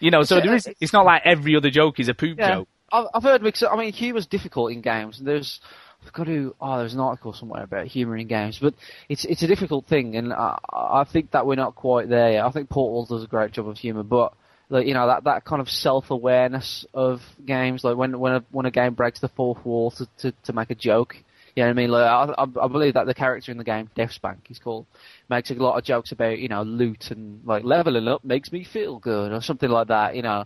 Yeah. 0.00 0.06
You 0.06 0.10
know, 0.12 0.22
so 0.22 0.36
It's, 0.36 0.64
there 0.64 0.72
uh. 0.72 0.76
It's 0.80 0.92
not 0.92 1.04
like 1.04 1.22
every 1.24 1.56
other 1.56 1.70
joke 1.70 1.98
is 1.98 2.08
a 2.08 2.14
poop 2.14 2.38
Yeah, 2.38 2.54
joke. 2.54 2.68
I've, 2.92 3.22
heard 3.22 3.42
because 3.42 3.64
I 3.70 3.76
mean, 3.76 3.92
humour's 3.92 4.26
difficult 4.26 4.72
in 4.72 4.80
games. 4.80 5.20
There's, 5.22 5.60
I've 6.04 6.12
got 6.12 6.24
to. 6.24 6.54
Oh, 6.60 6.78
there's 6.78 6.94
an 6.94 7.00
article 7.00 7.32
somewhere 7.32 7.62
about 7.62 7.86
humour 7.86 8.16
in 8.16 8.26
games, 8.26 8.58
but 8.60 8.74
it's 9.08 9.24
it's 9.24 9.42
a 9.42 9.46
difficult 9.46 9.86
thing, 9.86 10.16
and 10.16 10.32
I, 10.32 10.58
I 10.72 11.04
think 11.04 11.32
that 11.32 11.46
we're 11.46 11.56
not 11.56 11.74
quite 11.74 12.08
there 12.08 12.32
yet. 12.32 12.44
I 12.44 12.50
think 12.50 12.70
Portal 12.70 13.04
does 13.04 13.24
a 13.24 13.28
great 13.28 13.52
job 13.52 13.68
of 13.68 13.76
humour, 13.76 14.04
but 14.04 14.32
like 14.70 14.86
you 14.86 14.94
know 14.94 15.06
that 15.06 15.24
that 15.24 15.44
kind 15.44 15.60
of 15.60 15.68
self 15.68 16.10
awareness 16.10 16.86
of 16.94 17.20
games, 17.44 17.84
like 17.84 17.96
when 17.96 18.18
when 18.18 18.34
a 18.34 18.44
when 18.50 18.66
a 18.66 18.70
game 18.70 18.94
breaks 18.94 19.20
the 19.20 19.28
fourth 19.28 19.64
wall 19.64 19.90
to 19.92 20.06
to, 20.18 20.32
to 20.44 20.52
make 20.52 20.70
a 20.70 20.74
joke. 20.74 21.16
You 21.56 21.64
know 21.64 21.70
what 21.70 21.72
I 21.72 21.74
mean? 21.74 21.90
Like 21.90 22.04
I, 22.04 22.34
I 22.38 22.64
I 22.64 22.68
believe 22.68 22.94
that 22.94 23.06
the 23.06 23.14
character 23.14 23.50
in 23.50 23.58
the 23.58 23.64
game, 23.64 23.90
Deathspank, 23.96 24.38
he's 24.44 24.60
called, 24.60 24.86
makes 25.28 25.50
a 25.50 25.54
lot 25.54 25.76
of 25.76 25.84
jokes 25.84 26.12
about 26.12 26.38
you 26.38 26.48
know 26.48 26.62
loot 26.62 27.10
and 27.10 27.44
like 27.44 27.64
leveling 27.64 28.08
up 28.08 28.24
makes 28.24 28.52
me 28.52 28.62
feel 28.64 28.98
good 28.98 29.32
or 29.32 29.42
something 29.42 29.68
like 29.68 29.88
that. 29.88 30.16
You 30.16 30.22
know. 30.22 30.44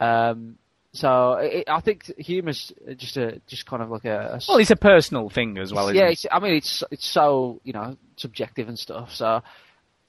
Um, 0.00 0.56
so 0.92 1.34
it, 1.34 1.68
I 1.68 1.80
think 1.80 2.04
humor's 2.18 2.72
just 2.96 3.16
a 3.16 3.40
just 3.46 3.66
kind 3.66 3.82
of 3.82 3.90
like 3.90 4.04
a, 4.04 4.34
a 4.34 4.40
Well, 4.48 4.58
it's 4.58 4.70
a 4.70 4.76
personal 4.76 5.28
thing 5.30 5.56
as 5.58 5.72
well. 5.72 5.88
Isn't 5.88 5.96
yeah, 5.96 6.12
I 6.30 6.38
mean, 6.40 6.54
it's 6.54 6.84
it's 6.90 7.06
so 7.06 7.60
you 7.64 7.72
know 7.72 7.96
subjective 8.16 8.68
and 8.68 8.78
stuff. 8.78 9.14
So, 9.14 9.42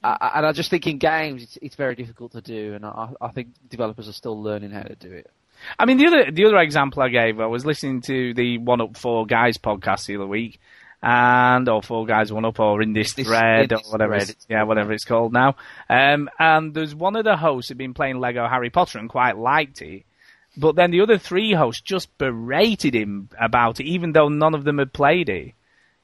I, 0.04 0.32
and 0.36 0.46
I 0.46 0.52
just 0.52 0.70
think 0.70 0.86
in 0.88 0.98
games 0.98 1.44
it's 1.44 1.58
it's 1.62 1.76
very 1.76 1.96
difficult 1.96 2.34
to 2.34 2.42
do, 2.42 2.74
and 2.74 2.86
I, 2.86 3.10
I 3.22 3.30
think 3.30 3.50
developers 3.70 4.10
are 4.10 4.14
still 4.14 4.42
learning 4.42 4.72
how 4.72 4.84
to 4.84 4.96
do 4.96 5.12
it. 5.12 5.30
I 5.80 5.86
mean, 5.86 5.98
the 5.98 6.08
other 6.08 6.32
the 6.32 6.46
other 6.46 6.58
example 6.58 7.02
I 7.02 7.10
gave, 7.10 7.40
I 7.40 7.46
was 7.46 7.66
listening 7.66 8.02
to 8.02 8.34
the 8.34 8.58
One 8.58 8.82
Up 8.82 8.98
Four 8.98 9.26
Guys 9.26 9.58
podcast 9.58 10.06
the 10.08 10.18
other 10.18 10.28
week, 10.28 10.60
and 11.02 11.70
or 11.70 11.82
Four 11.82 12.06
Guys 12.06 12.34
One 12.34 12.44
Up, 12.44 12.60
or 12.60 12.82
in 12.82 12.92
this 12.92 13.14
This- 13.14 13.28
thread, 13.28 13.72
in 13.72 13.78
or 13.78 13.80
this 13.80 13.92
whatever, 13.92 14.16
thread, 14.18 14.30
it's, 14.32 14.46
yeah, 14.50 14.64
whatever 14.64 14.92
it's 14.92 15.06
called 15.06 15.32
now. 15.32 15.56
Um, 15.90 16.30
and 16.38 16.74
there's 16.74 16.94
one 16.94 17.16
of 17.16 17.24
the 17.24 17.38
hosts 17.38 17.70
had 17.70 17.78
been 17.78 17.94
playing 17.94 18.20
Lego 18.20 18.46
Harry 18.48 18.70
Potter 18.70 19.00
and 19.00 19.08
quite 19.10 19.38
liked 19.38 19.82
it, 19.82 20.04
but 20.58 20.76
then 20.76 20.92
the 20.92 21.02
other 21.02 21.18
three 21.18 21.54
hosts 21.54 21.82
just 21.82 22.16
berated 22.18 22.96
him 22.96 23.30
about 23.40 23.80
it, 23.80 23.86
even 23.86 24.12
though 24.12 24.30
none 24.30 24.54
of 24.54 24.64
them 24.64 24.78
had 24.78 24.94
played 24.94 25.30
it. 25.30 25.54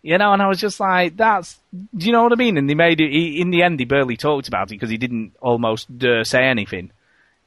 You 0.01 0.17
know, 0.17 0.31
and 0.31 0.41
I 0.41 0.47
was 0.47 0.61
just 0.61 0.79
like, 0.79 1.17
that's, 1.17 1.59
do 1.73 2.05
you 2.05 2.13
know 2.13 2.23
what 2.23 2.31
I 2.31 2.35
mean? 2.35 2.57
And 2.57 2.69
they 2.69 2.73
made 2.73 3.01
it, 3.01 3.11
he, 3.11 3.41
in 3.41 3.49
the 3.49 3.63
end, 3.63 3.79
he 3.79 3.85
barely 3.85 4.15
talked 4.15 4.47
about 4.47 4.67
it 4.67 4.75
because 4.75 4.89
he 4.89 4.97
didn't 4.97 5.33
almost 5.41 5.97
dare 5.97 6.23
say 6.23 6.43
anything 6.43 6.91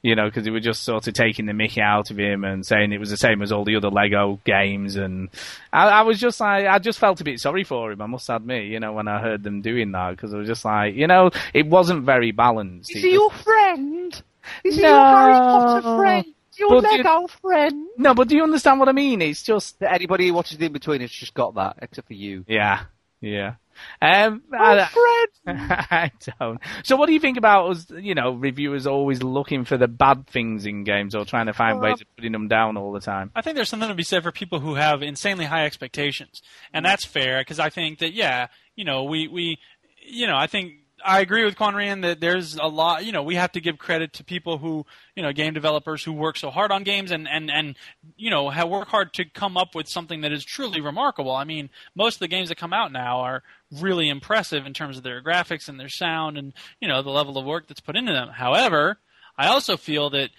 you 0.03 0.15
know, 0.15 0.25
because 0.25 0.43
they 0.43 0.51
were 0.51 0.59
just 0.59 0.83
sort 0.83 1.07
of 1.07 1.13
taking 1.13 1.45
the 1.45 1.53
mickey 1.53 1.79
out 1.79 2.11
of 2.11 2.19
him 2.19 2.43
and 2.43 2.65
saying 2.65 2.91
it 2.91 2.99
was 2.99 3.09
the 3.09 3.17
same 3.17 3.41
as 3.41 3.53
all 3.53 3.63
the 3.63 3.77
other 3.77 3.89
Lego 3.89 4.37
games. 4.43 4.97
And 4.97 5.29
I, 5.71 5.87
I 5.87 6.01
was 6.01 6.19
just 6.19 6.41
like, 6.41 6.65
I 6.65 6.77
just 6.77 6.99
felt 6.99 7.21
a 7.21 7.23
bit 7.23 7.39
sorry 7.39 7.63
for 7.63 7.93
him, 7.93 8.01
I 8.01 8.05
must 8.05 8.29
admit, 8.29 8.65
you 8.65 8.81
know, 8.81 8.91
when 8.91 9.07
I 9.07 9.21
heard 9.21 9.43
them 9.43 9.61
doing 9.61 9.93
that, 9.93 10.11
because 10.11 10.33
I 10.33 10.37
was 10.37 10.47
just 10.47 10.65
like, 10.65 10.95
you 10.95 11.07
know, 11.07 11.31
it 11.53 11.67
wasn't 11.67 12.03
very 12.03 12.31
balanced. 12.31 12.93
Is 12.93 13.03
it 13.03 13.11
just- 13.11 13.43
friend? 13.43 14.21
Is 14.65 14.75
he 14.75 14.81
your 14.81 14.91
Harry 14.93 15.33
Potter 15.33 15.97
friend? 15.97 16.25
Your 16.57 16.81
But 16.81 16.91
you- 16.93 17.27
friend? 17.41 17.87
No, 17.97 18.13
but 18.13 18.27
do 18.27 18.35
you 18.35 18.43
understand 18.43 18.79
what 18.79 18.89
I 18.89 18.93
mean? 18.93 19.21
It's 19.21 19.43
just, 19.43 19.81
Anybody 19.81 20.27
who 20.27 20.33
watches 20.33 20.57
the 20.57 20.65
in 20.65 20.73
between 20.73 21.01
has 21.01 21.11
just 21.11 21.33
got 21.33 21.55
that, 21.55 21.77
except 21.81 22.07
for 22.07 22.13
you. 22.13 22.45
yeah, 22.47 22.83
yeah. 23.21 23.55
Um, 24.03 24.43
I, 24.53 24.87
I 25.47 26.11
don't. 26.39 26.59
So, 26.83 26.95
what 26.95 27.07
do 27.07 27.13
you 27.13 27.19
think 27.19 27.37
about 27.37 27.71
us? 27.71 27.87
You 27.89 28.13
know, 28.13 28.33
reviewers 28.33 28.85
always 28.85 29.23
looking 29.23 29.65
for 29.65 29.77
the 29.77 29.87
bad 29.87 30.27
things 30.27 30.67
in 30.67 30.83
games 30.83 31.15
or 31.15 31.25
trying 31.25 31.47
to 31.47 31.53
find 31.53 31.81
ways 31.81 31.99
of 31.99 32.07
putting 32.15 32.33
them 32.33 32.47
down 32.47 32.77
all 32.77 32.91
the 32.91 32.99
time. 32.99 33.31
I 33.35 33.41
think 33.41 33.55
there's 33.55 33.69
something 33.69 33.89
to 33.89 33.95
be 33.95 34.03
said 34.03 34.21
for 34.21 34.31
people 34.31 34.59
who 34.59 34.75
have 34.75 35.01
insanely 35.01 35.45
high 35.45 35.65
expectations, 35.65 36.43
and 36.71 36.85
that's 36.85 37.03
fair 37.03 37.41
because 37.41 37.59
I 37.59 37.69
think 37.71 37.97
that 37.99 38.13
yeah, 38.13 38.47
you 38.75 38.85
know, 38.85 39.05
we 39.05 39.27
we, 39.27 39.57
you 40.05 40.27
know, 40.27 40.37
I 40.37 40.45
think 40.45 40.73
I 41.05 41.19
agree 41.21 41.43
with 41.43 41.55
Quanrian 41.55 42.01
that 42.01 42.19
there's 42.19 42.55
a 42.55 42.67
lot. 42.67 43.05
You 43.05 43.11
know, 43.11 43.23
we 43.23 43.35
have 43.35 43.51
to 43.53 43.61
give 43.61 43.77
credit 43.77 44.13
to 44.13 44.23
people 44.23 44.57
who, 44.57 44.85
you 45.15 45.23
know, 45.23 45.31
game 45.31 45.53
developers 45.53 46.03
who 46.03 46.13
work 46.13 46.37
so 46.37 46.49
hard 46.49 46.71
on 46.71 46.83
games 46.83 47.11
and 47.11 47.27
and 47.27 47.51
and 47.51 47.75
you 48.15 48.29
know 48.29 48.45
work 48.65 48.87
hard 48.87 49.13
to 49.15 49.25
come 49.25 49.57
up 49.57 49.75
with 49.75 49.87
something 49.87 50.21
that 50.21 50.31
is 50.31 50.43
truly 50.43 50.81
remarkable. 50.81 51.31
I 51.31 51.43
mean, 51.43 51.69
most 51.95 52.15
of 52.15 52.19
the 52.19 52.27
games 52.27 52.49
that 52.49 52.57
come 52.57 52.73
out 52.73 52.91
now 52.91 53.19
are 53.19 53.43
really 53.71 54.09
impressive 54.09 54.65
in 54.65 54.73
terms 54.73 54.97
of 54.97 55.03
their 55.03 55.21
graphics 55.21 55.67
and 55.67 55.79
their 55.79 55.89
sound 55.89 56.37
and 56.37 56.53
you 56.79 56.87
know 56.87 57.01
the 57.01 57.09
level 57.09 57.37
of 57.37 57.45
work 57.45 57.67
that's 57.67 57.81
put 57.81 57.95
into 57.95 58.13
them. 58.13 58.29
However, 58.29 58.99
I 59.37 59.47
also 59.47 59.77
feel 59.77 60.09
that 60.11 60.29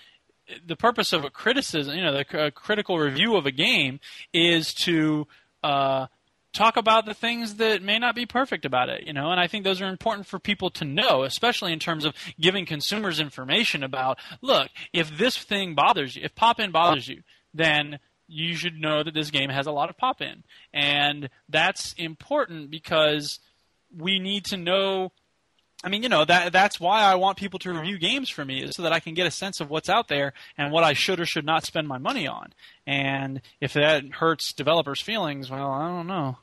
the 0.67 0.77
purpose 0.77 1.13
of 1.13 1.25
a 1.25 1.31
criticism, 1.31 1.97
you 1.97 2.03
know, 2.03 2.13
the 2.13 2.47
a 2.47 2.51
critical 2.51 2.99
review 2.99 3.37
of 3.37 3.47
a 3.47 3.51
game 3.51 4.01
is 4.33 4.75
to 4.75 5.27
uh, 5.63 6.07
talk 6.55 6.77
about 6.77 7.05
the 7.05 7.15
things 7.15 7.57
that 7.57 7.83
may 7.83 7.99
not 7.99 8.15
be 8.15 8.25
perfect 8.25 8.65
about 8.65 8.89
it, 8.89 9.07
you 9.07 9.13
know, 9.13 9.31
and 9.31 9.41
I 9.41 9.49
think 9.49 9.65
those 9.65 9.83
are 9.83 9.89
important 9.89 10.27
for 10.27 10.39
people 10.39 10.71
to 10.71 10.85
know, 10.85 11.25
especially 11.25 11.73
in 11.73 11.79
terms 11.79 12.05
of 12.05 12.15
giving 12.41 12.65
consumers 12.65 13.21
information 13.21 13.83
about, 13.83 14.19
look, 14.41 14.69
if 14.93 15.19
this 15.19 15.37
thing 15.37 15.75
bothers 15.75 16.17
you, 16.17 16.23
if 16.25 16.35
pop 16.35 16.61
in 16.61 16.71
bothers 16.71 17.09
you, 17.09 17.23
then 17.53 17.99
you 18.27 18.55
should 18.55 18.81
know 18.81 19.03
that 19.03 19.15
this 19.15 19.31
game 19.31 19.51
has 19.51 19.67
a 19.67 19.73
lot 19.73 19.91
of 19.91 19.99
pop 19.99 20.23
in. 20.23 20.45
And 20.73 21.29
that's 21.49 21.93
important 21.95 22.71
because 22.71 23.41
we 23.95 24.19
need 24.19 24.47
to 24.47 24.57
know 24.57 25.13
I 25.85 25.91
mean, 25.91 26.03
you 26.03 26.09
know, 26.09 26.25
that 26.25 26.53
that's 26.53 26.81
why 26.81 27.03
I 27.03 27.17
want 27.17 27.37
people 27.37 27.59
to 27.61 27.73
review 27.73 27.99
games 27.99 28.31
for 28.31 28.43
me 28.43 28.63
is 28.63 28.75
so 28.75 28.83
that 28.83 28.93
I 28.93 29.01
can 29.01 29.13
get 29.13 29.27
a 29.27 29.31
sense 29.31 29.61
of 29.61 29.69
what's 29.69 29.91
out 29.91 30.09
there 30.09 30.33
and 30.57 30.73
what 30.73 30.83
I 30.83 30.95
should 30.95 31.21
or 31.21 31.27
should 31.27 31.45
not 31.45 31.67
spend 31.67 31.87
my 31.87 31.99
money 31.99 32.27
on. 32.27 32.55
And 32.87 33.43
if 33.61 33.75
that 33.75 34.05
hurts 34.13 34.55
developers' 34.55 35.03
feelings, 35.03 35.51
well, 35.51 35.71
I 35.71 35.89
don't 35.89 36.07
know. 36.07 36.39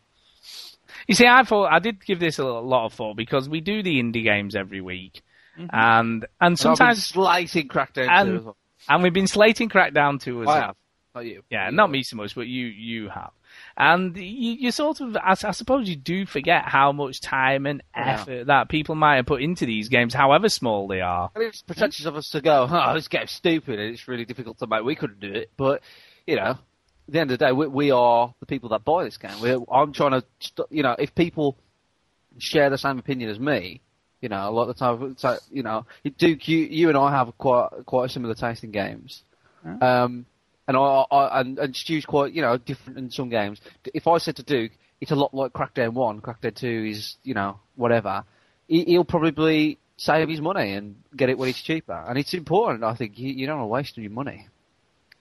You 1.08 1.16
see, 1.16 1.26
I 1.26 1.44
thought 1.44 1.72
I 1.72 1.80
did 1.80 2.06
give 2.06 2.20
this 2.20 2.38
a 2.38 2.44
lot 2.46 2.86
of 2.86 2.94
thought 2.94 3.18
because 3.18 3.50
we 3.50 3.62
do 3.62 3.82
the 3.82 4.00
indie 4.02 4.24
games 4.24 4.56
every 4.56 4.82
week, 4.82 5.22
mm-hmm. 5.58 5.68
and 5.74 6.26
and 6.40 6.60
sometimes 6.60 7.06
slating 7.08 7.68
Crackdown 7.68 8.08
and- 8.10 8.40
2 8.40 8.46
well. 8.46 8.58
and 8.90 9.04
we've 9.04 9.14
been 9.14 9.28
slating 9.28 9.70
Crackdown 9.70 10.22
2 10.22 10.44
as 10.44 10.48
I 10.48 10.52
well. 10.52 10.62
have, 10.62 10.76
not 11.16 11.26
you. 11.26 11.44
Yeah, 11.50 11.70
not 11.72 11.90
me 11.90 12.04
so 12.04 12.18
much, 12.18 12.36
but 12.36 12.48
you 12.48 12.68
you 12.68 13.10
have. 13.10 13.32
And 13.78 14.16
you, 14.18 14.54
you 14.54 14.72
sort 14.72 15.02
of, 15.02 15.16
I, 15.18 15.32
I 15.44 15.52
suppose 15.52 15.88
you 15.90 15.96
do 15.96 16.26
forget 16.26 16.66
how 16.66 16.92
much 16.92 17.22
time 17.22 17.66
and 17.66 17.82
Yeah. 17.96 18.14
effort 18.22 18.48
that 18.48 18.70
people 18.70 18.96
might 18.96 19.16
have 19.18 19.26
put 19.26 19.42
into 19.42 19.66
these 19.66 19.90
games, 19.90 20.14
however 20.14 20.50
small 20.50 20.88
they 20.88 21.02
are. 21.02 21.32
I 21.36 21.40
mean, 21.40 21.48
it's 21.50 21.62
pretentious 21.62 22.06
of 22.06 22.16
us 22.16 22.30
to 22.32 22.42
go, 22.42 22.68
oh, 22.70 22.94
this 22.94 23.08
game's 23.08 23.32
stupid 23.32 23.80
and 23.80 23.94
it's 23.94 24.08
really 24.08 24.26
difficult 24.26 24.60
to 24.60 24.68
make. 24.68 24.84
We 24.84 24.96
couldn't 24.96 25.20
do 25.20 25.32
it. 25.34 25.52
But, 25.58 25.82
you 26.28 26.36
know, 26.36 26.52
at 26.52 26.58
the 27.08 27.20
end 27.20 27.32
of 27.32 27.40
the 27.40 27.46
day, 27.46 27.52
we, 27.52 27.68
we 27.68 27.92
are 27.92 28.34
the 28.40 28.46
people 28.46 28.70
that 28.70 28.84
buy 28.84 29.04
this 29.06 29.18
game. 29.18 29.40
We're, 29.42 29.60
I'm 29.72 29.94
trying 29.94 30.12
to, 30.12 30.24
st- 30.40 30.68
you 30.72 30.84
know, 30.84 30.96
if 31.00 31.16
people 31.16 31.58
share 32.38 32.70
the 32.70 32.78
same 32.78 33.00
opinion 33.00 33.30
as 33.30 33.40
me, 33.40 33.82
you 34.22 34.30
know, 34.30 34.48
a 34.48 34.52
lot 34.52 34.64
of 34.64 34.68
the 34.70 34.74
time, 34.76 35.12
it's 35.12 35.24
like, 35.24 35.40
you 35.50 35.64
know, 35.64 35.86
Duke, 36.18 36.48
you, 36.48 36.60
you 36.60 36.90
and 36.90 36.98
I 36.98 37.10
have 37.12 37.36
quite 37.40 37.70
quite 37.88 38.06
a 38.06 38.10
similar 38.10 38.36
taste 38.36 38.64
in 38.64 38.72
games. 38.72 39.24
Um, 39.82 40.26
and 40.72 40.78
I, 40.78 41.06
I 41.12 41.42
and, 41.42 41.60
and 41.60 41.76
Stu's 41.76 42.06
quite, 42.06 42.34
you 42.34 42.42
know, 42.42 42.58
different 42.58 42.98
in 42.98 43.12
some 43.12 43.30
games. 43.30 43.60
If 43.94 44.08
I 44.08 44.18
said 44.20 44.38
to 44.38 44.44
Duke, 44.44 44.72
it's 45.02 45.12
a 45.12 45.16
lot 45.16 45.34
like 45.34 45.52
Crackdown 45.52 45.94
1, 45.94 46.22
Crackdown 46.22 46.56
2 46.56 46.86
is, 46.90 47.18
you 47.24 47.34
know, 47.34 47.60
whatever, 47.76 48.24
he, 48.68 48.86
he'll 48.86 49.04
probably 49.04 49.80
save 49.98 50.30
his 50.30 50.40
money 50.40 50.72
and 50.74 50.96
get 51.16 51.30
it 51.30 51.38
when 51.38 51.50
it's 51.50 51.62
cheaper. 51.62 52.06
And 52.08 52.18
it's 52.18 52.34
important, 52.34 52.84
I 52.84 52.96
think. 52.96 53.20
You, 53.20 53.34
you 53.34 53.48
don't 53.48 53.58
want 53.58 53.66
to 53.66 53.74
waste 53.74 53.98
your 53.98 54.12
money. 54.12 54.48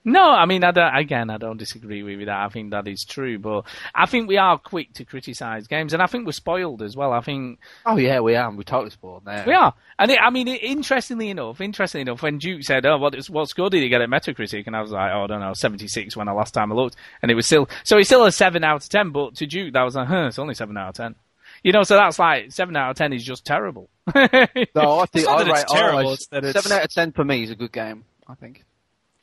No, 0.02 0.30
I 0.30 0.46
mean, 0.46 0.64
I 0.64 0.70
don't, 0.70 0.96
again, 0.96 1.28
I 1.28 1.36
don't 1.36 1.58
disagree 1.58 2.02
with 2.02 2.20
you 2.20 2.24
that. 2.26 2.44
I 2.46 2.48
think 2.48 2.70
that 2.70 2.88
is 2.88 3.04
true, 3.04 3.38
but 3.38 3.66
I 3.94 4.06
think 4.06 4.28
we 4.28 4.38
are 4.38 4.56
quick 4.56 4.94
to 4.94 5.04
criticise 5.04 5.66
games, 5.66 5.92
and 5.92 6.02
I 6.02 6.06
think 6.06 6.24
we're 6.24 6.32
spoiled 6.32 6.80
as 6.80 6.96
well. 6.96 7.12
I 7.12 7.20
think 7.20 7.58
Oh, 7.84 7.96
yeah, 7.98 8.20
we 8.20 8.34
are. 8.34 8.50
We're 8.50 8.62
totally 8.62 8.88
spoiled 8.90 9.26
now. 9.26 9.44
we 9.46 9.52
are. 9.52 9.74
And 9.98 10.10
it, 10.10 10.18
I 10.18 10.30
mean, 10.30 10.48
it, 10.48 10.62
interestingly 10.62 11.28
enough, 11.28 11.60
interestingly 11.60 12.02
enough, 12.02 12.22
when 12.22 12.38
Duke 12.38 12.62
said, 12.62 12.86
"Oh, 12.86 12.96
what, 12.96 13.14
what 13.28 13.48
score 13.50 13.68
did 13.68 13.82
he 13.82 13.90
get 13.90 14.00
at 14.00 14.08
Metacritic?" 14.08 14.66
and 14.66 14.74
I 14.74 14.80
was 14.80 14.90
like, 14.90 15.12
"Oh, 15.14 15.24
I 15.24 15.26
don't 15.26 15.40
know, 15.40 15.52
seventy-six." 15.52 16.16
When 16.16 16.26
the 16.28 16.32
last 16.32 16.54
time 16.54 16.72
I 16.72 16.74
looked, 16.74 16.96
and 17.20 17.30
it 17.30 17.34
was 17.34 17.44
still 17.44 17.68
so 17.84 17.98
it's 17.98 18.08
still 18.08 18.24
a 18.24 18.32
seven 18.32 18.64
out 18.64 18.82
of 18.84 18.88
ten. 18.88 19.10
But 19.10 19.34
to 19.36 19.46
Duke, 19.46 19.74
that 19.74 19.82
was 19.82 19.96
like, 19.96 20.08
"Huh, 20.08 20.28
it's 20.28 20.38
only 20.38 20.54
seven 20.54 20.78
out 20.78 20.88
of 20.90 20.94
10. 20.94 21.14
You 21.62 21.72
know, 21.72 21.82
so 21.82 21.96
that's 21.96 22.18
like 22.18 22.52
seven 22.52 22.74
out 22.74 22.90
of 22.92 22.96
ten 22.96 23.12
is 23.12 23.22
just 23.22 23.44
terrible. 23.44 23.90
No, 24.14 24.20
I 24.22 24.46
think 24.46 24.70
It's 25.14 25.24
not 25.26 25.40
I 25.40 25.44
that 25.44 25.50
it's 25.62 25.72
terrible, 25.72 25.98
rate 25.98 26.12
it's 26.14 26.26
that 26.28 26.44
it's- 26.44 26.54
seven 26.64 26.78
out 26.78 26.84
of 26.86 26.90
ten 26.90 27.12
for 27.12 27.22
me 27.22 27.42
is 27.42 27.50
a 27.50 27.54
good 27.54 27.72
game. 27.72 28.04
I 28.26 28.34
think. 28.34 28.64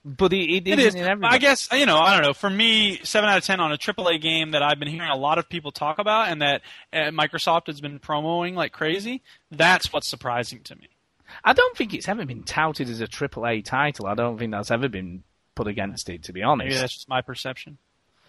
But 0.08 0.32
it, 0.32 0.68
it, 0.68 0.80
is. 0.80 0.96
I 0.96 1.38
guess 1.38 1.68
you 1.74 1.86
know. 1.86 1.98
I 1.98 2.14
don't 2.14 2.26
know. 2.26 2.34
For 2.34 2.50
me, 2.50 3.00
seven 3.04 3.30
out 3.30 3.38
of 3.38 3.44
ten 3.44 3.60
on 3.60 3.74
a 3.74 3.78
AAA 3.78 4.22
game 4.22 4.52
that 4.52 4.64
I've 4.64 4.80
been 4.80 4.88
hearing 4.88 5.10
a 5.10 5.18
lot 5.18 5.38
of 5.38 5.50
people 5.50 5.72
talk 5.72 6.00
about, 6.00 6.30
and 6.30 6.42
that 6.42 6.62
uh, 6.94 6.98
Microsoft 7.12 7.68
has 7.68 7.82
been 7.82 8.00
promoting 8.00 8.56
like 8.56 8.72
crazy. 8.72 9.22
That's 9.52 9.92
what's 9.92 10.08
surprising 10.08 10.62
to 10.64 10.76
me. 10.78 10.88
I 11.44 11.52
don't 11.52 11.76
think 11.76 11.94
it's 11.94 12.08
ever 12.08 12.26
been 12.26 12.44
touted 12.44 12.90
as 12.90 13.02
a 13.02 13.08
AAA 13.08 13.66
title. 13.66 14.08
I 14.08 14.16
don't 14.16 14.38
think 14.38 14.52
that's 14.52 14.72
ever 14.72 14.88
been 14.88 15.24
put 15.56 15.68
against 15.68 16.10
it, 16.10 16.24
to 16.24 16.34
be 16.34 16.42
honest. 16.42 16.70
Maybe 16.70 16.80
that's 16.80 16.94
just 16.94 17.10
my 17.10 17.22
perception. 17.22 17.78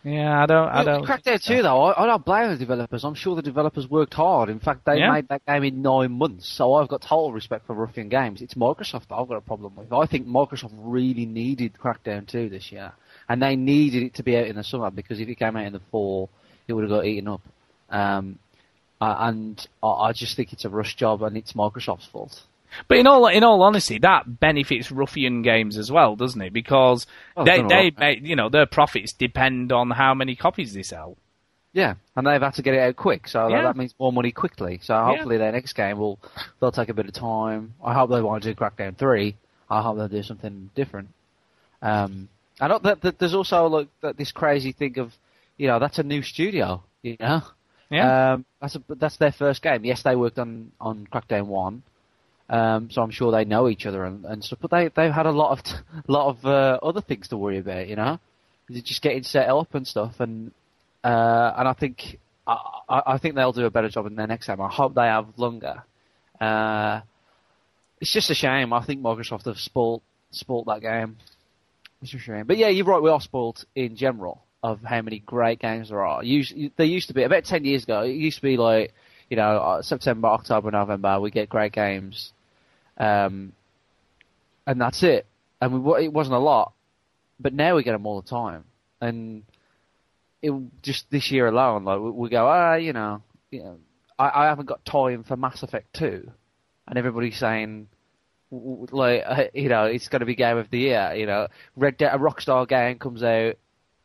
Yeah, 0.05 0.42
I 0.42 0.46
don't. 0.46 0.68
I 0.68 0.84
don't. 0.84 1.05
Crackdown 1.05 1.42
2, 1.44 1.62
though, 1.62 1.82
I, 1.82 2.05
I 2.05 2.07
don't 2.07 2.24
blame 2.24 2.51
the 2.51 2.57
developers. 2.57 3.05
I'm 3.05 3.14
sure 3.14 3.34
the 3.34 3.42
developers 3.42 3.88
worked 3.88 4.14
hard. 4.14 4.49
In 4.49 4.61
fact, 4.61 4.84
they 4.84 4.99
Yeah. 4.99 5.12
made 5.12 5.28
that 5.28 5.44
game 5.44 5.64
in 5.64 5.82
nine 5.82 6.12
months, 6.12 6.49
so 6.49 6.74
I've 6.74 6.88
got 6.88 7.03
total 7.03 7.32
respect 7.32 7.66
for 7.66 7.74
Ruffian 7.74 8.09
Games. 8.09 8.40
It's 8.40 8.55
Microsoft 8.55 9.09
that 9.09 9.16
I've 9.16 9.28
got 9.28 9.36
a 9.36 9.40
problem 9.42 9.74
with. 9.76 9.92
I 9.92 10.07
think 10.07 10.26
Microsoft 10.26 10.72
really 10.76 11.26
needed 11.26 11.74
Crackdown 11.82 12.26
2 12.26 12.49
this 12.49 12.70
year, 12.70 12.92
and 13.28 13.42
they 13.42 13.57
needed 13.57 14.03
it 14.05 14.14
to 14.14 14.22
be 14.22 14.36
out 14.36 14.46
in 14.46 14.57
the 14.57 14.64
summer 14.64 14.90
because 14.90 15.18
if 15.20 15.28
it 15.28 15.34
came 15.34 15.57
out 15.57 15.66
in 15.66 15.72
the 15.72 15.80
fall, 15.90 16.30
it 16.68 16.72
would 16.74 16.82
have 16.84 16.90
got 16.90 17.05
eaten 17.05 17.28
up. 17.28 17.42
Um, 17.90 18.38
uh, 19.01 19.14
and 19.18 19.66
I, 19.82 19.88
I 19.88 20.12
just 20.12 20.36
think 20.36 20.53
it's 20.53 20.64
a 20.64 20.70
rush 20.70 20.94
job, 20.94 21.22
and 21.22 21.36
it's 21.36 21.55
Microsoft's 21.55 22.07
fault. 22.07 22.44
But 22.89 22.99
in 22.99 23.07
all 23.07 23.27
in 23.27 23.45
all 23.45 23.62
honesty, 23.62 23.99
that 24.01 24.41
benefits 24.41 24.91
Ruffian 24.93 25.43
Games 25.43 25.77
as 25.79 25.91
well, 25.91 26.16
doesn't 26.16 26.41
it? 26.41 26.53
Because 26.53 27.07
Oh, 27.37 27.45
they 27.45 27.62
they 27.62 27.93
make 27.99 28.23
you 28.23 28.37
know 28.37 28.49
their 28.49 28.66
profits 28.66 29.12
depend 29.12 29.73
on 29.73 29.91
how 29.91 30.14
many 30.14 30.37
copies 30.37 30.75
they 30.75 30.83
sell. 30.83 31.16
Yeah, 31.73 31.95
and 32.16 32.27
they've 32.27 32.41
had 32.41 32.55
to 32.55 32.62
get 32.62 32.75
it 32.75 32.81
out 32.81 32.97
quick, 32.97 33.29
so 33.29 33.43
that- 33.45 33.51
Yeah. 33.51 33.62
that 33.62 33.77
means 33.77 33.95
more 34.01 34.12
money 34.12 34.33
quickly. 34.33 34.81
So 34.83 34.95
hopefully 35.05 35.37
their 35.37 35.53
next 35.53 35.75
game 35.75 35.99
will 35.99 36.19
they'll 36.61 36.73
take 36.73 36.89
a 36.89 36.95
bit 36.95 37.07
of 37.07 37.12
time. 37.12 37.75
I 37.85 37.93
hope 37.95 38.11
they 38.11 38.21
want 38.23 38.43
to 38.43 38.53
do 38.53 38.59
Crackdown 38.59 38.97
three. 38.97 39.37
I 39.71 39.83
hope 39.83 39.97
they'll 39.99 40.09
do 40.09 40.23
something 40.23 40.71
different. 40.75 41.09
Um, 41.83 42.29
I 42.61 42.69
know 42.69 42.79
that, 42.81 43.03
that 43.03 43.19
there's 43.19 43.35
also 43.35 43.66
like 43.66 43.89
that 44.01 44.16
this 44.16 44.33
crazy 44.33 44.73
thing 44.73 44.99
of, 44.99 45.14
you 45.57 45.69
know, 45.69 45.79
that's 45.79 45.99
a 45.99 46.03
new 46.03 46.23
studio. 46.23 46.83
You 47.03 47.16
know, 47.21 47.43
Yeah. 47.91 48.33
um, 48.33 48.45
that's 48.61 48.75
a, 48.75 48.83
that's 48.89 49.16
their 49.19 49.31
first 49.31 49.62
game. 49.62 49.85
Yes, 49.85 50.03
they 50.03 50.16
worked 50.16 50.39
on 50.39 50.73
on 50.81 51.07
Crackdown 51.12 51.47
One, 51.47 51.83
um, 52.49 52.90
so 52.90 53.03
I'm 53.03 53.11
sure 53.11 53.30
they 53.30 53.44
know 53.44 53.68
each 53.68 53.86
other 53.86 54.05
and, 54.05 54.24
and 54.24 54.42
stuff. 54.42 54.59
But 54.61 54.70
they 54.70 54.88
they've 54.88 55.12
had 55.12 55.26
a 55.26 55.32
lot 55.32 55.53
of 55.53 55.62
t- 55.62 55.72
lot 56.09 56.28
of 56.28 56.46
uh, 56.46 56.78
other 56.82 57.01
things 57.01 57.28
to 57.28 57.36
worry 57.36 57.59
about. 57.59 57.88
You 57.88 57.96
know, 57.96 58.18
They're 58.68 58.82
just 58.82 59.03
getting 59.03 59.22
set 59.22 59.49
up 59.49 59.74
and 59.74 59.86
stuff. 59.86 60.20
And 60.20 60.53
uh, 61.05 61.53
and 61.57 61.68
I 61.68 61.74
think 61.74 62.18
I, 62.46 63.03
I 63.07 63.18
think 63.18 63.34
they'll 63.34 63.53
do 63.53 63.66
a 63.66 63.70
better 63.70 63.88
job 63.88 64.07
in 64.07 64.16
their 64.16 64.26
next 64.26 64.46
game. 64.46 64.61
I 64.61 64.68
hope 64.68 64.94
they 64.94 65.07
have 65.07 65.26
longer. 65.36 65.82
Uh, 66.40 67.01
it's 68.01 68.12
just 68.12 68.30
a 68.30 68.34
shame. 68.34 68.72
I 68.72 68.84
think 68.84 69.03
Microsoft 69.03 69.44
have 69.46 69.59
spoilt 69.59 70.03
spoilt 70.30 70.66
that 70.66 70.80
game. 70.80 71.16
It's 72.03 72.14
a 72.14 72.18
shame. 72.18 72.46
But 72.46 72.57
yeah, 72.57 72.68
you're 72.68 72.86
right. 72.86 73.03
We 73.03 73.11
are 73.11 73.20
spoilt 73.20 73.64
in 73.74 73.96
general 73.96 74.42
of 74.62 74.80
how 74.82 75.03
many 75.03 75.18
great 75.20 75.59
games 75.59 75.88
there 75.88 76.05
are. 76.05 76.22
Usually, 76.22 76.72
there 76.76 76.86
used 76.86 77.09
to 77.09 77.14
be 77.14 77.24
about 77.24 77.44
ten 77.44 77.64
years 77.64 77.84
ago. 77.84 78.03
It 78.03 78.12
used 78.12 78.38
to 78.38 78.42
be 78.42 78.57
like 78.57 78.94
you 79.28 79.36
know 79.36 79.59
uh, 79.59 79.82
September, 79.82 80.28
October, 80.28 80.70
November. 80.70 81.20
We 81.20 81.30
get 81.30 81.49
great 81.49 81.72
games, 81.72 82.32
um, 82.99 83.53
and 84.66 84.80
that's 84.80 85.03
it. 85.03 85.26
And 85.61 85.82
we, 85.82 86.05
it 86.05 86.12
wasn't 86.12 86.36
a 86.36 86.40
lot, 86.40 86.72
but 87.40 87.55
now 87.55 87.76
we 87.76 87.82
get 87.82 87.92
them 87.92 88.07
all 88.07 88.20
the 88.20 88.28
time. 88.28 88.64
And 89.01 89.44
it 90.42 90.53
just 90.82 91.11
this 91.11 91.30
year 91.30 91.46
alone, 91.46 91.84
like 91.84 92.01
we, 92.01 92.11
we 92.11 92.28
go, 92.28 92.46
ah, 92.46 92.74
you 92.74 92.92
know, 92.92 93.22
you 93.51 93.62
know, 93.62 93.78
I, 94.18 94.44
I 94.44 94.46
haven't 94.46 94.66
got 94.66 94.84
time 94.84 95.24
for 95.24 95.36
Mass 95.36 95.62
Effect 95.62 95.94
two, 95.94 96.30
and 96.86 96.99
everybody's 96.99 97.38
saying 97.38 97.88
like 98.51 99.24
you 99.55 99.68
know 99.68 99.84
it's 99.84 100.09
going 100.09 100.20
to 100.20 100.26
be 100.26 100.34
game 100.34 100.57
of 100.57 100.70
the 100.70 100.78
year. 100.78 101.14
You 101.16 101.26
know, 101.26 101.49
Red 101.76 101.96
Dead, 101.96 102.14
a 102.14 102.18
Rockstar 102.18 102.68
game 102.68 102.99
comes 102.99 103.22
out, 103.22 103.57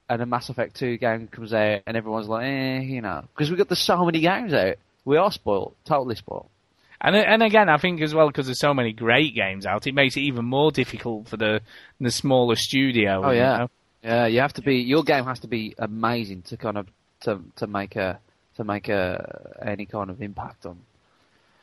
and 0.09 0.21
a 0.21 0.25
Mass 0.25 0.49
Effect 0.49 0.75
two 0.75 0.97
game 0.97 1.27
comes 1.27 1.53
out, 1.53 1.81
and 1.85 1.97
everyone's 1.97 2.27
like, 2.27 2.45
eh, 2.45 2.79
you 2.79 3.01
know, 3.01 3.23
because 3.33 3.49
we 3.49 3.57
got 3.57 3.69
the 3.69 3.75
so 3.75 4.05
many 4.05 4.21
games 4.21 4.53
out. 4.53 4.75
We 5.05 5.17
are 5.17 5.31
spoiled, 5.31 5.75
totally 5.85 6.15
spoiled. 6.15 6.49
And 7.03 7.15
and 7.15 7.43
again, 7.43 7.67
I 7.69 7.77
think 7.77 8.01
as 8.01 8.15
well 8.15 8.27
because 8.27 8.45
there's 8.45 8.59
so 8.59 8.73
many 8.73 8.93
great 8.93 9.35
games 9.35 9.65
out, 9.65 9.85
it 9.87 9.93
makes 9.93 10.15
it 10.15 10.21
even 10.21 10.45
more 10.45 10.71
difficult 10.71 11.27
for 11.27 11.37
the 11.37 11.61
the 11.99 12.11
smaller 12.11 12.55
studio. 12.55 13.21
Oh 13.25 13.31
you 13.31 13.39
yeah, 13.39 13.57
know? 13.57 13.69
yeah. 14.03 14.25
You 14.27 14.39
have 14.39 14.53
to 14.53 14.61
be. 14.61 14.77
Your 14.77 15.03
game 15.03 15.25
has 15.25 15.39
to 15.41 15.47
be 15.47 15.75
amazing 15.77 16.43
to 16.43 16.57
kind 16.57 16.77
of 16.77 16.87
to 17.21 17.41
to 17.57 17.67
make 17.67 17.95
a 17.97 18.19
to 18.55 18.63
make 18.63 18.87
a 18.87 19.57
any 19.65 19.85
kind 19.85 20.09
of 20.09 20.21
impact 20.21 20.65
on. 20.65 20.79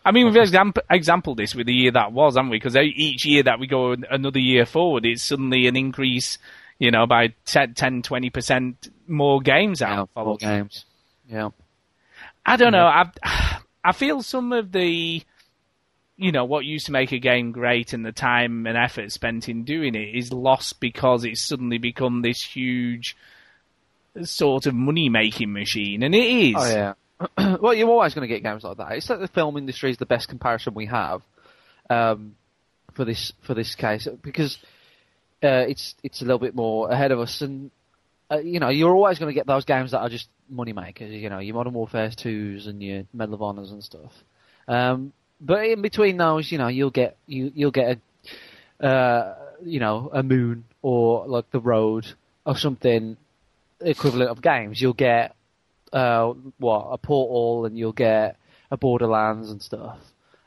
I 0.04 0.12
mean, 0.12 0.26
we've 0.26 0.36
example 0.36 0.82
example 0.90 1.34
this 1.34 1.54
with 1.54 1.66
the 1.66 1.74
year 1.74 1.92
that 1.92 2.12
was, 2.12 2.36
haven't 2.36 2.50
we? 2.50 2.56
Because 2.56 2.76
each 2.76 3.24
year 3.24 3.42
that 3.44 3.58
we 3.60 3.66
go 3.66 3.94
another 4.10 4.38
year 4.38 4.64
forward, 4.66 5.04
it's 5.04 5.22
suddenly 5.22 5.66
an 5.66 5.76
increase, 5.76 6.38
you 6.78 6.90
know, 6.90 7.06
by 7.06 7.34
10, 7.44 7.74
10 7.74 8.02
20% 8.02 8.90
more 9.08 9.40
games 9.40 9.80
Yeah, 9.82 10.00
out. 10.00 10.10
more 10.16 10.38
games. 10.38 10.86
Yeah. 11.28 11.50
I 12.46 12.56
don't 12.56 12.72
know. 12.72 12.86
I 12.86 13.10
I 13.84 13.92
feel 13.92 14.22
some 14.22 14.52
of 14.52 14.72
the, 14.72 15.22
you 16.20 16.32
know, 16.32 16.44
what 16.44 16.66
used 16.66 16.86
to 16.86 16.92
make 16.92 17.12
a 17.12 17.18
game 17.18 17.50
great 17.50 17.94
and 17.94 18.04
the 18.04 18.12
time 18.12 18.66
and 18.66 18.76
effort 18.76 19.10
spent 19.10 19.48
in 19.48 19.64
doing 19.64 19.94
it 19.94 20.14
is 20.14 20.32
lost 20.32 20.78
because 20.78 21.24
it's 21.24 21.42
suddenly 21.42 21.78
become 21.78 22.20
this 22.20 22.42
huge 22.42 23.16
sort 24.24 24.66
of 24.66 24.74
money 24.74 25.08
making 25.08 25.50
machine, 25.52 26.02
and 26.02 26.14
it 26.14 26.26
is. 26.26 26.56
Oh 26.58 26.68
yeah. 26.68 27.56
well, 27.60 27.72
you're 27.72 27.88
always 27.88 28.12
going 28.12 28.28
to 28.28 28.34
get 28.34 28.42
games 28.42 28.64
like 28.64 28.76
that. 28.76 28.92
It's 28.92 29.08
like 29.08 29.20
the 29.20 29.28
film 29.28 29.56
industry 29.56 29.90
is 29.90 29.96
the 29.96 30.06
best 30.06 30.28
comparison 30.28 30.74
we 30.74 30.86
have 30.86 31.22
um, 31.88 32.34
for 32.92 33.06
this 33.06 33.32
for 33.40 33.54
this 33.54 33.74
case 33.74 34.06
because 34.22 34.58
uh, 35.42 35.64
it's 35.68 35.94
it's 36.02 36.20
a 36.20 36.24
little 36.24 36.38
bit 36.38 36.54
more 36.54 36.90
ahead 36.90 37.12
of 37.12 37.20
us, 37.20 37.40
and 37.40 37.70
uh, 38.30 38.40
you 38.40 38.60
know 38.60 38.68
you're 38.68 38.94
always 38.94 39.18
going 39.18 39.30
to 39.30 39.34
get 39.34 39.46
those 39.46 39.64
games 39.64 39.92
that 39.92 40.00
are 40.00 40.10
just 40.10 40.28
money 40.50 40.74
makers. 40.74 41.12
You 41.12 41.30
know, 41.30 41.38
your 41.38 41.54
Modern 41.54 41.72
Warfare 41.72 42.10
twos 42.10 42.66
and 42.66 42.82
your 42.82 43.04
Medal 43.14 43.36
of 43.36 43.42
Honors 43.42 43.70
and 43.70 43.82
stuff. 43.82 44.12
Um, 44.68 45.14
but 45.40 45.64
in 45.66 45.82
between 45.82 46.16
those, 46.16 46.50
you 46.52 46.58
know, 46.58 46.68
you'll 46.68 46.90
get 46.90 47.16
you 47.26 47.50
you'll 47.54 47.70
get 47.70 47.98
a 48.80 48.86
uh, 48.86 49.36
you 49.64 49.80
know 49.80 50.10
a 50.12 50.22
Moon 50.22 50.64
or 50.82 51.26
like 51.26 51.50
the 51.50 51.60
Road 51.60 52.06
or 52.44 52.56
something 52.56 53.16
equivalent 53.80 54.30
of 54.30 54.42
games. 54.42 54.80
You'll 54.80 54.92
get 54.92 55.34
uh, 55.92 56.32
what 56.58 56.88
a 56.90 56.98
Portal, 56.98 57.66
and 57.66 57.78
you'll 57.78 57.92
get 57.92 58.36
a 58.70 58.76
Borderlands 58.76 59.50
and 59.50 59.62
stuff, 59.62 59.98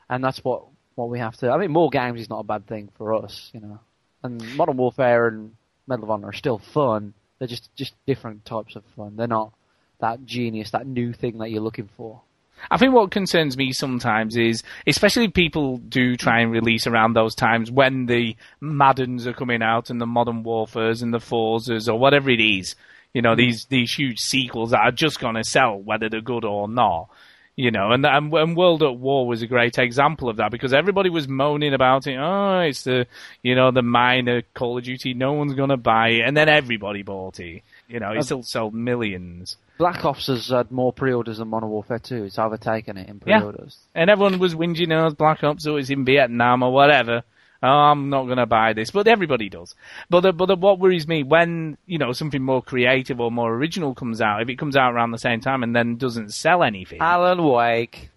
and 0.08 0.22
that's 0.22 0.42
what 0.44 0.64
what 0.94 1.08
we 1.08 1.18
have 1.18 1.36
to. 1.38 1.50
I 1.50 1.58
mean, 1.58 1.72
more 1.72 1.90
games 1.90 2.20
is 2.20 2.30
not 2.30 2.40
a 2.40 2.44
bad 2.44 2.66
thing 2.66 2.90
for 2.96 3.14
us, 3.14 3.50
you 3.52 3.60
know. 3.60 3.80
And 4.22 4.56
Modern 4.56 4.76
Warfare 4.76 5.28
and 5.28 5.54
Medal 5.86 6.04
of 6.04 6.10
Honor 6.10 6.28
are 6.28 6.32
still 6.32 6.58
fun. 6.58 7.14
They're 7.38 7.48
just 7.48 7.74
just 7.74 7.94
different 8.06 8.44
types 8.44 8.76
of 8.76 8.84
fun. 8.96 9.16
They're 9.16 9.26
not 9.26 9.52
that 10.00 10.24
genius, 10.24 10.70
that 10.70 10.86
new 10.86 11.12
thing 11.12 11.38
that 11.38 11.50
you're 11.50 11.62
looking 11.62 11.88
for. 11.96 12.22
I 12.70 12.76
think 12.76 12.94
what 12.94 13.10
concerns 13.10 13.56
me 13.56 13.72
sometimes 13.72 14.36
is, 14.36 14.62
especially 14.86 15.28
people 15.28 15.78
do 15.78 16.16
try 16.16 16.40
and 16.40 16.50
release 16.50 16.86
around 16.86 17.12
those 17.12 17.34
times 17.34 17.70
when 17.70 18.06
the 18.06 18.36
Maddens 18.60 19.26
are 19.26 19.32
coming 19.32 19.62
out 19.62 19.90
and 19.90 20.00
the 20.00 20.06
Modern 20.06 20.42
Warfares 20.42 21.02
and 21.02 21.12
the 21.12 21.18
Forzas 21.18 21.88
or 21.88 21.98
whatever 21.98 22.30
it 22.30 22.40
is, 22.40 22.74
you 23.12 23.22
know, 23.22 23.34
mm. 23.34 23.38
these 23.38 23.66
these 23.66 23.92
huge 23.92 24.18
sequels 24.18 24.70
that 24.70 24.80
are 24.80 24.92
just 24.92 25.20
going 25.20 25.36
to 25.36 25.44
sell 25.44 25.78
whether 25.78 26.08
they're 26.08 26.20
good 26.20 26.44
or 26.44 26.68
not. 26.68 27.08
You 27.56 27.70
know, 27.70 27.92
and, 27.92 28.04
and 28.04 28.32
and 28.32 28.56
World 28.56 28.82
at 28.82 28.96
War 28.96 29.28
was 29.28 29.42
a 29.42 29.46
great 29.46 29.78
example 29.78 30.28
of 30.28 30.38
that 30.38 30.50
because 30.50 30.74
everybody 30.74 31.08
was 31.08 31.28
moaning 31.28 31.72
about 31.72 32.08
it. 32.08 32.16
Oh, 32.16 32.58
it's 32.58 32.82
the 32.82 33.06
you 33.42 33.54
know 33.54 33.70
the 33.70 33.82
minor 33.82 34.42
Call 34.54 34.76
of 34.76 34.82
Duty. 34.82 35.14
No 35.14 35.34
one's 35.34 35.54
going 35.54 35.68
to 35.68 35.76
buy 35.76 36.08
it, 36.08 36.22
and 36.22 36.36
then 36.36 36.48
everybody 36.48 37.02
bought 37.02 37.38
it. 37.38 37.62
You 37.86 38.00
know, 38.00 38.10
it 38.10 38.24
still 38.24 38.42
sold 38.42 38.74
millions. 38.74 39.56
Black 39.78 40.04
Ops 40.04 40.28
has 40.28 40.48
had 40.48 40.70
more 40.70 40.92
pre-orders 40.92 41.38
than 41.38 41.48
Modern 41.48 41.68
Warfare 41.70 41.98
2. 41.98 42.24
It's 42.24 42.38
overtaken 42.38 42.96
it 42.96 43.08
in 43.08 43.18
pre-orders. 43.20 43.78
And 43.94 44.08
everyone 44.08 44.38
was 44.38 44.54
whinging, 44.54 44.92
oh, 44.92 45.10
Black 45.14 45.42
Ops, 45.42 45.66
it's 45.66 45.90
in 45.90 46.04
Vietnam 46.04 46.62
or 46.62 46.72
whatever. 46.72 47.22
Oh, 47.62 47.66
I'm 47.66 48.10
not 48.10 48.24
going 48.26 48.36
to 48.36 48.46
buy 48.46 48.74
this, 48.74 48.90
but 48.90 49.08
everybody 49.08 49.48
does. 49.48 49.74
But 50.10 50.20
the, 50.20 50.32
but 50.32 50.46
the, 50.46 50.56
what 50.56 50.78
worries 50.78 51.08
me 51.08 51.22
when 51.22 51.78
you 51.86 51.96
know 51.98 52.12
something 52.12 52.42
more 52.42 52.62
creative 52.62 53.20
or 53.20 53.30
more 53.32 53.54
original 53.54 53.94
comes 53.94 54.20
out, 54.20 54.42
if 54.42 54.48
it 54.50 54.58
comes 54.58 54.76
out 54.76 54.92
around 54.92 55.12
the 55.12 55.18
same 55.18 55.40
time 55.40 55.62
and 55.62 55.74
then 55.74 55.96
doesn't 55.96 56.34
sell 56.34 56.62
anything. 56.62 56.98
Alan 57.00 57.42
Wake. 57.42 58.10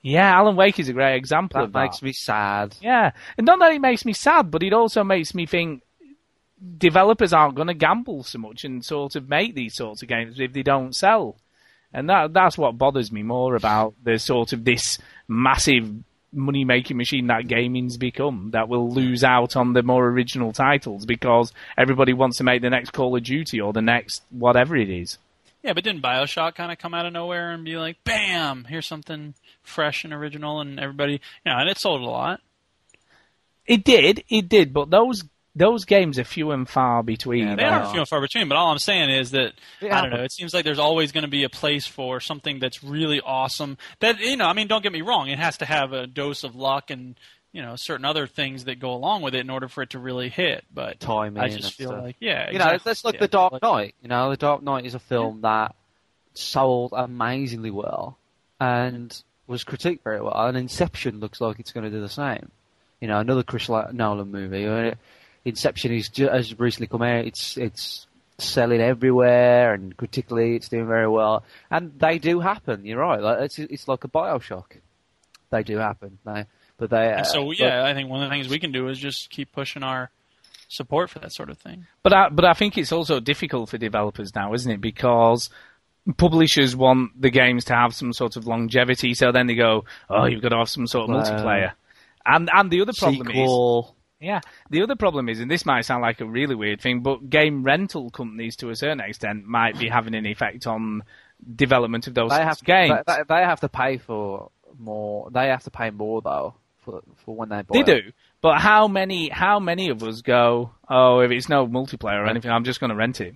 yeah, 0.00 0.34
Alan 0.34 0.56
Wake 0.56 0.78
is 0.80 0.88
a 0.88 0.94
great 0.94 1.16
example 1.16 1.58
That 1.60 1.64
of 1.66 1.72
that. 1.74 1.82
makes 1.82 2.02
me 2.02 2.12
sad. 2.12 2.76
Yeah, 2.80 3.10
and 3.36 3.44
not 3.44 3.58
that 3.58 3.72
it 3.72 3.80
makes 3.80 4.06
me 4.06 4.14
sad, 4.14 4.50
but 4.50 4.62
it 4.62 4.72
also 4.72 5.04
makes 5.04 5.34
me 5.34 5.44
think 5.44 5.82
developers 6.78 7.32
aren't 7.32 7.54
going 7.54 7.68
to 7.68 7.74
gamble 7.74 8.22
so 8.22 8.38
much 8.38 8.64
and 8.64 8.84
sort 8.84 9.16
of 9.16 9.28
make 9.28 9.54
these 9.54 9.74
sorts 9.74 10.02
of 10.02 10.08
games 10.08 10.40
if 10.40 10.52
they 10.52 10.62
don't 10.62 10.94
sell. 10.94 11.36
And 11.92 12.08
that 12.10 12.32
that's 12.32 12.58
what 12.58 12.76
bothers 12.76 13.10
me 13.10 13.22
more 13.22 13.54
about 13.54 13.94
the 14.02 14.18
sort 14.18 14.52
of 14.52 14.64
this 14.64 14.98
massive 15.26 15.90
money 16.32 16.64
making 16.64 16.96
machine 16.96 17.28
that 17.28 17.48
gaming's 17.48 17.96
become 17.96 18.50
that 18.52 18.68
will 18.68 18.90
lose 18.90 19.24
out 19.24 19.56
on 19.56 19.72
the 19.72 19.82
more 19.82 20.06
original 20.06 20.52
titles 20.52 21.06
because 21.06 21.52
everybody 21.76 22.12
wants 22.12 22.36
to 22.36 22.44
make 22.44 22.60
the 22.60 22.68
next 22.68 22.90
Call 22.90 23.16
of 23.16 23.22
Duty 23.22 23.60
or 23.60 23.72
the 23.72 23.80
next 23.80 24.22
whatever 24.30 24.76
it 24.76 24.90
is. 24.90 25.16
Yeah, 25.62 25.72
but 25.72 25.84
didn't 25.84 26.02
Bioshock 26.02 26.54
kind 26.54 26.70
of 26.70 26.78
come 26.78 26.94
out 26.94 27.06
of 27.06 27.12
nowhere 27.12 27.50
and 27.50 27.64
be 27.64 27.76
like, 27.76 28.02
"Bam! 28.04 28.64
Here's 28.68 28.86
something 28.86 29.34
fresh 29.62 30.04
and 30.04 30.12
original," 30.12 30.60
and 30.60 30.78
everybody, 30.78 31.14
you 31.14 31.52
know, 31.52 31.58
and 31.58 31.68
it 31.68 31.78
sold 31.78 32.02
a 32.02 32.04
lot. 32.04 32.40
It 33.66 33.84
did, 33.84 34.24
it 34.28 34.48
did, 34.48 34.72
but 34.72 34.90
those 34.90 35.24
those 35.58 35.84
games 35.84 36.18
are 36.18 36.24
few 36.24 36.50
and 36.52 36.68
far 36.68 37.02
between. 37.02 37.56
They 37.56 37.64
are 37.64 37.88
few 37.90 37.98
and 38.00 38.08
far 38.08 38.20
between, 38.20 38.48
but 38.48 38.56
all 38.56 38.70
I'm 38.70 38.78
saying 38.78 39.10
is 39.10 39.32
that 39.32 39.52
Yeah. 39.80 39.98
I 39.98 40.02
don't 40.02 40.10
know. 40.10 40.22
It 40.22 40.32
seems 40.32 40.54
like 40.54 40.64
there's 40.64 40.78
always 40.78 41.12
going 41.12 41.22
to 41.24 41.28
be 41.30 41.44
a 41.44 41.48
place 41.48 41.86
for 41.86 42.20
something 42.20 42.58
that's 42.58 42.82
really 42.84 43.20
awesome. 43.20 43.76
That 44.00 44.20
you 44.20 44.36
know, 44.36 44.46
I 44.46 44.52
mean, 44.52 44.68
don't 44.68 44.82
get 44.82 44.92
me 44.92 45.02
wrong. 45.02 45.28
It 45.28 45.38
has 45.38 45.58
to 45.58 45.64
have 45.64 45.92
a 45.92 46.06
dose 46.06 46.44
of 46.44 46.54
luck 46.56 46.90
and 46.90 47.16
you 47.52 47.62
know 47.62 47.76
certain 47.76 48.04
other 48.04 48.26
things 48.26 48.64
that 48.64 48.78
go 48.78 48.92
along 48.92 49.22
with 49.22 49.34
it 49.34 49.40
in 49.40 49.50
order 49.50 49.68
for 49.68 49.82
it 49.82 49.90
to 49.90 49.98
really 49.98 50.28
hit. 50.28 50.64
But 50.72 51.00
Timing 51.00 51.42
I 51.42 51.46
and 51.46 51.56
just 51.60 51.74
feel 51.74 51.88
stuff. 51.90 52.02
like, 52.04 52.16
yeah, 52.20 52.50
You 52.50 52.58
know, 52.58 52.64
exactly. 52.66 52.90
that's 52.90 53.04
like 53.04 53.14
Yeah. 53.14 53.20
The 53.20 53.28
Dark 53.28 53.62
Knight. 53.62 53.94
You 54.02 54.08
know, 54.08 54.30
The 54.30 54.36
Dark 54.36 54.62
Knight 54.62 54.84
is 54.86 54.94
a 54.94 54.98
film 55.00 55.40
that 55.42 55.74
sold 56.34 56.92
amazingly 56.96 57.70
well 57.70 58.16
and 58.60 59.20
was 59.46 59.64
critiqued 59.64 60.02
very 60.04 60.20
well. 60.20 60.34
And 60.46 60.56
Inception 60.56 61.20
looks 61.20 61.40
like 61.40 61.58
it's 61.58 61.72
going 61.72 61.84
to 61.84 61.90
do 61.90 62.00
the 62.00 62.08
same. 62.08 62.50
You 63.00 63.08
know, 63.08 63.18
another 63.20 63.42
Chris 63.42 63.68
La- 63.68 63.90
Nolan 63.92 64.30
movie. 64.30 64.94
Inception 65.44 65.92
is 65.92 66.08
ju- 66.08 66.28
has 66.28 66.58
recently 66.58 66.86
come 66.88 67.02
out. 67.02 67.24
It's 67.24 67.56
it's 67.56 68.06
selling 68.38 68.80
everywhere, 68.80 69.72
and 69.74 69.96
critically, 69.96 70.56
it's 70.56 70.68
doing 70.68 70.86
very 70.86 71.08
well. 71.08 71.44
And 71.70 71.98
they 71.98 72.18
do 72.18 72.40
happen. 72.40 72.84
You're 72.84 72.98
right. 73.00 73.20
Like, 73.20 73.38
it's 73.40 73.58
it's 73.58 73.88
like 73.88 74.04
a 74.04 74.08
Bioshock. 74.08 74.78
They 75.50 75.62
do 75.62 75.78
happen. 75.78 76.18
They, 76.24 76.44
but 76.76 76.90
they. 76.90 77.10
And 77.12 77.20
uh, 77.22 77.24
so 77.24 77.46
but- 77.46 77.58
yeah, 77.58 77.84
I 77.84 77.94
think 77.94 78.10
one 78.10 78.22
of 78.22 78.28
the 78.28 78.34
things 78.34 78.48
we 78.48 78.58
can 78.58 78.72
do 78.72 78.88
is 78.88 78.98
just 78.98 79.30
keep 79.30 79.52
pushing 79.52 79.82
our 79.82 80.10
support 80.68 81.08
for 81.08 81.18
that 81.20 81.32
sort 81.32 81.48
of 81.48 81.58
thing. 81.58 81.86
But 82.02 82.12
I, 82.12 82.28
but 82.28 82.44
I 82.44 82.52
think 82.52 82.76
it's 82.76 82.92
also 82.92 83.20
difficult 83.20 83.70
for 83.70 83.78
developers 83.78 84.34
now, 84.34 84.52
isn't 84.52 84.70
it? 84.70 84.80
Because 84.80 85.48
publishers 86.16 86.76
want 86.76 87.20
the 87.20 87.30
games 87.30 87.64
to 87.66 87.74
have 87.74 87.94
some 87.94 88.12
sort 88.12 88.36
of 88.36 88.46
longevity, 88.46 89.14
so 89.14 89.32
then 89.32 89.46
they 89.46 89.54
go, 89.54 89.84
"Oh, 90.10 90.26
you've 90.26 90.42
got 90.42 90.50
to 90.50 90.58
have 90.58 90.68
some 90.68 90.86
sort 90.86 91.08
of 91.08 91.14
Well, 91.16 91.24
multiplayer." 91.24 91.72
And 92.26 92.50
and 92.52 92.70
the 92.70 92.82
other 92.82 92.92
problem 92.92 93.28
is, 93.28 93.34
sequel. 93.34 93.96
Yeah. 94.20 94.40
The 94.70 94.82
other 94.82 94.96
problem 94.96 95.28
is, 95.28 95.40
and 95.40 95.50
this 95.50 95.64
might 95.64 95.82
sound 95.82 96.02
like 96.02 96.20
a 96.20 96.26
really 96.26 96.54
weird 96.54 96.80
thing, 96.80 97.00
but 97.00 97.30
game 97.30 97.62
rental 97.62 98.10
companies, 98.10 98.56
to 98.56 98.70
a 98.70 98.76
certain 98.76 99.00
extent, 99.00 99.46
might 99.46 99.78
be 99.78 99.88
having 99.88 100.14
an 100.14 100.26
effect 100.26 100.66
on 100.66 101.04
development 101.54 102.06
of 102.06 102.14
those 102.14 102.30
They 102.30 102.36
have 102.36 102.62
games. 102.64 102.94
They, 103.06 103.16
they, 103.16 103.22
they 103.28 103.42
have 103.42 103.60
to 103.60 103.68
pay 103.68 103.98
for 103.98 104.50
more. 104.78 105.30
They 105.30 105.48
have 105.48 105.64
to 105.64 105.70
pay 105.70 105.90
more 105.90 106.20
though 106.20 106.54
for 106.84 107.02
for 107.24 107.36
when 107.36 107.48
they 107.48 107.62
buy. 107.62 107.72
They 107.72 107.80
it. 107.80 107.86
do. 107.86 108.12
But 108.40 108.60
how 108.60 108.88
many 108.88 109.28
how 109.28 109.60
many 109.60 109.90
of 109.90 110.02
us 110.02 110.22
go, 110.22 110.72
oh, 110.88 111.20
if 111.20 111.30
it's 111.30 111.48
no 111.48 111.66
multiplayer 111.66 112.22
or 112.22 112.26
anything, 112.26 112.50
I'm 112.50 112.64
just 112.64 112.80
going 112.80 112.90
to 112.90 112.96
rent 112.96 113.20
it. 113.20 113.34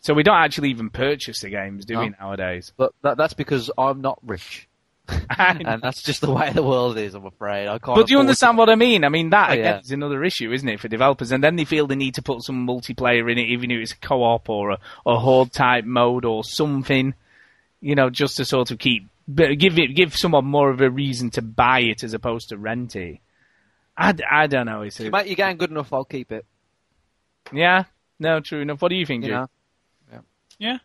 So 0.00 0.14
we 0.14 0.22
don't 0.22 0.36
actually 0.36 0.70
even 0.70 0.90
purchase 0.90 1.40
the 1.40 1.50
games, 1.50 1.84
do 1.84 1.98
we, 1.98 2.10
nowadays? 2.20 2.72
But 2.76 2.92
that, 3.02 3.16
that's 3.16 3.34
because 3.34 3.68
I'm 3.76 4.00
not 4.00 4.18
rich, 4.22 4.67
and 5.38 5.82
that's 5.82 6.02
just 6.02 6.20
the 6.20 6.30
way 6.30 6.50
the 6.52 6.62
world 6.62 6.98
is. 6.98 7.14
I'm 7.14 7.24
afraid 7.26 7.66
I 7.66 7.78
can't. 7.78 7.96
But 7.96 8.06
do 8.06 8.12
you 8.12 8.18
afford 8.18 8.26
understand 8.26 8.58
what 8.58 8.68
I 8.68 8.74
mean? 8.74 9.04
I 9.04 9.08
mean, 9.08 9.30
that 9.30 9.50
Oh, 9.50 9.52
again 9.54 9.64
yeah. 9.64 9.80
is 9.80 9.90
another 9.90 10.22
issue, 10.24 10.52
isn't 10.52 10.68
it, 10.68 10.80
for 10.80 10.88
developers? 10.88 11.32
And 11.32 11.42
then 11.42 11.56
they 11.56 11.64
feel 11.64 11.86
they 11.86 11.94
need 11.96 12.14
to 12.16 12.22
put 12.22 12.42
some 12.42 12.66
multiplayer 12.66 13.30
in 13.30 13.38
it, 13.38 13.48
even 13.48 13.70
if 13.70 13.80
it's 13.80 13.92
a 13.92 13.96
co-op 13.96 14.48
or 14.50 14.72
a, 14.72 14.78
a 15.06 15.18
horde 15.18 15.52
type 15.52 15.84
mode 15.84 16.24
or 16.24 16.44
something, 16.44 17.14
you 17.80 17.94
know, 17.94 18.10
just 18.10 18.36
to 18.36 18.44
sort 18.44 18.70
of 18.70 18.78
keep, 18.78 19.06
give 19.34 19.78
it, 19.78 19.94
give 19.94 20.14
someone 20.16 20.44
more 20.44 20.70
of 20.70 20.80
a 20.80 20.90
reason 20.90 21.30
to 21.30 21.42
buy 21.42 21.80
it 21.80 22.02
as 22.04 22.12
opposed 22.14 22.50
to 22.50 22.58
rent 22.58 22.94
it. 22.96 23.18
I, 23.96 24.14
I 24.30 24.46
don't 24.46 24.66
know. 24.66 24.82
It's 24.82 25.00
a, 25.00 25.04
to- 25.04 25.10
Mate, 25.10 25.26
you're 25.26 25.36
getting 25.36 25.56
good 25.56 25.70
enough. 25.70 25.92
I'll 25.92 26.04
keep 26.04 26.30
it. 26.32 26.44
yeah, 27.52 27.84
no, 28.18 28.40
true 28.40 28.60
enough. 28.60 28.82
What 28.82 28.88
do 28.90 28.96
you 28.96 29.06
think, 29.06 29.24
You 29.24 29.30
Duke? 29.30 29.36
know. 30.12 30.20
Yeah. 30.58 30.78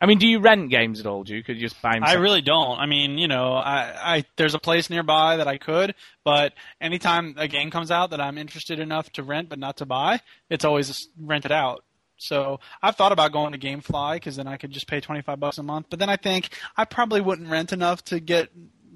I 0.00 0.06
mean, 0.06 0.18
do 0.18 0.28
you 0.28 0.38
rent 0.38 0.70
games 0.70 1.00
at 1.00 1.06
all, 1.06 1.24
Duke? 1.24 1.46
Could 1.46 1.56
you 1.56 1.62
just 1.68 1.80
buy 1.82 1.94
them? 1.94 2.04
I 2.04 2.14
really 2.14 2.40
don't. 2.40 2.78
I 2.78 2.86
mean, 2.86 3.18
you 3.18 3.26
know, 3.26 3.54
I, 3.54 4.16
I 4.16 4.24
there's 4.36 4.54
a 4.54 4.58
place 4.58 4.90
nearby 4.90 5.36
that 5.38 5.48
I 5.48 5.58
could, 5.58 5.94
but 6.24 6.52
anytime 6.80 7.34
a 7.36 7.48
game 7.48 7.70
comes 7.70 7.90
out 7.90 8.10
that 8.10 8.20
I'm 8.20 8.38
interested 8.38 8.78
enough 8.78 9.10
to 9.12 9.22
rent 9.24 9.48
but 9.48 9.58
not 9.58 9.78
to 9.78 9.86
buy, 9.86 10.20
it's 10.50 10.64
always 10.64 11.08
rented 11.20 11.50
out. 11.50 11.84
So 12.16 12.60
I've 12.82 12.96
thought 12.96 13.12
about 13.12 13.32
going 13.32 13.52
to 13.52 13.58
GameFly 13.58 14.16
because 14.16 14.36
then 14.36 14.46
I 14.46 14.56
could 14.56 14.70
just 14.70 14.86
pay 14.86 15.00
25 15.00 15.40
bucks 15.40 15.58
a 15.58 15.62
month. 15.62 15.86
But 15.90 15.98
then 15.98 16.10
I 16.10 16.16
think 16.16 16.50
I 16.76 16.84
probably 16.84 17.20
wouldn't 17.20 17.48
rent 17.48 17.72
enough 17.72 18.04
to 18.06 18.20
get 18.20 18.50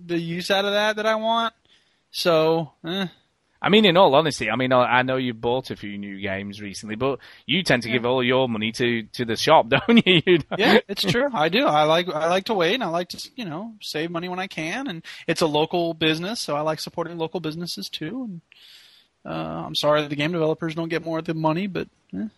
the 0.04 0.18
use 0.18 0.50
out 0.50 0.64
of 0.64 0.72
that 0.72 0.96
that 0.96 1.06
I 1.06 1.14
want. 1.14 1.54
So, 2.10 2.72
eh. 2.86 3.06
I 3.64 3.68
mean, 3.68 3.84
in 3.84 3.96
all 3.96 4.12
honesty, 4.16 4.50
I 4.50 4.56
mean, 4.56 4.72
I 4.72 4.98
I 4.98 5.02
know 5.02 5.16
you 5.16 5.34
bought 5.34 5.70
a 5.70 5.76
few 5.76 5.96
new 5.96 6.20
games 6.20 6.60
recently, 6.60 6.96
but 6.96 7.20
you 7.46 7.62
tend 7.62 7.84
to 7.84 7.90
give 7.90 8.04
all 8.04 8.22
your 8.22 8.48
money 8.48 8.72
to, 8.72 9.04
to 9.04 9.24
the 9.24 9.36
shop, 9.36 9.68
don't 9.86 10.04
you? 10.04 10.20
You 10.26 10.38
know? 10.38 10.56
yeah, 10.58 10.78
it's 10.88 11.02
true. 11.02 11.28
I 11.32 11.48
do. 11.48 11.64
I 11.66 11.84
like 11.84 12.08
I 12.08 12.28
like 12.28 12.46
to 12.46 12.54
wait 12.54 12.74
and 12.74 12.82
I 12.82 12.88
like 12.88 13.10
to 13.10 13.30
you 13.36 13.44
know 13.44 13.74
save 13.80 14.10
money 14.10 14.28
when 14.28 14.40
I 14.40 14.48
can. 14.48 14.88
And 14.88 15.04
it's 15.28 15.42
a 15.42 15.46
local 15.46 15.94
business, 15.94 16.40
so 16.40 16.56
I 16.56 16.62
like 16.62 16.80
supporting 16.80 17.18
local 17.18 17.38
businesses 17.38 17.88
too. 17.88 18.24
And 18.24 18.40
uh, 19.24 19.64
I'm 19.66 19.76
sorry 19.76 20.02
that 20.02 20.10
the 20.10 20.16
game 20.16 20.32
developers 20.32 20.74
don't 20.74 20.88
get 20.88 21.04
more 21.04 21.20
of 21.20 21.24
the 21.26 21.34
money, 21.34 21.68
but 21.68 21.86
eh. 22.12 22.28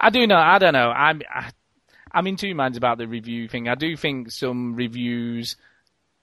I 0.00 0.10
do 0.10 0.26
know. 0.26 0.38
I 0.38 0.58
don't 0.58 0.72
know. 0.72 0.90
I'm 0.90 1.22
I, 1.32 1.50
I'm 2.10 2.26
in 2.26 2.36
two 2.36 2.54
minds 2.54 2.76
about 2.76 2.98
the 2.98 3.06
review 3.06 3.46
thing. 3.46 3.68
I 3.68 3.76
do 3.76 3.96
think 3.96 4.32
some 4.32 4.74
reviews 4.74 5.54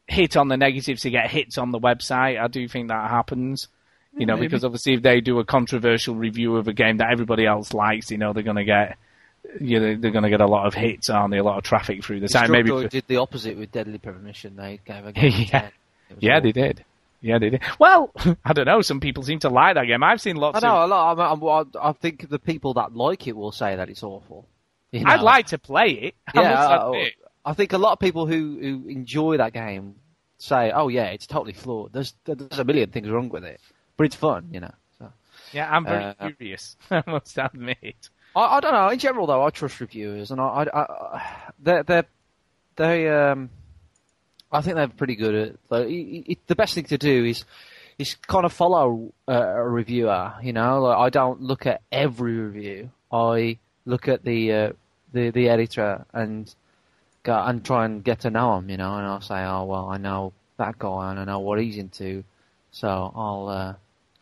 hit 0.07 0.35
on 0.35 0.49
the 0.49 0.57
negatives 0.57 1.03
to 1.03 1.09
get 1.09 1.31
hits 1.31 1.57
on 1.57 1.71
the 1.71 1.79
website. 1.79 2.41
I 2.41 2.47
do 2.47 2.67
think 2.67 2.89
that 2.89 3.09
happens. 3.09 3.69
You 4.15 4.25
know, 4.27 4.35
maybe. 4.35 4.47
because 4.47 4.63
obviously 4.63 4.93
if 4.93 5.01
they 5.01 5.21
do 5.21 5.39
a 5.39 5.45
controversial 5.45 6.13
review 6.15 6.57
of 6.57 6.67
a 6.67 6.73
game 6.73 6.97
that 6.97 7.11
everybody 7.11 7.45
else 7.45 7.73
likes, 7.73 8.11
you 8.11 8.17
know, 8.17 8.31
they're 8.33 8.43
going 8.43 8.57
to 8.57 8.63
get, 8.63 8.97
you 9.59 9.79
know, 9.79 9.95
they're 9.95 10.11
going 10.11 10.23
to 10.23 10.29
get 10.29 10.39
a 10.41 10.45
lot 10.45 10.67
of 10.67 10.73
hits, 10.75 11.09
aren't 11.09 11.31
they? 11.31 11.39
A 11.39 11.43
lot 11.43 11.57
of 11.57 11.63
traffic 11.63 12.03
through 12.03 12.19
the 12.19 12.27
site. 12.29 12.49
Maybe 12.49 12.69
Destructoid 12.69 12.81
for- 12.83 12.87
did 12.89 13.03
the 13.07 13.17
opposite 13.17 13.57
with 13.57 13.71
Deadly 13.71 13.97
Premonition. 13.97 14.55
They 14.55 14.79
gave 14.85 15.05
a 15.05 15.11
game 15.13 15.31
Yeah. 15.31 15.45
10. 15.61 15.63
It 15.63 15.71
was 16.15 16.17
yeah, 16.23 16.31
awful. 16.37 16.41
they 16.43 16.51
did. 16.51 16.85
Yeah, 17.21 17.39
they 17.39 17.49
did. 17.51 17.61
Well, 17.79 18.11
I 18.45 18.53
don't 18.53 18.65
know. 18.65 18.81
Some 18.81 18.99
people 18.99 19.23
seem 19.23 19.39
to 19.39 19.49
like 19.49 19.75
that 19.75 19.85
game. 19.85 20.03
I've 20.03 20.21
seen 20.21 20.35
lots. 20.35 20.61
I 20.63 20.67
lots 20.67 20.73
know 20.75 20.83
of. 20.83 21.17
a 21.17 21.21
lot. 21.23 21.33
I'm, 21.33 21.43
I'm, 21.83 21.89
I 21.89 21.91
think 21.93 22.29
the 22.29 22.37
people 22.39 22.73
that 22.75 22.95
like 22.95 23.27
it 23.27 23.35
will 23.35 23.51
say 23.51 23.75
that 23.77 23.89
it's 23.89 24.03
awful. 24.03 24.45
You 24.91 25.03
I'd 25.07 25.21
like 25.21 25.47
to 25.47 25.57
play 25.57 25.89
it. 25.91 26.15
I 26.35 26.41
Yeah, 26.41 26.49
must 26.51 26.69
uh. 26.69 26.91
I 27.45 27.53
think 27.53 27.73
a 27.73 27.77
lot 27.79 27.93
of 27.93 27.99
people 27.99 28.27
who, 28.27 28.57
who 28.61 28.87
enjoy 28.89 29.37
that 29.37 29.53
game 29.53 29.95
say, 30.37 30.71
"Oh 30.71 30.87
yeah, 30.89 31.05
it's 31.05 31.25
totally 31.25 31.53
flawed. 31.53 31.93
There's 31.93 32.13
there's 32.25 32.59
a 32.59 32.63
million 32.63 32.89
things 32.91 33.09
wrong 33.09 33.29
with 33.29 33.43
it, 33.43 33.59
but 33.97 34.05
it's 34.05 34.15
fun." 34.15 34.49
You 34.51 34.61
know. 34.61 34.73
So 34.99 35.11
Yeah, 35.51 35.69
I'm 35.69 35.85
very 35.85 36.03
uh, 36.03 36.13
curious. 36.37 36.75
I 36.91 37.03
must 37.07 37.37
admit. 37.37 38.09
I, 38.35 38.57
I 38.57 38.59
don't 38.59 38.73
know. 38.73 38.89
In 38.89 38.99
general, 38.99 39.27
though, 39.27 39.43
I 39.43 39.49
trust 39.49 39.79
reviewers, 39.79 40.31
and 40.31 40.41
I, 40.41 40.67
I, 40.73 40.79
I 40.79 41.41
they're 41.59 41.83
they 41.83 42.03
they 42.75 43.09
um, 43.09 43.49
I 44.51 44.61
think 44.61 44.75
they're 44.75 44.87
pretty 44.87 45.15
good 45.15 45.35
at. 45.35 45.55
Like, 45.69 45.87
it, 45.87 46.31
it, 46.31 46.47
the 46.47 46.55
best 46.55 46.75
thing 46.75 46.85
to 46.85 46.97
do 46.97 47.25
is 47.25 47.45
is 47.97 48.15
kind 48.15 48.45
of 48.45 48.53
follow 48.53 49.13
a, 49.27 49.33
a 49.33 49.69
reviewer. 49.69 50.33
You 50.41 50.53
know, 50.53 50.81
like 50.81 50.97
I 50.97 51.09
don't 51.09 51.41
look 51.41 51.65
at 51.65 51.81
every 51.91 52.33
review. 52.33 52.91
I 53.11 53.57
look 53.85 54.07
at 54.07 54.23
the 54.23 54.51
uh, 54.51 54.71
the 55.11 55.31
the 55.31 55.49
editor 55.49 56.05
and 56.13 56.53
go 57.23 57.37
and 57.37 57.63
try 57.63 57.85
and 57.85 58.03
get 58.03 58.21
to 58.21 58.29
know 58.29 58.57
him. 58.57 58.69
You 58.69 58.77
know, 58.77 58.95
and 58.95 59.05
I'll 59.05 59.21
say, 59.21 59.43
oh 59.43 59.65
well, 59.65 59.89
I 59.89 59.97
know 59.97 60.33
that 60.57 60.77
guy 60.77 61.11
and 61.11 61.19
I 61.19 61.25
know 61.25 61.39
what 61.39 61.59
he's 61.59 61.77
into, 61.77 62.23
so 62.71 63.11
I'll 63.15 63.47
uh, 63.47 63.73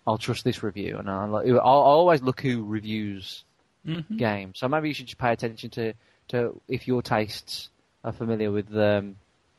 I'll 0.07 0.17
trust 0.17 0.43
this 0.43 0.63
review, 0.63 0.97
and 0.97 1.09
I'll, 1.09 1.35
I'll, 1.35 1.65
always 1.65 2.21
look 2.21 2.41
who 2.41 2.63
reviews 2.65 3.43
Mhm. 3.85 4.17
game. 4.17 4.53
So 4.55 4.67
maybe 4.67 4.87
you 4.89 4.93
should 4.93 5.07
just 5.07 5.17
pay 5.17 5.31
attention 5.31 5.69
to, 5.71 5.93
to 6.29 6.59
if 6.67 6.87
your 6.87 7.01
tastes 7.01 7.69
are 8.03 8.11
familiar 8.11 8.51
with 8.51 8.75
um, 8.75 9.15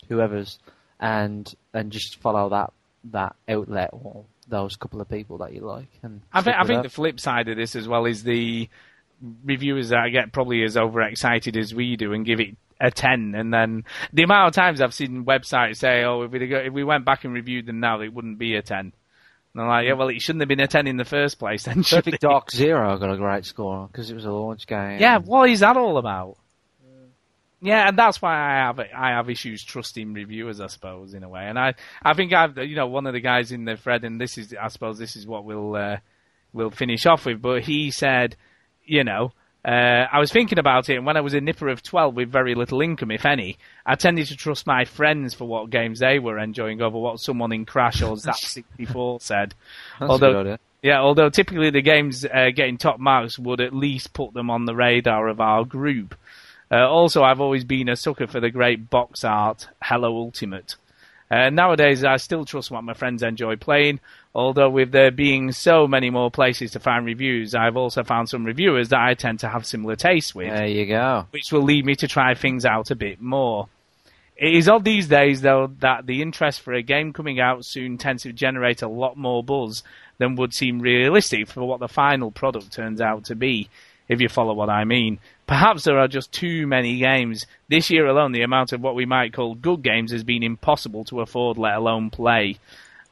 whoever's, 0.09 0.59
and 1.01 1.53
and 1.75 1.91
just 1.91 2.17
follow 2.21 2.49
that 2.51 2.73
that 3.13 3.35
outlet 3.49 3.91
or 3.93 4.25
those 4.49 4.77
couple 4.77 5.01
of 5.01 5.09
people 5.09 5.39
that 5.39 5.53
you 5.53 5.61
like. 5.61 5.89
And 6.03 6.21
I 6.33 6.43
think, 6.43 6.57
I 6.57 6.65
think 6.65 6.79
that. 6.79 6.83
the 6.85 6.95
flip 6.95 7.19
side 7.19 7.49
of 7.49 7.57
this 7.57 7.75
as 7.75 7.89
well 7.89 8.05
is 8.07 8.23
the 8.23 8.69
reviewers 9.45 9.89
that 9.91 9.99
I 10.01 10.09
get 10.11 10.33
probably 10.33 10.63
as 10.65 10.77
overexcited 10.77 11.57
as 11.57 11.75
we 11.75 11.97
do 11.97 12.13
and 12.13 12.27
give 12.27 12.41
it 12.41 12.57
a 12.81 12.91
10 12.91 13.37
and 13.37 13.55
then 13.55 13.85
the 14.13 14.25
amount 14.25 14.49
of 14.49 14.55
times 14.55 14.81
I've 14.81 14.93
seen 14.93 15.25
websites 15.25 15.77
say 15.77 16.03
oh 16.03 16.23
if 16.23 16.33
we 16.33 16.53
if 16.53 16.73
we 16.73 16.83
went 16.83 17.05
back 17.05 17.23
and 17.25 17.33
reviewed 17.33 17.67
them 17.67 17.79
now 17.79 18.01
it 18.01 18.13
wouldn't 18.13 18.39
be 18.39 18.57
a 18.57 18.63
10 18.63 18.93
and 19.55 19.63
I'm 19.63 19.69
like 19.69 19.87
yeah 19.87 19.95
well 19.95 20.09
it 20.09 20.21
shouldn't 20.21 20.41
have 20.43 20.49
been 20.49 20.61
a 20.61 20.67
10 20.67 20.87
in 20.87 20.97
the 20.97 21.05
first 21.05 21.39
place 21.39 21.65
then 21.65 21.83
Perfect? 21.85 22.21
Dark 22.21 22.51
Zero 22.51 22.97
got 22.99 23.13
a 23.13 23.17
great 23.17 23.45
score 23.45 23.87
because 23.87 24.11
it 24.11 24.15
was 24.15 24.25
a 24.25 24.31
launch 24.33 24.67
game. 24.67 24.99
yeah 25.01 25.19
what 25.19 25.49
is 25.51 25.61
that 25.61 25.77
all 25.77 25.99
about 25.99 26.37
yeah, 27.65 27.87
and 27.89 27.97
that's 27.97 28.21
why 28.21 28.35
I 28.35 28.67
have 28.67 28.81
I 28.81 29.11
have 29.11 29.31
issues 29.31 29.63
trusting 29.63 30.15
reviewers, 30.15 30.61
I 30.61 30.67
suppose, 30.67 31.15
in 31.15 31.23
a 31.23 31.29
way. 31.29 31.45
And 31.47 31.57
I, 31.57 31.75
I 32.03 32.13
think 32.13 32.33
I've 32.33 32.59
you 32.59 32.75
know 32.75 32.89
one 32.89 33.07
of 33.07 33.13
the 33.13 33.21
guys 33.21 33.53
in 33.53 33.65
the 33.65 33.77
thread, 33.77 34.03
and 34.03 34.21
this 34.21 34.37
is 34.37 34.53
I 34.61 34.67
suppose 34.67 34.99
this 34.99 35.15
is 35.15 35.29
what 35.29 35.45
we'll 35.45 35.77
uh, 35.77 35.99
we'll 36.53 36.73
finish 36.73 37.07
off 37.07 37.25
with. 37.25 37.41
But 37.41 37.63
he 37.63 37.93
said, 37.93 38.37
you 38.85 39.05
know, 39.05 39.33
uh, 39.65 40.07
I 40.13 40.19
was 40.19 40.33
thinking 40.33 40.59
about 40.59 40.89
it, 40.89 40.97
and 40.97 41.07
when 41.07 41.17
I 41.17 41.21
was 41.21 41.35
a 41.35 41.41
nipper 41.41 41.69
of 41.69 41.83
twelve 41.83 42.15
with 42.15 42.31
very 42.31 42.55
little 42.55 42.81
income, 42.81 43.11
if 43.11 43.25
any, 43.25 43.59
I 43.87 43.95
tended 43.95 44.27
to 44.29 44.37
trust 44.37 44.67
my 44.67 44.85
friends 44.85 45.35
for 45.35 45.47
what 45.47 45.71
games 45.71 46.01
they 46.01 46.19
were 46.19 46.39
enjoying 46.39 46.83
over 46.83 46.99
what 46.99 47.21
someone 47.21 47.53
in 47.53 47.65
Crash 47.65 48.03
or 48.03 48.17
Zzap 48.17 48.35
sixty 48.37 48.85
four 48.85 49.21
said. 49.21 49.55
That's 50.01 50.11
although-. 50.11 50.59
Yeah, 50.83 51.01
although 51.01 51.31
typically 51.31 51.71
the 51.71 51.81
games 51.81 52.25
uh, 52.25 52.51
getting 52.53 52.77
top 52.77 52.99
marks 52.99 53.39
would 53.39 53.61
at 53.61 53.73
least 53.73 54.13
put 54.13 54.35
them 54.35 54.51
on 54.51 54.65
the 54.65 54.75
radar 54.75 55.29
of 55.29 55.41
our 55.41 55.65
group. 55.65 56.17
Uh, 56.73 56.89
also, 56.89 57.23
I've 57.23 57.41
always 57.41 57.63
been 57.63 57.89
a 57.89 57.95
sucker 57.95 58.27
for 58.27 58.41
the 58.41 58.51
great 58.51 58.91
box 58.91 59.23
art 59.23 59.69
Hello 59.81 60.17
Ultimate. 60.17 60.75
Uh, 61.33 61.49
nowadays, 61.49 62.05
I 62.05 62.19
still 62.19 62.45
trust 62.45 62.71
what 62.71 62.85
my 62.85 62.93
friends 62.93 63.23
enjoy 63.23 63.57
playing, 63.57 64.01
although 64.35 64.69
with 64.69 64.93
there 64.93 65.11
being 65.11 65.51
so 65.51 65.87
many 65.87 66.11
more 66.11 66.31
places 66.31 66.73
to 66.73 66.79
find 66.79 67.07
reviews, 67.07 67.55
I've 67.55 67.79
also 67.79 68.05
found 68.05 68.29
some 68.29 68.45
reviewers 68.45 68.91
that 68.91 69.01
I 69.01 69.15
tend 69.15 69.41
to 69.41 69.49
have 69.49 69.65
similar 69.65 69.97
tastes 69.97 70.35
with 70.35 70.51
There 70.51 70.67
you 70.67 70.85
go. 70.85 71.27
which 71.31 71.51
will 71.51 71.63
lead 71.63 71.87
me 71.87 71.95
to 71.97 72.07
try 72.07 72.35
things 72.35 72.67
out 72.67 72.91
a 72.91 72.95
bit 72.95 73.23
more. 73.23 73.69
It 74.37 74.55
is 74.55 74.69
odd 74.69 74.85
these 74.85 75.09
days, 75.09 75.41
though, 75.41 75.69
that 75.81 76.05
the 76.05 76.21
interest 76.21 76.61
for 76.61 76.75
a 76.75 76.83
game 76.83 77.15
coming 77.15 77.41
out 77.41 77.65
soon 77.65 77.97
tends 77.97 78.25
to 78.25 78.33
generate 78.35 78.83
a 78.83 78.89
lot 78.89 79.17
more 79.17 79.43
buzz 79.43 79.83
than 80.19 80.37
would 80.37 80.53
seem 80.53 80.81
realistic 80.81 81.49
for 81.49 81.67
what 81.67 81.81
the 81.81 81.89
final 81.89 82.31
product 82.31 82.73
turns 82.73 83.01
out 83.01 83.25
to 83.25 83.35
be, 83.35 83.71
if 84.07 84.21
you 84.21 84.29
follow 84.29 84.53
what 84.53 84.69
I 84.69 84.85
mean. 84.85 85.19
Perhaps 85.47 85.85
there 85.85 85.99
are 85.99 86.09
just 86.09 86.33
too 86.33 86.67
many 86.67 86.99
games. 86.99 87.47
This 87.69 87.91
year 87.91 88.07
alone, 88.07 88.33
the 88.33 88.43
amount 88.43 88.73
of 88.73 88.81
what 88.81 88.95
we 88.95 89.07
might 89.07 89.33
call 89.33 89.55
good 89.55 89.83
games 89.83 90.13
has 90.13 90.25
been 90.25 90.43
impossible 90.43 91.05
to 91.05 91.21
afford, 91.21 91.59
let 91.59 91.75
alone 91.77 92.11
play 92.11 92.59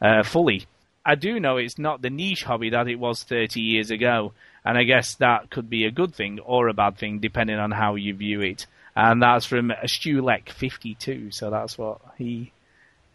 uh, 0.01 0.23
fully. 0.23 0.67
I 1.05 1.15
do 1.15 1.41
know 1.41 1.57
it's 1.57 1.79
not 1.79 2.03
the 2.03 2.11
niche 2.11 2.45
hobby 2.45 2.71
that 2.71 2.89
it 2.89 2.97
was 2.97 3.23
30 3.25 3.61
years 3.61 3.91
ago, 3.91 4.33
and 4.65 4.79
I 4.79 4.85
guess 4.85 5.15
that 5.17 5.51
could 5.51 5.69
be 5.69 5.85
a 5.85 5.91
good 5.91 6.15
thing 6.15 6.39
or 6.41 6.69
a 6.69 6.75
bad 6.75 6.99
thing 6.99 7.19
depending 7.19 7.59
on 7.59 7.71
how 7.71 7.95
you 7.95 8.15
view 8.15 8.41
it. 8.43 8.67
And 8.95 9.23
that's 9.23 9.47
from 9.47 9.73
Stulek52, 9.85 11.33
so 11.33 11.51
that's 11.51 11.79
what 11.79 12.01
he 12.19 12.53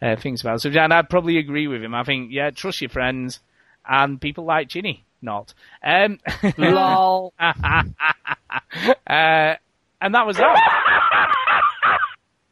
uh, 0.02 0.16
thinks 0.16 0.40
about. 0.40 0.60
So, 0.60 0.70
Jan, 0.70 0.92
I'd 0.92 1.10
probably 1.10 1.38
agree 1.38 1.68
with 1.68 1.82
him. 1.82 1.94
I 1.94 2.02
think, 2.04 2.32
yeah, 2.32 2.50
trust 2.50 2.80
your 2.80 2.90
friends 2.90 3.40
and 3.88 4.20
people 4.20 4.44
like 4.44 4.68
Chinny. 4.68 5.04
Not. 5.22 5.54
Um, 5.82 6.18
Lol. 6.58 7.32
uh, 9.06 9.54
and 10.00 10.14
that 10.14 10.26
was 10.26 10.36
that. 10.36 11.98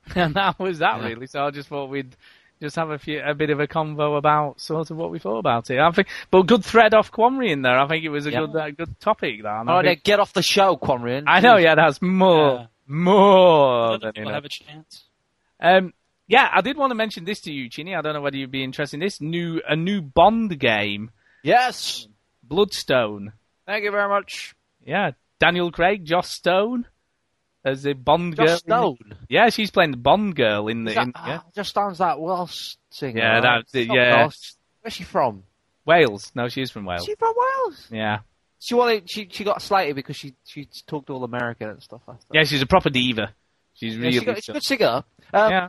and 0.17 0.35
that 0.35 0.59
was 0.59 0.79
that, 0.79 1.03
really. 1.03 1.27
So 1.27 1.45
I 1.45 1.51
just 1.51 1.69
thought 1.69 1.87
we'd 1.91 2.17
just 2.63 2.77
have 2.77 2.91
a 2.91 2.99
few 2.99 3.21
a 3.23 3.35
bit 3.35 3.51
of 3.51 3.61
a 3.61 3.67
convo 3.67 4.17
about 4.17 4.61
sort 4.61 4.91
of 4.91 4.97
what 4.97 5.11
we 5.11 5.19
thought 5.19 5.39
about 5.39 5.71
it. 5.71 5.79
I 5.79 5.91
think, 5.91 6.09
but 6.31 6.43
good 6.47 6.65
thread 6.65 6.95
off 6.95 7.11
Quanrian 7.11 7.51
in 7.53 7.63
there. 7.63 7.79
I 7.79 7.87
think 7.89 8.05
it 8.05 8.11
was 8.11 8.27
a 8.27 8.31
Yeah. 8.31 8.41
good 8.47 8.57
uh, 8.57 8.71
good 8.71 9.01
topic. 9.01 9.43
That. 9.43 9.49
All 9.49 9.65
right, 9.65 9.85
think- 9.85 10.05
get 10.05 10.21
off 10.21 10.33
the 10.33 10.43
show, 10.43 10.77
Quanrian. 10.77 11.25
I 11.27 11.41
know, 11.41 11.57
yeah, 11.57 11.75
that's 11.75 12.01
more 12.01 12.55
Yeah. 12.61 12.67
more 12.87 13.87
Other 13.95 13.99
than 13.99 14.13
people 14.13 14.29
enough. 14.31 14.35
have 14.43 14.45
a 14.45 14.49
chance. 14.49 15.05
Um, 15.61 15.93
yeah, 16.27 16.49
I 16.53 16.61
did 16.63 16.77
want 16.77 16.91
to 16.91 16.95
mention 16.95 17.25
this 17.25 17.41
to 17.43 17.53
you, 17.53 17.69
Chinny. 17.69 17.95
I 17.95 18.01
don't 18.01 18.15
know 18.15 18.21
whether 18.23 18.37
you'd 18.37 18.51
be 18.51 18.65
interested 18.65 18.97
in 18.97 19.01
this 19.01 19.21
new 19.21 19.61
a 19.69 19.77
new 19.77 20.01
Bond 20.01 20.59
game, 20.59 21.11
Yes. 21.43 22.07
Bloodstone. 22.43 23.33
Thank 23.67 23.85
you 23.85 23.91
very 23.91 24.09
much. 24.09 24.55
Yeah, 24.87 25.11
Daniel 25.41 25.71
Craig, 25.71 26.05
Joss 26.05 26.31
Stone 26.31 26.87
as 27.65 27.83
the 27.83 27.95
Bond 27.95 28.37
girl. 28.37 28.47
Josh 28.47 28.59
Stone. 28.61 28.99
Yeah, 29.29 29.49
she's 29.51 29.71
playing 29.71 29.91
the 29.93 29.97
Bond 29.97 30.37
girl 30.37 30.69
in 30.69 30.85
the 30.85 30.91
Is 30.91 30.95
that, 30.97 31.03
in, 31.07 31.13
yeah. 31.17 31.41
ah, 31.43 31.45
just 31.55 31.75
sounds 31.75 31.99
that 31.99 32.21
Welsh 32.21 32.77
singer. 32.91 33.19
Yeah, 33.21 33.35
right? 33.35 33.43
that's 33.43 33.75
it, 33.75 33.89
yeah. 33.93 34.17
Welsh. 34.23 34.53
Where's 34.83 34.95
she 34.95 35.05
from? 35.05 35.45
Wales. 35.87 36.31
No, 36.35 36.49
she's 36.49 36.71
from 36.71 36.85
Wales. 36.87 37.03
Is 37.03 37.07
she 37.07 37.15
from 37.17 37.35
Wales? 37.37 37.89
Yeah, 37.91 38.19
She 38.59 38.75
wanted. 38.75 39.11
She 39.11 39.29
she 39.31 39.45
got 39.45 39.61
slated 39.61 39.97
because 39.97 40.17
she 40.17 40.35
she 40.45 40.69
talked 40.87 41.11
all 41.11 41.25
American 41.25 41.69
and 41.71 41.83
stuff. 41.83 42.01
like 42.07 42.19
yeah, 42.33 42.45
she's 42.45 42.63
a 42.63 42.67
proper 42.67 42.89
diva. 42.91 43.35
She's 43.75 43.97
Yeah, 43.97 44.01
really 44.03 44.19
she 44.21 44.25
got, 44.25 44.37
she's 44.37 44.49
a 44.49 44.53
good 44.53 44.65
singer. 44.65 45.05
Um, 45.33 45.51
yeah. 45.51 45.69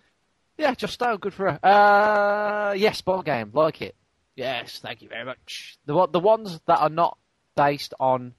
Yeah, 0.57 0.73
just 0.73 0.93
Stone, 0.93 1.17
good 1.17 1.33
for 1.33 1.51
her. 1.51 1.59
Uh, 1.61 2.73
yes, 2.73 3.01
ball 3.01 3.23
game, 3.23 3.51
like 3.53 3.81
it. 3.81 3.93
Yes, 4.37 4.79
thank 4.79 5.01
you 5.01 5.09
very 5.09 5.25
much. 5.25 5.77
The 5.85 6.07
the 6.07 6.19
ones 6.19 6.61
that 6.65 6.79
are 6.79 6.89
not 6.89 7.17
based 7.57 7.93
on 7.99 8.33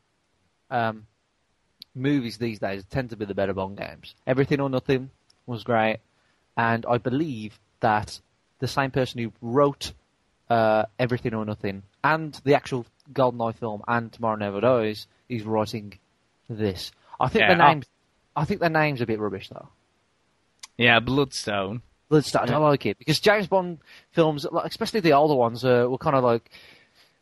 um, 0.70 1.06
movies 1.96 2.38
these 2.38 2.58
days 2.60 2.84
tend 2.90 3.10
to 3.10 3.16
be 3.16 3.24
the 3.24 3.34
better 3.34 3.54
Bond 3.54 3.76
games. 3.78 4.14
Everything 4.26 4.60
or 4.60 4.68
Nothing 4.70 5.10
was 5.46 5.64
great, 5.64 5.98
and 6.56 6.84
I 6.88 6.98
believe 6.98 7.58
that 7.80 8.20
the 8.60 8.68
same 8.68 8.90
person 8.90 9.20
who 9.20 9.32
wrote 9.42 9.92
uh, 10.48 10.84
Everything 10.98 11.34
or 11.34 11.44
Nothing 11.44 11.82
and 12.04 12.38
the 12.44 12.54
actual 12.54 12.86
GoldenEye 13.12 13.54
film 13.56 13.82
and 13.88 14.12
Tomorrow 14.12 14.36
Never 14.36 14.60
Dies 14.60 15.06
is 15.28 15.42
writing 15.42 15.98
this. 16.48 16.92
I 17.18 17.28
think 17.28 17.40
Yeah, 17.40 17.54
the 17.54 17.62
I- 17.64 17.74
names. 17.74 17.86
I 18.36 18.44
think 18.44 18.60
the 18.60 18.68
name's 18.68 19.00
a 19.00 19.06
bit 19.06 19.18
rubbish 19.18 19.48
though. 19.48 19.68
Yeah, 20.76 21.00
Bloodstone. 21.00 21.82
Bloodstone. 22.10 22.50
I 22.50 22.58
like 22.58 22.84
it 22.86 22.98
because 22.98 23.18
James 23.18 23.46
Bond 23.46 23.78
films, 24.12 24.46
especially 24.64 25.00
the 25.00 25.14
older 25.14 25.34
ones, 25.34 25.64
uh, 25.64 25.86
were 25.88 25.98
kind 25.98 26.14
of 26.14 26.22
like 26.22 26.50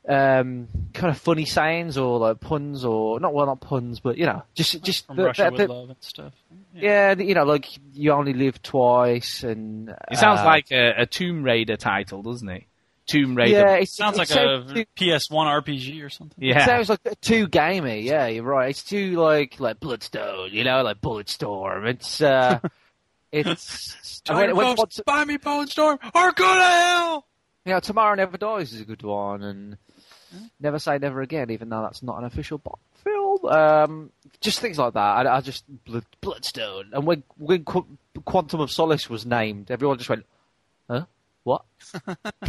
um, 0.09 0.69
kind 0.93 1.11
of 1.11 1.19
funny 1.19 1.45
sayings 1.47 1.97
or 1.97 2.19
like 2.19 2.41
puns 2.41 2.85
or 2.85 3.19
not 3.21 3.33
well, 3.35 3.47
not 3.47 3.61
puns, 3.61 4.01
but 4.01 4.19
you 4.19 4.27
know, 4.27 4.43
just 4.55 4.83
just 4.83 5.07
From 5.07 5.17
the- 5.17 5.25
Russia 5.25 5.45
the- 5.45 5.51
with 5.53 5.61
the- 5.69 5.73
love 5.73 5.89
and 5.91 5.97
stuff. 6.01 6.33
yeah, 6.75 7.15
the- 7.15 7.25
you 7.25 7.35
know, 7.35 7.45
like 7.45 7.67
you 7.95 8.13
only 8.13 8.35
live 8.35 8.63
twice, 8.63 9.43
and 9.43 9.89
It 10.11 10.19
sounds 10.19 10.41
uh, 10.41 10.45
like 10.45 10.71
a, 10.71 11.03
a 11.03 11.07
Tomb 11.07 11.43
Raider 11.43 11.77
title, 11.77 12.23
doesn't 12.23 12.49
it? 12.49 12.65
Tomb 13.07 13.35
Raider. 13.35 13.51
yeah, 13.59 13.75
it 13.77 13.89
Sounds 13.91 14.17
it 14.17 14.19
like 14.21 14.29
sounds 14.29 14.71
a 14.71 14.75
too- 14.75 14.85
PS1 14.97 15.47
RPG 15.63 16.03
or 16.03 16.09
something. 16.09 16.43
Yeah, 16.43 16.55
It 16.55 16.57
Yeah. 16.59 16.65
sounds 16.67 16.89
like 16.89 17.21
too 17.21 17.47
gamey. 17.49 18.01
Yeah, 18.01 18.27
you're 18.29 18.43
right. 18.45 18.71
It's 18.71 18.83
too 18.83 19.21
like 19.21 19.61
like 19.61 19.79
Bloodstone, 19.81 20.51
you 20.53 20.65
know, 20.65 20.83
like 20.83 21.01
Bulletstorm. 21.03 21.87
It's 21.87 22.21
uh, 22.23 22.61
it's 23.33 24.21
China 24.25 24.55
when- 24.55 24.57
when- 24.69 24.77
folks, 24.77 25.01
buy 25.05 25.25
me 25.25 25.39
Bonestorm 25.39 25.99
or 26.15 26.33
go 26.33 26.55
to 26.55 26.61
hell! 26.65 27.27
You 27.67 27.73
know, 27.73 27.81
Tomorrow 27.81 28.15
Never 28.15 28.37
Dies 28.37 28.73
is 28.75 28.81
a 28.83 28.85
good 28.85 29.03
one, 29.03 29.43
and 29.43 29.77
Never 30.61 30.79
Say 30.79 30.99
Never 30.99 31.21
Again, 31.23 31.51
even 31.51 31.69
though 31.69 31.83
that's 31.83 32.03
not 32.03 32.19
an 32.19 32.25
official 32.25 32.59
Bond 32.59 32.79
film. 33.03 33.45
Um, 33.47 34.11
just 34.41 34.61
things 34.61 34.79
like 34.79 34.95
that. 34.95 35.01
I, 35.01 35.37
I 35.37 35.41
just 35.41 35.65
Blood, 35.85 36.05
Bloodstone, 36.21 36.91
and 36.93 37.07
when 37.07 37.23
when 37.37 37.65
Qu- 37.65 37.87
Quantum 38.25 38.61
of 38.61 38.71
Solace 38.71 39.09
was 39.11 39.27
named, 39.27 39.71
everyone 39.71 39.99
just 39.99 40.09
went, 40.11 40.25
"Huh? 40.89 41.07
What?" 41.43 41.65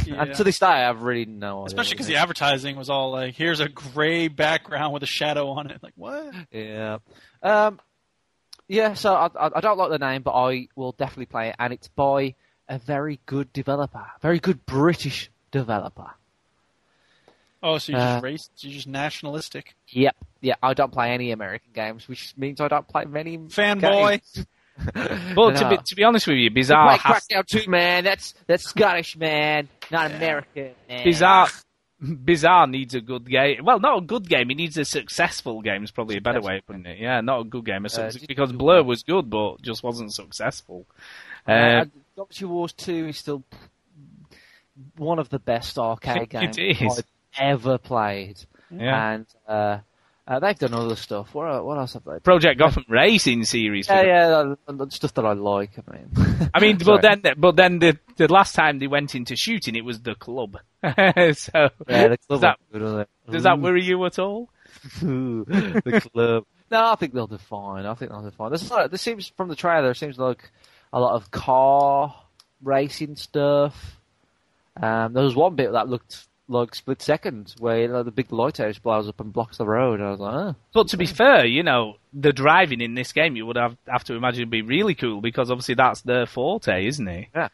Yeah. 0.06 0.16
And 0.22 0.36
to 0.36 0.44
this 0.44 0.60
day, 0.60 0.68
I've 0.68 1.02
really 1.02 1.26
no 1.26 1.60
idea. 1.60 1.66
Especially 1.68 1.94
because 1.96 2.08
the 2.08 2.16
advertising 2.18 2.76
was 2.76 2.90
all 2.90 3.12
like, 3.12 3.36
"Here's 3.36 3.60
a 3.60 3.68
gray 3.70 4.28
background 4.28 4.94
with 4.94 5.04
a 5.04 5.08
shadow 5.08 5.50
on 5.50 5.70
it." 5.70 5.82
Like 5.84 5.94
what? 5.96 6.34
Yeah. 6.52 7.00
Um, 7.44 7.80
yeah. 8.68 8.94
So 8.94 9.14
I, 9.14 9.28
I 9.28 9.52
I 9.56 9.62
don't 9.62 9.78
like 9.78 9.90
the 9.90 10.00
name, 10.00 10.22
but 10.22 10.32
I 10.34 10.68
will 10.76 10.94
definitely 10.94 11.26
play 11.28 11.50
it, 11.50 11.56
and 11.60 11.74
it's 11.74 11.88
by 11.90 12.36
a 12.70 12.80
very 12.80 13.20
good 13.26 13.52
developer, 13.54 14.06
very 14.22 14.40
good 14.40 14.66
British 14.66 15.30
developer. 15.52 16.12
Oh, 17.68 17.78
so 17.80 17.92
you're 17.94 18.00
just 18.02 18.18
Uh, 18.18 18.22
racist? 18.28 18.50
You're 18.60 18.74
just 18.74 18.88
nationalistic, 18.88 19.76
Yep. 19.90 20.16
Yeah, 20.42 20.54
I 20.62 20.74
don't 20.76 20.92
play 20.92 21.12
any 21.12 21.32
American 21.32 21.72
games, 21.74 22.08
which 22.08 22.34
means 22.38 22.62
I 22.62 22.68
don't 22.68 22.88
play 22.88 23.06
many 23.06 23.38
fanboy. 23.40 24.22
games. 24.36 24.46
Well, 25.38 25.54
to 25.54 25.70
be, 25.70 25.78
to 25.78 25.96
be 25.96 26.04
honest 26.04 26.28
with 26.28 26.36
you, 26.36 26.50
I 26.50 26.54
Bizarre 26.54 26.88
play 26.90 26.98
has, 27.14 27.26
Crackdown 27.28 27.48
2, 27.48 27.70
man. 27.72 28.04
That's 28.04 28.34
that's 28.46 28.66
Scottish, 28.66 29.16
man, 29.18 29.70
not 29.90 30.12
American. 30.12 30.72
Man. 30.90 31.04
Bizarre, 31.06 31.48
Bizarre 32.02 32.68
needs 32.68 32.94
a 32.94 33.00
good 33.00 33.26
game. 33.30 33.64
Well, 33.64 33.80
not 33.80 33.98
a 34.00 34.02
good 34.02 34.28
game. 34.28 34.50
He 34.50 34.56
needs 34.56 34.78
a 34.78 34.84
successful 34.84 35.62
game. 35.62 35.84
Is 35.86 35.92
probably 35.92 36.18
a 36.18 36.22
better 36.22 36.42
way 36.42 36.58
of 36.58 36.68
putting 36.68 36.86
it. 36.86 37.00
Yeah, 37.00 37.22
not 37.22 37.40
a 37.40 37.44
good 37.46 37.66
game. 37.66 37.86
A 37.86 37.90
suc- 37.90 38.12
just 38.12 38.28
because 38.28 38.52
Blur 38.52 38.84
was 38.84 39.02
good, 39.04 39.30
but 39.30 39.62
just 39.62 39.82
wasn't 39.82 40.14
successful. 40.14 40.86
Uh, 41.48 41.52
Uh, 41.52 41.86
Doctor 42.18 42.48
Wars 42.50 42.74
2 42.74 43.08
is 43.08 43.18
still 43.18 43.44
one 44.98 45.20
of 45.20 45.30
the 45.30 45.40
best 45.40 45.80
arcade 45.80 46.24
It 46.34 46.54
games 46.54 46.58
is. 46.58 47.04
Ever 47.38 47.78
played. 47.78 48.40
yeah. 48.72 49.12
And 49.12 49.26
uh, 49.48 49.80
uh, 50.28 50.40
they've 50.40 50.58
done 50.58 50.74
other 50.74 50.96
stuff. 50.96 51.34
What, 51.36 51.64
what 51.64 51.78
else 51.78 51.94
have 51.94 52.04
they 52.04 52.14
done? 52.14 52.20
Project 52.22 52.58
Gotham 52.58 52.86
Racing 52.90 53.44
series. 53.44 53.88
Yeah, 53.88 54.02
yeah, 54.02 54.56
the 54.68 54.88
stuff 54.90 55.14
that 55.14 55.26
I 55.26 55.34
like. 55.34 55.72
I 55.88 55.92
mean, 55.92 56.50
I 56.54 56.60
mean, 56.60 56.78
but 56.86 57.02
then, 57.04 57.22
but 57.38 57.56
then 57.56 57.80
the 57.80 58.00
the 58.18 58.32
last 58.32 58.56
time 58.56 58.80
they 58.80 58.88
went 58.88 59.14
into 59.14 59.36
shooting, 59.36 59.76
it 59.76 59.86
was 59.86 60.02
the 60.02 60.16
club. 60.16 60.58
so 60.84 60.92
yeah, 60.94 62.08
the 62.08 62.18
club 62.28 62.30
does 62.30 62.42
that 62.42 62.58
good, 62.72 63.08
does 63.30 63.44
that 63.44 63.60
worry 63.60 63.84
you 63.84 64.04
at 64.06 64.18
all? 64.18 64.50
The 65.02 66.10
club. 66.12 66.46
No, 66.72 66.92
I 66.92 66.96
think 66.96 67.14
they'll 67.14 67.28
do 67.28 67.38
fine. 67.38 67.86
I 67.86 67.94
think 67.94 68.12
they'll 68.12 68.24
do 68.24 68.32
fine. 68.32 68.52
A 68.52 68.58
lot, 68.74 68.90
there 68.90 68.98
seems 68.98 69.32
from 69.38 69.50
the 69.50 69.56
trailer, 69.56 69.92
it 69.92 69.98
seems 69.98 70.18
like 70.18 70.50
a 70.92 71.00
lot 71.00 71.14
of 71.14 71.30
car 71.30 72.16
racing 72.64 73.16
stuff. 73.16 74.00
Um, 74.82 75.14
there 75.14 75.24
was 75.24 75.36
one 75.36 75.56
bit 75.56 75.72
that 75.72 75.88
looked 75.88 76.28
like 76.48 76.76
split 76.76 77.02
seconds 77.02 77.56
where 77.60 77.82
you 77.82 77.88
know, 77.88 78.04
the 78.04 78.12
big 78.12 78.32
lighthouse 78.32 78.78
blows 78.78 79.08
up 79.08 79.20
and 79.20 79.34
blocks 79.34 79.58
the 79.58 79.66
road. 79.66 80.02
I 80.02 80.12
was 80.12 80.20
like, 80.20 80.34
oh. 80.34 80.56
But 80.74 80.88
to 80.90 80.98
be 80.98 81.06
fair, 81.06 81.46
you 81.46 81.64
know, 81.64 81.96
the 82.14 82.34
driving 82.34 82.82
in 82.82 82.94
this 82.96 83.12
game, 83.12 83.36
you 83.36 83.46
would 83.46 83.58
have 83.58 83.78
have 83.88 84.04
to 84.06 84.16
imagine 84.16 84.42
would 84.42 84.50
be 84.50 84.62
really 84.62 84.96
cool 84.96 85.22
because 85.22 85.50
obviously 85.50 85.76
that's 85.76 86.02
their 86.02 86.26
forte, 86.26 86.86
isn't 86.86 87.08
it? 87.08 87.28
yeah, 87.36 87.50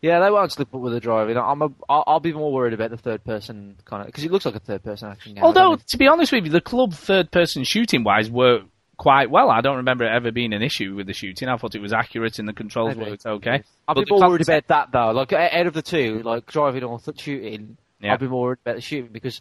Yeah, 0.00 0.20
they 0.20 0.30
won't 0.30 0.52
slip 0.52 0.74
up 0.74 0.80
with 0.80 0.92
the 0.92 1.00
driving. 1.00 1.36
I'm 1.36 1.62
a, 1.62 1.70
I'll, 1.88 2.04
I'll 2.06 2.20
be 2.20 2.32
more 2.32 2.52
worried 2.52 2.74
about 2.74 2.90
the 2.90 2.96
third 2.96 3.24
person 3.24 3.76
kind 3.84 4.02
of 4.02 4.06
because 4.06 4.24
it 4.24 4.30
looks 4.30 4.44
like 4.44 4.54
a 4.54 4.60
third 4.60 4.82
person 4.82 5.10
action 5.10 5.34
game. 5.34 5.44
Although, 5.44 5.76
to 5.76 5.96
be 5.96 6.06
honest 6.06 6.32
with 6.32 6.44
you, 6.44 6.50
the 6.50 6.60
club 6.60 6.94
third 6.94 7.30
person 7.30 7.64
shooting 7.64 8.04
wise 8.04 8.30
worked 8.30 8.68
quite 9.00 9.30
well. 9.30 9.50
I 9.50 9.62
don't 9.62 9.78
remember 9.78 10.04
it 10.04 10.14
ever 10.14 10.30
being 10.30 10.52
an 10.52 10.62
issue 10.62 10.94
with 10.94 11.06
the 11.06 11.14
shooting. 11.14 11.48
I 11.48 11.56
thought 11.56 11.74
it 11.74 11.80
was 11.80 11.92
accurate 11.92 12.38
and 12.38 12.46
the 12.46 12.52
controls 12.52 12.96
Maybe. 12.96 13.10
worked 13.10 13.24
okay. 13.24 13.64
Be 13.94 14.04
more 14.10 14.28
worried 14.28 14.42
about 14.42 14.66
that 14.68 14.92
though. 14.92 15.12
Like 15.12 15.32
out 15.32 15.66
of 15.66 15.72
the 15.72 15.80
two, 15.80 16.20
like 16.22 16.44
driving 16.46 16.84
or 16.84 17.00
th- 17.00 17.18
shooting, 17.18 17.78
Yeah. 18.00 18.12
I'll 18.12 18.18
be 18.18 18.28
more 18.28 18.42
worried 18.42 18.58
about 18.64 18.76
the 18.76 18.80
shooting 18.80 19.12
because 19.12 19.40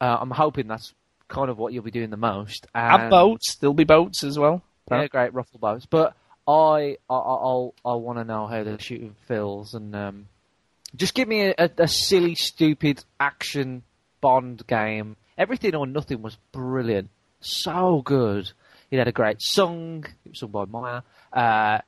uh, 0.00 0.18
I'm 0.20 0.30
hoping 0.30 0.66
that's 0.68 0.94
kind 1.28 1.50
of 1.50 1.58
what 1.58 1.72
you'll 1.72 1.84
be 1.84 1.90
doing 1.90 2.10
the 2.10 2.16
most. 2.16 2.66
And, 2.74 3.02
And 3.02 3.10
boats, 3.10 3.56
there'll 3.56 3.74
be 3.74 3.84
boats 3.84 4.24
as 4.24 4.38
well. 4.38 4.62
yeah, 4.90 5.06
great 5.08 5.32
ruffle 5.34 5.58
boats. 5.58 5.86
But 5.86 6.14
I, 6.46 6.96
I, 7.08 7.14
I'll, 7.14 7.74
I 7.84 7.94
want 7.94 8.18
to 8.18 8.24
know 8.24 8.46
how 8.46 8.64
the 8.64 8.78
shooting 8.80 9.14
feels 9.28 9.74
and 9.74 9.94
um, 9.94 10.26
just 10.96 11.14
give 11.14 11.28
me 11.28 11.42
a, 11.42 11.54
a, 11.58 11.70
a 11.78 11.88
silly, 11.88 12.34
stupid 12.34 13.04
action 13.20 13.82
Bond 14.20 14.66
game. 14.66 15.16
Everything 15.38 15.74
or 15.74 15.86
Nothing 15.86 16.22
was 16.22 16.36
brilliant, 16.52 17.10
so 17.40 18.02
good. 18.04 18.52
It 18.90 18.98
had 18.98 19.08
a 19.08 19.12
great 19.12 19.40
song. 19.40 20.04
It 20.24 20.30
was 20.30 20.38
sung 20.40 20.50
by 20.50 20.64
Mýa. 20.66 21.02
Uh, 21.32 21.80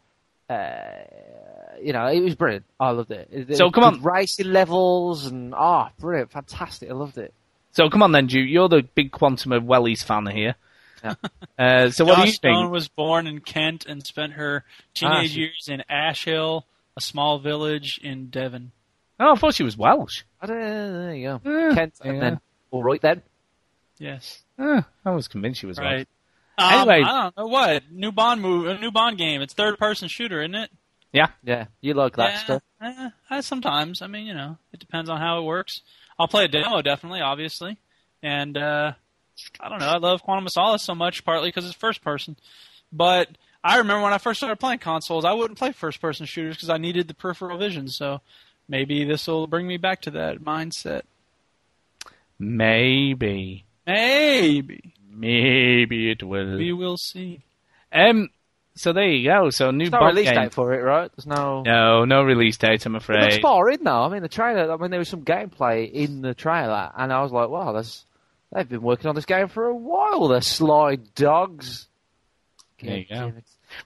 uh, 0.48 1.78
you 1.82 1.92
know, 1.92 2.06
it 2.06 2.20
was 2.20 2.34
brilliant. 2.34 2.64
I 2.78 2.90
loved 2.90 3.10
it. 3.10 3.28
It- 3.30 3.56
So, 3.56 3.66
it- 3.66 3.72
come 3.74 3.84
on. 3.84 3.94
good 3.94 4.04
racing 4.04 4.52
levels 4.52 5.26
and 5.26 5.54
ah, 5.54 5.90
brilliant, 5.98 6.30
fantastic. 6.30 6.90
I 6.90 6.94
loved 6.94 7.18
it. 7.18 7.32
So 7.72 7.88
come 7.90 8.02
on 8.02 8.12
then, 8.12 8.26
Duke. 8.26 8.48
You're 8.48 8.68
the 8.68 8.82
big 8.94 9.10
Quantum 9.10 9.52
of 9.52 9.64
Wellies 9.64 10.04
fan 10.04 10.26
here. 10.26 10.54
Yeah. 11.02 11.14
Uh, 11.56 11.88
so 11.90 12.04
what 12.04 12.16
do 12.16 12.22
you 12.22 12.26
Joss 12.28 12.34
Stone 12.36 12.70
was 12.72 12.88
born 12.88 13.28
in 13.28 13.40
Kent 13.40 13.86
and 13.86 14.04
spent 14.04 14.32
her 14.32 14.64
Ah, 14.66 14.72
teenage 14.94 15.30
she- 15.32 15.40
years 15.42 15.68
in 15.68 15.84
Ashill, 15.88 16.62
a 16.96 17.00
small 17.00 17.38
village 17.38 18.00
in 18.02 18.26
Devon. 18.28 18.72
Oh, 19.20 19.32
I 19.32 19.34
thought 19.36 19.54
she 19.54 19.62
was 19.62 19.76
Welsh. 19.76 20.22
I 20.42 20.46
don't 20.46 20.58
know, 20.58 20.92
there 21.04 21.14
you 21.14 21.40
go. 21.44 21.50
Eh, 21.70 21.74
Kent, 21.74 21.94
and 22.02 22.14
yeah. 22.16 22.20
then 22.20 22.40
all 22.72 22.82
right 22.82 23.00
then. 23.00 23.22
Yes, 23.98 24.42
Eh, 24.58 24.82
I 25.04 25.10
was 25.12 25.28
convinced 25.28 25.60
she 25.60 25.66
was 25.66 25.78
Welsh. 25.78 25.86
right. 25.92 26.08
Um, 26.56 26.72
Anyway. 26.88 27.02
I 27.02 27.22
don't 27.22 27.36
know 27.36 27.46
what 27.46 27.82
new 27.90 28.12
Bond 28.12 28.40
movie, 28.40 28.70
a 28.70 28.78
new 28.78 28.90
Bond 28.90 29.18
game. 29.18 29.42
It's 29.42 29.54
third 29.54 29.78
person 29.78 30.08
shooter, 30.08 30.40
isn't 30.42 30.54
it? 30.54 30.70
Yeah, 31.12 31.28
yeah, 31.44 31.66
you 31.80 31.94
like 31.94 32.16
that 32.16 32.32
yeah, 32.32 32.38
stuff. 32.38 32.62
eh, 32.82 33.10
I, 33.30 33.40
sometimes. 33.40 34.02
I 34.02 34.08
mean, 34.08 34.26
you 34.26 34.34
know, 34.34 34.58
it 34.72 34.80
depends 34.80 35.08
on 35.08 35.20
how 35.20 35.38
it 35.38 35.44
works. 35.44 35.80
I'll 36.18 36.26
play 36.28 36.44
a 36.44 36.48
demo, 36.48 36.82
definitely, 36.82 37.20
obviously, 37.20 37.78
and 38.22 38.56
uh, 38.56 38.92
I 39.60 39.68
don't 39.68 39.78
know. 39.78 39.86
I 39.86 39.98
love 39.98 40.22
Quantum 40.22 40.46
of 40.46 40.52
Solace 40.52 40.82
so 40.82 40.94
much, 40.94 41.24
partly 41.24 41.48
because 41.48 41.66
it's 41.66 41.74
first 41.74 42.02
person, 42.02 42.36
but 42.92 43.28
I 43.62 43.78
remember 43.78 44.02
when 44.02 44.12
I 44.12 44.18
first 44.18 44.40
started 44.40 44.56
playing 44.56 44.80
consoles, 44.80 45.24
I 45.24 45.32
wouldn't 45.32 45.58
play 45.58 45.72
first 45.72 46.00
person 46.00 46.26
shooters 46.26 46.56
because 46.56 46.68
I 46.70 46.78
needed 46.78 47.08
the 47.08 47.14
peripheral 47.14 47.58
vision. 47.58 47.88
So 47.88 48.20
maybe 48.68 49.04
this 49.04 49.26
will 49.26 49.46
bring 49.46 49.66
me 49.66 49.76
back 49.76 50.02
to 50.02 50.10
that 50.12 50.38
mindset. 50.38 51.02
Maybe, 52.38 53.64
Maybe 53.86 54.94
maybe 55.14 56.10
it 56.10 56.22
will. 56.22 56.56
we 56.56 56.72
will 56.72 56.96
see. 56.96 57.40
Um, 57.92 58.28
so 58.74 58.92
there 58.92 59.06
you 59.08 59.28
go. 59.28 59.50
So 59.50 59.70
new 59.70 59.88
There's 59.90 60.00
no 60.00 60.06
release 60.06 60.30
game. 60.30 60.34
date 60.42 60.52
for 60.54 60.72
it, 60.74 60.82
right? 60.82 61.10
There's 61.14 61.26
no. 61.26 61.62
No, 61.62 62.04
no 62.04 62.22
release 62.22 62.56
date. 62.56 62.84
I'm 62.86 62.94
It 62.94 62.98
looks 62.98 63.04
afraid. 63.04 63.42
boring 63.42 63.84
though. 63.84 64.02
I 64.02 64.08
mean, 64.08 64.22
the 64.22 64.28
trailer. 64.28 64.72
I 64.72 64.76
mean, 64.76 64.90
there 64.90 64.98
was 64.98 65.08
some 65.08 65.24
gameplay 65.24 65.90
in 65.90 66.22
the 66.22 66.34
trailer, 66.34 66.90
and 66.96 67.12
I 67.12 67.22
was 67.22 67.30
like, 67.32 67.48
"Wow, 67.48 67.72
that's 67.72 68.04
they've 68.52 68.68
been 68.68 68.82
working 68.82 69.08
on 69.08 69.14
this 69.14 69.26
game 69.26 69.48
for 69.48 69.66
a 69.66 69.74
while." 69.74 70.28
The 70.28 70.40
sly 70.40 70.96
dogs. 71.14 71.86
There 72.82 72.98
you 72.98 73.06
go. 73.08 73.32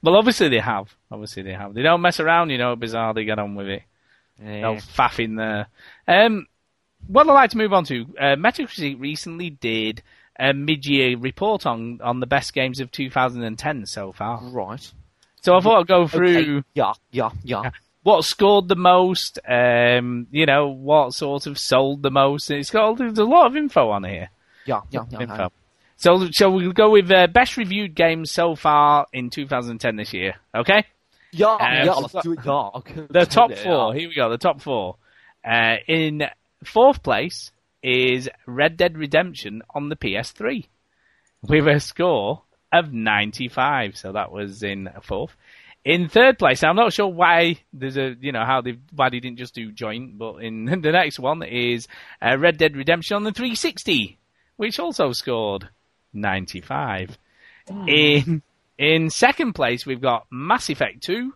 Well, 0.02 0.16
obviously 0.16 0.48
they 0.48 0.59
have. 0.59 0.94
Obviously 1.10 1.42
they 1.42 1.52
have. 1.52 1.74
They 1.74 1.82
don't 1.82 2.00
mess 2.00 2.18
around. 2.20 2.50
You 2.50 2.59
know, 2.59 2.74
bizarre. 2.74 3.14
They 3.14 3.24
get 3.24 3.38
on 3.38 3.55
with 3.55 3.68
it. 3.68 3.82
Yeah. 4.42 4.60
No 4.60 4.74
faff 4.74 5.22
in 5.22 5.36
there. 5.36 5.66
Um, 6.06 6.46
what 7.06 7.28
I'd 7.28 7.32
like 7.32 7.50
to 7.50 7.59
move 7.59 7.72
on 7.72 7.84
to, 7.84 8.06
uh, 8.18 8.36
Metacritic 8.36 8.98
recently 9.00 9.50
did 9.50 10.02
a 10.39 10.52
mid-year 10.52 11.19
report 11.19 11.66
on, 11.66 12.01
on 12.02 12.20
the 12.20 12.27
best 12.27 12.55
games 12.55 12.81
of 12.81 12.90
2010 12.93 13.86
so 13.86 14.12
far. 14.12 14.40
Right. 14.43 14.93
So 15.43 15.56
I 15.56 15.60
thought 15.60 15.81
I'd 15.81 15.86
go 15.86 16.06
through 16.06 16.59
Okay. 16.59 16.66
Yeah. 16.74 16.93
Yeah. 17.10 17.31
Yeah. 17.43 17.70
what 18.02 18.24
scored 18.24 18.69
the 18.69 18.77
most, 18.77 19.39
um, 19.48 20.27
you 20.31 20.47
know, 20.47 20.69
what 20.69 21.15
sort 21.15 21.47
of 21.47 21.59
sold 21.59 22.02
the 22.02 22.10
most. 22.10 22.51
It's 22.51 22.70
got 22.70 22.98
there's 22.98 23.19
a 23.19 23.24
lot 23.24 23.47
of 23.47 23.56
info 23.56 23.90
on 23.90 24.05
here. 24.05 24.31
Yeah. 24.66 24.82
Yeah. 24.90 25.05
Yeah. 25.10 25.20
Info. 25.20 25.36
yeah. 25.36 25.48
So, 25.97 26.28
so 26.31 26.51
we'll 26.51 26.73
go 26.73 26.90
with 26.90 27.10
uh, 27.10 27.27
best 27.27 27.56
reviewed 27.56 27.94
games 27.94 28.31
so 28.31 28.55
far 28.55 29.06
in 29.12 29.31
2010 29.31 29.97
this 29.97 30.12
year. 30.12 30.35
Okay. 30.55 30.85
Yeah. 31.32 31.52
Um, 31.52 31.59
yeah. 31.60 31.93
Let's 31.93 32.24
do 32.24 32.32
it. 32.32 32.40
Yeah. 32.44 32.70
Okay. 32.74 33.06
The 33.10 33.27
top 33.27 33.52
four. 33.55 33.94
Here 33.94 34.09
we 34.09 34.15
go. 34.15 34.31
The 34.31 34.39
top 34.39 34.60
four. 34.60 34.97
Uh, 35.44 35.77
in 35.86 36.24
fourth 36.65 37.02
place 37.02 37.51
is 37.82 38.28
Red 38.46 38.76
Dead 38.76 38.96
Redemption 38.98 39.62
on 39.74 39.88
the 39.88 39.96
PS3 39.96 40.66
with 41.42 41.66
a 41.66 41.80
score 41.80 42.42
of 42.72 42.92
95. 42.92 43.96
So 43.96 44.12
that 44.12 44.32
was 44.32 44.62
in 44.62 44.88
fourth. 45.02 45.34
In 45.84 46.09
third 46.09 46.38
place, 46.38 46.62
I'm 46.62 46.76
not 46.76 46.92
sure 46.92 47.06
why 47.06 47.59
there's 47.72 47.96
a 47.96 48.14
you 48.20 48.32
know 48.32 48.44
how 48.44 48.60
they 48.60 48.78
why 48.94 49.09
they 49.09 49.20
didn't 49.20 49.38
just 49.38 49.55
do 49.55 49.72
joint, 49.72 50.18
but 50.18 50.36
in 50.36 50.64
the 50.82 50.92
next 50.92 51.18
one 51.18 51.42
is 51.42 51.88
uh, 52.20 52.36
Red 52.38 52.59
Dead 52.59 52.76
Redemption 52.76 53.16
on 53.16 53.24
the 53.24 53.32
360, 53.32 54.18
which 54.56 54.78
also 54.78 55.12
scored 55.12 55.68
95. 56.12 57.16
In 57.86 58.42
in 58.76 59.10
second 59.10 59.55
place, 59.55 59.86
we've 59.86 60.00
got 60.00 60.26
Mass 60.30 60.68
Effect 60.70 61.02
2 61.02 61.32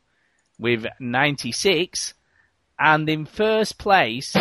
with 0.58 0.86
96, 0.98 2.14
and 2.78 3.08
in 3.08 3.26
first 3.26 3.78
place 3.78 4.34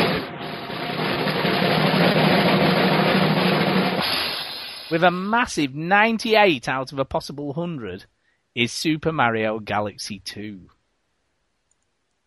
with 4.92 5.04
a 5.04 5.12
massive 5.12 5.74
98 5.74 6.68
out 6.68 6.92
of 6.92 7.00
a 7.00 7.06
possible 7.06 7.48
100 7.48 8.06
is 8.54 8.74
Super 8.74 9.12
Mario 9.12 9.60
Galaxy 9.60 10.20
2. 10.20 10.60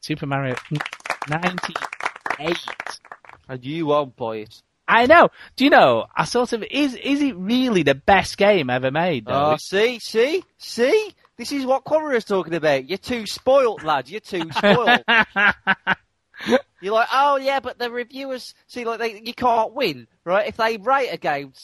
Super 0.01 0.27
Mario 0.27 0.57
98. 1.29 2.57
And 3.49 3.65
you 3.65 3.87
won't 3.87 4.17
buy 4.17 4.37
it. 4.39 4.63
I 4.89 5.07
know. 5.07 5.29
Do 5.57 5.65
you 5.65 5.71
know? 5.71 6.07
I 6.15 6.25
sort 6.25 6.53
of 6.53 6.63
is. 6.71 6.95
Is 6.95 7.23
it 7.23 7.37
really 7.37 7.83
the 7.83 7.95
best 7.95 8.37
game 8.37 8.69
ever 8.69 8.91
made? 8.91 9.27
Though? 9.27 9.53
Oh, 9.53 9.57
see, 9.57 9.99
see, 9.99 10.43
see. 10.59 11.15
This 11.37 11.53
is 11.53 11.65
what 11.65 11.85
Quanrian 11.85 12.17
is 12.17 12.25
talking 12.25 12.55
about. 12.55 12.89
You're 12.89 12.99
too 12.99 13.27
spoilt, 13.27 13.83
lad. 13.83 14.09
You're 14.09 14.21
too 14.21 14.51
spoilt. 14.53 15.01
You're 16.81 16.93
like, 16.93 17.09
oh 17.13 17.37
yeah, 17.37 17.61
but 17.61 17.79
the 17.79 17.91
reviewers 17.91 18.55
see, 18.67 18.85
like, 18.85 18.99
they, 18.99 19.23
you 19.25 19.33
can't 19.33 19.73
win, 19.73 20.07
right? 20.25 20.47
If 20.47 20.59
they 20.59 20.77
rate 20.77 21.09
a 21.11 21.17
game 21.17 21.55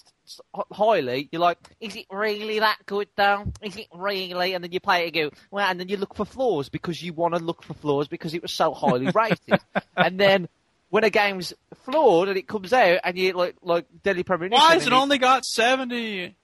highly, 0.72 1.28
you're 1.32 1.40
like, 1.40 1.58
is 1.80 1.96
it 1.96 2.06
really 2.10 2.58
that 2.60 2.78
good 2.86 3.08
though? 3.16 3.44
Is 3.62 3.76
it 3.76 3.86
really? 3.94 4.54
And 4.54 4.62
then 4.62 4.72
you 4.72 4.80
play 4.80 5.04
it 5.04 5.08
again, 5.08 5.30
well, 5.50 5.68
and 5.68 5.78
then 5.80 5.88
you 5.88 5.96
look 5.96 6.14
for 6.14 6.24
flaws 6.24 6.68
because 6.68 7.02
you 7.02 7.12
want 7.12 7.34
to 7.34 7.40
look 7.40 7.62
for 7.62 7.74
flaws 7.74 8.08
because 8.08 8.34
it 8.34 8.42
was 8.42 8.52
so 8.52 8.72
highly 8.74 9.10
rated. 9.14 9.60
and 9.96 10.18
then 10.18 10.48
when 10.90 11.04
a 11.04 11.10
game's 11.10 11.52
flawed 11.84 12.28
and 12.28 12.36
it 12.36 12.48
comes 12.48 12.72
out 12.72 13.00
and 13.04 13.16
you 13.16 13.32
like 13.32 13.56
like 13.62 13.86
Deadly 14.02 14.22
Premonition, 14.24 14.60
Why 14.60 14.74
has 14.74 14.86
it 14.86 14.92
only 14.92 15.18
got 15.18 15.44
seventy? 15.44 16.36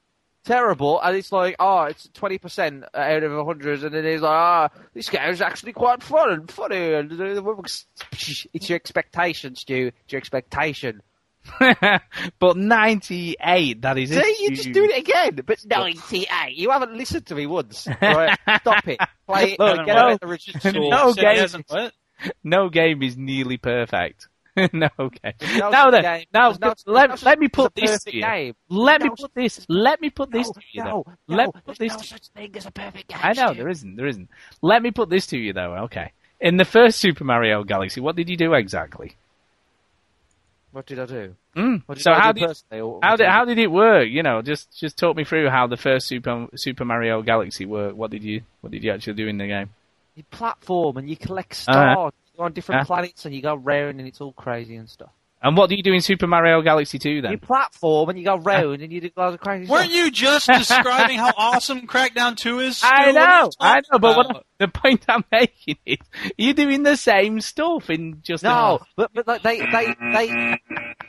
terrible, 0.47 1.01
and 1.01 1.17
it's 1.17 1.33
like, 1.33 1.57
oh, 1.59 1.83
it's 1.83 2.09
twenty 2.15 2.39
percent 2.39 2.85
out 2.95 3.23
of 3.23 3.47
hundred, 3.47 3.83
and 3.83 3.95
then 3.95 4.07
it's 4.07 4.23
like, 4.23 4.31
ah, 4.31 4.69
this 4.95 5.11
game's 5.11 5.41
actually 5.41 5.73
quite 5.73 6.03
fun 6.03 6.31
and 6.31 6.51
funny, 6.51 6.95
and 6.95 7.11
it's 8.13 8.69
your 8.69 8.77
expectation, 8.77 9.57
Stu. 9.57 9.91
It's 10.05 10.13
your 10.13 10.19
expectation. 10.19 11.03
but 12.39 12.57
98, 12.57 13.83
that 13.83 13.99
is 13.99 14.11
it. 14.11 14.25
See, 14.25 14.37
you're 14.45 14.55
just 14.55 14.73
doing 14.73 14.91
it 14.93 14.99
again. 14.99 15.41
But 15.47 15.65
ninety-eight, 15.67 16.55
you 16.57 16.71
haven't 16.71 16.95
listened 16.95 17.27
to 17.27 17.35
me 17.35 17.47
once. 17.47 17.87
Right? 18.01 18.39
Stop 18.61 18.87
it. 18.89 19.01
Play 19.27 19.53
it. 19.53 19.59
Look, 19.59 19.87
get 19.87 19.95
no. 19.95 20.17
the. 20.17 20.73
No 20.91 21.13
game. 21.13 21.91
No 22.43 22.69
game 22.69 23.03
is 23.03 23.17
nearly 23.17 23.57
perfect. 23.59 24.29
no 24.73 24.89
game. 24.99 25.35
no 25.59 25.69
now 25.71 25.91
then, 25.91 26.03
game. 26.03 26.25
now 26.33 26.51
no- 26.59 26.75
let, 26.87 27.11
no 27.11 27.17
let 27.25 27.39
me 27.39 27.47
put 27.49 27.75
this 27.75 28.05
to 28.05 28.15
you. 28.17 28.23
game. 28.23 28.55
Let 28.71 29.03
me 29.03 29.11
put 29.11 29.35
this. 29.35 29.67
Let 29.69 30.01
me 30.01 30.09
put 30.09 30.31
this 30.31 30.47
No, 30.47 30.53
to 30.55 30.61
you. 30.73 30.85
no, 30.85 31.05
though. 31.29 31.35
let 31.37 31.55
me 31.55 31.61
put 31.67 31.79
this. 31.79 31.93
no 31.93 31.99
such 31.99 32.29
thing 32.29 32.57
as 32.57 32.65
a 32.65 32.71
perfect 32.71 33.09
game. 33.09 33.19
I 33.23 33.35
know 33.35 33.53
there 33.53 33.69
isn't. 33.69 33.97
There 33.97 34.07
isn't. 34.07 34.31
Let 34.63 34.83
me 34.83 34.93
put 34.93 35.11
this 35.11 35.27
to 35.29 35.37
you 35.39 35.53
though. 35.53 35.75
Okay. 35.85 36.13
In 36.41 36.57
the 36.57 36.65
first 36.65 36.99
Super 37.01 37.25
Mario 37.25 37.65
Galaxy, 37.65 38.01
what 38.01 38.17
did 38.17 38.31
you 38.31 38.37
do 38.39 38.55
exactly? 38.55 39.15
What 40.77 40.85
did 40.85 40.99
I 40.99 41.07
do? 41.07 41.35
Mm. 41.57 41.83
What 41.87 41.95
did 41.95 42.05
So 42.05 42.13
I 42.13 42.19
how 42.21 42.33
do 42.33 42.41
did 42.47 42.63
how 43.03 43.17
did 43.17 43.27
how 43.29 43.45
did 43.47 43.59
it 43.59 43.69
work? 43.71 44.09
You 44.11 44.23
know, 44.23 44.43
just 44.43 44.79
just 44.79 44.99
talk 44.99 45.17
me 45.17 45.25
through 45.25 45.49
how 45.49 45.67
the 45.67 45.79
first 45.79 46.07
Super 46.07 46.49
Super 46.55 46.85
Mario 46.85 47.23
Galaxy 47.23 47.65
worked. 47.65 47.97
What 47.97 48.11
did 48.11 48.23
you 48.23 48.43
what 48.61 48.73
did 48.73 48.85
you 48.85 48.91
actually 48.93 49.15
do 49.15 49.27
in 49.27 49.39
the 49.39 49.47
game? 49.47 49.71
you 50.17 50.23
platform 50.25 50.99
and 50.99 51.09
you 51.09 51.17
collect 51.17 51.53
Uh-huh. 51.67 51.93
stars. 51.95 52.13
You 52.31 52.37
go 52.37 52.45
on 52.45 52.53
different 52.53 52.81
Yeah. 52.83 52.85
planets 52.85 53.25
and 53.25 53.35
you 53.35 53.41
go 53.41 53.55
round 53.55 54.01
and 54.01 54.07
it's 54.07 54.21
all 54.21 54.33
crazy 54.35 54.77
and 54.77 54.87
stuff. 54.91 55.09
And 55.47 55.57
what 55.57 55.71
do 55.71 55.77
you 55.77 55.83
do 55.85 55.93
in 55.93 56.01
Super 56.01 56.27
Mario 56.27 56.61
Galaxy 56.61 56.99
2 56.99 57.23
then? 57.23 57.31
You 57.31 57.39
platform 57.39 58.09
and 58.09 58.19
you 58.19 58.25
go 58.25 58.37
round 58.37 58.83
and 58.83 58.93
you 58.93 59.01
do 59.01 59.11
lots 59.17 59.35
of 59.35 59.41
crazy 59.41 59.71
Weren't 59.71 59.93
stuff. 59.93 59.97
you 59.97 60.11
just 60.11 60.47
describing 60.49 61.19
how 61.19 61.33
awesome 61.37 61.87
Crackdown 61.87 62.37
Two 62.37 62.59
is? 62.59 62.79
Stu? 62.79 62.89
I 62.89 62.91
What 62.91 63.07
are 63.07 63.07
you 63.07 63.13
know, 63.15 63.51
I 63.61 63.75
talking 63.75 63.89
know, 63.93 63.99
but 64.01 64.17
what, 64.17 64.47
the 64.59 64.67
point 64.67 65.05
I'm 65.09 65.23
making 65.31 65.77
is 65.87 65.99
you're 66.37 66.53
doing 66.53 66.83
the 66.83 66.97
same 66.97 67.41
stuff 67.41 67.91
in 67.91 68.23
just 68.23 68.43
No, 68.43 68.81
but 68.97 69.13
but 69.15 69.29
like 69.29 69.43
they 69.43 69.61
they 69.61 69.95
they 70.13 70.59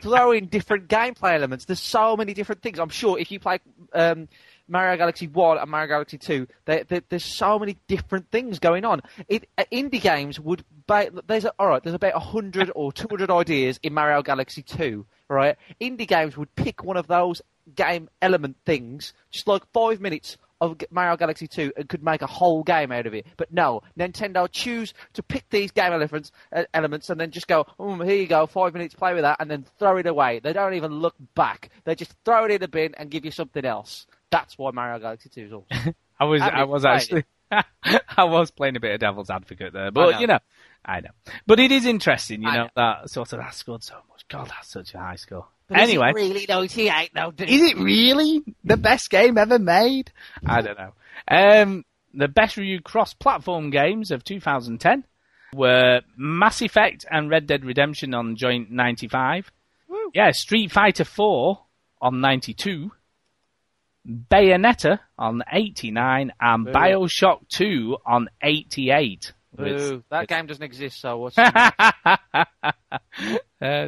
throw 0.00 0.30
in 0.30 0.46
different 0.46 0.86
gameplay 0.86 1.34
elements. 1.34 1.64
There's 1.64 1.80
so 1.80 2.16
many 2.16 2.32
different 2.32 2.62
things. 2.62 2.78
I'm 2.78 2.90
sure 2.90 3.18
if 3.18 3.32
you 3.32 3.40
play 3.40 3.58
um, 3.92 4.28
Mario 4.68 4.96
Galaxy 4.98 5.26
One 5.26 5.58
and 5.58 5.68
Mario 5.68 5.88
Galaxy 5.88 6.16
Two, 6.16 6.46
they, 6.64 6.84
they, 6.86 7.00
there's 7.08 7.24
so 7.24 7.58
many 7.58 7.76
different 7.88 8.30
things 8.30 8.60
going 8.60 8.84
on. 8.84 9.00
It, 9.26 9.48
uh, 9.58 9.64
indie 9.72 10.00
games 10.00 10.38
would 10.38 10.64
ba- 10.88 11.10
there's 11.28 11.44
a, 11.44 11.52
all 11.60 11.68
right. 11.68 11.82
There's 11.82 11.94
about 11.94 12.20
hundred 12.20 12.72
or 12.74 12.92
two 12.92 13.06
hundred 13.08 13.30
ideas 13.30 13.78
in 13.84 13.94
Mario 13.94 14.22
Galaxy 14.22 14.62
Two. 14.62 15.06
Right, 15.28 15.56
indie 15.80 16.08
games 16.08 16.36
would 16.36 16.52
pick 16.56 16.82
one 16.82 16.96
of 16.96 17.06
those 17.06 17.42
game 17.74 18.08
element 18.20 18.56
things, 18.64 19.12
just 19.30 19.46
like 19.46 19.62
five 19.72 20.00
minutes 20.00 20.38
of 20.60 20.76
Mario 20.90 21.16
Galaxy 21.16 21.46
2 21.46 21.72
and 21.76 21.88
could 21.88 22.02
make 22.02 22.22
a 22.22 22.26
whole 22.26 22.62
game 22.62 22.90
out 22.90 23.06
of 23.06 23.14
it. 23.14 23.26
But 23.36 23.52
no, 23.52 23.82
Nintendo 23.98 24.48
choose 24.50 24.94
to 25.14 25.22
pick 25.22 25.48
these 25.50 25.70
game 25.70 25.92
elements, 25.92 26.32
uh, 26.52 26.64
elements 26.74 27.10
and 27.10 27.20
then 27.20 27.30
just 27.30 27.48
go, 27.48 27.66
oh, 27.78 28.00
here 28.02 28.16
you 28.16 28.26
go, 28.26 28.46
five 28.46 28.72
minutes, 28.72 28.94
play 28.94 29.14
with 29.14 29.22
that, 29.22 29.36
and 29.40 29.50
then 29.50 29.64
throw 29.78 29.96
it 29.98 30.06
away. 30.06 30.40
They 30.40 30.52
don't 30.52 30.74
even 30.74 30.92
look 30.92 31.14
back. 31.34 31.70
They 31.84 31.94
just 31.94 32.14
throw 32.24 32.44
it 32.44 32.50
in 32.50 32.60
the 32.60 32.68
bin 32.68 32.94
and 32.96 33.10
give 33.10 33.24
you 33.24 33.30
something 33.30 33.64
else. 33.64 34.06
That's 34.30 34.58
why 34.58 34.70
Mario 34.72 34.98
Galaxy 34.98 35.28
2 35.28 35.40
is 35.42 35.52
awesome. 35.52 35.94
I 36.20 36.24
was, 36.24 36.42
Have 36.42 36.54
I 36.54 36.64
was 36.64 36.84
actually, 36.84 37.24
I 37.52 38.24
was 38.24 38.50
playing 38.50 38.76
a 38.76 38.80
bit 38.80 38.92
of 38.92 39.00
devil's 39.00 39.30
advocate 39.30 39.72
there, 39.72 39.92
but 39.92 40.12
know. 40.12 40.18
you 40.18 40.26
know, 40.26 40.40
I 40.84 41.00
know. 41.00 41.10
But 41.46 41.60
it 41.60 41.70
is 41.70 41.86
interesting, 41.86 42.42
you 42.42 42.50
know, 42.50 42.64
know. 42.64 42.68
that 42.76 43.10
sort 43.10 43.32
of 43.32 43.40
that 43.40 43.54
scored 43.54 43.82
so 43.82 43.96
much. 44.08 44.26
God, 44.28 44.48
that's 44.48 44.68
such 44.68 44.94
a 44.94 44.98
high 44.98 45.16
score. 45.16 45.46
But 45.68 45.80
anyway, 45.80 46.12
really 46.14 46.46
98 46.48 47.10
though? 47.14 47.32
is 47.38 47.62
it 47.62 47.76
really 47.76 48.42
the 48.64 48.78
best 48.78 49.10
game 49.10 49.36
ever 49.36 49.58
made? 49.58 50.10
I 50.46 50.62
don't 50.62 50.78
know. 50.78 50.92
Um, 51.30 51.84
the 52.14 52.28
best 52.28 52.56
reviewed 52.56 52.84
cross-platform 52.84 53.70
games 53.70 54.10
of 54.10 54.24
2010 54.24 55.04
were 55.52 56.00
Mass 56.16 56.62
Effect 56.62 57.04
and 57.10 57.30
Red 57.30 57.46
Dead 57.46 57.64
Redemption 57.64 58.14
on 58.14 58.36
joint 58.36 58.70
95. 58.70 59.50
Yeah, 60.14 60.30
Street 60.30 60.72
Fighter 60.72 61.04
4 61.04 61.60
on 62.00 62.20
92. 62.20 62.90
Bayonetta 64.08 65.00
on 65.18 65.42
89 65.52 66.32
and 66.40 66.64
Boo. 66.64 66.72
Bioshock 66.72 67.46
2 67.50 67.98
on 68.06 68.28
88. 68.42 69.32
Boo. 69.56 70.04
That 70.10 70.28
game 70.28 70.46
doesn't 70.46 70.62
exist, 70.62 71.00
so 71.00 71.16
what's 71.18 71.36
uh, 71.38 71.70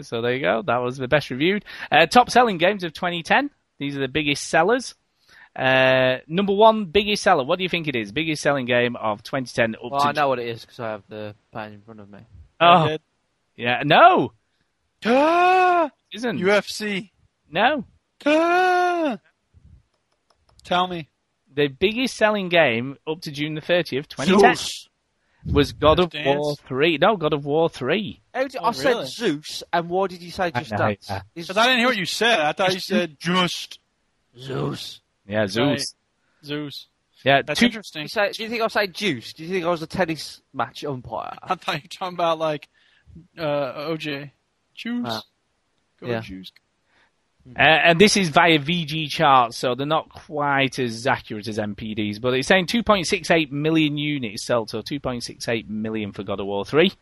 so 0.02 0.22
there 0.22 0.34
you 0.34 0.40
go. 0.40 0.62
That 0.62 0.78
was 0.78 0.96
the 0.96 1.08
best 1.08 1.30
reviewed. 1.30 1.64
Uh, 1.92 2.06
top 2.06 2.30
selling 2.30 2.58
games 2.58 2.84
of 2.84 2.92
2010. 2.92 3.50
These 3.78 3.96
are 3.96 4.00
the 4.00 4.08
biggest 4.08 4.46
sellers. 4.48 4.94
Uh, 5.56 6.18
number 6.26 6.52
one 6.54 6.86
biggest 6.86 7.22
seller. 7.22 7.44
What 7.44 7.56
do 7.58 7.62
you 7.62 7.68
think 7.68 7.88
it 7.88 7.96
is? 7.96 8.12
Biggest 8.12 8.42
selling 8.42 8.66
game 8.66 8.96
of 8.96 9.22
2010 9.22 9.74
up 9.76 9.90
Well, 9.92 10.00
to 10.00 10.06
I 10.08 10.12
know 10.12 10.28
what 10.28 10.38
it 10.38 10.48
is 10.48 10.62
because 10.62 10.80
I 10.80 10.90
have 10.90 11.02
the 11.08 11.34
page 11.52 11.72
in 11.72 11.80
front 11.82 12.00
of 12.00 12.10
me. 12.10 12.20
Oh, 12.60 12.96
Yeah, 13.56 13.82
no, 13.84 14.32
isn't. 15.04 16.38
UFC. 16.38 17.10
no. 17.50 17.84
Tell 20.64 20.86
me. 20.86 21.08
the 21.52 21.68
biggest 21.68 22.16
selling 22.16 22.48
game 22.48 22.96
up 23.06 23.20
to 23.22 23.30
June 23.32 23.54
the 23.54 23.60
30th, 23.60 24.06
2010, 24.08 24.56
Zeus. 24.56 24.88
Was 25.44 25.72
God 25.72 25.98
of 26.00 26.10
Dance? 26.10 26.38
War 26.38 26.56
3. 26.56 26.98
No, 26.98 27.16
God 27.16 27.32
of 27.32 27.44
War 27.44 27.68
3. 27.68 28.20
How 28.34 28.42
did- 28.42 28.56
Oh, 28.60 28.64
I 28.66 28.72
said? 28.72 29.06
Zeus, 29.06 29.62
and 29.72 29.88
why 29.88 30.06
did 30.08 30.20
you 30.22 30.30
say 30.30 30.50
just 30.50 30.70
know, 30.72 30.78
dance? 30.78 31.06
yeah. 31.08 31.22
Because 31.34 31.56
I 31.56 31.64
didn't 31.66 31.78
hear 31.80 31.88
what 31.88 31.96
you 31.96 32.06
said. 32.06 32.40
I 32.40 32.52
thought 32.52 32.72
you 32.74 32.80
said 32.80 33.16
just 33.18 33.78
Zeus. 34.38 35.00
Yeah, 35.26 35.46
Zeus. 35.46 35.94
Zeus. 36.44 36.86
Yeah, 37.24 37.42
That's 37.42 37.60
two, 37.60 37.66
interesting. 37.66 38.02
You 38.02 38.08
say, 38.08 38.32
do 38.32 38.42
you 38.42 38.48
think 38.48 38.62
I 38.62 38.68
say 38.68 38.86
juice? 38.86 39.34
Do 39.34 39.44
you 39.44 39.50
think 39.50 39.64
I 39.66 39.68
was 39.68 39.82
a 39.82 39.86
tennis 39.86 40.40
match 40.54 40.84
umpire? 40.84 41.36
I 41.42 41.54
thought 41.54 41.74
you 41.76 41.82
were 41.84 41.88
talking 41.88 42.14
about 42.16 42.38
like 42.38 42.68
uh, 43.36 43.42
OJ. 43.42 44.30
Juice. 44.74 45.06
Ah. 45.06 45.22
Go 46.00 46.06
Yeah. 46.06 46.20
juice. 46.20 46.50
Uh, 47.58 47.62
and 47.62 48.00
this 48.00 48.16
is 48.16 48.28
via 48.28 48.58
VGChartz, 48.58 49.54
so 49.54 49.74
they're 49.74 49.86
not 49.86 50.08
quite 50.08 50.78
as 50.78 51.06
accurate 51.06 51.48
as 51.48 51.58
NPDs, 51.58 52.20
but 52.20 52.34
it's 52.34 52.46
saying 52.48 52.66
2.68 52.66 53.50
million 53.50 53.98
units 53.98 54.44
sold, 54.44 54.70
so 54.70 54.80
2.68 54.82 55.68
million 55.68 56.12
for 56.12 56.22
God 56.22 56.40
of 56.40 56.46
War 56.46 56.64
3. 56.64 56.92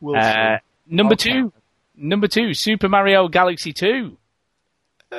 We'll 0.00 0.16
Uh, 0.16 0.58
number 0.86 1.14
Okay. 1.14 1.30
two, 1.32 1.52
number 1.96 2.28
two, 2.28 2.54
Super 2.54 2.88
Mario 2.88 3.28
Galaxy 3.28 3.72
2. 3.72 4.16
Uh, 5.12 5.16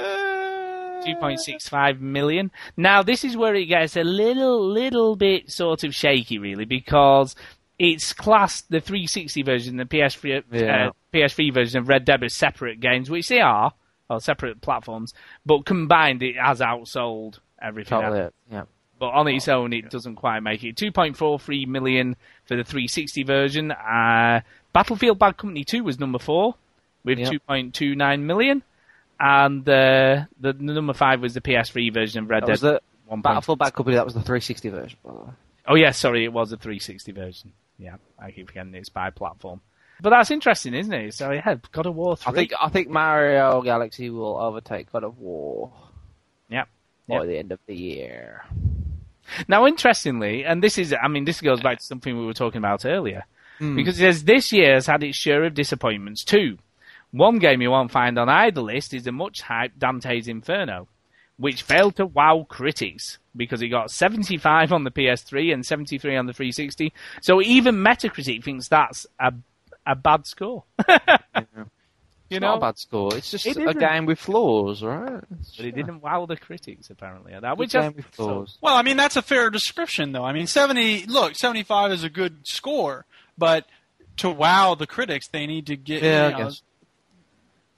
2.65 1.06 2.00
million. 2.00 2.52
Now, 2.76 3.04
this 3.04 3.24
is 3.24 3.38
where 3.38 3.54
it 3.56 3.66
gets 3.66 3.96
a 3.96 4.04
little, 4.04 4.68
little 4.68 5.16
bit 5.16 5.52
sort 5.52 5.84
of 5.84 5.94
shaky, 5.94 6.40
really, 6.40 6.66
because 6.66 7.36
it's 7.78 8.14
classed 8.14 8.70
the 8.72 8.80
360 8.82 9.44
version, 9.44 9.78
the 9.78 9.86
PS3, 9.86 10.44
Yeah. 10.52 10.88
uh, 10.88 10.92
PS3 11.14 11.52
version 11.54 11.80
of 11.80 11.88
Red 11.88 12.06
Dead 12.06 12.24
as 12.24 12.34
separate 12.34 12.80
games, 12.80 13.10
which 13.10 13.28
they 13.28 13.40
are, 13.42 13.72
or 14.10 14.20
separate 14.20 14.62
platforms, 14.62 15.14
but 15.46 15.66
combined 15.66 16.22
it 16.24 16.36
has 16.38 16.60
outsold 16.60 17.40
everything 17.62 17.98
else. 18.02 18.14
Totally, 18.14 18.32
yeah. 18.52 18.64
But 18.98 19.08
on 19.10 19.28
its 19.28 19.48
own, 19.50 19.74
it 19.74 19.90
doesn't 19.90 20.16
quite 20.16 20.40
make 20.42 20.64
it. 20.64 20.76
2.43 20.78 21.68
million 21.68 22.16
for 22.46 22.56
the 22.56 22.64
360 22.64 23.24
version. 23.24 23.72
Uh, 23.72 24.40
Battlefield 24.72 25.20
Bad 25.20 25.36
Company 25.38 25.64
2 25.66 25.84
was 25.84 26.00
number 26.00 26.18
four 26.20 26.56
with 27.04 27.20
Yep. 27.20 27.34
2.29 27.50 28.22
million. 28.22 28.64
And 29.20 29.68
uh, 29.68 30.26
the, 30.40 30.54
the 30.54 30.54
number 30.54 30.94
five 30.94 31.22
was 31.22 31.34
the 31.34 31.42
PS3 31.42 31.94
version 31.94 32.24
of 32.24 32.30
Red 32.30 32.44
That 32.44 32.48
Dead. 32.48 32.52
was 32.54 32.62
the 32.62 32.82
1. 33.08 33.22
Battlefield 33.22 33.60
Bad 33.60 33.74
Company. 33.74 33.96
That 33.98 34.06
was 34.06 34.14
the 34.14 34.22
360 34.22 34.70
version, 34.70 34.98
by 35.04 35.12
the 35.12 35.20
way. 35.20 35.30
Oh, 35.68 35.76
yeah, 35.76 35.92
sorry, 35.92 36.24
it 36.26 36.32
was 36.34 36.52
a 36.54 36.58
360 36.58 37.12
version. 37.12 37.52
Yeah, 37.78 37.96
I 38.20 38.32
keep 38.32 38.48
forgetting 38.48 38.74
it's 38.76 38.90
by 38.90 39.10
platform. 39.10 39.60
But 40.02 40.10
that's 40.12 40.32
interesting, 40.32 40.74
isn't 40.74 40.94
it? 40.94 41.14
So, 41.14 41.32
yeah, 41.32 41.56
God 41.72 41.86
of 41.86 41.96
War 41.96 42.18
3. 42.18 42.32
I 42.32 42.36
think 42.36 42.52
I 42.62 42.70
think 42.70 42.90
Mario 42.90 43.62
Galaxy 43.62 44.10
will 44.10 44.38
overtake 44.38 44.92
God 44.92 45.04
of 45.04 45.18
War 45.18 45.72
Yep. 46.50 46.68
by 47.08 47.16
Yep. 47.16 47.26
the 47.26 47.38
end 47.38 47.52
of 47.52 47.60
the 47.66 47.76
year. 47.76 48.44
Now, 49.48 49.66
interestingly, 49.66 50.46
and 50.46 50.62
this 50.62 50.78
is, 50.78 50.94
I 51.02 51.08
mean, 51.08 51.26
this 51.26 51.42
goes 51.42 51.62
back 51.62 51.80
to 51.80 51.84
something 51.84 52.18
we 52.18 52.26
were 52.26 52.34
talking 52.34 52.60
about 52.60 52.86
earlier, 52.86 53.26
Hmm. 53.58 53.76
because 53.76 53.96
it 54.00 54.04
says 54.04 54.24
this 54.26 54.52
year 54.52 54.74
has 54.76 54.86
had 54.88 55.04
its 55.04 55.18
share 55.18 55.44
of 55.46 55.54
disappointments 55.54 56.24
too. 56.24 56.58
One 57.12 57.40
game 57.40 57.62
you 57.62 57.72
won't 57.72 57.92
find 57.92 58.20
on 58.20 58.28
either 58.30 58.62
list 58.62 58.94
is 58.94 59.04
the 59.06 59.12
much 59.14 59.42
hyped 59.44 59.80
Dante's 59.80 60.28
Inferno, 60.28 60.88
which 61.38 61.64
failed 61.64 61.96
to 61.96 62.06
wow 62.06 62.46
critics 62.50 63.18
because 63.36 63.62
it 63.62 63.70
got 63.70 63.90
75 63.92 64.72
on 64.74 64.84
the 64.84 64.92
PS3 64.92 65.54
and 65.54 65.66
73 65.66 66.18
on 66.18 66.26
the 66.26 66.34
360. 66.34 66.94
So 67.22 67.42
even 67.42 67.76
Metacritic 67.76 68.44
thinks 68.44 68.68
that's 68.68 69.08
a 69.20 69.34
a 69.86 69.96
bad 69.96 70.26
score. 70.26 70.64
You 72.28 72.38
It's 72.38 72.42
know, 72.42 72.48
not 72.48 72.58
a 72.58 72.62
bad 72.62 72.80
score. 72.80 73.16
It's 73.16 73.30
just 73.30 73.46
It 73.46 73.56
a 73.58 73.74
game 73.76 74.08
with 74.08 74.18
flaws, 74.18 74.82
right? 74.82 75.22
It's 75.40 75.56
but 75.56 75.66
it 75.68 75.76
just 75.76 75.86
didn't 75.86 76.02
wow 76.02 76.26
the 76.26 76.36
critics 76.36 76.90
apparently. 76.90 77.34
At 77.34 77.44
that, 77.44 77.52
a 77.52 77.56
which 77.56 77.76
I, 77.76 77.84
game 77.84 77.98
with 77.98 78.06
flaws. 78.06 78.58
Well, 78.62 78.76
I 78.76 78.82
mean 78.82 78.98
that's 78.98 79.16
a 79.16 79.22
fair 79.22 79.52
description, 79.52 80.12
though. 80.12 80.24
I 80.24 80.34
mean, 80.34 80.48
seventy. 80.48 81.06
Look, 81.06 81.36
seventy-five 81.36 81.92
is 81.92 82.04
a 82.04 82.10
good 82.10 82.48
score, 82.48 83.06
but 83.38 83.68
to 84.18 84.32
wow 84.32 84.74
the 84.74 84.88
critics, 84.88 85.28
they 85.28 85.46
need 85.46 85.68
to 85.68 85.76
get. 85.76 86.02
Yeah, 86.02 86.30
you 86.30 86.36
I 86.36 86.38
know, 86.40 86.46
guess. 86.46 86.62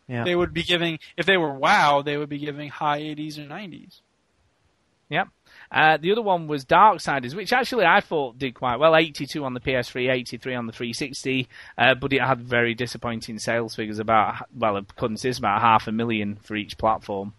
Yeah. 0.08 0.24
They 0.24 0.36
would 0.36 0.54
be 0.54 0.64
giving 0.64 1.00
if 1.18 1.26
they 1.26 1.36
were 1.36 1.54
wow, 1.54 2.02
they 2.02 2.16
would 2.16 2.30
be 2.30 2.38
giving 2.38 2.70
high 2.70 3.00
eighties 3.00 3.38
or 3.38 3.46
nineties. 3.46 4.00
Yep. 5.10 5.28
Uh, 5.72 5.98
the 5.98 6.12
other 6.12 6.22
one 6.22 6.48
was 6.48 6.66
Darksiders, 6.66 7.36
which 7.36 7.52
actually 7.52 7.86
I 7.86 8.00
thought 8.00 8.40
did 8.40 8.54
quite 8.54 8.78
well. 8.78 8.96
82 8.96 9.44
on 9.44 9.54
the 9.54 9.60
PS3, 9.60 10.12
83 10.12 10.56
on 10.56 10.68
the 10.68 10.74
360, 10.74 11.48
uh, 11.78 11.96
but 11.96 12.14
it 12.14 12.22
had 12.22 12.42
very 12.42 12.74
disappointing 12.74 13.40
sales 13.40 13.76
figures. 13.76 14.00
About 14.00 14.48
well, 14.56 14.78
according 14.78 15.18
to 15.18 15.24
this, 15.24 15.40
about 15.40 15.62
half 15.62 15.88
a 15.88 15.92
million 15.92 16.38
for 16.44 16.56
each 16.56 16.78
platform. 16.78 17.34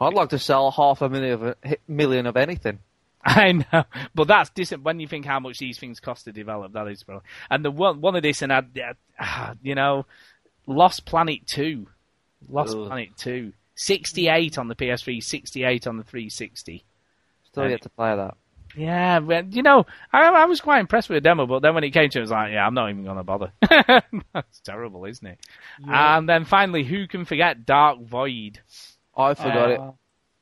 I'd 0.00 0.14
like 0.14 0.30
to 0.30 0.38
sell 0.38 0.70
half 0.70 1.02
a 1.02 1.08
million 1.08 1.42
of, 1.42 1.56
million 1.86 2.26
of 2.26 2.36
anything. 2.36 2.78
I 3.24 3.52
know, 3.52 3.84
but 4.14 4.28
that's 4.28 4.48
dis- 4.50 4.70
when 4.70 4.98
you 4.98 5.06
think 5.06 5.26
how 5.26 5.40
much 5.40 5.58
these 5.58 5.78
things 5.78 6.00
cost 6.00 6.24
to 6.24 6.32
develop. 6.32 6.72
That 6.72 6.88
is 6.88 7.02
probably 7.02 7.24
and 7.50 7.64
the 7.64 7.70
one 7.70 8.00
one 8.00 8.16
of 8.16 8.22
this 8.22 8.40
and 8.42 8.52
I, 8.52 8.62
uh, 9.18 9.54
you 9.62 9.74
know, 9.74 10.06
Lost 10.66 11.04
Planet 11.04 11.46
Two, 11.46 11.88
Lost 12.48 12.76
Ugh. 12.76 12.86
Planet 12.86 13.10
Two, 13.18 13.52
68 13.74 14.56
on 14.56 14.68
the 14.68 14.74
PS3, 14.74 15.22
68 15.22 15.86
on 15.86 15.96
the 15.98 16.04
360. 16.04 16.84
Still 17.52 17.64
Right. 17.64 17.70
yet 17.72 17.82
to 17.82 17.88
play 17.90 18.14
that. 18.16 18.36
Yeah, 18.76 19.18
but 19.18 19.52
you 19.54 19.62
know, 19.62 19.84
I, 20.12 20.28
I 20.28 20.44
was 20.44 20.60
quite 20.60 20.78
impressed 20.78 21.08
with 21.08 21.16
the 21.16 21.20
demo, 21.20 21.46
but 21.46 21.60
then 21.60 21.74
when 21.74 21.82
it 21.82 21.90
came 21.90 22.08
to 22.10 22.18
it, 22.18 22.20
I 22.20 22.22
was 22.22 22.30
like, 22.30 22.52
yeah, 22.52 22.64
I'm 22.64 22.74
not 22.74 22.90
even 22.90 23.02
going 23.02 23.16
to 23.16 23.24
bother. 23.24 23.52
That's 24.32 24.60
terrible, 24.60 25.04
isn't 25.06 25.26
it? 25.26 25.40
And 25.84 26.28
then 26.28 26.44
finally, 26.44 26.84
who 26.84 27.08
can 27.08 27.24
forget 27.24 27.66
Dark 27.66 28.00
Void? 28.00 28.60
I 29.16 29.34
forgot 29.34 29.70
it. 29.72 29.80
Uh, 29.80 29.92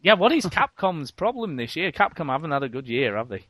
Yeah, 0.03 0.15
what 0.15 0.33
is 0.33 0.45
Capcom's 0.45 1.11
problem 1.11 1.57
this 1.57 1.75
year? 1.75 1.91
Capcom 1.91 2.27
haven't 2.31 2.51
had 2.51 2.63
a 2.63 2.69
good 2.69 2.87
year, 2.87 3.17
have 3.17 3.29
they? 3.29 3.47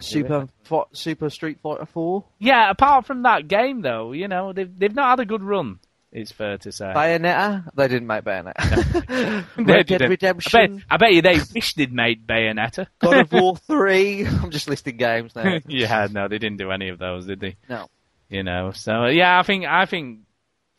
Super 0.00 0.46
Super 0.92 1.30
Street 1.30 1.58
Fighter 1.60 1.86
4. 1.86 2.24
Yeah, 2.38 2.70
apart 2.70 3.06
from 3.06 3.22
that 3.22 3.48
game, 3.48 3.80
though, 3.80 4.12
you 4.12 4.28
know, 4.28 4.52
they've 4.52 4.70
they've 4.78 4.94
not 4.94 5.10
had 5.10 5.20
a 5.20 5.24
good 5.26 5.42
run. 5.42 5.80
It's 6.16 6.32
fair 6.32 6.56
to 6.56 6.72
say. 6.72 6.86
Bayonetta? 6.96 7.68
They 7.74 7.88
didn't 7.88 8.06
make 8.06 8.24
Bayonetta. 8.24 9.44
They 9.56 9.62
Red 9.62 9.86
Dead 9.86 9.86
didn't. 9.86 9.92
I 9.92 9.98
bet, 9.98 10.08
Redemption. 10.08 10.84
I 10.90 10.96
bet 10.96 11.12
you 11.12 11.20
they 11.20 11.38
wish 11.54 11.74
they'd 11.74 11.92
made 11.92 12.26
Bayonetta. 12.26 12.86
God 13.00 13.18
of 13.18 13.32
War 13.32 13.56
3. 13.58 14.26
I'm 14.26 14.50
just 14.50 14.66
listing 14.66 14.96
games 14.96 15.36
now. 15.36 15.58
yeah, 15.68 16.08
no, 16.10 16.26
they 16.26 16.38
didn't 16.38 16.56
do 16.56 16.70
any 16.70 16.88
of 16.88 16.98
those, 16.98 17.26
did 17.26 17.40
they? 17.40 17.56
No. 17.68 17.88
You 18.30 18.42
know, 18.44 18.72
so 18.72 19.04
yeah, 19.06 19.38
I 19.38 19.42
think 19.42 19.66
I 19.66 19.84
think 19.84 20.20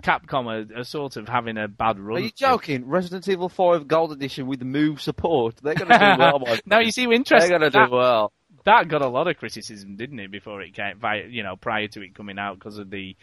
Capcom 0.04 0.48
are, 0.48 0.80
are 0.80 0.84
sort 0.84 1.18
of 1.18 1.28
having 1.28 1.58
a 1.58 1.68
bad 1.68 2.00
run. 2.00 2.18
Are 2.18 2.22
you 2.22 2.32
joking? 2.32 2.88
Resident 2.88 3.28
Evil 3.28 3.48
5 3.48 3.88
Gold 3.88 4.12
Edition 4.14 4.48
with 4.48 4.64
Move 4.64 5.00
support. 5.00 5.58
They're 5.62 5.76
going 5.76 5.92
to 5.92 5.98
do 6.00 6.16
well. 6.20 6.58
no, 6.66 6.80
you 6.80 6.92
see, 6.92 7.06
They're 7.06 7.14
interesting. 7.14 7.50
going 7.52 7.62
to 7.62 7.70
that, 7.70 7.90
do 7.90 7.96
well. 7.96 8.34
that 8.66 8.88
got 8.88 9.04
a 9.04 9.08
lot 9.08 9.28
of 9.28 9.38
criticism, 9.38 9.98
didn't 9.98 10.20
it, 10.20 10.32
before 10.32 10.62
it 10.62 10.74
came, 10.74 11.00
you 11.30 11.44
know, 11.44 11.56
prior 11.56 11.88
to 11.90 12.02
it 12.02 12.16
coming 12.16 12.40
out 12.40 12.56
because 12.56 12.80
of 12.80 12.90
the, 12.90 13.16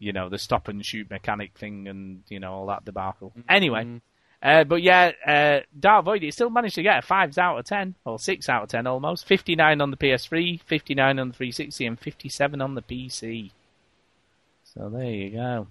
you 0.00 0.12
know, 0.12 0.28
the 0.28 0.38
stop 0.38 0.66
and 0.66 0.84
shoot 0.84 1.08
mechanic 1.10 1.56
thing 1.56 1.86
and 1.86 2.22
you 2.28 2.40
know 2.40 2.52
all 2.54 2.66
that 2.66 2.84
debacle. 2.84 3.32
Anyway, 3.48 3.84
Mhm. 3.84 4.00
uh, 4.42 4.64
but 4.64 4.82
yeah, 4.82 5.12
uh, 5.24 5.60
Dark 5.78 6.04
Void 6.06 6.24
it 6.24 6.34
still 6.34 6.50
managed 6.50 6.74
to 6.74 6.82
get 6.82 6.98
a 6.98 7.02
fives 7.02 7.38
out 7.38 7.58
of 7.58 7.64
ten 7.66 7.94
or 8.04 8.18
six 8.18 8.48
out 8.48 8.64
of 8.64 8.68
ten 8.70 8.86
almost. 8.88 9.24
Fifty 9.26 9.54
nine 9.54 9.80
on 9.80 9.92
the 9.92 9.96
PS3, 9.96 10.60
fifty 10.64 10.94
nine 10.94 11.18
on 11.20 11.28
the 11.28 11.34
360, 11.34 11.86
and 11.86 12.00
fifty 12.00 12.28
seven 12.28 12.60
on 12.60 12.74
the 12.74 12.82
PC. 12.82 13.52
So 14.64 14.88
there 14.88 15.04
you 15.10 15.30
go. 15.30 15.66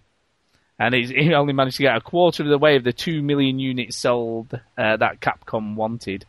And 0.82 0.96
he's, 0.96 1.10
he 1.10 1.34
only 1.34 1.52
managed 1.52 1.76
to 1.78 1.84
get 1.84 1.98
a 1.98 2.02
quarter 2.02 2.42
of 2.44 2.48
the 2.50 2.58
way 2.58 2.78
of 2.78 2.86
the 2.86 2.94
two 2.94 3.22
million 3.22 3.60
units 3.60 3.98
sold 3.98 4.58
uh, 4.78 4.96
that 4.98 5.20
Capcom 5.20 5.76
wanted. 5.76 6.26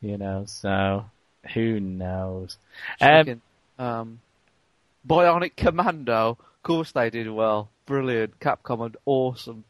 You 0.00 0.16
know, 0.16 0.44
so 0.46 1.04
who 1.52 1.78
knows? 1.80 2.56
Um, 3.00 3.42
Um, 3.78 4.20
Bionic 5.06 5.56
Commando. 5.56 6.38
Of 6.62 6.66
course 6.68 6.92
they 6.92 7.10
did 7.10 7.28
well. 7.28 7.70
Brilliant. 7.86 8.38
Capcom 8.38 8.86
and 8.86 8.96
awesome. 9.04 9.64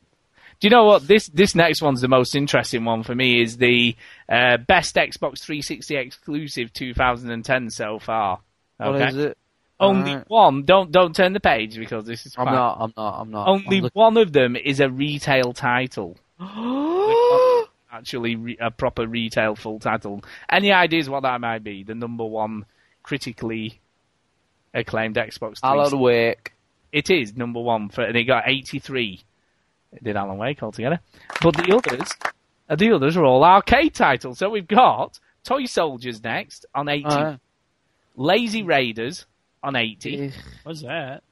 Do 0.61 0.67
you 0.67 0.71
know 0.71 0.85
what 0.85 1.09
this 1.09 1.27
this 1.29 1.55
next 1.55 1.81
one's 1.81 2.03
the 2.03 2.09
most 2.09 2.35
interesting 2.35 2.85
one 2.85 3.03
for 3.03 3.15
me? 3.15 3.41
Is 3.41 3.57
the 3.57 3.97
uh, 4.29 4.59
best 4.59 4.95
Xbox 4.97 5.39
360 5.41 5.97
exclusive 5.97 6.71
2010 6.75 7.71
so 7.71 7.99
far? 7.99 8.41
What 8.77 8.89
Okay, 8.97 9.09
is 9.09 9.17
it? 9.17 9.39
only 9.81 10.11
Alright. 10.11 10.29
one. 10.29 10.65
Don't 10.65 10.93
don't 10.93 11.17
turn 11.17 11.33
the 11.33 11.41
page 11.41 11.79
because 11.79 12.05
this 12.05 12.27
is 12.27 12.35
I'm 12.37 12.45
not. 12.45 12.77
I'm 12.79 12.93
not. 12.95 13.21
I'm 13.21 13.31
not. 13.31 13.49
Only 13.49 13.79
I'm 13.79 13.91
one 13.95 14.19
of 14.19 14.35
them 14.35 14.55
is 14.55 14.79
a 14.81 14.91
retail 14.91 15.55
title. 15.55 16.19
Actually, 17.91 18.37
re- 18.37 18.59
a 18.61 18.71
proper 18.71 19.07
retail 19.07 19.55
full 19.57 19.79
title. 19.79 20.23
Any 20.51 20.73
ideas 20.73 21.09
what 21.09 21.23
that 21.23 21.41
might 21.41 21.65
be? 21.65 21.85
The 21.85 21.95
number 21.95 22.25
one 22.27 22.67
critically 23.03 23.81
acclaimed 24.75 25.17
Xbox. 25.17 25.61
360. 25.61 25.67
Alan 25.67 25.99
Wake. 25.99 26.53
It 26.93 27.11
is 27.11 27.37
number 27.37 27.61
one 27.61 27.89
for, 27.89 28.03
and 28.03 28.17
it 28.17 28.25
got 28.25 28.45
83. 28.47 29.21
It 29.95 30.05
did 30.05 30.17
Alan 30.17 30.37
Wake 30.39 30.63
altogether. 30.63 31.01
But 31.43 31.57
the 31.57 31.75
others, 31.75 32.09
uh, 32.69 32.77
the 32.77 32.93
others 32.93 33.17
are 33.17 33.25
all 33.25 33.45
arcade 33.45 33.95
titles. 33.95 34.39
So 34.39 34.51
we've 34.51 34.69
got 34.69 35.19
Toy 35.45 35.65
Soldiers 35.65 36.23
next 36.23 36.67
on 36.75 36.89
80, 36.89 37.05
Uh, 37.07 37.37
Lazy 38.17 38.63
Raiders 38.63 39.27
on 39.63 39.77
80, 39.77 40.33
What's 40.65 40.83
that? 40.83 41.23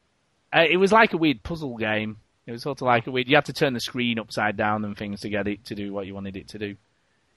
Uh, 0.53 0.65
it 0.69 0.79
was 0.79 0.93
like 0.93 1.13
a 1.13 1.17
weird 1.19 1.43
puzzle 1.43 1.77
game. 1.77 2.17
It 2.47 2.53
was 2.53 2.63
sort 2.63 2.81
of 2.81 2.87
like 2.87 3.07
a 3.07 3.11
weird. 3.11 3.29
You 3.29 3.37
had 3.37 3.45
to 3.45 3.53
turn 3.53 3.75
the 3.75 3.81
screen 3.81 4.19
upside 4.19 4.57
down 4.57 4.85
and 4.85 4.97
things 4.97 5.21
to 5.21 5.29
get 5.29 5.47
it 5.47 5.65
to 5.67 5.75
do 5.75 5.93
what 5.93 6.07
you 6.07 6.15
wanted 6.15 6.37
it 6.37 6.49
to 6.49 6.59
do. 6.59 6.75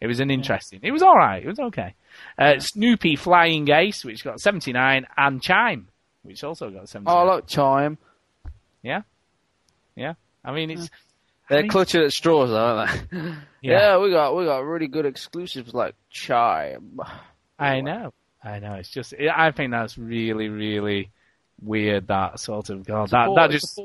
It 0.01 0.07
was 0.07 0.19
an 0.19 0.31
interesting. 0.31 0.79
It 0.81 0.91
was 0.91 1.03
all 1.03 1.15
right. 1.15 1.43
It 1.43 1.47
was 1.47 1.59
okay. 1.59 1.93
Uh, 2.37 2.57
Snoopy 2.59 3.15
Flying 3.15 3.69
Ace, 3.69 4.03
which 4.03 4.23
got 4.23 4.39
79, 4.39 5.05
and 5.15 5.41
Chime, 5.41 5.87
which 6.23 6.43
also 6.43 6.69
got 6.71 6.89
79. 6.89 7.15
Oh, 7.15 7.25
look, 7.35 7.47
Chime. 7.47 7.97
Yeah, 8.83 9.01
yeah. 9.95 10.13
I 10.45 10.51
mean, 10.51 10.69
it's 10.71 10.89
They're 11.49 11.61
mean- 11.61 11.71
clutching 11.71 12.03
at 12.03 12.11
straws, 12.11 12.51
aren't 12.51 12.91
they? 13.11 13.17
Yeah. 13.61 13.95
yeah. 13.95 13.97
we 13.99 14.11
got 14.11 14.35
we 14.35 14.43
got 14.43 14.59
really 14.65 14.87
good 14.87 15.05
exclusives 15.05 15.73
like 15.73 15.95
Chime. 16.09 16.99
I 17.57 17.79
know, 17.79 18.13
I 18.43 18.59
know. 18.59 18.73
It's 18.73 18.89
just. 18.89 19.13
I 19.13 19.51
think 19.51 19.71
that's 19.71 19.97
really, 19.97 20.49
really 20.49 21.11
weird. 21.61 22.07
That 22.07 22.41
sort 22.41 22.69
of 22.69 22.85
God. 22.85 23.09
That 23.11 23.27
Support- 23.27 23.35
that 23.37 23.51
just. 23.51 23.79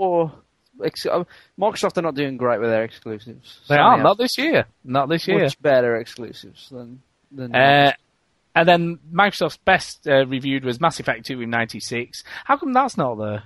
ex- 0.84 1.06
uh, 1.06 1.22
Microsoft 1.56 1.96
are 1.96 2.02
not 2.02 2.16
doing 2.16 2.36
great 2.38 2.58
with 2.60 2.70
their 2.70 2.82
exclusives. 2.82 3.60
They 3.68 3.76
Sony 3.76 3.84
are 3.84 4.02
not 4.02 4.18
this 4.18 4.36
year. 4.36 4.64
Not 4.82 5.08
this 5.08 5.28
year. 5.28 5.44
much 5.44 5.62
better 5.62 5.96
exclusives 5.96 6.68
than 6.70 7.00
than. 7.30 7.54
Uh, 7.54 7.92
and 8.56 8.68
then 8.68 8.98
Microsoft's 9.12 9.58
best 9.58 10.08
uh, 10.08 10.26
reviewed 10.26 10.64
was 10.64 10.80
Mass 10.80 10.98
Effect 10.98 11.26
2 11.26 11.38
with 11.38 11.48
96. 11.48 12.24
How 12.44 12.56
come 12.56 12.72
that's 12.72 12.96
not 12.96 13.14
there? 13.14 13.44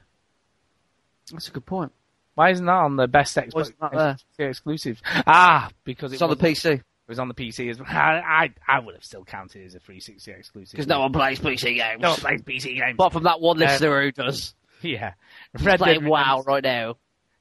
That's 1.31 1.49
a 1.49 1.53
good 1.53 1.67
point. 1.67 1.93
Why 2.35 2.51
isn't 2.51 2.65
that 2.65 2.73
on 2.73 2.97
the 2.97 3.07
best 3.07 3.37
Xbox 3.37 3.73
there? 3.93 4.17
Exclusive? 4.49 5.01
Ah, 5.27 5.69
because 5.85 6.13
it 6.13 6.17
It's 6.17 6.23
on 6.23 6.31
the 6.31 6.37
PC 6.37 6.75
It 6.77 6.83
was 7.07 7.19
on 7.19 7.29
the 7.29 7.35
PC 7.35 7.71
as 7.71 7.79
well. 7.79 7.89
I, 7.91 8.51
I, 8.67 8.77
I 8.77 8.79
would 8.81 8.95
have 8.95 9.05
still 9.05 9.25
counted 9.25 9.61
it 9.63 9.67
as 9.67 9.75
a 9.75 9.81
360 9.81 10.31
exclusive. 10.31 10.73
because 10.73 10.87
no 10.87 11.01
one 11.01 11.13
plays 11.13 11.39
PC 11.41 11.77
games. 11.77 12.01
no 12.01 12.11
one 12.11 12.19
plays 12.19 12.43
PC 12.43 12.77
games. 12.79 12.95
Apart 12.95 13.13
from 13.13 13.25
that 13.25 13.41
one 13.41 13.59
Uh, 13.63 13.67
listener 13.67 14.03
who 14.03 14.13
does. 14.13 14.55
yeah. 14.83 15.13
Red 15.61 15.79
playing 15.79 16.01
Dead 16.01 16.09
WoW 16.09 16.43
right 16.47 16.65
now. 16.65 16.97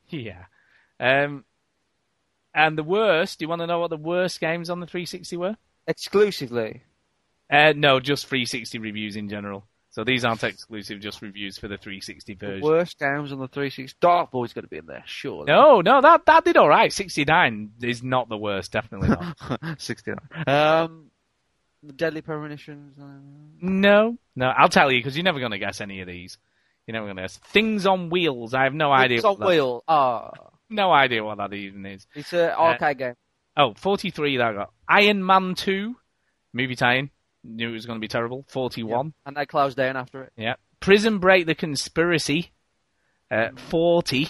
Yeah. 0.09 0.43
Um, 0.99 1.45
and 2.53 2.77
the 2.77 2.83
worst, 2.83 3.39
do 3.39 3.45
you 3.45 3.49
want 3.49 3.61
to 3.61 3.67
know 3.67 3.79
what 3.79 3.89
the 3.91 3.97
worst 3.97 4.41
games 4.41 4.69
on 4.69 4.81
the 4.81 4.85
360 4.87 5.37
were? 5.37 5.55
Exclusively. 5.87 6.83
Uh, 7.49 7.73
no, 7.75 7.99
just 8.01 8.27
360 8.27 8.77
reviews 8.79 9.15
in 9.15 9.29
general. 9.29 9.65
So 9.91 10.05
these 10.05 10.23
aren't 10.23 10.43
exclusive, 10.43 11.01
just 11.01 11.21
reviews 11.21 11.57
for 11.57 11.67
the 11.67 11.77
360 11.77 12.33
The 12.35 12.45
version. 12.45 12.61
worst 12.63 12.97
games 12.97 13.31
on 13.33 13.39
the 13.39 13.47
360. 13.49 13.97
Dark 13.99 14.31
Boy's 14.31 14.53
going 14.53 14.63
to 14.63 14.69
be 14.69 14.77
in 14.77 14.85
there, 14.85 15.03
sure. 15.05 15.43
No, 15.45 15.81
no, 15.81 15.99
that 16.01 16.25
that 16.25 16.45
did 16.45 16.55
all 16.57 16.69
right. 16.69 16.93
69 16.93 17.71
is 17.81 18.01
not 18.01 18.29
the 18.29 18.37
worst, 18.37 18.71
definitely 18.71 19.09
not. 19.09 19.37
69. 19.81 20.17
Um, 20.47 21.11
Deadly 21.95 22.21
Premonitions. 22.21 22.97
uh, 22.99 23.05
no, 23.61 24.17
no, 24.35 24.47
I'll 24.55 24.69
tell 24.69 24.91
you 24.91 24.99
because 24.99 25.17
you're 25.17 25.23
never 25.25 25.39
going 25.39 25.51
to 25.51 25.57
guess 25.59 25.81
any 25.81 25.99
of 26.01 26.07
these. 26.07 26.37
You're 26.87 26.93
never 26.93 27.07
going 27.07 27.17
to 27.17 27.23
guess. 27.23 27.37
Things 27.37 27.85
on 27.85 28.09
Wheels. 28.09 28.53
I 28.53 28.63
have 28.63 28.73
no 28.73 28.91
idea. 28.91 29.17
It's 29.17 29.25
on 29.25 29.31
what 29.31 29.39
that- 29.41 29.47
wheel. 29.47 29.83
Ah, 29.87 30.31
No 30.69 30.91
idea 30.91 31.23
what 31.23 31.37
that 31.37 31.53
even 31.53 31.85
is. 31.85 32.07
it's 32.15 32.31
an 32.33 32.51
arcade 32.51 32.97
game. 32.97 33.13
Oh, 33.57 33.73
43 33.75 34.37
that 34.37 34.55
got. 34.55 34.71
Iron 34.87 35.25
Man 35.25 35.53
2, 35.55 35.95
movie 36.53 36.75
tie-in. 36.75 37.09
Knew 37.43 37.69
it 37.69 37.73
was 37.73 37.85
going 37.85 37.97
to 37.97 38.01
be 38.01 38.07
terrible. 38.07 38.45
41. 38.49 39.13
And 39.25 39.35
they 39.35 39.45
closed 39.45 39.77
down 39.77 39.97
after 39.97 40.23
it. 40.23 40.33
Yeah. 40.37 40.55
Prison 40.79 41.19
Break: 41.19 41.45
The 41.45 41.55
Conspiracy. 41.55 42.51
Uh, 43.29 43.49
40. 43.69 44.29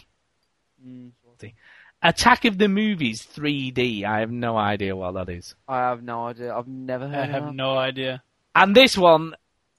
Mm. 0.85 1.11
40. 1.23 1.55
Attack 2.03 2.45
of 2.45 2.57
the 2.57 2.67
Movies 2.67 3.27
3D. 3.35 4.03
I 4.05 4.19
have 4.19 4.31
no 4.31 4.57
idea 4.57 4.95
what 4.95 5.13
that 5.13 5.29
is. 5.29 5.55
I 5.67 5.77
have 5.79 6.01
no 6.03 6.27
idea. 6.27 6.55
I've 6.55 6.67
never 6.67 7.07
heard 7.07 7.15
I 7.17 7.23
of 7.25 7.29
have 7.31 7.43
that. 7.45 7.53
no 7.55 7.77
idea. 7.77 8.23
And 8.55 8.75
this 8.75 8.97
one, 8.97 9.33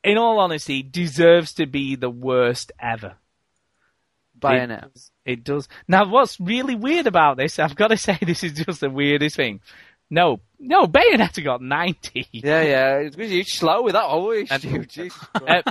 in 0.04 0.18
all 0.18 0.38
honesty, 0.38 0.82
deserves 0.82 1.54
to 1.54 1.66
be 1.66 1.96
the 1.96 2.10
worst 2.10 2.72
ever. 2.78 3.14
Bayonet. 4.38 4.90
It, 5.24 5.32
it 5.32 5.44
does. 5.44 5.68
Now, 5.88 6.08
what's 6.08 6.38
really 6.40 6.74
weird 6.74 7.06
about 7.06 7.36
this, 7.36 7.58
I've 7.58 7.76
got 7.76 7.88
to 7.88 7.96
say, 7.96 8.18
this 8.22 8.44
is 8.44 8.52
just 8.52 8.80
the 8.80 8.90
weirdest 8.90 9.36
thing. 9.36 9.60
No, 10.12 10.40
no, 10.60 10.84
Bayonetta 10.86 11.42
got 11.42 11.62
90. 11.62 12.26
Yeah, 12.32 12.60
yeah. 12.62 12.96
It's 12.98 13.16
because 13.16 13.32
you're 13.32 13.44
slow 13.44 13.82
with 13.82 13.94
that 13.94 14.08
one, 14.10 14.24
weren't 14.24 14.50
And- 14.52 14.62
you? 14.64 14.84
Jesus 14.86 15.18
Uh, 15.34 15.62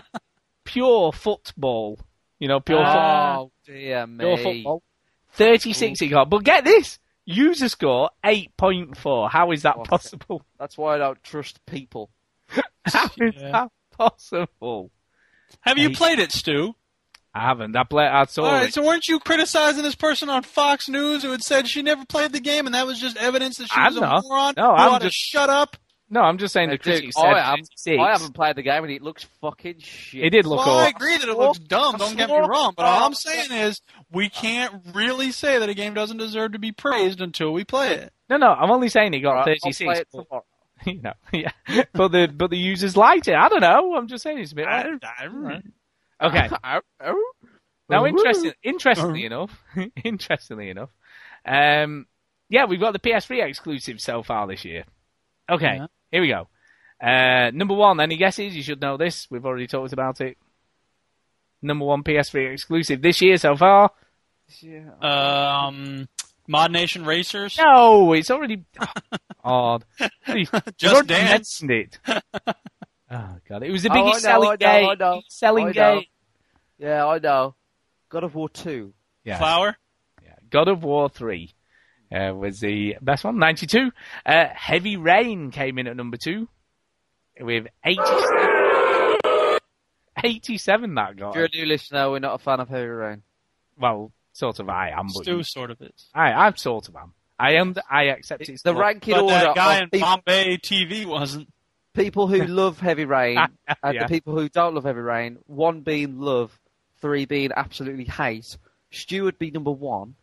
pure 0.63 1.11
football. 1.11 1.99
You 2.39 2.47
know, 2.47 2.59
pure 2.59 2.79
football. 2.83 3.43
oh, 3.43 3.51
dear 3.65 4.07
Pure 4.07 4.37
me. 4.37 4.43
football. 4.43 4.81
36 5.33 5.99
he 5.99 6.07
got. 6.07 6.29
But 6.29 6.43
get 6.43 6.65
this! 6.65 6.97
User 7.23 7.69
score 7.69 8.09
8.4. 8.25 9.29
How 9.29 9.51
is 9.51 9.61
that 9.61 9.77
Okay. 9.77 9.87
possible? 9.89 10.43
That's 10.57 10.75
why 10.75 10.95
I 10.95 10.97
don't 10.97 11.23
trust 11.23 11.63
people. 11.67 12.09
How 12.85 13.05
is 13.19 13.35
Yeah. 13.37 13.51
that 13.51 13.71
possible? 13.95 14.89
Have 15.61 15.77
you 15.77 15.89
Hey. 15.89 15.95
played 15.95 16.19
it, 16.19 16.31
Stu? 16.31 16.73
I 17.33 17.39
haven't. 17.41 17.75
I, 17.77 17.83
play, 17.83 18.05
I 18.05 18.25
saw 18.25 18.43
All 18.43 18.51
right, 18.51 18.67
it. 18.67 18.73
so 18.73 18.83
weren't 18.85 19.07
you 19.07 19.19
criticizing 19.19 19.83
this 19.83 19.95
person 19.95 20.29
on 20.29 20.43
Fox 20.43 20.89
News 20.89 21.23
who 21.23 21.31
had 21.31 21.41
said 21.43 21.67
she 21.67 21.81
never 21.81 22.05
played 22.05 22.33
the 22.33 22.41
game 22.41 22.65
and 22.65 22.75
that 22.75 22.85
was 22.85 22.99
just 22.99 23.15
evidence 23.17 23.57
that 23.57 23.69
she 23.69 23.79
I'm 23.79 23.93
was 23.93 23.97
a 23.97 24.01
not. 24.01 24.23
moron? 24.27 24.53
No, 24.57 24.71
I'm 24.71 24.91
ought 24.93 24.99
to 24.99 25.05
just- 25.07 25.15
shut 25.17 25.49
up. 25.49 25.77
No, 26.13 26.19
I'm 26.19 26.37
just 26.37 26.51
saying 26.53 26.67
the 26.67 26.75
Dude, 26.75 26.83
critics 26.83 27.15
I, 27.15 27.21
said 27.21 27.37
haven't, 27.41 27.69
36. 27.85 28.01
I 28.01 28.11
haven't 28.11 28.33
played 28.33 28.57
the 28.57 28.63
game 28.63 28.83
and 28.83 28.91
it 28.91 29.01
looks 29.01 29.25
fucking 29.39 29.75
shit. 29.79 30.25
It 30.25 30.29
did 30.31 30.45
look 30.45 30.59
Well, 30.65 30.77
I 30.77 30.87
awful. 30.87 30.95
agree 30.97 31.17
that 31.17 31.29
it 31.29 31.37
looks 31.37 31.57
dumb. 31.59 31.95
Don't 31.97 32.17
get 32.17 32.29
me 32.29 32.35
wrong, 32.35 32.73
but 32.75 32.85
all 32.85 33.05
I'm 33.05 33.13
saying 33.13 33.49
is 33.53 33.79
we 34.11 34.27
can't 34.27 34.73
really 34.93 35.31
say 35.31 35.57
that 35.57 35.69
a 35.69 35.73
game 35.73 35.93
doesn't 35.93 36.17
deserve 36.17 36.51
to 36.51 36.59
be 36.59 36.73
praised 36.73 37.21
until 37.21 37.53
we 37.53 37.63
play 37.63 37.93
it. 37.93 38.11
No, 38.29 38.35
no, 38.35 38.47
I'm 38.51 38.71
only 38.71 38.89
saying 38.89 39.13
he 39.13 39.21
got 39.21 39.35
Right, 39.35 39.57
I'll 39.63 39.71
36. 39.71 39.77
play 39.87 39.95
it 40.01 40.07
but- 40.11 40.23
tomorrow. 40.25 40.45
you 40.85 41.01
know, 41.01 41.13
yeah. 41.31 41.83
but 41.93 42.09
the 42.11 42.27
but 42.27 42.49
the 42.49 42.57
users 42.57 42.97
liked 42.97 43.29
it. 43.29 43.35
I 43.35 43.47
don't 43.47 43.61
know. 43.61 43.95
I'm 43.95 44.07
just 44.07 44.23
saying 44.23 44.39
it's 44.39 44.51
a 44.51 44.55
bit. 44.55 44.67
I- 44.67 44.89
okay. 46.21 46.49
Now, 47.89 48.05
interesting, 48.05 48.53
interestingly 48.63 49.25
enough, 49.25 49.51
interestingly 50.05 50.69
enough, 50.69 50.89
um, 51.45 52.05
yeah, 52.47 52.63
we've 52.63 52.79
got 52.79 52.93
the 52.93 52.99
PS3 52.99 53.45
exclusive 53.49 53.99
so 53.99 54.23
far 54.23 54.47
this 54.47 54.63
year. 54.63 54.85
Okay, 55.49 55.75
Yeah. 55.75 55.87
here 56.09 56.21
we 56.21 56.29
go. 56.29 56.47
Uh, 57.05 57.51
number 57.53 57.73
one, 57.73 57.99
any 57.99 58.15
guesses? 58.15 58.55
You 58.55 58.63
should 58.63 58.79
know 58.79 58.95
this. 58.95 59.27
We've 59.29 59.45
already 59.45 59.67
talked 59.67 59.91
about 59.91 60.21
it. 60.21 60.37
Number 61.61 61.83
one 61.83 62.03
PS3 62.03 62.53
exclusive 62.53 63.01
this 63.01 63.21
year 63.21 63.37
so 63.37 63.57
far. 63.57 63.91
Yeah. 64.61 64.89
Um, 65.01 66.07
Mod 66.47 66.71
Nation 66.71 67.03
Racers. 67.05 67.57
No, 67.57 68.13
it's 68.13 68.31
already 68.31 68.63
odd. 69.43 69.83
Just 70.77 70.93
already 70.95 71.07
Dance. 71.07 71.61
mentioned 71.61 71.71
it. 71.71 71.99
Oh 73.11 73.35
god, 73.49 73.63
it 73.63 73.71
was 73.71 73.83
the 73.83 73.89
Oh, 73.89 73.93
I 73.93 74.03
biggest 74.03 74.23
know, 74.23 74.29
selling 74.31 74.47
I 74.47 74.51
know, 74.51 74.57
game. 74.57 74.89
I 74.89 74.93
know, 74.95 75.21
selling 75.27 75.65
I 75.67 75.71
know. 75.71 75.95
game. 75.99 76.05
Yeah, 76.77 77.05
I 77.05 77.19
know. 77.19 77.55
God 78.09 78.23
of 78.23 78.33
War 78.35 78.49
2. 78.49 78.93
Yeah. 79.25 79.37
Flower. 79.37 79.75
Yeah. 80.23 80.35
God 80.49 80.67
of 80.67 80.83
War 80.83 81.09
3 81.09 81.53
uh, 82.13 82.33
was 82.35 82.59
the 82.59 82.97
best 83.01 83.23
one, 83.23 83.37
92. 83.37 83.91
Uh, 84.25 84.45
Heavy 84.53 84.97
Rain 84.97 85.51
came 85.51 85.77
in 85.77 85.87
at 85.87 85.95
number 85.95 86.17
two 86.17 86.47
with 87.39 87.67
87. 87.85 89.57
87 90.23 90.95
that 90.95 91.15
got. 91.17 91.29
If 91.29 91.35
you're 91.35 91.45
a 91.45 91.49
new 91.53 91.65
listener, 91.65 92.09
we're 92.11 92.19
not 92.19 92.35
a 92.35 92.37
fan 92.37 92.59
of 92.59 92.69
Heavy 92.69 92.85
Rain. 92.87 93.23
Well, 93.77 94.11
sort 94.33 94.59
of 94.59 94.69
I 94.69 94.89
am, 94.89 95.07
but 95.13 95.23
Stu 95.23 95.43
sort 95.43 95.71
of 95.71 95.81
is. 95.81 96.09
I, 96.13 96.31
I'm 96.33 96.55
sort 96.57 96.89
of 96.89 96.95
am. 96.95 97.13
I 97.39 97.53
am, 97.53 97.73
I 97.89 98.03
accept 98.05 98.47
it's 98.47 98.61
The 98.61 98.73
not- 98.73 98.79
ranking 98.81 99.15
But 99.15 99.23
order 99.23 99.33
that 99.39 99.55
guy 99.55 99.75
of 99.77 99.83
in 99.83 99.89
people, 99.89 100.07
Bombay 100.07 100.57
TV 100.57 101.05
wasn't. 101.05 101.47
People 101.93 102.27
who 102.27 102.43
love 102.47 102.79
Heavy 102.79 103.05
Rain 103.05 103.37
and 103.83 103.93
Yeah. 103.95 104.03
the 104.03 104.07
people 104.07 104.33
who 104.37 104.49
don't 104.49 104.75
love 104.75 104.83
Heavy 104.85 104.99
Rain, 105.01 105.37
one 105.47 105.81
being 105.81 106.19
love, 106.19 106.57
three 107.01 107.25
being 107.25 107.51
absolutely 107.55 108.05
hate. 108.05 108.57
Stu 108.91 109.23
would 109.23 109.39
be 109.39 109.51
number 109.51 109.71
one, 109.71 110.15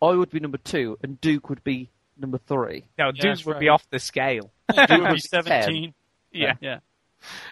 I 0.00 0.10
would 0.12 0.30
be 0.30 0.40
number 0.40 0.58
two, 0.58 0.98
and 1.02 1.20
Duke 1.20 1.48
would 1.48 1.64
be 1.64 1.90
number 2.18 2.38
three. 2.38 2.84
No, 2.98 3.06
Yeah, 3.06 3.12
Duke 3.12 3.22
that's 3.22 3.46
would 3.46 3.52
right. 3.54 3.60
be 3.60 3.68
off 3.68 3.86
the 3.90 3.98
scale. 3.98 4.50
Dude 4.74 5.00
would 5.00 5.14
be 5.14 5.20
Ten. 5.20 5.42
17. 5.44 5.94
Yeah. 6.32 6.54
Yeah. 6.60 6.78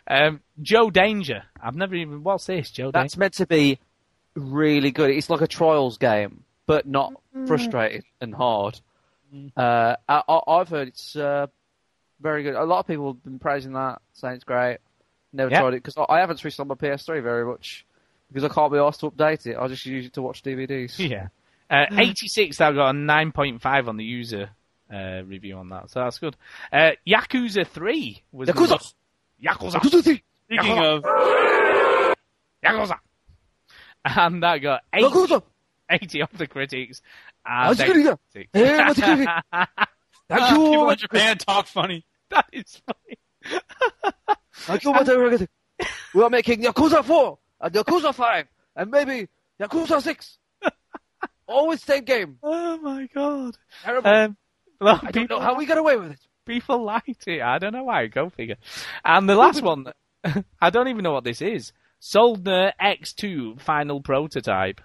Um, 0.06 0.40
Joe 0.60 0.90
Danger. 0.90 1.42
I've 1.60 1.74
never 1.74 1.94
even. 1.94 2.22
What's 2.22 2.46
this, 2.46 2.70
Joe 2.70 2.92
Danger? 2.92 3.02
That's 3.02 3.16
meant 3.16 3.34
to 3.34 3.46
be 3.46 3.78
really 4.34 4.90
good. 4.90 5.10
It's 5.10 5.30
like 5.30 5.40
a 5.40 5.46
trials 5.46 5.96
game, 5.98 6.44
but 6.66 6.86
not 6.86 7.14
frustrating 7.46 8.02
and 8.20 8.34
hard. 8.34 8.78
Uh, 9.56 9.96
I, 10.08 10.22
I- 10.28 10.40
I've 10.46 10.68
heard 10.68 10.88
it's 10.88 11.16
uh, 11.16 11.46
very 12.24 12.42
good. 12.42 12.54
A 12.56 12.64
lot 12.64 12.80
of 12.80 12.86
people 12.88 13.12
have 13.12 13.22
been 13.22 13.38
praising 13.38 13.74
that, 13.74 14.00
saying 14.14 14.34
it's 14.36 14.44
great. 14.44 14.78
Never 15.32 15.50
Yeah. 15.52 15.60
tried 15.60 15.74
it 15.74 15.82
because 15.84 15.96
I 15.96 16.04
I 16.16 16.20
haven't 16.20 16.38
switched 16.38 16.58
on 16.58 16.66
my 16.66 16.74
PS3 16.74 17.22
very 17.22 17.44
much 17.44 17.86
because 18.28 18.42
I 18.42 18.48
can't 18.48 18.72
be 18.72 18.78
asked 18.78 19.00
to 19.00 19.10
update 19.10 19.46
it. 19.46 19.56
I 19.56 19.68
just 19.68 19.84
use 19.86 20.06
it 20.06 20.14
to 20.14 20.22
watch 20.22 20.42
DVDs. 20.42 20.98
Yeah. 20.98 21.28
Uh, 21.70 21.86
86, 21.96 22.58
that 22.58 22.74
got 22.74 22.90
a 22.90 22.92
9.5 22.92 23.88
on 23.88 23.96
the 23.96 24.04
user 24.04 24.50
uh, 24.92 25.22
review 25.24 25.56
on 25.56 25.68
that, 25.70 25.90
so 25.90 26.00
that's 26.00 26.18
good. 26.18 26.36
Uh, 26.72 26.92
Yakuza 27.06 27.66
3 27.66 28.22
was. 28.32 28.48
Yakuza! 28.48 28.92
Yakuza! 29.42 29.80
Speaking 29.82 30.78
of, 30.78 31.02
Yakuza! 32.64 32.96
And 34.04 34.42
that 34.42 34.58
got 34.58 34.82
80, 34.92 35.06
Yakuza! 35.06 35.42
80 35.90 36.20
of 36.22 36.28
the 36.38 36.46
critics. 36.46 37.00
And 37.46 37.72
it's 37.72 37.82
good, 37.82 38.04
yeah. 38.04 38.14
86. 38.36 38.50
Hey, 38.52 38.84
what's 38.84 39.00
good? 39.00 39.28
Thank 40.28 40.50
you. 40.50 40.56
people 40.70 40.90
in 40.90 40.96
Japan 40.98 41.38
talk 41.38 41.66
funny. 41.66 42.04
that 42.30 42.46
is 42.52 42.80
funny. 42.86 43.60
Thank 44.54 44.84
you, 44.84 44.92
Mr. 44.92 45.16
Ragazzi. 45.16 45.48
We 46.14 46.22
are 46.22 46.30
making 46.30 46.62
Yakuza 46.62 47.04
4 47.04 47.38
and 47.60 47.74
Yakuza 47.74 48.14
5 48.14 48.46
and 48.76 48.90
maybe 48.90 49.28
Yakuza 49.60 50.00
6! 50.00 50.38
Always 51.46 51.82
same 51.82 52.04
game. 52.04 52.38
Oh 52.42 52.78
my 52.78 53.06
god. 53.14 53.56
Terrible. 53.82 54.08
Um, 54.10 54.36
well, 54.80 55.00
I 55.02 55.10
don't 55.10 55.28
know 55.28 55.40
how 55.40 55.56
we 55.56 55.66
got 55.66 55.78
away 55.78 55.96
with 55.96 56.12
it. 56.12 56.20
people 56.46 56.82
liked 56.82 57.26
it. 57.28 57.42
I 57.42 57.58
don't 57.58 57.72
know 57.72 57.84
why. 57.84 58.06
Go 58.06 58.30
figure. 58.30 58.56
And 59.04 59.28
the 59.28 59.34
last 59.34 59.62
one, 59.70 59.86
I 60.60 60.70
don't 60.70 60.88
even 60.88 61.02
know 61.02 61.12
what 61.12 61.24
this 61.24 61.42
is. 61.42 61.72
Soldner 62.00 62.72
X2 62.80 63.60
final 63.60 64.00
prototype. 64.00 64.80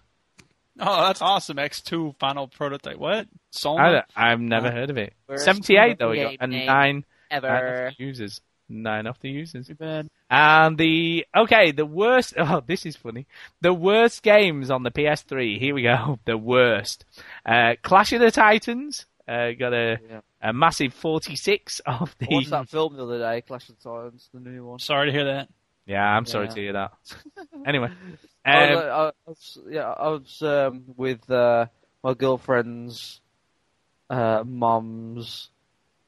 Oh, 0.80 1.08
that's 1.08 1.22
awesome. 1.22 1.58
X2 1.58 2.18
final 2.20 2.48
prototype. 2.48 2.98
What? 2.98 3.28
I 3.66 4.02
I've 4.16 4.40
never 4.40 4.72
heard 4.72 4.90
of 4.90 4.98
it. 4.98 5.14
Worst 5.28 5.46
78 5.46 6.00
though, 6.00 6.12
we 6.12 6.18
got, 6.18 6.30
game 6.32 6.38
and 6.42 6.52
name 6.52 6.66
nine, 6.66 6.76
nine 6.78 7.06
Ever. 7.32 7.88
off 7.88 7.96
the 7.98 8.04
users. 8.04 8.42
Nine 8.72 9.08
off 9.08 9.20
the 9.20 9.30
users. 9.30 9.68
Too 9.68 9.76
bad. 9.76 10.10
And 10.30 10.78
the 10.78 11.26
okay, 11.36 11.72
the 11.72 11.86
worst. 11.86 12.34
Oh, 12.38 12.62
this 12.66 12.86
is 12.86 12.96
funny. 12.96 13.26
The 13.62 13.74
worst 13.74 14.22
games 14.22 14.70
on 14.70 14.84
the 14.84 14.92
PS3. 14.92 15.60
Here 15.60 15.74
we 15.74 15.82
go. 15.84 16.20
The 16.26 16.38
worst. 16.38 17.06
Uh, 17.46 17.74
Clash 17.82 18.14
of 18.14 18.22
the 18.22 18.30
Titans. 18.32 19.06
Uh, 19.28 19.52
got 19.52 19.74
a 19.74 20.00
Yeah. 20.10 20.22
a 20.42 20.54
massive 20.54 20.94
46 20.94 21.80
of 21.82 22.16
I 22.22 22.28
watched 22.32 22.50
the. 22.50 22.58
that 22.58 22.70
film 22.70 22.96
the 22.96 23.04
other 23.04 23.20
day, 23.20 23.42
Clash 23.42 23.70
of 23.70 23.76
the 23.80 23.90
Titans, 23.90 24.30
the 24.34 24.40
new 24.40 24.66
one. 24.66 24.80
Sorry 24.80 25.08
to 25.08 25.12
hear 25.12 25.26
that. 25.26 25.50
Yeah, 25.86 26.04
I'm 26.04 26.26
sorry 26.26 26.46
Yeah. 26.48 26.54
to 26.54 26.60
hear 26.62 26.74
that. 26.74 26.92
Anyway, 27.66 27.90
I 28.46 28.64
um, 28.68 28.70
was, 28.76 28.84
I, 28.86 29.00
I 29.08 29.12
was, 29.28 29.58
yeah, 29.70 29.90
I 29.92 30.08
was 30.10 30.42
um, 30.44 30.84
with 30.96 31.30
uh, 31.32 31.66
my 32.04 32.14
girlfriend's 32.14 33.22
uh, 34.10 34.44
mum's 34.46 35.50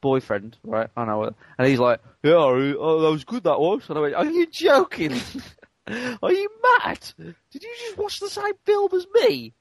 boyfriend, 0.02 0.58
right? 0.62 0.90
I 0.94 1.06
know 1.06 1.24
it, 1.24 1.34
and 1.56 1.66
he's 1.66 1.78
like, 1.78 2.00
"Yeah, 2.22 2.32
oh, 2.34 3.00
that 3.00 3.10
was 3.10 3.24
good. 3.24 3.44
That 3.44 3.58
was." 3.58 3.88
And 3.88 3.96
I 3.96 4.02
went, 4.02 4.14
"Are 4.14 4.26
you 4.26 4.46
joking? 4.46 5.12
Are 6.22 6.32
you 6.32 6.50
mad? 6.62 7.00
Did 7.18 7.62
you 7.62 7.70
just 7.86 7.96
watch 7.96 8.20
the 8.20 8.28
same 8.28 8.52
film 8.66 8.90
as 8.94 9.06
me?" 9.14 9.54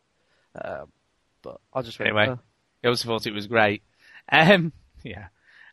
Um, 0.61 0.91
but 1.41 1.61
I 1.73 1.81
just 1.81 1.97
went, 1.97 2.09
Anyway. 2.09 2.27
uh, 2.27 2.35
I 2.83 2.87
also 2.89 3.07
thought 3.07 3.25
it 3.27 3.33
was 3.33 3.47
great. 3.47 3.83
Um, 4.29 4.73
yeah. 5.03 5.27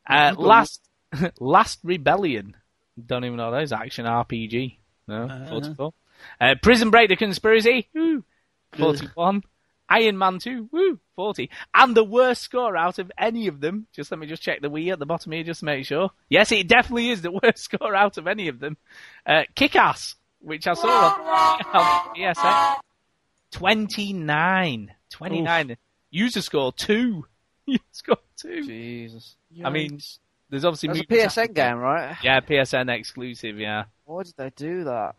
Uh, 0.08 0.34
last, 0.38 0.80
last 1.40 1.80
Rebellion. 1.82 2.56
Don't 3.04 3.24
even 3.24 3.36
know 3.36 3.50
those. 3.50 3.72
Action 3.72 4.06
RPG. 4.06 4.76
No, 5.08 5.24
Uh. 5.24 5.48
44. 5.48 5.92
Uh, 6.40 6.54
Prison 6.62 6.90
Break 6.90 7.08
the 7.08 7.16
Conspiracy. 7.16 7.88
Woo. 7.94 8.24
41. 8.76 9.42
Iron 9.88 10.18
Man 10.18 10.38
2. 10.38 10.68
Woo. 10.72 10.98
40. 11.16 11.50
And 11.74 11.96
the 11.96 12.04
worst 12.04 12.42
score 12.42 12.76
out 12.76 12.98
of 12.98 13.10
any 13.18 13.46
of 13.48 13.60
them. 13.60 13.86
Just 13.92 14.10
let 14.10 14.20
me 14.20 14.26
just 14.26 14.42
check 14.42 14.60
the 14.60 14.70
Wii 14.70 14.92
at 14.92 14.98
the 14.98 15.06
bottom 15.06 15.32
here 15.32 15.42
just 15.42 15.60
to 15.60 15.66
make 15.66 15.84
sure. 15.86 16.10
Yes, 16.28 16.52
it 16.52 16.68
definitely 16.68 17.10
is 17.10 17.22
the 17.22 17.32
worst 17.42 17.58
score 17.58 17.94
out 17.94 18.18
of 18.18 18.26
any 18.26 18.48
of 18.48 18.60
them. 18.60 18.76
Uh, 19.26 19.42
Kick-Ass, 19.54 20.14
which 20.40 20.66
I 20.66 20.74
saw 20.74 20.86
on, 21.74 21.80
on 21.80 22.14
PSN. 22.16 22.76
29. 23.50 24.92
29. 25.10 25.76
User 26.10 26.42
score 26.42 26.72
2. 26.72 27.24
User 27.66 27.82
score 27.90 28.16
2. 28.36 28.64
Jesus, 28.66 29.36
I 29.64 29.70
mean, 29.70 29.98
there's 30.50 30.64
obviously 30.64 30.88
that's 30.88 31.00
a 31.00 31.04
movies- 31.10 31.26
PSN 31.34 31.54
game, 31.54 31.76
right? 31.78 32.16
Yeah, 32.22 32.40
PSN 32.40 32.94
exclusive. 32.96 33.58
Yeah, 33.58 33.84
Why 34.04 34.22
did 34.22 34.34
they 34.36 34.50
do 34.54 34.84
that? 34.84 35.16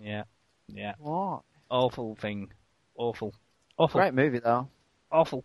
yeah, 0.00 0.24
yeah. 0.68 0.94
What? 0.98 1.42
Awful 1.70 2.16
thing. 2.16 2.52
Awful. 2.96 3.34
Awful. 3.80 4.00
Great 4.00 4.14
movie 4.14 4.40
though. 4.40 4.68
Awful. 5.10 5.44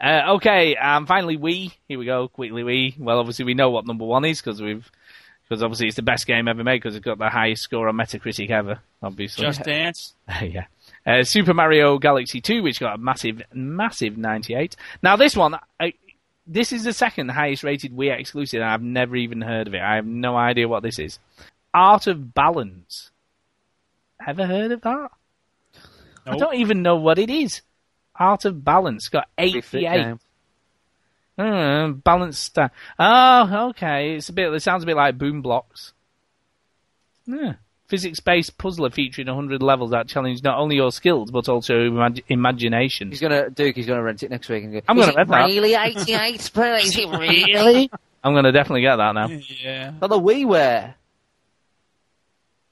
Uh, 0.00 0.34
okay, 0.36 0.74
and 0.76 1.06
finally, 1.06 1.36
we. 1.36 1.72
Here 1.86 1.98
we 1.98 2.06
go. 2.06 2.28
Quickly, 2.28 2.62
we. 2.64 2.94
Well, 2.98 3.18
obviously, 3.18 3.44
we 3.44 3.54
know 3.54 3.70
what 3.70 3.86
number 3.86 4.04
one 4.04 4.24
is 4.24 4.40
because 4.40 4.62
we've. 4.62 4.90
Because 5.48 5.62
obviously 5.62 5.86
it's 5.86 5.96
the 5.96 6.02
best 6.02 6.26
game 6.26 6.46
ever 6.46 6.62
made 6.62 6.76
because 6.76 6.94
it's 6.94 7.04
got 7.04 7.16
the 7.18 7.30
highest 7.30 7.62
score 7.62 7.88
on 7.88 7.96
Metacritic 7.96 8.50
ever. 8.50 8.80
Obviously, 9.02 9.44
Just 9.46 9.62
Dance. 9.64 10.14
yeah. 10.42 10.66
Uh, 11.06 11.24
Super 11.24 11.54
Mario 11.54 11.98
Galaxy 11.98 12.42
2, 12.42 12.62
which 12.62 12.80
got 12.80 12.96
a 12.96 12.98
massive, 12.98 13.40
massive 13.54 14.18
98. 14.18 14.76
Now 15.02 15.16
this 15.16 15.34
one, 15.34 15.58
I, 15.80 15.94
this 16.46 16.70
is 16.70 16.84
the 16.84 16.92
second 16.92 17.30
highest 17.30 17.64
rated 17.64 17.96
Wii 17.96 18.18
exclusive, 18.20 18.60
and 18.60 18.68
I've 18.70 18.82
never 18.82 19.16
even 19.16 19.40
heard 19.40 19.68
of 19.68 19.74
it. 19.74 19.80
I 19.80 19.94
have 19.96 20.04
no 20.06 20.36
idea 20.36 20.68
what 20.68 20.82
this 20.82 20.98
is. 20.98 21.18
Art 21.72 22.06
of 22.06 22.34
Balance. 22.34 23.10
Ever 24.26 24.44
heard 24.44 24.72
of 24.72 24.82
that? 24.82 25.10
I 26.32 26.36
don't 26.36 26.54
even 26.56 26.82
know 26.82 26.96
what 26.96 27.18
it 27.18 27.30
is. 27.30 27.62
Art 28.14 28.44
of 28.44 28.64
Balance 28.64 29.08
got 29.08 29.28
Pretty 29.36 29.60
fit 29.60 29.84
88. 29.84 29.96
game. 30.04 30.20
Mm, 31.38 32.02
balanced. 32.02 32.42
sta- 32.44 32.70
Oh, 32.98 33.68
okay. 33.70 34.16
It's 34.16 34.28
a 34.28 34.32
bit. 34.32 34.52
It 34.52 34.60
sounds 34.60 34.82
a 34.82 34.86
bit 34.86 34.96
like 34.96 35.16
Boom 35.18 35.40
Blox. 35.42 35.92
Yeah. 37.26 37.54
Physics-based 37.86 38.58
puzzler 38.58 38.90
featuring 38.90 39.28
100 39.28 39.62
levels 39.62 39.92
that 39.92 40.08
challenge 40.08 40.42
not 40.42 40.58
only 40.58 40.76
your 40.76 40.90
skills 40.92 41.30
but 41.30 41.48
also 41.48 41.74
imag- 41.88 42.24
imagination. 42.28 43.10
He's 43.10 43.20
gonna 43.20 43.48
Duke. 43.50 43.76
He's 43.76 43.86
gonna 43.86 44.02
rent 44.02 44.22
it 44.22 44.30
next 44.30 44.48
week 44.48 44.64
and 44.64 44.72
go. 44.72 44.80
I'm 44.88 44.96
gonna 44.98 45.12
it 45.12 45.16
rent 45.16 45.28
that. 45.30 45.46
really 45.46 45.74
eighty-eight? 45.74 46.34
Is 46.84 46.96
it 46.98 47.08
really? 47.08 47.90
I'm 48.24 48.34
gonna 48.34 48.52
definitely 48.52 48.82
get 48.82 48.96
that 48.96 49.12
now. 49.14 49.28
Yeah. 49.62 49.92
It's 49.94 50.02
on 50.02 50.10
the 50.10 50.20
WiiWare. 50.20 50.94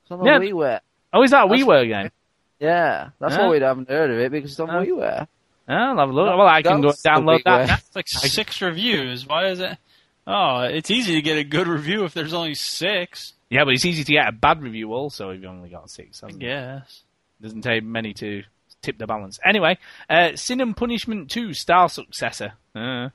It's 0.02 0.10
on 0.10 0.18
the 0.18 0.24
Yeah. 0.26 0.38
WiiWare. 0.38 0.80
Oh, 1.12 1.22
is 1.22 1.30
that 1.30 1.44
a 1.46 1.48
That's- 1.48 1.64
WiiWare 1.66 1.88
game? 1.88 2.10
Yeah, 2.58 3.10
that's 3.18 3.34
Yeah. 3.34 3.42
why 3.46 3.48
we 3.50 3.60
haven't 3.60 3.88
heard 3.88 4.10
of 4.10 4.18
it 4.18 4.32
because 4.32 4.50
it's 4.52 4.60
on 4.60 4.70
Oh. 4.70 4.82
WiiWare. 4.84 5.26
Oh, 5.68 5.74
I'll 5.74 5.98
have 5.98 6.08
a 6.08 6.12
look. 6.12 6.26
Well, 6.38 6.46
I 6.46 6.62
can 6.62 6.80
go 6.80 6.88
That's 6.88 7.02
download 7.02 7.42
WiiWare. 7.42 7.66
that. 7.66 7.82
It's 7.86 7.96
like 7.96 8.08
six 8.08 8.62
reviews. 8.62 9.26
Why 9.26 9.46
is 9.46 9.60
it? 9.60 9.76
Oh, 10.26 10.60
it's 10.62 10.90
easy 10.90 11.14
to 11.14 11.22
get 11.22 11.38
a 11.38 11.44
good 11.44 11.66
review 11.68 12.04
if 12.04 12.14
there's 12.14 12.32
only 12.34 12.54
six. 12.54 13.34
Yeah, 13.50 13.64
but 13.64 13.74
it's 13.74 13.84
easy 13.84 14.02
to 14.04 14.12
get 14.12 14.28
a 14.28 14.32
bad 14.32 14.62
review 14.62 14.92
also 14.92 15.30
if 15.30 15.40
you 15.42 15.48
only 15.48 15.68
got 15.68 15.88
six. 15.90 16.22
I 16.22 16.26
hasn't 16.26 16.42
it? 16.42 16.46
guess. 16.46 17.02
Doesn't 17.40 17.62
take 17.62 17.84
many 17.84 18.12
to 18.14 18.42
tip 18.82 18.98
the 18.98 19.06
balance. 19.06 19.38
Anyway, 19.44 19.78
uh, 20.08 20.34
Sin 20.36 20.60
and 20.60 20.76
Punishment 20.76 21.30
2 21.30 21.52
Star 21.52 21.88
Successor. 21.88 22.54
Uh, 22.74 23.10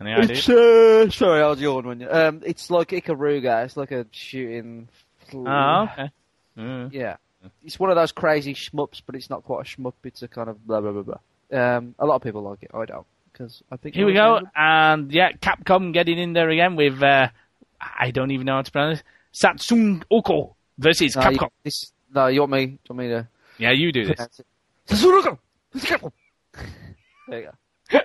any 0.00 0.12
idea? 0.12 0.36
Uh, 0.36 1.10
sorry, 1.10 1.42
I 1.42 1.46
was 1.48 1.60
yawning 1.60 1.86
when 1.88 2.00
you. 2.00 2.10
Um, 2.10 2.42
it's 2.44 2.70
like 2.70 2.88
Ikaruga. 2.88 3.64
It's 3.66 3.76
like 3.76 3.90
a 3.90 4.06
shooting. 4.12 4.88
Oh, 5.34 5.88
okay. 5.92 6.10
Uh, 6.58 6.88
Yeah, 6.90 7.16
it's 7.64 7.78
one 7.78 7.90
of 7.90 7.96
those 7.96 8.12
crazy 8.12 8.54
shmups, 8.54 9.02
but 9.04 9.14
it's 9.14 9.30
not 9.30 9.44
quite 9.44 9.66
a 9.66 9.76
shmup. 9.76 9.94
It's 10.04 10.22
a 10.22 10.28
kind 10.28 10.48
of 10.48 10.66
blah 10.66 10.80
blah 10.80 10.92
blah 10.92 11.02
blah. 11.02 11.18
Um, 11.76 11.94
a 11.98 12.06
lot 12.06 12.16
of 12.16 12.22
people 12.22 12.42
like 12.42 12.62
it. 12.62 12.70
I 12.74 12.84
don't 12.84 13.06
because 13.32 13.62
I 13.70 13.76
think 13.76 13.94
Here 13.94 14.06
we 14.06 14.12
go, 14.14 14.40
and 14.54 15.12
yeah, 15.12 15.32
Capcom 15.32 15.92
getting 15.92 16.18
in 16.18 16.32
there 16.32 16.48
again 16.50 16.76
with 16.76 17.02
uh, 17.02 17.28
I 17.80 18.10
don't 18.10 18.30
even 18.30 18.46
know 18.46 18.56
how 18.56 18.62
to 18.62 18.70
pronounce 18.70 19.00
it. 19.00 19.04
Satsung 19.32 20.02
Oko 20.10 20.56
versus 20.78 21.16
No, 21.16 21.28
you, 21.30 21.38
Capcom. 21.38 21.50
this, 21.62 21.92
no, 22.14 22.26
you 22.26 22.40
want 22.40 22.52
me? 22.52 22.62
You 22.62 22.78
want 22.88 22.98
me 22.98 23.08
to? 23.08 23.28
Yeah, 23.58 23.70
you 23.70 23.92
do 23.92 24.06
this. 24.06 24.20
it? 24.20 24.46
Sasuruko! 24.88 25.38
It's 25.74 25.84
Capcom! 25.84 26.12
There 27.28 27.42
you 27.42 27.50
go. 27.92 28.00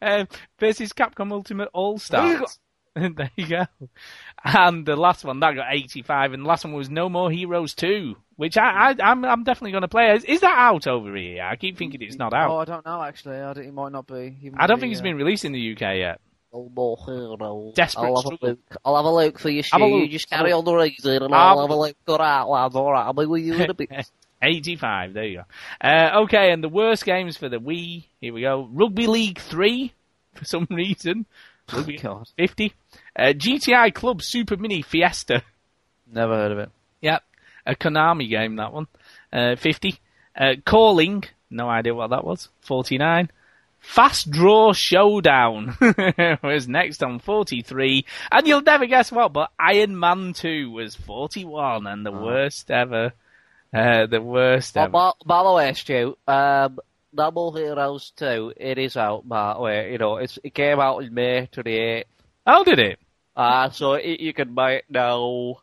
um, 0.02 0.28
versus 0.60 0.92
Capcom 0.92 1.32
Ultimate 1.32 1.68
All 1.72 1.94
you 1.94 1.98
Stars. 1.98 2.60
there 2.94 3.30
you 3.36 3.46
go. 3.46 3.64
And 4.44 4.84
the 4.86 4.96
last 4.96 5.24
one 5.24 5.40
that 5.40 5.54
got 5.54 5.66
85, 5.70 6.32
and 6.32 6.44
the 6.44 6.48
last 6.48 6.64
one 6.64 6.74
was 6.74 6.90
No 6.90 7.08
More 7.08 7.30
Heroes 7.30 7.74
2, 7.74 8.16
which 8.36 8.56
I, 8.56 8.90
I 8.90 8.96
I'm 9.02 9.24
I'm 9.24 9.44
definitely 9.44 9.72
going 9.72 9.82
to 9.82 9.88
play. 9.88 10.14
Is, 10.14 10.24
is 10.24 10.40
that 10.40 10.56
out 10.56 10.86
over 10.86 11.14
here? 11.16 11.42
I 11.42 11.56
keep 11.56 11.76
thinking 11.76 12.02
it's 12.02 12.16
not 12.16 12.32
out. 12.32 12.50
Oh. 12.50 12.56
I 12.58 12.64
don't 12.64 12.84
know 12.84 13.02
actually. 13.02 13.40
I 13.40 13.54
think 13.54 13.66
it 13.66 13.74
might 13.74 13.92
not 13.92 14.06
be. 14.06 14.36
He 14.40 14.50
I 14.56 14.66
don't 14.66 14.76
might 14.76 14.80
think 14.80 14.90
be, 14.90 14.92
it's 14.92 15.00
uh, 15.00 15.04
been 15.04 15.16
released 15.16 15.44
in 15.44 15.52
the 15.52 15.72
UK 15.72 15.80
yet. 15.96 16.20
No 16.52 16.70
more 16.74 16.96
heroes. 17.04 17.74
Desperate 17.74 18.06
I'll 18.06 18.22
have 18.22 18.38
a 18.40 18.46
look. 18.46 18.58
I'll 18.84 18.96
have 18.96 19.04
a 19.04 19.12
look 19.12 19.38
for 19.38 19.50
you, 19.50 19.62
Have 19.70 19.82
a 19.82 19.84
Stu. 19.84 19.98
You 19.98 20.08
just 20.08 20.30
carry 20.30 20.50
a 20.50 20.56
on 20.56 20.64
the 20.64 20.74
reason 20.74 21.22
and 21.22 21.22
Have 21.22 21.32
I'll 21.32 21.60
have 21.60 21.70
a 21.70 21.76
look. 21.76 21.96
All 22.06 22.18
right, 22.18 22.42
lad. 22.42 22.74
All 22.74 22.92
right. 22.92 23.04
I'll 23.04 23.12
be 23.12 23.26
with 23.26 23.42
you 23.42 23.54
in 23.54 23.70
a 23.70 23.74
bit. 23.74 23.90
85, 24.42 25.14
there 25.14 25.24
you 25.24 25.36
go. 25.38 25.44
Uh, 25.86 26.20
okay, 26.22 26.52
and 26.52 26.62
the 26.62 26.68
worst 26.68 27.04
games 27.04 27.36
for 27.36 27.48
the 27.48 27.58
Wii. 27.58 28.04
Here 28.20 28.32
we 28.32 28.42
go. 28.42 28.68
Rugby 28.72 29.06
League 29.06 29.38
3, 29.38 29.92
for 30.34 30.44
some 30.44 30.66
reason. 30.70 31.26
Rugby 31.72 31.98
50. 31.98 32.72
Uh, 33.16 33.22
GTI 33.22 33.92
Club 33.94 34.22
Super 34.22 34.56
Mini 34.56 34.82
Fiesta. 34.82 35.42
Never 36.12 36.34
heard 36.34 36.52
of 36.52 36.58
it. 36.58 36.70
Yep. 37.02 37.22
A 37.66 37.74
Konami 37.74 38.28
game, 38.28 38.56
that 38.56 38.72
one. 38.72 38.86
Uh, 39.32 39.56
50. 39.56 39.98
Uh, 40.36 40.54
Calling. 40.64 41.24
No 41.50 41.68
idea 41.68 41.94
what 41.94 42.10
that 42.10 42.24
was. 42.24 42.48
49. 42.62 43.30
Fast 43.80 44.30
Draw 44.30 44.72
Showdown 44.72 45.76
was 46.42 46.66
next 46.68 47.02
on 47.02 47.18
43. 47.20 48.04
And 48.32 48.46
you'll 48.46 48.62
never 48.62 48.86
guess 48.86 49.12
what, 49.12 49.32
but 49.32 49.50
Iron 49.58 49.98
Man 49.98 50.32
2 50.32 50.70
was 50.70 50.94
41 50.96 51.86
and 51.86 52.04
the 52.04 52.10
worst 52.12 52.70
ever. 52.70 53.12
Uh, 53.72 54.06
the 54.06 54.20
worst 54.20 54.74
By, 54.74 54.82
ever. 54.84 54.90
by, 54.90 55.12
by 55.24 55.42
the 55.44 55.52
way, 55.52 55.72
Stu, 55.74 56.16
um, 56.26 56.78
No 57.18 57.32
More 57.32 57.52
Heroes 57.56 58.12
2, 58.16 58.54
it 58.56 58.78
is 58.78 58.96
out, 58.96 59.28
by 59.28 59.54
the 59.54 59.60
way. 59.60 59.90
You 59.92 59.98
know, 59.98 60.18
it's, 60.18 60.38
it 60.44 60.54
came 60.54 60.78
out 60.78 61.02
in 61.02 61.12
May 61.12 61.48
28th. 61.52 62.04
How 62.46 62.62
did 62.62 62.78
it? 62.78 63.00
Uh, 63.36 63.70
so 63.70 63.94
it, 63.94 64.20
you 64.20 64.32
can 64.32 64.54
buy 64.54 64.74
it 64.74 64.84
now. 64.88 65.58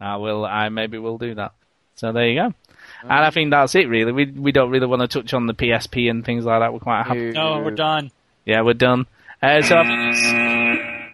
I 0.00 0.16
will, 0.18 0.44
I 0.44 0.68
maybe 0.68 0.98
will 0.98 1.18
do 1.18 1.34
that. 1.34 1.52
So 1.96 2.12
there 2.12 2.28
you 2.28 2.36
go. 2.36 2.54
And 3.02 3.12
I 3.12 3.30
think 3.30 3.50
that's 3.50 3.74
it 3.74 3.88
really. 3.88 4.12
We, 4.12 4.26
we 4.26 4.52
don't 4.52 4.70
really 4.70 4.86
want 4.86 5.02
to 5.02 5.08
touch 5.08 5.34
on 5.34 5.48
the 5.48 5.54
PSP 5.54 6.08
and 6.08 6.24
things 6.24 6.44
like 6.44 6.60
that. 6.60 6.72
We're 6.72 6.78
quite 6.78 7.02
happy. 7.04 7.32
No, 7.32 7.58
we're 7.58 7.72
done. 7.72 8.12
Yeah, 8.44 8.62
we're 8.62 8.74
done. 8.74 9.06
Uh, 9.42 9.62
so 9.62 9.76
I 9.76 9.84
think, 9.84 10.14
it's, 10.14 10.22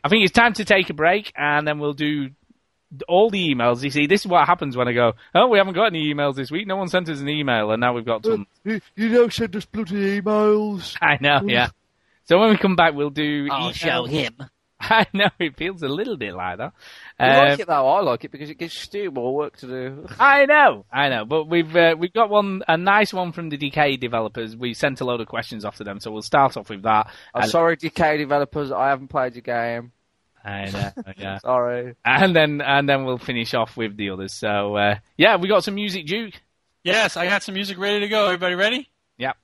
I 0.04 0.08
think 0.10 0.24
it's 0.24 0.32
time 0.32 0.52
to 0.54 0.64
take 0.66 0.90
a 0.90 0.94
break, 0.94 1.32
and 1.36 1.66
then 1.66 1.78
we'll 1.78 1.94
do 1.94 2.30
all 3.08 3.30
the 3.30 3.54
emails. 3.54 3.82
You 3.82 3.90
see, 3.90 4.06
this 4.06 4.20
is 4.22 4.26
what 4.26 4.46
happens 4.46 4.76
when 4.76 4.88
I 4.88 4.92
go, 4.92 5.12
oh, 5.34 5.48
we 5.48 5.58
haven't 5.58 5.74
got 5.74 5.86
any 5.86 6.12
emails 6.14 6.36
this 6.36 6.50
week. 6.50 6.66
No 6.66 6.76
one 6.76 6.88
sent 6.88 7.08
us 7.08 7.20
an 7.20 7.28
email, 7.28 7.70
and 7.70 7.80
now 7.80 7.92
we've 7.92 8.04
got 8.06 8.24
some. 8.24 8.46
You, 8.64 8.80
you 8.96 9.08
don't 9.10 9.32
send 9.32 9.54
us 9.56 9.64
bloody 9.64 10.20
emails. 10.20 10.96
I 11.02 11.18
know, 11.20 11.40
yeah. 11.46 11.68
So 12.24 12.38
when 12.38 12.50
we 12.50 12.56
come 12.56 12.76
back, 12.76 12.94
we'll 12.94 13.10
do. 13.10 13.48
I'll 13.50 13.60
email- 13.64 13.72
show 13.72 14.04
him. 14.06 14.34
I 14.80 15.06
know 15.14 15.28
it 15.38 15.56
feels 15.56 15.82
a 15.82 15.88
little 15.88 16.16
bit 16.18 16.34
like 16.34 16.58
that. 16.58 16.72
You 17.18 17.26
Um, 17.26 17.48
like 17.48 17.60
it 17.60 17.66
though? 17.68 17.88
I 17.88 18.00
like 18.02 18.24
it 18.24 18.30
because 18.30 18.50
it 18.50 18.58
gives 18.58 18.74
Stu 18.76 19.10
more 19.10 19.34
work 19.34 19.56
to 19.58 19.66
do. 19.66 20.06
I 20.20 20.44
know, 20.44 20.84
I 20.92 21.08
know, 21.08 21.24
but 21.24 21.44
we've 21.44 21.74
uh, 21.74 21.94
we've 21.98 22.12
got 22.12 22.28
one 22.28 22.62
a 22.68 22.76
nice 22.76 23.12
one 23.14 23.32
from 23.32 23.48
the 23.48 23.56
DK 23.56 23.98
developers. 23.98 24.54
We 24.54 24.74
sent 24.74 25.00
a 25.00 25.04
load 25.04 25.22
of 25.22 25.26
questions 25.28 25.64
off 25.64 25.76
to 25.76 25.84
them, 25.84 26.00
so 26.00 26.10
we'll 26.10 26.20
start 26.22 26.56
off 26.58 26.68
with 26.68 26.82
that. 26.82 27.06
I'm 27.34 27.42
And- 27.42 27.50
sorry, 27.50 27.76
DK 27.78 28.18
developers. 28.18 28.70
I 28.72 28.88
haven't 28.88 29.08
played 29.08 29.34
your 29.36 29.42
game. 29.42 29.92
I 30.44 30.70
know, 30.70 30.90
yeah. 31.16 31.38
Sorry. 31.38 31.94
And 32.04 32.36
then 32.36 32.60
and 32.60 32.88
then 32.88 33.04
we'll 33.04 33.18
finish 33.18 33.54
off 33.54 33.76
with 33.76 33.96
the 33.96 34.10
others. 34.10 34.32
So 34.34 34.76
uh, 34.76 34.96
yeah, 35.16 35.36
we 35.36 35.48
got 35.48 35.64
some 35.64 35.74
music, 35.74 36.06
Duke. 36.06 36.34
Yes, 36.82 37.16
I 37.16 37.26
got 37.26 37.42
some 37.42 37.54
music 37.54 37.78
ready 37.78 38.00
to 38.00 38.08
go. 38.08 38.26
Everybody 38.26 38.54
ready? 38.54 38.88
Yep. 39.18 39.36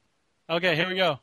Okay, 0.51 0.77
here 0.77 0.89
we 0.89 0.97
go. 0.97 1.18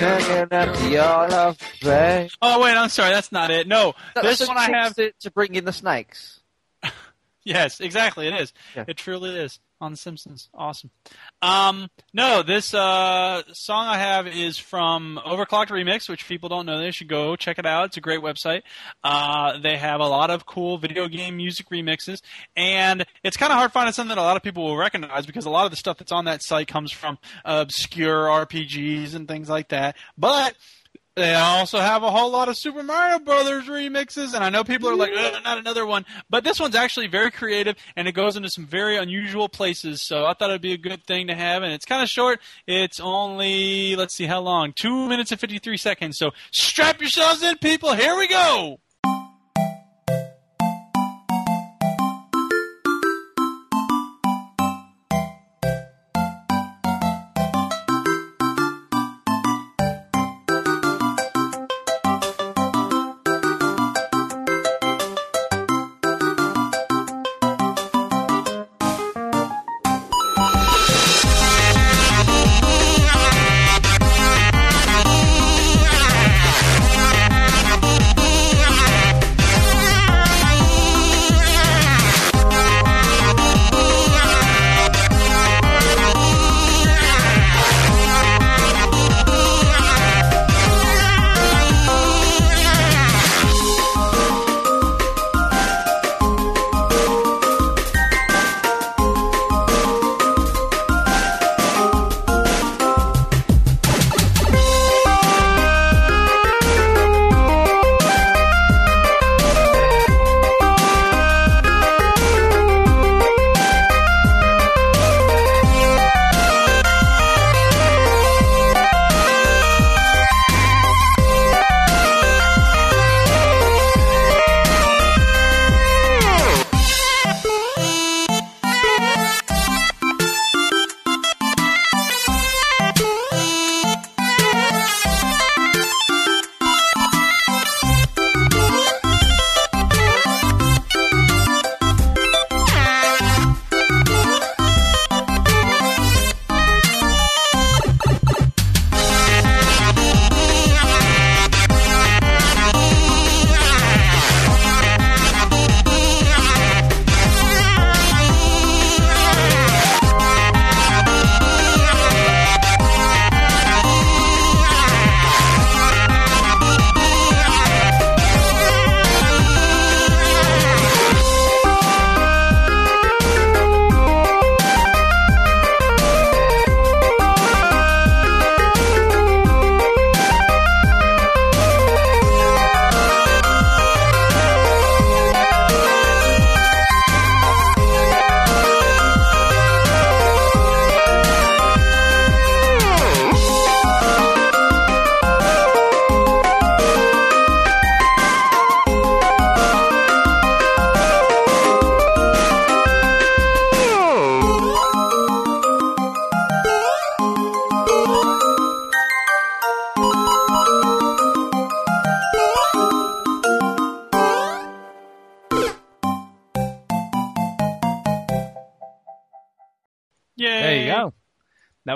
Turning 0.00 0.42
up 0.52 0.76
the 0.78 0.96
all 0.98 1.32
of 1.32 1.58
fame. 1.58 2.28
Oh 2.40 2.62
wait, 2.62 2.74
I'm 2.74 2.88
sorry, 2.88 3.10
that's 3.10 3.30
not 3.32 3.50
it. 3.50 3.68
No, 3.68 3.94
That's 4.14 4.38
this 4.38 4.48
one 4.48 4.56
I 4.56 4.70
have. 4.70 4.94
to, 4.96 5.12
to 5.20 5.30
bring 5.30 5.54
in 5.54 5.64
the 5.64 5.72
snakes. 5.72 6.40
Yes, 7.42 7.80
exactly. 7.80 8.28
It 8.28 8.34
is. 8.38 8.52
Yeah. 8.76 8.84
It 8.86 8.98
truly 8.98 9.30
is 9.34 9.58
on 9.80 9.92
The 9.92 9.96
Simpsons. 9.96 10.48
Awesome. 10.54 10.90
Um, 11.42 11.88
no, 12.12 12.42
this 12.42 12.74
uh, 12.74 13.42
song 13.52 13.86
I 13.86 13.98
have 13.98 14.26
is 14.26 14.58
from 14.58 15.18
Overclocked 15.24 15.68
Remix, 15.68 16.08
which 16.08 16.28
people 16.28 16.48
don't 16.48 16.66
know. 16.66 16.78
They 16.78 16.90
should 16.90 17.08
go 17.08 17.36
check 17.36 17.58
it 17.58 17.66
out. 17.66 17.86
It's 17.86 17.96
a 17.96 18.00
great 18.00 18.20
website. 18.20 18.62
Uh, 19.02 19.58
they 19.58 19.76
have 19.76 20.00
a 20.00 20.06
lot 20.06 20.30
of 20.30 20.46
cool 20.46 20.78
video 20.78 21.08
game 21.08 21.36
music 21.36 21.68
remixes, 21.70 22.20
and 22.56 23.04
it's 23.24 23.36
kind 23.36 23.52
of 23.52 23.58
hard 23.58 23.72
finding 23.72 23.92
something 23.92 24.14
that 24.14 24.20
a 24.20 24.24
lot 24.24 24.36
of 24.36 24.42
people 24.42 24.64
will 24.64 24.76
recognize 24.76 25.26
because 25.26 25.46
a 25.46 25.50
lot 25.50 25.64
of 25.64 25.70
the 25.70 25.76
stuff 25.76 25.98
that's 25.98 26.12
on 26.12 26.26
that 26.26 26.42
site 26.42 26.68
comes 26.68 26.92
from 26.92 27.18
obscure 27.44 28.26
RPGs 28.26 29.14
and 29.14 29.26
things 29.26 29.48
like 29.48 29.68
that. 29.68 29.96
But 30.18 30.54
they 31.16 31.34
also 31.34 31.78
have 31.78 32.02
a 32.02 32.10
whole 32.10 32.30
lot 32.30 32.48
of 32.48 32.56
Super 32.56 32.82
Mario 32.82 33.18
Brothers 33.18 33.64
remixes, 33.66 34.32
and 34.34 34.44
I 34.44 34.48
know 34.48 34.64
people 34.64 34.88
are 34.88 34.94
like, 34.94 35.10
"Ugh, 35.16 35.42
not 35.42 35.58
another 35.58 35.84
one. 35.84 36.06
But 36.28 36.44
this 36.44 36.60
one's 36.60 36.74
actually 36.74 37.08
very 37.08 37.30
creative, 37.30 37.76
and 37.96 38.06
it 38.06 38.12
goes 38.12 38.36
into 38.36 38.48
some 38.48 38.66
very 38.66 38.96
unusual 38.96 39.48
places. 39.48 40.02
So 40.02 40.24
I 40.26 40.34
thought 40.34 40.50
it'd 40.50 40.62
be 40.62 40.72
a 40.72 40.78
good 40.78 41.04
thing 41.04 41.26
to 41.26 41.34
have, 41.34 41.62
and 41.62 41.72
it's 41.72 41.84
kind 41.84 42.02
of 42.02 42.08
short. 42.08 42.40
It's 42.66 43.00
only, 43.00 43.96
let's 43.96 44.14
see 44.14 44.26
how 44.26 44.40
long, 44.40 44.72
two 44.74 45.08
minutes 45.08 45.32
and 45.32 45.40
53 45.40 45.76
seconds. 45.76 46.16
So 46.16 46.30
strap 46.52 47.00
yourselves 47.00 47.42
in, 47.42 47.58
people. 47.58 47.94
Here 47.94 48.16
we 48.16 48.28
go. 48.28 48.78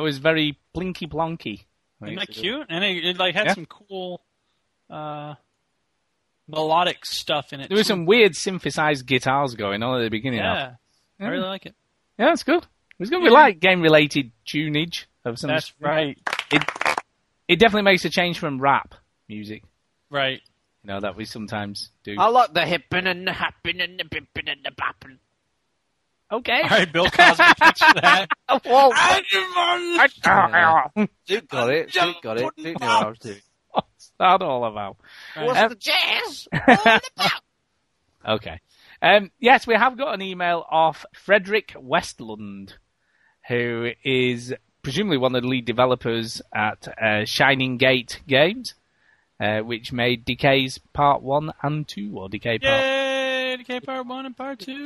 Was 0.05 0.19
very 0.19 0.59
blinky 0.73 1.07
blonky. 1.07 1.65
Isn't 2.03 2.17
that 2.17 2.29
cute? 2.29 2.67
And 2.69 2.85
it, 2.85 3.05
it 3.05 3.19
like 3.19 3.35
had 3.35 3.47
Yeah. 3.47 3.55
some 3.55 3.67
cool 3.67 4.21
uh, 4.91 5.35
melodic 6.49 7.05
stuff 7.07 7.53
in 7.53 7.61
it. 7.61 7.69
There 7.69 7.79
was 7.79 7.87
some 7.87 8.07
weird 8.07 8.37
synthesized 8.37 9.07
guitars 9.07 9.55
going 9.55 9.83
on 9.83 9.99
at 10.01 10.05
the 10.05 10.11
beginning. 10.11 10.41
of- 10.41 10.45
Yeah, 10.45 10.75
I 11.21 11.29
really 11.29 11.47
like 11.47 11.67
it. 11.67 11.75
Yeah, 12.19 12.33
it's 12.33 12.43
good. 12.43 12.67
It's 12.99 13.11
good. 13.11 13.23
We 13.23 13.31
like 13.31 13.59
game 13.61 13.81
related 13.81 14.31
tunage 14.47 15.07
of 15.25 15.39
some. 15.39 15.49
That's 15.49 15.73
right. 15.81 16.19
It 16.53 16.63
it 17.49 17.59
definitely 17.59 17.83
makes 17.83 18.05
a 18.05 18.11
change 18.11 18.39
from 18.39 18.61
rap 18.61 18.95
music. 19.29 19.63
Right. 20.11 20.41
You 20.83 20.89
know 20.89 21.01
that 21.01 21.17
we 21.17 21.25
sometimes 21.25 21.91
do. 22.05 22.15
I 22.19 22.27
like 22.29 22.53
the 22.53 22.61
hippin' 22.67 23.07
and 23.07 23.27
the 23.27 23.33
happin' 23.33 23.81
and 23.81 23.99
the 23.99 24.05
bippin' 24.05 24.49
and 24.53 24.61
the 24.65 24.71
boppin'. 24.71 25.19
Okay. 26.39 26.61
All 26.63 26.69
right, 26.69 26.93
Bill 26.93 27.05
Cosby. 27.07 27.45
thanks 27.59 27.81
for 27.81 27.95
that. 28.01 28.27
Whoa, 28.65 28.91
Dude 29.37 29.49
got 29.49 29.81
it. 30.91 31.07
Dude 31.27 31.49
got 31.49 31.71
it. 31.71 31.91
Dude 31.93 32.17
got 32.23 32.39
it. 32.39 32.51
Dude 32.57 32.65
knew 32.65 32.73
what 32.75 32.83
I 32.83 33.09
was 33.09 33.19
doing. 33.19 33.41
What's 33.71 34.13
that 34.19 34.43
all 34.43 34.65
about? 34.65 34.97
What's 35.37 35.59
Um, 35.59 35.69
the 35.71 35.75
jazz? 35.77 36.49
all 36.53 36.75
about? 36.75 37.03
Okay. 38.27 38.61
Um, 39.03 39.31
yes, 39.39 39.67
we 39.67 39.75
have 39.75 39.97
got 39.99 40.15
an 40.15 40.23
email 40.23 40.65
off 40.71 41.05
Frederick 41.15 41.75
Westlund, 41.77 42.73
who 43.49 43.91
is 44.03 44.55
presumably 44.83 45.19
one 45.19 45.35
of 45.35 45.43
the 45.43 45.49
lead 45.49 45.65
developers 45.67 46.41
at 46.55 46.89
uh, 47.01 47.25
Shining 47.27 47.77
Gate 47.77 48.21
Games, 48.27 48.75
uh, 49.41 49.61
which 49.61 49.93
made 49.93 50.25
Decay's 50.25 50.79
Part 50.93 51.23
1 51.23 51.53
and 51.63 51.87
2, 51.87 52.13
or 52.17 52.29
Decay 52.29 52.59
Part 52.61 52.81
Yay! 52.83 53.57
Decay 53.59 53.81
Part 53.81 54.07
1 54.07 54.27
and 54.27 54.37
Part 54.37 54.59
2. 54.61 54.85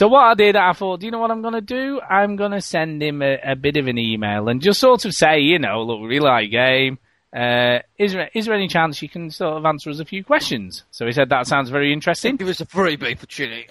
So 0.00 0.08
what 0.08 0.22
I 0.24 0.32
did, 0.32 0.56
I 0.56 0.72
thought, 0.72 1.00
do 1.00 1.04
you 1.06 1.12
know 1.12 1.18
what 1.18 1.30
I'm 1.30 1.42
going 1.42 1.52
to 1.52 1.60
do? 1.60 2.00
I'm 2.00 2.36
going 2.36 2.52
to 2.52 2.62
send 2.62 3.02
him 3.02 3.20
a, 3.20 3.36
a 3.44 3.54
bit 3.54 3.76
of 3.76 3.86
an 3.86 3.98
email 3.98 4.48
and 4.48 4.62
just 4.62 4.80
sort 4.80 5.04
of 5.04 5.12
say, 5.14 5.40
you 5.40 5.58
know, 5.58 5.82
look, 5.82 6.00
we 6.00 6.06
really 6.06 6.24
like 6.26 6.50
game. 6.50 6.98
Uh, 7.36 7.80
is 7.98 8.14
there 8.14 8.30
is 8.32 8.46
there 8.46 8.54
any 8.54 8.66
chance 8.66 9.02
you 9.02 9.10
can 9.10 9.28
sort 9.30 9.58
of 9.58 9.66
answer 9.66 9.90
us 9.90 10.00
a 10.00 10.06
few 10.06 10.24
questions? 10.24 10.84
So 10.90 11.04
he 11.04 11.12
said 11.12 11.28
that 11.28 11.46
sounds 11.46 11.68
very 11.68 11.92
interesting. 11.92 12.36
Give 12.36 12.48
us 12.48 12.62
a 12.62 12.64
freebie 12.64 13.18
for 13.18 13.26
Chili. 13.26 13.66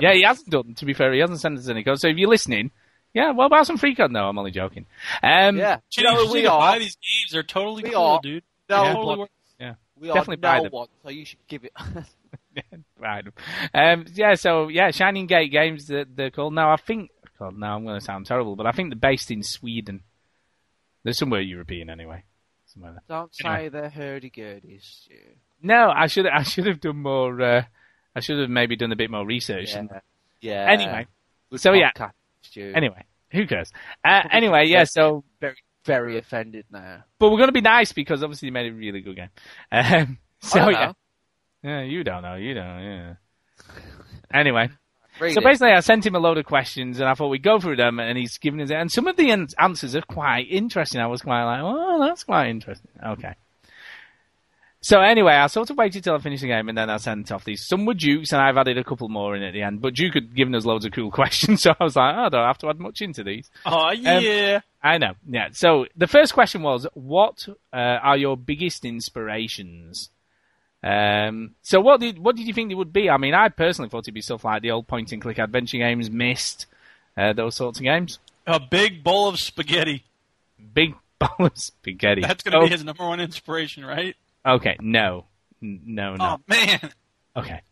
yeah, 0.00 0.14
he 0.14 0.22
hasn't 0.22 0.48
done. 0.48 0.72
To 0.76 0.86
be 0.86 0.94
fair, 0.94 1.12
he 1.12 1.20
hasn't 1.20 1.40
sent 1.40 1.58
us 1.58 1.68
any 1.68 1.84
code. 1.84 2.00
So 2.00 2.08
if 2.08 2.16
you're 2.16 2.30
listening, 2.30 2.70
yeah, 3.12 3.32
what 3.32 3.44
about 3.44 3.66
some 3.66 3.76
free 3.76 3.94
code? 3.94 4.12
No, 4.12 4.24
I'm 4.26 4.38
only 4.38 4.50
joking. 4.50 4.86
Um, 5.22 5.58
yeah. 5.58 5.76
You 5.94 6.04
know, 6.04 6.24
we 6.24 6.40
we 6.40 6.46
are. 6.46 6.58
buy 6.58 6.78
these 6.78 6.96
games. 6.96 7.32
They're 7.32 7.42
totally 7.42 7.82
We 7.82 7.90
cool, 7.90 8.00
are. 8.02 8.20
dude. 8.22 8.44
No, 8.70 8.80
They 8.82 8.88
Yeah. 8.88 8.94
totally 8.94 9.16
but 9.18 9.28
yeah, 9.60 9.74
we 10.00 10.08
are 10.08 10.14
definitely 10.14 10.36
buy 10.36 10.60
them. 10.62 10.70
one, 10.72 10.88
so 11.02 11.10
you 11.10 11.26
should 11.26 11.46
give 11.48 11.64
it. 11.66 11.72
right. 12.98 13.24
Um, 13.72 14.06
yeah, 14.14 14.34
so 14.34 14.68
yeah, 14.68 14.90
Shining 14.90 15.26
Gate 15.26 15.50
Games. 15.52 15.86
They're, 15.86 16.04
they're 16.04 16.30
called. 16.30 16.54
Now 16.54 16.70
I 16.72 16.76
think. 16.76 17.10
God, 17.38 17.58
now 17.58 17.76
I'm 17.76 17.84
going 17.84 17.98
to 17.98 18.04
sound 18.04 18.26
terrible, 18.26 18.54
but 18.54 18.66
I 18.66 18.70
think 18.72 18.90
they're 18.90 19.10
based 19.10 19.30
in 19.30 19.42
Sweden. 19.42 20.02
They're 21.02 21.12
somewhere 21.12 21.40
European 21.40 21.90
anyway. 21.90 22.22
Somewhere 22.66 22.92
there. 22.92 23.02
Don't 23.08 23.32
Anyway. 23.44 23.64
say 23.64 23.68
they're 23.68 23.90
hurdy-gurdies. 23.90 24.82
Stu. 24.82 25.14
No, 25.62 25.90
I 25.94 26.06
should 26.06 26.26
I 26.26 26.42
should 26.44 26.66
have 26.66 26.80
done 26.80 26.98
more. 27.02 27.40
Uh, 27.40 27.62
I 28.14 28.20
should 28.20 28.38
have 28.38 28.50
maybe 28.50 28.76
done 28.76 28.92
a 28.92 28.96
bit 28.96 29.10
more 29.10 29.26
research. 29.26 29.72
Yeah. 29.72 29.78
and- 29.80 29.90
Yeah. 30.40 30.66
Anyway, 30.70 31.06
so 31.56 31.72
yeah. 31.72 31.90
anyway, 32.56 33.04
who 33.30 33.46
cares? 33.46 33.72
Uh, 34.04 34.22
anyway, 34.30 34.66
yeah. 34.66 34.84
So, 34.84 35.24
very, 35.40 35.56
very 35.84 36.18
offended 36.18 36.66
now. 36.70 37.04
but 37.18 37.30
we're 37.30 37.38
going 37.38 37.48
to 37.48 37.52
be 37.52 37.60
nice 37.60 37.92
because 37.92 38.22
obviously 38.22 38.46
you 38.46 38.52
made 38.52 38.70
a 38.70 38.74
really 38.74 39.00
good 39.00 39.16
game. 39.16 39.30
Um, 39.72 40.18
so 40.40 40.68
yeah. 40.68 40.92
Yeah, 41.64 41.80
you 41.82 42.04
don't 42.04 42.22
know, 42.22 42.34
you 42.36 42.54
don't. 42.54 42.82
Yeah. 42.82 43.14
Anyway, 44.32 44.68
Read 45.20 45.34
so 45.34 45.40
it. 45.40 45.44
basically, 45.44 45.72
I 45.72 45.80
sent 45.80 46.04
him 46.04 46.14
a 46.14 46.18
load 46.18 46.38
of 46.38 46.44
questions, 46.44 47.00
and 47.00 47.08
I 47.08 47.14
thought 47.14 47.28
we'd 47.28 47.42
go 47.42 47.60
through 47.60 47.76
them, 47.76 48.00
and 48.00 48.18
he's 48.18 48.38
given 48.38 48.60
us. 48.60 48.70
And 48.70 48.90
some 48.90 49.06
of 49.06 49.16
the 49.16 49.30
an- 49.30 49.48
answers 49.58 49.94
are 49.94 50.02
quite 50.02 50.46
interesting. 50.50 51.00
I 51.00 51.06
was 51.06 51.22
quite 51.22 51.44
like, 51.44 51.60
oh, 51.62 52.00
that's 52.00 52.24
quite 52.24 52.48
interesting. 52.48 52.90
Okay. 53.04 53.34
So 54.80 55.00
anyway, 55.00 55.32
I 55.32 55.46
sort 55.46 55.70
of 55.70 55.78
waited 55.78 56.04
till 56.04 56.14
I 56.14 56.18
finished 56.18 56.42
the 56.42 56.48
game, 56.48 56.68
and 56.68 56.76
then 56.76 56.90
I 56.90 56.98
sent 56.98 57.32
off 57.32 57.44
these. 57.44 57.66
Some 57.66 57.86
were 57.86 57.94
Dukes, 57.94 58.32
and 58.32 58.42
I've 58.42 58.58
added 58.58 58.76
a 58.76 58.84
couple 58.84 59.08
more 59.08 59.34
in 59.34 59.42
at 59.42 59.54
the 59.54 59.62
end. 59.62 59.80
But 59.80 59.94
Duke 59.94 60.12
had 60.12 60.34
given 60.34 60.54
us 60.54 60.66
loads 60.66 60.84
of 60.84 60.92
cool 60.92 61.10
questions, 61.12 61.62
so 61.62 61.72
I 61.80 61.84
was 61.84 61.96
like, 61.96 62.14
oh, 62.14 62.24
I 62.24 62.28
don't 62.28 62.46
have 62.46 62.58
to 62.58 62.68
add 62.68 62.78
much 62.80 63.00
into 63.00 63.24
these. 63.24 63.50
Oh, 63.64 63.92
yeah. 63.92 64.60
I 64.82 64.98
know. 64.98 65.12
Yeah. 65.26 65.48
So 65.52 65.86
the 65.96 66.06
first 66.06 66.34
question 66.34 66.60
was, 66.62 66.86
what 66.92 67.48
uh, 67.72 67.76
are 67.76 68.18
your 68.18 68.36
biggest 68.36 68.84
inspirations? 68.84 70.10
Um, 70.84 71.54
so 71.62 71.80
what 71.80 72.00
did 72.00 72.18
what 72.18 72.36
did 72.36 72.46
you 72.46 72.52
think 72.52 72.70
it 72.70 72.74
would 72.74 72.92
be? 72.92 73.08
I 73.08 73.16
mean, 73.16 73.32
I 73.32 73.48
personally 73.48 73.88
thought 73.88 74.04
it'd 74.04 74.12
be 74.12 74.20
stuff 74.20 74.44
like 74.44 74.60
the 74.60 74.70
old 74.70 74.86
point 74.86 75.12
and 75.12 75.22
click 75.22 75.38
adventure 75.38 75.78
games, 75.78 76.10
Myst, 76.10 76.66
uh, 77.16 77.32
those 77.32 77.54
sorts 77.54 77.78
of 77.78 77.84
games. 77.84 78.18
A 78.46 78.60
big 78.60 79.02
bowl 79.02 79.28
of 79.28 79.38
spaghetti. 79.38 80.04
Big 80.74 80.94
bowl 81.18 81.46
of 81.46 81.56
spaghetti. 81.56 82.20
That's 82.20 82.44
going 82.44 82.52
to 82.52 82.58
oh, 82.58 82.66
be 82.66 82.68
his 82.68 82.84
number 82.84 83.06
one 83.06 83.18
inspiration, 83.18 83.86
right? 83.86 84.14
Okay. 84.44 84.76
No. 84.78 85.24
No. 85.62 86.16
No. 86.16 86.36
Oh, 86.36 86.40
man. 86.46 86.90
Okay. 87.34 87.62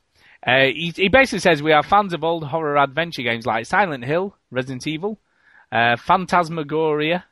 Uh, 0.45 0.73
he, 0.75 0.93
he 0.97 1.09
basically 1.09 1.41
says 1.41 1.63
we 1.63 1.73
are 1.73 1.83
fans 1.83 2.15
of 2.15 2.25
old 2.25 2.45
horror 2.45 2.79
adventure 2.79 3.23
games 3.23 3.45
like 3.45 3.67
Silent 3.67 4.05
Hill, 4.05 4.35
Resident 4.51 4.87
Evil, 4.87 5.19
uh, 5.71 5.97
Phantasmagoria, 5.97 7.27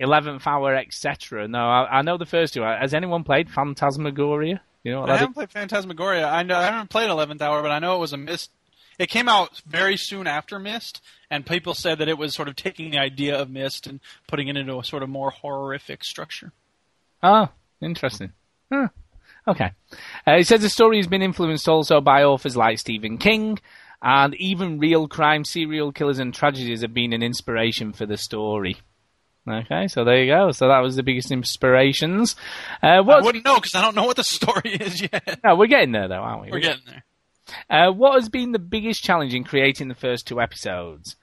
Eleventh 0.00 0.46
Hour, 0.46 0.74
etc. 0.74 1.46
No, 1.46 1.60
I, 1.60 1.98
I 1.98 2.02
know 2.02 2.18
the 2.18 2.26
first 2.26 2.54
two. 2.54 2.62
Has 2.62 2.92
anyone 2.92 3.22
played 3.22 3.48
Phantasmagoria? 3.48 4.60
You 4.84 4.92
know 4.92 5.04
I 5.04 5.16
haven't 5.16 5.34
played 5.34 5.50
Phantasmagoria. 5.50 6.26
I 6.26 6.42
know 6.42 6.56
I 6.56 6.64
haven't 6.64 6.90
played 6.90 7.08
Eleventh 7.10 7.40
Hour, 7.40 7.62
but 7.62 7.70
I 7.70 7.78
know 7.78 7.96
it 7.96 8.00
was 8.00 8.12
a 8.12 8.16
Myst. 8.16 8.50
It 8.98 9.08
came 9.08 9.28
out 9.28 9.62
very 9.66 9.96
soon 9.96 10.26
after 10.26 10.58
Myst, 10.58 11.00
and 11.30 11.46
people 11.46 11.74
said 11.74 11.98
that 11.98 12.08
it 12.08 12.18
was 12.18 12.34
sort 12.34 12.48
of 12.48 12.56
taking 12.56 12.90
the 12.90 12.98
idea 12.98 13.40
of 13.40 13.48
Myst 13.50 13.86
and 13.86 14.00
putting 14.26 14.48
it 14.48 14.56
into 14.56 14.78
a 14.78 14.84
sort 14.84 15.02
of 15.02 15.08
more 15.08 15.30
horrific 15.30 16.04
structure. 16.04 16.52
Oh, 17.22 17.48
interesting. 17.80 18.32
Huh. 18.70 18.88
Okay. 19.46 19.72
Uh, 20.26 20.36
it 20.36 20.46
says 20.46 20.60
the 20.60 20.68
story 20.68 20.98
has 20.98 21.06
been 21.06 21.22
influenced 21.22 21.68
also 21.68 22.00
by 22.00 22.22
authors 22.22 22.56
like 22.56 22.78
Stephen 22.78 23.18
King, 23.18 23.58
and 24.02 24.34
even 24.34 24.78
real 24.78 25.08
crime, 25.08 25.44
serial 25.44 25.92
killers, 25.92 26.18
and 26.18 26.34
tragedies 26.34 26.82
have 26.82 26.94
been 26.94 27.12
an 27.12 27.22
inspiration 27.22 27.92
for 27.92 28.04
the 28.04 28.16
story. 28.16 28.78
Okay, 29.48 29.88
so 29.88 30.04
there 30.04 30.22
you 30.22 30.32
go. 30.32 30.52
So 30.52 30.68
that 30.68 30.78
was 30.80 30.94
the 30.94 31.02
biggest 31.02 31.32
inspirations. 31.32 32.36
Uh, 32.82 32.86
I 32.86 33.00
what? 33.00 33.24
wouldn't 33.24 33.44
know 33.44 33.56
because 33.56 33.74
I 33.74 33.80
don't 33.82 33.96
know 33.96 34.04
what 34.04 34.16
the 34.16 34.24
story 34.24 34.74
is 34.74 35.02
yet. 35.02 35.40
No, 35.42 35.56
we're 35.56 35.66
getting 35.66 35.92
there 35.92 36.08
though, 36.08 36.14
aren't 36.14 36.42
we? 36.42 36.50
We're 36.52 36.60
getting 36.60 36.84
there. 36.86 37.04
Uh, 37.68 37.90
what 37.90 38.14
has 38.14 38.28
been 38.28 38.52
the 38.52 38.58
biggest 38.58 39.02
challenge 39.02 39.34
in 39.34 39.42
creating 39.44 39.88
the 39.88 39.94
first 39.94 40.26
two 40.26 40.40
episodes? 40.40 41.16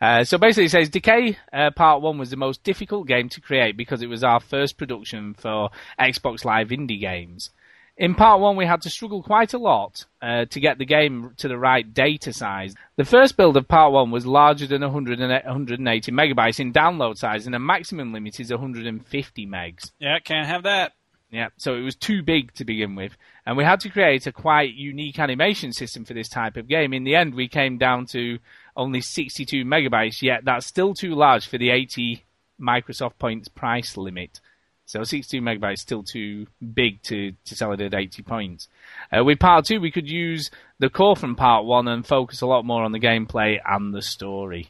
Uh, 0.00 0.24
so 0.24 0.36
basically, 0.38 0.66
it 0.66 0.70
says 0.70 0.88
Decay 0.88 1.38
uh, 1.52 1.70
Part 1.70 2.02
1 2.02 2.18
was 2.18 2.30
the 2.30 2.36
most 2.36 2.62
difficult 2.62 3.06
game 3.06 3.28
to 3.30 3.40
create 3.40 3.76
because 3.76 4.02
it 4.02 4.08
was 4.08 4.22
our 4.22 4.40
first 4.40 4.76
production 4.76 5.34
for 5.34 5.70
Xbox 5.98 6.44
Live 6.44 6.68
indie 6.68 7.00
games. 7.00 7.50
In 7.96 8.14
Part 8.14 8.40
1, 8.40 8.56
we 8.56 8.66
had 8.66 8.82
to 8.82 8.90
struggle 8.90 9.22
quite 9.22 9.54
a 9.54 9.58
lot 9.58 10.04
uh, 10.20 10.44
to 10.46 10.60
get 10.60 10.76
the 10.76 10.84
game 10.84 11.32
to 11.38 11.48
the 11.48 11.56
right 11.56 11.94
data 11.94 12.30
size. 12.30 12.74
The 12.96 13.06
first 13.06 13.38
build 13.38 13.56
of 13.56 13.66
Part 13.68 13.92
1 13.92 14.10
was 14.10 14.26
larger 14.26 14.66
than 14.66 14.82
100 14.82 15.18
and 15.18 15.32
180 15.32 16.12
megabytes 16.12 16.60
in 16.60 16.74
download 16.74 17.16
size, 17.16 17.46
and 17.46 17.54
the 17.54 17.58
maximum 17.58 18.12
limit 18.12 18.38
is 18.38 18.50
150 18.50 19.46
megs. 19.46 19.92
Yeah, 19.98 20.18
can't 20.18 20.46
have 20.46 20.64
that. 20.64 20.92
Yeah, 21.30 21.48
so 21.56 21.74
it 21.74 21.80
was 21.80 21.96
too 21.96 22.22
big 22.22 22.52
to 22.54 22.66
begin 22.66 22.96
with, 22.96 23.16
and 23.46 23.56
we 23.56 23.64
had 23.64 23.80
to 23.80 23.88
create 23.88 24.26
a 24.26 24.32
quite 24.32 24.74
unique 24.74 25.18
animation 25.18 25.72
system 25.72 26.04
for 26.04 26.12
this 26.12 26.28
type 26.28 26.58
of 26.58 26.68
game. 26.68 26.92
In 26.92 27.04
the 27.04 27.16
end, 27.16 27.34
we 27.34 27.48
came 27.48 27.78
down 27.78 28.06
to 28.06 28.38
only 28.76 29.00
62 29.00 29.64
megabytes, 29.64 30.20
yet 30.20 30.44
that's 30.44 30.66
still 30.66 30.92
too 30.92 31.14
large 31.14 31.46
for 31.46 31.56
the 31.56 31.70
80 31.70 32.24
Microsoft 32.60 33.18
points 33.18 33.48
price 33.48 33.96
limit. 33.96 34.40
So 34.88 35.02
62 35.02 35.40
megabytes 35.42 35.74
is 35.74 35.80
still 35.82 36.04
too 36.04 36.46
big 36.74 37.02
to, 37.02 37.32
to 37.44 37.56
sell 37.56 37.72
it 37.72 37.80
at 37.80 37.92
80 37.92 38.22
points. 38.22 38.68
Uh, 39.12 39.24
with 39.24 39.40
part 39.40 39.64
two, 39.64 39.80
we 39.80 39.90
could 39.90 40.08
use 40.08 40.48
the 40.78 40.88
core 40.88 41.16
from 41.16 41.34
part 41.34 41.64
one 41.64 41.88
and 41.88 42.06
focus 42.06 42.40
a 42.40 42.46
lot 42.46 42.64
more 42.64 42.84
on 42.84 42.92
the 42.92 43.00
gameplay 43.00 43.58
and 43.66 43.92
the 43.92 44.00
story. 44.02 44.68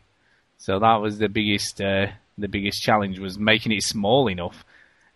So 0.56 0.78
that 0.78 0.96
was 0.96 1.18
the 1.18 1.28
biggest, 1.28 1.80
uh, 1.82 2.06
the 2.38 2.48
biggest 2.48 2.80
challenge 2.82 3.18
was 3.18 3.38
making 3.38 3.72
it 3.72 3.82
small 3.82 4.28
enough. 4.28 4.64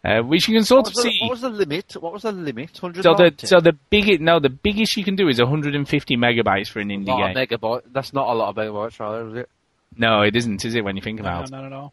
Uh, 0.05 0.21
which 0.23 0.49
you 0.49 0.55
can 0.57 0.65
sort 0.65 0.87
of 0.87 0.95
the, 0.95 1.03
see. 1.03 1.19
what 1.23 1.31
was 1.33 1.41
the 1.43 1.51
limit? 1.51 1.93
What 2.01 2.13
was 2.15 2.23
the 2.23 2.33
limit? 2.33 2.71
So 2.75 2.89
the 2.91 3.35
so 3.45 3.61
the 3.61 3.75
biggest 3.91 4.21
no 4.23 4.41
the 4.41 4.49
biggest 4.49 4.97
you 4.97 5.05
can 5.05 5.15
do 5.15 5.29
is 5.29 5.39
150 5.39 6.17
megabytes 6.17 6.69
for 6.69 6.81
an 6.81 6.89
indie 6.89 7.07
Not 7.09 7.31
a 7.31 7.35
game. 7.35 7.47
megabyte. 7.59 7.83
That's 7.93 8.15
not 8.15 8.29
a 8.29 8.33
lot 8.33 8.49
of 8.49 8.57
megabytes, 8.57 8.99
rather, 8.99 9.29
is 9.29 9.35
it? 9.35 9.51
no, 9.99 10.23
it 10.23 10.35
isn't, 10.37 10.65
is 10.65 10.75
it? 10.75 10.85
When 10.85 10.97
you 10.97 11.03
think 11.03 11.21
No, 11.21 11.29
about 11.29 11.45
it. 11.45 11.51
not 11.51 11.65
at 11.67 11.73
all. 11.75 11.93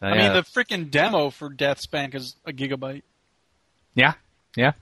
So, 0.00 0.06
I 0.06 0.18
mean, 0.18 0.32
the 0.32 0.42
freaking 0.42 0.90
demo 0.90 1.30
for 1.30 1.48
Deathspank 1.48 2.14
is 2.14 2.36
a 2.44 2.52
gigabyte. 2.52 3.02
yeah, 3.94 4.14
yeah. 4.56 4.72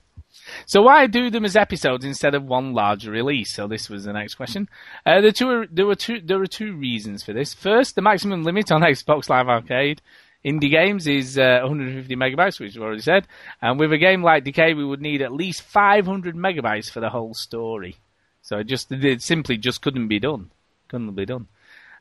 So 0.65 0.81
why 0.81 1.07
do 1.07 1.29
them 1.29 1.45
as 1.45 1.55
episodes 1.55 2.03
instead 2.03 2.35
of 2.35 2.43
one 2.43 2.73
larger 2.73 3.11
release? 3.11 3.53
So 3.53 3.67
this 3.67 3.89
was 3.89 4.03
the 4.03 4.13
next 4.13 4.35
question. 4.35 4.67
Uh, 5.05 5.21
the 5.21 5.31
two, 5.31 5.67
there 5.71 5.85
were 5.85 5.95
two, 5.95 6.19
there 6.19 6.39
were 6.39 6.47
two 6.47 6.75
reasons 6.75 7.23
for 7.23 7.31
this. 7.31 7.53
First, 7.53 7.95
the 7.95 8.01
maximum 8.01 8.43
limit 8.43 8.71
on 8.71 8.81
Xbox 8.81 9.29
Live 9.29 9.47
Arcade 9.47 10.01
indie 10.45 10.69
games 10.69 11.07
is 11.07 11.37
uh, 11.37 11.59
150 11.63 12.15
megabytes, 12.15 12.59
which 12.59 12.75
we've 12.75 12.83
already 12.83 13.01
said. 13.01 13.27
And 13.61 13.79
with 13.79 13.91
a 13.91 13.97
game 13.97 14.21
like 14.21 14.43
Decay, 14.43 14.73
we 14.73 14.85
would 14.85 15.01
need 15.01 15.21
at 15.21 15.31
least 15.31 15.61
500 15.63 16.35
megabytes 16.35 16.89
for 16.89 16.99
the 16.99 17.09
whole 17.09 17.33
story. 17.33 17.97
So 18.41 18.59
it 18.59 18.65
just 18.67 18.91
it 18.91 19.21
simply 19.21 19.57
just 19.57 19.81
couldn't 19.81 20.07
be 20.07 20.19
done. 20.19 20.51
Couldn't 20.87 21.15
be 21.15 21.25
done. 21.25 21.47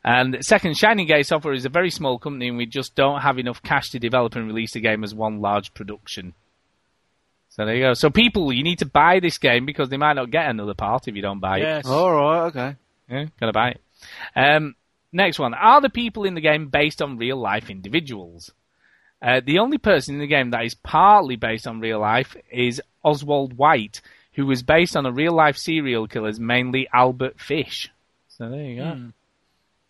And 0.05 0.37
second, 0.43 0.77
Shining 0.77 1.07
Gate 1.07 1.27
Software 1.27 1.55
is 1.55 1.65
a 1.65 1.71
very 1.71 1.91
small 1.91 2.19
company, 2.19 2.49
and 2.49 2.59
we 2.59 2.67
just 2.67 2.95
don't 2.95 3.23
have 3.23 3.39
enough 3.39 3.63
cash 3.63 3.89
to 3.91 3.99
develop 3.99 4.37
and 4.37 4.47
release 4.47 4.73
the 4.73 4.81
game 4.81 5.03
as 5.03 5.15
one 5.15 5.41
large 5.41 5.73
production. 5.73 6.35
So 7.49 7.65
there 7.65 7.75
you 7.75 7.85
go. 7.85 7.95
So 7.95 8.11
people, 8.11 8.53
you 8.53 8.63
need 8.63 8.81
to 8.81 8.87
buy 8.87 9.21
this 9.21 9.39
game 9.39 9.65
because 9.65 9.89
they 9.89 9.97
might 9.97 10.15
not 10.15 10.31
get 10.31 10.51
another 10.51 10.75
part 10.75 11.09
if 11.09 11.15
you 11.15 11.23
don't 11.23 11.41
buy 11.41 11.59
it. 11.59 11.63
Yes. 11.63 11.87
All 11.87 12.13
right, 12.13 12.47
okay. 12.47 12.77
Yeah, 13.09 13.27
gotta 13.41 13.53
buy 13.53 13.71
it. 13.71 13.81
Um, 14.37 14.75
next 15.13 15.39
one. 15.39 15.55
Are 15.55 15.81
the 15.81 15.89
people 15.89 16.25
in 16.25 16.35
the 16.35 16.41
game 16.41 16.67
based 16.69 17.01
on 17.01 17.17
real 17.17 17.37
life 17.37 17.71
individuals? 17.71 18.51
Uh, 19.23 19.41
the 19.43 19.59
only 19.59 19.79
person 19.79 20.17
in 20.17 20.21
the 20.21 20.27
game 20.27 20.51
that 20.51 20.65
is 20.65 20.75
partly 20.75 21.37
based 21.37 21.67
on 21.67 21.81
real 21.81 22.01
life 22.01 22.37
is 22.51 22.83
Oswald 23.03 23.57
White, 23.57 24.03
who 24.35 24.45
was 24.45 24.63
based 24.63 24.97
on 24.97 25.07
a 25.07 25.13
real 25.13 25.33
life 25.33 25.57
serial 25.57 26.07
killer, 26.09 26.33
mainly 26.39 26.89
Albert 26.93 27.41
Fish. 27.41 27.91
So 28.29 28.51
there 28.51 28.61
you 28.61 28.77
go. 28.77 28.91
Hmm. 28.91 29.09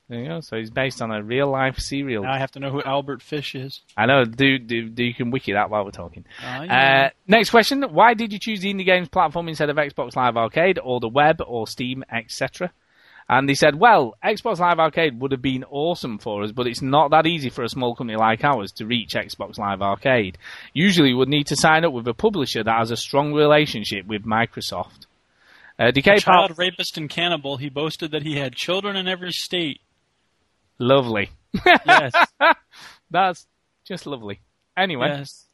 There 0.08 0.20
you 0.20 0.28
go. 0.28 0.40
So 0.40 0.58
he's 0.58 0.70
based 0.70 1.00
on 1.00 1.10
a 1.10 1.22
real 1.22 1.50
life 1.50 1.78
serial. 1.78 2.24
Now 2.24 2.32
I 2.32 2.38
have 2.38 2.52
to 2.52 2.60
know 2.60 2.70
who 2.70 2.82
Albert 2.82 3.22
Fish 3.22 3.54
is. 3.54 3.80
I 3.96 4.04
know. 4.04 4.24
Do, 4.24 4.58
do 4.58 4.88
do 4.90 5.02
you 5.02 5.14
can 5.14 5.30
wiki 5.30 5.52
that 5.54 5.70
while 5.70 5.84
we're 5.84 5.92
talking. 5.92 6.26
Uh, 6.42 6.64
yeah. 6.64 7.06
Uh, 7.06 7.10
next 7.26 7.50
question: 7.50 7.82
Why 7.84 8.12
did 8.12 8.32
you 8.32 8.38
choose 8.38 8.60
the 8.60 8.72
indie 8.72 8.84
games 8.84 9.08
platform 9.08 9.48
instead 9.48 9.70
of 9.70 9.76
Xbox 9.76 10.14
Live 10.14 10.36
Arcade 10.36 10.78
or 10.82 11.00
the 11.00 11.08
web 11.08 11.40
or 11.46 11.66
Steam, 11.66 12.04
etc.? 12.12 12.70
And 13.28 13.48
they 13.48 13.54
said, 13.54 13.76
well, 13.76 14.16
Xbox 14.22 14.58
Live 14.58 14.78
Arcade 14.78 15.18
would 15.18 15.32
have 15.32 15.40
been 15.40 15.64
awesome 15.64 16.18
for 16.18 16.42
us, 16.42 16.52
but 16.52 16.66
it's 16.66 16.82
not 16.82 17.10
that 17.10 17.26
easy 17.26 17.48
for 17.48 17.64
a 17.64 17.70
small 17.70 17.94
company 17.94 18.18
like 18.18 18.44
ours 18.44 18.70
to 18.72 18.84
reach 18.84 19.14
Xbox 19.14 19.58
Live 19.58 19.80
Arcade. 19.80 20.36
Usually, 20.74 21.08
we 21.08 21.14
would 21.14 21.30
need 21.30 21.46
to 21.46 21.56
sign 21.56 21.86
up 21.86 21.92
with 21.94 22.06
a 22.06 22.12
publisher 22.12 22.62
that 22.62 22.78
has 22.78 22.90
a 22.90 22.96
strong 22.98 23.32
relationship 23.32 24.06
with 24.06 24.26
Microsoft. 24.26 25.06
Uh, 25.78 25.86
a 25.86 26.02
child 26.02 26.22
Pal- 26.22 26.56
rapist 26.56 26.98
and 26.98 27.08
cannibal, 27.08 27.56
he 27.56 27.68
boasted 27.68 28.10
that 28.10 28.22
he 28.22 28.36
had 28.36 28.54
children 28.54 28.94
in 28.94 29.08
every 29.08 29.32
state. 29.32 29.80
Lovely. 30.78 31.30
Yes, 31.64 32.12
That's 33.10 33.46
just 33.84 34.06
lovely. 34.06 34.40
Anyway, 34.76 35.08
yes. 35.08 35.44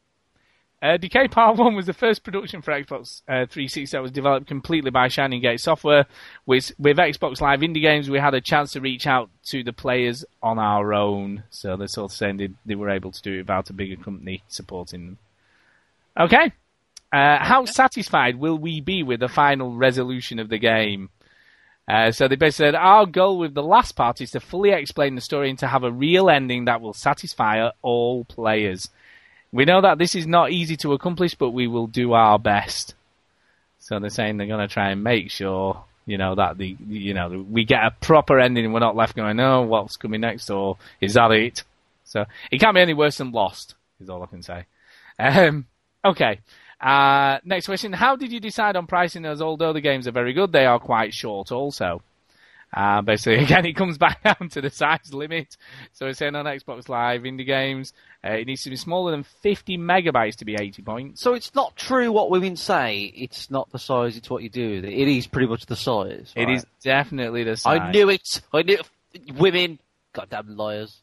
Uh, 0.81 0.97
Decay 0.97 1.27
Part 1.27 1.57
1 1.57 1.75
was 1.75 1.85
the 1.85 1.93
first 1.93 2.23
production 2.23 2.63
for 2.63 2.71
Xbox 2.71 3.21
uh, 3.27 3.45
360 3.45 3.95
that 3.95 4.01
was 4.01 4.11
developed 4.11 4.47
completely 4.47 4.89
by 4.89 5.09
Shining 5.09 5.39
Gate 5.39 5.59
Software. 5.59 6.07
With, 6.47 6.71
with 6.79 6.97
Xbox 6.97 7.39
Live 7.39 7.59
Indie 7.59 7.81
Games, 7.81 8.09
we 8.09 8.17
had 8.17 8.33
a 8.33 8.41
chance 8.41 8.71
to 8.71 8.81
reach 8.81 9.05
out 9.05 9.29
to 9.49 9.63
the 9.63 9.73
players 9.73 10.25
on 10.41 10.57
our 10.57 10.91
own. 10.91 11.43
So 11.51 11.77
they're 11.77 11.87
sort 11.87 12.11
of 12.11 12.17
saying 12.17 12.37
they, 12.37 12.49
they 12.65 12.73
were 12.73 12.89
able 12.89 13.11
to 13.11 13.21
do 13.21 13.33
it 13.35 13.37
without 13.39 13.69
a 13.69 13.73
bigger 13.73 14.01
company 14.01 14.41
supporting 14.47 15.05
them. 15.05 15.17
Okay. 16.19 16.51
Uh, 17.13 17.37
how 17.43 17.65
satisfied 17.65 18.37
will 18.37 18.57
we 18.57 18.81
be 18.81 19.03
with 19.03 19.19
the 19.19 19.27
final 19.27 19.75
resolution 19.75 20.39
of 20.39 20.49
the 20.49 20.57
game? 20.57 21.09
Uh, 21.87 22.11
so 22.11 22.27
they 22.27 22.35
basically 22.35 22.67
said, 22.67 22.75
our 22.75 23.05
goal 23.05 23.37
with 23.37 23.53
the 23.53 23.63
last 23.63 23.93
part 23.93 24.21
is 24.21 24.31
to 24.31 24.39
fully 24.39 24.69
explain 24.71 25.15
the 25.15 25.21
story 25.21 25.49
and 25.49 25.59
to 25.59 25.67
have 25.67 25.83
a 25.83 25.91
real 25.91 26.29
ending 26.29 26.65
that 26.65 26.79
will 26.79 26.93
satisfy 26.93 27.69
all 27.81 28.23
players. 28.25 28.89
We 29.51 29.65
know 29.65 29.81
that 29.81 29.97
this 29.97 30.15
is 30.15 30.25
not 30.25 30.51
easy 30.51 30.77
to 30.77 30.93
accomplish, 30.93 31.35
but 31.35 31.49
we 31.49 31.67
will 31.67 31.87
do 31.87 32.13
our 32.13 32.39
best. 32.39 32.95
So 33.79 33.99
they're 33.99 34.09
saying 34.09 34.37
they're 34.37 34.47
going 34.47 34.65
to 34.65 34.73
try 34.73 34.91
and 34.91 35.03
make 35.03 35.31
sure, 35.31 35.83
you 36.05 36.17
know, 36.17 36.35
that 36.35 36.57
the, 36.57 36.77
you 36.87 37.13
know, 37.13 37.45
we 37.49 37.65
get 37.65 37.83
a 37.83 37.91
proper 37.91 38.39
ending 38.39 38.63
and 38.63 38.73
we're 38.73 38.79
not 38.79 38.95
left 38.95 39.15
going, 39.15 39.39
oh, 39.39 39.63
what's 39.63 39.97
coming 39.97 40.21
next, 40.21 40.49
or 40.49 40.77
is 41.01 41.15
that 41.15 41.31
it? 41.31 41.63
So 42.05 42.25
it 42.51 42.59
can't 42.59 42.75
be 42.75 42.81
any 42.81 42.93
worse 42.93 43.17
than 43.17 43.31
Lost, 43.31 43.75
is 43.99 44.09
all 44.09 44.23
I 44.23 44.27
can 44.27 44.43
say. 44.43 44.65
Um, 45.19 45.65
okay. 46.05 46.39
Uh, 46.81 47.39
next 47.45 47.67
question. 47.67 47.93
How 47.93 48.15
did 48.15 48.31
you 48.31 48.39
decide 48.39 48.75
on 48.75 48.87
pricing 48.87 49.25
as 49.25 49.41
although 49.41 49.71
the 49.73 49.81
games 49.81 50.07
are 50.07 50.11
very 50.11 50.33
good, 50.33 50.51
they 50.51 50.65
are 50.65 50.79
quite 50.79 51.13
short 51.13 51.51
also? 51.51 52.01
Uh, 52.73 53.01
basically, 53.01 53.35
again, 53.43 53.65
it 53.65 53.73
comes 53.73 53.97
back 53.97 54.23
down 54.39 54.49
to 54.49 54.61
the 54.61 54.69
size 54.69 55.13
limit. 55.13 55.57
So 55.93 56.05
we're 56.05 56.13
saying 56.13 56.35
on 56.35 56.45
Xbox 56.45 56.89
Live, 56.89 57.21
indie 57.21 57.45
games, 57.45 57.93
uh, 58.25 58.31
it 58.31 58.47
needs 58.47 58.63
to 58.63 58.69
be 58.69 58.75
smaller 58.77 59.11
than 59.11 59.23
50 59.23 59.77
megabytes 59.77 60.37
to 60.37 60.45
be 60.45 60.55
80 60.55 60.81
points. 60.81 61.21
So 61.21 61.33
it's 61.33 61.53
not 61.53 61.75
true 61.75 62.11
what 62.11 62.31
women 62.31 62.55
say. 62.55 63.11
It's 63.15 63.51
not 63.51 63.69
the 63.71 63.79
size. 63.79 64.17
It's 64.17 64.29
what 64.29 64.41
you 64.41 64.49
do. 64.49 64.77
It 64.79 64.85
It 64.85 65.07
is 65.07 65.27
pretty 65.27 65.47
much 65.47 65.65
the 65.65 65.75
size. 65.75 66.33
It 66.35 66.45
right? 66.45 66.57
is 66.57 66.65
definitely 66.83 67.43
the 67.43 67.57
size. 67.57 67.79
I 67.79 67.91
knew 67.91 68.09
it. 68.09 68.41
I 68.53 68.61
knew 68.63 68.77
it. 69.13 69.35
women. 69.35 69.79
Goddamn 70.13 70.55
liars. 70.57 70.97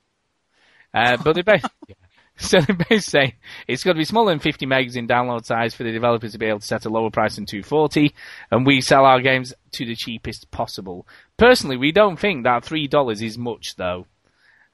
Uh, 0.93 1.19
but 1.19 1.35
they 1.35 1.43
ba- 1.43 1.61
so 2.39 2.61
they 2.61 2.73
basically 2.73 2.99
say 3.01 3.35
it's 3.67 3.85
got 3.85 3.93
to 3.93 3.99
be 3.99 4.05
smaller 4.05 4.31
than 4.33 4.39
50 4.39 4.67
megs 4.67 4.97
in 4.97 5.07
download 5.09 5.45
size 5.45 5.75
for 5.75 5.83
the 5.83 5.93
developers 5.93 6.33
to 6.33 6.39
be 6.39 6.47
able 6.47 6.61
to 6.61 6.67
set 6.67 6.85
a 6.85 6.89
lower 6.89 7.11
price 7.11 7.35
than 7.37 7.47
240, 7.47 8.15
and 8.51 8.65
we 8.65 8.81
sell 8.81 9.05
our 9.05 9.21
games 9.21 9.53
to 9.73 9.85
the 9.85 9.95
cheapest 9.97 10.51
possible. 10.51 11.07
Personally, 11.37 11.77
we 11.77 11.93
don't 11.93 12.19
think 12.19 12.45
that 12.45 12.65
three 12.65 12.87
dollars 12.87 13.21
is 13.23 13.37
much 13.37 13.77
though 13.77 14.07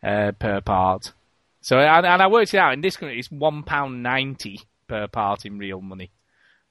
uh, 0.03 0.33
per 0.39 0.61
part. 0.61 1.13
So 1.61 1.79
and, 1.79 2.05
and 2.07 2.23
I 2.23 2.27
worked 2.29 2.53
it 2.55 2.59
out 2.59 2.75
in 2.75 2.81
this 2.83 2.97
country, 2.97 3.19
it's 3.19 3.31
one 3.31 3.63
pound 3.63 4.03
ninety 4.03 4.61
per 4.87 5.07
part 5.09 5.47
in 5.47 5.59
real 5.59 5.81
money. 5.81 6.11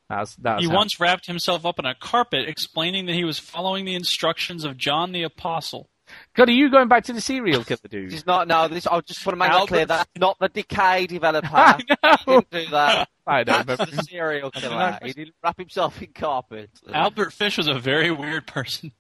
That's 0.10 0.36
that's 0.36 0.62
He 0.64 0.70
how- 0.70 0.76
once 0.76 1.00
wrapped 1.00 1.26
himself 1.26 1.66
up 1.66 1.80
in 1.80 1.86
a 1.86 1.96
carpet, 1.96 2.48
explaining 2.48 3.08
that 3.08 3.16
he 3.16 3.24
was 3.24 3.40
following 3.40 3.86
the 3.86 3.96
instructions 3.96 4.64
of 4.64 4.78
John 4.78 5.12
the 5.12 5.24
Apostle. 5.24 5.90
God, 6.36 6.50
are 6.50 6.54
you 6.54 6.70
going 6.70 6.88
back 6.88 7.04
to 7.06 7.14
the 7.14 7.22
serial 7.22 7.64
killer 7.66 7.80
dude? 7.90 8.12
He's 8.12 8.26
not. 8.26 8.48
No, 8.48 8.68
this. 8.68 8.88
I 8.88 9.00
just 9.02 9.26
want 9.26 9.34
to 9.36 9.40
make 9.40 9.50
that 9.50 9.56
Albert- 9.56 9.68
clear. 9.68 9.86
That's 9.86 10.10
not 10.18 10.38
the 10.40 10.50
Decay 10.50 11.08
developer. 11.08 11.48
I 11.54 11.80
know. 11.90 12.18
He 12.18 12.32
didn't 12.32 12.50
do 12.52 12.72
that. 12.72 13.10
I 13.28 13.44
don't 13.44 13.66
That's 13.66 13.80
remember. 13.80 13.96
the 13.96 14.04
serial 14.04 14.52
killer. 14.52 15.00
He 15.02 15.14
didn't 15.14 15.36
wrap 15.44 15.58
himself 15.58 16.02
in 16.02 16.12
carpet. 16.14 16.70
Albert 16.92 17.32
Fish 17.32 17.58
was 17.58 17.68
a 17.68 17.76
very 17.80 18.12
weird 18.12 18.46
person. 18.48 18.92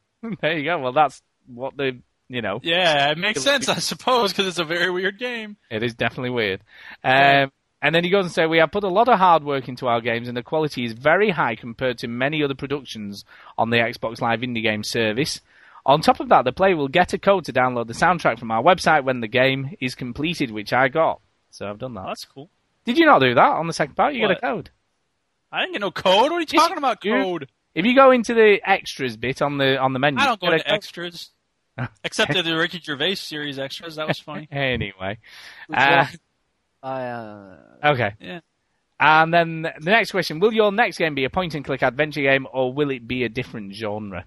there 0.42 0.58
you 0.58 0.64
go. 0.64 0.80
Well, 0.80 0.94
that's 0.94 1.22
what 1.48 1.76
the 1.76 2.00
you 2.30 2.42
know. 2.42 2.60
Yeah, 2.64 3.12
it 3.12 3.18
makes 3.18 3.42
sense, 3.42 3.68
I 3.68 3.76
suppose, 3.76 4.32
because 4.32 4.48
it's 4.48 4.60
a 4.60 4.64
very 4.64 4.90
weird 4.90 5.20
game. 5.20 5.58
It 5.70 5.84
is 5.84 5.94
definitely 5.94 6.30
weird. 6.30 6.62
Um, 7.04 7.52
and 7.82 7.94
then 7.94 8.06
he 8.06 8.10
goes 8.10 8.24
and 8.24 8.34
says, 8.34 8.48
We 8.48 8.60
have 8.60 8.72
put 8.72 8.86
a 8.86 8.88
lot 8.88 9.10
of 9.10 9.20
hard 9.20 9.44
work 9.44 9.68
into 9.68 9.88
our 9.88 10.00
games, 10.00 10.30
and 10.30 10.38
the 10.38 10.42
quality 10.42 10.86
is 10.86 10.94
very 10.94 11.30
high 11.32 11.56
compared 11.58 11.98
to 11.98 12.08
many 12.08 12.42
other 12.42 12.56
productions 12.56 13.26
on 13.58 13.72
the 13.72 13.78
Xbox 13.78 14.22
Live 14.22 14.40
Indie 14.40 14.64
Game 14.64 14.86
service. 14.86 15.42
On 15.86 16.02
top 16.02 16.20
of 16.20 16.30
that, 16.30 16.46
the 16.46 16.54
player 16.54 16.76
will 16.78 16.88
get 16.88 17.14
a 17.14 17.18
code 17.18 17.46
to 17.46 17.54
download 17.54 17.88
the 17.88 17.94
soundtrack 17.94 18.40
from 18.40 18.52
our 18.52 18.64
website 18.64 19.04
when 19.04 19.20
the 19.20 19.28
game 19.28 19.76
is 19.82 19.96
completed, 19.96 20.50
which 20.52 20.72
I 20.72 20.88
got. 20.88 21.20
So 21.50 21.70
I've 21.70 21.78
done 21.80 21.94
that. 21.96 22.04
Oh, 22.06 22.08
that's 22.08 22.26
cool. 22.26 22.50
Did 22.86 22.98
you 22.98 23.06
not 23.06 23.20
do 23.20 23.34
that 23.34 23.52
on 23.52 23.68
the 23.68 23.74
second 23.74 23.96
part? 23.96 24.14
You 24.14 24.22
What? 24.22 24.30
get 24.30 24.38
a 24.38 24.42
code. 24.42 24.70
I 25.52 25.62
didn't 25.62 25.74
get 25.74 25.82
no 25.82 25.92
code. 25.92 26.32
What 26.32 26.32
are 26.34 26.40
you 26.40 26.46
Yes, 26.50 26.62
talking 26.62 26.78
about, 26.78 27.04
you- 27.06 27.12
code? 27.14 27.50
If 27.76 27.86
you 27.86 27.96
go 27.96 28.12
into 28.12 28.34
the 28.34 28.60
extras 28.64 29.18
bit 29.18 29.42
on 29.42 29.58
the 29.58 29.78
on 29.80 29.94
the 29.94 30.00
menu, 30.00 30.20
I 30.22 30.26
don't 30.28 30.40
go 30.40 30.48
get 30.48 30.54
into 30.54 30.66
code. 30.66 30.76
extras. 30.76 31.32
Except 32.04 32.32
the 32.34 32.56
Ricky 32.56 32.80
Gervais 32.80 33.16
series 33.16 33.58
extras. 33.58 33.96
That 33.96 34.08
was 34.08 34.20
funny. 34.20 34.48
Anyway. 34.52 35.18
Uh. 35.74 36.06
I, 36.84 37.02
uh, 37.06 37.56
okay. 37.86 38.14
Yeah. 38.20 38.40
And 39.00 39.34
then 39.34 39.62
the 39.64 39.72
next 39.90 40.12
question: 40.12 40.40
Will 40.40 40.54
your 40.54 40.72
next 40.72 40.98
game 40.98 41.16
be 41.16 41.24
a 41.26 41.30
point-and-click 41.30 41.82
adventure 41.82 42.22
game, 42.22 42.46
or 42.54 42.72
will 42.74 42.92
it 42.92 43.08
be 43.08 43.24
a 43.24 43.30
different 43.30 43.74
genre? 43.74 44.26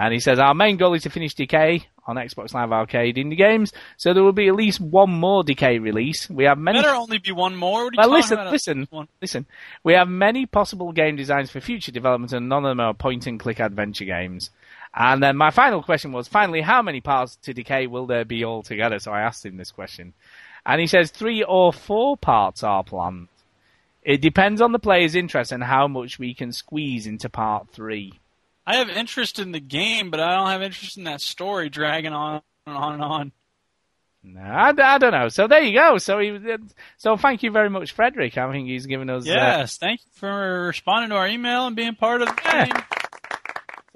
And 0.00 0.14
he 0.14 0.20
says 0.20 0.38
our 0.38 0.54
main 0.54 0.76
goal 0.76 0.94
is 0.94 1.02
to 1.02 1.10
finish 1.10 1.34
Decay 1.34 1.88
on 2.06 2.14
Xbox 2.14 2.54
Live 2.54 2.70
Arcade 2.70 3.16
indie 3.16 3.36
games, 3.36 3.72
so 3.96 4.14
there 4.14 4.22
will 4.22 4.32
be 4.32 4.46
at 4.46 4.54
least 4.54 4.80
one 4.80 5.10
more 5.10 5.42
Decay 5.42 5.80
release. 5.80 6.30
We 6.30 6.44
have 6.44 6.56
many. 6.56 6.80
Better 6.80 6.94
only 6.94 7.18
be 7.18 7.32
one 7.32 7.56
more. 7.56 7.86
What 7.86 7.98
are 7.98 8.04
you 8.04 8.08
Well, 8.08 8.16
listen, 8.16 8.50
listen, 8.50 8.86
One. 8.90 9.08
listen. 9.20 9.46
We 9.82 9.94
have 9.94 10.08
many 10.08 10.46
possible 10.46 10.92
game 10.92 11.16
designs 11.16 11.50
for 11.50 11.60
future 11.60 11.90
development, 11.90 12.32
and 12.32 12.48
none 12.48 12.64
of 12.64 12.70
them 12.70 12.78
are 12.78 12.94
point-and-click 12.94 13.58
adventure 13.58 14.04
games. 14.04 14.50
And 14.94 15.20
then 15.20 15.36
my 15.36 15.50
final 15.50 15.82
question 15.82 16.12
was, 16.12 16.28
finally, 16.28 16.60
how 16.60 16.80
many 16.80 17.00
parts 17.00 17.34
to 17.42 17.52
Decay 17.52 17.88
will 17.88 18.06
there 18.06 18.24
be 18.24 18.44
altogether? 18.44 19.00
So 19.00 19.10
I 19.10 19.22
asked 19.22 19.44
him 19.44 19.56
this 19.56 19.72
question, 19.72 20.14
and 20.64 20.80
he 20.80 20.86
says 20.86 21.10
three 21.10 21.42
or 21.42 21.72
four 21.72 22.16
parts 22.16 22.62
are 22.62 22.84
planned. 22.84 23.28
It 24.04 24.22
depends 24.22 24.60
on 24.60 24.70
the 24.70 24.78
player's 24.78 25.16
interest 25.16 25.50
and 25.50 25.64
how 25.64 25.88
much 25.88 26.20
we 26.20 26.34
can 26.34 26.52
squeeze 26.52 27.06
into 27.06 27.28
part 27.28 27.68
three. 27.70 28.12
I 28.68 28.76
have 28.76 28.90
interest 28.90 29.38
in 29.38 29.52
the 29.52 29.60
game, 29.60 30.10
but 30.10 30.20
I 30.20 30.36
don't 30.36 30.48
have 30.48 30.60
interest 30.62 30.98
in 30.98 31.04
that 31.04 31.22
story 31.22 31.70
dragging 31.70 32.12
on 32.12 32.42
and 32.66 32.76
on 32.76 32.92
and 32.92 33.02
on. 33.02 33.32
No, 34.22 34.40
I, 34.42 34.74
I 34.76 34.98
don't 34.98 35.12
know. 35.12 35.28
So 35.28 35.46
there 35.46 35.62
you 35.62 35.72
go. 35.78 35.96
So 35.96 36.18
he, 36.18 36.38
so 36.98 37.16
thank 37.16 37.42
you 37.42 37.50
very 37.50 37.70
much, 37.70 37.92
Frederick. 37.92 38.36
I 38.36 38.50
think 38.52 38.68
he's 38.68 38.84
given 38.84 39.08
us. 39.08 39.26
Uh, 39.26 39.32
Yes, 39.32 39.78
thank 39.78 40.00
you 40.04 40.10
for 40.12 40.66
responding 40.66 41.10
to 41.10 41.16
our 41.16 41.26
email 41.26 41.66
and 41.66 41.74
being 41.76 41.94
part 41.94 42.20
of 42.20 42.28
the 42.28 42.40
Yeah. 42.44 42.64
game. 42.66 42.82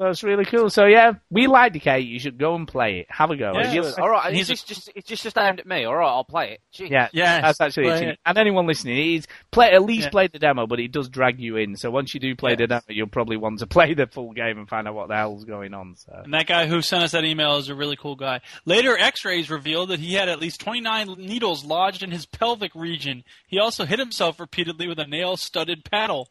So 0.02 0.08
it's 0.08 0.24
really 0.24 0.44
cool. 0.44 0.68
So 0.68 0.86
yeah, 0.86 1.12
we 1.30 1.46
like 1.46 1.72
Decay. 1.74 2.00
You 2.00 2.18
should 2.18 2.36
go 2.38 2.56
and 2.56 2.66
play 2.66 2.98
it. 3.00 3.06
Have 3.08 3.30
a 3.30 3.36
go. 3.36 3.52
Yeah. 3.54 3.72
If 3.72 3.98
all 4.00 4.10
right. 4.10 4.34
It's 4.34 4.48
just, 4.48 4.66
just, 4.66 4.90
it's 4.96 5.06
just, 5.06 5.22
just 5.22 5.38
aimed 5.38 5.60
at 5.60 5.66
me. 5.66 5.84
All 5.84 5.94
right, 5.94 6.08
I'll 6.08 6.24
play 6.24 6.52
it. 6.54 6.60
Gee. 6.72 6.88
Yeah, 6.88 7.08
Yes, 7.12 7.42
that's 7.42 7.60
actually 7.60 7.86
it. 7.88 8.02
it. 8.08 8.18
And 8.26 8.36
anyone 8.36 8.66
listening, 8.66 9.14
it's 9.14 9.28
play 9.52 9.70
at 9.70 9.82
least 9.84 10.06
Yeah. 10.06 10.10
play 10.10 10.26
the 10.26 10.40
demo, 10.40 10.66
but 10.66 10.80
it 10.80 10.90
does 10.90 11.08
drag 11.08 11.38
you 11.38 11.56
in. 11.56 11.76
So 11.76 11.90
once 11.92 12.14
you 12.14 12.18
do 12.20 12.34
play 12.34 12.56
the 12.56 12.66
demo, 12.66 12.82
you'll 12.88 13.06
probably 13.06 13.36
want 13.36 13.60
to 13.60 13.66
play 13.68 13.94
the 13.94 14.08
full 14.08 14.32
game 14.32 14.58
and 14.58 14.68
find 14.68 14.88
out 14.88 14.94
what 14.94 15.06
the 15.06 15.14
hell's 15.14 15.44
going 15.44 15.72
on. 15.72 15.94
So 15.94 16.12
And 16.24 16.34
that 16.34 16.48
guy 16.48 16.66
who 16.66 16.82
sent 16.82 17.04
us 17.04 17.12
that 17.12 17.24
email 17.24 17.58
is 17.58 17.68
a 17.68 17.74
really 17.76 17.96
cool 17.96 18.16
guy. 18.16 18.40
Later, 18.64 18.98
X-rays 18.98 19.50
revealed 19.50 19.90
that 19.90 20.00
he 20.00 20.14
had 20.14 20.28
at 20.28 20.40
least 20.40 20.60
29 20.60 21.14
needles 21.18 21.64
lodged 21.64 22.02
in 22.02 22.10
his 22.10 22.26
pelvic 22.26 22.74
region. 22.74 23.22
He 23.46 23.60
also 23.60 23.84
hit 23.84 24.00
himself 24.00 24.40
repeatedly 24.40 24.88
with 24.88 24.98
a 24.98 25.06
nail-studded 25.06 25.84
paddle. 25.84 26.30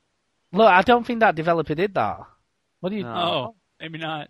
look, 0.51 0.67
I 0.67 0.81
don't 0.81 1.07
think 1.07 1.21
that 1.21 1.35
developer 1.35 1.73
did 1.73 1.93
that. 1.93 2.19
What 2.81 2.89
do 2.89 2.95
you? 2.97 3.03
No. 3.03 3.13
Oh, 3.13 3.55
maybe 3.81 3.97
not. 3.97 4.29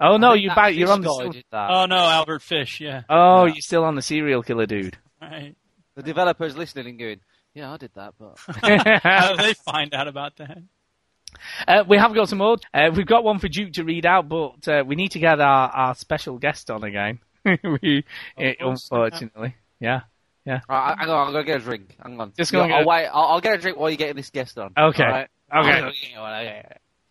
Oh 0.00 0.16
no, 0.16 0.32
you 0.34 0.48
that 0.48 0.56
back. 0.56 0.74
You're 0.74 0.90
on 0.90 1.00
the. 1.02 1.08
guy 1.32 1.42
that. 1.52 1.70
Oh 1.70 1.86
no, 1.86 1.96
Albert 1.96 2.42
Fish. 2.42 2.80
Yeah. 2.80 3.02
Oh, 3.08 3.44
Yeah. 3.44 3.52
you're 3.54 3.60
still 3.62 3.84
on 3.84 3.94
the 3.94 4.02
serial 4.02 4.42
killer 4.42 4.66
dude. 4.66 4.98
Right. 5.22 5.54
The 5.96 6.02
developer's 6.02 6.54
listening 6.56 6.86
and 6.88 6.98
going, 6.98 7.20
"Yeah, 7.54 7.72
I 7.72 7.76
did 7.78 7.92
that, 7.94 8.12
but 8.18 8.36
How 9.02 9.36
did 9.36 9.38
they 9.46 9.54
find 9.64 9.94
out 9.94 10.06
about 10.08 10.36
that? 10.36 10.58
Uh, 11.66 11.84
we 11.88 11.96
have 11.96 12.12
got 12.14 12.28
some 12.28 12.38
more. 12.38 12.56
Uh, 12.74 12.90
we've 12.94 13.06
got 13.06 13.24
one 13.24 13.38
for 13.38 13.48
Duke 13.48 13.72
to 13.74 13.84
read 13.84 14.04
out, 14.04 14.28
but 14.28 14.66
uh, 14.68 14.84
we 14.86 14.96
need 14.96 15.12
to 15.12 15.18
get 15.18 15.40
our, 15.40 15.70
our 15.70 15.94
special 15.94 16.36
guest 16.38 16.70
on 16.70 16.84
again. 16.84 17.20
we, 17.44 18.04
eh, 18.36 18.54
course. 18.60 18.88
unfortunately, 18.90 19.54
yeah. 19.80 20.00
Right, 20.46 20.60
I- 20.68 20.94
hang 20.98 21.08
on, 21.10 21.28
I'm 21.28 21.32
gonna 21.32 21.44
get 21.44 21.60
a 21.60 21.64
drink. 21.64 21.96
Hang 22.02 22.20
on. 22.20 22.32
Just 22.36 22.52
Yeah, 22.52 22.60
gonna 22.60 22.74
I'll 22.74 22.80
get- 22.80 22.86
wait. 22.88 23.06
I'll, 23.06 23.24
I'll 23.24 23.40
get 23.40 23.54
a 23.54 23.58
drink 23.58 23.78
while 23.78 23.88
you're 23.88 23.96
getting 23.96 24.16
this 24.16 24.30
guest 24.30 24.58
on. 24.58 24.72
Okay. 24.76 25.04
All 25.04 25.10
right? 25.10 25.28
Okay. 25.56 25.92
Yeah, 26.12 26.22
well, 26.22 26.42
yeah, 26.42 26.62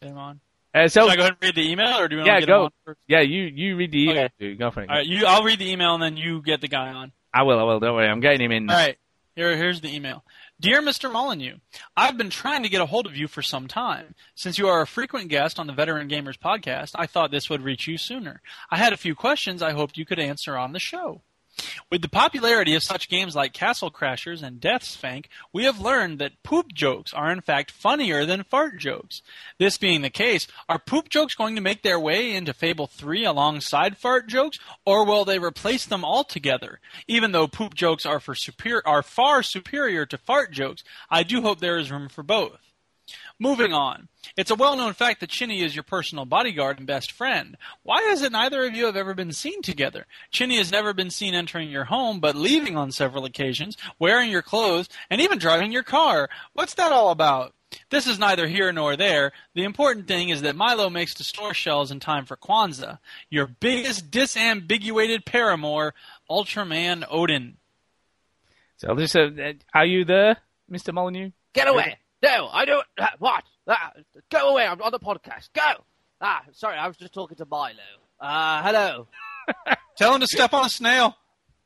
yeah. 0.01 0.07
Come 0.09 0.17
on. 0.17 0.39
Uh, 0.73 0.87
so 0.87 1.03
Should 1.03 1.11
I 1.11 1.15
go 1.15 1.21
ahead 1.21 1.33
and 1.33 1.41
read 1.41 1.55
the 1.55 1.71
email, 1.71 1.99
or 1.99 2.07
do 2.07 2.15
you 2.15 2.21
want 2.21 2.27
yeah, 2.27 2.35
to 2.35 2.41
get 2.41 2.47
go. 2.47 2.59
him 2.59 2.63
on 2.63 2.71
first? 2.85 2.99
Yeah, 3.07 3.21
you 3.21 3.43
you 3.43 3.75
read 3.75 3.91
the 3.91 4.03
email. 4.03 4.23
Okay. 4.23 4.33
dude. 4.39 4.59
Go 4.59 4.71
for 4.71 4.81
it. 4.81 4.89
All 4.89 4.95
right, 4.95 5.05
you. 5.05 5.25
I'll 5.25 5.43
read 5.43 5.59
the 5.59 5.71
email, 5.71 5.93
and 5.93 6.01
then 6.01 6.17
you 6.17 6.41
get 6.41 6.61
the 6.61 6.67
guy 6.67 6.91
on. 6.91 7.11
I 7.33 7.43
will. 7.43 7.59
I 7.59 7.63
will. 7.63 7.79
Don't 7.79 7.95
worry. 7.95 8.07
I'm 8.07 8.19
getting 8.21 8.41
him 8.45 8.51
in. 8.51 8.69
All 8.69 8.75
right. 8.75 8.97
Here, 9.35 9.55
here's 9.57 9.81
the 9.81 9.93
email. 9.93 10.23
Dear 10.59 10.81
Mr. 10.81 11.11
Molyneux, 11.11 11.57
I've 11.97 12.17
been 12.17 12.29
trying 12.29 12.61
to 12.63 12.69
get 12.69 12.81
a 12.81 12.85
hold 12.85 13.07
of 13.07 13.17
you 13.17 13.27
for 13.27 13.41
some 13.41 13.67
time. 13.67 14.13
Since 14.35 14.59
you 14.59 14.67
are 14.67 14.81
a 14.81 14.87
frequent 14.87 15.29
guest 15.29 15.59
on 15.59 15.65
the 15.65 15.73
Veteran 15.73 16.07
Gamers 16.07 16.37
podcast, 16.37 16.91
I 16.95 17.07
thought 17.07 17.31
this 17.31 17.49
would 17.49 17.63
reach 17.63 17.87
you 17.87 17.97
sooner. 17.97 18.41
I 18.69 18.77
had 18.77 18.93
a 18.93 18.97
few 18.97 19.15
questions 19.15 19.63
I 19.63 19.71
hoped 19.71 19.97
you 19.97 20.05
could 20.05 20.19
answer 20.19 20.55
on 20.55 20.71
the 20.71 20.79
show. 20.79 21.21
With 21.89 22.01
the 22.01 22.09
popularity 22.09 22.73
of 22.73 22.83
such 22.83 23.09
games 23.09 23.35
like 23.35 23.53
Castle 23.53 23.91
Crashers 23.91 24.41
and 24.41 24.59
Death 24.59 24.83
Spank, 24.83 25.29
we 25.51 25.65
have 25.65 25.79
learned 25.79 26.17
that 26.19 26.41
poop 26.41 26.73
jokes 26.73 27.13
are 27.13 27.31
in 27.31 27.41
fact 27.41 27.71
funnier 27.71 28.25
than 28.25 28.43
fart 28.43 28.77
jokes. 28.77 29.21
This 29.59 29.77
being 29.77 30.01
the 30.01 30.09
case, 30.09 30.47
are 30.67 30.79
poop 30.79 31.09
jokes 31.09 31.35
going 31.35 31.55
to 31.55 31.61
make 31.61 31.83
their 31.83 31.99
way 31.99 32.33
into 32.33 32.53
Fable 32.53 32.87
3 32.87 33.25
alongside 33.25 33.97
fart 33.97 34.27
jokes, 34.27 34.57
or 34.85 35.05
will 35.05 35.25
they 35.25 35.39
replace 35.39 35.85
them 35.85 36.03
altogether? 36.03 36.79
Even 37.07 37.31
though 37.31 37.47
poop 37.47 37.75
jokes 37.75 38.05
are 38.05 38.19
for 38.19 38.35
are 38.85 39.03
far 39.03 39.43
superior 39.43 40.05
to 40.05 40.17
fart 40.17 40.51
jokes, 40.51 40.83
I 41.09 41.23
do 41.23 41.41
hope 41.41 41.59
there 41.59 41.77
is 41.77 41.91
room 41.91 42.09
for 42.09 42.23
both. 42.23 42.59
Moving 43.39 43.73
on. 43.73 44.07
It's 44.35 44.51
a 44.51 44.55
well 44.55 44.75
known 44.75 44.93
fact 44.93 45.19
that 45.19 45.29
Chinny 45.29 45.61
is 45.61 45.75
your 45.75 45.83
personal 45.83 46.25
bodyguard 46.25 46.77
and 46.77 46.87
best 46.87 47.11
friend. 47.11 47.57
Why 47.83 47.99
is 48.11 48.21
it 48.21 48.31
neither 48.31 48.65
of 48.65 48.73
you 48.73 48.85
have 48.85 48.95
ever 48.95 49.13
been 49.13 49.31
seen 49.31 49.61
together? 49.61 50.05
Chinny 50.31 50.57
has 50.57 50.71
never 50.71 50.93
been 50.93 51.09
seen 51.09 51.33
entering 51.35 51.69
your 51.69 51.85
home, 51.85 52.19
but 52.19 52.35
leaving 52.35 52.77
on 52.77 52.91
several 52.91 53.25
occasions, 53.25 53.77
wearing 53.99 54.31
your 54.31 54.41
clothes, 54.41 54.89
and 55.09 55.21
even 55.21 55.37
driving 55.37 55.71
your 55.71 55.83
car. 55.83 56.29
What's 56.53 56.73
that 56.75 56.91
all 56.91 57.09
about? 57.11 57.53
This 57.89 58.07
is 58.07 58.19
neither 58.19 58.47
here 58.47 58.71
nor 58.71 58.95
there. 58.95 59.31
The 59.55 59.63
important 59.63 60.07
thing 60.07 60.29
is 60.29 60.41
that 60.41 60.55
Milo 60.55 60.89
makes 60.89 61.13
the 61.13 61.23
store 61.23 61.53
shelves 61.53 61.91
in 61.91 61.99
time 61.99 62.25
for 62.25 62.37
Kwanzaa. 62.37 62.99
Your 63.29 63.47
biggest 63.47 64.11
disambiguated 64.11 65.25
paramour, 65.25 65.93
Ultraman 66.29 67.05
Odin. 67.09 67.57
So 68.77 68.95
this, 68.95 69.15
uh, 69.15 69.29
are 69.73 69.85
you 69.85 70.05
there, 70.05 70.37
Mr. 70.71 70.93
Molyneux? 70.93 71.31
Get 71.53 71.67
away! 71.67 71.97
No, 72.23 72.47
I 72.51 72.65
don't. 72.65 72.85
Uh, 72.97 73.07
what? 73.19 73.43
Ah, 73.67 73.91
go 74.31 74.49
away! 74.49 74.65
I'm 74.65 74.81
on 74.81 74.91
the 74.91 74.99
podcast. 74.99 75.49
Go! 75.53 75.83
Ah, 76.21 76.41
sorry, 76.53 76.77
I 76.77 76.87
was 76.87 76.95
just 76.95 77.13
talking 77.13 77.35
to 77.37 77.45
Milo. 77.45 77.73
Uh, 78.19 78.63
hello. 78.63 79.07
Tell 79.97 80.15
him 80.15 80.21
to 80.21 80.27
step 80.27 80.53
on 80.53 80.65
a 80.65 80.69
snail. 80.69 81.17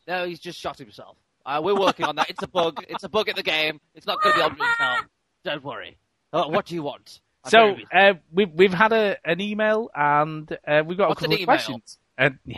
No, 0.07 0.25
he's 0.25 0.39
just 0.39 0.59
shot 0.59 0.79
himself. 0.79 1.15
Uh, 1.45 1.61
we're 1.63 1.79
working 1.79 2.05
on 2.05 2.15
that. 2.15 2.29
It's 2.29 2.41
a 2.41 2.47
bug. 2.47 2.83
It's 2.89 3.03
a 3.03 3.09
bug 3.09 3.29
in 3.29 3.35
the 3.35 3.43
game. 3.43 3.79
It's 3.93 4.07
not 4.07 4.21
going 4.21 4.33
to 4.33 4.39
be 4.39 4.43
on 4.43 4.49
himself. 4.51 5.05
Don't 5.45 5.63
worry. 5.63 5.97
Uh, 6.33 6.45
what 6.45 6.65
do 6.65 6.75
you 6.75 6.81
want? 6.83 7.21
I'm 7.45 7.51
So 7.51 7.57
very 7.59 7.87
uh, 7.93 8.13
we've 8.33 8.51
we've 8.51 8.73
had 8.73 8.93
a, 8.93 9.17
an 9.23 9.39
email 9.39 9.89
and 9.95 10.51
uh, 10.67 10.83
we've 10.85 10.97
got 10.97 11.09
What's 11.09 11.21
a 11.21 11.25
an 11.25 11.31
couple 11.31 11.33
of 11.35 11.39
email? 11.39 11.45
questions. 11.45 11.99
And 12.17 12.39
yeah, 12.45 12.57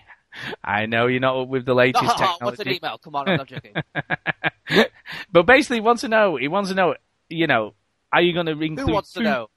I 0.63 0.85
know 0.85 1.07
you're 1.07 1.19
not 1.19 1.37
up 1.37 1.49
with 1.49 1.65
the 1.65 1.73
latest 1.75 2.03
technology. 2.03 2.37
What's 2.45 2.59
an 2.61 2.69
email? 2.69 2.97
Come 2.97 3.15
on, 3.15 3.27
I'm 3.29 3.37
not 3.37 3.47
joking. 3.47 3.73
but 5.31 5.45
basically, 5.45 5.77
he 5.77 5.81
wants 5.81 6.01
to 6.01 6.07
know. 6.07 6.37
He 6.37 6.47
wants 6.47 6.69
to 6.69 6.75
know. 6.75 6.95
You 7.27 7.45
know, 7.45 7.73
are 8.11 8.21
you 8.21 8.33
going 8.33 8.45
to 8.47 8.51
include? 8.53 8.87
Who 8.87 8.93
wants 8.93 9.13
to 9.13 9.21
know? 9.21 9.47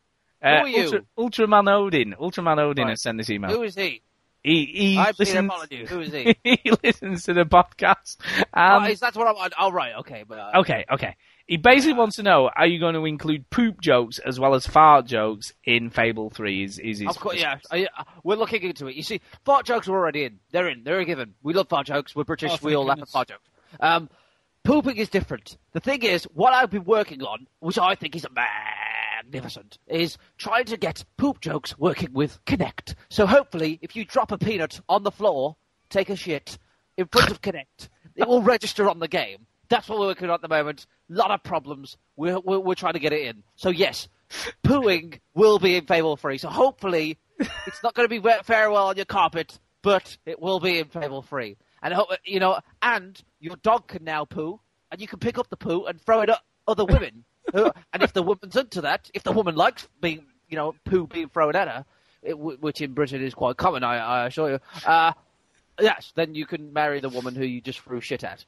Uh, 0.43 0.61
Who 0.61 0.65
are 0.65 0.69
you? 0.69 0.83
Ultra, 1.17 1.47
Ultraman 1.47 1.71
Odin. 1.71 2.15
Ultraman 2.21 2.59
Odin 2.59 2.85
Right. 2.85 2.91
has 2.91 3.03
sent 3.03 3.19
this 3.19 3.31
email. 3.31 3.51
Who 3.51 3.63
is 3.63 3.75
he? 3.77 4.03
he 4.43 4.67
he 4.67 4.99
I'm 4.99 5.15
Peter 5.15 5.17
listens. 5.21 5.47
Molyneux. 5.49 5.87
Who 5.87 6.01
is 6.01 6.13
he? 6.13 6.37
he 6.65 6.73
listens 6.83 7.25
to 7.25 7.35
the 7.35 7.45
podcast. 7.45 8.17
Um, 8.53 8.85
oh, 8.85 8.87
is 8.87 9.01
that 9.01 9.15
what 9.15 9.29
I'm? 9.29 9.51
Oh, 9.59 9.71
right. 9.71 9.95
Okay, 10.01 10.25
but 10.27 10.39
uh, 10.39 10.51
okay, 10.61 10.85
okay. 10.93 11.17
He 11.47 11.57
basically 11.59 11.95
wants 11.95 12.17
to 12.17 12.23
know: 12.23 12.51
Are 12.55 12.67
you 12.67 12.81
going 12.81 12.95
to 12.95 13.05
include 13.05 13.49
poop 13.51 13.81
jokes 13.81 14.19
as 14.19 14.41
well 14.41 14.55
as 14.55 14.67
fart 14.67 15.07
jokes 15.07 15.53
in 15.65 15.91
Fable 15.91 16.31
Three? 16.31 16.65
Is 16.65 16.79
is 16.79 16.99
his 16.99 17.09
Of 17.09 17.21
course, 17.21 17.41
yeah. 17.41 17.59
I, 17.71 17.87
uh, 17.97 18.05
we're 18.25 18.37
looking 18.37 18.63
into 18.63 18.89
it. 18.89 18.97
You 18.97 19.03
see, 19.03 19.21
fart 19.45 19.65
jokes 19.65 19.87
are 19.87 19.93
already 19.93 20.25
in. 20.25 20.41
They're 20.51 20.69
in. 20.69 20.83
They're 20.83 21.01
a 21.01 21.05
given. 21.05 21.35
We 21.43 21.55
love 21.55 21.69
fart 21.69 21.87
jokes. 21.87 22.17
We're 22.17 22.25
British. 22.25 22.53
Oh, 22.53 22.59
we 22.63 22.75
all 22.75 22.85
laugh 22.85 22.95
at 22.95 23.01
goodness. 23.01 23.13
fart 23.13 23.29
jokes. 23.29 23.49
Um, 23.79 24.11
pooping 24.65 24.97
is 24.97 25.09
different. 25.09 25.57
The 25.73 25.81
thing 25.81 26.03
is, 26.03 26.25
what 26.35 26.53
I've 26.53 26.71
been 26.71 26.85
working 26.85 27.23
on, 27.23 27.47
which 27.61 27.79
I 27.79 27.95
think 27.95 28.17
is 28.17 28.27
magnificent, 29.25 29.79
is 29.87 30.19
trying 30.39 30.67
to 30.67 30.77
get 30.77 31.05
poop 31.17 31.41
jokes 31.41 31.79
working 31.79 32.13
with 32.13 32.45
Kinect. 32.45 32.95
So 33.09 33.27
hopefully, 33.27 33.79
if 33.83 33.97
you 33.97 34.05
drop 34.05 34.33
a 34.33 34.39
peanut 34.39 34.81
on 34.89 35.03
the 35.03 35.11
floor, 35.11 35.57
take 35.91 36.11
a 36.11 36.17
shit 36.17 36.59
in 36.97 37.07
front 37.07 37.31
of 37.31 37.41
Kinect, 37.41 37.89
it 38.17 38.29
will 38.29 38.43
register 38.43 38.89
on 38.89 38.99
the 38.99 39.09
game. 39.09 39.47
That's 39.69 39.89
what 39.89 39.99
we're 39.99 40.07
working 40.07 40.29
on 40.29 40.35
at 40.35 40.43
the 40.43 40.49
moment. 40.49 40.87
A 41.11 41.15
lot 41.15 41.31
of 41.31 41.43
problems. 41.43 41.97
We're, 42.17 42.39
we're, 42.39 42.59
we're 42.59 42.75
trying 42.75 42.93
to 42.93 42.99
get 42.99 43.13
it 43.13 43.27
in. 43.27 43.43
So 43.57 43.71
yes, 43.71 44.09
pooing 44.65 45.19
will 45.35 45.59
be 45.59 45.77
in 45.77 45.87
Fable 45.87 46.17
3. 46.17 46.39
So 46.39 46.49
hopefully, 46.49 47.19
it's 47.39 47.83
not 47.83 47.95
going 47.95 48.09
to 48.09 48.21
be 48.21 48.31
farewell 48.45 48.89
on 48.89 48.97
your 48.97 49.07
carpet, 49.07 49.59
but 49.81 50.17
it 50.27 50.41
will 50.41 50.61
be 50.61 50.79
in 50.79 50.89
Fable 50.89 51.23
3. 51.23 51.57
And 51.83 51.95
you 52.25 52.39
know, 52.41 52.61
and 52.81 53.21
your 53.41 53.57
dog 53.57 53.89
can 53.89 54.05
now 54.05 54.25
poo, 54.25 54.61
and 54.91 55.01
you 55.01 55.09
can 55.09 55.19
pick 55.19 55.37
up 55.39 55.51
the 55.51 55.57
poo 55.57 55.85
and 55.87 56.01
throw 56.01 56.21
it 56.23 56.29
at 56.31 56.39
other 56.69 56.85
women. 56.85 57.25
Who- 57.55 57.73
and 57.93 58.03
if 58.03 58.13
the 58.13 58.23
woman's 58.23 58.57
into 58.57 58.83
that, 58.83 59.11
if 59.15 59.25
the 59.25 59.33
woman 59.33 59.57
likes 59.57 59.89
being, 60.01 60.25
you 60.49 60.57
know, 60.57 60.75
poo 60.85 61.07
being 61.09 61.29
thrown 61.29 61.57
at 61.57 61.67
her, 61.69 61.85
it, 62.23 62.39
which 62.39 62.81
in 62.81 62.93
Britain 62.95 63.21
is 63.23 63.35
quite 63.35 63.57
common, 63.57 63.83
I, 63.83 63.97
I 63.99 64.27
assure 64.27 64.51
you. 64.53 64.59
Uh, 64.87 65.13
yes, 65.81 66.13
then 66.15 66.37
you 66.37 66.47
can 66.47 66.73
marry 66.73 67.01
the 67.01 67.09
woman 67.09 67.35
who 67.35 67.45
you 67.45 67.61
just 67.61 67.81
threw 67.81 68.01
shit 68.01 68.23
at. 68.23 68.39
So 68.41 68.47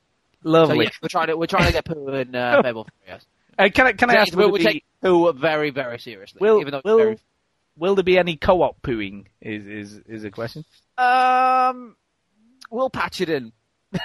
lovely. 0.50 0.84
yes, 0.84 0.94
we're 1.02 1.08
trying 1.08 1.26
to 1.28 1.36
we're 1.36 1.46
trying 1.46 1.66
to 1.66 1.72
get 1.72 1.84
poo 1.86 2.06
in 2.08 2.36
uh, 2.36 2.62
Fable 2.62 2.84
3. 2.84 2.92
Yes. 3.08 3.26
Uh, 3.58 3.68
can 3.74 3.86
I 3.86 3.92
can 3.94 4.10
I 4.10 4.14
Yes, 4.14 4.28
ask? 4.28 4.36
we'll, 4.36 4.50
we'll 4.52 4.62
there 4.62 4.72
take 4.72 4.84
be, 5.02 5.08
poo 5.08 5.32
very 5.32 5.70
very 5.70 5.98
seriously. 5.98 6.38
will, 6.40 6.60
even 6.60 6.70
though 6.72 6.82
will, 6.84 6.98
very 6.98 7.18
will 7.76 7.94
there 7.96 8.04
be 8.04 8.16
any 8.18 8.36
co-op 8.36 8.80
pooing? 8.82 9.24
Is 9.40 9.66
is 9.66 9.98
is 10.06 10.24
a 10.24 10.30
question. 10.30 10.64
Um, 10.98 11.96
we'll 12.70 12.90
patch 12.90 13.20
it 13.20 13.28
in. 13.28 13.52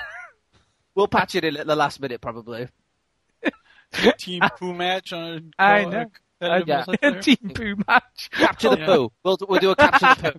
we'll 0.96 1.08
patch 1.08 1.36
it 1.36 1.44
in 1.44 1.58
at 1.58 1.68
the 1.68 1.76
last 1.76 2.00
minute, 2.00 2.22
probably. 2.22 2.68
Team 4.18 4.42
poo 4.60 4.74
match 4.74 5.14
on 5.14 5.52
a 5.58 5.62
I 5.64 5.84
co- 5.84 5.90
know. 5.90 6.06
competitive 6.40 6.68
Yeah. 7.02 7.20
Team 7.22 7.52
poo 7.56 7.76
match. 7.88 8.30
Capture 8.32 8.70
the 8.72 8.78
Yeah. 8.80 8.86
poo. 8.86 9.12
We'll 9.24 9.38
do- 9.38 9.46
we'll 9.50 9.60
do 9.60 9.72
a 9.72 9.76
capture 9.76 10.16
the 10.22 10.32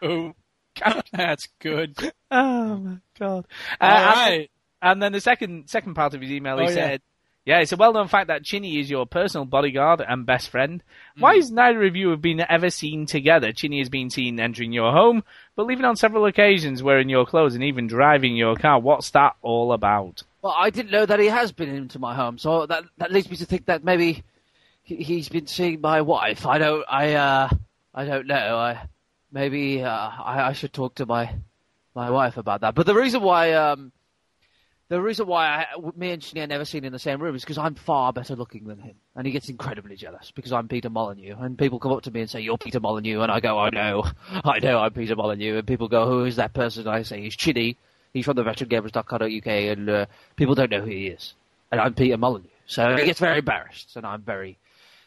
poo. 0.00 0.34
Poo. 0.76 0.92
That's 1.12 1.48
good. 1.60 1.96
Oh 2.30 2.76
my 2.76 2.96
god! 3.18 3.46
Uh, 3.80 4.12
All 4.14 4.46
and- 4.82 5.02
then 5.02 5.12
the 5.12 5.20
second 5.20 5.68
second 5.68 5.94
part 5.94 6.14
of 6.14 6.20
his 6.20 6.30
email, 6.30 6.58
he 6.58 6.66
Oh, 6.66 6.70
said, 6.70 7.02
"Yeah, 7.50 7.58
it's 7.60 7.72
a 7.72 7.76
well-known 7.76 8.06
fact 8.08 8.28
that 8.28 8.44
Chinny 8.44 8.78
is 8.78 8.88
your 8.88 9.06
personal 9.06 9.44
bodyguard 9.44 10.00
and 10.00 10.24
best 10.24 10.48
friend. 10.50 10.82
Why 11.18 11.34
Mm. 11.34 11.38
is 11.38 11.50
neither 11.50 11.82
of 11.84 11.96
you 11.96 12.10
have 12.10 12.22
been 12.22 12.44
ever 12.48 12.70
seen 12.70 13.06
together? 13.06 13.52
Chinny 13.52 13.78
has 13.80 13.88
been 13.88 14.08
seen 14.08 14.38
entering 14.38 14.72
your 14.72 14.92
home, 14.92 15.24
but 15.56 15.66
leaving 15.66 15.84
on 15.84 15.96
several 15.96 16.26
occasions 16.26 16.82
wearing 16.82 17.08
your 17.08 17.26
clothes 17.26 17.56
and 17.56 17.64
even 17.64 17.86
driving 17.88 18.36
your 18.36 18.54
car. 18.54 18.78
What's 18.78 19.10
that 19.10 19.34
all 19.42 19.72
about?" 19.72 20.22
Well, 20.42 20.54
I 20.56 20.70
didn't 20.70 20.92
know 20.92 21.04
that 21.04 21.18
he 21.18 21.26
has 21.26 21.50
been 21.52 21.68
into 21.68 21.98
my 21.98 22.14
home, 22.14 22.38
so 22.38 22.66
that 22.66 22.84
that 22.98 23.12
leads 23.12 23.28
me 23.30 23.36
to 23.38 23.44
think 23.46 23.66
that 23.66 23.82
maybe 23.84 24.22
he, 24.82 24.96
he's 24.96 25.28
been 25.28 25.46
seeing 25.46 25.80
my 25.80 26.00
wife. 26.02 26.46
I 26.46 26.58
don't. 26.58 26.84
I 26.88 27.14
uh. 27.14 27.48
I 27.92 28.04
don't 28.04 28.26
know. 28.28 28.56
I 28.56 28.86
maybe 29.32 29.82
uh, 29.82 29.90
I, 29.90 30.50
I 30.50 30.52
should 30.52 30.72
talk 30.72 30.94
to 30.94 31.06
my 31.06 31.34
my 31.96 32.08
wife 32.10 32.36
about 32.36 32.60
that. 32.60 32.76
But 32.76 32.86
the 32.86 32.94
reason 32.94 33.20
why 33.22 33.52
um. 33.54 33.90
The 34.90 35.00
reason 35.00 35.28
why 35.28 35.46
I, 35.46 35.66
me 35.96 36.10
and 36.10 36.20
Chinny 36.20 36.40
are 36.42 36.48
never 36.48 36.64
seen 36.64 36.84
in 36.84 36.92
the 36.92 36.98
same 36.98 37.22
room 37.22 37.36
is 37.36 37.42
because 37.42 37.58
I'm 37.58 37.76
far 37.76 38.12
better 38.12 38.34
looking 38.34 38.64
than 38.64 38.78
him, 38.80 38.96
and 39.14 39.24
he 39.24 39.32
gets 39.32 39.48
incredibly 39.48 39.94
jealous 39.94 40.32
because 40.32 40.52
I'm 40.52 40.66
Peter 40.66 40.90
Molyneux, 40.90 41.36
and 41.38 41.56
people 41.56 41.78
come 41.78 41.92
up 41.92 42.02
to 42.02 42.10
me 42.10 42.22
and 42.22 42.28
say, 42.28 42.40
"You're 42.40 42.58
Peter 42.58 42.80
Molyneux," 42.80 43.20
and 43.22 43.30
I 43.30 43.38
go, 43.38 43.56
"I 43.56 43.70
know, 43.70 44.04
I 44.44 44.58
know, 44.58 44.80
I'm 44.80 44.92
Peter 44.92 45.14
Molyneux," 45.14 45.58
and 45.58 45.66
people 45.66 45.86
go, 45.86 46.06
"Who 46.08 46.24
is 46.24 46.34
that 46.36 46.54
person?" 46.54 46.88
And 46.88 46.90
I 46.96 47.02
say, 47.02 47.20
"He's 47.22 47.36
Chinny. 47.36 47.76
He's 48.12 48.24
from 48.24 48.34
the 48.34 48.42
veterangamers.co.uk, 48.42 49.46
and 49.46 49.88
uh, 49.88 50.06
people 50.34 50.56
don't 50.56 50.72
know 50.72 50.80
who 50.80 50.90
he 50.90 51.06
is, 51.06 51.34
and 51.70 51.80
I'm 51.80 51.94
Peter 51.94 52.16
Molyneux." 52.18 52.48
So 52.66 52.96
he 52.96 53.04
gets 53.06 53.20
very 53.20 53.38
embarrassed, 53.38 53.94
and 53.96 54.04
I'm 54.04 54.22
very, 54.22 54.58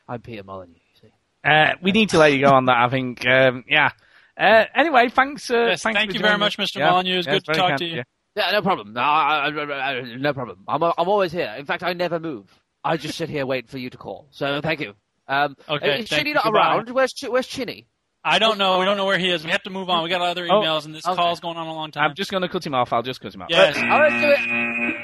I'm 0.07 0.22
Peter 0.22 0.43
Molyneux. 0.43 0.76
You 0.76 1.10
see. 1.10 1.14
Uh, 1.43 1.73
we 1.81 1.91
need 1.91 2.10
to 2.11 2.18
let 2.19 2.31
you 2.31 2.45
go 2.45 2.51
on 2.53 2.68
that. 2.68 2.77
I 2.77 2.88
think. 2.89 3.27
Um, 3.27 3.65
yeah. 3.68 3.89
Uh, 4.38 4.64
anyway, 4.73 5.10
thanks. 5.10 5.51
Uh, 5.51 5.65
Yes, 5.72 5.84
thanks 5.84 5.99
thank 5.99 6.11
for 6.11 6.15
you 6.15 6.22
very 6.22 6.38
much. 6.38 6.57
Mr. 6.57 6.77
Yeah. 6.77 6.89
Molyneux. 6.89 7.18
It's 7.19 7.27
Yeah, 7.27 7.34
good 7.34 7.45
to 7.45 7.53
talk 7.53 7.68
kind, 7.68 7.77
to 7.80 7.85
you. 7.85 7.95
yeah. 7.97 8.03
Yeah, 8.35 8.51
no 8.51 8.61
problem. 8.61 8.93
No, 8.93 9.01
I, 9.01 9.49
I, 9.49 9.89
I, 9.91 10.01
no 10.18 10.34
problem. 10.34 10.60
I'm, 10.68 10.81
I'm 10.84 11.07
always 11.07 11.31
here. 11.31 11.53
In 11.57 11.65
fact, 11.65 11.84
I 11.84 11.93
never 11.93 12.19
move. 12.19 12.45
I 12.84 12.97
just 12.97 13.18
sit 13.18 13.30
here 13.30 13.45
waiting 13.45 13.68
for 13.68 13.77
you 13.77 13.89
to 13.89 13.97
call. 13.97 14.27
So 14.31 14.60
thank 14.61 14.80
you. 14.81 14.93
Um, 15.27 15.55
Okay, 15.69 16.01
is 16.01 16.10
Chinny 16.10 16.34
not 16.34 16.43
Goodbye. 16.43 16.60
around? 16.60 16.89
Where's 16.89 17.14
Chi- 17.14 17.30
Where's 17.30 17.47
Chinny? 17.47 17.88
I 18.26 18.39
don't 18.39 18.57
know. 18.57 18.80
We 18.80 18.85
don't 18.85 18.97
know 18.97 19.05
where 19.05 19.18
he 19.19 19.30
is. 19.30 19.43
We 19.43 19.51
have 19.51 19.64
to 19.64 19.69
move 19.69 19.89
on. 19.89 20.03
We 20.03 20.10
got 20.10 20.22
other 20.22 20.45
Oh, 20.49 20.61
emails, 20.61 20.85
and 20.85 20.95
this 20.95 21.05
okay. 21.05 21.15
call's 21.15 21.39
going 21.39 21.57
on 21.57 21.68
a 21.68 21.73
long 21.73 21.91
time. 21.91 22.10
I'm 22.10 22.15
just 22.15 22.31
going 22.31 22.41
to 22.41 22.49
cut 22.49 22.65
him 22.65 22.73
off. 22.73 22.91
I'll 22.91 23.03
just 23.03 23.22
cut 23.22 23.34
him 23.35 23.41
off. 23.41 23.49
Yes. 23.51 23.77
All 23.77 23.84
right, 23.84 24.10
do 24.22 24.30
it. 24.31 24.95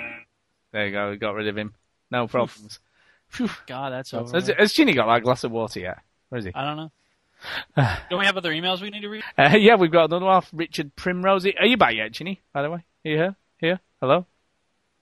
There 0.71 0.85
you 0.87 0.91
go. 0.91 1.09
We 1.11 1.17
got 1.17 1.35
rid 1.35 1.47
of 1.47 1.57
him. 1.57 1.73
No 2.11 2.27
problems. 2.27 2.79
Phew. 3.27 3.49
God, 3.67 3.91
that's 3.91 4.13
over. 4.13 4.31
Has, 4.33 4.47
has 4.57 4.73
Chinny 4.73 4.93
got 4.93 5.07
that 5.13 5.23
glass 5.23 5.43
of 5.43 5.51
water 5.51 5.79
yet? 5.79 5.99
Where 6.29 6.39
is 6.39 6.45
he? 6.45 6.51
I 6.55 6.63
don't 6.65 6.77
know. 6.77 6.91
don't 8.09 8.19
we 8.19 8.25
have 8.25 8.37
other 8.37 8.51
emails 8.51 8.81
we 8.81 8.89
need 8.89 9.01
to 9.01 9.09
read? 9.09 9.23
Uh, 9.37 9.55
yeah, 9.57 9.75
we've 9.75 9.91
got 9.91 10.05
another 10.05 10.25
one 10.25 10.35
off 10.35 10.49
Richard 10.53 10.95
Primrose. 10.95 11.45
Are 11.45 11.65
you 11.65 11.77
back 11.77 11.95
yet, 11.95 12.13
Chinny? 12.13 12.41
By 12.53 12.61
the 12.63 12.69
way, 12.71 12.77
are 12.77 12.83
you 13.09 13.17
here? 13.17 13.35
Here? 13.59 13.79
Hello? 13.99 14.25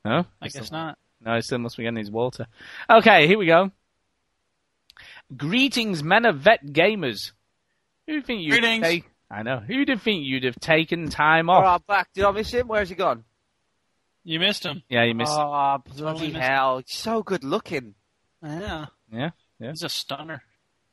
No? 0.05 0.25
I 0.41 0.47
guess 0.47 0.71
not. 0.71 0.97
No, 1.23 1.35
he 1.35 1.41
still 1.41 1.57
must 1.59 1.77
be 1.77 1.83
getting 1.83 1.97
his 1.97 2.11
water. 2.11 2.47
Okay, 2.89 3.27
here 3.27 3.37
we 3.37 3.45
go. 3.47 3.71
Greetings, 5.35 6.03
men 6.03 6.25
of 6.25 6.39
vet 6.39 6.65
gamers. 6.65 7.31
Who'd 8.07 8.25
think 8.25 8.41
you'd 8.41 8.51
Greetings. 8.51 8.83
take? 8.83 9.03
I 9.29 9.43
know. 9.43 9.57
Who'd 9.59 9.89
have 9.89 10.01
think 10.01 10.23
you'd 10.25 10.45
have 10.45 10.59
taken 10.59 11.09
time 11.09 11.49
All 11.49 11.57
off? 11.57 11.63
right, 11.63 11.87
back. 11.87 12.13
Did 12.13 12.23
I 12.23 12.31
miss 12.31 12.51
him? 12.51 12.67
Where's 12.67 12.89
he 12.89 12.95
gone? 12.95 13.25
You 14.23 14.39
missed 14.39 14.65
him. 14.65 14.83
Yeah, 14.89 15.03
you 15.03 15.13
missed. 15.15 15.33
Oh, 15.35 15.77
Totally 15.85 16.01
bloody 16.01 16.27
missed 16.33 16.45
hell! 16.45 16.77
He's 16.79 16.95
so 16.97 17.23
good 17.23 17.43
looking. 17.43 17.95
Yeah. 18.43 18.85
Yeah, 19.11 19.29
yeah. 19.59 19.69
He's 19.71 19.83
a 19.83 19.89
stunner. 19.89 20.41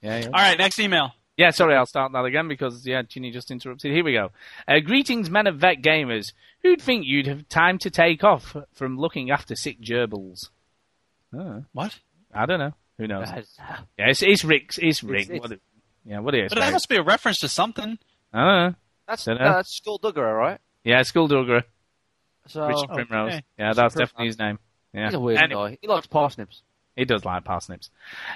yeah, 0.01 0.19
yeah. 0.19 0.27
All 0.27 0.33
right, 0.33 0.59
next 0.59 0.79
email. 0.79 1.13
Yeah, 1.37 1.51
sorry, 1.51 1.75
I'll 1.75 1.87
start 1.87 2.13
that 2.13 2.25
again 2.25 2.47
because 2.47 2.87
yeah, 2.87 3.03
Chinny 3.03 3.33
just 3.33 3.51
interrupted. 3.51 3.93
Here 3.93 4.05
we 4.05 4.13
go. 4.13 4.31
Uh, 4.69 4.79
greetings, 4.79 5.29
men 5.31 5.47
of 5.49 5.57
vet 5.57 5.83
gamers. 5.83 6.33
Who'd 6.65 6.81
think 6.83 7.05
you'd 7.07 7.27
have 7.29 7.49
time 7.49 7.79
to 7.79 7.91
take 7.91 8.25
off 8.25 8.57
from 8.73 8.99
looking 8.99 9.31
after 9.31 9.55
sick 9.55 9.81
gerbils? 9.81 10.49
Oh, 11.33 11.65
What? 11.73 11.99
I 12.35 12.47
don't 12.47 12.59
know. 12.59 12.73
Who 12.99 13.07
knows? 13.07 13.29
Uh, 13.29 13.43
Yeah, 13.99 14.09
it's, 14.09 14.23
it's 14.23 14.45
Rick's. 14.45 14.79
It's 14.79 15.03
Rick. 15.05 15.31
it's- 15.31 15.41
What 15.41 15.59
yeah, 16.07 16.19
what 16.21 16.35
is? 16.35 16.39
do 16.39 16.43
you 16.43 16.49
But 16.49 16.67
that 16.67 16.73
must 16.73 16.89
be 16.89 16.97
a 16.97 17.03
reference 17.03 17.39
to 17.41 17.49
something. 17.49 17.99
I 18.33 18.39
don't 18.45 18.71
know. 18.73 18.75
That's 19.07 19.25
Dunno. 19.25 19.41
uh, 19.41 19.53
that's 19.55 19.81
Skulldugger, 19.81 20.37
right? 20.39 20.59
Yeah, 20.85 21.01
Skulldugger. 21.01 21.63
So 22.47 22.67
Richard 22.67 22.89
Primrose. 22.89 23.33
okay. 23.35 23.43
Yeah, 23.59 23.73
that's 23.73 23.95
Primrose. 23.95 23.95
definitely 23.95 24.27
his 24.27 24.39
name. 24.39 24.59
Yeah. 24.93 25.07
he's 25.07 25.15
a 25.15 25.21
weird 25.21 25.41
Anyway. 25.43 25.71
guy. 25.73 25.79
He 25.83 25.89
likes 25.89 26.07
parsnips. 26.07 26.63
He 26.97 27.05
does 27.05 27.25
like 27.25 27.45
parsnips. 27.45 27.91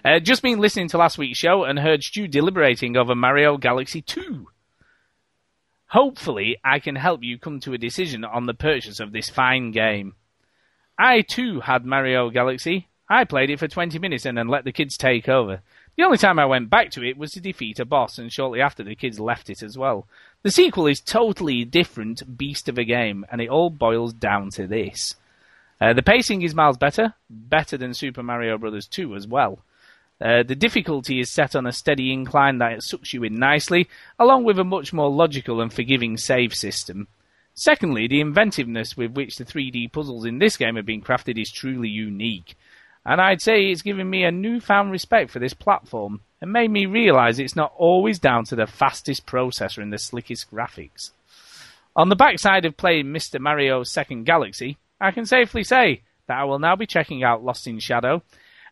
Uh, 0.04 0.18
just 0.18 0.42
been 0.42 0.58
listening 0.58 0.88
to 0.88 0.98
last 0.98 1.16
week's 1.18 1.38
show 1.38 1.64
and 1.64 1.78
heard 1.78 2.02
Stu 2.02 2.26
deliberating 2.26 2.96
over 2.96 3.14
Mario 3.14 3.56
Galaxy 3.56 4.02
2. 4.02 4.48
Hopefully, 5.88 6.56
I 6.62 6.80
can 6.80 6.96
help 6.96 7.22
you 7.22 7.38
come 7.38 7.60
to 7.60 7.72
a 7.72 7.78
decision 7.78 8.24
on 8.24 8.46
the 8.46 8.54
purchase 8.54 9.00
of 9.00 9.12
this 9.12 9.30
fine 9.30 9.70
game. 9.70 10.14
I 10.98 11.22
too 11.22 11.60
had 11.60 11.84
Mario 11.84 12.28
Galaxy. 12.28 12.88
I 13.08 13.24
played 13.24 13.48
it 13.48 13.58
for 13.58 13.68
20 13.68 13.98
minutes 13.98 14.26
and 14.26 14.36
then 14.36 14.48
let 14.48 14.64
the 14.64 14.72
kids 14.72 14.98
take 14.98 15.28
over. 15.28 15.62
The 15.96 16.04
only 16.04 16.18
time 16.18 16.38
I 16.38 16.44
went 16.44 16.70
back 16.70 16.90
to 16.92 17.02
it 17.02 17.16
was 17.16 17.32
to 17.32 17.40
defeat 17.40 17.80
a 17.80 17.84
boss, 17.84 18.18
and 18.18 18.32
shortly 18.32 18.60
after 18.60 18.84
the 18.84 18.94
kids 18.94 19.18
left 19.18 19.50
it 19.50 19.62
as 19.62 19.76
well. 19.76 20.06
The 20.42 20.50
sequel 20.50 20.86
is 20.86 21.00
totally 21.00 21.64
different 21.64 22.36
beast 22.36 22.68
of 22.68 22.78
a 22.78 22.84
game, 22.84 23.26
and 23.32 23.40
it 23.40 23.48
all 23.48 23.70
boils 23.70 24.12
down 24.12 24.50
to 24.50 24.66
this. 24.66 25.16
Uh, 25.80 25.94
the 25.94 26.02
pacing 26.02 26.42
is 26.42 26.54
miles 26.54 26.76
better, 26.76 27.14
better 27.30 27.76
than 27.76 27.94
Super 27.94 28.22
Mario 28.22 28.58
Bros. 28.58 28.86
2 28.86 29.16
as 29.16 29.26
well. 29.26 29.60
Uh, 30.20 30.42
the 30.42 30.56
difficulty 30.56 31.20
is 31.20 31.30
set 31.30 31.54
on 31.54 31.66
a 31.66 31.72
steady 31.72 32.12
incline 32.12 32.58
that 32.58 32.82
sucks 32.82 33.14
you 33.14 33.22
in 33.22 33.38
nicely, 33.38 33.88
along 34.18 34.44
with 34.44 34.58
a 34.58 34.64
much 34.64 34.92
more 34.92 35.10
logical 35.10 35.60
and 35.60 35.72
forgiving 35.72 36.16
save 36.16 36.54
system. 36.54 37.06
Secondly, 37.54 38.06
the 38.06 38.20
inventiveness 38.20 38.96
with 38.96 39.12
which 39.12 39.36
the 39.36 39.44
3D 39.44 39.92
puzzles 39.92 40.24
in 40.24 40.38
this 40.38 40.56
game 40.56 40.76
have 40.76 40.86
been 40.86 41.02
crafted 41.02 41.40
is 41.40 41.50
truly 41.50 41.88
unique. 41.88 42.56
And 43.04 43.20
I'd 43.20 43.40
say 43.40 43.66
it's 43.66 43.82
given 43.82 44.08
me 44.10 44.24
a 44.24 44.30
newfound 44.30 44.90
respect 44.90 45.30
for 45.30 45.38
this 45.38 45.54
platform 45.54 46.20
and 46.40 46.52
made 46.52 46.70
me 46.70 46.86
realise 46.86 47.38
it's 47.38 47.56
not 47.56 47.72
always 47.76 48.18
down 48.18 48.44
to 48.44 48.56
the 48.56 48.66
fastest 48.66 49.26
processor 49.26 49.82
and 49.82 49.92
the 49.92 49.98
slickest 49.98 50.50
graphics. 50.50 51.10
On 51.96 52.08
the 52.08 52.16
backside 52.16 52.64
of 52.64 52.76
playing 52.76 53.06
Mr. 53.06 53.40
Mario's 53.40 53.90
Second 53.90 54.24
Galaxy, 54.24 54.78
I 55.00 55.10
can 55.10 55.26
safely 55.26 55.64
say 55.64 56.02
that 56.26 56.38
I 56.38 56.44
will 56.44 56.58
now 56.58 56.76
be 56.76 56.86
checking 56.86 57.24
out 57.24 57.42
Lost 57.42 57.66
in 57.66 57.78
Shadow 57.78 58.22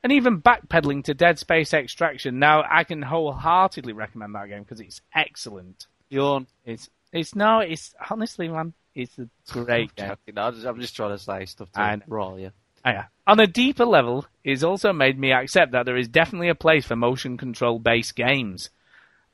and 0.06 0.12
even 0.12 0.40
backpedaling 0.40 1.02
to 1.02 1.14
Dead 1.14 1.36
Space 1.36 1.74
Extraction. 1.74 2.38
Now, 2.38 2.62
I 2.70 2.84
can 2.84 3.02
wholeheartedly 3.02 3.92
recommend 3.92 4.36
that 4.36 4.48
game 4.48 4.62
because 4.62 4.78
it's 4.78 5.00
excellent. 5.12 5.88
Yawn. 6.10 6.46
It's 6.64 6.88
it's 7.12 7.34
no, 7.34 7.58
it's 7.58 7.92
honestly, 8.08 8.46
man, 8.46 8.72
it's 8.94 9.18
a 9.18 9.28
great 9.50 9.96
game. 9.96 10.10
Joking. 10.10 10.38
I'm 10.38 10.54
just, 10.54 10.64
I'm 10.64 10.80
just 10.80 10.94
trying 10.94 11.10
to 11.10 11.18
say 11.18 11.44
stuff 11.46 11.72
to 11.72 12.02
roll 12.06 12.38
you. 12.38 12.52
Oh, 12.84 12.90
yeah. 12.90 13.06
On 13.26 13.40
a 13.40 13.48
deeper 13.48 13.84
level, 13.84 14.26
it's 14.44 14.62
also 14.62 14.92
made 14.92 15.18
me 15.18 15.32
accept 15.32 15.72
that 15.72 15.86
there 15.86 15.96
is 15.96 16.06
definitely 16.06 16.50
a 16.50 16.54
place 16.54 16.86
for 16.86 16.94
motion 16.94 17.36
control 17.36 17.80
based 17.80 18.14
games 18.14 18.70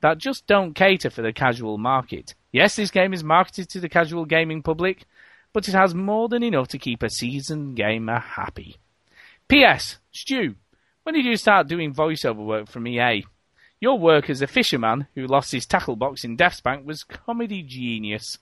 that 0.01 0.17
just 0.17 0.47
don't 0.47 0.73
cater 0.73 1.11
for 1.11 1.21
the 1.21 1.33
casual 1.33 1.77
market. 1.77 2.33
Yes, 2.51 2.75
this 2.75 2.89
game 2.89 3.13
is 3.13 3.23
marketed 3.23 3.69
to 3.69 3.79
the 3.79 3.89
casual 3.89 4.25
gaming 4.25 4.63
public, 4.63 5.05
but 5.53 5.67
it 5.67 5.75
has 5.75 5.93
more 5.93 6.29
than 6.29 6.41
enough 6.41 6.69
to 6.69 6.79
keep 6.79 7.03
a 7.03 7.11
seasoned 7.11 7.75
gamer 7.75 8.17
happy. 8.17 8.77
P.S. 9.47 9.97
Stu, 10.11 10.55
when 11.03 11.15
did 11.15 11.25
you 11.25 11.35
start 11.35 11.67
doing 11.67 11.93
voiceover 11.93 12.45
work 12.45 12.69
from 12.69 12.87
EA? 12.87 13.25
Your 13.79 13.99
work 13.99 14.29
as 14.29 14.41
a 14.41 14.47
fisherman 14.47 15.07
who 15.15 15.27
lost 15.27 15.51
his 15.51 15.65
tackle 15.65 15.97
box 15.97 16.23
in 16.23 16.37
DeathSpank 16.37 16.85
was 16.85 17.03
comedy 17.03 17.61
genius. 17.61 18.37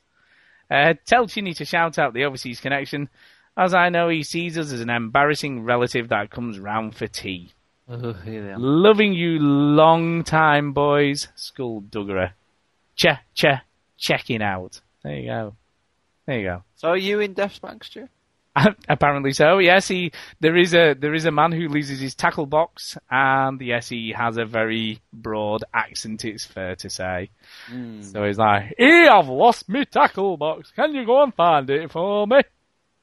Uh, 0.69 0.93
tell 1.05 1.27
Chinny 1.27 1.53
to 1.55 1.65
shout 1.65 1.97
out 1.97 2.13
the 2.13 2.23
overseas 2.23 2.59
connection, 2.59 3.09
as 3.57 3.73
I 3.73 3.89
know 3.89 4.07
he 4.09 4.23
sees 4.23 4.57
us 4.57 4.71
as 4.71 4.81
an 4.81 4.89
embarrassing 4.89 5.63
relative 5.63 6.09
that 6.09 6.29
comes 6.29 6.59
round 6.59 6.95
for 6.95 7.07
tea. 7.07 7.51
Oh, 7.89 8.13
here 8.13 8.43
they 8.43 8.51
are. 8.51 8.59
Loving 8.59 9.13
you 9.13 9.39
long 9.39 10.23
time, 10.23 10.71
boys. 10.71 11.27
School 11.35 11.81
Skullduggerer. 11.81 12.33
Che, 12.95 13.19
che, 13.33 13.61
checking 13.97 14.41
out. 14.41 14.79
There 15.03 15.15
you 15.15 15.27
go. 15.27 15.55
There 16.25 16.39
you 16.39 16.45
go. 16.45 16.63
So 16.75 16.89
are 16.89 16.97
you 16.97 17.19
in 17.19 17.33
DeathSpank, 17.33 17.83
Stu? 17.83 18.07
Apparently 18.90 19.32
so. 19.32 19.60
Yes, 19.60 19.88
he 19.88 20.11
there 20.41 20.57
is 20.57 20.73
a 20.73 20.94
there 20.94 21.14
is 21.14 21.26
a 21.26 21.32
man 21.32 21.52
who 21.53 21.69
loses 21.69 21.99
his 22.02 22.15
tackle 22.15 22.45
box, 22.45 22.98
and 23.10 23.61
yes, 23.61 23.88
he 23.90 24.11
has 24.11 24.38
a 24.38 24.45
very 24.45 24.99
broad 25.14 25.64
accent. 25.73 26.26
It's 26.26 26.45
fair 26.45 26.76
to 26.78 26.90
say. 26.90 27.30
So 28.03 28.26
he's 28.26 28.38
like, 28.38 28.76
"Hey, 28.78 29.07
I've 29.07 29.30
lost 29.30 29.69
my 29.69 29.86
tackle 29.86 30.36
box. 30.36 30.72
Can 30.76 30.94
you 30.94 31.06
go 31.06 31.23
and 31.23 31.34
find 31.34 31.69
it 31.69 31.91
for 31.91 32.28
me?" 32.28 32.41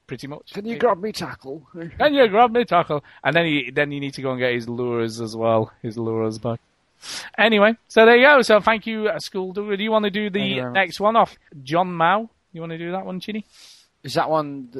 Pretty 0.07 0.27
much. 0.27 0.53
Can 0.53 0.67
you 0.67 0.77
grab 0.77 1.01
me 1.03 1.13
tackle? 1.13 1.67
Can 1.99 2.15
you 2.15 2.29
grab 2.29 2.51
me 2.53 2.65
tackle? 2.65 3.03
And 3.25 3.35
then 3.35 3.47
he 3.47 3.71
then 3.71 3.91
you 3.91 4.01
need 4.01 4.15
to 4.15 4.23
go 4.23 4.31
and 4.33 4.39
get 4.39 4.53
his 4.53 4.69
lures 4.69 5.21
as 5.21 5.35
well. 5.35 5.73
His 5.83 5.97
lures 5.97 6.39
back. 6.39 6.61
Anyway, 7.39 7.77
so 7.89 8.05
there 8.05 8.17
you 8.17 8.25
go. 8.27 8.43
So 8.43 8.61
thank 8.61 8.87
you, 8.87 9.09
uh, 9.09 9.19
School. 9.19 9.53
Do 9.53 9.75
do 9.77 9.83
you 9.83 9.91
want 9.91 10.05
to 10.05 10.11
do 10.11 10.29
the 10.31 10.61
next 10.73 11.01
one 11.01 11.17
off 11.17 11.39
John 11.63 11.93
Mao? 11.93 12.29
You 12.53 12.61
want 12.61 12.73
to 12.73 12.79
do 12.79 12.91
that 12.93 13.07
one, 13.07 13.21
Chinny? 13.21 13.45
Is 14.03 14.15
that 14.15 14.31
one? 14.31 14.71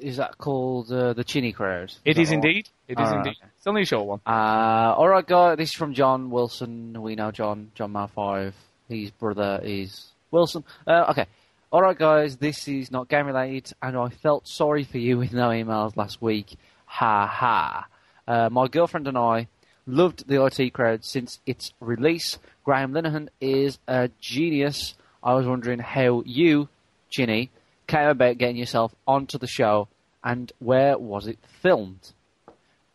Is 0.00 0.16
that 0.16 0.38
called 0.38 0.90
uh, 0.90 1.12
the 1.12 1.24
Chinny 1.24 1.52
Crowd? 1.52 1.92
It 2.04 2.18
is 2.18 2.28
one? 2.28 2.34
indeed. 2.36 2.68
It 2.88 2.98
is 2.98 3.06
All 3.06 3.16
right. 3.16 3.26
indeed. 3.26 3.36
It's 3.56 3.66
only 3.66 3.82
a 3.82 3.86
short 3.86 4.06
one. 4.06 4.20
Uh, 4.26 4.94
all 4.96 5.08
right, 5.08 5.26
guys. 5.26 5.56
This 5.58 5.70
is 5.70 5.74
from 5.76 5.94
John 5.94 6.30
Wilson. 6.30 7.00
We 7.00 7.14
know 7.14 7.30
John. 7.30 7.70
John 7.74 7.92
Mal 7.92 8.08
Five. 8.08 8.54
His 8.88 9.10
brother 9.10 9.60
is 9.62 10.08
Wilson. 10.30 10.64
Uh, 10.86 11.06
okay. 11.10 11.26
All 11.70 11.80
right, 11.80 11.96
guys. 11.96 12.36
This 12.36 12.66
is 12.68 12.90
not 12.90 13.08
game 13.08 13.26
related, 13.26 13.72
and 13.80 13.96
I 13.96 14.08
felt 14.08 14.48
sorry 14.48 14.84
for 14.84 14.98
you 14.98 15.18
with 15.18 15.32
no 15.32 15.48
emails 15.50 15.96
last 15.96 16.20
week. 16.20 16.56
Ha 16.86 17.26
ha. 17.26 17.86
Uh, 18.26 18.48
my 18.50 18.68
girlfriend 18.68 19.08
and 19.08 19.16
I 19.18 19.48
loved 19.86 20.26
the 20.28 20.44
IT 20.44 20.72
crowd 20.72 21.04
since 21.04 21.38
its 21.46 21.72
release. 21.80 22.38
Graham 22.64 22.92
Linehan 22.92 23.28
is 23.40 23.78
a 23.88 24.10
genius. 24.20 24.94
I 25.22 25.34
was 25.34 25.46
wondering 25.46 25.78
how 25.78 26.22
you, 26.26 26.68
Chinny, 27.10 27.50
came 27.92 28.08
about 28.08 28.38
getting 28.38 28.56
yourself 28.56 28.94
onto 29.06 29.36
the 29.36 29.46
show, 29.46 29.86
and 30.24 30.50
where 30.60 30.96
was 30.96 31.26
it 31.26 31.38
filmed? 31.60 32.12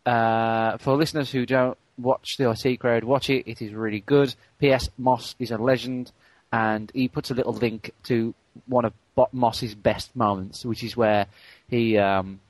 Uh, 0.04 0.76
for 0.78 0.96
listeners 0.96 1.30
who 1.30 1.46
don't 1.46 1.78
watch 1.96 2.36
the 2.36 2.50
IT 2.50 2.80
crowd, 2.80 3.04
watch 3.04 3.30
it. 3.30 3.48
It 3.48 3.62
is 3.62 3.72
really 3.72 4.00
good. 4.00 4.34
P.S. 4.58 4.88
Moss 4.98 5.36
is 5.38 5.52
a 5.52 5.56
legend, 5.56 6.10
and 6.52 6.90
he 6.92 7.06
puts 7.06 7.30
a 7.30 7.34
little 7.34 7.52
link 7.52 7.92
to 8.04 8.34
one 8.66 8.84
of 8.84 8.92
Moss's 9.32 9.76
best 9.76 10.16
moments, 10.16 10.64
which 10.64 10.82
is 10.82 10.96
where 10.96 11.26
he 11.68 11.96
um, 11.96 12.40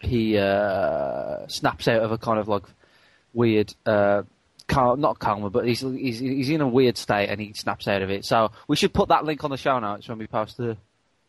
he 0.00 0.36
uh, 0.36 1.46
snaps 1.48 1.88
out 1.88 2.02
of 2.02 2.12
a 2.12 2.18
kind 2.18 2.38
of 2.38 2.46
like 2.46 2.64
weird, 3.32 3.74
uh, 3.86 4.24
cal- 4.68 4.98
not 4.98 5.18
calmer, 5.18 5.48
but 5.48 5.66
he's, 5.66 5.80
he's 5.80 6.18
he's 6.18 6.50
in 6.50 6.60
a 6.60 6.68
weird 6.68 6.98
state 6.98 7.30
and 7.30 7.40
he 7.40 7.54
snaps 7.54 7.88
out 7.88 8.02
of 8.02 8.10
it. 8.10 8.26
So 8.26 8.50
we 8.68 8.76
should 8.76 8.92
put 8.92 9.08
that 9.08 9.24
link 9.24 9.44
on 9.44 9.50
the 9.50 9.56
show 9.56 9.78
notes 9.78 10.10
when 10.10 10.18
we 10.18 10.26
post 10.26 10.58
the 10.58 10.76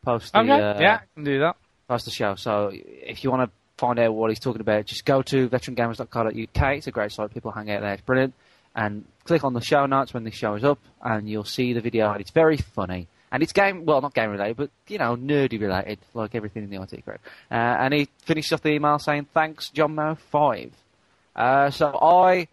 post 0.05 0.31
the 0.33 0.39
Okay. 0.39 0.51
uh, 0.51 0.79
yeah, 0.79 0.95
I 1.01 1.13
can 1.15 1.23
do 1.23 1.39
that. 1.39 1.55
post 1.87 2.05
the 2.05 2.11
show. 2.11 2.35
So 2.35 2.71
if 2.73 3.23
you 3.23 3.31
want 3.31 3.49
to 3.49 3.55
find 3.77 3.99
out 3.99 4.13
what 4.13 4.29
he's 4.29 4.39
talking 4.39 4.61
about, 4.61 4.85
just 4.85 5.03
go 5.05 5.21
to 5.23 5.49
veterangamers.co.uk. 5.49 6.75
It's 6.77 6.87
a 6.87 6.91
great 6.91 7.11
site. 7.11 7.33
People 7.33 7.51
hang 7.51 7.69
out 7.71 7.81
there. 7.81 7.93
It's 7.93 8.01
brilliant. 8.01 8.33
And 8.75 9.05
click 9.23 9.43
on 9.43 9.53
the 9.53 9.61
show 9.61 9.85
notes 9.85 10.13
when 10.13 10.23
this 10.23 10.35
show 10.35 10.55
is 10.55 10.63
up, 10.63 10.79
and 11.01 11.29
you'll 11.29 11.43
see 11.45 11.73
the 11.73 11.81
video. 11.81 12.11
And 12.11 12.21
it's 12.21 12.31
very 12.31 12.57
funny. 12.57 13.07
And 13.31 13.41
it's 13.43 13.51
game, 13.53 13.85
well, 13.85 13.99
not 14.01 14.13
game 14.13 14.29
related, 14.29 14.55
but, 14.55 14.69
you 14.87 14.97
know, 14.97 15.15
nerdy 15.17 15.59
related, 15.59 15.99
like 16.13 16.35
everything 16.35 16.63
in 16.63 16.69
the 16.69 16.81
IT 16.81 17.03
crowd. 17.03 17.19
Uh, 17.51 17.55
and 17.55 17.93
he 17.93 18.07
finished 18.23 18.53
off 18.53 18.61
the 18.61 18.69
email 18.69 18.97
saying, 18.99 19.27
thanks, 19.33 19.69
John 19.69 19.95
Mo 19.95 20.15
5. 20.15 20.71
Uh, 21.35 21.69
so 21.69 21.97
I 22.01 22.47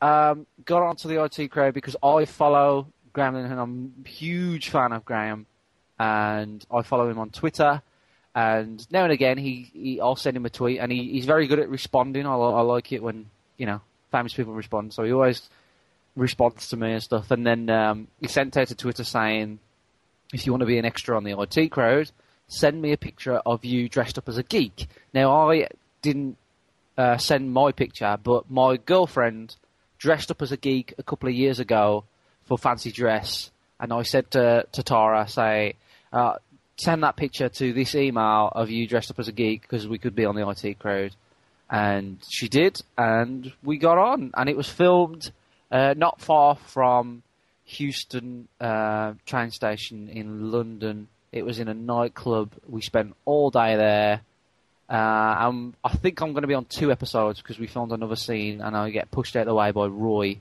um, 0.00 0.46
got 0.64 0.82
onto 0.82 1.08
the 1.08 1.22
IT 1.24 1.50
crowd 1.50 1.74
because 1.74 1.96
I 2.02 2.26
follow 2.26 2.86
Graham 3.12 3.34
and 3.34 3.52
I'm 3.58 3.92
a 4.04 4.08
huge 4.08 4.68
fan 4.68 4.92
of 4.92 5.04
Graham. 5.04 5.46
And 6.00 6.64
I 6.72 6.80
follow 6.80 7.10
him 7.10 7.18
on 7.18 7.28
Twitter. 7.28 7.82
And 8.34 8.90
now 8.90 9.04
and 9.04 9.12
again, 9.12 9.36
he, 9.36 9.70
he 9.74 10.00
I'll 10.00 10.16
send 10.16 10.34
him 10.34 10.46
a 10.46 10.50
tweet, 10.50 10.78
and 10.78 10.90
he, 10.90 11.10
he's 11.10 11.26
very 11.26 11.46
good 11.46 11.58
at 11.58 11.68
responding. 11.68 12.26
I, 12.26 12.32
I 12.32 12.62
like 12.62 12.90
it 12.92 13.02
when 13.02 13.26
you 13.58 13.66
know 13.66 13.82
famous 14.10 14.32
people 14.32 14.54
respond. 14.54 14.94
So 14.94 15.04
he 15.04 15.12
always 15.12 15.50
responds 16.16 16.68
to 16.68 16.76
me 16.76 16.92
and 16.92 17.02
stuff. 17.02 17.30
And 17.30 17.46
then 17.46 17.68
um, 17.68 18.08
he 18.18 18.28
sent 18.28 18.56
out 18.56 18.70
a 18.70 18.74
Twitter 18.74 19.04
saying, 19.04 19.58
"If 20.32 20.46
you 20.46 20.52
want 20.52 20.60
to 20.60 20.66
be 20.66 20.78
an 20.78 20.86
extra 20.86 21.16
on 21.16 21.24
the 21.24 21.38
IT 21.38 21.70
crowd, 21.70 22.10
send 22.48 22.80
me 22.80 22.92
a 22.92 22.96
picture 22.96 23.34
of 23.34 23.64
you 23.64 23.88
dressed 23.90 24.16
up 24.16 24.28
as 24.28 24.38
a 24.38 24.42
geek." 24.42 24.88
Now 25.12 25.50
I 25.50 25.68
didn't 26.00 26.38
uh, 26.96 27.18
send 27.18 27.52
my 27.52 27.72
picture, 27.72 28.16
but 28.22 28.50
my 28.50 28.78
girlfriend 28.78 29.56
dressed 29.98 30.30
up 30.30 30.40
as 30.40 30.50
a 30.50 30.56
geek 30.56 30.94
a 30.96 31.02
couple 31.02 31.28
of 31.28 31.34
years 31.34 31.60
ago 31.60 32.04
for 32.44 32.56
fancy 32.56 32.90
dress, 32.90 33.50
and 33.78 33.92
I 33.92 34.02
said 34.02 34.30
to 34.30 34.66
to 34.72 34.82
Tara, 34.82 35.28
say, 35.28 35.74
uh, 36.12 36.34
send 36.76 37.02
that 37.02 37.16
picture 37.16 37.48
to 37.48 37.72
this 37.72 37.94
email 37.94 38.50
of 38.52 38.70
you 38.70 38.86
dressed 38.86 39.10
up 39.10 39.18
as 39.18 39.28
a 39.28 39.32
geek 39.32 39.62
because 39.62 39.86
we 39.86 39.98
could 39.98 40.14
be 40.14 40.24
on 40.24 40.34
the 40.34 40.48
IT 40.48 40.78
crowd, 40.78 41.14
and 41.70 42.18
she 42.28 42.48
did, 42.48 42.80
and 42.96 43.52
we 43.62 43.78
got 43.78 43.98
on, 43.98 44.32
and 44.34 44.48
it 44.48 44.56
was 44.56 44.68
filmed 44.68 45.30
uh, 45.70 45.94
not 45.96 46.20
far 46.20 46.56
from 46.56 47.22
Euston 47.66 48.48
uh, 48.60 49.14
train 49.26 49.50
station 49.50 50.08
in 50.08 50.50
London. 50.50 51.08
It 51.32 51.44
was 51.44 51.58
in 51.58 51.68
a 51.68 51.74
nightclub. 51.74 52.50
We 52.68 52.80
spent 52.80 53.14
all 53.24 53.50
day 53.50 53.76
there. 53.76 54.22
Uh, 54.88 55.36
um, 55.38 55.74
I 55.84 55.90
think 55.90 56.20
I'm 56.20 56.32
going 56.32 56.42
to 56.42 56.48
be 56.48 56.54
on 56.54 56.64
two 56.64 56.90
episodes 56.90 57.40
because 57.40 57.60
we 57.60 57.68
filmed 57.68 57.92
another 57.92 58.16
scene 58.16 58.60
and 58.60 58.76
I 58.76 58.90
get 58.90 59.12
pushed 59.12 59.36
out 59.36 59.42
of 59.42 59.46
the 59.46 59.54
way 59.54 59.70
by 59.70 59.86
Roy 59.86 60.38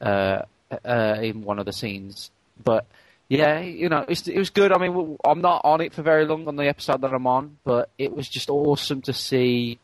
uh, 0.00 0.42
in 0.82 1.44
one 1.44 1.60
of 1.60 1.66
the 1.66 1.72
scenes. 1.72 2.32
But 2.62 2.86
yeah, 3.28 3.60
you 3.60 3.88
know, 3.88 4.04
it 4.08 4.36
was 4.36 4.50
good. 4.50 4.72
I 4.72 4.78
mean, 4.78 5.16
I'm 5.24 5.40
not 5.40 5.62
on 5.64 5.80
it 5.80 5.94
for 5.94 6.02
very 6.02 6.26
long 6.26 6.46
on 6.46 6.56
the 6.56 6.68
episode 6.68 7.00
that 7.00 7.12
I'm 7.12 7.26
on, 7.26 7.58
but 7.64 7.88
it 7.98 8.14
was 8.14 8.28
just 8.28 8.50
awesome 8.50 9.02
to 9.02 9.12
see 9.12 9.78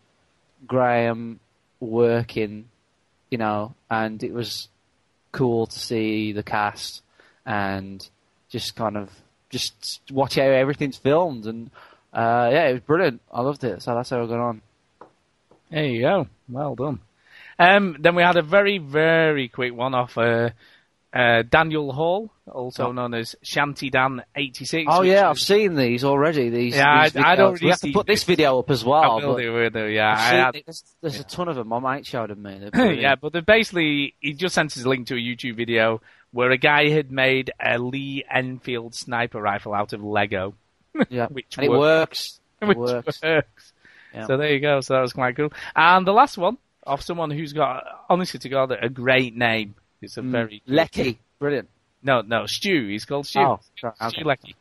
Graham 0.67 1.41
working, 1.81 2.69
you 3.31 3.39
know, 3.39 3.75
and 3.91 4.23
it 4.23 4.33
was 4.33 4.69
cool 5.33 5.67
to 5.67 5.79
see 5.79 6.33
the 6.33 6.43
cast 6.43 7.03
and 7.47 8.07
just 8.51 8.77
kind 8.77 8.97
of 8.97 9.11
just 9.49 10.01
watch 10.11 10.37
how 10.37 10.43
everything's 10.43 10.99
filmed 10.99 11.47
and 11.47 11.71
uh, 12.13 12.49
yeah, 12.53 12.69
it 12.69 12.73
was 12.73 12.83
brilliant. 12.83 13.21
I 13.33 13.41
loved 13.43 13.65
it. 13.65 13.83
So 13.83 13.95
that's 13.95 14.11
how 14.11 14.23
I 14.23 14.27
got 14.27 14.41
on. 14.41 14.63
There 15.71 15.85
you 15.85 16.03
go. 16.03 16.27
Well 16.49 16.75
done. 16.75 17.01
Um, 17.59 17.97
then 18.01 18.15
we 18.15 18.23
had 18.23 18.37
a 18.37 18.43
very, 18.43 18.79
very 18.79 19.49
quick 19.49 19.75
one 19.75 19.95
off 19.95 20.19
uh, 20.19 20.51
uh, 21.13 21.43
Daniel 21.43 21.93
Hall, 21.93 22.31
also 22.51 22.89
Oh. 22.89 22.93
known 22.93 23.15
as 23.15 23.35
Shanty 23.43 23.91
Dan 23.91 24.23
eighty 24.37 24.65
six. 24.65 24.87
Oh 24.91 25.03
yeah, 25.03 25.29
I've 25.31 25.39
seen 25.39 25.75
these 25.77 26.05
already. 26.05 26.51
These, 26.51 26.77
Yeah, 26.77 27.09
these 27.09 27.17
I- 27.17 27.33
I 27.33 27.37
don't. 27.37 27.61
We 27.61 27.69
have 27.71 27.81
to 27.81 27.93
put 27.93 28.07
this 28.07 28.25
video 28.25 28.59
up 28.59 28.71
as 28.71 28.85
well. 28.85 29.03
I 29.21 29.25
will 29.25 29.37
do, 29.37 29.53
will 29.53 29.71
do, 29.71 29.87
yeah. 29.87 30.11
I 30.13 30.17
had-. 30.35 30.63
There's, 30.67 30.85
there's 31.01 31.21
a 31.21 31.25
ton 31.25 31.49
of 31.49 31.57
them. 31.57 31.69
My 31.69 31.79
mate 31.79 32.07
showed 32.07 32.31
them. 32.31 32.43
They're 32.43 32.93
yeah, 32.95 33.15
but 33.15 33.33
they're 33.33 33.43
basically, 33.43 34.15
he 34.21 34.35
just 34.35 34.55
sent 34.55 34.77
us 34.77 34.85
a 34.85 34.89
link 34.89 35.07
to 35.09 35.15
a 35.15 35.19
YouTube 35.19 35.57
video 35.57 36.01
where 36.33 36.51
a 36.51 36.59
guy 36.59 36.89
had 36.91 37.11
made 37.11 37.51
a 37.61 37.79
Lee 37.79 38.25
Enfield 38.31 38.95
sniper 38.95 39.41
rifle 39.41 39.75
out 39.75 39.93
of 39.93 40.03
Lego. 40.03 40.55
yeah. 41.09 41.27
which 41.29 41.57
and 41.57 41.65
it 41.67 41.71
works. 41.71 42.41
works. 42.61 42.71
It 42.71 42.77
works. 42.77 43.23
works. 43.23 43.73
Yeah. 44.15 44.27
So 44.27 44.37
there 44.37 44.53
you 44.53 44.61
go. 44.61 44.81
So 44.81 44.95
that 44.95 45.01
was 45.01 45.13
quite 45.13 45.35
cool. 45.37 45.53
And 45.75 46.07
the 46.07 46.13
last 46.13 46.37
one 46.37 46.59
of 46.87 47.01
someone 47.01 47.31
who's 47.31 47.53
got, 47.53 47.85
honestly 48.09 48.39
to 48.41 48.49
God, 48.49 48.71
a 48.73 48.89
great 48.89 49.37
name. 49.37 49.77
It's 50.03 50.17
a 50.17 50.21
Mm. 50.23 50.31
very 50.31 50.63
Lecky, 50.67 51.19
brilliant. 51.39 51.69
No, 52.03 52.23
no, 52.23 52.47
Stu. 52.47 52.89
He's 52.89 53.05
called 53.05 53.27
Stu. 53.27 53.41
Oh, 53.41 53.61
sorry, 53.79 53.95
Stu 53.97 54.07
okay. 54.07 54.25
Lecky. 54.25 54.57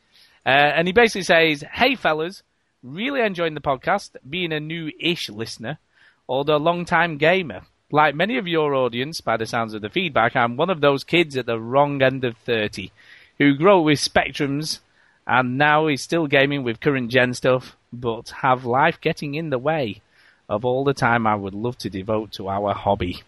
Uh, 0.46 0.50
and 0.50 0.88
he 0.88 0.94
basically 0.94 1.24
says, 1.24 1.64
"Hey 1.72 1.96
fellas, 1.96 2.44
really 2.84 3.22
enjoying 3.22 3.54
the 3.54 3.62
podcast. 3.62 4.16
Being 4.28 4.52
a 4.52 4.60
new-ish 4.60 5.30
listener, 5.30 5.80
although 6.28 6.56
a 6.56 6.58
long-time 6.58 7.18
gamer." 7.18 7.62
Like 7.92 8.14
many 8.14 8.38
of 8.38 8.48
your 8.48 8.76
audience, 8.76 9.20
by 9.20 9.38
the 9.38 9.48
sounds 9.48 9.74
of 9.74 9.82
the 9.82 9.90
feedback, 9.90 10.36
I'm 10.36 10.58
one 10.58 10.70
of 10.70 10.80
those 10.80 11.04
kids 11.04 11.36
at 11.36 11.48
the 11.48 11.60
wrong 11.60 12.04
end 12.04 12.24
of 12.24 12.38
30 12.38 12.92
who 13.40 13.56
grow 13.56 13.80
up 13.80 13.86
with 13.86 14.00
spectrums 14.00 14.80
and 15.26 15.58
now 15.58 15.88
is 15.88 16.02
still 16.02 16.28
gaming 16.28 16.64
with 16.64 16.82
current 16.82 17.10
gen 17.10 17.34
stuff, 17.34 17.76
but 17.92 18.30
have 18.42 18.64
life 18.66 19.02
getting 19.02 19.34
in 19.34 19.50
the 19.50 19.58
way 19.58 20.02
of 20.48 20.66
all 20.66 20.84
the 20.84 20.94
time 20.94 21.26
I 21.26 21.36
would 21.36 21.54
love 21.54 21.78
to 21.80 21.90
devote 21.90 22.32
to 22.34 22.48
our 22.48 22.74
hobby. 22.74 23.24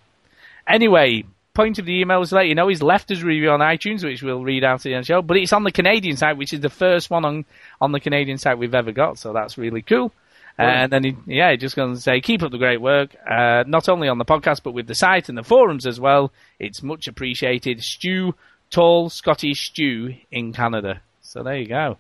Anyway, 0.68 1.24
point 1.54 1.80
of 1.80 1.86
the 1.86 2.00
email 2.00 2.20
was 2.20 2.30
to 2.30 2.36
let 2.36 2.48
you 2.48 2.56
know 2.56 2.68
he's 2.68 2.82
left 2.82 3.10
his 3.10 3.24
review 3.24 3.50
on 3.52 3.60
iTunes, 3.60 4.04
which 4.04 4.24
we'll 4.24 4.44
read 4.44 4.64
out 4.64 4.76
at 4.76 4.82
the 4.84 4.94
end 4.94 5.00
of 5.00 5.04
the 5.08 5.14
show, 5.14 5.22
but 5.22 5.38
it's 5.38 5.54
on 5.54 5.64
the 5.64 5.72
Canadian 5.72 6.16
site, 6.18 6.38
which 6.38 6.54
is 6.54 6.60
the 6.62 6.70
first 6.70 7.10
one 7.10 7.26
on, 7.26 7.46
on 7.80 7.92
the 7.92 8.00
Canadian 8.00 8.38
site 8.38 8.58
we've 8.58 8.76
ever 8.76 8.92
got, 8.92 9.18
so 9.18 9.34
that's 9.34 9.58
really 9.58 9.82
cool. 9.82 10.12
And 10.58 10.92
then, 10.92 11.04
he, 11.04 11.16
yeah, 11.26 11.56
just 11.56 11.76
going 11.76 11.96
to 11.96 12.00
say, 12.00 12.22
keep 12.22 12.44
up 12.44 12.52
the 12.52 12.60
great 12.60 12.80
work, 12.80 13.16
uh, 13.28 13.64
not 13.66 13.90
only 13.90 14.08
on 14.10 14.20
the 14.20 14.26
podcast, 14.26 14.62
but 14.62 14.74
with 14.74 14.86
the 14.86 14.94
site 14.94 15.28
and 15.28 15.36
the 15.38 15.44
forums 15.44 15.88
as 15.88 16.00
well. 16.00 16.32
It's 16.60 16.84
much 16.84 17.08
appreciated. 17.08 17.82
Stew, 17.82 18.36
tall 18.70 19.10
Scottish 19.10 19.70
Stew 19.70 20.14
in 20.32 20.54
Canada. 20.54 21.02
So 21.22 21.42
there 21.42 21.56
you 21.58 21.68
go. 21.68 21.98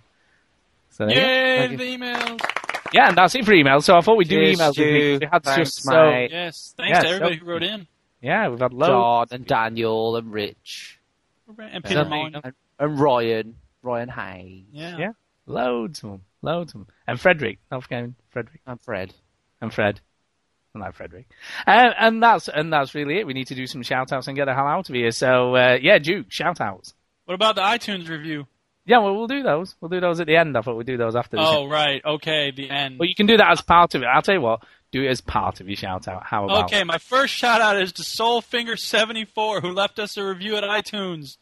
So 0.92 1.08
there 1.08 1.16
you 1.16 1.68
go. 1.68 1.84
Yay, 1.84 1.98
the 1.98 1.98
emails. 2.06 2.40
Yeah, 2.94 3.08
and 3.08 3.18
that's 3.18 3.34
it 3.34 3.46
for 3.46 3.54
emails. 3.54 3.84
So 3.84 3.96
I 3.96 4.02
thought 4.02 4.18
we'd 4.18 4.28
do 4.28 4.36
Cheers, 4.40 4.60
emails. 4.60 4.68
with 4.68 4.76
Stu. 4.76 5.18
We 5.22 5.28
had 5.32 5.44
Thanks, 5.44 5.58
just 5.72 5.84
so, 5.84 6.12
mate. 6.12 6.30
Yes, 6.32 6.74
thanks 6.78 6.90
Yeah, 6.92 7.02
to 7.02 7.08
everybody 7.08 7.36
so- 7.40 7.46
who 7.46 7.52
wrote 7.52 7.64
in. 7.64 7.88
Yeah, 8.22 8.48
we've 8.50 8.60
had 8.60 8.74
loads. 8.74 9.32
John 9.32 9.40
and 9.40 9.46
Daniel 9.48 10.16
and 10.16 10.32
Rich 10.32 11.00
And 11.58 11.84
Peter 11.84 12.02
And- 12.02 12.36
and, 12.36 12.54
and 12.80 13.00
Ryan, 13.00 13.56
Ryan 13.82 14.10
Hay 14.10 14.66
Yeah. 14.72 14.98
Yeah. 14.98 15.12
Loads 15.46 16.04
of 16.04 16.12
them. 16.12 16.22
Loads 16.42 16.74
of 16.74 16.82
them. 16.82 16.88
And 17.08 17.20
Frederick. 17.20 17.60
Not 17.72 17.84
forgetting 17.84 18.16
Frederick. 18.30 18.62
and 18.66 18.80
Fred. 18.82 19.14
And 19.60 19.74
Fred. 19.74 20.00
I 20.74 20.80
like 20.80 20.94
Frederick. 20.96 21.28
Uh, 21.68 21.90
and 22.00 22.24
that's 22.24 22.48
and 22.48 22.72
that's 22.72 22.96
really 22.96 23.20
it. 23.20 23.28
We 23.28 23.34
need 23.34 23.48
to 23.48 23.56
do 23.56 23.68
some 23.68 23.84
shout 23.84 24.14
outs 24.14 24.28
and 24.28 24.38
get 24.38 24.46
the 24.46 24.54
hell 24.54 24.68
out 24.68 24.88
of 24.90 24.96
here. 24.96 25.12
So 25.12 25.56
uh, 25.56 25.78
yeah, 25.82 25.98
Duke, 26.00 26.28
shout 26.32 26.62
outs. 26.62 26.94
What 27.26 27.36
about 27.36 27.56
the 27.56 27.62
iTunes 27.62 28.08
review? 28.08 28.48
Yeah, 28.86 29.00
well 29.00 29.16
we'll 29.16 29.28
do 29.28 29.44
those. 29.44 29.76
We'll 29.82 29.90
do 29.90 30.00
those 30.00 30.20
at 30.22 30.28
the 30.28 30.38
end. 30.38 30.58
I 30.58 30.62
thought 30.62 30.78
we'd 30.78 30.88
do 30.88 30.96
those 30.98 31.16
after 31.16 31.36
the 31.36 31.44
Oh, 31.46 31.68
right. 31.68 32.02
Okay, 32.06 32.52
the 32.52 32.70
end. 32.70 32.98
But 32.98 33.10
you 33.10 33.16
can 33.16 33.26
do 33.26 33.36
that 33.38 33.52
as 33.52 33.62
part 33.62 33.94
of 33.96 34.02
it. 34.02 34.06
I'll 34.06 34.22
tell 34.22 34.36
you 34.36 34.42
what, 34.42 34.64
do 34.92 35.04
it 35.04 35.08
as 35.08 35.22
part 35.22 35.62
of 35.62 35.68
your 35.68 35.78
shout 35.78 36.08
out. 36.08 36.24
How 36.26 36.46
about 36.46 36.66
Okay, 36.66 36.84
my 36.84 36.98
first 36.98 37.34
shout 37.34 37.62
out 37.62 37.82
is 37.82 37.94
to 37.94 38.04
Soulfinger74 38.04 39.62
who 39.62 39.72
left 39.72 40.00
us 40.00 40.18
a 40.18 40.26
review 40.26 40.56
at 40.56 40.64
iTunes. 40.64 41.38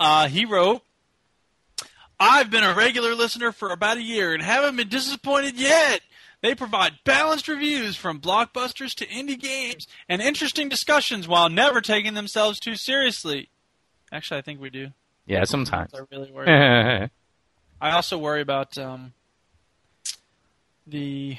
Uh, 0.00 0.28
he 0.28 0.44
wrote, 0.44 0.82
I've 2.20 2.50
been 2.50 2.64
a 2.64 2.74
regular 2.74 3.14
listener 3.14 3.52
for 3.52 3.70
about 3.70 3.96
a 3.96 4.02
year 4.02 4.34
and 4.34 4.42
haven't 4.42 4.76
been 4.76 4.88
disappointed 4.88 5.54
yet. 5.58 6.00
They 6.40 6.54
provide 6.54 6.98
balanced 7.04 7.48
reviews 7.48 7.96
from 7.96 8.20
blockbusters 8.20 8.94
to 8.96 9.06
indie 9.06 9.38
games 9.38 9.86
and 10.08 10.22
interesting 10.22 10.68
discussions 10.68 11.26
while 11.26 11.48
never 11.48 11.80
taking 11.80 12.14
themselves 12.14 12.60
too 12.60 12.76
seriously. 12.76 13.50
Actually, 14.12 14.38
I 14.38 14.42
think 14.42 14.60
we 14.60 14.70
do. 14.70 14.88
Yeah, 15.26 15.44
sometimes. 15.44 15.92
I 15.94 16.00
really 16.10 16.30
worry. 16.30 17.10
I 17.80 17.90
also 17.90 18.18
worry 18.18 18.40
about 18.40 18.76
um, 18.78 19.12
the 20.86 21.36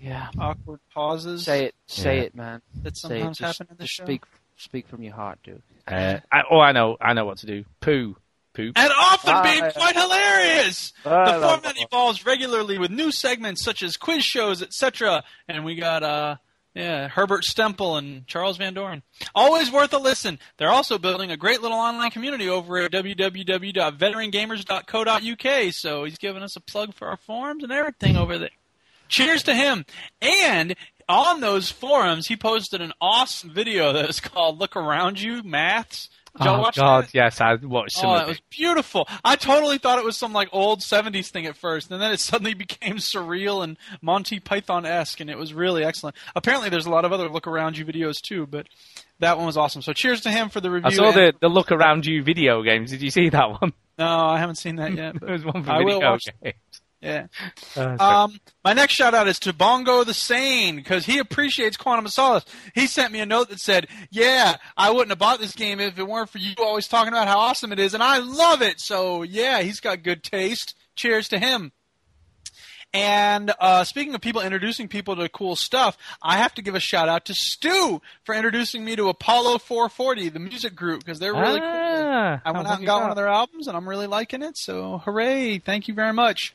Yeah. 0.00 0.28
awkward 0.38 0.80
pauses 0.94 1.44
Say 1.44 1.66
it. 1.66 1.74
Say 1.86 2.16
Yeah. 2.18 2.22
it, 2.22 2.34
man. 2.34 2.62
that 2.82 2.96
Say 2.96 3.08
sometimes 3.20 3.38
it. 3.38 3.42
Just, 3.42 3.58
happen 3.58 3.70
in 3.72 3.76
the 3.76 3.84
just 3.84 3.94
show. 3.94 4.04
speak. 4.04 4.22
Speak 4.56 4.88
from 4.88 5.02
your 5.02 5.14
heart, 5.14 5.38
dude. 5.42 5.62
uh, 5.88 6.18
I, 6.30 6.42
oh, 6.50 6.60
I 6.60 6.72
know. 6.72 6.96
I 7.00 7.14
know 7.14 7.24
what 7.24 7.38
to 7.38 7.46
do. 7.46 7.64
Poo. 7.80 8.16
Poop. 8.52 8.76
and 8.76 8.92
often 8.98 9.30
Ah, 9.32 9.42
being 9.44 9.62
yeah. 9.62 9.70
quite 9.70 9.94
hilarious. 9.94 10.92
Ah, 11.06 11.24
the 11.24 11.30
I 11.32 11.36
love 11.36 11.60
format 11.60 11.76
that. 11.76 11.84
evolves 11.86 12.26
regularly 12.26 12.78
with 12.78 12.90
new 12.90 13.12
segments 13.12 13.62
such 13.62 13.80
as 13.82 13.96
quiz 13.96 14.24
shows, 14.24 14.60
etc. 14.60 15.22
And 15.48 15.64
we 15.64 15.76
got 15.76 16.02
uh 16.02 16.36
yeah, 16.74 17.06
Herbert 17.08 17.44
Stempel 17.44 17.96
and 17.98 18.26
Charles 18.26 18.56
Van 18.56 18.74
Doren. 18.74 19.02
Always 19.34 19.70
worth 19.72 19.92
a 19.92 19.98
listen. 19.98 20.38
They're 20.56 20.70
also 20.70 20.98
building 20.98 21.30
a 21.30 21.36
great 21.36 21.62
little 21.62 21.78
online 21.78 22.10
community 22.10 22.48
over 22.48 22.78
at 22.78 22.90
www.veterangamers.co.uk. 22.92 25.72
So 25.72 26.04
he's 26.04 26.18
giving 26.18 26.42
us 26.42 26.56
a 26.56 26.60
plug 26.60 26.94
for 26.94 27.08
our 27.08 27.16
forums 27.16 27.62
and 27.64 27.72
everything 27.72 28.16
over 28.16 28.38
there. 28.38 28.50
Cheers 29.10 29.42
to 29.44 29.54
him. 29.54 29.84
And 30.22 30.74
on 31.08 31.40
those 31.40 31.70
forums, 31.70 32.28
he 32.28 32.36
posted 32.36 32.80
an 32.80 32.92
awesome 33.00 33.50
video 33.50 33.92
that 33.92 34.08
is 34.08 34.20
called 34.20 34.58
"Look 34.58 34.76
Around 34.76 35.20
You 35.20 35.42
Maths." 35.42 36.08
Did 36.38 36.44
y'all 36.44 36.64
oh 36.64 36.70
God, 36.76 37.04
that? 37.06 37.14
yes, 37.14 37.40
I 37.40 37.54
watched 37.56 37.96
some 37.96 38.08
Oh, 38.10 38.14
of 38.14 38.22
it 38.22 38.26
was 38.28 38.36
it. 38.36 38.42
Was 38.42 38.56
beautiful. 38.56 39.08
I 39.24 39.34
totally 39.34 39.78
thought 39.78 39.98
it 39.98 40.04
was 40.04 40.16
some 40.16 40.32
like 40.32 40.48
old 40.52 40.78
'70s 40.80 41.26
thing 41.28 41.44
at 41.46 41.56
first, 41.56 41.90
and 41.90 42.00
then 42.00 42.12
it 42.12 42.20
suddenly 42.20 42.54
became 42.54 42.98
surreal 42.98 43.64
and 43.64 43.76
Monty 44.00 44.38
Python 44.38 44.86
esque, 44.86 45.18
and 45.18 45.28
it 45.28 45.36
was 45.36 45.52
really 45.52 45.82
excellent. 45.84 46.14
Apparently, 46.36 46.68
there's 46.70 46.86
a 46.86 46.90
lot 46.90 47.04
of 47.04 47.12
other 47.12 47.28
look 47.28 47.48
around 47.48 47.76
you 47.76 47.84
videos 47.84 48.20
too, 48.22 48.46
but 48.46 48.68
that 49.18 49.36
one 49.36 49.46
was 49.46 49.56
awesome. 49.56 49.82
So, 49.82 49.92
cheers 49.92 50.20
to 50.20 50.30
him 50.30 50.48
for 50.50 50.60
the 50.60 50.70
review. 50.70 50.90
I 50.90 50.94
saw 50.94 51.10
the 51.10 51.34
the 51.40 51.48
look 51.48 51.72
around 51.72 52.06
you 52.06 52.22
video 52.22 52.62
games. 52.62 52.92
Did 52.92 53.02
you 53.02 53.10
see 53.10 53.28
that 53.30 53.50
one? 53.60 53.72
No, 53.98 54.06
I 54.28 54.38
haven't 54.38 54.54
seen 54.56 54.76
that 54.76 54.94
yet. 54.94 55.20
there 55.20 55.32
was 55.32 55.44
one 55.44 55.64
for 55.64 55.72
I 55.72 55.78
video 55.84 56.16
games. 56.42 56.79
Yeah. 57.00 57.26
Uh. 57.76 57.96
Um, 57.98 58.40
my 58.64 58.72
next 58.72 58.94
shout 58.94 59.14
out 59.14 59.26
is 59.26 59.38
to 59.40 59.52
Bongo 59.52 60.04
the 60.04 60.14
Sane 60.14 60.76
because 60.76 61.06
he 61.06 61.18
appreciates 61.18 61.76
Quantum 61.76 62.06
of 62.06 62.12
Solace. 62.12 62.44
He 62.74 62.86
sent 62.86 63.12
me 63.12 63.20
a 63.20 63.26
note 63.26 63.48
that 63.48 63.60
said, 63.60 63.88
"Yeah, 64.10 64.56
I 64.76 64.90
wouldn't 64.90 65.10
have 65.10 65.18
bought 65.18 65.40
this 65.40 65.54
game 65.54 65.80
if 65.80 65.98
it 65.98 66.06
weren't 66.06 66.28
for 66.28 66.38
you 66.38 66.54
always 66.58 66.88
talking 66.88 67.12
about 67.12 67.28
how 67.28 67.38
awesome 67.38 67.72
it 67.72 67.78
is, 67.78 67.94
and 67.94 68.02
I 68.02 68.18
love 68.18 68.60
it." 68.62 68.80
So 68.80 69.22
yeah, 69.22 69.62
he's 69.62 69.80
got 69.80 70.02
good 70.02 70.22
taste. 70.22 70.74
Cheers 70.94 71.28
to 71.28 71.38
him. 71.38 71.72
And 72.92 73.52
uh, 73.60 73.84
speaking 73.84 74.14
of 74.14 74.20
people 74.20 74.42
introducing 74.42 74.88
people 74.88 75.14
to 75.16 75.28
cool 75.28 75.54
stuff, 75.54 75.96
I 76.20 76.38
have 76.38 76.54
to 76.54 76.62
give 76.62 76.74
a 76.74 76.80
shout 76.80 77.08
out 77.08 77.26
to 77.26 77.34
Stu 77.34 78.02
for 78.24 78.34
introducing 78.34 78.84
me 78.84 78.96
to 78.96 79.08
Apollo 79.08 79.58
440, 79.58 80.30
the 80.30 80.40
music 80.40 80.74
group, 80.74 81.04
because 81.04 81.20
they're 81.20 81.32
really 81.32 81.60
cool. 81.60 81.68
I 82.10 82.52
went 82.52 82.66
out 82.66 82.78
and 82.78 82.86
got 82.86 83.02
one 83.02 83.10
of 83.10 83.16
their 83.16 83.28
albums, 83.28 83.68
and 83.68 83.76
I'm 83.76 83.88
really 83.88 84.06
liking 84.06 84.42
it. 84.42 84.56
So, 84.56 84.98
hooray! 84.98 85.58
Thank 85.58 85.88
you 85.88 85.94
very 85.94 86.12
much. 86.12 86.54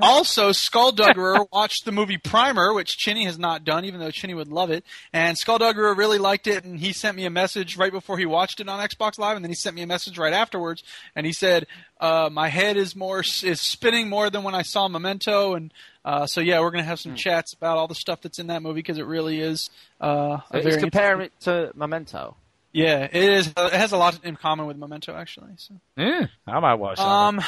Also, 0.00 0.52
Skullduggerer 0.52 1.46
watched 1.52 1.84
the 1.84 1.92
movie 1.92 2.18
Primer, 2.18 2.72
which 2.72 2.96
Chinny 2.96 3.24
has 3.24 3.38
not 3.38 3.64
done, 3.64 3.84
even 3.84 4.00
though 4.00 4.10
Chinny 4.10 4.34
would 4.34 4.48
love 4.48 4.70
it. 4.70 4.84
And 5.12 5.36
Skullduggerer 5.36 5.94
really 5.94 6.18
liked 6.18 6.46
it, 6.46 6.64
and 6.64 6.78
he 6.78 6.92
sent 6.92 7.16
me 7.16 7.24
a 7.24 7.30
message 7.30 7.76
right 7.76 7.92
before 7.92 8.18
he 8.18 8.26
watched 8.26 8.60
it 8.60 8.68
on 8.68 8.86
Xbox 8.86 9.18
Live, 9.18 9.36
and 9.36 9.44
then 9.44 9.50
he 9.50 9.56
sent 9.56 9.76
me 9.76 9.82
a 9.82 9.86
message 9.86 10.18
right 10.18 10.32
afterwards, 10.32 10.82
and 11.14 11.26
he 11.26 11.32
said, 11.32 11.66
uh, 12.00 12.28
"My 12.32 12.48
head 12.48 12.76
is 12.76 12.96
more 12.96 13.20
is 13.20 13.60
spinning 13.60 14.08
more 14.08 14.30
than 14.30 14.42
when 14.42 14.54
I 14.54 14.62
saw 14.62 14.88
Memento." 14.88 15.54
And 15.54 15.72
uh, 16.04 16.26
so, 16.26 16.40
yeah, 16.40 16.60
we're 16.60 16.70
gonna 16.70 16.84
have 16.84 17.00
some 17.00 17.14
chats 17.14 17.52
about 17.52 17.78
all 17.78 17.88
the 17.88 17.94
stuff 17.94 18.20
that's 18.22 18.38
in 18.38 18.48
that 18.48 18.62
movie 18.62 18.80
because 18.80 18.98
it 18.98 19.06
really 19.06 19.40
is. 19.40 19.70
Uh, 20.00 20.38
a 20.50 20.56
He's 20.56 20.64
very 20.64 20.80
comparing 20.80 21.22
it 21.22 21.32
to 21.42 21.72
Memento. 21.74 22.36
Yeah, 22.74 23.04
it 23.04 23.14
is. 23.14 23.46
It 23.56 23.72
has 23.72 23.92
a 23.92 23.96
lot 23.96 24.18
in 24.24 24.34
common 24.34 24.66
with 24.66 24.76
Memento, 24.76 25.14
actually. 25.14 25.52
So. 25.58 25.74
Yeah, 25.96 26.26
I 26.44 26.58
might 26.58 26.74
watch 26.74 26.98
that. 26.98 27.06
Um, 27.06 27.40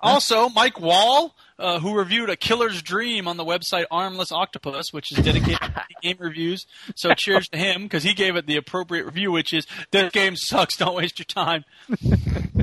also, 0.00 0.48
Mike 0.48 0.80
Wall, 0.80 1.36
uh, 1.60 1.78
who 1.78 1.96
reviewed 1.96 2.28
A 2.28 2.36
Killer's 2.36 2.82
Dream 2.82 3.28
on 3.28 3.36
the 3.36 3.44
website 3.44 3.84
Armless 3.88 4.32
Octopus, 4.32 4.92
which 4.92 5.12
is 5.12 5.24
dedicated 5.24 5.60
to 5.60 5.84
game 6.02 6.16
reviews. 6.18 6.66
So 6.96 7.14
cheers 7.14 7.48
to 7.50 7.58
him 7.58 7.84
because 7.84 8.02
he 8.02 8.14
gave 8.14 8.34
it 8.34 8.46
the 8.46 8.56
appropriate 8.56 9.04
review, 9.04 9.30
which 9.30 9.52
is 9.52 9.64
"This 9.92 10.10
game 10.10 10.34
sucks. 10.34 10.76
Don't 10.76 10.96
waste 10.96 11.20
your 11.20 11.26
time." 11.26 11.64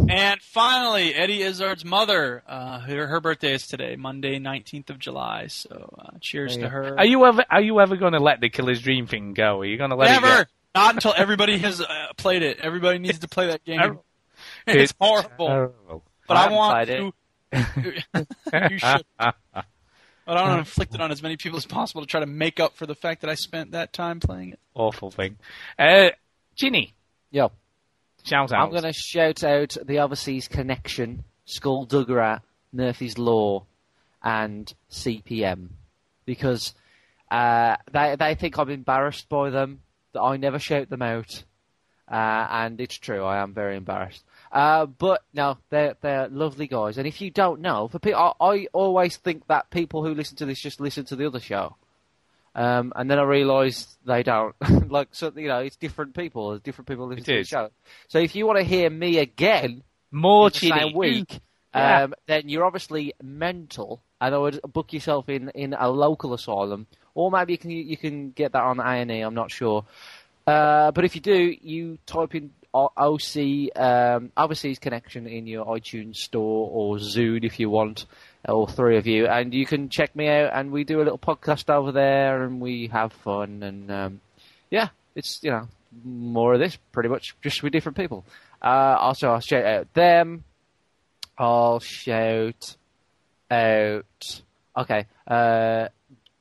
and 0.10 0.42
finally, 0.42 1.16
Eddie 1.16 1.44
Izzard's 1.44 1.86
mother. 1.86 2.44
Uh, 2.46 2.80
her, 2.82 3.08
her 3.08 3.22
birthday 3.22 3.54
is 3.54 3.66
today, 3.66 3.96
Monday, 3.96 4.38
nineteenth 4.38 4.90
of 4.90 5.00
July. 5.00 5.48
So 5.48 5.96
uh, 5.98 6.18
cheers 6.20 6.58
to 6.58 6.68
her. 6.68 7.00
Are 7.00 7.06
you 7.06 7.26
ever 7.26 7.46
are 7.50 7.62
you 7.62 7.80
ever 7.80 7.96
going 7.96 8.14
to 8.14 8.20
let 8.20 8.42
the 8.42 8.50
Killer's 8.50 8.82
Dream 8.82 9.08
thing 9.08 9.34
go? 9.34 9.62
Are 9.62 9.66
you 9.66 9.78
going 9.78 9.92
to 9.92 9.96
let 9.96 10.10
it 10.10 10.22
Never. 10.22 10.44
go? 10.44 10.50
Not 10.74 10.96
until 10.96 11.14
everybody 11.16 11.58
has 11.60 11.82
uh, 11.82 12.08
played 12.18 12.44
it. 12.44 12.60
Everybody 12.60 13.00
needs 13.00 13.20
to 13.20 13.28
play 13.28 13.48
that 13.48 13.64
game. 13.64 13.80
terrible. 13.80 14.06
It's 14.68 14.94
horrible. 15.00 15.48
Terrible. 15.48 16.04
But 16.28 16.38
I 16.38 16.46
I, 16.46 16.52
want 16.52 16.88
to. 16.88 17.14
you 18.70 18.78
should. 18.80 19.06
But 20.24 20.38
I 20.38 20.42
want 20.44 20.54
to 20.54 20.60
inflict 20.60 20.94
it 20.96 21.02
on 21.02 21.12
as 21.12 21.22
many 21.22 21.36
people 21.36 21.58
as 21.58 21.66
possible 21.66 22.02
to 22.02 22.08
try 22.08 22.20
to 22.20 22.26
make 22.28 22.60
up 22.60 22.78
for 22.78 22.86
the 22.86 22.96
fact 22.96 23.22
that 23.22 23.30
I 23.30 23.34
spent 23.34 23.72
that 23.72 23.92
time 23.92 24.20
playing 24.20 24.52
it. 24.54 24.60
Awful 24.76 25.10
thing. 25.12 25.38
Uh, 25.78 26.12
Chinny, 26.56 26.94
Yo, 27.32 27.52
shout 28.26 28.52
out. 28.52 28.62
I'm 28.62 28.70
going 28.70 28.84
to 28.84 28.94
shout 28.94 29.44
out 29.44 29.78
the 29.84 30.00
Overseas 30.00 30.50
Connection, 30.50 31.24
Skullduggerer, 31.46 32.42
Murphy's 32.74 33.18
Law, 33.18 33.66
and 34.22 34.72
CPM 34.92 35.70
because 36.26 36.74
uh, 37.32 37.78
they 37.92 38.16
they 38.20 38.36
think 38.36 38.58
I'm 38.58 38.70
embarrassed 38.70 39.30
by 39.30 39.50
them 39.50 39.80
that 40.14 40.22
I 40.22 40.38
never 40.38 40.60
shout 40.60 40.90
them 40.90 41.02
out, 41.02 41.44
uh, 42.12 42.48
and 42.50 42.80
it's 42.82 42.98
true. 42.98 43.24
I 43.24 43.42
am 43.42 43.54
very 43.54 43.76
embarrassed. 43.78 44.24
Uh, 44.52 44.86
but 44.86 45.24
no, 45.34 45.58
they're 45.70 45.96
they're 46.02 46.28
lovely 46.28 46.68
guys. 46.68 46.98
And 46.98 47.08
if 47.08 47.22
you 47.22 47.30
don't 47.32 47.62
know, 47.62 47.88
for 47.88 48.00
people, 48.00 48.36
I, 48.40 48.46
I 48.46 48.68
always 48.74 49.18
think 49.18 49.48
that 49.48 49.70
people 49.70 50.04
who 50.06 50.14
listen 50.14 50.38
to 50.38 50.46
this 50.46 50.60
just 50.60 50.80
listen 50.82 51.06
to 51.06 51.16
the 51.16 51.26
other 51.28 51.40
show. 51.40 51.76
Um, 52.54 52.92
and 52.96 53.10
then 53.10 53.18
I 53.18 53.24
realise 53.24 53.98
they 54.06 54.24
don't. 54.24 54.54
like, 54.92 55.10
so 55.12 55.32
you 55.36 55.48
know, 55.48 55.60
it's 55.60 55.78
different 55.78 56.16
people. 56.16 56.50
There's 56.50 56.62
different 56.62 56.90
people 56.90 57.08
listen 57.08 57.24
It 57.24 57.26
to 57.26 57.38
the 57.38 57.44
show. 57.46 57.70
So 58.10 58.20
if 58.20 58.36
you 58.36 58.46
want 58.46 58.60
to 58.60 58.66
hear 58.66 58.90
me 58.90 59.20
again 59.20 59.84
More 60.12 60.52
in 60.62 60.94
week, 60.94 61.40
Yeah. 61.74 62.04
um, 62.04 62.14
then 62.28 62.50
you're 62.50 62.66
obviously 62.66 63.14
mental, 63.24 64.04
and 64.20 64.36
I 64.36 64.38
would 64.38 64.60
book 64.74 64.92
yourself 64.92 65.30
in, 65.30 65.48
in 65.56 65.74
a 65.74 65.90
local 65.90 66.34
asylum, 66.34 66.88
or 67.16 67.32
maybe 67.32 67.54
you 67.54 67.58
can 67.58 67.72
you 67.72 67.98
can 67.98 68.32
get 68.32 68.54
that 68.54 68.62
on 68.62 68.80
A 68.80 68.84
and 68.84 69.12
E. 69.12 69.22
I'm 69.22 69.34
not 69.34 69.52
sure. 69.52 69.86
Uh, 70.48 70.92
but 70.92 71.06
if 71.06 71.16
you 71.16 71.22
do, 71.22 71.56
you 71.62 71.98
type 72.06 72.34
in 72.36 72.52
OC 72.74 73.70
um, 73.76 74.32
Overseas 74.38 74.80
Connection 74.80 75.28
in 75.28 75.46
your 75.46 75.66
iTunes 75.66 76.18
store 76.18 76.70
or 76.72 76.98
Zune 76.98 77.44
if 77.44 77.60
you 77.60 77.70
want, 77.70 78.06
all 78.48 78.66
three 78.68 78.98
of 78.98 79.08
you, 79.08 79.28
and 79.28 79.54
you 79.54 79.66
can 79.66 79.90
check 79.90 80.16
me 80.16 80.28
out. 80.28 80.52
And 80.54 80.72
we 80.72 80.84
do 80.84 80.98
a 80.98 81.04
little 81.04 81.18
podcast 81.18 81.70
over 81.70 81.92
there, 81.92 82.44
and 82.44 82.62
we 82.62 82.88
have 82.88 83.14
fun, 83.14 83.64
and 83.64 83.92
um, 83.92 84.22
yeah, 84.70 84.90
it's 85.16 85.44
you 85.44 85.52
know 85.52 85.68
more 86.04 86.54
of 86.54 86.60
this 86.60 86.78
pretty 86.92 87.10
much, 87.10 87.36
just 87.42 87.62
with 87.62 87.74
different 87.74 87.98
people. 87.98 88.26
Uh, 88.62 88.96
also, 89.00 89.30
I'll 89.30 89.40
shout 89.40 89.66
out 89.66 89.94
them. 89.94 90.44
I'll 91.38 91.80
shout 91.80 92.76
out. 93.50 94.42
Okay, 94.78 95.06
uh, 95.28 95.90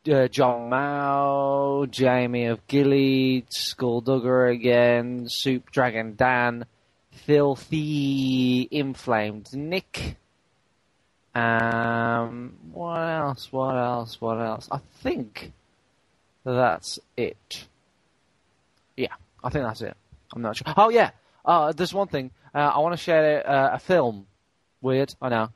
uh, 0.09 0.29
John 0.29 0.71
Mao, 0.71 1.87
Jamie 1.91 2.47
of 2.47 2.67
Gilead, 2.67 3.49
Skulldugger 3.51 4.53
again, 4.53 5.29
Soup 5.29 5.69
Dragon 5.71 6.15
Dan, 6.17 6.65
Filthy 7.11 8.69
Inflamed 8.71 9.53
Nick. 9.53 10.17
Um, 11.35 12.57
what 12.73 12.99
else? 12.99 13.53
What 13.53 13.77
else? 13.77 14.21
What 14.21 14.39
else? 14.41 14.69
I 14.71 14.81
think 15.03 15.53
that's 16.45 16.99
it. 17.17 17.67
Yeah, 18.97 19.15
I 19.45 19.51
think 19.51 19.65
that's 19.65 19.83
it. 19.83 19.97
I'm 20.35 20.43
not 20.43 20.57
sure. 20.57 20.73
Oh 20.77 20.89
yeah, 20.89 21.11
uh, 21.45 21.73
there's 21.73 21.95
one 21.95 22.09
thing. 22.09 22.31
Uh, 22.55 22.59
I 22.59 22.79
want 22.79 22.95
to 22.95 23.03
share 23.03 23.49
uh, 23.49 23.75
a 23.75 23.79
film. 23.79 24.27
Weird, 24.81 25.15
I 25.21 25.29
know. 25.29 25.51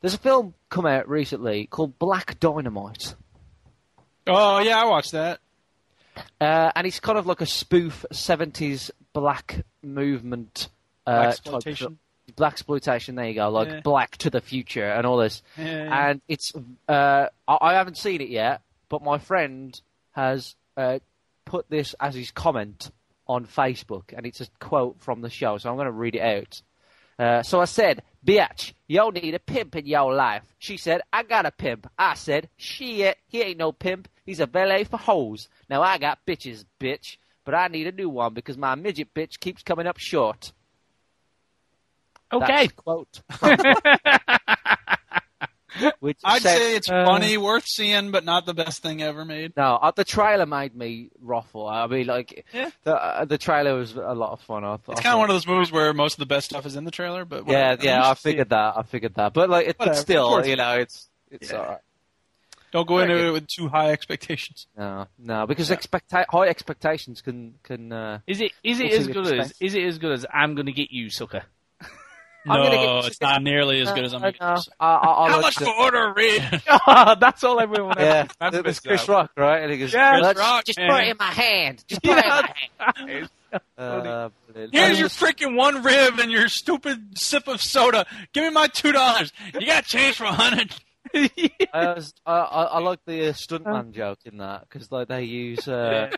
There's 0.00 0.14
a 0.14 0.18
film 0.18 0.54
come 0.68 0.86
out 0.86 1.08
recently 1.08 1.66
called 1.66 1.98
Black 1.98 2.38
Dynamite. 2.38 3.14
Oh 4.26 4.58
yeah, 4.58 4.80
I 4.80 4.86
watched 4.86 5.12
that. 5.12 5.40
Uh, 6.40 6.70
and 6.74 6.86
it's 6.86 7.00
kind 7.00 7.18
of 7.18 7.26
like 7.26 7.40
a 7.40 7.46
spoof 7.46 8.04
70s 8.12 8.90
black 9.12 9.64
movement 9.82 10.68
uh, 11.06 11.32
type 11.32 11.42
Black 12.36 12.52
exploitation. 12.54 13.14
There 13.16 13.26
you 13.28 13.34
go, 13.34 13.48
like 13.50 13.68
Yeah. 13.68 13.80
Black 13.80 14.16
to 14.18 14.30
the 14.30 14.40
Future 14.40 14.88
and 14.88 15.06
all 15.06 15.18
this. 15.18 15.42
Yeah. 15.58 16.08
And 16.08 16.20
it's 16.26 16.52
uh, 16.88 17.26
I, 17.46 17.58
I 17.60 17.74
haven't 17.74 17.98
seen 17.98 18.20
it 18.20 18.28
yet, 18.30 18.62
but 18.88 19.02
my 19.02 19.18
friend 19.18 19.78
has 20.12 20.56
uh, 20.76 21.00
put 21.44 21.68
this 21.68 21.94
as 22.00 22.14
his 22.14 22.30
comment 22.30 22.90
on 23.26 23.46
Facebook, 23.46 24.12
and 24.16 24.26
it's 24.26 24.40
a 24.40 24.46
quote 24.58 25.00
from 25.00 25.20
the 25.20 25.30
show. 25.30 25.58
So 25.58 25.68
I'm 25.70 25.76
going 25.76 25.86
to 25.86 25.92
read 25.92 26.16
it 26.16 26.22
out. 26.22 26.62
Uh, 27.18 27.42
so 27.42 27.60
I 27.60 27.66
said, 27.66 28.02
"Bitch, 28.26 28.72
you 28.88 29.12
need 29.12 29.34
a 29.34 29.38
pimp 29.38 29.76
in 29.76 29.86
your 29.86 30.12
life." 30.14 30.42
She 30.58 30.76
said, 30.76 31.02
"I 31.12 31.22
got 31.22 31.46
a 31.46 31.50
pimp." 31.52 31.88
I 31.98 32.14
said, 32.14 32.48
"Shit, 32.56 33.18
he 33.28 33.42
ain't 33.42 33.58
no 33.58 33.70
pimp. 33.70 34.08
He's 34.24 34.40
a 34.40 34.46
valet 34.46 34.84
for 34.84 34.96
hoes." 34.98 35.48
Now 35.68 35.82
I 35.82 35.98
got 35.98 36.24
bitches, 36.26 36.64
bitch, 36.80 37.16
but 37.44 37.54
I 37.54 37.68
need 37.68 37.86
a 37.86 37.92
new 37.92 38.08
one 38.08 38.32
because 38.34 38.56
my 38.58 38.74
midget 38.74 39.12
bitch 39.14 39.38
keeps 39.40 39.62
coming 39.62 39.86
up 39.86 39.98
short. 39.98 40.52
Okay. 42.32 42.68
That's 42.68 42.72
quote. 42.72 43.20
Which 45.98 46.18
I'd 46.22 46.40
said- 46.42 46.56
say 46.56 46.76
it's 46.76 46.88
Uh, 46.88 47.04
funny, 47.04 47.36
worth 47.36 47.66
seeing, 47.66 48.12
but 48.12 48.24
not 48.24 48.46
the 48.46 48.54
best 48.54 48.80
thing 48.80 49.02
ever 49.02 49.24
made. 49.24 49.56
No, 49.56 49.74
uh, 49.74 49.90
the 49.90 50.04
trailer 50.04 50.46
made 50.46 50.74
me 50.76 51.10
ruffle. 51.20 51.66
I 51.66 51.88
mean, 51.88 52.06
like 52.06 52.46
Yeah. 52.52 52.70
the 52.84 52.94
uh, 52.94 53.24
the 53.24 53.38
trailer 53.38 53.74
was 53.74 53.96
a 53.96 54.14
lot 54.14 54.30
of 54.32 54.40
fun. 54.42 54.62
I, 54.64 54.76
thought. 54.76 54.92
It's 54.92 55.00
kind 55.00 55.14
of 55.14 55.18
one 55.18 55.30
of 55.30 55.34
those 55.34 55.48
movies 55.48 55.72
where 55.72 55.92
most 55.92 56.12
of 56.14 56.18
the 56.20 56.26
best 56.26 56.50
stuff 56.50 56.64
is 56.64 56.76
in 56.76 56.84
the 56.84 56.92
trailer, 56.92 57.24
but 57.24 57.38
Yeah, 57.48 57.70
whatever. 57.70 57.84
yeah, 57.84 58.02
I 58.04 58.08
You 58.10 58.14
should 58.14 58.18
see 58.22 58.30
figured 58.30 58.48
that. 58.50 58.76
I 58.76 58.82
figured 58.84 59.14
that. 59.16 59.32
But 59.32 59.50
like, 59.50 59.66
it, 59.66 59.76
Whatever, 59.78 59.96
but 59.96 60.00
still, 60.00 60.46
you 60.46 60.54
know, 60.56 60.76
it's 60.78 61.08
it's 61.32 61.50
Yeah. 61.50 61.58
alright. 61.58 61.78
it. 61.78 61.82
Don't 62.74 62.86
go 62.88 62.98
into 62.98 63.16
it 63.28 63.30
with 63.30 63.46
too 63.46 63.68
high 63.68 63.92
expectations. 63.92 64.66
No, 64.76 65.06
no, 65.18 65.46
because 65.46 65.70
expecta- 65.70 66.26
high 66.28 66.48
expectations 66.48 67.22
can 67.22 67.54
can. 67.62 67.92
Uh, 67.92 68.18
Is 68.26 68.40
it 68.40 68.50
is 68.62 68.80
it 68.80 68.92
as 68.92 69.06
good 69.06 69.24
what 69.24 69.38
as 69.38 69.54
is 69.60 69.74
it 69.74 69.84
as 69.84 69.98
good 69.98 70.12
as 70.12 70.26
I'm 70.30 70.54
gonna 70.56 70.72
get 70.72 70.90
you, 70.90 71.08
sucker? 71.08 71.44
No, 72.46 72.98
it's 73.04 73.22
not 73.22 73.42
nearly 73.42 73.80
as 73.80 73.90
good 73.92 74.04
as 74.04 74.12
I'm 74.12 74.20
gonna 74.20 74.34
no, 74.38 74.56
I, 74.78 74.86
I, 74.86 75.26
I 75.26 75.28
How 75.30 75.36
like 75.36 75.42
much 75.42 75.54
the- 75.56 75.64
for 75.64 75.72
order 75.72 76.12
read? 76.14 76.62
That's 77.20 77.42
all 77.42 77.58
everyone 77.58 77.94
Yeah, 77.98 78.26
ever 78.38 78.58
it 78.58 78.66
was 78.66 78.80
Chris 78.80 79.06
though. 79.06 79.14
Rock, 79.14 79.30
right? 79.34 79.62
And 79.62 79.72
he 79.72 79.78
goes, 79.78 79.94
Yeah, 79.94 80.18
"Let's- 80.20 80.34
Chris 80.34 80.46
Rock, 80.46 80.64
just 80.66 80.78
man. 80.78 80.90
put 80.90 81.04
it 81.04 81.08
in 81.08 81.16
my 81.18 81.24
hand. 81.32 81.84
Just 81.88 82.02
put 82.02 82.18
it 82.18 82.24
in 82.24 82.30
my 82.30 82.92
hand. 82.96 83.30
Uh. 83.78 84.28
Here's 84.72 84.98
your 84.98 85.08
freaking 85.08 85.56
one 85.56 85.82
rib 85.84 86.18
and 86.18 86.30
your 86.30 86.48
stupid 86.48 87.16
sip 87.18 87.46
of 87.48 87.62
soda. 87.62 88.04
Give 88.34 88.44
me 88.44 88.50
my 88.50 88.66
two 88.66 88.92
dollars. 88.92 89.32
You 89.58 89.64
got 89.66 89.84
change 89.84 90.16
for 90.16 90.24
a 90.24 90.32
hundred. 90.32 90.74
I, 91.72 91.94
was, 91.94 92.14
I, 92.26 92.32
I, 92.38 92.62
I 92.64 92.78
like 92.80 93.00
the 93.06 93.28
uh, 93.28 93.32
stuntman 93.32 93.92
joke 93.92 94.18
in 94.24 94.38
that 94.38 94.68
because 94.68 94.90
like 94.92 95.08
they 95.08 95.24
use. 95.24 95.66
Uh, 95.68 96.10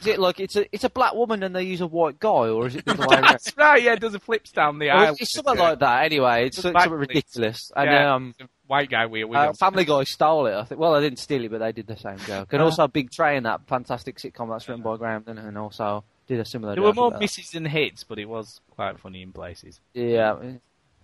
Is 0.00 0.08
it 0.08 0.18
like 0.18 0.40
it's 0.40 0.56
a 0.56 0.66
it's 0.74 0.84
a 0.84 0.90
black 0.90 1.14
woman 1.14 1.42
and 1.42 1.56
they 1.56 1.62
use 1.62 1.80
a 1.80 1.86
white 1.86 2.20
guy, 2.20 2.28
or 2.48 2.66
is 2.66 2.76
it 2.76 2.84
the 2.84 2.92
other 2.92 3.06
way 3.06 3.16
around? 3.16 3.22
That's 3.30 3.56
right. 3.56 3.82
Yeah, 3.82 3.94
it 3.94 4.00
does 4.00 4.14
a 4.14 4.20
flips 4.20 4.52
down 4.52 4.78
the 4.78 4.90
aisle. 4.90 5.16
it's 5.18 5.32
something 5.32 5.56
like 5.56 5.78
that. 5.78 6.04
Anyway, 6.04 6.46
it's 6.46 6.56
Just 6.56 6.64
something 6.64 6.92
ridiculous. 6.92 7.72
And 7.74 7.90
Yeah, 7.90 8.14
um, 8.14 8.34
it's 8.38 8.50
white 8.66 8.90
guy 8.90 9.04
a 9.04 9.26
uh. 9.26 9.52
Family 9.54 9.86
Guy 9.86 10.04
stole 10.04 10.46
it. 10.46 10.54
I 10.54 10.64
think. 10.64 10.78
Well, 10.80 10.92
they 10.94 11.00
didn't 11.00 11.18
steal 11.18 11.42
it, 11.44 11.50
but 11.50 11.60
they 11.60 11.72
did 11.72 11.86
the 11.86 11.96
same 11.96 12.18
joke. 12.18 12.52
And 12.52 12.60
Uh. 12.60 12.66
also, 12.66 12.86
Big 12.88 13.10
Train, 13.10 13.44
that 13.44 13.66
fantastic 13.66 14.18
sitcom 14.18 14.50
that's 14.50 14.68
written 14.68 14.82
by 14.82 14.96
Graham, 14.98 15.24
and 15.26 15.56
also 15.56 16.04
did 16.26 16.40
a 16.40 16.44
similar. 16.44 16.74
There 16.74 16.82
were 16.84 16.92
more 16.92 17.16
misses 17.18 17.50
than 17.50 17.64
hits, 17.64 18.04
but 18.04 18.18
it 18.18 18.26
was 18.26 18.60
quite 18.70 18.98
funny 18.98 19.22
in 19.22 19.32
places. 19.32 19.80
Yeah, 19.94 20.36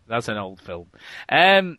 That's 0.06 0.28
an 0.28 0.36
old 0.36 0.60
film. 0.60 0.88
Um, 1.30 1.78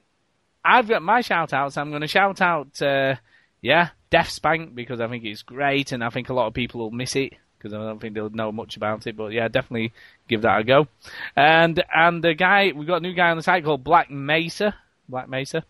I've 0.66 0.88
got 0.88 1.02
my 1.02 1.22
shout 1.22 1.54
outs. 1.54 1.78
I'm 1.78 1.90
going 1.90 2.02
to 2.02 2.08
shout 2.08 2.42
out, 2.42 2.82
uh, 2.82 3.16
yeah, 3.62 3.90
DeathSpank 4.12 4.76
because 4.76 5.00
I 5.00 5.08
think 5.08 5.24
it's 5.26 5.42
great 5.42 5.92
and 5.92 6.04
I 6.04 6.10
think 6.10 6.30
a 6.30 6.34
lot 6.34 6.48
of 6.48 6.54
people 6.54 6.82
will 6.82 6.92
miss 6.92 7.16
it 7.16 7.34
because 7.58 7.74
I 7.74 7.78
don't 7.78 8.00
think 8.00 8.14
they'll 8.14 8.30
know 8.30 8.52
much 8.52 8.78
about 8.78 9.08
it. 9.08 9.16
But 9.18 9.32
yeah, 9.32 9.48
definitely 9.48 9.94
give 10.28 10.42
that 10.42 10.60
a 10.60 10.64
go. 10.64 10.88
And 11.36 11.84
and 11.94 12.24
the 12.24 12.34
guy 12.34 12.72
we've 12.76 12.88
got 12.88 12.98
a 12.98 13.02
new 13.02 13.14
guy 13.14 13.30
on 13.30 13.38
the 13.38 13.44
site 13.44 13.64
called 13.64 13.84
Black 13.84 14.12
Mesa, 14.12 14.76
Black 15.08 15.30
Mesa, 15.30 15.64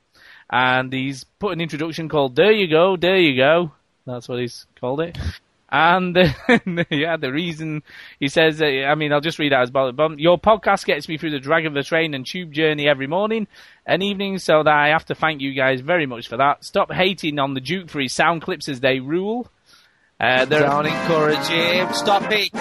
and 0.50 0.92
he's 0.92 1.24
put 1.24 1.54
an 1.54 1.62
introduction 1.62 2.10
called 2.10 2.36
"There 2.36 2.52
You 2.52 2.68
Go, 2.68 2.98
There 2.98 3.18
You 3.18 3.38
Go." 3.38 3.72
That's 4.06 4.28
what 4.28 4.40
he's 4.40 4.66
called 4.80 5.02
it. 5.02 5.18
And 5.76 6.16
yeah, 6.92 7.18
the 7.18 7.32
reason 7.32 7.82
he 8.20 8.28
says, 8.28 8.62
uh, 8.62 8.66
I 8.66 8.94
mean, 8.94 9.12
I'll 9.12 9.22
just 9.22 9.40
read 9.40 9.54
out 9.54 9.62
his 9.62 9.72
bullet 9.72 9.98
point. 9.98 10.20
Your 10.20 10.38
podcast 10.40 10.86
gets 10.86 11.10
me 11.10 11.18
through 11.18 11.32
the 11.32 11.40
drag 11.40 11.66
of 11.66 11.74
the 11.74 11.82
train 11.82 12.14
and 12.14 12.24
tube 12.28 12.52
journey 12.52 12.88
every 12.88 13.08
morning 13.08 13.48
and 13.88 14.04
evening, 14.04 14.38
so 14.38 14.62
that 14.62 14.72
I 14.74 14.90
have 14.90 15.06
to 15.06 15.16
thank 15.16 15.42
you 15.42 15.52
guys 15.54 15.82
very 15.82 16.06
much 16.06 16.28
for 16.28 16.38
that. 16.38 16.64
Stop 16.64 16.92
hating 16.92 17.40
on 17.40 17.56
the 17.56 17.60
Duke 17.60 17.90
for 17.90 18.00
his 18.00 18.14
sound 18.14 18.44
clips 18.44 18.70
as 18.70 18.82
they 18.82 19.00
rule. 19.00 19.48
Uh, 20.20 20.46
there- 20.46 20.60
Don't 20.62 20.86
encourage 20.86 21.48
him. 21.48 21.92
Stop 21.94 22.32
it. 22.32 22.52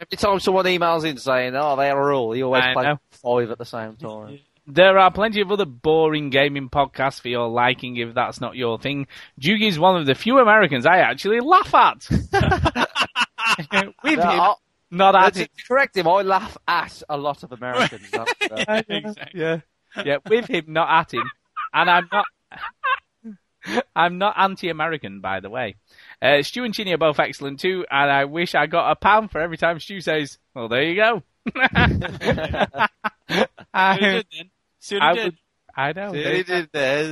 Every 0.00 0.16
time 0.16 0.40
someone 0.40 0.64
emails 0.64 1.04
in 1.04 1.18
saying, 1.18 1.54
"Oh, 1.54 1.76
they're 1.76 1.98
a 1.98 2.04
rule," 2.06 2.32
he 2.32 2.42
always 2.42 2.64
I 2.64 2.72
plays 2.72 2.84
know. 2.86 2.98
five 3.10 3.50
at 3.50 3.58
the 3.58 3.64
same 3.66 3.96
time. 3.96 4.38
There 4.66 4.98
are 4.98 5.10
plenty 5.10 5.40
of 5.42 5.52
other 5.52 5.66
boring 5.66 6.30
gaming 6.30 6.70
podcasts 6.70 7.20
for 7.20 7.28
your 7.28 7.48
liking 7.48 7.96
if 7.96 8.14
that's 8.14 8.40
not 8.40 8.56
your 8.56 8.78
thing. 8.78 9.06
Duke 9.38 9.60
is 9.60 9.78
one 9.78 10.00
of 10.00 10.06
the 10.06 10.14
few 10.14 10.38
Americans 10.38 10.86
I 10.86 10.98
actually 10.98 11.40
laugh 11.40 11.74
at. 11.74 12.06
With 14.02 14.18
Yeah, 14.18 14.32
him, 14.32 14.40
I'll- 14.40 14.60
not 14.90 15.14
at 15.14 15.34
to 15.34 15.42
it. 15.42 15.50
correct 15.68 15.96
him, 15.96 16.08
I 16.08 16.22
laugh 16.22 16.56
at 16.66 17.02
a 17.08 17.16
lot 17.18 17.42
of 17.42 17.52
Americans. 17.52 18.10
That's, 18.10 18.32
uh, 18.68 18.82
exactly. 18.88 19.40
Yeah, 19.40 19.60
yeah, 20.04 20.16
with 20.28 20.46
him, 20.46 20.64
not 20.68 20.88
at 20.88 21.12
him. 21.14 21.30
And 21.72 21.90
I'm 21.90 22.08
not. 22.12 22.24
I'm 23.96 24.18
not 24.18 24.34
anti-American, 24.38 25.20
by 25.20 25.40
the 25.40 25.48
way. 25.50 25.76
Uh, 26.20 26.42
Stu 26.42 26.64
and 26.64 26.74
Chinny 26.74 26.92
are 26.92 26.98
both 26.98 27.18
excellent 27.18 27.60
too, 27.60 27.84
and 27.90 28.10
I 28.10 28.26
wish 28.26 28.54
I 28.54 28.66
got 28.66 28.90
a 28.90 28.96
pound 28.96 29.30
for 29.30 29.40
every 29.40 29.56
time 29.56 29.80
Stu 29.80 30.00
says, 30.00 30.38
"Well, 30.54 30.68
there 30.68 30.82
you 30.82 30.96
go." 30.96 31.22
See 33.74 34.44
I, 34.90 34.90
did. 34.90 34.90
See 34.90 34.94
what 34.96 35.02
I 35.02 35.14
did. 35.14 35.24
would- 35.24 35.38
I 35.76 35.92
know. 35.92 36.12
See 36.12 36.22
There, 36.22 36.28
what 36.30 36.36
he 36.36 36.42
did 36.44 36.68
there, 36.72 37.04
see 37.04 37.10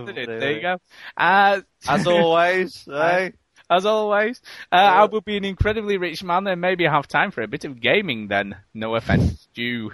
what 0.00 0.08
he 0.08 0.26
did 0.26 0.40
there. 0.40 0.52
you 0.52 0.60
go. 0.60 0.76
Uh, 1.16 1.60
As 1.88 2.06
always, 2.06 2.88
eh? 2.92 3.30
As 3.70 3.86
always, 3.86 4.40
uh, 4.72 4.74
I 4.74 5.04
will 5.04 5.20
be 5.20 5.36
an 5.36 5.44
incredibly 5.44 5.96
rich 5.96 6.24
man 6.24 6.48
and 6.48 6.60
maybe 6.60 6.84
have 6.84 7.06
time 7.06 7.30
for 7.30 7.42
a 7.42 7.46
bit 7.46 7.64
of 7.64 7.80
gaming 7.80 8.26
then. 8.26 8.56
No 8.74 8.96
offense, 8.96 9.42
Stu. 9.52 9.92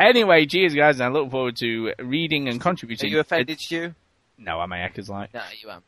Anyway, 0.00 0.46
cheers 0.46 0.74
guys, 0.74 0.98
and 1.00 1.04
I 1.04 1.08
look 1.20 1.30
forward 1.30 1.56
to 1.58 1.92
reading 1.98 2.48
and 2.48 2.58
contributing. 2.58 3.08
Are 3.08 3.10
you 3.16 3.20
offended, 3.20 3.60
Stu? 3.60 3.94
No, 4.38 4.58
I'm 4.60 4.72
a 4.72 4.78
hackers 4.78 5.10
like. 5.10 5.34
No, 5.34 5.42
you 5.60 5.68
am. 5.68 5.82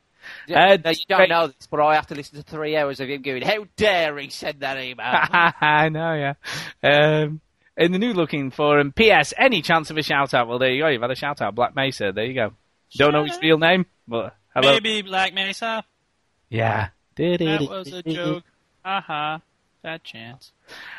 Uh, 0.54 0.76
no, 0.84 0.90
you 0.90 0.96
don't 1.08 1.28
know 1.30 1.46
this, 1.46 1.66
but 1.70 1.80
I 1.80 1.94
have 1.94 2.06
to 2.08 2.14
listen 2.14 2.36
to 2.36 2.42
three 2.42 2.76
hours 2.76 3.00
of 3.00 3.08
him 3.08 3.22
going, 3.22 3.40
"How 3.42 3.64
dare 3.76 4.18
he 4.18 4.28
send 4.28 4.60
that 4.60 4.78
email?" 4.78 5.06
I 5.08 5.88
know, 5.88 6.12
yeah. 6.14 6.34
Um, 7.22 7.40
in 7.76 7.92
the 7.92 7.98
new 7.98 8.12
looking 8.12 8.50
forum, 8.50 8.92
P.S. 8.92 9.32
Any 9.36 9.62
chance 9.62 9.90
of 9.90 9.96
a 9.96 10.02
shout 10.02 10.34
out? 10.34 10.48
Well, 10.48 10.58
there 10.58 10.72
you 10.72 10.82
go. 10.82 10.88
You've 10.88 11.02
had 11.02 11.10
a 11.10 11.16
shout 11.16 11.40
out. 11.40 11.54
Black 11.54 11.74
Mesa. 11.74 12.12
There 12.12 12.24
you 12.24 12.34
go. 12.34 12.52
Don't 12.96 13.12
know 13.12 13.24
his 13.24 13.38
real 13.42 13.58
name, 13.58 13.86
but 14.06 14.36
hello. 14.54 14.72
Maybe 14.72 15.02
Black 15.02 15.34
Mesa. 15.34 15.84
Yeah. 16.48 16.88
That 17.16 17.66
was 17.68 17.92
a 17.92 18.02
joke. 18.02 18.44
Uh 18.84 19.00
huh. 19.00 19.38
That 19.82 20.04
chance. 20.04 20.52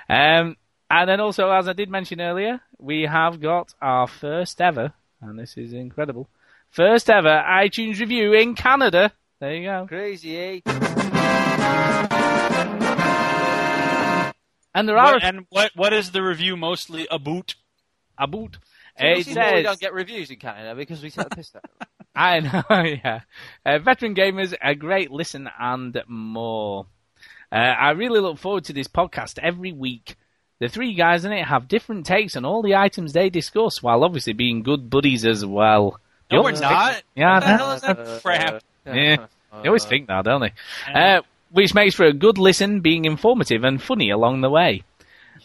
Um, 0.10 0.58
and 0.90 1.10
then 1.10 1.20
also, 1.20 1.50
as 1.52 1.68
I 1.68 1.74
did 1.74 1.90
mention 1.90 2.22
earlier, 2.22 2.62
we 2.78 3.04
have 3.04 3.42
got 3.42 3.74
our 3.82 4.08
first 4.08 4.62
ever, 4.62 4.94
and 5.22 5.40
this 5.40 5.58
is 5.58 5.74
incredible, 5.74 6.30
first 6.70 7.10
ever 7.10 7.44
iTunes 7.48 8.00
review 8.00 8.34
in 8.34 8.56
Canada. 8.56 9.12
There 9.40 9.56
you 9.56 9.64
go. 9.64 9.86
Crazy, 9.88 10.38
eh? 10.38 10.62
And 14.76 14.88
there 14.88 14.98
are 14.98 15.14
What, 15.14 15.24
and 15.24 15.46
what 15.50 15.72
what 15.76 15.94
is 15.94 16.12
the 16.12 16.22
review 16.22 16.56
mostly 16.56 17.08
about? 17.10 17.56
a 18.18 18.28
boot. 18.28 18.58
This 18.98 19.28
It 19.28 19.32
is 19.32 19.36
why 19.38 19.54
we 19.56 19.62
don't 19.64 19.80
get 19.80 19.94
reviews 19.94 20.30
in 20.32 20.38
Canada 20.38 20.74
because 20.76 21.02
we 21.04 21.10
take 21.10 21.28
the 21.30 21.36
piss 21.36 21.52
out. 21.56 21.66
I 22.16 22.40
know, 22.40 22.64
yeah. 23.04 23.22
Uh, 23.66 23.80
veteran 23.80 24.16
gamers, 24.16 24.54
a 24.62 24.74
great 24.76 25.12
listen 25.12 25.50
and 25.60 26.02
more. 26.08 26.86
Uh, 27.52 27.56
I 27.56 27.92
really 27.92 28.22
look 28.22 28.38
forward 28.38 28.64
to 28.66 28.74
this 28.74 28.88
podcast 28.88 29.38
every 29.40 29.74
week. 29.74 30.16
The 30.60 30.70
three 30.70 30.94
guys 30.94 31.26
in 31.26 31.34
it 31.34 31.44
have 31.46 31.68
different 31.68 32.06
takes 32.06 32.38
on 32.38 32.46
all 32.46 32.62
the 32.62 32.76
items 32.76 33.12
they 33.12 33.30
discuss, 33.30 33.84
while 33.84 34.04
obviously 34.06 34.32
being 34.32 34.64
good 34.64 34.90
buddies 34.90 35.26
as 35.26 35.46
well. 35.46 36.00
No, 36.32 36.38
You 36.38 36.44
we're 36.44 36.50
always 36.52 36.62
not. 36.62 36.94
think- 36.94 37.04
Yeah, 37.16 37.34
What 37.34 37.40
the 37.42 37.46
I 37.48 37.58
hell 37.58 37.72
is 37.74 37.82
that 37.82 38.22
crap? 38.24 38.64
Yeah. 38.86 39.28
They 39.62 39.68
always 39.68 39.84
think 39.86 40.08
that, 40.08 40.24
don't 40.24 40.40
they? 40.42 40.54
Uh, 40.94 41.22
which 41.52 41.74
makes 41.74 41.96
for 41.96 42.06
a 42.06 42.14
good 42.14 42.38
listen, 42.38 42.82
being 42.82 43.06
informative 43.06 43.64
and 43.64 43.82
funny 43.82 44.10
along 44.10 44.42
the 44.42 44.50
way. 44.50 44.84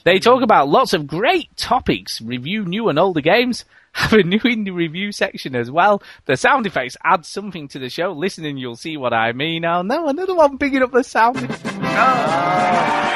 They 0.04 0.18
talk 0.18 0.42
about 0.42 0.68
lots 0.68 0.92
of 0.92 1.06
great 1.06 1.54
topics, 1.56 2.20
review 2.20 2.64
new 2.64 2.88
and 2.88 2.98
older 2.98 3.20
games, 3.20 3.64
have 3.92 4.12
a 4.12 4.22
new 4.22 4.38
indie 4.40 4.74
review 4.74 5.12
section 5.12 5.54
as 5.56 5.70
well. 5.70 6.02
The 6.26 6.36
sound 6.36 6.66
effects 6.66 6.96
add 7.04 7.26
something 7.26 7.68
to 7.68 7.78
the 7.78 7.88
show. 7.88 8.12
Listening, 8.12 8.56
you'll 8.56 8.76
see 8.76 8.96
what 8.96 9.12
I 9.12 9.32
mean. 9.32 9.64
Oh 9.64 9.82
no, 9.82 10.08
another 10.08 10.34
one 10.34 10.58
picking 10.58 10.82
up 10.82 10.92
the 10.92 11.02
sound. 11.02 11.36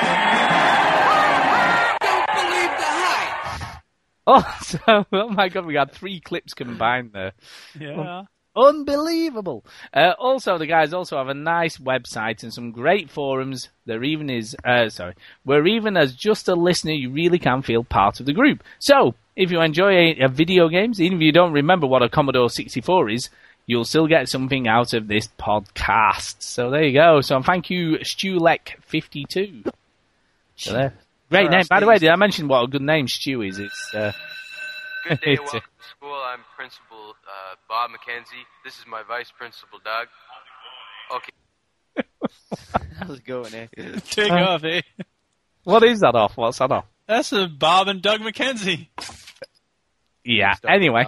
Oh, 4.27 4.57
so, 4.63 5.05
oh 5.13 5.29
my 5.29 5.49
god, 5.49 5.67
we 5.67 5.75
got 5.75 5.93
three 5.93 6.21
clips 6.21 6.55
combined 6.55 7.11
there. 7.13 7.33
Yeah. 7.79 8.23
Unbelievable. 8.57 9.65
Uh, 9.93 10.13
also, 10.19 10.59
the 10.59 10.67
guys 10.67 10.93
also 10.93 11.17
have 11.17 11.29
a 11.29 11.35
nice 11.35 11.79
website 11.79 12.43
and 12.43 12.53
some 12.53 12.71
great 12.71 13.11
forums. 13.11 13.69
There 13.85 14.05
even 14.05 14.31
is, 14.31 14.57
uh, 14.65 14.89
sorry, 14.91 15.15
where 15.45 15.67
even 15.67 15.97
as 15.97 16.15
just 16.15 16.49
a 16.49 16.55
listener, 16.55 16.93
you 16.93 17.11
really 17.11 17.39
can 17.39 17.63
feel 17.63 17.83
part 17.83 18.21
of 18.21 18.27
the 18.27 18.33
group. 18.33 18.63
So, 18.79 19.15
if 19.35 19.51
you 19.51 19.61
enjoy 19.61 20.13
uh, 20.13 20.29
video 20.29 20.69
games, 20.69 21.01
even 21.01 21.19
if 21.19 21.23
you 21.23 21.33
don't 21.33 21.53
remember 21.53 21.87
what 21.87 22.03
a 22.03 22.09
Commodore 22.09 22.49
64 22.49 23.11
is, 23.11 23.31
you'll 23.67 23.85
still 23.85 24.07
get 24.07 24.29
something 24.29 24.69
out 24.69 24.93
of 24.93 25.09
this 25.09 25.29
podcast. 25.39 26.43
So 26.43 26.71
there 26.71 26.85
you 26.85 26.93
go. 26.93 27.21
So 27.21 27.43
thank 27.43 27.71
you, 27.71 27.99
Stulek52. 27.99 29.73
So 30.57 30.73
there. 30.73 30.95
Great 31.31 31.51
name. 31.51 31.65
By 31.69 31.81
the 31.81 31.87
way, 31.87 31.99
did 31.99 32.11
I 32.11 32.17
mention 32.17 32.47
what 32.47 32.63
a 32.63 32.67
good 32.69 32.83
name 32.83 33.09
Stu 33.09 33.43
is? 33.43 33.59
It's, 33.59 33.95
uh, 33.95 34.13
Good 35.07 35.21
day, 35.21 35.37
welcome 35.41 35.61
to 35.61 35.89
school. 35.89 36.15
I'm 36.15 36.41
Principal 36.57 37.11
uh, 37.27 37.55
Bob 37.69 37.91
McKenzie. 37.91 38.45
This 38.65 38.79
is 38.79 38.85
my 38.89 39.03
Vice 39.07 39.31
Principal 39.37 39.79
Doug. 39.85 40.09
Okay. 41.17 41.33
How's 42.99 43.19
it 43.19 43.25
going, 43.25 43.55
eh? 43.55 43.67
Take 44.11 44.31
Uh, 44.31 44.35
off, 44.37 44.65
eh? 44.65 44.81
what 45.65 45.83
is 45.85 46.01
that 46.01 46.15
off? 46.15 46.37
What's 46.37 46.59
that 46.59 46.71
off? 46.73 46.87
That's 47.07 47.33
a 47.33 47.49
Bob 47.49 47.89
and 47.89 48.01
Doug 48.01 48.21
McKenzie. 48.21 48.89
Yeah. 50.25 50.55
Stop 50.55 50.71
Anyway. 50.71 51.05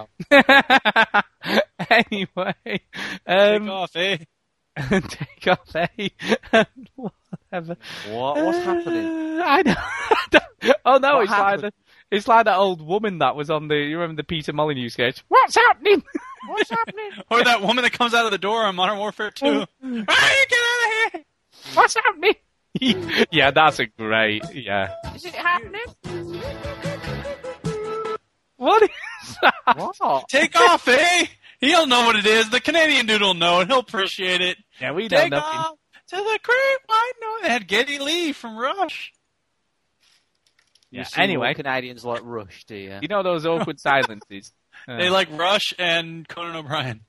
anyway. 1.89 2.53
Take 2.65 2.81
Um, 3.25 3.69
off, 3.69 3.95
eh? 3.95 4.17
take 4.77 5.47
off, 5.47 5.75
eh? 5.75 6.09
Whatever. 6.95 7.77
What? 8.09 8.35
What's 8.45 8.59
happening? 8.59 9.39
Uh, 9.39 9.43
I 9.43 9.61
know. 9.63 9.75
oh 10.85 10.97
no, 10.97 11.15
What 11.15 11.23
it's 11.23 11.31
like 11.31 11.61
happened? 11.61 11.63
the, 11.63 11.71
it's 12.11 12.27
like 12.27 12.45
that 12.45 12.57
old 12.57 12.81
woman 12.85 13.19
that 13.19 13.35
was 13.35 13.49
on 13.49 13.67
the. 13.67 13.75
You 13.75 13.99
remember 13.99 14.21
the 14.21 14.25
Peter 14.25 14.53
Molyneux 14.53 14.89
sketch? 14.89 15.23
What's 15.27 15.55
happening? 15.55 16.03
What's 16.47 16.69
happening? 16.69 17.11
Or 17.29 17.43
that 17.43 17.61
woman 17.61 17.83
that 17.83 17.91
comes 17.93 18.13
out 18.13 18.25
of 18.25 18.31
the 18.31 18.37
door 18.37 18.63
on 18.63 18.75
Modern 18.75 18.97
Warfare 18.97 19.31
2. 19.31 19.45
ah, 19.47 19.65
get 19.83 19.89
out 19.89 20.05
of 20.07 21.11
here! 21.11 21.23
What's 21.73 21.95
happening? 21.95 22.35
yeah, 23.31 23.51
that's 23.51 23.79
a 23.79 23.87
great. 23.87 24.43
Yeah. 24.53 24.93
Is 25.15 25.25
it 25.25 25.35
happening? 25.35 25.81
What 28.57 28.83
is 28.83 29.37
that? 29.41 29.75
What? 29.75 30.29
Take 30.29 30.55
off, 30.55 30.87
eh? 30.87 31.25
He'll 31.59 31.87
know 31.87 32.05
what 32.05 32.15
it 32.15 32.25
is. 32.25 32.49
The 32.49 32.61
Canadian 32.61 33.07
dude 33.07 33.21
will 33.21 33.33
know 33.33 33.59
and 33.59 33.69
he'll 33.69 33.79
appreciate 33.79 34.41
it. 34.41 34.57
Yeah, 34.79 34.91
we 34.91 35.07
don't 35.07 35.21
Take 35.21 35.31
know. 35.31 35.39
off 35.39 35.75
to 36.09 36.15
the 36.15 36.39
great 36.41 36.77
white 36.85 37.11
north. 37.21 37.41
They 37.43 37.49
had 37.49 37.67
Geddy 37.67 37.99
Lee 37.99 38.31
from 38.31 38.57
Rush. 38.57 39.11
You 40.91 40.99
Yeah. 41.01 41.07
Anyway, 41.17 41.53
Canadians 41.53 42.05
like 42.05 42.21
Rush, 42.23 42.63
do 42.65 42.75
you? 42.75 42.99
you 43.01 43.07
know 43.07 43.23
those 43.23 43.45
awkward 43.45 43.79
silences. 43.79 44.51
Uh, 44.87 44.97
They 44.97 45.09
like 45.09 45.27
Rush 45.31 45.73
and 45.79 46.27
Conan 46.27 46.55
O'Brien 46.55 47.01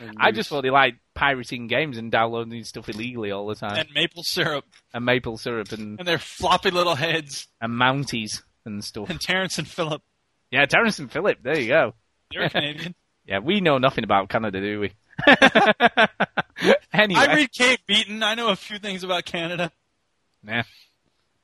And 0.00 0.16
I 0.20 0.30
just 0.30 0.48
thought 0.48 0.62
they 0.62 0.70
liked 0.70 0.98
pirating 1.14 1.66
games 1.66 1.98
and 1.98 2.10
downloading 2.12 2.62
stuff 2.64 2.88
illegally 2.88 3.30
all 3.30 3.46
the 3.46 3.54
time, 3.54 3.76
and 3.76 3.88
maple 3.94 4.22
syrup 4.22 4.64
and 4.94 5.04
maple 5.04 5.36
syrup 5.38 5.72
and, 5.72 5.98
and 5.98 6.06
their 6.08 6.18
floppy 6.18 6.70
little 6.70 6.94
heads 6.94 7.48
and 7.60 7.72
Mounties 7.72 8.42
and 8.64 8.82
stuff. 8.84 9.08
and 9.10 9.20
Terrence 9.20 9.58
and 9.58 9.66
Philip. 9.68 10.02
Yeah, 10.50 10.64
Terrence 10.66 10.98
and 10.98 11.10
Philip. 11.10 11.38
There 11.42 11.58
you 11.58 11.68
go. 11.68 11.94
They're 12.32 12.48
Canadian. 12.48 12.94
Yeah, 13.28 13.40
we 13.40 13.60
know 13.60 13.78
nothing 13.78 14.04
about 14.04 14.28
Canada, 14.28 14.60
do 14.60 14.78
we? 14.78 14.92
anyway, 16.92 17.20
I 17.20 17.34
read 17.34 17.52
Kate 17.52 17.80
Beaton. 17.86 18.22
I 18.22 18.34
know 18.36 18.50
a 18.50 18.56
few 18.56 18.78
things 18.78 19.02
about 19.02 19.24
Canada. 19.24 19.72
yeah. 20.46 20.62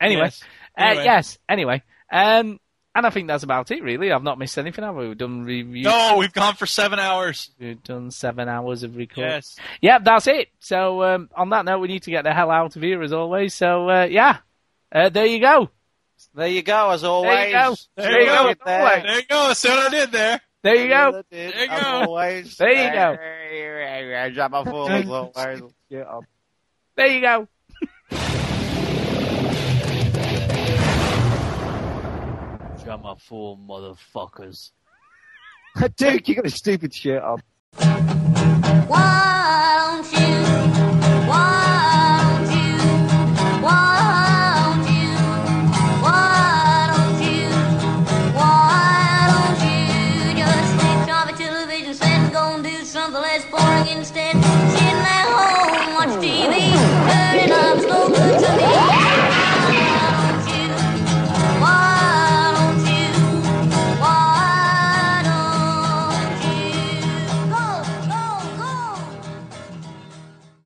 Anyway, 0.01 0.23
Yes. 0.25 0.43
Uh, 0.77 0.93
yes. 1.05 1.39
Anyway, 1.49 1.83
um, 2.11 2.59
And 2.95 3.07
I 3.07 3.11
think 3.11 3.29
that's 3.29 3.43
about 3.43 3.71
it, 3.71 3.83
really. 3.83 4.13
I've 4.13 4.23
not 4.23 4.39
missed 4.39 4.59
anything, 4.59 4.85
have 4.85 4.95
we? 4.95 5.09
We've 5.09 5.17
done 5.17 5.45
reviews. 5.45 5.85
No, 5.85 6.17
we've 6.19 6.33
gone 6.33 6.55
for 6.55 6.67
seven 6.67 6.99
hours. 6.99 7.51
We've 7.59 7.83
done 7.83 8.11
seven 8.11 8.49
hours 8.49 8.83
of 8.83 8.97
recording. 8.97 9.33
Yes. 9.33 9.57
Yeah, 9.81 9.99
that's 9.99 10.27
it. 10.27 10.49
So 10.59 11.03
um, 11.03 11.31
on 11.35 11.51
that 11.51 11.65
note, 11.65 11.79
we 11.81 11.89
need 11.89 12.03
to 12.03 12.11
get 12.11 12.25
the 12.25 12.35
hell 12.35 12.51
out 12.51 12.77
of 12.77 12.83
here 12.83 13.03
as 13.03 13.13
always. 13.15 13.55
So 13.55 13.89
uh, 13.89 14.05
yeah, 14.05 14.39
uh, 14.95 15.09
there 15.09 15.27
you 15.27 15.41
go. 15.41 15.71
There 16.35 16.49
you 16.49 16.63
go, 16.63 16.91
as 16.91 17.03
always. 17.03 17.31
There 17.31 17.47
you 17.49 17.53
go. 17.53 17.75
There, 17.97 18.07
There 18.11 18.21
you 18.21 18.27
you 18.27 18.27
go. 18.27 18.55
go. 18.55 18.65
There 18.65 19.17
you 19.17 19.23
go. 19.29 19.53
See 19.55 19.69
what 19.69 19.87
I 19.87 19.89
did 19.91 20.13
there. 20.13 20.41
There 20.63 20.77
you 20.77 20.89
go. 20.89 21.23
There 21.31 21.59
you 21.61 21.67
go. 21.69 21.75
always. 21.77 22.57
There 22.57 22.71
you 22.71 22.93
go. 22.93 24.31
Jab 24.35 24.55
a 24.55 24.65
fool, 24.65 24.89
as 24.89 25.09
always. 25.09 25.63
There 25.89 27.07
you 27.09 27.21
go. 27.23 27.49
come 32.93 33.07
up 33.07 33.23
for, 33.23 33.57
motherfuckers. 33.57 34.73
Duke, 35.97 36.29
you 36.29 36.35
got 36.35 36.45
a 36.45 36.51
stupid 36.51 36.93
shirt 36.93 37.23
on. 37.23 37.43
Why 38.87 40.03
don't 40.03 40.13
you 40.13 40.92